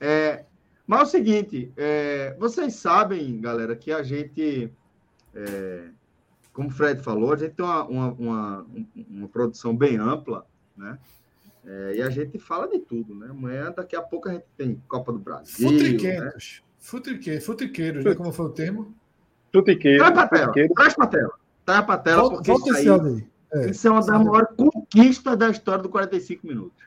É, 0.00 0.44
mas 0.86 1.00
é 1.00 1.02
o 1.02 1.06
seguinte, 1.06 1.72
é, 1.76 2.34
vocês 2.38 2.74
sabem, 2.74 3.40
galera, 3.40 3.76
que 3.76 3.92
a 3.92 4.02
gente, 4.02 4.72
é, 5.34 5.84
como 6.60 6.68
o 6.68 6.72
Fred 6.72 7.02
falou, 7.02 7.32
a 7.32 7.36
gente 7.36 7.54
tem 7.54 7.64
uma, 7.64 7.84
uma, 7.84 8.12
uma, 8.12 8.66
uma 9.08 9.28
produção 9.28 9.74
bem 9.74 9.96
ampla, 9.96 10.44
né? 10.76 10.98
É, 11.64 11.96
e 11.96 12.02
a 12.02 12.10
gente 12.10 12.38
fala 12.38 12.68
de 12.68 12.78
tudo, 12.80 13.14
né? 13.14 13.28
Amanhã, 13.30 13.72
daqui 13.74 13.96
a 13.96 14.02
pouco, 14.02 14.28
a 14.28 14.32
gente 14.32 14.44
tem 14.58 14.82
Copa 14.86 15.10
do 15.10 15.18
Brasil. 15.18 15.70
Futriqueiros. 15.70 16.62
Né? 16.62 16.68
Futrique, 16.78 17.40
futriqueiros, 17.40 18.04
né? 18.04 18.14
Como 18.14 18.30
foi 18.30 18.44
o 18.44 18.50
termo? 18.50 18.94
Futriqueiro. 19.50 19.98
Traz 19.98 20.12
pra 20.12 20.28
tela. 20.28 20.52
Traz 20.74 20.94
pra 20.94 21.06
tela. 21.06 21.32
Traz 21.64 21.86
pra 21.86 21.98
tela, 21.98 22.22
volta, 22.22 22.36
porque 22.36 22.50
volta 22.50 22.68
isso, 22.70 22.92
aí, 22.92 23.26
é, 23.52 23.70
isso 23.70 23.88
é 23.88 23.90
uma 23.90 24.00
das 24.00 24.24
maiores 24.24 24.48
conquistas 24.54 25.38
da 25.38 25.48
história 25.48 25.82
do 25.82 25.88
45 25.88 26.46
minutos. 26.46 26.84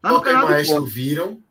Tá 0.00 0.12
no 0.12 0.20
canal 0.20 0.48
mais 0.48 0.68
viram, 0.84 1.42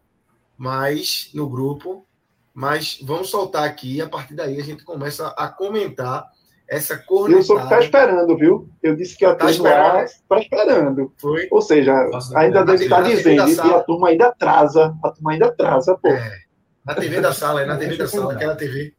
mas 0.57 1.29
no 1.33 1.49
grupo. 1.49 2.07
Mas 2.55 2.99
vamos 3.03 3.29
soltar 3.29 3.65
aqui, 3.65 4.01
a 4.01 4.07
partir 4.07 4.33
daí 4.33 4.57
a 4.57 4.63
gente 4.63 4.85
começa 4.85 5.27
a 5.27 5.49
comentar 5.49 6.25
essa 6.65 6.97
cornetada. 6.97 7.39
Eu 7.39 7.43
sou 7.43 7.59
que 7.59 7.67
tá 7.67 7.79
esperando, 7.81 8.37
viu? 8.37 8.69
Eu 8.81 8.95
disse 8.95 9.17
que 9.17 9.25
ia 9.25 9.35
tá 9.35 9.51
esperando. 9.51 10.05
Está 10.05 10.39
esperando. 10.39 11.13
Foi. 11.17 11.49
Ou 11.51 11.61
seja, 11.61 11.93
Nossa, 12.05 12.39
ainda 12.39 12.63
deve 12.63 12.85
estar 12.85 13.01
dizendo, 13.01 13.45
e 13.45 13.73
a 13.73 13.83
turma 13.83 14.07
ainda 14.07 14.27
atrasa. 14.27 14.95
A 15.03 15.11
turma 15.11 15.33
ainda 15.33 15.47
atrasa, 15.47 15.97
pô. 16.01 16.07
É, 16.07 16.39
na 16.85 16.95
TV 16.95 17.19
da 17.19 17.33
sala, 17.33 17.61
é 17.61 17.65
na 17.65 17.77
TV 17.77 17.97
da 17.97 18.07
sala, 18.07 18.33
aquela 18.33 18.55
TV. 18.55 18.93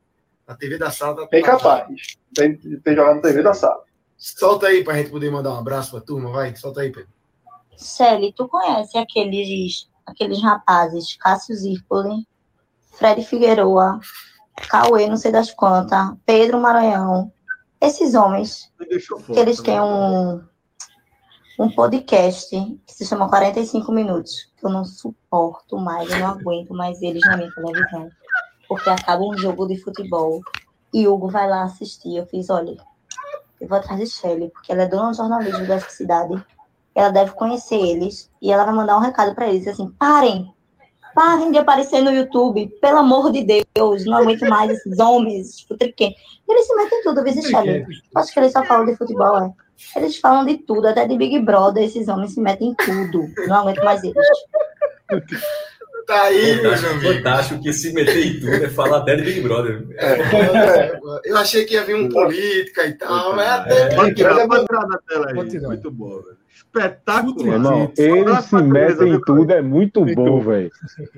Na 0.46 0.54
TV 0.54 0.76
da 0.76 0.90
sala. 0.90 1.16
Tá 1.16 1.28
Bem 1.30 1.42
capaz. 1.42 1.86
Tem, 2.34 2.56
tem 2.56 2.94
jogado 2.94 3.16
na 3.16 3.22
TV 3.22 3.42
da 3.42 3.54
sala. 3.54 3.82
Solta 4.18 4.66
aí 4.66 4.84
para 4.84 4.92
a 4.92 4.96
gente 4.98 5.10
poder 5.10 5.30
mandar 5.30 5.54
um 5.54 5.58
abraço 5.58 5.92
para 5.92 6.00
a 6.00 6.02
turma, 6.02 6.30
vai. 6.30 6.54
Solta 6.54 6.82
aí, 6.82 6.92
Pedro. 6.92 7.08
Shelly, 7.78 8.34
tu 8.34 8.46
conhece 8.48 8.98
aqueles, 8.98 9.88
aqueles 10.06 10.42
rapazes, 10.42 11.16
Cássio 11.16 11.54
Zirpoli, 11.54 12.26
Fred 12.96 13.22
Figueroa, 13.24 14.00
Cauê, 14.68 15.06
não 15.08 15.16
sei 15.16 15.30
das 15.30 15.50
quantas, 15.50 16.14
Pedro 16.24 16.60
Maranhão, 16.60 17.32
esses 17.80 18.14
homens, 18.14 18.72
que 19.26 19.38
eles 19.38 19.60
têm 19.60 19.80
um, 19.80 20.42
um 21.58 21.70
podcast 21.70 22.50
que 22.86 22.92
se 22.92 23.04
chama 23.04 23.28
45 23.28 23.92
Minutos, 23.92 24.50
que 24.56 24.66
eu 24.66 24.70
não 24.70 24.84
suporto 24.84 25.78
mais, 25.78 26.10
eu 26.10 26.18
não 26.18 26.28
aguento 26.28 26.72
mais 26.74 27.00
eles 27.02 27.22
na 27.24 27.36
minha 27.36 27.52
televisão, 27.52 28.10
porque 28.68 28.90
acaba 28.90 29.22
um 29.22 29.36
jogo 29.36 29.66
de 29.66 29.76
futebol 29.82 30.40
e 30.92 31.06
Hugo 31.06 31.28
vai 31.28 31.48
lá 31.48 31.64
assistir. 31.64 32.16
Eu 32.16 32.26
fiz, 32.26 32.48
olha, 32.48 32.76
eu 33.60 33.68
vou 33.68 33.78
atrás 33.78 34.00
de 34.00 34.06
Shelly, 34.06 34.50
porque 34.50 34.72
ela 34.72 34.82
é 34.82 34.88
dona 34.88 35.10
do 35.10 35.16
jornalismo 35.16 35.66
dessa 35.66 35.90
cidade 35.90 36.42
ela 36.96 37.10
deve 37.10 37.32
conhecer 37.32 37.76
eles 37.76 38.30
e 38.40 38.50
ela 38.50 38.64
vai 38.64 38.74
mandar 38.74 38.96
um 38.96 39.02
recado 39.02 39.34
para 39.34 39.46
eles 39.48 39.68
assim: 39.68 39.90
parem, 39.98 40.50
parem 41.16 41.50
de 41.50 41.56
aparecer 41.56 42.02
no 42.02 42.12
YouTube, 42.12 42.68
pelo 42.78 42.98
amor 42.98 43.32
de 43.32 43.42
Deus, 43.42 44.04
não 44.04 44.18
aguento 44.18 44.46
mais 44.46 44.70
esses 44.70 44.98
homens, 44.98 45.62
futriquê. 45.62 46.14
Eles 46.46 46.66
se 46.66 46.76
metem 46.76 47.00
em 47.00 47.02
tudo, 47.02 47.24
Vicente. 47.24 47.86
Acho 48.14 48.32
que 48.34 48.38
eles 48.38 48.52
só 48.52 48.62
falam 48.66 48.84
de 48.84 48.94
futebol, 48.96 49.38
é. 49.38 49.50
Eles 49.96 50.18
falam 50.18 50.44
de 50.44 50.58
tudo, 50.58 50.86
até 50.86 51.06
de 51.06 51.16
Big 51.16 51.40
Brother, 51.40 51.84
esses 51.84 52.06
homens 52.06 52.34
se 52.34 52.40
metem 52.40 52.68
em 52.68 52.74
tudo. 52.74 53.26
Não 53.48 53.56
aguento 53.56 53.82
mais 53.82 54.04
eles. 54.04 54.26
Tá 56.06 56.22
aí, 56.22 56.60
meu 56.60 56.72
amigo. 56.72 57.14
Fantástico 57.14 57.62
que 57.62 57.72
se 57.72 57.92
meter 57.92 58.26
em 58.26 58.38
tudo 58.38 58.64
é 58.64 58.68
falar 58.68 58.98
até 58.98 59.16
de 59.16 59.22
Big 59.22 59.40
Brother. 59.40 59.86
É, 59.96 60.12
é, 60.12 61.00
eu 61.24 61.36
achei 61.36 61.64
que 61.64 61.74
ia 61.74 61.82
vir 61.82 61.96
um 61.96 62.08
política 62.08 62.86
e 62.86 62.92
tal, 62.92 63.34
mas 63.34 63.48
até. 63.48 63.82
É, 63.82 63.88
tela 64.14 65.28
aí. 65.28 65.34
Muito 65.34 65.90
bom, 65.90 66.22
velho 66.22 66.45
espetacular. 66.56 67.54
Irmão, 67.54 67.92
ele 67.96 68.42
se 68.42 68.62
mete 68.62 69.04
em 69.04 69.20
tudo, 69.20 69.50
é 69.52 69.60
muito 69.60 70.04
bom, 70.14 70.40
velho. 70.40 70.70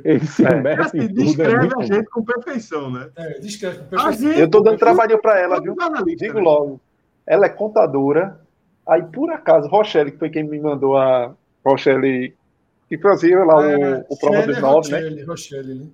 Ele 0.04 0.26
se 0.26 0.44
é. 0.44 0.60
mete 0.60 0.96
em 0.96 1.08
tudo. 1.08 1.24
Descreve 1.24 1.66
é 1.66 1.78
a 1.78 1.82
gente 1.84 2.10
com 2.10 2.24
perfeição, 2.24 2.90
né? 2.90 3.08
É, 3.16 3.38
descreve 3.38 3.78
com 3.78 3.84
perfeição. 3.84 4.32
eu 4.32 4.50
tô 4.50 4.60
dando 4.60 4.78
trabalho 4.78 5.20
para 5.20 5.38
ela, 5.38 5.60
viu? 5.60 5.76
Digo 6.16 6.38
né? 6.38 6.40
logo. 6.40 6.80
Ela 7.26 7.46
é 7.46 7.48
contadora. 7.50 8.40
Aí, 8.86 9.02
por 9.02 9.30
acaso, 9.30 9.68
Rochelle, 9.68 10.10
que 10.10 10.18
foi 10.18 10.30
quem 10.30 10.42
me 10.42 10.58
mandou 10.58 10.96
a 10.96 11.34
Rochelle, 11.64 12.34
que 12.88 12.98
fazia 12.98 13.44
lá 13.44 13.70
é, 13.70 14.04
o, 14.08 14.14
o 14.14 14.18
prova 14.18 14.46
dos 14.46 14.60
nove, 14.60 14.90
né? 14.90 15.24
Rochelle, 15.24 15.74
né? 15.74 15.86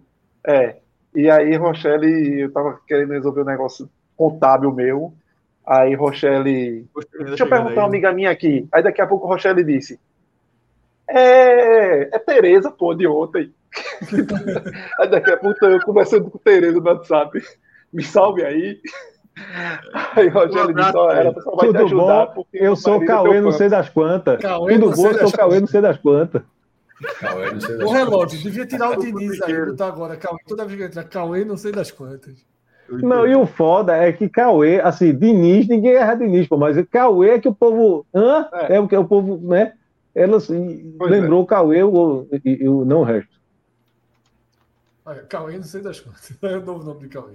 É. 0.47 0.77
E 1.15 1.31
aí, 1.31 1.57
Rochelle, 1.57 2.41
eu 2.41 2.53
tava 2.53 2.81
querendo 2.87 3.13
resolver 3.13 3.43
um 3.43 3.47
negócio 3.47 3.91
contábil 4.17 4.73
meu. 4.73 5.13
Aí 5.67 5.95
Rochelle. 5.95 6.87
Deixa 7.27 7.45
eu 7.45 7.49
perguntar 7.49 7.81
uma 7.81 7.87
amiga 7.87 8.13
minha 8.13 8.31
aqui. 8.31 8.69
Aí 8.71 8.83
daqui 8.83 9.01
a 9.01 9.07
pouco 9.07 9.27
Rochelle 9.27 9.65
disse: 9.65 9.99
É, 11.09 12.15
é 12.15 12.19
Tereza, 12.19 12.71
pô, 12.71 12.95
de 12.95 13.07
ontem. 13.07 13.53
aí 15.01 15.09
daqui 15.09 15.31
a 15.31 15.37
pouco 15.39 15.65
eu 15.65 15.81
conversando 15.81 16.31
com 16.31 16.39
Tereza 16.39 16.79
no 16.79 16.87
WhatsApp. 16.87 17.43
Me 17.93 18.03
salve 18.03 18.45
aí. 18.45 18.79
Aí 20.15 20.29
Rochelle 20.29 20.75
disse: 20.75 20.97
Ó, 20.97 21.11
ela 21.11 21.41
só 21.41 21.57
vai 21.57 21.67
Tudo 21.67 21.79
te 21.79 21.85
ajudar. 21.85 22.27
Bom? 22.27 22.47
Eu 22.53 22.77
sou 22.77 22.99
o 22.99 23.07
Cauê, 23.07 23.41
não 23.41 23.53
sei 23.53 23.69
das 23.71 23.89
quantas. 23.89 24.41
Cauê, 24.41 24.75
Tudo 24.75 24.95
bom, 24.95 25.07
eu 25.09 25.19
sou 25.19 25.29
o 25.29 25.33
Cauê, 25.33 25.61
não 25.61 25.67
sei 25.67 25.81
das 25.81 25.97
quantas. 25.97 26.43
O 27.83 27.91
relógio, 27.91 28.41
devia 28.43 28.67
tirar 28.67 28.91
o 28.91 28.97
Diniz 29.01 29.41
aí, 29.43 29.67
botar 29.67 29.89
agora. 29.89 30.17
Cauê, 30.17 30.39
toda 30.47 30.65
vez 30.67 30.79
que 30.79 30.85
entra 30.87 31.05
Cauê, 31.05 31.45
não 31.45 31.57
sei 31.57 31.73
das 31.73 31.91
quantas. 31.91 32.45
Não, 32.89 33.27
e 33.27 33.35
o 33.35 33.47
foda 33.47 33.97
é 33.97 34.13
que 34.13 34.29
Cauê, 34.29 34.81
assim, 34.81 35.17
Diniz, 35.17 35.67
ninguém 35.67 35.95
erra 35.95 36.15
Diniz, 36.15 36.47
pô, 36.47 36.57
mas 36.57 36.77
Cauê 36.89 37.31
é 37.31 37.41
que 37.41 37.49
o 37.49 37.55
povo. 37.55 38.07
Hã? 38.15 38.49
É, 38.53 38.77
é 38.77 38.81
o 38.81 38.87
que 38.87 38.97
o 38.97 39.05
povo, 39.05 39.39
né? 39.49 39.75
Ela 40.15 40.37
assim, 40.37 40.95
lembrou 41.01 41.43
o 41.43 41.47
Cauê 41.47 41.83
o, 41.83 42.27
e, 42.45 42.69
o, 42.69 42.85
não 42.85 43.01
o 43.01 43.05
resto. 43.05 43.35
Olha, 45.05 45.23
Cauê, 45.23 45.57
não 45.57 45.65
sei 45.65 45.83
das 45.83 46.01
contas. 46.01 46.33
É 46.43 46.57
o 46.57 46.65
novo 46.65 46.85
nome 46.85 47.01
de 47.01 47.09
Cauê. 47.09 47.35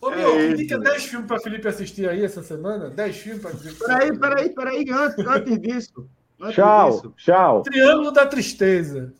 Ô, 0.00 0.10
meu, 0.10 0.28
é 0.38 0.50
indica 0.50 0.78
10 0.78 1.04
filmes 1.04 1.26
para 1.26 1.40
Felipe 1.40 1.68
assistir 1.68 2.08
aí 2.08 2.24
essa 2.24 2.42
semana? 2.42 2.90
10 2.90 3.16
filmes 3.16 3.42
para 3.42 3.54
Peraí, 3.54 4.18
peraí, 4.18 4.50
peraí, 4.50 4.90
antes, 4.90 5.26
antes 5.26 5.60
disso. 5.60 6.08
Antes 6.40 6.54
tchau, 6.54 6.90
disso. 6.90 7.14
tchau. 7.16 7.62
Triângulo 7.62 8.12
da 8.12 8.26
Tristeza. 8.26 9.12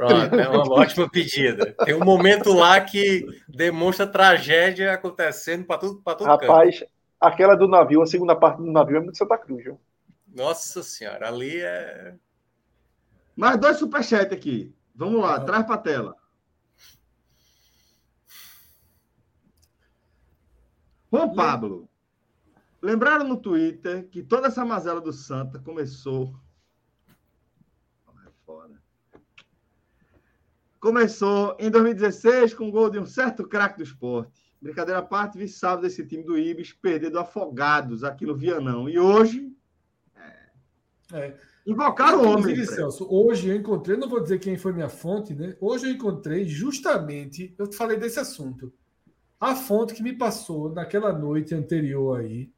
Pronto, 0.00 0.34
é 0.34 0.48
uma 0.48 0.64
ótima 0.72 1.10
pedida. 1.10 1.74
Tem 1.84 1.94
um 1.94 2.02
momento 2.02 2.54
lá 2.54 2.80
que 2.80 3.26
demonstra 3.46 4.06
tragédia 4.06 4.94
acontecendo 4.94 5.66
para 5.66 5.76
tudo, 5.76 6.00
para 6.00 6.14
todo 6.14 6.26
Rapaz, 6.26 6.78
canto. 6.78 6.90
aquela 7.20 7.54
do 7.54 7.68
navio, 7.68 8.00
a 8.00 8.06
segunda 8.06 8.34
parte 8.34 8.62
do 8.62 8.72
navio 8.72 8.96
é 8.96 9.00
muito 9.00 9.18
Santa 9.18 9.36
Cruz, 9.36 9.62
viu? 9.62 9.78
Nossa 10.26 10.82
senhora, 10.82 11.28
ali 11.28 11.60
é. 11.60 12.14
Mais 13.36 13.58
dois 13.58 13.76
superchats 13.76 14.32
aqui. 14.32 14.74
Vamos 14.94 15.20
lá, 15.20 15.34
ah. 15.34 15.40
traz 15.40 15.66
para 15.66 15.74
a 15.74 15.78
tela. 15.78 16.16
Juan 21.12 21.34
Pablo. 21.34 21.90
Lembraram 22.80 23.28
no 23.28 23.36
Twitter 23.36 24.08
que 24.08 24.22
toda 24.22 24.48
essa 24.48 24.64
mazela 24.64 25.02
do 25.02 25.12
Santa 25.12 25.58
começou 25.58 26.34
Começou 30.80 31.54
em 31.60 31.70
2016 31.70 32.54
com 32.54 32.68
o 32.68 32.72
gol 32.72 32.88
de 32.88 32.98
um 32.98 33.04
certo 33.04 33.46
craque 33.46 33.76
do 33.76 33.84
esporte. 33.84 34.42
Brincadeira 34.60 35.00
à 35.00 35.02
parte, 35.02 35.36
vi 35.36 35.46
sábado 35.46 35.86
esse 35.86 36.06
time 36.06 36.24
do 36.24 36.38
Ibis 36.38 36.72
perder 36.72 37.10
do 37.10 37.18
Afogados 37.18 38.02
aqui 38.02 38.24
no 38.24 38.34
Vianão. 38.34 38.88
E 38.88 38.98
hoje. 38.98 39.52
É, 40.16 41.18
é. 41.18 41.36
Invocaram 41.66 42.22
o 42.22 42.28
homem. 42.28 42.64
Celso, 42.64 43.06
hoje 43.10 43.48
eu 43.48 43.56
encontrei, 43.56 43.96
não 43.96 44.08
vou 44.08 44.22
dizer 44.22 44.38
quem 44.38 44.56
foi 44.56 44.72
minha 44.72 44.88
fonte, 44.88 45.34
né? 45.34 45.54
Hoje 45.60 45.86
eu 45.86 45.92
encontrei 45.92 46.46
justamente, 46.48 47.54
eu 47.58 47.70
falei 47.70 47.98
desse 47.98 48.18
assunto. 48.18 48.72
A 49.38 49.54
fonte 49.54 49.92
que 49.94 50.02
me 50.02 50.14
passou 50.14 50.72
naquela 50.72 51.12
noite 51.12 51.54
anterior 51.54 52.20
aí, 52.20 52.50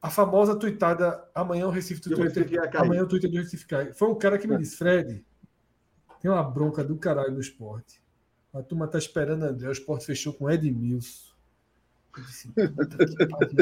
a 0.00 0.08
famosa 0.10 0.56
tuitada 0.56 1.22
amanhã 1.34 1.66
o 1.66 1.70
Recife 1.70 2.00
Twitter, 2.00 2.48
amanhã 2.74 3.02
o 3.02 3.08
Twitter 3.08 3.30
do 3.30 3.36
Recife 3.36 3.66
cai. 3.66 3.92
Foi 3.92 4.08
um 4.08 4.14
cara 4.14 4.38
que 4.38 4.46
me 4.46 4.56
disse, 4.56 4.76
Fred, 4.76 5.24
tem 6.20 6.30
uma 6.30 6.42
bronca 6.42 6.84
do 6.84 6.96
caralho 6.96 7.32
no 7.32 7.40
esporte. 7.40 8.00
A 8.52 8.62
turma 8.62 8.88
tá 8.88 8.98
esperando 8.98 9.44
André, 9.44 9.68
o 9.68 9.72
esporte 9.72 10.06
fechou 10.06 10.32
com 10.32 10.50
Edmilson. 10.50 11.28
Eu 12.16 12.24
disse, 12.24 12.50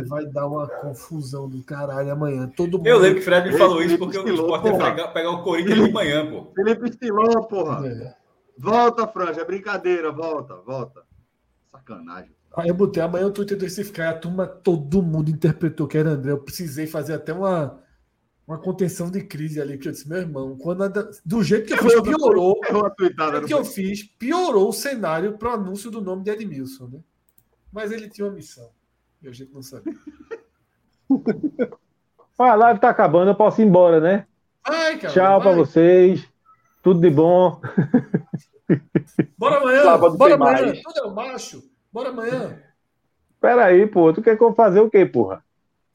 vai 0.07 0.25
dar 0.27 0.47
uma 0.47 0.67
confusão 0.67 1.49
do 1.49 1.63
caralho 1.63 2.11
amanhã. 2.11 2.51
Todo 2.57 2.79
mundo... 2.79 2.87
Eu 2.87 2.99
lembro 2.99 3.17
que 3.17 3.21
o 3.21 3.25
Fred 3.25 3.51
me 3.51 3.59
falou 3.59 3.83
isso 3.83 3.99
porque 3.99 4.19
o 4.19 4.35
esporte 4.35 4.67
ia 4.69 4.79
pegar, 4.79 5.09
pegar 5.09 5.31
o 5.31 5.43
Corinthians 5.43 5.85
de 5.85 5.93
manhã, 5.93 6.31
pô. 6.31 6.53
Felipe 6.55 6.89
estilou, 6.89 7.47
porra. 7.47 7.87
É. 7.87 8.15
Volta, 8.57 9.07
Franja, 9.07 9.43
é 9.43 9.45
brincadeira, 9.45 10.11
volta, 10.11 10.55
volta. 10.57 11.03
Sacanagem. 11.71 12.35
Aí 12.57 12.69
eu 12.69 12.75
botei 12.75 13.03
amanhã 13.03 13.27
o 13.27 13.31
Twitter 13.31 13.59
do 13.59 13.65
Recife 13.65 14.01
a 14.01 14.15
turma, 14.15 14.47
todo 14.47 15.03
mundo 15.03 15.31
interpretou 15.31 15.87
que 15.87 15.99
era 15.99 16.11
André. 16.11 16.33
Eu 16.33 16.39
precisei 16.39 16.87
fazer 16.87 17.13
até 17.13 17.35
uma, 17.35 17.79
uma 18.47 18.59
contenção 18.59 19.11
de 19.11 19.23
crise 19.23 19.61
ali, 19.61 19.73
porque 19.75 19.89
eu 19.89 19.93
disse, 19.93 20.09
meu 20.09 20.19
irmão, 20.19 20.57
quando 20.57 20.89
do 21.25 21.43
jeito 21.43 21.67
que 21.67 21.73
eu 21.73 21.79
fiz, 21.79 22.01
piorou. 22.03 22.61
O 22.71 23.47
que 23.47 23.55
eu 23.55 23.65
fiz, 23.65 24.05
piorou 24.05 24.69
o 24.69 24.73
cenário 24.73 25.37
para 25.37 25.51
o 25.51 25.55
anúncio 25.55 25.91
do 25.91 26.01
nome 26.01 26.23
de 26.23 26.31
Edmilson, 26.31 26.87
né? 26.87 27.01
Mas 27.73 27.91
ele 27.91 28.09
tinha 28.09 28.27
uma 28.27 28.35
missão. 28.35 28.71
E 29.21 29.29
a 29.29 29.33
gente 29.33 29.53
não 29.53 29.63
sabia. 29.63 29.95
a 32.39 32.55
live 32.55 32.81
tá 32.81 32.91
acabando, 32.91 33.31
eu 33.31 33.35
posso 33.35 33.61
ir 33.61 33.65
embora, 33.65 34.01
né? 34.01 34.27
Ai, 34.65 34.99
cara, 34.99 35.13
Tchau 35.13 35.41
para 35.41 35.53
vocês. 35.53 36.27
Tudo 36.83 37.01
de 37.01 37.11
bom. 37.11 37.61
Bora 39.37 39.57
amanhã. 39.57 39.99
Bora 40.17 40.35
amanhã. 40.35 40.73
Tudo 40.85 40.99
é 40.99 41.07
um 41.07 41.15
macho. 41.15 41.63
Bora 41.93 42.11
amanhã. 42.11 42.59
Peraí, 43.41 43.87
pô. 43.87 44.13
Tu 44.13 44.23
quer 44.23 44.39
fazer 44.55 44.81
o 44.81 44.91
quê, 44.91 45.05
porra? 45.05 45.45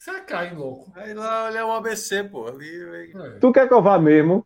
Você 0.01 0.19
cai, 0.21 0.51
louco. 0.55 0.91
Aí 0.95 1.13
lá 1.13 1.45
olhar 1.45 1.63
um 1.63 1.73
ABC, 1.73 2.23
pô. 2.23 2.47
Ali, 2.47 3.13
é. 3.13 3.37
Tu 3.39 3.51
quer 3.51 3.67
que 3.67 3.73
eu 3.75 3.83
vá 3.83 3.99
mesmo? 3.99 4.43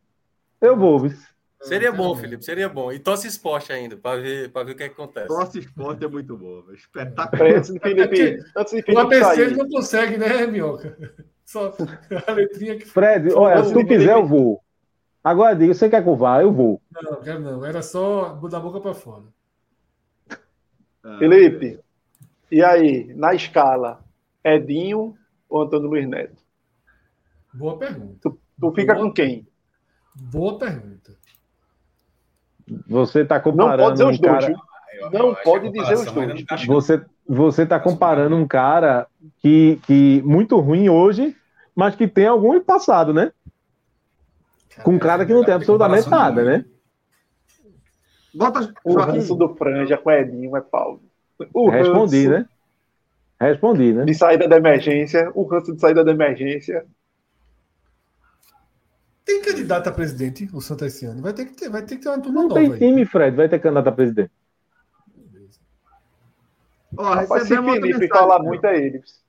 Eu 0.60 0.76
vou, 0.76 1.00
viu? 1.00 1.18
Seria 1.62 1.94
bom, 1.94 2.14
Felipe, 2.14 2.44
seria 2.44 2.68
bom. 2.68 2.92
E 2.92 3.00
tosse 3.00 3.26
esporte 3.26 3.72
ainda, 3.72 3.96
para 3.96 4.20
ver, 4.20 4.52
pra 4.52 4.64
ver 4.64 4.74
o 4.74 4.76
que, 4.76 4.84
é 4.84 4.90
que 4.90 4.96
acontece. 4.96 5.28
Tosse 5.28 5.60
esporte 5.60 6.04
é 6.04 6.10
muito 6.10 6.36
bom, 6.36 6.62
espetáculo. 6.74 7.42
Antes 7.42 7.70
Felipe, 7.82 8.44
antes 8.54 8.74
de 8.74 8.82
Felipe 8.82 8.92
o 8.92 9.00
ABC 9.00 9.48
não 9.52 9.70
consegue, 9.70 10.18
né, 10.18 10.46
Minhoca? 10.46 10.98
Só 11.46 11.74
a 12.28 12.32
letrinha 12.34 12.76
que. 12.78 12.86
Fred, 12.86 13.32
olha, 13.32 13.64
se 13.64 13.72
tu 13.72 13.86
quiser, 13.86 14.12
eu 14.12 14.28
vou. 14.28 14.62
Agora 15.24 15.56
diga, 15.56 15.74
você 15.74 15.90
quer 15.90 16.04
que 16.04 16.10
eu 16.10 16.18
vá? 16.18 16.42
Eu 16.42 16.52
vou. 16.52 16.82
Não, 17.02 17.22
quero 17.22 17.40
não. 17.40 17.66
Era 17.66 17.82
só 17.82 18.34
da 18.34 18.60
boca 18.60 18.82
para 18.82 18.94
fora. 18.94 19.24
Ah, 21.02 21.18
Felipe, 21.18 21.80
e 22.52 22.62
aí, 22.62 23.14
na 23.14 23.34
escala, 23.34 24.04
Edinho 24.44 25.18
ou 25.56 25.64
Antônio 25.64 25.90
Luiz 25.90 26.08
Neto? 26.08 26.44
Boa 27.54 27.78
pergunta. 27.78 28.18
Tu, 28.22 28.40
tu 28.60 28.72
fica 28.74 28.94
Boa, 28.94 29.06
com 29.06 29.14
quem? 29.14 29.48
Boa 30.14 30.60
pergunta. 30.60 31.16
Você 32.88 33.22
está 33.22 33.40
comparando. 33.40 33.78
Não 33.78 33.86
pode 33.86 33.94
dizer 33.94 34.06
os 34.06 34.20
dois. 34.20 34.46
Cara... 34.46 35.12
Não 35.14 35.36
pode 35.36 35.72
dizer 35.72 35.94
os 35.94 36.12
dois. 36.12 36.46
Você 36.68 37.06
você 37.28 37.64
está 37.64 37.80
comparando 37.80 38.36
um 38.36 38.48
cara 38.48 39.08
que, 39.40 39.80
que 39.88 40.22
muito 40.24 40.60
ruim 40.60 40.90
hoje, 40.90 41.36
mas 41.76 41.96
que 41.96 42.08
tem 42.08 42.28
algum 42.28 42.60
passado, 42.60 43.14
né? 43.14 43.32
Com 44.84 44.92
um 44.92 45.00
cara 45.00 45.26
que 45.26 45.34
não 45.34 45.44
tem 45.44 45.56
absolutamente 45.56 46.08
nada, 46.08 46.44
né? 46.44 46.66
Bota 48.34 48.72
o 48.84 48.94
ranço 48.94 49.34
do 49.34 49.56
Franja 49.56 49.98
com 49.98 50.12
Edinho 50.12 50.56
é 50.56 50.62
Paulo. 50.62 51.02
O 51.54 51.70
Respondi, 51.70 52.28
ranço... 52.28 52.40
né? 52.40 52.50
Respondi, 53.40 53.94
né? 53.94 54.06
De 54.06 54.14
saída 54.14 54.48
da 54.48 54.58
emergência, 54.58 55.32
o 55.36 55.44
ranço 55.44 55.74
de 55.74 55.80
saída 55.80 56.04
da 56.04 56.12
emergência. 56.12 56.86
Tem 59.26 59.42
candidato 59.42 59.88
a 59.88 59.92
presidente 59.92 60.48
o 60.54 60.62
Santa 60.62 60.86
esse 60.86 61.06
ano? 61.06 61.22
Vai 61.22 61.34
ter 61.34 61.46
que 61.46 61.54
ter, 61.54 61.70
vai 61.70 61.82
ter 61.82 61.98
que 61.98 62.04
ter 62.04 62.10
uma 62.10 62.22
turma 62.22 62.42
não 62.42 62.48
nova. 62.48 62.62
Não 62.62 62.70
tem 62.70 62.78
time, 62.78 63.02
aí. 63.02 63.06
Fred, 63.06 63.36
vai 63.36 63.50
ter 63.50 63.60
candidato 63.60 63.88
a 63.88 63.92
presidente. 63.92 64.32
Ó, 66.98 67.14
Rapaz, 67.14 67.44
se 67.44 67.56
Felipe 67.56 68.08
falar 68.08 68.40
muito 68.40 68.66
é 68.66 68.78
eles. 68.78 69.24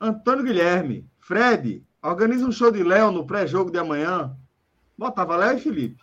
Antônio 0.00 0.44
Guilherme, 0.44 1.08
Fred, 1.20 1.84
organiza 2.02 2.46
um 2.46 2.52
show 2.52 2.70
de 2.70 2.82
Léo 2.82 3.12
no 3.12 3.26
pré-jogo 3.26 3.70
de 3.70 3.78
amanhã. 3.78 4.36
Botava 4.96 5.36
Léo 5.36 5.58
e 5.58 5.60
Felipe. 5.60 6.02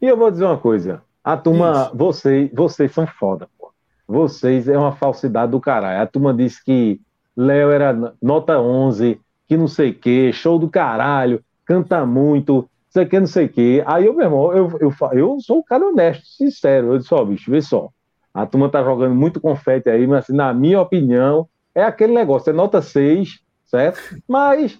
E 0.00 0.06
eu 0.06 0.16
vou 0.16 0.30
dizer 0.30 0.44
uma 0.44 0.58
coisa. 0.58 1.02
A 1.26 1.36
turma, 1.36 1.90
vocês, 1.92 2.48
vocês 2.54 2.92
são 2.92 3.04
foda, 3.04 3.48
pô. 3.58 3.72
Vocês 4.06 4.68
é 4.68 4.78
uma 4.78 4.92
falsidade 4.92 5.50
do 5.50 5.60
caralho. 5.60 6.00
A 6.00 6.06
turma 6.06 6.32
disse 6.32 6.64
que 6.64 7.00
Léo 7.36 7.72
era 7.72 8.14
nota 8.22 8.60
11, 8.60 9.20
que 9.48 9.56
não 9.56 9.66
sei 9.66 9.90
o 9.90 9.94
quê, 9.94 10.30
show 10.32 10.56
do 10.56 10.70
caralho, 10.70 11.42
canta 11.64 12.06
muito, 12.06 12.70
sei 12.88 13.06
que, 13.06 13.18
não 13.18 13.26
sei 13.26 13.46
o 13.46 13.48
quê. 13.48 13.82
Aí 13.86 14.06
eu, 14.06 14.14
meu 14.14 14.26
irmão, 14.26 14.52
eu, 14.52 14.78
eu, 14.78 14.94
eu 15.14 15.36
sou 15.40 15.58
um 15.58 15.62
cara 15.64 15.88
honesto, 15.88 16.24
sincero. 16.28 16.92
Eu 16.92 16.98
disse, 16.98 17.12
ó, 17.12 17.24
bicho, 17.24 17.50
vê 17.50 17.60
só. 17.60 17.88
A 18.32 18.46
turma 18.46 18.68
tá 18.68 18.84
jogando 18.84 19.16
muito 19.16 19.40
confete 19.40 19.90
aí, 19.90 20.06
mas 20.06 20.20
assim, 20.20 20.32
na 20.32 20.54
minha 20.54 20.80
opinião, 20.80 21.48
é 21.74 21.82
aquele 21.82 22.14
negócio, 22.14 22.50
é 22.50 22.52
nota 22.52 22.80
6, 22.80 23.40
certo? 23.64 23.98
Mas, 24.28 24.78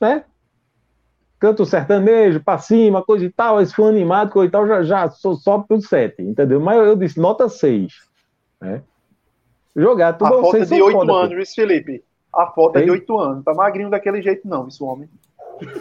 né? 0.00 0.22
Canto 1.44 1.66
sertanejo, 1.66 2.42
pra 2.42 2.56
cima, 2.56 3.02
coisa 3.02 3.22
e 3.26 3.30
tal, 3.30 3.60
esse 3.60 3.74
foi 3.74 3.90
animado, 3.90 4.32
coisa 4.32 4.48
e 4.48 4.50
tal, 4.50 4.66
já, 4.66 4.82
já 4.82 5.10
sobe 5.10 5.68
pro 5.68 5.78
7, 5.78 6.22
entendeu? 6.22 6.58
Mas 6.58 6.78
eu 6.78 6.96
disse 6.96 7.20
nota 7.20 7.50
6, 7.50 7.92
né? 8.58 8.80
Jogar 9.76 10.14
tudo 10.14 10.34
A 10.34 10.40
foto 10.40 10.56
é 10.56 10.64
de 10.64 10.80
8 10.80 10.96
foda, 10.96 11.12
anos, 11.12 11.48
pô. 11.48 11.54
Felipe. 11.54 12.02
A 12.32 12.46
foto 12.46 12.76
Ei? 12.76 12.82
é 12.82 12.84
de 12.86 12.90
8 12.92 13.18
anos. 13.18 13.44
Tá 13.44 13.52
magrinho 13.52 13.90
daquele 13.90 14.22
jeito, 14.22 14.48
não, 14.48 14.68
esse 14.68 14.82
homem. 14.82 15.06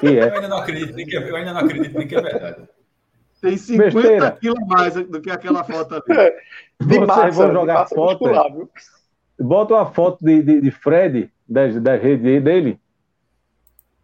E 0.02 0.08
é. 0.20 0.28
Eu 0.28 0.34
ainda 0.34 0.50
não 0.50 0.58
acredito, 0.58 0.94
nem 0.98 1.06
que, 1.06 1.16
é, 1.16 1.30
eu 1.30 1.34
ainda 1.34 1.54
não 1.54 1.62
acredito 1.62 1.98
nem 1.98 2.08
que 2.10 2.16
é 2.18 2.22
verdade. 2.22 2.64
Tem 3.42 3.56
50 3.56 3.84
Besteira. 3.94 4.32
quilos 4.32 4.68
mais 4.68 4.96
do 4.96 5.22
que 5.22 5.32
aquela 5.32 5.64
foto 5.64 5.96
ali. 5.96 6.20
É, 6.20 6.32
de 6.82 6.88
Vocês 6.88 7.08
massa, 7.08 7.32
vão 7.32 7.54
jogar 7.54 7.88
foto. 7.88 8.70
Bota 9.40 9.76
uma 9.76 9.86
foto 9.86 10.18
de, 10.20 10.44
de, 10.44 10.60
de 10.60 10.72
Fred, 10.72 11.32
da, 11.48 11.68
da 11.68 11.96
rede 11.96 12.42
dele. 12.42 12.78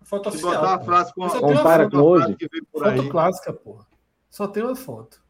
Foto 0.10 0.30
oficial. 0.30 0.54
Botar 0.54 0.74
a 0.74 0.80
frase 0.80 1.14
com, 1.14 1.30
Compara 1.30 1.88
com 1.88 1.98
hoje. 1.98 2.36
Foto 2.72 3.10
clássica, 3.10 3.54
porra. 3.54 3.86
Só 4.28 4.48
tem 4.48 4.64
uma 4.64 4.76
foto. 4.76 5.22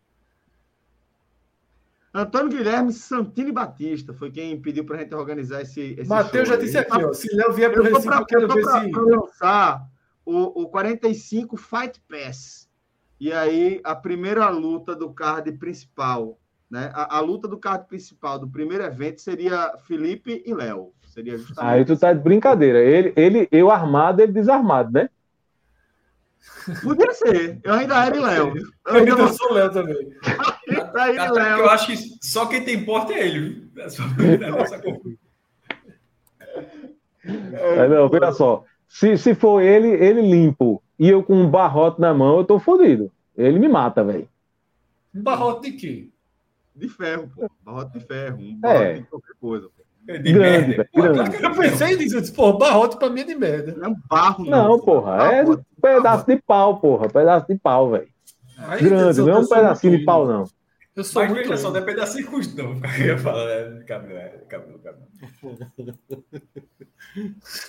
Antônio 2.14 2.50
Guilherme 2.50 2.94
Santini 2.94 3.52
Batista 3.52 4.14
foi 4.14 4.32
quem 4.32 4.60
pediu 4.60 4.86
para 4.86 4.96
a 4.96 5.00
gente 5.02 5.14
organizar 5.14 5.62
esse. 5.62 5.96
esse 6.00 6.10
Matheus 6.10 6.48
já 6.48 6.56
disse 6.56 6.78
aqui, 6.78 7.04
ó. 7.04 7.12
Se 7.12 7.28
Léo 7.36 7.52
vier 7.52 7.70
para 7.70 7.82
o 7.82 7.84
Recife, 7.84 8.08
eu 8.08 8.26
quero 8.26 8.48
ver 8.48 8.64
se. 8.66 8.92
lançar 8.92 9.86
o, 10.26 10.64
o 10.64 10.70
45 10.70 11.58
Fight 11.58 12.02
Pass. 12.10 12.70
E 13.20 13.34
aí, 13.34 13.82
a 13.84 13.94
primeira 13.94 14.48
luta 14.50 14.96
do 14.96 15.14
card 15.14 15.52
principal, 15.58 16.40
né? 16.70 16.90
A, 16.94 17.18
a, 17.18 17.20
luta 17.20 17.50
do 17.50 17.60
card 17.60 17.86
principal 17.86 18.40
do 18.40 18.50
primeiro 18.50 18.86
evento 18.86 19.20
seria 19.20 19.78
Felipe 19.86 20.42
e 20.46 20.54
Léo. 20.54 20.94
Seria 21.10 21.38
justamente. 21.38 21.73
Aí 21.73 21.84
tu 21.86 21.98
tá 21.98 22.14
de 22.14 22.19
brincadeira. 22.19 22.80
Ele, 22.80 23.14
ele, 23.15 23.48
eu 23.52 23.69
armado, 23.72 24.22
ele 24.22 24.31
desarmado, 24.31 24.91
né? 24.91 25.10
Podia 26.84 27.11
ser. 27.14 27.60
Eu 27.64 27.73
ainda 27.73 28.06
era 28.06 28.19
Léo. 28.19 28.53
Eu 28.88 28.95
ainda 28.95 29.15
não 29.15 29.34
sou 29.34 29.53
Léo 29.53 29.72
também. 29.72 30.10
tá 30.94 31.31
Léo. 31.31 31.60
Eu 31.60 31.69
acho 31.69 31.88
que 31.88 31.98
só 32.22 32.45
quem 32.45 32.64
tem 32.64 32.86
porta 32.86 33.14
é 33.14 33.27
ele. 33.27 33.69
É 33.77 33.90
só... 33.90 34.03
é, 37.23 37.88
não, 37.88 38.10
olha 38.11 38.31
só. 38.31 38.64
Se, 38.88 39.18
se 39.18 39.36
for 39.36 39.61
ele, 39.61 39.90
ele 39.90 40.22
limpo, 40.22 40.81
e 40.98 41.10
eu 41.10 41.23
com 41.23 41.36
um 41.36 41.49
barrote 41.49 41.99
na 41.99 42.14
mão, 42.14 42.38
eu 42.38 42.44
tô 42.44 42.60
fodido. 42.60 43.11
Ele 43.38 43.60
me 43.60 43.68
mata, 43.68 44.03
velho. 44.03 44.27
Um 45.14 45.22
barrote 45.22 45.72
de 45.72 45.77
quê? 45.77 46.10
De 46.76 46.88
ferro, 46.88 47.30
pô. 47.36 47.49
Barrote 47.64 47.99
de 47.99 48.06
ferro. 48.06 48.38
Um 48.40 48.60
barrote 48.60 48.84
é. 48.84 48.94
de 48.94 49.03
qualquer 49.03 49.34
coisa, 49.40 49.68
pô. 49.76 49.79
É 50.10 50.18
de 50.18 50.34
grande, 50.34 50.69
merda. 50.69 50.90
grande. 50.91 51.44
Eu 51.44 51.52
pensei 51.53 51.95
nisso, 51.95 52.15
eu 52.15 52.22
disse, 52.22 52.34
pô, 52.34 52.53
barrote 52.53 52.98
pra 52.98 53.11
mim 53.11 53.22
é 53.22 53.26
de 53.26 53.36
merda. 53.36 53.76
Não 53.77 53.86
é 53.86 53.90
um 53.90 53.95
barro, 54.10 54.44
não. 54.44 54.69
Não, 54.69 54.80
porra. 54.80 55.31
É 55.31 55.45
um 55.45 55.56
pedaço 55.80 56.26
de 56.26 56.36
pau, 56.38 56.80
porra. 56.80 57.07
Pedaço 57.07 57.45
de 57.48 57.56
pau, 57.60 57.91
velho. 57.91 58.07
Grande, 58.81 59.22
não 59.22 59.30
é 59.30 59.38
um 59.38 59.48
pedacinho 59.48 59.99
de 59.99 60.03
pau, 60.03 60.26
não. 60.26 60.45
Eu 60.95 61.03
sou 61.03 61.22
Mas 61.22 61.31
muito 61.31 61.48
veja 61.48 61.61
só, 61.61 61.69
depende 61.69 61.98
da 61.98 62.07
circunstância. 62.07 62.81
Eu 62.99 63.06
ia 63.06 63.18
falar, 63.19 63.45
né? 63.45 63.84
Cabelo, 63.86 64.45
cabelo, 64.49 64.80
cabelo. 64.80 65.07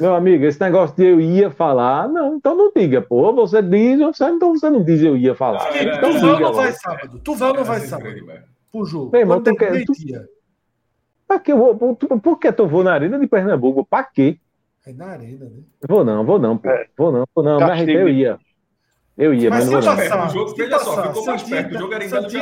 Meu 0.01 0.15
amigo, 0.15 0.45
esse 0.47 0.61
negócio 0.63 0.97
de 0.97 1.05
eu 1.05 1.21
ia 1.21 1.51
falar, 1.51 2.09
não, 2.09 2.37
então 2.37 2.57
não 2.57 2.73
diga, 2.75 3.03
pô. 3.03 3.35
Você 3.35 3.61
diz, 3.61 3.99
você, 4.01 4.25
então 4.25 4.55
você 4.55 4.71
não 4.71 4.83
diz 4.83 5.03
eu 5.03 5.15
ia 5.15 5.35
falar. 5.35 5.63
Ah, 5.63 5.77
é, 5.77 5.95
então, 5.95 6.11
tu 6.11 6.21
vai 6.21 6.33
ou 6.33 6.41
não 6.41 6.53
vai 6.55 6.73
sábado? 6.73 7.21
Tu 7.23 7.35
vai 7.35 7.51
ou 7.51 7.57
não 7.57 7.65
vai 7.65 7.81
sábado? 7.81 8.15
Pro 8.73 8.85
jogo. 8.87 9.11
Meu 9.13 9.21
irmão, 9.21 9.43
tu 9.43 9.55
quer, 9.55 9.85
tu, 9.85 9.93
pra 11.31 11.39
que 11.39 11.53
eu 11.53 11.59
vou? 11.59 11.77
Por, 11.77 12.21
por 12.21 12.39
que 12.39 12.51
tu 12.51 12.67
vou 12.67 12.83
na 12.83 12.93
Arena 12.93 13.19
de 13.19 13.27
Pernambuco? 13.29 13.87
Pra 13.87 14.03
quê? 14.03 14.41
É 14.85 14.93
na 14.93 15.07
Arena, 15.07 15.45
né? 15.45 15.63
Vou 15.87 16.05
não, 16.05 16.25
vou 16.25 16.39
não, 16.41 16.59
pô. 16.59 16.69
É. 16.69 16.89
Vou 16.97 17.13
não, 17.13 17.25
vou 17.33 17.45
não. 17.45 17.61
Mas 17.61 17.87
eu 17.87 18.09
ia. 18.09 18.39
Eu 19.17 19.35
ia, 19.35 19.51
mas, 19.51 19.69
mas 19.69 19.87
não 19.87 19.97
vou 19.97 20.09
não. 20.09 20.27
O 20.27 20.31
jogo, 20.31 20.55
veja 20.57 20.79
só, 20.79 21.03
ficou 21.03 21.27
mais 21.27 21.43
perto. 21.43 21.75
O 21.75 21.79
jogo 21.79 21.95
era 21.95 22.05
em 22.05 22.09
Jardim, 22.09 22.39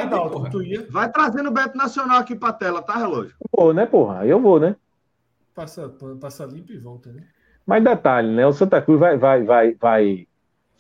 Vai 0.91 1.11
trazendo 1.11 1.49
o 1.49 1.53
Beto 1.53 1.77
Nacional 1.77 2.21
aqui 2.21 2.35
pra 2.35 2.53
tela, 2.53 2.81
tá, 2.81 2.97
relógio? 2.97 3.35
Vou, 3.55 3.75
né, 3.75 3.85
porra? 3.85 4.25
Eu 4.25 4.41
vou, 4.41 4.59
né? 4.59 4.77
Passa, 5.55 5.93
passa 6.21 6.47
limpo 6.47 6.73
e 6.73 6.79
volta, 6.79 7.13
né? 7.13 7.25
Mas 7.67 7.85
detalhe, 7.85 8.35
né? 8.35 8.47
O 8.47 8.53
Santa 8.53 8.81
Cruz 8.81 8.99
vai, 8.99 9.19
vai, 9.19 9.43
vai, 9.43 9.75
vai. 9.75 10.29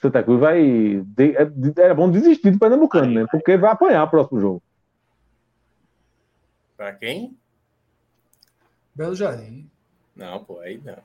Santa 0.01 0.23
Cruz 0.23 0.41
vai. 0.41 1.05
Era 1.77 1.95
bom 1.95 2.11
desistir 2.11 2.53
do 2.53 2.59
Pernambucano, 2.59 3.13
né? 3.13 3.27
Porque 3.31 3.57
vai 3.57 3.73
apanhar 3.73 4.05
o 4.05 4.09
próximo 4.09 4.41
jogo. 4.41 4.63
Pra 6.77 6.93
quem? 6.93 7.37
Belo 8.99 9.15
Jardim. 9.15 9.71
Não, 10.17 10.43
pô, 10.43 10.59
aí 10.59 10.81
não. 10.85 10.99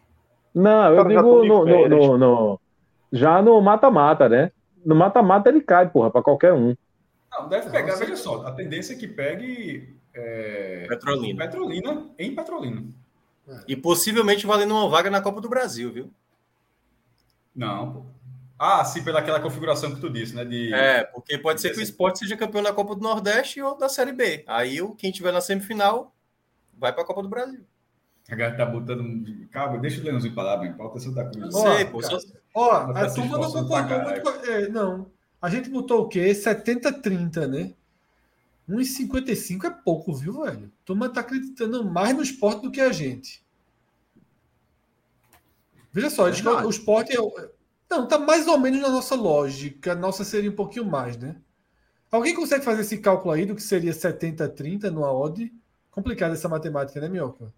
Não, 0.56 0.96
eu 0.96 1.08
digo 1.08 1.46
no, 1.46 1.66
no, 1.66 2.18
no, 2.18 2.60
já 3.12 3.40
no 3.40 3.62
mata-mata, 3.62 4.28
né? 4.28 4.52
No 4.84 4.96
mata-mata 4.96 5.50
ele 5.50 5.62
cai, 5.62 5.88
porra, 5.88 6.10
pra 6.10 6.24
qualquer 6.24 6.54
um. 6.54 6.76
Não, 7.32 7.48
deve 7.48 7.70
pegar, 7.70 7.96
veja 7.96 8.16
só, 8.16 8.48
a 8.48 8.52
tendência 8.52 8.94
é 8.94 8.98
que 8.98 9.08
pegue 9.08 9.96
é, 10.12 10.88
Petrolina. 10.90 11.46
Petrolina 11.46 12.10
em 12.18 12.36
Petrolina. 12.36 12.84
É. 13.48 13.60
E 13.68 13.76
possivelmente 13.76 14.48
valendo 14.48 14.72
uma 14.72 14.90
vaga 14.90 15.12
na 15.12 15.22
Copa 15.22 15.40
do 15.40 15.50
Brasil, 15.50 15.92
viu? 15.92 16.12
Não, 17.56 17.94
pô. 17.94 18.06
Ah, 18.58 18.84
sim, 18.86 19.04
pelaquela 19.04 19.40
configuração 19.40 19.94
que 19.94 20.02
tu 20.02 20.10
disse, 20.10 20.36
né? 20.36 20.44
De... 20.44 20.74
É, 20.74 21.04
porque 21.04 21.38
pode 21.38 21.62
ser 21.62 21.72
que 21.72 21.80
o 21.80 21.84
esporte 21.84 22.20
seja 22.20 22.38
campeão 22.38 22.64
da 22.64 22.74
Copa 22.74 22.96
do 22.96 23.02
Nordeste 23.02 23.62
ou 23.62 23.78
da 23.78 23.88
Série 23.88 24.14
B. 24.14 24.44
Aí 24.48 24.82
o 24.82 24.96
quem 24.96 25.12
tiver 25.12 25.32
na 25.32 25.42
semifinal 25.42 26.12
vai 26.76 26.92
para 26.92 27.04
a 27.04 27.06
Copa 27.06 27.22
do 27.22 27.30
Brasil. 27.30 27.64
A 28.30 28.36
galera 28.36 28.58
tá 28.58 28.66
botando. 28.66 29.48
Calma, 29.52 29.78
deixa 29.80 30.02
o 30.02 30.04
Leãozinho 30.04 30.34
falar, 30.34 30.58
bem. 30.58 30.74
Pauta 30.74 31.00
Santa 31.00 31.26
Cruz. 31.26 31.54
Não 31.54 31.62
sei, 31.62 31.86
pô. 31.86 32.00
Ó, 32.56 32.72
a 32.72 33.12
turma 33.12 33.38
não 33.38 33.52
concordou 33.52 34.02
muito. 34.02 34.30
É, 34.50 34.70
não. 34.70 35.12
A 35.42 35.50
gente 35.50 35.70
botou 35.70 36.04
o 36.04 36.08
quê? 36.08 36.32
70-30, 36.32 37.48
né? 37.48 37.74
1,55 38.70 39.66
é 39.66 39.70
pouco, 39.70 40.14
viu, 40.14 40.42
velho? 40.44 40.68
A 40.68 40.86
turma 40.86 41.10
tá 41.10 41.20
acreditando 41.20 41.84
mais 41.84 42.16
no 42.16 42.24
esporte 42.24 42.62
do 42.62 42.72
que 42.72 42.80
a 42.80 42.94
gente. 42.94 43.44
Veja 45.92 46.10
só, 46.10 46.28
é 46.28 46.66
o 46.66 46.70
esporte 46.70 47.16
é. 47.16 47.50
Não, 47.90 48.08
tá 48.08 48.18
mais 48.18 48.48
ou 48.48 48.58
menos 48.58 48.82
na 48.82 48.90
nossa 48.90 49.16
lógica. 49.16 49.92
A 49.92 49.96
nossa 49.96 50.24
seria 50.24 50.50
um 50.50 50.56
pouquinho 50.56 50.86
mais, 50.86 51.18
né? 51.18 51.36
Alguém 52.10 52.34
consegue 52.34 52.64
fazer 52.64 52.82
esse 52.82 52.98
cálculo 53.00 53.34
aí 53.34 53.46
do 53.46 53.56
que 53.56 53.62
seria 53.62 53.92
70-30 53.92 54.90
no 54.90 55.02
odd? 55.02 55.52
Complicada 55.92 56.34
essa 56.34 56.48
matemática, 56.48 57.02
né, 57.02 57.10
Mioca? 57.10 57.54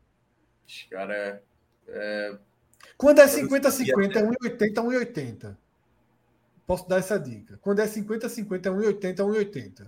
Cara, 0.89 1.13
é, 1.13 1.41
é... 1.87 2.37
Quando 2.97 3.19
é 3.19 3.25
50-50, 3.25 4.15
é 4.15 4.23
1,80 4.23 4.73
1,80. 4.73 5.57
Posso 6.65 6.87
dar 6.87 6.97
essa 6.97 7.19
dica. 7.19 7.59
Quando 7.61 7.79
é 7.79 7.85
50-50, 7.85 8.65
é 8.65 8.69
1,80 8.69 9.15
1,80. 9.17 9.87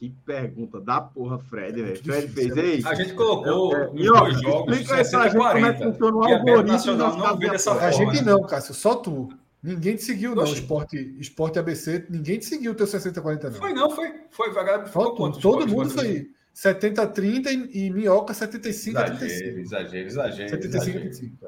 Que 0.00 0.08
pergunta 0.24 0.80
da 0.80 0.98
porra, 0.98 1.38
Fred, 1.38 1.82
velho. 1.82 2.02
Fred 2.02 2.28
fez 2.28 2.56
isso. 2.56 2.88
A 2.88 2.94
gente 2.94 3.12
colocou 3.12 3.76
é, 3.76 3.86
nos 3.92 4.06
dois 4.06 4.40
jogos 4.40 4.86
60 4.86 5.30
40. 5.36 5.52
Como 5.52 5.66
é 5.66 5.74
que 5.74 5.84
funciona 5.84 6.16
o 6.16 6.24
algoritmo 6.24 6.94
não 6.96 7.36
vê 7.36 7.50
dessa 7.50 7.74
forma. 7.74 7.86
A 7.86 7.90
gente 7.90 8.24
não, 8.24 8.42
Cássio, 8.42 8.72
só 8.72 8.94
tu. 8.94 9.28
Ninguém 9.62 9.96
te 9.96 10.02
seguiu, 10.02 10.34
não. 10.34 10.44
Esporte, 10.44 10.96
esporte 11.18 11.58
ABC, 11.58 12.06
ninguém 12.08 12.38
te 12.38 12.46
seguiu 12.46 12.72
o 12.72 12.74
teu 12.74 12.86
60-40, 12.86 13.44
não. 13.44 13.52
Foi, 13.52 13.72
não, 13.74 13.90
foi. 13.90 14.12
Foi, 14.30 14.52
vagabundo. 14.52 14.88
Ficou 14.88 15.14
quanto? 15.14 15.38
Todo 15.38 15.68
mundo 15.68 15.90
foi 15.90 16.30
70-30 16.54 17.68
e, 17.72 17.86
e 17.86 17.90
Minhoca 17.90 18.32
75 18.32 18.98
exagero, 18.98 19.18
35. 19.18 19.58
Exagero, 19.58 20.06
exagero. 20.06 20.48
75 20.48 20.76
exagero, 20.76 21.00
35. 21.00 21.46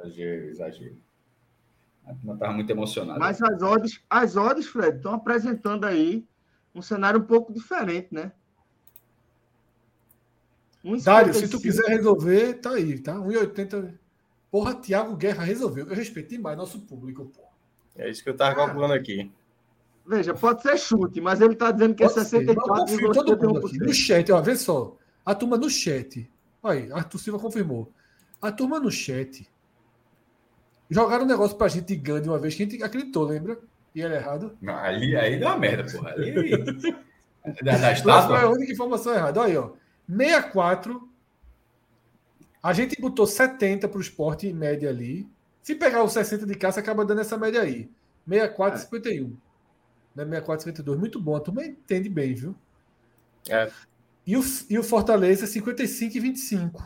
Exagero. 0.48 0.96
Não 2.22 2.34
estava 2.34 2.52
muito 2.52 2.70
emocionado. 2.70 3.18
Mas 3.18 3.40
as 3.40 3.62
odds, 3.62 4.00
as 4.10 4.36
odds, 4.36 4.66
Fred, 4.66 4.96
estão 4.96 5.14
apresentando 5.14 5.84
aí 5.84 6.26
um 6.74 6.82
cenário 6.82 7.20
um 7.20 7.24
pouco 7.24 7.52
diferente, 7.52 8.08
né? 8.10 8.32
Dário, 11.04 11.32
se 11.32 11.48
tu 11.48 11.60
quiser 11.60 11.86
resolver, 11.88 12.54
tá 12.54 12.72
aí, 12.72 12.98
tá? 12.98 13.14
1,80. 13.14 13.94
Porra, 14.50 14.74
Thiago 14.74 15.16
Guerra 15.16 15.44
resolveu. 15.44 15.86
Eu 15.86 15.94
respeito 15.94 16.30
demais 16.30 16.58
nosso 16.58 16.80
público, 16.80 17.26
pô. 17.26 17.51
É 17.96 18.08
isso 18.08 18.22
que 18.22 18.30
eu 18.30 18.36
tava 18.36 18.54
calculando 18.54 18.94
aqui. 18.94 19.30
Veja, 20.06 20.34
pode 20.34 20.62
ser 20.62 20.76
chute, 20.78 21.20
mas 21.20 21.40
ele 21.40 21.52
está 21.52 21.70
dizendo 21.70 21.94
que 21.94 22.02
é 22.02 22.08
64. 22.08 23.12
todo 23.12 23.54
mundo 23.54 23.66
aqui. 23.66 23.78
No 23.78 23.94
chat, 23.94 24.30
ó, 24.32 24.40
vê 24.40 24.56
só. 24.56 24.96
A 25.24 25.34
turma 25.34 25.56
no 25.56 25.70
chat. 25.70 26.28
Aí, 26.62 26.90
Arthur 26.92 27.18
Silva 27.18 27.38
confirmou. 27.38 27.90
A 28.40 28.50
turma 28.50 28.80
no 28.80 28.90
chat 28.90 29.48
jogaram 30.90 31.24
um 31.24 31.28
negócio 31.28 31.56
pra 31.56 31.68
gente 31.68 31.86
de 31.86 31.96
Gandhi 31.96 32.28
uma 32.28 32.38
vez 32.38 32.54
que 32.54 32.62
a 32.62 32.66
gente 32.66 32.82
acreditou, 32.82 33.24
lembra? 33.24 33.58
E 33.94 34.02
era 34.02 34.16
errado. 34.16 34.56
Não, 34.60 34.74
ali 34.74 35.16
aí 35.16 35.38
deu 35.38 35.48
uma 35.48 35.56
merda, 35.56 35.90
porra. 35.90 36.10
Ali. 36.10 36.50
da, 37.62 37.78
da 37.78 37.92
estátua. 37.92 38.38
Foi 38.38 38.46
a 38.46 38.50
única 38.50 38.72
informação 38.72 39.14
errada. 39.14 39.40
Olha 39.40 39.50
aí, 39.50 39.56
ó. 39.56 39.70
64. 40.08 41.08
A 42.62 42.72
gente 42.72 43.00
botou 43.00 43.26
70 43.26 43.88
para 43.88 43.98
o 43.98 44.00
esporte 44.00 44.46
em 44.46 44.52
média 44.52 44.88
ali. 44.88 45.28
Se 45.62 45.74
pegar 45.76 46.02
os 46.02 46.12
60 46.12 46.44
de 46.44 46.54
casa, 46.56 46.80
acaba 46.80 47.04
dando 47.04 47.20
essa 47.20 47.38
média 47.38 47.62
aí. 47.62 47.88
64 48.28 48.78
e 48.78 48.82
é. 48.82 48.84
51. 48.84 49.28
Né? 50.14 50.24
64 50.24 50.64
52. 50.64 50.98
Muito 50.98 51.20
bom. 51.20 51.36
A 51.36 51.40
turma 51.40 51.64
entende 51.64 52.08
bem, 52.08 52.34
viu? 52.34 52.54
É. 53.48 53.70
E 54.26 54.36
o, 54.36 54.42
e 54.68 54.78
o 54.78 54.82
Fortaleza 54.82 55.46
55 55.46 56.16
e 56.16 56.20
25. 56.20 56.84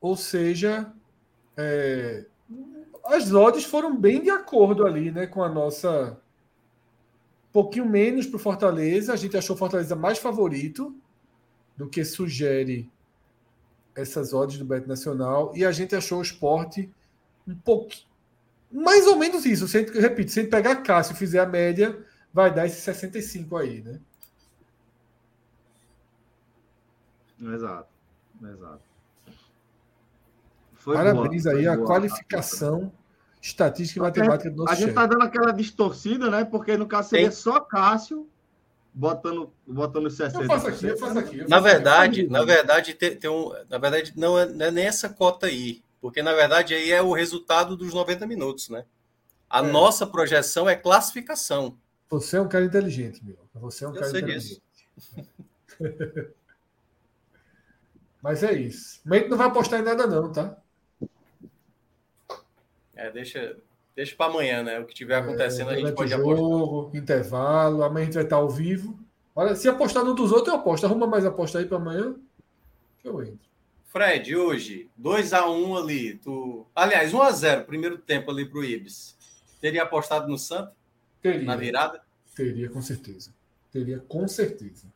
Ou 0.00 0.16
seja, 0.16 0.92
é, 1.56 2.26
as 3.04 3.32
odds 3.32 3.64
foram 3.64 3.96
bem 3.96 4.22
de 4.22 4.30
acordo 4.30 4.86
ali, 4.86 5.10
né? 5.10 5.26
Com 5.26 5.42
a 5.42 5.48
nossa. 5.48 6.18
Um 7.48 7.52
pouquinho 7.52 7.86
menos 7.86 8.26
para 8.26 8.36
o 8.36 8.40
Fortaleza. 8.40 9.12
A 9.12 9.16
gente 9.16 9.36
achou 9.36 9.56
o 9.56 9.58
Fortaleza 9.58 9.96
mais 9.96 10.18
favorito 10.18 10.94
do 11.76 11.88
que 11.88 12.04
sugere 12.04 12.90
essas 13.96 14.34
odds 14.34 14.58
do 14.58 14.64
Bet 14.64 14.86
Nacional. 14.86 15.52
E 15.56 15.64
a 15.64 15.72
gente 15.72 15.96
achou 15.96 16.18
o 16.18 16.22
esporte 16.22 16.92
um 17.48 17.54
pouquinho. 17.54 18.06
Mais 18.70 19.06
ou 19.06 19.16
menos 19.16 19.46
isso. 19.46 19.66
Se 19.66 19.80
gente, 19.80 19.98
repito, 19.98 20.30
se 20.30 20.40
a 20.40 20.42
gente 20.42 20.50
pegar 20.50 20.76
Cássio 20.76 21.14
e 21.14 21.16
fizer 21.16 21.40
a 21.40 21.46
média, 21.46 21.98
vai 22.32 22.52
dar 22.52 22.66
esse 22.66 22.80
65 22.80 23.56
aí, 23.56 23.80
né? 23.80 23.98
Exato. 27.40 27.88
Exato. 28.42 28.82
Foi 30.74 30.96
Parabéns 30.96 31.44
boa, 31.44 31.56
aí 31.56 31.66
a 31.66 31.74
boa. 31.74 31.86
qualificação 31.86 32.92
estatística 33.40 33.98
e 33.98 34.02
matemática 34.02 34.50
do 34.50 34.58
nosso 34.58 34.72
A 34.72 34.74
gente 34.74 34.90
está 34.90 35.06
dando 35.06 35.22
aquela 35.22 35.52
distorcida, 35.52 36.30
né? 36.30 36.44
Porque 36.44 36.76
no 36.76 36.86
caso 36.86 37.10
seria 37.10 37.28
Tem... 37.28 37.36
só 37.36 37.60
Cássio 37.60 38.28
botando, 38.96 39.52
botando 39.66 40.08
60. 40.08 40.42
Eu 40.42 40.46
faço 40.46 40.68
aqui, 40.68 40.86
eu 40.86 40.96
faço 40.96 41.18
aqui. 41.18 41.38
Eu 41.38 41.40
faço 41.40 41.50
na 41.50 41.60
verdade, 41.60 42.22
aqui. 42.22 42.30
na 42.30 42.42
verdade, 42.42 42.94
tem, 42.94 43.14
tem, 43.14 43.28
um, 43.28 43.52
na 43.68 43.76
verdade 43.76 44.14
não 44.16 44.38
é, 44.38 44.46
não 44.46 44.66
é 44.66 44.70
nem 44.70 44.86
essa 44.86 45.10
cota 45.10 45.46
aí, 45.46 45.82
porque 46.00 46.22
na 46.22 46.32
verdade 46.32 46.72
aí 46.74 46.90
é 46.90 47.02
o 47.02 47.12
resultado 47.12 47.76
dos 47.76 47.92
90 47.92 48.26
minutos, 48.26 48.70
né? 48.70 48.86
A 49.50 49.58
é. 49.58 49.62
nossa 49.62 50.06
projeção 50.06 50.66
é 50.68 50.74
classificação. 50.74 51.76
Você 52.08 52.38
é 52.38 52.40
um 52.40 52.48
cara 52.48 52.64
inteligente, 52.64 53.22
meu. 53.22 53.36
Você 53.54 53.84
é 53.84 53.88
um 53.88 53.94
eu 53.94 54.00
cara 54.00 54.10
inteligente. 54.10 54.62
Mas 58.22 58.42
é 58.42 58.54
isso. 58.54 59.02
Mas 59.04 59.28
não 59.28 59.36
vai 59.36 59.46
apostar 59.46 59.78
em 59.78 59.84
nada 59.84 60.06
não, 60.06 60.32
tá? 60.32 60.56
É, 62.94 63.10
deixa, 63.10 63.56
Deixa 63.96 64.14
para 64.14 64.30
amanhã, 64.30 64.62
né? 64.62 64.78
O 64.78 64.84
que 64.84 64.94
tiver 64.94 65.16
acontecendo, 65.16 65.70
é, 65.70 65.74
a 65.74 65.78
gente 65.78 65.92
pode 65.94 66.10
jogo, 66.10 66.32
apostar. 66.32 67.02
intervalo, 67.02 67.82
amanhã 67.82 68.02
a 68.02 68.04
gente 68.04 68.14
vai 68.14 68.24
estar 68.24 68.36
ao 68.36 68.50
vivo. 68.50 68.98
Olha, 69.34 69.56
se 69.56 69.66
apostar 69.68 70.04
no 70.04 70.14
dos 70.14 70.30
outros, 70.32 70.48
eu 70.48 70.60
aposto. 70.60 70.84
Arruma 70.84 71.06
mais 71.06 71.24
aposta 71.24 71.58
aí 71.58 71.64
para 71.64 71.78
amanhã, 71.78 72.14
que 72.98 73.08
eu 73.08 73.22
entro. 73.22 73.46
Fred, 73.86 74.36
hoje, 74.36 74.90
2x1 75.00 75.48
um 75.48 75.76
ali. 75.76 76.16
Tu... 76.16 76.66
Aliás, 76.74 77.12
1x0, 77.12 77.64
primeiro 77.64 77.96
tempo 77.96 78.30
ali 78.30 78.44
para 78.44 78.58
o 78.58 78.64
Ibis. 78.64 79.16
Teria 79.58 79.84
apostado 79.84 80.28
no 80.28 80.36
Santos? 80.36 80.74
Teria. 81.22 81.44
Na 81.44 81.56
virada? 81.56 82.02
Teria, 82.34 82.68
com 82.68 82.82
certeza. 82.82 83.32
Teria, 83.72 84.04
com 84.06 84.28
certeza. 84.28 84.86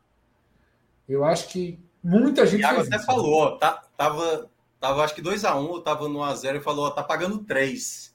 Eu 1.08 1.24
acho 1.24 1.48
que 1.48 1.78
muita 2.04 2.44
gente. 2.44 2.62
O 2.62 2.68
Thiago 2.68 2.82
até 2.82 2.96
isso, 2.96 3.06
falou, 3.06 3.32
ó, 3.32 3.50
tá, 3.56 3.82
tava, 3.96 4.50
tava 4.78 5.02
acho 5.02 5.14
que 5.14 5.22
2x1, 5.22 5.56
um, 5.56 5.74
eu 5.76 5.80
tava 5.80 6.06
no 6.06 6.18
1x0 6.18 6.56
e 6.56 6.60
falou, 6.60 6.86
ó, 6.86 6.90
tá 6.90 7.02
pagando 7.02 7.38
3. 7.38 8.09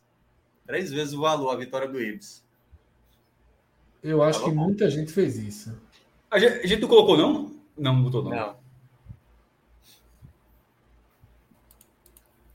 Três 0.65 0.91
vezes 0.91 1.13
o 1.13 1.21
valor, 1.21 1.51
a 1.51 1.55
vitória 1.57 1.87
do 1.87 2.01
Ibis. 2.01 2.43
Eu 4.01 4.21
acho 4.21 4.39
Tava 4.39 4.51
que 4.51 4.57
bom. 4.57 4.63
muita 4.65 4.89
gente 4.89 5.11
fez 5.11 5.37
isso. 5.37 5.75
A 6.29 6.39
gente, 6.39 6.53
a 6.53 6.67
gente 6.67 6.81
não 6.81 6.87
colocou, 6.87 7.17
não? 7.17 7.55
Não, 7.77 8.03
botou, 8.03 8.23
não. 8.23 8.31
Não. 8.31 8.65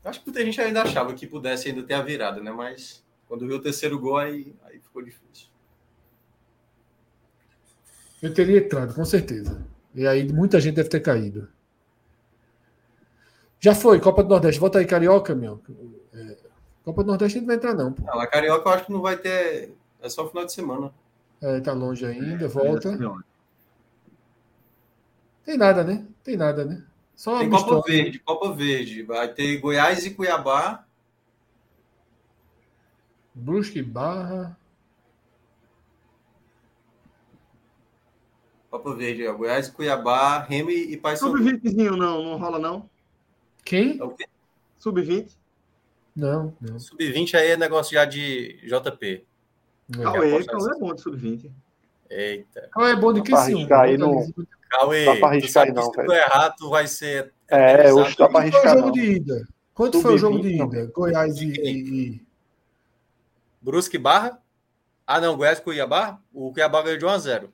Acho 0.03 0.19
que 0.19 0.27
muita 0.27 0.43
gente 0.43 0.59
ainda 0.59 0.81
achava 0.81 1.13
que 1.13 1.27
pudesse 1.27 1.69
ainda 1.69 1.83
ter 1.83 1.93
a 1.93 2.01
virada, 2.01 2.41
né? 2.41 2.51
Mas 2.51 3.03
quando 3.27 3.47
viu 3.47 3.57
o 3.57 3.61
terceiro 3.61 3.99
gol, 3.99 4.17
aí, 4.17 4.53
aí 4.63 4.79
ficou 4.79 5.01
difícil. 5.03 5.47
Eu 8.21 8.33
teria 8.33 8.59
entrado, 8.59 8.93
com 8.93 9.05
certeza. 9.05 9.65
E 9.93 10.07
aí 10.07 10.31
muita 10.31 10.59
gente 10.59 10.75
deve 10.75 10.89
ter 10.89 10.99
caído. 10.99 11.47
Já 13.59 13.75
foi, 13.75 13.99
Copa 13.99 14.23
do 14.23 14.29
Nordeste. 14.29 14.59
Volta 14.59 14.79
aí, 14.79 14.85
Carioca, 14.85 15.35
meu. 15.35 15.61
É, 16.81 16.85
Copa 16.85 17.03
do 17.03 17.07
Nordeste 17.07 17.39
não 17.39 17.47
vai 17.47 17.55
entrar, 17.55 17.73
não. 17.73 17.93
Pô. 17.93 18.03
Não, 18.03 18.19
a 18.19 18.27
Carioca 18.27 18.67
eu 18.67 18.73
acho 18.73 18.85
que 18.85 18.91
não 18.91 19.01
vai 19.01 19.17
ter. 19.17 19.73
É 20.01 20.09
só 20.09 20.25
o 20.25 20.29
final 20.29 20.45
de 20.45 20.53
semana. 20.53 20.91
É, 21.41 21.59
tá 21.59 21.73
longe 21.73 22.05
ainda, 22.05 22.47
volta. 22.47 22.89
É, 22.89 22.97
Tem 25.43 25.57
nada, 25.57 25.83
né? 25.83 26.05
Tem 26.23 26.37
nada, 26.37 26.65
né? 26.65 26.83
Só 27.15 27.39
Tem 27.39 27.49
Copa 27.49 27.81
Verde, 27.87 28.19
Copa 28.19 28.53
Verde. 28.53 29.03
Vai 29.03 29.31
ter 29.33 29.57
Goiás 29.59 30.05
e 30.05 30.11
Cuiabá. 30.11 30.85
Brusque 33.33 33.81
Barra. 33.81 34.57
Copa 38.69 38.95
Verde, 38.95 39.27
ó. 39.27 39.33
Goiás 39.33 39.67
e 39.67 39.71
Cuiabá, 39.71 40.39
Remy 40.39 40.73
e 40.73 40.97
Paysandu. 40.97 41.37
Sub-20zinho 41.37 41.95
não, 41.95 42.23
não 42.23 42.37
rola 42.37 42.57
não. 42.57 42.89
Quem? 43.63 43.99
É 44.01 44.25
Sub-20. 44.79 45.40
Não, 46.15 46.55
não. 46.59 46.79
Sub-20 46.79 47.35
aí 47.35 47.51
é 47.51 47.57
negócio 47.57 47.93
já 47.93 48.05
de 48.05 48.59
JP. 48.63 49.25
Cauê, 49.91 50.43
Cauê 50.45 50.71
é 50.75 50.79
bom 50.79 50.93
de 50.93 51.01
sub-20. 51.01 51.51
Eita. 52.09 52.69
Cauê 52.71 52.91
é 52.91 52.95
bom 52.95 53.13
de 53.13 53.21
que 53.21 53.35
sim. 53.37 53.67
Aí 53.71 53.97
no... 53.97 54.27
Cauê, 54.69 55.05
dá 55.05 55.15
pra 55.17 55.27
arriscar 55.29 55.63
aí, 55.65 55.73
não, 55.73 55.83
se 55.83 55.91
tu 55.91 56.13
errar, 56.13 56.49
tu 56.51 56.69
vai 56.69 56.87
ser. 56.87 57.33
É, 57.47 57.91
hoje 57.93 58.15
dá 58.17 58.29
pra 58.29 58.39
arriscar. 58.39 58.61
Quanto 58.63 58.81
foi 58.81 58.81
o 58.81 58.81
jogo 58.81 58.85
não. 58.85 58.91
de 58.91 59.11
ida? 59.15 59.47
Quanto 59.73 60.01
foi 60.01 60.13
o 60.13 60.17
jogo 60.17 60.39
de 60.39 60.55
ida? 60.55 60.91
Goiás 60.93 61.37
e. 61.37 61.47
e, 61.47 61.69
e... 61.69 62.21
Brusque 63.61 63.97
Barra? 63.97 64.39
Ah, 65.05 65.19
não, 65.19 65.35
Goiás 65.35 65.59
o 65.59 65.63
Cuiabá? 65.63 66.19
O 66.33 66.53
Cuiabá 66.53 66.81
ganhou 66.81 66.97
de 66.97 67.05
1 67.05 67.09
a 67.09 67.17
0 67.17 67.53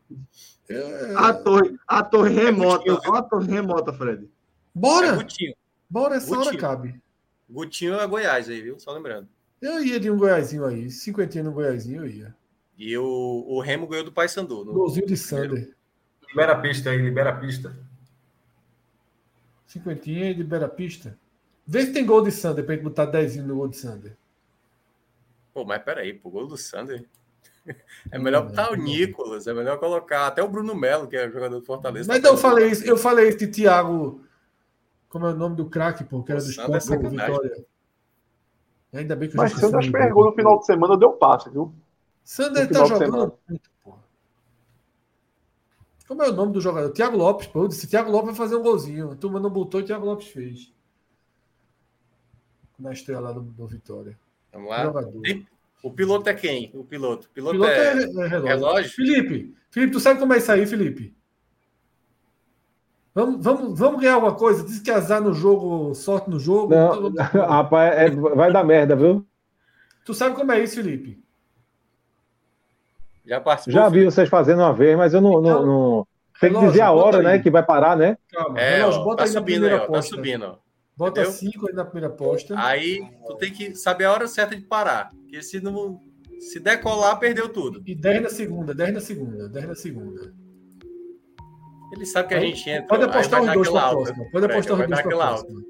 A 1.15 1.34
torre, 1.34 1.75
a 1.88 2.03
torre 2.03 2.34
remota. 2.34 3.01
Olha 3.07 3.19
a 3.19 3.23
torre 3.23 3.51
remota, 3.51 3.93
Fred. 3.93 4.29
Bora! 4.73 5.19
É. 5.21 5.53
Bora, 5.89 6.15
essa 6.17 6.38
hora 6.38 6.55
cabe. 6.55 7.01
Gutinho 7.49 7.95
é 7.95 8.07
Goiás 8.07 8.49
aí, 8.49 8.61
viu? 8.61 8.80
Só 8.80 8.91
lembrando. 8.91 9.28
Eu 9.61 9.84
ia 9.84 9.99
de 9.99 10.11
um 10.11 10.18
Goiásinho 10.18 10.65
aí. 10.65 10.91
Cinquentinha 10.91 11.44
no 11.44 11.52
Goiásinho 11.52 12.03
eu 12.03 12.07
ia. 12.07 12.36
E 12.78 12.95
o, 12.98 13.45
o 13.48 13.60
Remo 13.60 13.88
ganhou 13.88 14.06
do 14.06 14.11
Paysandu. 14.11 14.64
No... 14.64 14.74
Golzinho 14.74 15.07
de 15.07 15.18
Sander. 15.18 15.76
Libera 16.30 16.53
a 16.53 16.60
pista 16.60 16.91
aí, 16.91 16.98
libera 16.98 17.32
a 17.32 17.36
pista. 17.36 17.76
Cinquentinha 19.65 20.30
e 20.30 20.34
libera 20.34 20.65
a 20.68 20.69
pista. 20.69 21.18
Vê 21.65 21.86
se 21.86 21.91
tem 21.91 22.06
gol 22.06 22.22
de 22.22 22.32
Sander 22.32 22.64
pra 22.64 22.76
gente 22.76 22.84
botar 22.84 23.06
10 23.06 23.38
no 23.38 23.56
gol 23.56 23.68
de 23.68 23.78
Sander. 23.78 24.15
Pô, 25.53 25.65
mas 25.65 25.82
peraí, 25.82 26.14
pô, 26.14 26.30
gol 26.30 26.48
do 26.48 26.57
Sander. 26.57 27.06
É 28.10 28.18
melhor 28.18 28.48
botar 28.48 28.72
o 28.72 28.76
Nicolas, 28.76 29.45
é 29.45 29.53
melhor 29.53 29.78
colocar 29.78 30.28
até 30.28 30.41
o 30.41 30.48
Bruno 30.48 30.74
Melo, 30.74 31.06
que 31.06 31.18
é 31.18 31.30
jogador 31.30 31.60
do 31.60 31.65
Fortaleza. 31.65 32.07
Mas 32.07 32.24
eu 32.24 32.38
falei 32.38 32.72
isso, 32.72 32.86
eu 32.86 32.95
falei 32.95 33.28
isso 33.28 33.40
de 33.40 33.48
Thiago. 33.48 34.26
Como 35.09 35.25
é 35.25 35.31
o 35.31 35.35
nome 35.35 35.55
do 35.55 35.69
craque, 35.69 36.03
pô? 36.03 36.23
Que 36.23 36.31
era 36.31 36.41
do 36.41 36.51
Sander 36.51 37.05
é. 37.05 37.09
Vitória. 37.09 37.65
Ainda 38.93 39.15
bem 39.15 39.29
que 39.29 39.35
Mas 39.35 39.53
Sanders 39.53 39.88
o 39.88 39.91
pegou 39.91 40.25
no 40.25 40.31
final 40.31 40.59
de 40.59 40.65
semana, 40.65 40.97
deu 40.97 41.11
passe, 41.13 41.49
viu? 41.49 41.73
Sander 42.23 42.63
no 42.63 42.69
tá 42.69 42.73
final 42.73 42.84
de 42.84 42.89
jogando 42.89 43.11
semana. 43.11 43.34
muito, 43.47 43.69
porra. 43.84 43.97
Como 46.07 46.23
é 46.23 46.29
o 46.29 46.34
nome 46.34 46.53
do 46.53 46.61
jogador? 46.61 46.89
Thiago 46.91 47.17
Lopes, 47.17 47.47
pô. 47.47 47.63
Eu 47.63 47.67
disse, 47.67 47.88
Thiago 47.88 48.09
Lopes 48.09 48.27
vai 48.27 48.35
fazer 48.35 48.55
um 48.55 48.63
golzinho. 48.63 49.11
A 49.11 49.15
turma 49.15 49.39
não 49.39 49.49
botou 49.49 49.81
e 49.81 49.84
Thiago 49.84 50.05
Lopes 50.05 50.27
fez. 50.27 50.73
Na 52.79 52.93
estreia 52.93 53.19
lá 53.19 53.31
do, 53.31 53.41
do 53.41 53.67
Vitória. 53.67 54.17
Vamos 54.53 54.69
lá. 54.69 54.84
Jogador. 54.84 55.21
O 55.84 55.91
piloto 55.91 56.29
é 56.29 56.34
quem? 56.34 56.71
O 56.73 56.84
piloto. 56.84 57.27
O 57.27 57.29
O 57.29 57.34
piloto, 57.34 57.53
piloto 57.53 57.71
é, 57.71 57.93
é... 57.93 58.03
é 58.03 58.27
relógio. 58.27 58.45
relógio? 58.45 58.91
Felipe, 58.91 59.55
Felipe, 59.69 59.93
tu 59.93 59.99
sabe 59.99 60.19
como 60.19 60.34
é 60.34 60.38
isso 60.38 60.51
aí, 60.51 60.65
Felipe? 60.65 61.16
Vamos, 63.18 63.44
vamos, 63.44 63.80
vamos 63.80 63.99
ganhar 63.99 64.14
alguma 64.14 64.35
coisa? 64.35 64.64
Diz 64.64 64.80
que 64.80 64.91
azar 64.91 65.19
no 65.19 65.34
jogo, 65.34 65.95
sorte 65.95 66.30
no 66.30 66.39
jogo. 66.39 66.72
Então 66.72 67.02
Não, 67.02 67.02
vamos- 67.11 67.18
rapaz, 67.34 67.98
é- 67.98 68.10
vai 68.11 68.53
dar 68.53 68.64
merda, 68.64 68.95
viu? 68.95 69.26
Tu 70.06 70.14
sabe 70.14 70.35
como 70.35 70.52
é 70.52 70.64
isso, 70.64 70.76
Felipe? 70.76 71.19
Já 73.26 73.41
participou? 73.41 73.73
Já 73.73 73.89
vi 73.89 73.95
Felipe? 73.95 74.11
vocês 74.11 74.30
fazendo 74.30 74.60
uma 74.60 74.72
vez, 74.73 74.95
mas 74.95 75.14
eu 75.15 75.22
não. 75.22 75.41
não, 75.41 75.65
não- 75.65 76.07
Tem 76.39 76.49
que 76.49 76.56
Relógio, 76.56 76.69
dizer 76.69 76.81
a 76.84 76.91
hora, 76.91 77.18
aí. 77.18 77.23
né? 77.23 77.39
Que 77.39 77.49
vai 77.49 77.64
parar, 77.64 77.98
né? 77.98 78.18
Calma, 78.31 78.60
É, 78.60 78.77
relógio, 78.77 79.02
ó, 79.02 79.03
bota 79.03 79.18
tá 79.18 79.23
aí 79.23 79.30
na 79.30 79.39
subindo 79.39 79.53
aí, 79.56 79.60
primeira 79.61 79.76
ó. 79.76 79.80
Tá 79.80 79.85
aposta. 79.85 80.15
subindo, 80.15 80.44
ó. 80.45 80.56
Bota 80.95 81.22
Entendeu? 81.22 81.31
5 81.39 81.68
aí 81.69 81.73
na 81.76 81.85
primeira 81.85 82.14
aposta. 82.14 82.56
Aí 82.60 83.03
tu 83.26 83.35
tem 83.38 83.52
que 83.52 83.76
saber 83.76 84.06
a 84.06 84.11
hora 84.14 84.27
certa 84.27 84.56
de 84.56 84.61
parar. 84.61 85.10
Porque 85.11 85.41
se 85.41 85.60
não. 85.60 85.99
Se 86.39 86.60
decolar, 86.60 87.18
perdeu 87.18 87.49
tudo. 87.49 87.81
E 87.85 87.95
10 87.95 88.22
na 88.22 88.30
segunda, 88.30 88.73
10 88.76 88.94
na 88.94 88.99
segunda, 89.02 89.49
10 89.49 89.68
na 89.68 89.76
segunda. 89.76 90.31
Ele 91.93 92.05
sabe 92.05 92.30
que 92.30 92.34
a 92.34 92.39
gente 92.39 92.69
entra. 92.69 92.88
Pode 92.88 93.03
apostar 93.05 93.43
vai 93.43 93.49
os 93.49 93.53
dois 93.55 93.69
próxima. 93.69 94.26
Pode 94.31 94.45
apostar 94.45 94.77
vai 94.77 94.85
os 94.85 94.91
dois 94.91 95.01
próxima. 95.01 95.61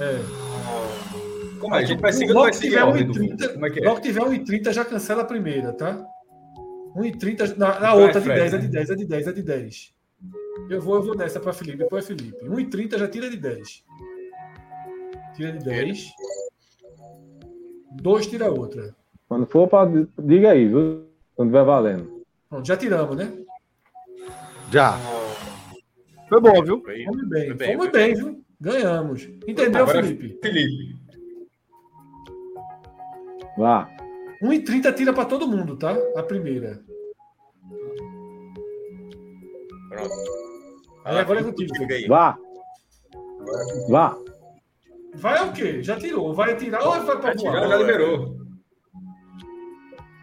É. 0.00 0.52
Como 1.60 1.74
é? 1.76 1.78
A 1.78 1.84
gente 1.84 2.00
vai 2.00 2.10
Logo 2.10 2.18
seguindo, 2.18 2.34
vai 2.34 2.50
que 2.50 2.56
seguir 2.56 2.68
tiver 2.70 2.80
a 2.80 2.86
ordem 2.86 3.06
do 3.06 3.12
1,30, 3.12 3.52
Como 3.52 3.66
é 3.66 3.70
que 3.70 3.80
é? 3.80 3.84
Logo 3.84 4.00
que 4.00 4.02
tiver 4.02 4.20
1,30 4.22 4.72
já 4.72 4.84
cancela 4.84 5.22
a 5.22 5.24
primeira, 5.24 5.72
tá? 5.72 6.04
1,30 6.96 7.56
na, 7.56 7.78
na 7.78 7.88
Então 7.88 8.00
outra 8.00 8.18
é 8.18 8.20
de 8.20 8.26
Fred, 8.26 8.40
10, 8.40 8.54
é 8.54 8.58
de 8.58 8.68
10, 8.68 8.90
é 8.90 8.94
de 8.96 9.04
10, 9.04 9.26
é 9.26 9.32
de 9.32 9.42
10. 9.42 9.94
Eu 10.68 10.80
vou, 10.80 10.96
eu 10.96 11.02
vou 11.02 11.16
nessa 11.16 11.38
para 11.38 11.52
Felipe, 11.52 11.78
depois 11.78 12.04
é 12.04 12.08
Felipe. 12.08 12.44
1,30 12.44 12.98
já 12.98 13.08
tira 13.08 13.30
de 13.30 13.36
10. 13.36 13.84
Tira 15.36 15.52
de 15.52 15.64
10. 15.64 16.12
2 17.92 18.26
tira 18.26 18.50
outra. 18.50 18.94
Quando 19.28 19.46
for, 19.46 19.68
pra, 19.68 19.88
diga 20.18 20.50
aí, 20.50 20.66
viu? 20.66 21.06
Quando 21.34 21.48
estiver 21.48 21.64
valendo. 21.64 22.24
Pronto, 22.50 22.66
já 22.66 22.76
tiramos, 22.76 23.16
né? 23.16 23.32
Já. 24.70 24.98
Foi 26.32 26.40
bom, 26.40 26.64
viu? 26.64 26.82
Foi- 26.82 27.04
Fomos 27.04 27.28
bem, 27.28 27.46
Foi 27.48 27.54
bem, 27.54 27.72
fomos 27.72 27.90
foi 27.90 27.92
bem, 28.00 28.14
viu? 28.14 28.44
Ganhamos. 28.58 29.22
Entendeu, 29.46 29.82
Agora- 29.82 30.02
Felipe? 30.02 30.38
Felipe. 30.42 30.96
Vá. 33.58 33.90
1,30 34.42 34.92
tira 34.94 35.12
para 35.12 35.26
todo 35.26 35.46
mundo, 35.46 35.76
tá? 35.76 35.94
A 36.16 36.22
primeira. 36.22 36.82
Pronto. 39.90 40.14
Aí 41.04 41.18
agora 41.18 41.40
é 41.40 41.42
contigo. 41.42 41.72
Diga 41.74 41.94
aí. 41.96 42.06
Vá. 42.06 42.38
Vá. 43.90 44.16
Vai 45.16 45.46
o 45.46 45.52
quê? 45.52 45.82
Já 45.82 45.98
tirou. 45.98 46.32
Vai 46.32 46.56
tirar 46.56 46.82
ou 46.82 46.92
vai 47.04 47.20
para 47.20 47.36
Já 47.36 47.50
voar? 47.50 47.68
Já, 47.68 47.76
liberou. 47.76 48.36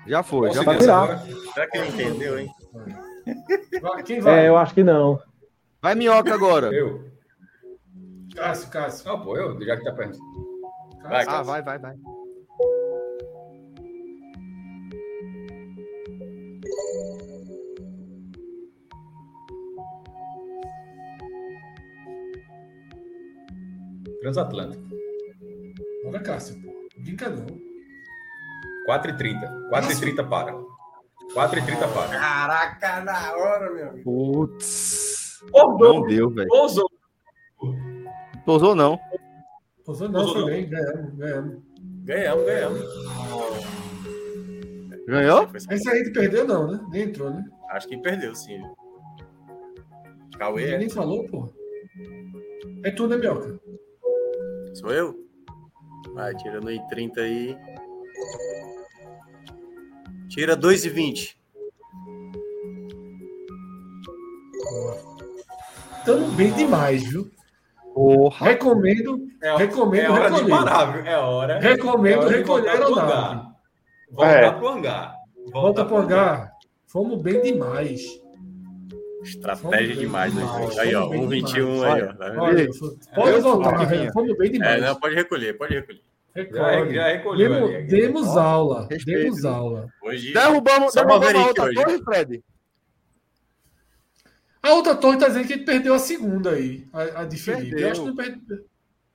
Já 0.07 0.23
foi. 0.23 0.51
Já 0.53 0.63
Vai 0.63 0.77
tirar. 0.79 1.19
Será 1.53 1.67
que 1.69 1.77
ele 1.77 1.87
entendeu, 1.89 2.39
hein? 2.39 2.49
Vai, 3.79 4.01
Quem 4.01 4.19
vai? 4.21 4.45
É, 4.45 4.49
eu 4.49 4.57
acho 4.57 4.73
que 4.73 4.83
não. 4.83 5.21
Vai 5.81 5.95
minhoca 5.95 6.33
agora. 6.33 6.73
Eu. 6.73 7.09
Cássio, 8.35 8.69
Cássio. 8.69 9.07
Não, 9.07 9.21
pô, 9.21 9.37
eu, 9.37 9.59
já 9.65 9.77
que 9.77 9.83
tá 9.83 9.93
perto. 9.93 10.17
Vai, 11.03 11.25
Ah, 11.27 11.41
vai, 11.41 11.61
vai, 11.61 11.79
vai. 11.79 11.95
Transatlântico. 24.21 24.83
Bora, 26.03 26.19
Cássio, 26.21 26.61
pô. 26.61 26.73
Brinca 27.01 27.29
não. 27.29 27.45
4h30. 28.87 29.69
4h30 29.71 30.29
para. 30.29 30.53
4h30 31.33 31.93
para. 31.93 32.19
Caraca, 32.19 33.01
na 33.01 33.33
hora, 33.35 33.71
meu 33.71 33.89
amigo. 33.89 34.03
Putz. 34.03 35.08
Não 35.53 36.01
deu, 36.07 36.29
velho. 36.29 36.49
ousou. 36.51 36.89
Pousou 38.45 38.75
não. 38.75 38.99
Pousou 39.85 40.09
não, 40.09 40.19
Pousou 40.21 40.33
foi 40.33 40.41
não. 40.41 40.47
bem. 40.49 40.69
Ganhamos, 40.69 41.15
ganhamos. 41.15 41.63
Ganhamos, 42.03 42.45
ganhamos. 42.45 42.81
Ganhou? 45.07 45.49
Esse 45.71 45.89
aí 45.89 46.11
perdeu 46.11 46.47
não, 46.47 46.71
né? 46.71 46.85
Nem 46.91 47.03
entrou, 47.03 47.29
né? 47.31 47.43
Acho 47.69 47.87
que 47.87 47.97
perdeu, 47.97 48.33
sim. 48.35 48.53
Ele 48.53 48.63
Cauê, 50.37 50.71
é. 50.71 50.77
nem 50.77 50.89
falou, 50.89 51.25
pô. 51.25 51.49
É 52.83 52.91
tu, 52.91 53.07
né, 53.07 53.17
Mioca? 53.17 53.59
sou 54.73 54.91
eu? 54.91 55.27
Vai, 56.13 56.33
tirando 56.35 56.69
aí 56.69 56.79
30 56.89 57.21
aí. 57.21 57.57
Tira 60.29 60.55
2,20. 60.55 61.35
Tamo 66.09 66.27
bem 66.31 66.51
demais, 66.53 67.03
viu? 67.03 67.29
Porra. 67.93 68.45
Recomendo, 68.47 69.19
É, 69.43 69.55
recomendo 69.57 70.05
é 70.05 70.09
hora 70.09 70.29
de 70.31 70.35
recolher. 70.41 70.49
parar, 70.65 70.85
viu? 70.85 71.05
É 71.05 71.17
hora. 71.17 71.53
é 71.53 71.59
Recomendo 71.59 72.19
hora 72.19 72.29
de 72.29 72.35
recolher 72.37 72.81
o 72.81 72.93
hangar. 72.99 73.07
nave. 73.35 73.49
Voltar 74.11 74.43
É. 74.43 74.51
pro 74.51 74.67
hangar. 74.69 75.15
Volta 75.51 75.85
pro 75.85 75.97
hangar. 75.97 76.51
Fomos 76.87 77.21
bem 77.21 77.41
demais. 77.41 78.01
Estratégia 79.23 79.95
demais, 79.97 80.33
né? 80.33 80.41
Aí, 80.79 80.95
ó, 80.95 81.07
fomos 81.09 81.27
bem 81.29 81.43
1,21 81.43 81.83
aí, 81.83 82.03
ó. 82.03 82.13
Tá? 82.13 82.33
Olha, 82.41 82.67
pode 83.15 83.39
voltar, 83.41 83.85
velho. 83.85 84.13
Fomos 84.13 84.37
bem 84.37 84.47
É, 84.47 84.51
demais. 84.53 84.81
não, 84.81 84.95
pode 84.95 85.15
recolher, 85.15 85.57
pode 85.57 85.73
recolher. 85.75 86.01
Já, 86.35 86.41
Recolhe. 86.71 86.93
já 86.95 87.07
recolheu 87.07 87.87
Demos, 87.87 88.37
aula. 88.37 88.87
Respeito, 88.89 89.21
Demos 89.23 89.45
aula. 89.45 89.87
Hoje. 90.01 90.31
Derrubamos, 90.31 90.93
derrubamos 90.93 91.33
a 91.35 91.45
outra 91.47 91.63
hoje. 91.65 91.75
torre, 91.75 92.03
Fred. 92.03 92.43
A 94.61 94.73
outra 94.73 94.95
torre 94.95 95.17
tá 95.17 95.27
dizendo 95.27 95.47
que 95.47 95.53
ele 95.53 95.63
perdeu 95.63 95.93
a 95.93 95.99
segunda 95.99 96.51
aí, 96.51 96.87
a, 96.91 97.21
a 97.21 97.25
de 97.25 97.37
Felipe. 97.37 97.75
Perdeu. 97.75 97.87
Eu 97.87 97.91
acho 97.91 98.01
que 98.01 98.07
não 98.07 98.15
perdeu. 98.15 98.65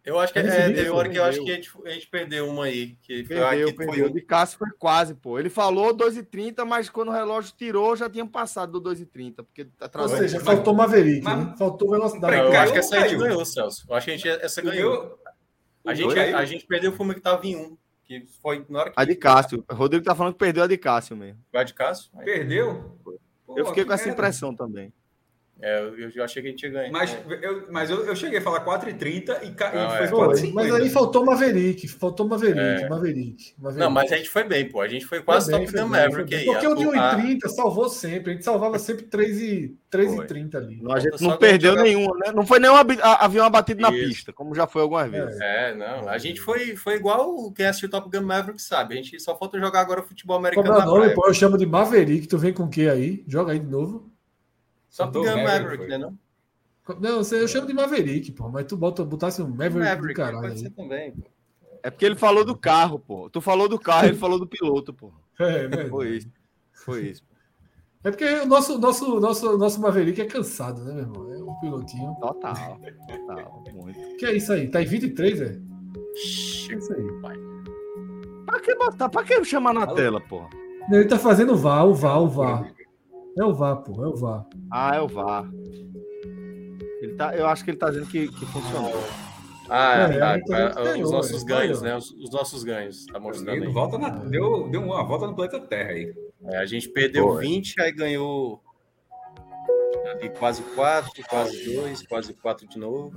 Eu 0.05 0.19
acho 0.21 0.33
que 0.35 0.39
é, 0.39 0.43
teve 0.71 0.91
hora 0.91 1.09
que 1.09 1.17
eu 1.17 1.25
acho 1.25 1.43
que 1.43 1.51
a 1.51 1.55
gente, 1.55 1.71
a 1.87 1.89
gente 1.89 2.07
perdeu 2.09 2.47
uma 2.47 2.65
aí. 2.67 2.95
Que 3.01 3.25
foi 3.25 3.39
a 3.43 3.49
Perdeu, 3.49 3.69
que 3.69 3.75
foi 3.77 3.87
perdeu. 3.87 4.07
um- 4.07 4.13
De 4.13 4.21
Cássio 4.21 4.59
foi 4.59 4.69
quase, 4.79 5.15
pô. 5.15 5.39
Ele 5.39 5.49
falou 5.49 5.95
2h30, 5.97 6.63
mas 6.67 6.91
quando 6.91 7.09
o 7.09 7.13
relógio 7.13 7.55
tirou, 7.57 7.97
já 7.97 8.09
tinha 8.11 8.27
passado 8.27 8.79
do 8.79 8.91
2h30, 8.95 9.37
porque 9.45 9.67
Ou 9.99 10.09
seja, 10.11 10.37
mas- 10.37 10.45
faltou 10.45 10.75
Maverick, 10.75 11.23
mas- 11.23 11.47
né? 11.47 11.55
Faltou 11.59 11.91
velocidade. 11.91 12.37
Eu 12.37 12.53
acho 12.61 12.73
que 12.75 12.79
essa 12.81 12.97
aí 12.97 13.03
a 13.05 13.09
gente 13.09 13.19
ganhou, 13.19 13.45
Celso. 13.47 13.87
Eu 13.89 13.97
acho 13.97 14.05
que 14.05 14.11
a 14.13 14.17
gente 14.17 14.29
essa 14.29 14.61
ganhou. 14.61 14.93
Ganhou. 14.93 15.19
A 15.87 15.95
gente, 15.95 16.19
a 16.19 16.45
gente 16.45 16.67
perdeu 16.67 16.91
o 16.93 16.97
filme 16.97 17.15
que 17.15 17.21
tava 17.21 17.47
em 17.47 17.57
um. 17.57 17.77
Que 18.07 18.27
foi 18.43 18.63
na 18.69 18.81
hora 18.81 18.91
que 18.91 19.01
A 19.01 19.05
de 19.07 19.15
Cássio. 19.15 19.65
O 19.71 19.75
Rodrigo 19.75 20.05
tá 20.05 20.15
falando 20.15 20.35
que 20.35 20.39
perdeu 20.39 20.65
a 20.65 20.67
de 20.67 20.77
Cássio 20.77 21.17
mesmo. 21.17 21.41
vai 21.51 21.65
de 21.65 21.73
Cássio. 21.73 22.11
Perdeu? 22.23 22.99
Pô, 23.03 23.19
Eu 23.59 23.65
fiquei 23.67 23.85
que 23.85 23.89
com 23.89 23.95
essa 23.95 24.09
impressão 24.11 24.55
também. 24.55 24.93
É, 25.63 25.81
eu, 25.81 26.11
eu 26.11 26.25
achei 26.25 26.43
que 26.43 26.49
a 26.49 26.51
gente 26.51 26.63
ia 26.65 26.71
ganhar. 26.71 26.91
Mas, 26.91 27.17
eu, 27.41 27.67
mas 27.71 27.89
eu, 27.89 28.05
eu 28.05 28.17
cheguei 28.17 28.39
a 28.39 28.43
falar 28.43 28.65
4,30 28.65 29.45
e, 29.45 29.51
ca... 29.53 29.73
e 29.73 30.09
foi 30.09 30.19
4,50. 30.19 30.53
Mas 30.53 30.75
aí 30.75 30.91
faltou 30.91 31.25
Maverick, 31.25 31.89
faltou 31.89 32.27
Maverick, 32.27 32.59
é. 32.59 32.89
Maverick, 32.89 33.55
Maverick, 33.59 33.79
Não, 33.79 33.91
mas 33.91 34.11
a 34.13 34.17
gente 34.17 34.29
foi 34.29 34.45
bem, 34.45 34.69
pô. 34.69 34.81
A 34.81 34.89
gente 34.89 35.07
foi 35.07 35.23
quase 35.23 35.51
foi 35.51 35.61
bem, 35.61 35.67
top 35.67 35.79
da 35.79 35.87
Maverick 35.87 36.35
aí. 36.35 36.45
Porque 36.45 36.67
o 36.67 36.75
de 36.75 36.85
1,30 36.85 37.49
salvou 37.49 37.89
sempre. 37.89 38.33
A 38.33 38.35
gente 38.35 38.45
salvava 38.45 38.79
sempre 38.79 39.07
3,30 39.07 40.55
ali. 40.57 40.83
Não, 40.83 40.93
a 40.93 40.99
gente 40.99 41.23
não 41.23 41.37
perdeu 41.37 41.73
jogar... 41.73 41.83
nenhuma, 41.85 42.17
né? 42.19 42.33
Não 42.35 42.45
foi 42.45 42.59
nenhum 42.59 42.75
avião 42.75 43.47
abatido 43.47 43.81
na 43.81 43.93
pista, 43.93 44.33
como 44.33 44.55
já 44.55 44.67
foi 44.67 44.83
algumas 44.83 45.11
vezes. 45.11 45.41
É, 45.41 45.71
é 45.71 45.75
não. 45.75 46.09
A 46.09 46.19
gente 46.19 46.41
foi, 46.41 46.75
foi 46.75 46.97
igual 46.97 47.53
quem 47.53 47.67
assistiu 47.67 47.89
Top 47.89 48.11
Gun 48.11 48.27
Maverick 48.27 48.61
sabe. 48.61 48.95
A 48.95 48.97
gente 48.97 49.21
só 49.21 49.39
falta 49.39 49.59
jogar 49.59 49.81
agora 49.81 50.03
futebol 50.03 50.37
americano. 50.37 50.67
Como 50.67 50.79
é 50.79 50.83
o 50.83 50.87
nome, 50.87 51.15
pô? 51.15 51.27
Eu 51.29 51.35
chamo 51.35 51.57
de 51.57 51.65
Maverick. 51.65 52.27
Tu 52.27 52.37
vem 52.37 52.53
com 52.53 52.65
o 52.65 52.69
que 52.69 52.89
aí? 52.89 53.25
Joga 53.29 53.53
aí 53.53 53.61
de 53.61 53.71
novo. 53.71 54.14
Top 54.97 55.13
Gun 55.13 55.43
Maverick, 55.43 55.87
né? 55.87 55.99
Não? 55.99 56.19
Não, 57.01 57.23
eu 57.23 57.49
chamo 57.49 57.67
de 57.67 57.73
Maverick, 57.73 58.31
pô, 58.33 58.49
mas 58.49 58.67
tu 58.67 58.77
bota, 58.77 59.05
botasse 59.05 59.41
um 59.43 59.49
Maverick, 59.49 59.79
Maverick 59.79 60.09
do 60.09 60.15
caralho. 60.15 60.49
Pode 60.49 60.61
ser 60.61 60.71
também, 60.71 61.13
pô. 61.13 61.23
É 61.83 61.91
porque 61.91 62.05
ele 62.05 62.17
falou 62.17 62.45
do 62.45 62.57
carro, 62.57 62.99
pô. 62.99 63.29
Tu 63.29 63.41
falou 63.41 63.69
do 63.69 63.79
carro, 63.79 64.07
ele 64.09 64.17
falou 64.17 64.39
do 64.39 64.47
piloto, 64.47 64.93
pô. 64.93 65.13
É, 65.39 65.65
é 65.65 65.89
Foi 65.89 66.17
isso. 66.17 66.29
Foi 66.73 67.03
isso. 67.09 67.23
É 68.03 68.11
porque 68.11 68.25
o 68.25 68.47
nosso, 68.47 68.79
nosso, 68.79 69.19
nosso, 69.19 69.57
nosso 69.57 69.81
Maverick 69.81 70.21
é 70.21 70.27
cansado, 70.27 70.85
né, 70.85 70.93
meu 70.93 71.03
irmão? 71.05 71.33
É 71.33 71.37
um 71.43 71.55
pilotinho. 71.61 72.15
Total. 72.21 72.79
Total. 73.09 73.65
Muito. 73.73 74.17
Que 74.19 74.27
é 74.27 74.37
isso 74.37 74.53
aí? 74.53 74.69
Tá 74.69 74.83
em 74.83 74.87
23, 74.87 75.41
é? 75.41 75.45
É 75.45 76.75
isso 76.75 76.93
aí. 76.93 77.21
Pai. 77.23 77.37
Pra 78.45 78.61
que 78.61 78.75
botar? 78.75 79.09
Pra 79.09 79.25
que 79.25 79.43
chamar 79.45 79.73
na 79.73 79.85
Alô? 79.85 79.95
tela, 79.95 80.21
pô? 80.21 80.43
Ele 80.91 81.07
tá 81.07 81.19
fazendo 81.19 81.55
o 81.55 81.57
VAR, 81.57 81.87
o 81.87 81.95
VAR, 81.95 82.23
o 82.23 82.29
VAR. 82.29 82.75
É 83.37 83.45
o 83.45 83.53
VAR, 83.53 83.77
pô, 83.77 84.05
é 84.05 84.09
o 84.09 84.15
VAR. 84.15 84.47
Ah, 84.71 84.97
é 84.97 85.01
o 85.01 85.09
VAR. 85.09 85.51
Ele 87.03 87.15
tá, 87.17 87.37
eu 87.37 87.47
acho 87.47 87.65
que 87.65 87.71
ele 87.71 87.79
tá 87.79 87.91
dizendo 87.91 88.07
que, 88.07 88.29
que 88.29 88.47
funcionou. 88.47 88.93
Ah, 89.69 89.95
é, 89.95 90.41
tá, 90.41 90.83
é, 90.95 91.03
os 91.03 91.11
nossos 91.11 91.43
ganhos, 91.43 91.81
né? 91.83 91.97
Os, 91.97 92.11
os, 92.11 92.31
nossos 92.31 92.65
ganhos. 92.65 93.07
Tá 93.07 93.19
mostrando 93.19 93.65
aí. 93.65 93.73
Volta 93.73 93.99
na, 93.99 94.11
deu, 94.11 94.69
deu 94.69 94.83
uma 94.83 95.03
volta 95.05 95.27
no 95.27 95.35
planeta 95.35 95.59
Terra 95.61 95.91
aí. 95.91 96.15
É, 96.45 96.59
a 96.59 96.67
gente 96.67 96.89
perdeu 96.91 97.27
Pô, 97.27 97.37
20, 97.39 97.81
aí 97.81 97.93
ganhou 97.93 98.63
ali 100.07 100.29
quase 100.31 100.63
4, 100.63 101.11
quase 101.29 101.75
2, 101.75 102.07
quase 102.07 102.35
4 102.35 102.69
de 102.69 102.79
novo. 102.79 103.13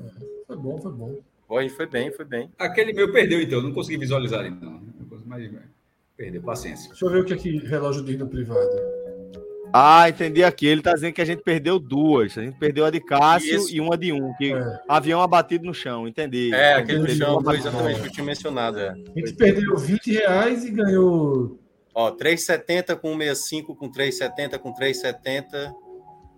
Foi 0.48 0.56
bom, 0.56 0.78
foi 0.78 0.92
bom. 0.92 1.16
Foi, 1.48 1.70
foi 1.70 1.86
bem, 1.86 2.12
foi 2.12 2.26
bem. 2.26 2.52
Aquele 2.58 2.94
meu 2.94 3.12
perdeu, 3.12 3.42
então. 3.42 3.62
Não 3.62 3.74
consegui 3.74 3.98
visualizar 3.98 4.46
ele, 4.46 4.56
não. 4.56 4.82
Mas 5.26 5.52
perdeu, 6.16 6.42
paciência. 6.42 6.90
Deixa 6.90 7.06
eu 7.06 7.10
ver 7.10 7.22
o 7.22 7.26
que 7.26 7.34
aqui 7.34 7.58
relógio 7.58 8.04
diz 8.04 8.18
no 8.18 8.28
privado. 8.28 9.07
Ah, 9.74 10.10
entendi 10.10 10.44
aqui. 10.44 10.66
Ele 10.66 10.82
tá 10.82 10.94
dizendo 10.94 11.14
que 11.14 11.22
a 11.22 11.26
gente 11.26 11.44
perdeu 11.44 11.80
duas. 11.80 12.38
A 12.38 12.44
gente 12.44 12.58
perdeu 12.58 12.86
a 12.86 12.90
de 12.90 13.00
Cássio 13.00 13.56
Isso. 13.56 13.76
e 13.76 13.80
uma 13.80 13.98
de 13.98 14.12
um, 14.12 14.34
que 14.36 14.54
é. 14.54 14.80
avião 14.88 15.22
abatido 15.22 15.66
no 15.66 15.74
chão, 15.74 16.08
entendi. 16.08 16.54
É, 16.54 16.76
aquele 16.76 17.00
no 17.00 17.10
chão 17.10 17.42
foi 17.44 17.58
exatamente 17.58 18.00
o 18.00 18.04
que 18.04 18.08
eu 18.08 18.12
tinha 18.12 18.26
mencionado. 18.26 18.80
É. 18.80 18.90
A 18.90 19.20
gente 19.20 19.34
perdeu 19.34 19.76
20 19.78 20.12
reais 20.12 20.66
e 20.66 20.72
ganhou. 20.72 21.60
Ó, 21.94 22.12
3,70 22.12 22.96
com 22.96 23.18
65, 23.18 23.76
com 23.76 23.92
3,70, 23.92 24.60
com 24.60 24.74
3,70. 24.74 25.74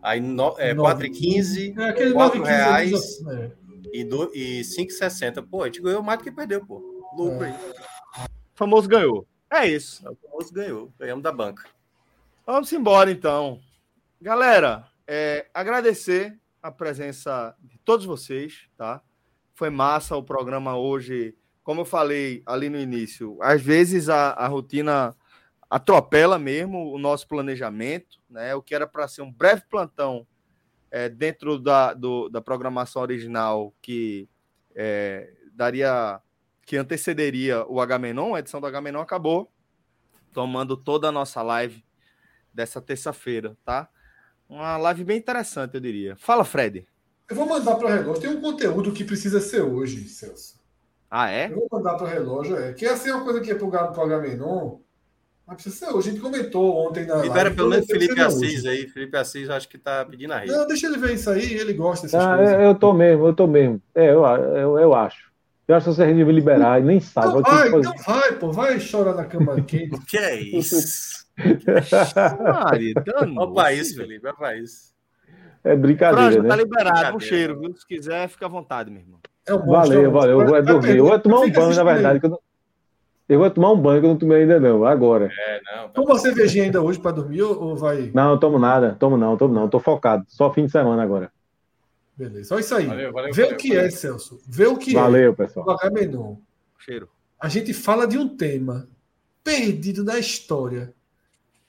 Aí 0.01 0.21
no, 0.21 0.55
é, 0.57 0.73
4,15, 0.73 1.77
é, 1.77 1.89
aquele 1.89 2.13
4 2.13 2.41
reais 2.41 3.21
é. 3.27 3.51
e, 3.93 4.03
do, 4.03 4.31
e 4.33 4.61
5,60. 4.61 5.45
Pô, 5.49 5.63
a 5.63 5.65
gente 5.65 5.81
ganhou 5.81 6.01
mais 6.01 6.19
do 6.19 6.23
que 6.23 6.31
perdeu, 6.31 6.65
pô. 6.65 6.81
Lucro 7.17 7.43
é. 7.43 7.49
aí. 7.49 7.55
O 8.25 8.57
famoso 8.57 8.87
ganhou. 8.87 9.27
É 9.51 9.67
isso. 9.67 10.01
O 10.09 10.15
famoso 10.15 10.53
ganhou. 10.53 10.93
Ganhamos 10.97 11.23
da 11.23 11.31
banca. 11.31 11.63
Vamos 12.51 12.73
embora, 12.73 13.11
então. 13.11 13.61
Galera, 14.19 14.87
é, 15.05 15.47
agradecer 15.53 16.35
a 16.63 16.71
presença 16.71 17.55
de 17.61 17.77
todos 17.77 18.07
vocês, 18.07 18.67
tá? 18.75 19.03
Foi 19.53 19.69
massa 19.69 20.15
o 20.15 20.23
programa 20.23 20.75
hoje. 20.75 21.37
Como 21.61 21.81
eu 21.81 21.85
falei 21.85 22.41
ali 22.47 22.67
no 22.67 22.79
início, 22.79 23.37
às 23.39 23.61
vezes 23.61 24.09
a, 24.09 24.31
a 24.31 24.47
rotina 24.47 25.15
atropela 25.69 26.39
mesmo 26.39 26.91
o 26.91 26.97
nosso 26.97 27.27
planejamento, 27.27 28.17
né? 28.27 28.55
O 28.55 28.63
que 28.63 28.73
era 28.73 28.87
para 28.87 29.07
ser 29.07 29.21
um 29.21 29.31
breve 29.31 29.61
plantão 29.69 30.25
é, 30.89 31.07
dentro 31.07 31.59
da, 31.59 31.93
do, 31.93 32.29
da 32.29 32.41
programação 32.41 33.03
original 33.03 33.75
que 33.79 34.27
é, 34.73 35.31
daria, 35.53 36.19
que 36.65 36.77
antecederia 36.77 37.63
o 37.67 37.79
H-Menon, 37.79 38.33
a 38.33 38.39
edição 38.39 38.59
do 38.59 38.65
H-Menon 38.65 39.01
acabou 39.01 39.53
tomando 40.33 40.75
toda 40.75 41.09
a 41.09 41.11
nossa 41.11 41.43
live 41.43 41.87
dessa 42.53 42.81
terça-feira, 42.81 43.57
tá? 43.63 43.89
Uma 44.49 44.77
live 44.77 45.03
bem 45.03 45.17
interessante, 45.17 45.75
eu 45.75 45.79
diria. 45.79 46.15
Fala, 46.17 46.43
Fred. 46.43 46.87
Eu 47.29 47.35
vou 47.35 47.47
mandar 47.47 47.75
para 47.75 47.85
o 47.85 47.89
relógio. 47.89 48.21
Tem 48.21 48.31
um 48.31 48.41
conteúdo 48.41 48.91
que 48.91 49.03
precisa 49.03 49.39
ser 49.39 49.61
hoje, 49.61 50.07
Celso. 50.07 50.59
Ah, 51.09 51.29
é? 51.29 51.51
Eu 51.51 51.55
vou 51.55 51.67
mandar 51.71 51.95
para 51.95 52.05
o 52.05 52.09
relógio, 52.09 52.55
é. 52.57 52.73
Que 52.73 52.85
assim 52.85 53.09
é 53.09 53.13
uma 53.13 53.23
coisa 53.23 53.41
que 53.41 53.51
é 53.51 53.55
para 53.55 53.65
o 53.65 54.01
H-Menon. 54.01 54.79
Mas 55.45 55.55
precisa 55.55 55.85
ser 55.85 55.91
hoje. 55.91 56.09
A 56.09 56.11
gente 56.11 56.21
comentou 56.21 56.87
ontem 56.87 57.05
na 57.05 57.15
Libera 57.17 57.49
pelo 57.49 57.69
menos 57.69 57.87
Felipe 57.87 58.19
Assis 58.21 58.65
aí. 58.65 58.87
Felipe 58.87 59.17
Assis, 59.17 59.49
acho 59.49 59.67
que 59.67 59.77
tá 59.79 60.05
pedindo 60.05 60.33
a 60.33 60.37
rede. 60.37 60.51
Não, 60.51 60.67
deixa 60.67 60.85
ele 60.85 60.97
ver 60.97 61.15
isso 61.15 61.29
aí. 61.29 61.53
Ele 61.53 61.73
gosta 61.73 62.05
dessas 62.05 62.23
ah, 62.23 62.37
coisas. 62.37 62.59
Eu 62.59 62.75
tô 62.75 62.93
mesmo, 62.93 63.27
eu 63.27 63.33
tô 63.33 63.47
mesmo. 63.47 63.81
É, 63.95 64.11
eu, 64.11 64.23
eu, 64.23 64.79
eu 64.79 64.93
acho. 64.93 65.29
Eu 65.67 65.75
acho 65.75 65.89
que 65.89 65.95
você 65.95 66.13
devia 66.13 66.33
liberar 66.33 66.79
e 66.79 66.83
nem 66.83 66.99
sabe. 66.99 67.39
Então 67.39 67.41
vai, 67.41 67.67
então 67.67 67.93
vai, 68.05 68.31
pô. 68.33 68.51
Vai 68.51 68.79
chorar 68.79 69.13
na 69.13 69.25
cama 69.25 69.59
quente. 69.61 69.95
O 69.95 70.01
que 70.05 70.17
é 70.17 70.39
isso? 70.39 71.18
Mari, 72.43 72.93
Olha 73.15 73.41
o 73.41 73.53
país, 73.53 73.93
Felipe, 73.93 74.27
é 74.27 74.31
o 74.31 74.35
país. 74.35 74.93
É 75.63 75.75
brincadeira, 75.75 76.31
Franja, 76.31 76.43
né? 76.43 76.49
Tá 76.49 76.55
liberado, 76.55 77.17
um 77.17 77.19
cheiro, 77.19 77.59
viu? 77.59 77.75
Se 77.75 77.85
quiser, 77.85 78.27
fica 78.29 78.45
à 78.45 78.49
vontade, 78.49 78.89
meu 78.89 79.01
irmão. 79.01 79.19
É 79.45 79.53
um 79.53 79.65
valeu, 79.65 80.11
valeu. 80.11 80.41
Eu 80.41 80.47
vou 80.47 80.63
dormir. 80.63 80.97
Eu 80.97 81.05
vou 81.05 81.19
tomar 81.19 81.39
um 81.41 81.51
banho, 81.51 81.75
na 81.75 81.83
verdade. 81.83 82.19
Eu, 82.23 82.41
eu 83.27 83.39
vou 83.39 83.49
tomar 83.49 83.71
um 83.71 83.81
banho 83.81 83.99
que 83.99 84.05
eu 84.05 84.09
não 84.11 84.17
tomei 84.17 84.41
ainda, 84.41 84.59
não. 84.59 84.85
Agora. 84.85 85.29
É, 85.31 85.61
não. 85.63 85.83
Tá 85.83 85.89
Toma 85.89 86.11
uma 86.11 86.19
cervejinha 86.19 86.65
ainda 86.65 86.81
hoje 86.81 86.99
para 86.99 87.11
dormir 87.11 87.41
ou 87.41 87.75
vai. 87.75 88.11
Não, 88.13 88.31
eu 88.31 88.37
tomo 88.37 88.57
nada. 88.57 88.95
Tomo 88.99 89.17
não, 89.17 89.35
tomo 89.35 89.53
não. 89.53 89.67
Tô 89.67 89.79
focado. 89.79 90.23
Só 90.27 90.51
fim 90.53 90.65
de 90.65 90.71
semana 90.71 91.03
agora. 91.03 91.31
Beleza. 92.15 92.49
Só 92.49 92.59
isso 92.59 92.75
aí. 92.75 92.85
Valeu, 92.85 93.11
valeu, 93.11 93.33
Vê 93.33 93.43
valeu, 93.43 93.55
o 93.55 93.59
que 93.59 93.75
é, 93.75 93.89
Celso. 93.89 94.39
Vê 94.47 94.67
o 94.67 94.77
que 94.77 94.93
valeu, 94.93 95.07
é. 95.07 95.31
Valeu, 95.31 95.33
pessoal. 95.35 95.65
O 95.67 96.81
Cheiro. 96.81 97.09
A 97.39 97.49
gente 97.49 97.73
fala 97.73 98.05
de 98.05 98.17
um 98.17 98.27
tema 98.27 98.87
perdido 99.43 100.03
na 100.03 100.19
história 100.19 100.93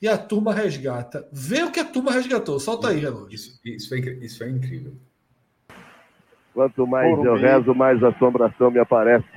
e 0.00 0.08
a 0.08 0.16
turma 0.16 0.54
resgata. 0.54 1.28
Vê 1.32 1.62
o 1.62 1.70
que 1.70 1.80
a 1.80 1.84
turma 1.84 2.12
resgatou. 2.12 2.58
Solta 2.58 2.88
aí, 2.88 2.98
relógio. 2.98 3.34
Isso, 3.34 3.60
isso, 3.64 3.88
foi, 3.88 3.98
isso 4.22 4.38
foi 4.38 4.50
incrível. 4.50 4.92
Quanto 6.54 6.86
mais 6.86 7.24
eu 7.24 7.36
rezo, 7.36 7.74
mais 7.74 8.02
assombração 8.02 8.70
me 8.70 8.78
aparece. 8.78 9.28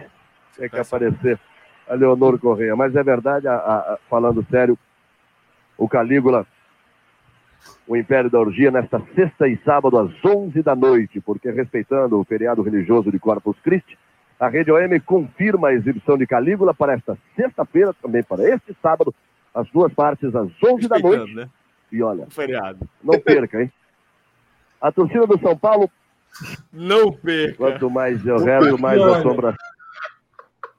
Tem 0.57 0.69
que 0.69 0.79
aparecer 0.79 1.39
a 1.87 1.93
Leonor 1.93 2.39
Correia. 2.39 2.75
Mas 2.75 2.95
é 2.95 3.03
verdade, 3.03 3.47
a, 3.47 3.55
a, 3.55 3.99
falando 4.09 4.45
sério, 4.49 4.77
o 5.77 5.87
Calígula, 5.87 6.45
o 7.87 7.95
Império 7.95 8.29
da 8.29 8.39
Orgia, 8.39 8.71
nesta 8.71 9.01
sexta 9.15 9.47
e 9.47 9.57
sábado 9.63 9.97
às 9.97 10.11
11 10.25 10.61
da 10.61 10.75
noite, 10.75 11.19
porque 11.19 11.51
respeitando 11.51 12.19
o 12.19 12.23
feriado 12.23 12.61
religioso 12.61 13.11
de 13.11 13.19
Corpus 13.19 13.59
Christi, 13.59 13.97
a 14.39 14.47
Rede 14.47 14.71
OM 14.71 14.99
confirma 15.05 15.69
a 15.69 15.73
exibição 15.73 16.17
de 16.17 16.25
Calígula 16.25 16.73
para 16.73 16.93
esta 16.93 17.17
sexta-feira, 17.35 17.93
também 18.01 18.23
para 18.23 18.43
este 18.43 18.75
sábado, 18.81 19.13
as 19.53 19.69
duas 19.69 19.93
partes 19.93 20.33
às 20.35 20.49
11 20.63 20.87
da 20.87 20.99
noite. 20.99 21.33
Né? 21.33 21.49
E 21.91 22.01
olha, 22.01 22.27
feriado. 22.29 22.89
não 23.03 23.19
perca, 23.19 23.61
hein? 23.61 23.71
A 24.81 24.91
torcida 24.91 25.27
do 25.27 25.39
São 25.39 25.57
Paulo. 25.57 25.89
Não 26.71 27.11
perca. 27.11 27.57
Quanto 27.57 27.89
mais 27.89 28.25
eu 28.25 28.37
rezo, 28.37 28.77
mais 28.77 29.01
a 29.01 29.21
sombra. 29.21 29.55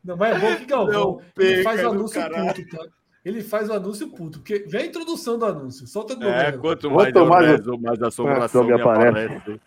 Não, 0.05 0.17
mas 0.17 0.37
é 0.37 0.39
bom 0.39 0.57
que 0.57 0.67
Galvão 0.67 1.21
ele 1.39 1.63
faz 1.63 1.83
o 1.83 1.89
anúncio 1.89 2.23
puto, 2.23 2.69
tá? 2.69 2.85
Ele 3.25 3.43
faz 3.43 3.71
o 3.71 3.73
anúncio 3.73 4.09
puto, 4.11 4.39
porque 4.41 4.67
vem 4.69 4.83
a 4.83 4.87
introdução 4.87 5.39
do 5.39 5.47
anúncio. 5.47 5.87
Solta 5.87 6.15
novo. 6.15 6.27
É, 6.27 6.53
quanto 6.53 6.91
mais 6.91 7.07
quanto 7.07 7.19
eu 7.19 7.27
mais 7.27 7.47
rezo, 7.47 7.79
mais 7.79 8.03
a 8.03 8.09
assombração 8.09 8.65
me 8.65 8.73
aparece. 8.73 9.37
aparece. 9.37 9.61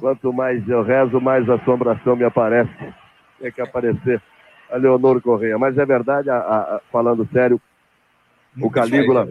Quanto 0.00 0.32
mais 0.32 0.68
eu 0.68 0.82
rezo, 0.82 1.20
mais 1.20 1.50
a 1.50 1.54
assombração 1.56 2.16
me 2.16 2.24
aparece. 2.24 2.94
Tem 3.38 3.52
que 3.52 3.60
aparecer 3.60 4.22
a 4.70 4.76
Leonor 4.76 5.20
Correia. 5.20 5.58
Mas 5.58 5.76
é 5.76 5.84
verdade, 5.84 6.30
a, 6.30 6.38
a, 6.38 6.80
falando 6.90 7.28
sério, 7.30 7.60
o 8.58 8.70
Calígula, 8.70 9.28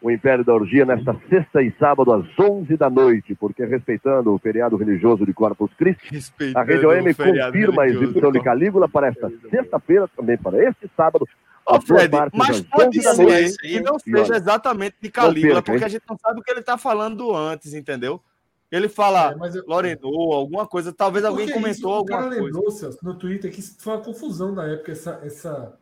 o 0.00 0.10
Império 0.10 0.44
da 0.44 0.52
Orgia, 0.52 0.84
nesta 0.84 1.16
sexta 1.28 1.62
e 1.62 1.72
sábado 1.78 2.12
às 2.12 2.26
11 2.38 2.76
da 2.76 2.90
noite, 2.90 3.34
porque 3.34 3.64
respeitando 3.64 4.34
o 4.34 4.38
feriado 4.38 4.76
religioso 4.76 5.24
de 5.24 5.32
Corpus 5.32 5.72
Christi, 5.74 6.32
a 6.54 6.62
Rede 6.62 6.84
OM 6.84 7.04
confirma 7.14 7.82
a 7.82 7.86
exibição 7.86 8.32
de 8.32 8.42
Calígula 8.42 8.88
para 8.88 9.08
esta 9.08 9.30
sexta-feira, 9.48 10.08
também 10.16 10.36
para 10.36 10.62
este 10.62 10.90
sábado, 10.96 11.26
Oh, 11.64 11.80
Fred, 11.80 12.10
mas 12.32 12.60
pode 12.62 13.00
ser 13.00 13.56
que 13.56 13.80
não 13.80 13.96
seja 13.96 14.36
exatamente 14.36 14.96
de 15.00 15.08
Calígula, 15.08 15.62
porque 15.62 15.84
a 15.84 15.88
gente 15.88 16.02
não 16.08 16.18
sabe 16.18 16.40
o 16.40 16.42
que 16.42 16.50
ele 16.50 16.58
está 16.58 16.76
falando 16.76 17.34
antes, 17.36 17.72
entendeu? 17.72 18.20
Ele 18.68 18.88
fala 18.88 19.32
é, 19.32 19.58
eu... 19.58 19.64
Lorenou, 19.66 20.32
alguma 20.32 20.66
coisa, 20.66 20.92
talvez 20.92 21.24
alguém 21.24 21.46
comentou 21.48 21.70
isso, 21.70 21.86
alguma 21.86 22.22
coisa. 22.22 22.26
O 22.26 22.30
cara 22.30 22.42
lembrou, 22.42 22.70
Celso, 22.70 22.98
no 23.02 23.14
Twitter 23.14 23.52
que 23.52 23.62
foi 23.62 23.94
uma 23.94 24.02
confusão 24.02 24.52
na 24.52 24.66
época 24.66 24.92
essa, 24.92 25.20
essa 25.22 25.78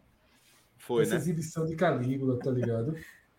foi, 0.90 1.02
essa 1.04 1.14
né? 1.14 1.20
exibição 1.20 1.64
de 1.66 1.76
Calígula, 1.76 2.36
tá 2.40 2.50
ligado? 2.50 2.96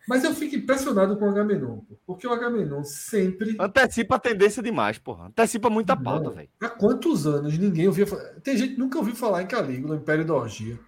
Mas 0.08 0.24
eu 0.24 0.34
fico 0.34 0.56
impressionado 0.56 1.16
com 1.16 1.26
o 1.26 1.28
Agamenon, 1.28 1.80
porque 2.06 2.26
o 2.26 2.32
Agamenon 2.32 2.82
sempre. 2.82 3.56
Antecipa 3.60 4.16
a 4.16 4.18
tendência 4.18 4.62
demais, 4.62 4.98
porra. 4.98 5.26
Antecipa 5.26 5.68
muita 5.68 5.94
pauta, 5.94 6.30
velho. 6.30 6.48
Há 6.60 6.70
quantos 6.70 7.26
anos 7.26 7.56
ninguém 7.58 7.86
ouvia 7.86 8.06
falar. 8.06 8.40
Tem 8.42 8.56
gente 8.56 8.74
que 8.74 8.80
nunca 8.80 8.98
ouviu 8.98 9.14
falar 9.14 9.42
em 9.42 9.46
Calígula, 9.46 9.96
Império 9.96 10.24
da 10.24 10.34
Orgia. 10.34 10.80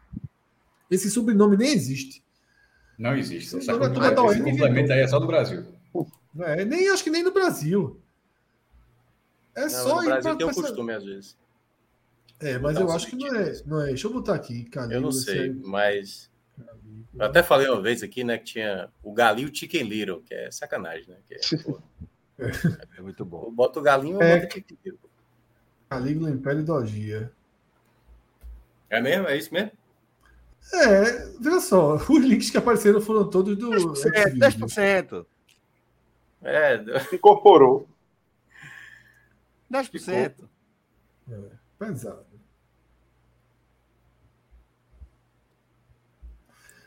Esse 0.90 1.10
sobrenome 1.10 1.56
nem 1.56 1.72
existe. 1.72 2.24
Não 2.98 3.14
existe. 3.14 3.56
Essa 3.58 3.72
é 3.72 3.74
esse 3.74 4.42
complemento 4.42 4.92
aí 4.92 5.00
é 5.00 5.06
só 5.06 5.18
do 5.18 5.26
Brasil. 5.26 5.64
É, 6.40 6.64
nem, 6.64 6.88
acho 6.88 7.04
que 7.04 7.10
nem 7.10 7.22
no 7.22 7.30
Brasil. 7.30 8.00
É 9.54 9.62
não, 9.62 9.68
só 9.68 10.00
no 10.00 10.06
Brasil 10.06 10.36
tem 10.36 10.46
um 10.46 10.52
costume, 10.52 10.92
às 10.92 11.04
vezes. 11.04 11.36
É, 12.40 12.58
mas 12.58 12.76
eu 12.76 12.90
acho 12.90 13.06
que 13.06 13.16
não 13.16 13.34
é, 13.36 13.62
não 13.64 13.80
é. 13.82 13.86
Deixa 13.86 14.08
eu 14.08 14.12
botar 14.12 14.34
aqui, 14.34 14.64
Calígula. 14.64 14.96
Eu 14.96 15.02
não 15.02 15.12
sei, 15.12 15.52
mas 15.52 16.33
eu 17.14 17.24
até 17.24 17.42
falei 17.42 17.68
uma 17.68 17.80
vez 17.80 18.02
aqui, 18.02 18.24
né, 18.24 18.38
que 18.38 18.44
tinha 18.44 18.88
o 19.02 19.12
galinho 19.12 19.54
Chicken 19.54 19.84
Little, 19.84 20.22
que 20.22 20.34
é 20.34 20.50
sacanagem, 20.50 21.08
né? 21.08 21.16
Que 21.26 21.34
é, 21.34 21.38
é 22.98 23.00
muito 23.00 23.24
bom. 23.24 23.52
Bota 23.52 23.78
o 23.78 23.82
galinho 23.82 24.20
é... 24.22 24.34
ou 24.34 24.40
bota 24.40 24.48
o 24.48 24.52
Chicken 24.52 24.78
Little. 24.84 25.10
Calígula 25.88 26.30
Império 26.30 26.64
Dogia. 26.64 27.30
É 28.90 29.00
mesmo? 29.00 29.28
É 29.28 29.36
isso 29.36 29.52
mesmo? 29.52 29.70
É, 30.72 31.26
veja 31.38 31.60
só, 31.60 31.94
os 32.08 32.24
links 32.24 32.50
que 32.50 32.56
apareceram 32.56 33.00
foram 33.00 33.28
todos 33.28 33.56
do. 33.56 33.70
10%. 33.70 34.38
10%. 34.38 35.26
É, 36.42 36.76
incorporou. 37.14 37.88
10%. 39.70 40.34
É, 41.30 41.34
pesado. 41.78 42.33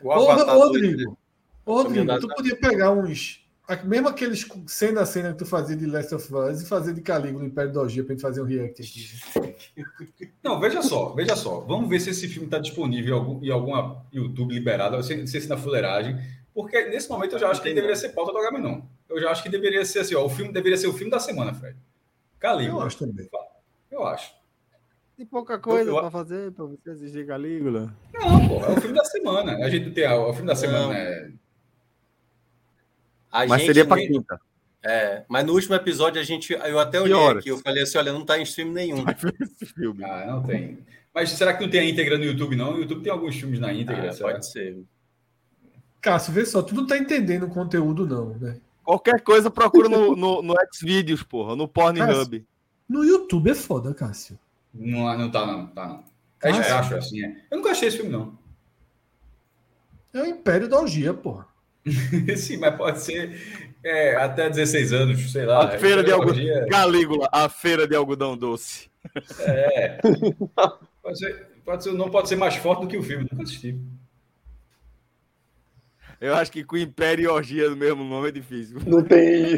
O 0.00 0.08
ô, 0.08 0.32
Rodrigo, 0.32 1.18
ô, 1.64 1.82
Rodrigo 1.82 2.20
tu 2.20 2.28
podia 2.28 2.56
pegar 2.56 2.92
uns. 2.92 3.44
Mesmo 3.84 4.08
aqueles 4.08 4.48
cena 4.66 5.02
a 5.02 5.06
cena 5.06 5.32
que 5.32 5.38
tu 5.38 5.44
fazia 5.44 5.76
de 5.76 5.84
Last 5.84 6.14
of 6.14 6.34
Us 6.34 6.62
e 6.62 6.66
fazer 6.66 6.94
de 6.94 7.02
Calígula 7.02 7.42
no 7.42 7.50
Império 7.50 7.70
da 7.70 7.82
Orgia 7.82 8.02
pra 8.02 8.14
gente 8.14 8.22
fazer 8.22 8.40
um 8.40 8.46
react 8.46 8.80
aqui. 8.80 10.30
Não, 10.42 10.58
veja 10.58 10.80
só, 10.80 11.10
veja 11.10 11.36
só. 11.36 11.60
Vamos 11.60 11.86
ver 11.90 12.00
se 12.00 12.08
esse 12.08 12.26
filme 12.28 12.46
está 12.46 12.58
disponível 12.58 13.14
em, 13.14 13.18
algum, 13.18 13.44
em 13.44 13.50
alguma 13.50 14.06
YouTube 14.10 14.54
liberada, 14.54 14.96
não 14.96 15.02
sei 15.02 15.26
se 15.26 15.48
na 15.48 15.58
fuleiragem. 15.58 16.18
Porque 16.54 16.86
nesse 16.86 17.10
momento 17.10 17.34
eu 17.34 17.38
já 17.38 17.50
acho 17.50 17.60
que 17.60 17.68
ele 17.68 17.74
deveria 17.74 17.96
ser 17.96 18.08
pauta 18.08 18.32
do 18.32 18.38
Agamenon. 18.38 18.80
Eu 19.06 19.20
já 19.20 19.30
acho 19.30 19.42
que 19.42 19.50
deveria 19.50 19.84
ser 19.84 19.98
assim, 19.98 20.14
ó, 20.14 20.24
o 20.24 20.30
filme 20.30 20.50
deveria 20.50 20.78
ser 20.78 20.86
o 20.86 20.94
filme 20.94 21.10
da 21.10 21.18
semana, 21.18 21.52
Fred. 21.52 21.76
Calígula. 22.38 22.82
Eu 22.82 22.86
acho 22.86 22.98
também. 22.98 23.28
Eu 23.90 24.06
acho. 24.06 24.37
Tem 25.18 25.26
pouca 25.26 25.58
coisa 25.58 25.92
para 25.92 26.12
fazer 26.12 26.52
para 26.52 26.64
você 26.64 26.90
assistir 26.90 27.26
Calígula. 27.26 27.92
Não, 28.14 28.48
pô, 28.48 28.64
é 28.64 28.70
o 28.70 28.80
filme 28.80 28.96
da 28.96 29.04
semana. 29.04 29.56
A 29.56 29.68
gente 29.68 29.90
tem 29.90 30.08
o 30.08 30.32
filme 30.32 30.46
da 30.46 30.54
semana. 30.54 30.96
É... 30.96 31.30
A 33.32 33.44
mas 33.44 33.62
seria 33.62 33.84
para 33.84 34.00
quinta. 34.00 34.40
É, 34.80 35.24
mas 35.28 35.44
no 35.44 35.54
último 35.54 35.74
episódio 35.74 36.20
a 36.20 36.24
gente, 36.24 36.52
eu 36.52 36.78
até 36.78 37.00
olhei 37.00 37.26
aqui, 37.30 37.48
eu 37.48 37.58
falei 37.58 37.82
assim, 37.82 37.98
olha, 37.98 38.12
não 38.12 38.24
tá 38.24 38.38
em 38.38 38.44
stream 38.44 38.70
nenhum. 38.70 39.04
filme. 39.74 40.04
Ah, 40.04 40.24
não 40.24 40.42
tem. 40.44 40.78
Mas 41.12 41.30
será 41.30 41.52
que 41.52 41.64
não 41.64 41.68
tem 41.68 41.80
a 41.80 41.84
íntegra 41.84 42.16
no 42.16 42.22
YouTube 42.22 42.54
não? 42.54 42.74
O 42.74 42.78
YouTube 42.78 43.02
tem 43.02 43.10
alguns 43.10 43.34
filmes 43.34 43.58
na 43.58 43.72
íntegra, 43.72 44.12
ah, 44.12 44.16
pode 44.16 44.46
ser. 44.46 44.78
Cássio, 46.00 46.32
vê 46.32 46.46
só, 46.46 46.62
tu 46.62 46.76
não 46.76 46.86
tá 46.86 46.96
entendendo 46.96 47.46
o 47.46 47.50
conteúdo 47.50 48.06
não, 48.06 48.38
né? 48.38 48.60
Qualquer 48.84 49.20
coisa 49.20 49.50
procura 49.50 49.88
no, 49.88 50.14
no, 50.14 50.42
no 50.42 50.54
Xvideos, 50.72 51.24
porra, 51.24 51.56
no 51.56 51.66
Pornhub. 51.66 52.46
No 52.88 53.04
YouTube 53.04 53.50
é 53.50 53.54
foda, 53.56 53.92
Cássio. 53.92 54.38
Não, 54.74 55.18
não 55.18 55.30
tá, 55.30 55.46
não. 55.46 55.66
Tá, 55.68 55.86
não. 55.86 56.04
É, 56.42 56.50
assim, 56.50 57.24
é. 57.24 57.36
Eu 57.50 57.58
nunca 57.58 57.70
achei 57.70 57.88
esse 57.88 57.96
filme, 57.96 58.12
não. 58.12 58.38
É 60.14 60.22
o 60.22 60.26
Império 60.26 60.68
da 60.68 60.78
Orgia, 60.78 61.12
porra. 61.12 61.46
Sim, 62.36 62.58
mas 62.58 62.76
pode 62.76 63.00
ser 63.00 63.68
é, 63.82 64.16
até 64.16 64.48
16 64.48 64.92
anos, 64.92 65.32
sei 65.32 65.46
lá. 65.46 65.64
A 65.64 65.78
feira 65.78 66.02
de 66.02 66.12
algodão. 66.12 66.68
Calígula, 66.70 67.28
a 67.32 67.48
feira 67.48 67.86
de 67.86 67.94
algodão 67.94 68.36
doce. 68.36 68.88
É. 69.40 69.98
pode 71.02 71.18
ser, 71.18 71.46
pode 71.64 71.84
ser, 71.84 71.92
não 71.92 72.10
pode 72.10 72.28
ser 72.28 72.36
mais 72.36 72.56
forte 72.56 72.82
do 72.82 72.88
que 72.88 72.96
o 72.96 73.02
filme, 73.02 73.26
nunca 73.30 73.42
assisti. 73.42 73.78
Eu 76.20 76.34
acho 76.34 76.50
que 76.50 76.64
com 76.64 76.76
Império 76.76 77.24
e 77.24 77.28
Orgia 77.28 77.70
no 77.70 77.76
mesmo 77.76 78.02
nome 78.02 78.28
é 78.28 78.32
difícil. 78.32 78.80
Não 78.84 79.02
tem. 79.04 79.56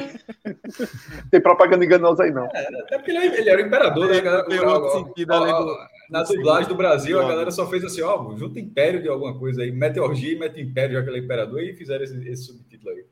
tem 1.31 1.41
propaganda 1.41 1.85
enganosa 1.85 2.25
aí, 2.25 2.31
não. 2.31 2.45
É, 2.55 2.81
até 2.83 2.99
porque 2.99 3.11
ele, 3.11 3.19
é, 3.19 3.49
era 3.49 3.63
o 3.63 3.67
imperador, 3.67 4.09
né? 4.11 4.21
Galera, 4.21 4.45
tem 4.47 4.61
outro 4.61 5.07
sentido 5.07 5.33
além 5.33 5.53
do. 5.53 5.77
Na 6.11 6.23
dublagem 6.25 6.69
do 6.69 6.75
Brasil, 6.75 7.21
a 7.21 7.29
galera 7.29 7.51
só 7.53 7.69
fez 7.71 7.85
assim, 7.85 8.03
ó, 8.03 8.37
junta 8.37 8.59
Império 8.59 9.01
de 9.01 9.09
alguma 9.09 9.39
coisa 9.39 9.63
aí, 9.63 9.71
mete 9.71 10.01
Orgia 10.01 10.33
e 10.33 10.39
mete 10.39 10.61
Império, 10.61 10.97
já 10.97 11.03
que 11.05 11.09
ele 11.09 11.19
é 11.19 11.21
imperador, 11.21 11.63
e 11.63 11.73
fizeram 11.73 12.03
esse, 12.03 12.29
esse 12.29 12.45
subtítulo 12.47 12.91
aí. 12.91 13.05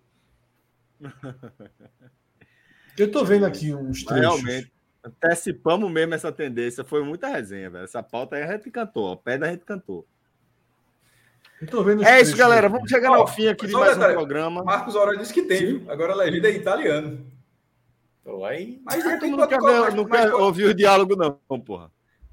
Eu 2.99 3.11
tô 3.11 3.25
vendo 3.25 3.47
aqui 3.47 3.73
uns 3.73 4.03
trechos. 4.03 4.43
Realmente, 4.43 4.73
antecipamos 5.03 5.91
mesmo 5.91 6.15
essa 6.15 6.33
tendência. 6.33 6.83
Foi 6.83 7.05
muita 7.05 7.29
resenha, 7.29 7.71
velho. 7.71 7.85
Essa 7.85 8.03
pauta 8.03 8.35
aí 8.35 8.43
a 8.43 8.53
gente 8.57 8.69
cantou, 8.73 9.13
a 9.13 9.17
pé 9.17 9.39
da 9.39 9.49
gente 9.49 9.65
cantou 9.65 10.05
é 12.07 12.21
isso, 12.21 12.37
galera. 12.37 12.69
Vamos 12.69 12.89
chegar 12.89 13.11
ao 13.11 13.27
fim 13.27 13.49
aqui 13.49 13.67
de 13.67 13.73
mais 13.73 13.97
um 13.97 14.01
programa. 14.01 14.63
Marcos 14.63 14.95
Aurélio 14.95 15.21
disse 15.21 15.35
que 15.35 15.43
tem, 15.43 15.59
viu? 15.59 15.83
Agora 15.91 16.13
a 16.13 16.17
legenda 16.17 16.49
é 16.49 16.53
italiano. 16.53 17.27
Então, 18.23 18.45
aí... 18.45 18.81
Mas 18.85 19.05
não, 19.05 19.19
tem 19.19 19.31
nunca, 19.31 19.59
ver, 19.59 19.95
nunca 19.95 20.37
ouviu 20.37 20.69
o 20.69 20.75
diálogo, 20.75 21.17
não, 21.17 21.61
porra. 21.61 21.91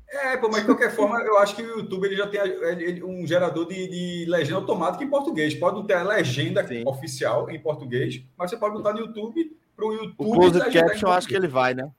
É, 0.08 0.38
pô, 0.38 0.48
mas 0.48 0.62
de 0.62 0.68
qualquer 0.68 0.96
forma, 0.96 1.20
eu 1.22 1.38
acho 1.40 1.56
que 1.56 1.64
o 1.64 1.80
YouTube 1.80 2.06
ele 2.06 2.16
já 2.16 2.28
tem 2.28 3.04
um 3.04 3.26
gerador 3.26 3.68
de, 3.68 3.88
de 3.88 4.26
legenda 4.30 4.60
automática 4.60 5.04
em 5.04 5.10
português. 5.10 5.56
Pode 5.56 5.78
não 5.78 5.86
ter 5.86 5.96
a 5.96 6.04
legenda 6.04 6.66
Sim. 6.66 6.84
oficial 6.86 7.50
em 7.50 7.60
português, 7.60 8.24
mas 8.38 8.50
você 8.50 8.58
pode 8.58 8.76
botar 8.76 8.94
no 8.94 9.00
YouTube 9.00 9.58
para 9.76 9.86
o 9.86 9.94
YouTube. 9.94 10.16
O 10.18 10.34
closed 10.34 10.72
caption, 10.72 11.10
eu 11.10 11.14
acho 11.14 11.28
que 11.28 11.36
ele 11.36 11.48
vai, 11.48 11.74
né? 11.74 11.90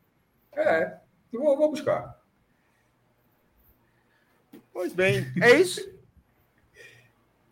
É, 0.54 0.94
eu 1.32 1.40
vou, 1.40 1.56
vou 1.56 1.70
buscar. 1.70 2.16
Pois 4.72 4.92
bem, 4.92 5.26
é 5.40 5.60
isso. 5.60 5.95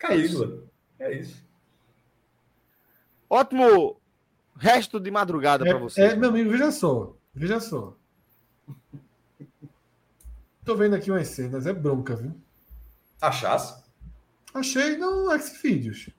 Calígula. 0.08 0.64
É, 0.98 1.12
é 1.12 1.18
isso. 1.18 1.44
Ótimo 3.28 4.00
resto 4.56 5.00
de 5.00 5.10
madrugada 5.10 5.66
é, 5.66 5.70
para 5.70 5.78
você. 5.78 6.00
É, 6.02 6.16
meu 6.16 6.28
amigo, 6.28 6.50
veja 6.50 6.70
só. 6.70 7.16
Veja 7.34 7.58
só. 7.58 7.96
Tô 10.64 10.76
vendo 10.76 10.94
aqui 10.94 11.10
umas 11.10 11.28
cenas, 11.28 11.66
é 11.66 11.72
bronca, 11.72 12.16
viu? 12.16 12.32
Achasse? 13.20 13.82
Achei 14.52 14.96
no 14.96 15.36
Xvideos. 15.38 16.10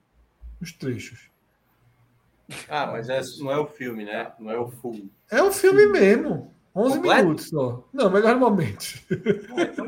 Os 0.61 0.71
trechos. 0.71 1.29
Ah, 2.69 2.85
mas 2.87 3.09
é, 3.09 3.21
não 3.39 3.51
é 3.51 3.57
o 3.57 3.65
filme, 3.65 4.05
né? 4.05 4.31
Não 4.39 4.51
é 4.51 4.57
o 4.57 4.69
full. 4.69 5.09
É 5.31 5.41
o 5.41 5.51
filme 5.51 5.87
mesmo. 5.87 6.53
11 6.75 6.95
Completo? 6.97 7.23
minutos 7.23 7.49
só. 7.49 7.87
Não, 7.93 8.09
melhor 8.09 8.37
momento. 8.37 9.01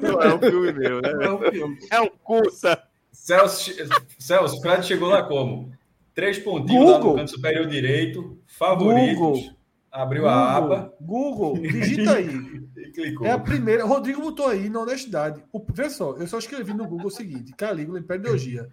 Não 0.02 0.22
é 0.22 0.34
o 0.34 0.40
filme 0.40 0.72
mesmo, 0.72 1.02
né? 1.02 1.26
É 1.26 1.32
um 1.32 1.52
filme. 1.52 1.80
É 1.92 2.02
um 2.02 2.10
curta. 2.24 2.88
Celso, 3.18 3.72
Celso, 4.18 4.62
Fred 4.62 4.86
chegou 4.86 5.10
lá 5.10 5.24
como? 5.24 5.74
Três 6.14 6.40
pontinhos 6.40 6.82
Google. 6.82 6.92
lá 6.92 7.00
no 7.00 7.16
canto 7.16 7.32
superior 7.32 7.68
direito, 7.68 8.40
favoritos. 8.46 9.16
Google. 9.16 9.58
Abriu 9.92 10.22
Google. 10.22 10.38
a 10.38 10.56
aba. 10.56 10.94
Google, 11.02 11.54
digita 11.58 12.14
aí. 12.14 12.30
é 13.26 13.32
a 13.32 13.40
primeira. 13.40 13.84
Rodrigo 13.84 14.22
botou 14.22 14.48
aí 14.48 14.70
na 14.70 14.80
honestidade. 14.80 15.44
O, 15.52 15.60
vê 15.74 15.90
só, 15.90 16.16
eu 16.16 16.26
só 16.26 16.38
escrevi 16.38 16.74
no 16.74 16.88
Google 16.88 17.08
o 17.08 17.12
seguinte: 17.12 17.54
Calígula, 17.54 18.00
Imperiologia. 18.00 18.70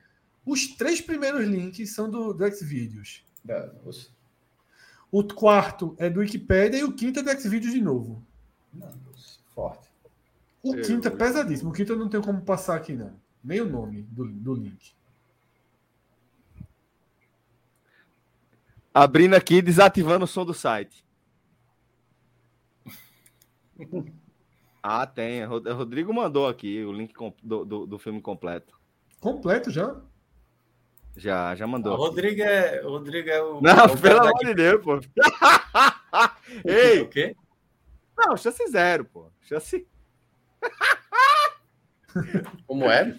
Os 0.47 0.69
três 0.77 1.01
primeiros 1.01 1.45
links 1.47 1.93
são 1.93 2.09
do, 2.09 2.33
do 2.33 2.49
Xvideos. 2.55 3.25
O 5.11 5.25
quarto 5.25 5.97
é 5.99 6.09
do 6.09 6.21
Wikipedia 6.21 6.79
e 6.79 6.85
o 6.85 6.93
quinto 6.93 7.21
é 7.21 7.23
do 7.23 7.41
Xvideos 7.41 7.73
de 7.73 7.81
novo. 7.81 8.23
Não, 8.73 8.89
forte. 9.55 9.89
O 10.63 10.77
quinto 10.77 11.09
é 11.09 11.11
pesadíssimo. 11.11 11.71
O 11.71 11.73
quinto 11.73 11.93
eu 11.93 11.99
não 11.99 12.09
tenho 12.09 12.23
como 12.23 12.41
passar 12.41 12.77
aqui, 12.77 12.93
não 12.93 13.24
nem 13.45 13.61
o 13.61 13.69
nome 13.69 14.03
do, 14.03 14.27
do 14.27 14.55
link. 14.55 14.95
Abrindo 18.93 19.35
aqui, 19.35 19.61
desativando 19.61 20.25
o 20.25 20.29
som 20.29 20.45
do 20.45 20.55
site. 20.55 21.05
Ah, 24.87 25.07
tem. 25.07 25.43
Rodrigo 25.47 26.13
mandou 26.13 26.47
aqui 26.47 26.85
o 26.85 26.93
link 26.93 27.15
do, 27.43 27.65
do, 27.65 27.87
do 27.87 27.99
filme 27.99 28.21
completo. 28.21 28.79
Completo 29.19 29.71
já? 29.71 29.99
Já, 31.17 31.55
já 31.55 31.67
mandou. 31.67 31.95
O 31.95 31.97
Rodrigo 31.97 32.43
é, 32.43 32.85
o 32.85 32.91
Rodrigo 32.91 33.31
é 33.31 33.43
o. 33.43 33.63
Não, 33.63 33.71
é 33.71 33.85
o 33.87 33.99
pelo 33.99 34.21
amor 34.21 34.45
de 34.45 34.53
Deus, 34.53 34.85
pô. 34.85 35.01
Ei! 36.67 37.01
O 37.03 37.09
quê? 37.09 37.35
Não, 38.15 38.37
chance 38.37 38.63
zero, 38.69 39.07
pô. 39.07 39.31
Chance. 39.41 39.87
Como 42.67 42.85
é? 42.91 43.19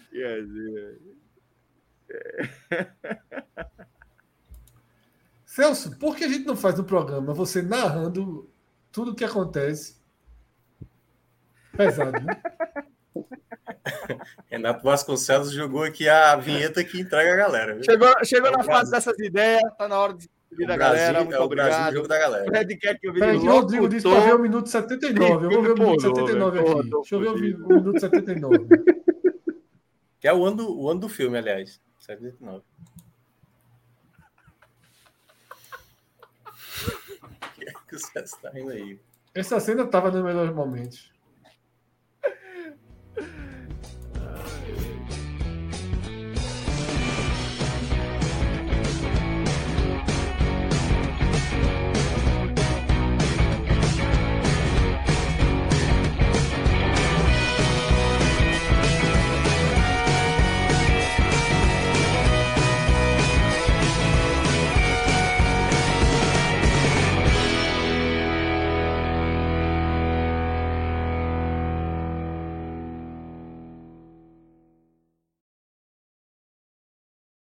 Celso, 5.46 5.98
por 5.98 6.16
que 6.16 6.24
a 6.24 6.28
gente 6.28 6.46
não 6.46 6.56
faz 6.56 6.76
no 6.76 6.84
programa 6.84 7.34
você 7.34 7.62
narrando 7.62 8.50
tudo 8.92 9.12
o 9.12 9.16
que 9.16 9.24
acontece? 9.24 9.98
Pesado, 11.76 12.20
né? 12.22 12.42
Renato 14.48 14.84
Vasconcelos 14.84 15.52
jogou 15.52 15.84
aqui 15.84 16.08
a 16.08 16.36
vinheta 16.36 16.84
que 16.84 17.00
entrega 17.00 17.34
a 17.34 17.38
galera. 17.38 17.74
Viu? 17.76 17.84
Chegou, 17.84 18.14
chegou 18.24 18.50
é 18.50 18.58
na 18.58 18.64
fase 18.64 18.92
dessas 18.92 19.18
ideias, 19.20 19.62
tá 19.78 19.88
na 19.88 20.00
hora 20.00 20.14
de 20.14 20.30
despedir 20.56 20.68
da 20.68 20.78
galera. 20.78 21.20
Muito 21.20 21.36
é 21.36 21.40
o 21.40 21.44
obrigado. 21.44 21.68
Brasil, 21.70 21.94
jogo 21.94 22.08
da 22.08 22.18
galera. 22.18 22.52
Red 22.52 22.78
quer 22.78 23.00
que 23.00 23.08
eu 23.08 23.14
que 23.14 23.22
o 23.22 23.52
Rodrigo 23.52 23.90
disse 23.90 24.10
para 24.10 24.20
ver 24.22 24.36
o 24.36 24.40
minuto 24.40 24.70
79. 24.70 25.46
Eu 25.46 25.52
vou 25.52 25.62
ver 25.62 25.72
o 25.72 25.74
minuto 25.76 26.02
79 26.02 26.60
aqui. 26.60 26.90
Deixa 26.90 27.16
eu 27.16 27.20
ver 27.20 27.28
o 27.30 27.68
minuto 27.68 28.00
79. 28.00 28.68
Que 30.18 30.30
é 30.30 30.34
o 30.34 30.44
ano, 30.44 30.58
do, 30.58 30.80
o 30.82 30.90
ano 30.90 31.02
do 31.02 31.10
filme, 31.10 31.38
aliás. 31.38 31.80
79. 32.00 32.58
O 32.58 32.64
que 37.54 37.70
é 37.70 37.74
que 37.88 38.00
você 38.00 38.20
está 38.22 38.60
indo 38.60 38.72
aí? 38.72 39.00
Essa 39.36 39.60
cena 39.60 39.84
estava 39.84 40.10
nos 40.10 40.24
melhores 40.24 40.52
momentos. 40.52 41.14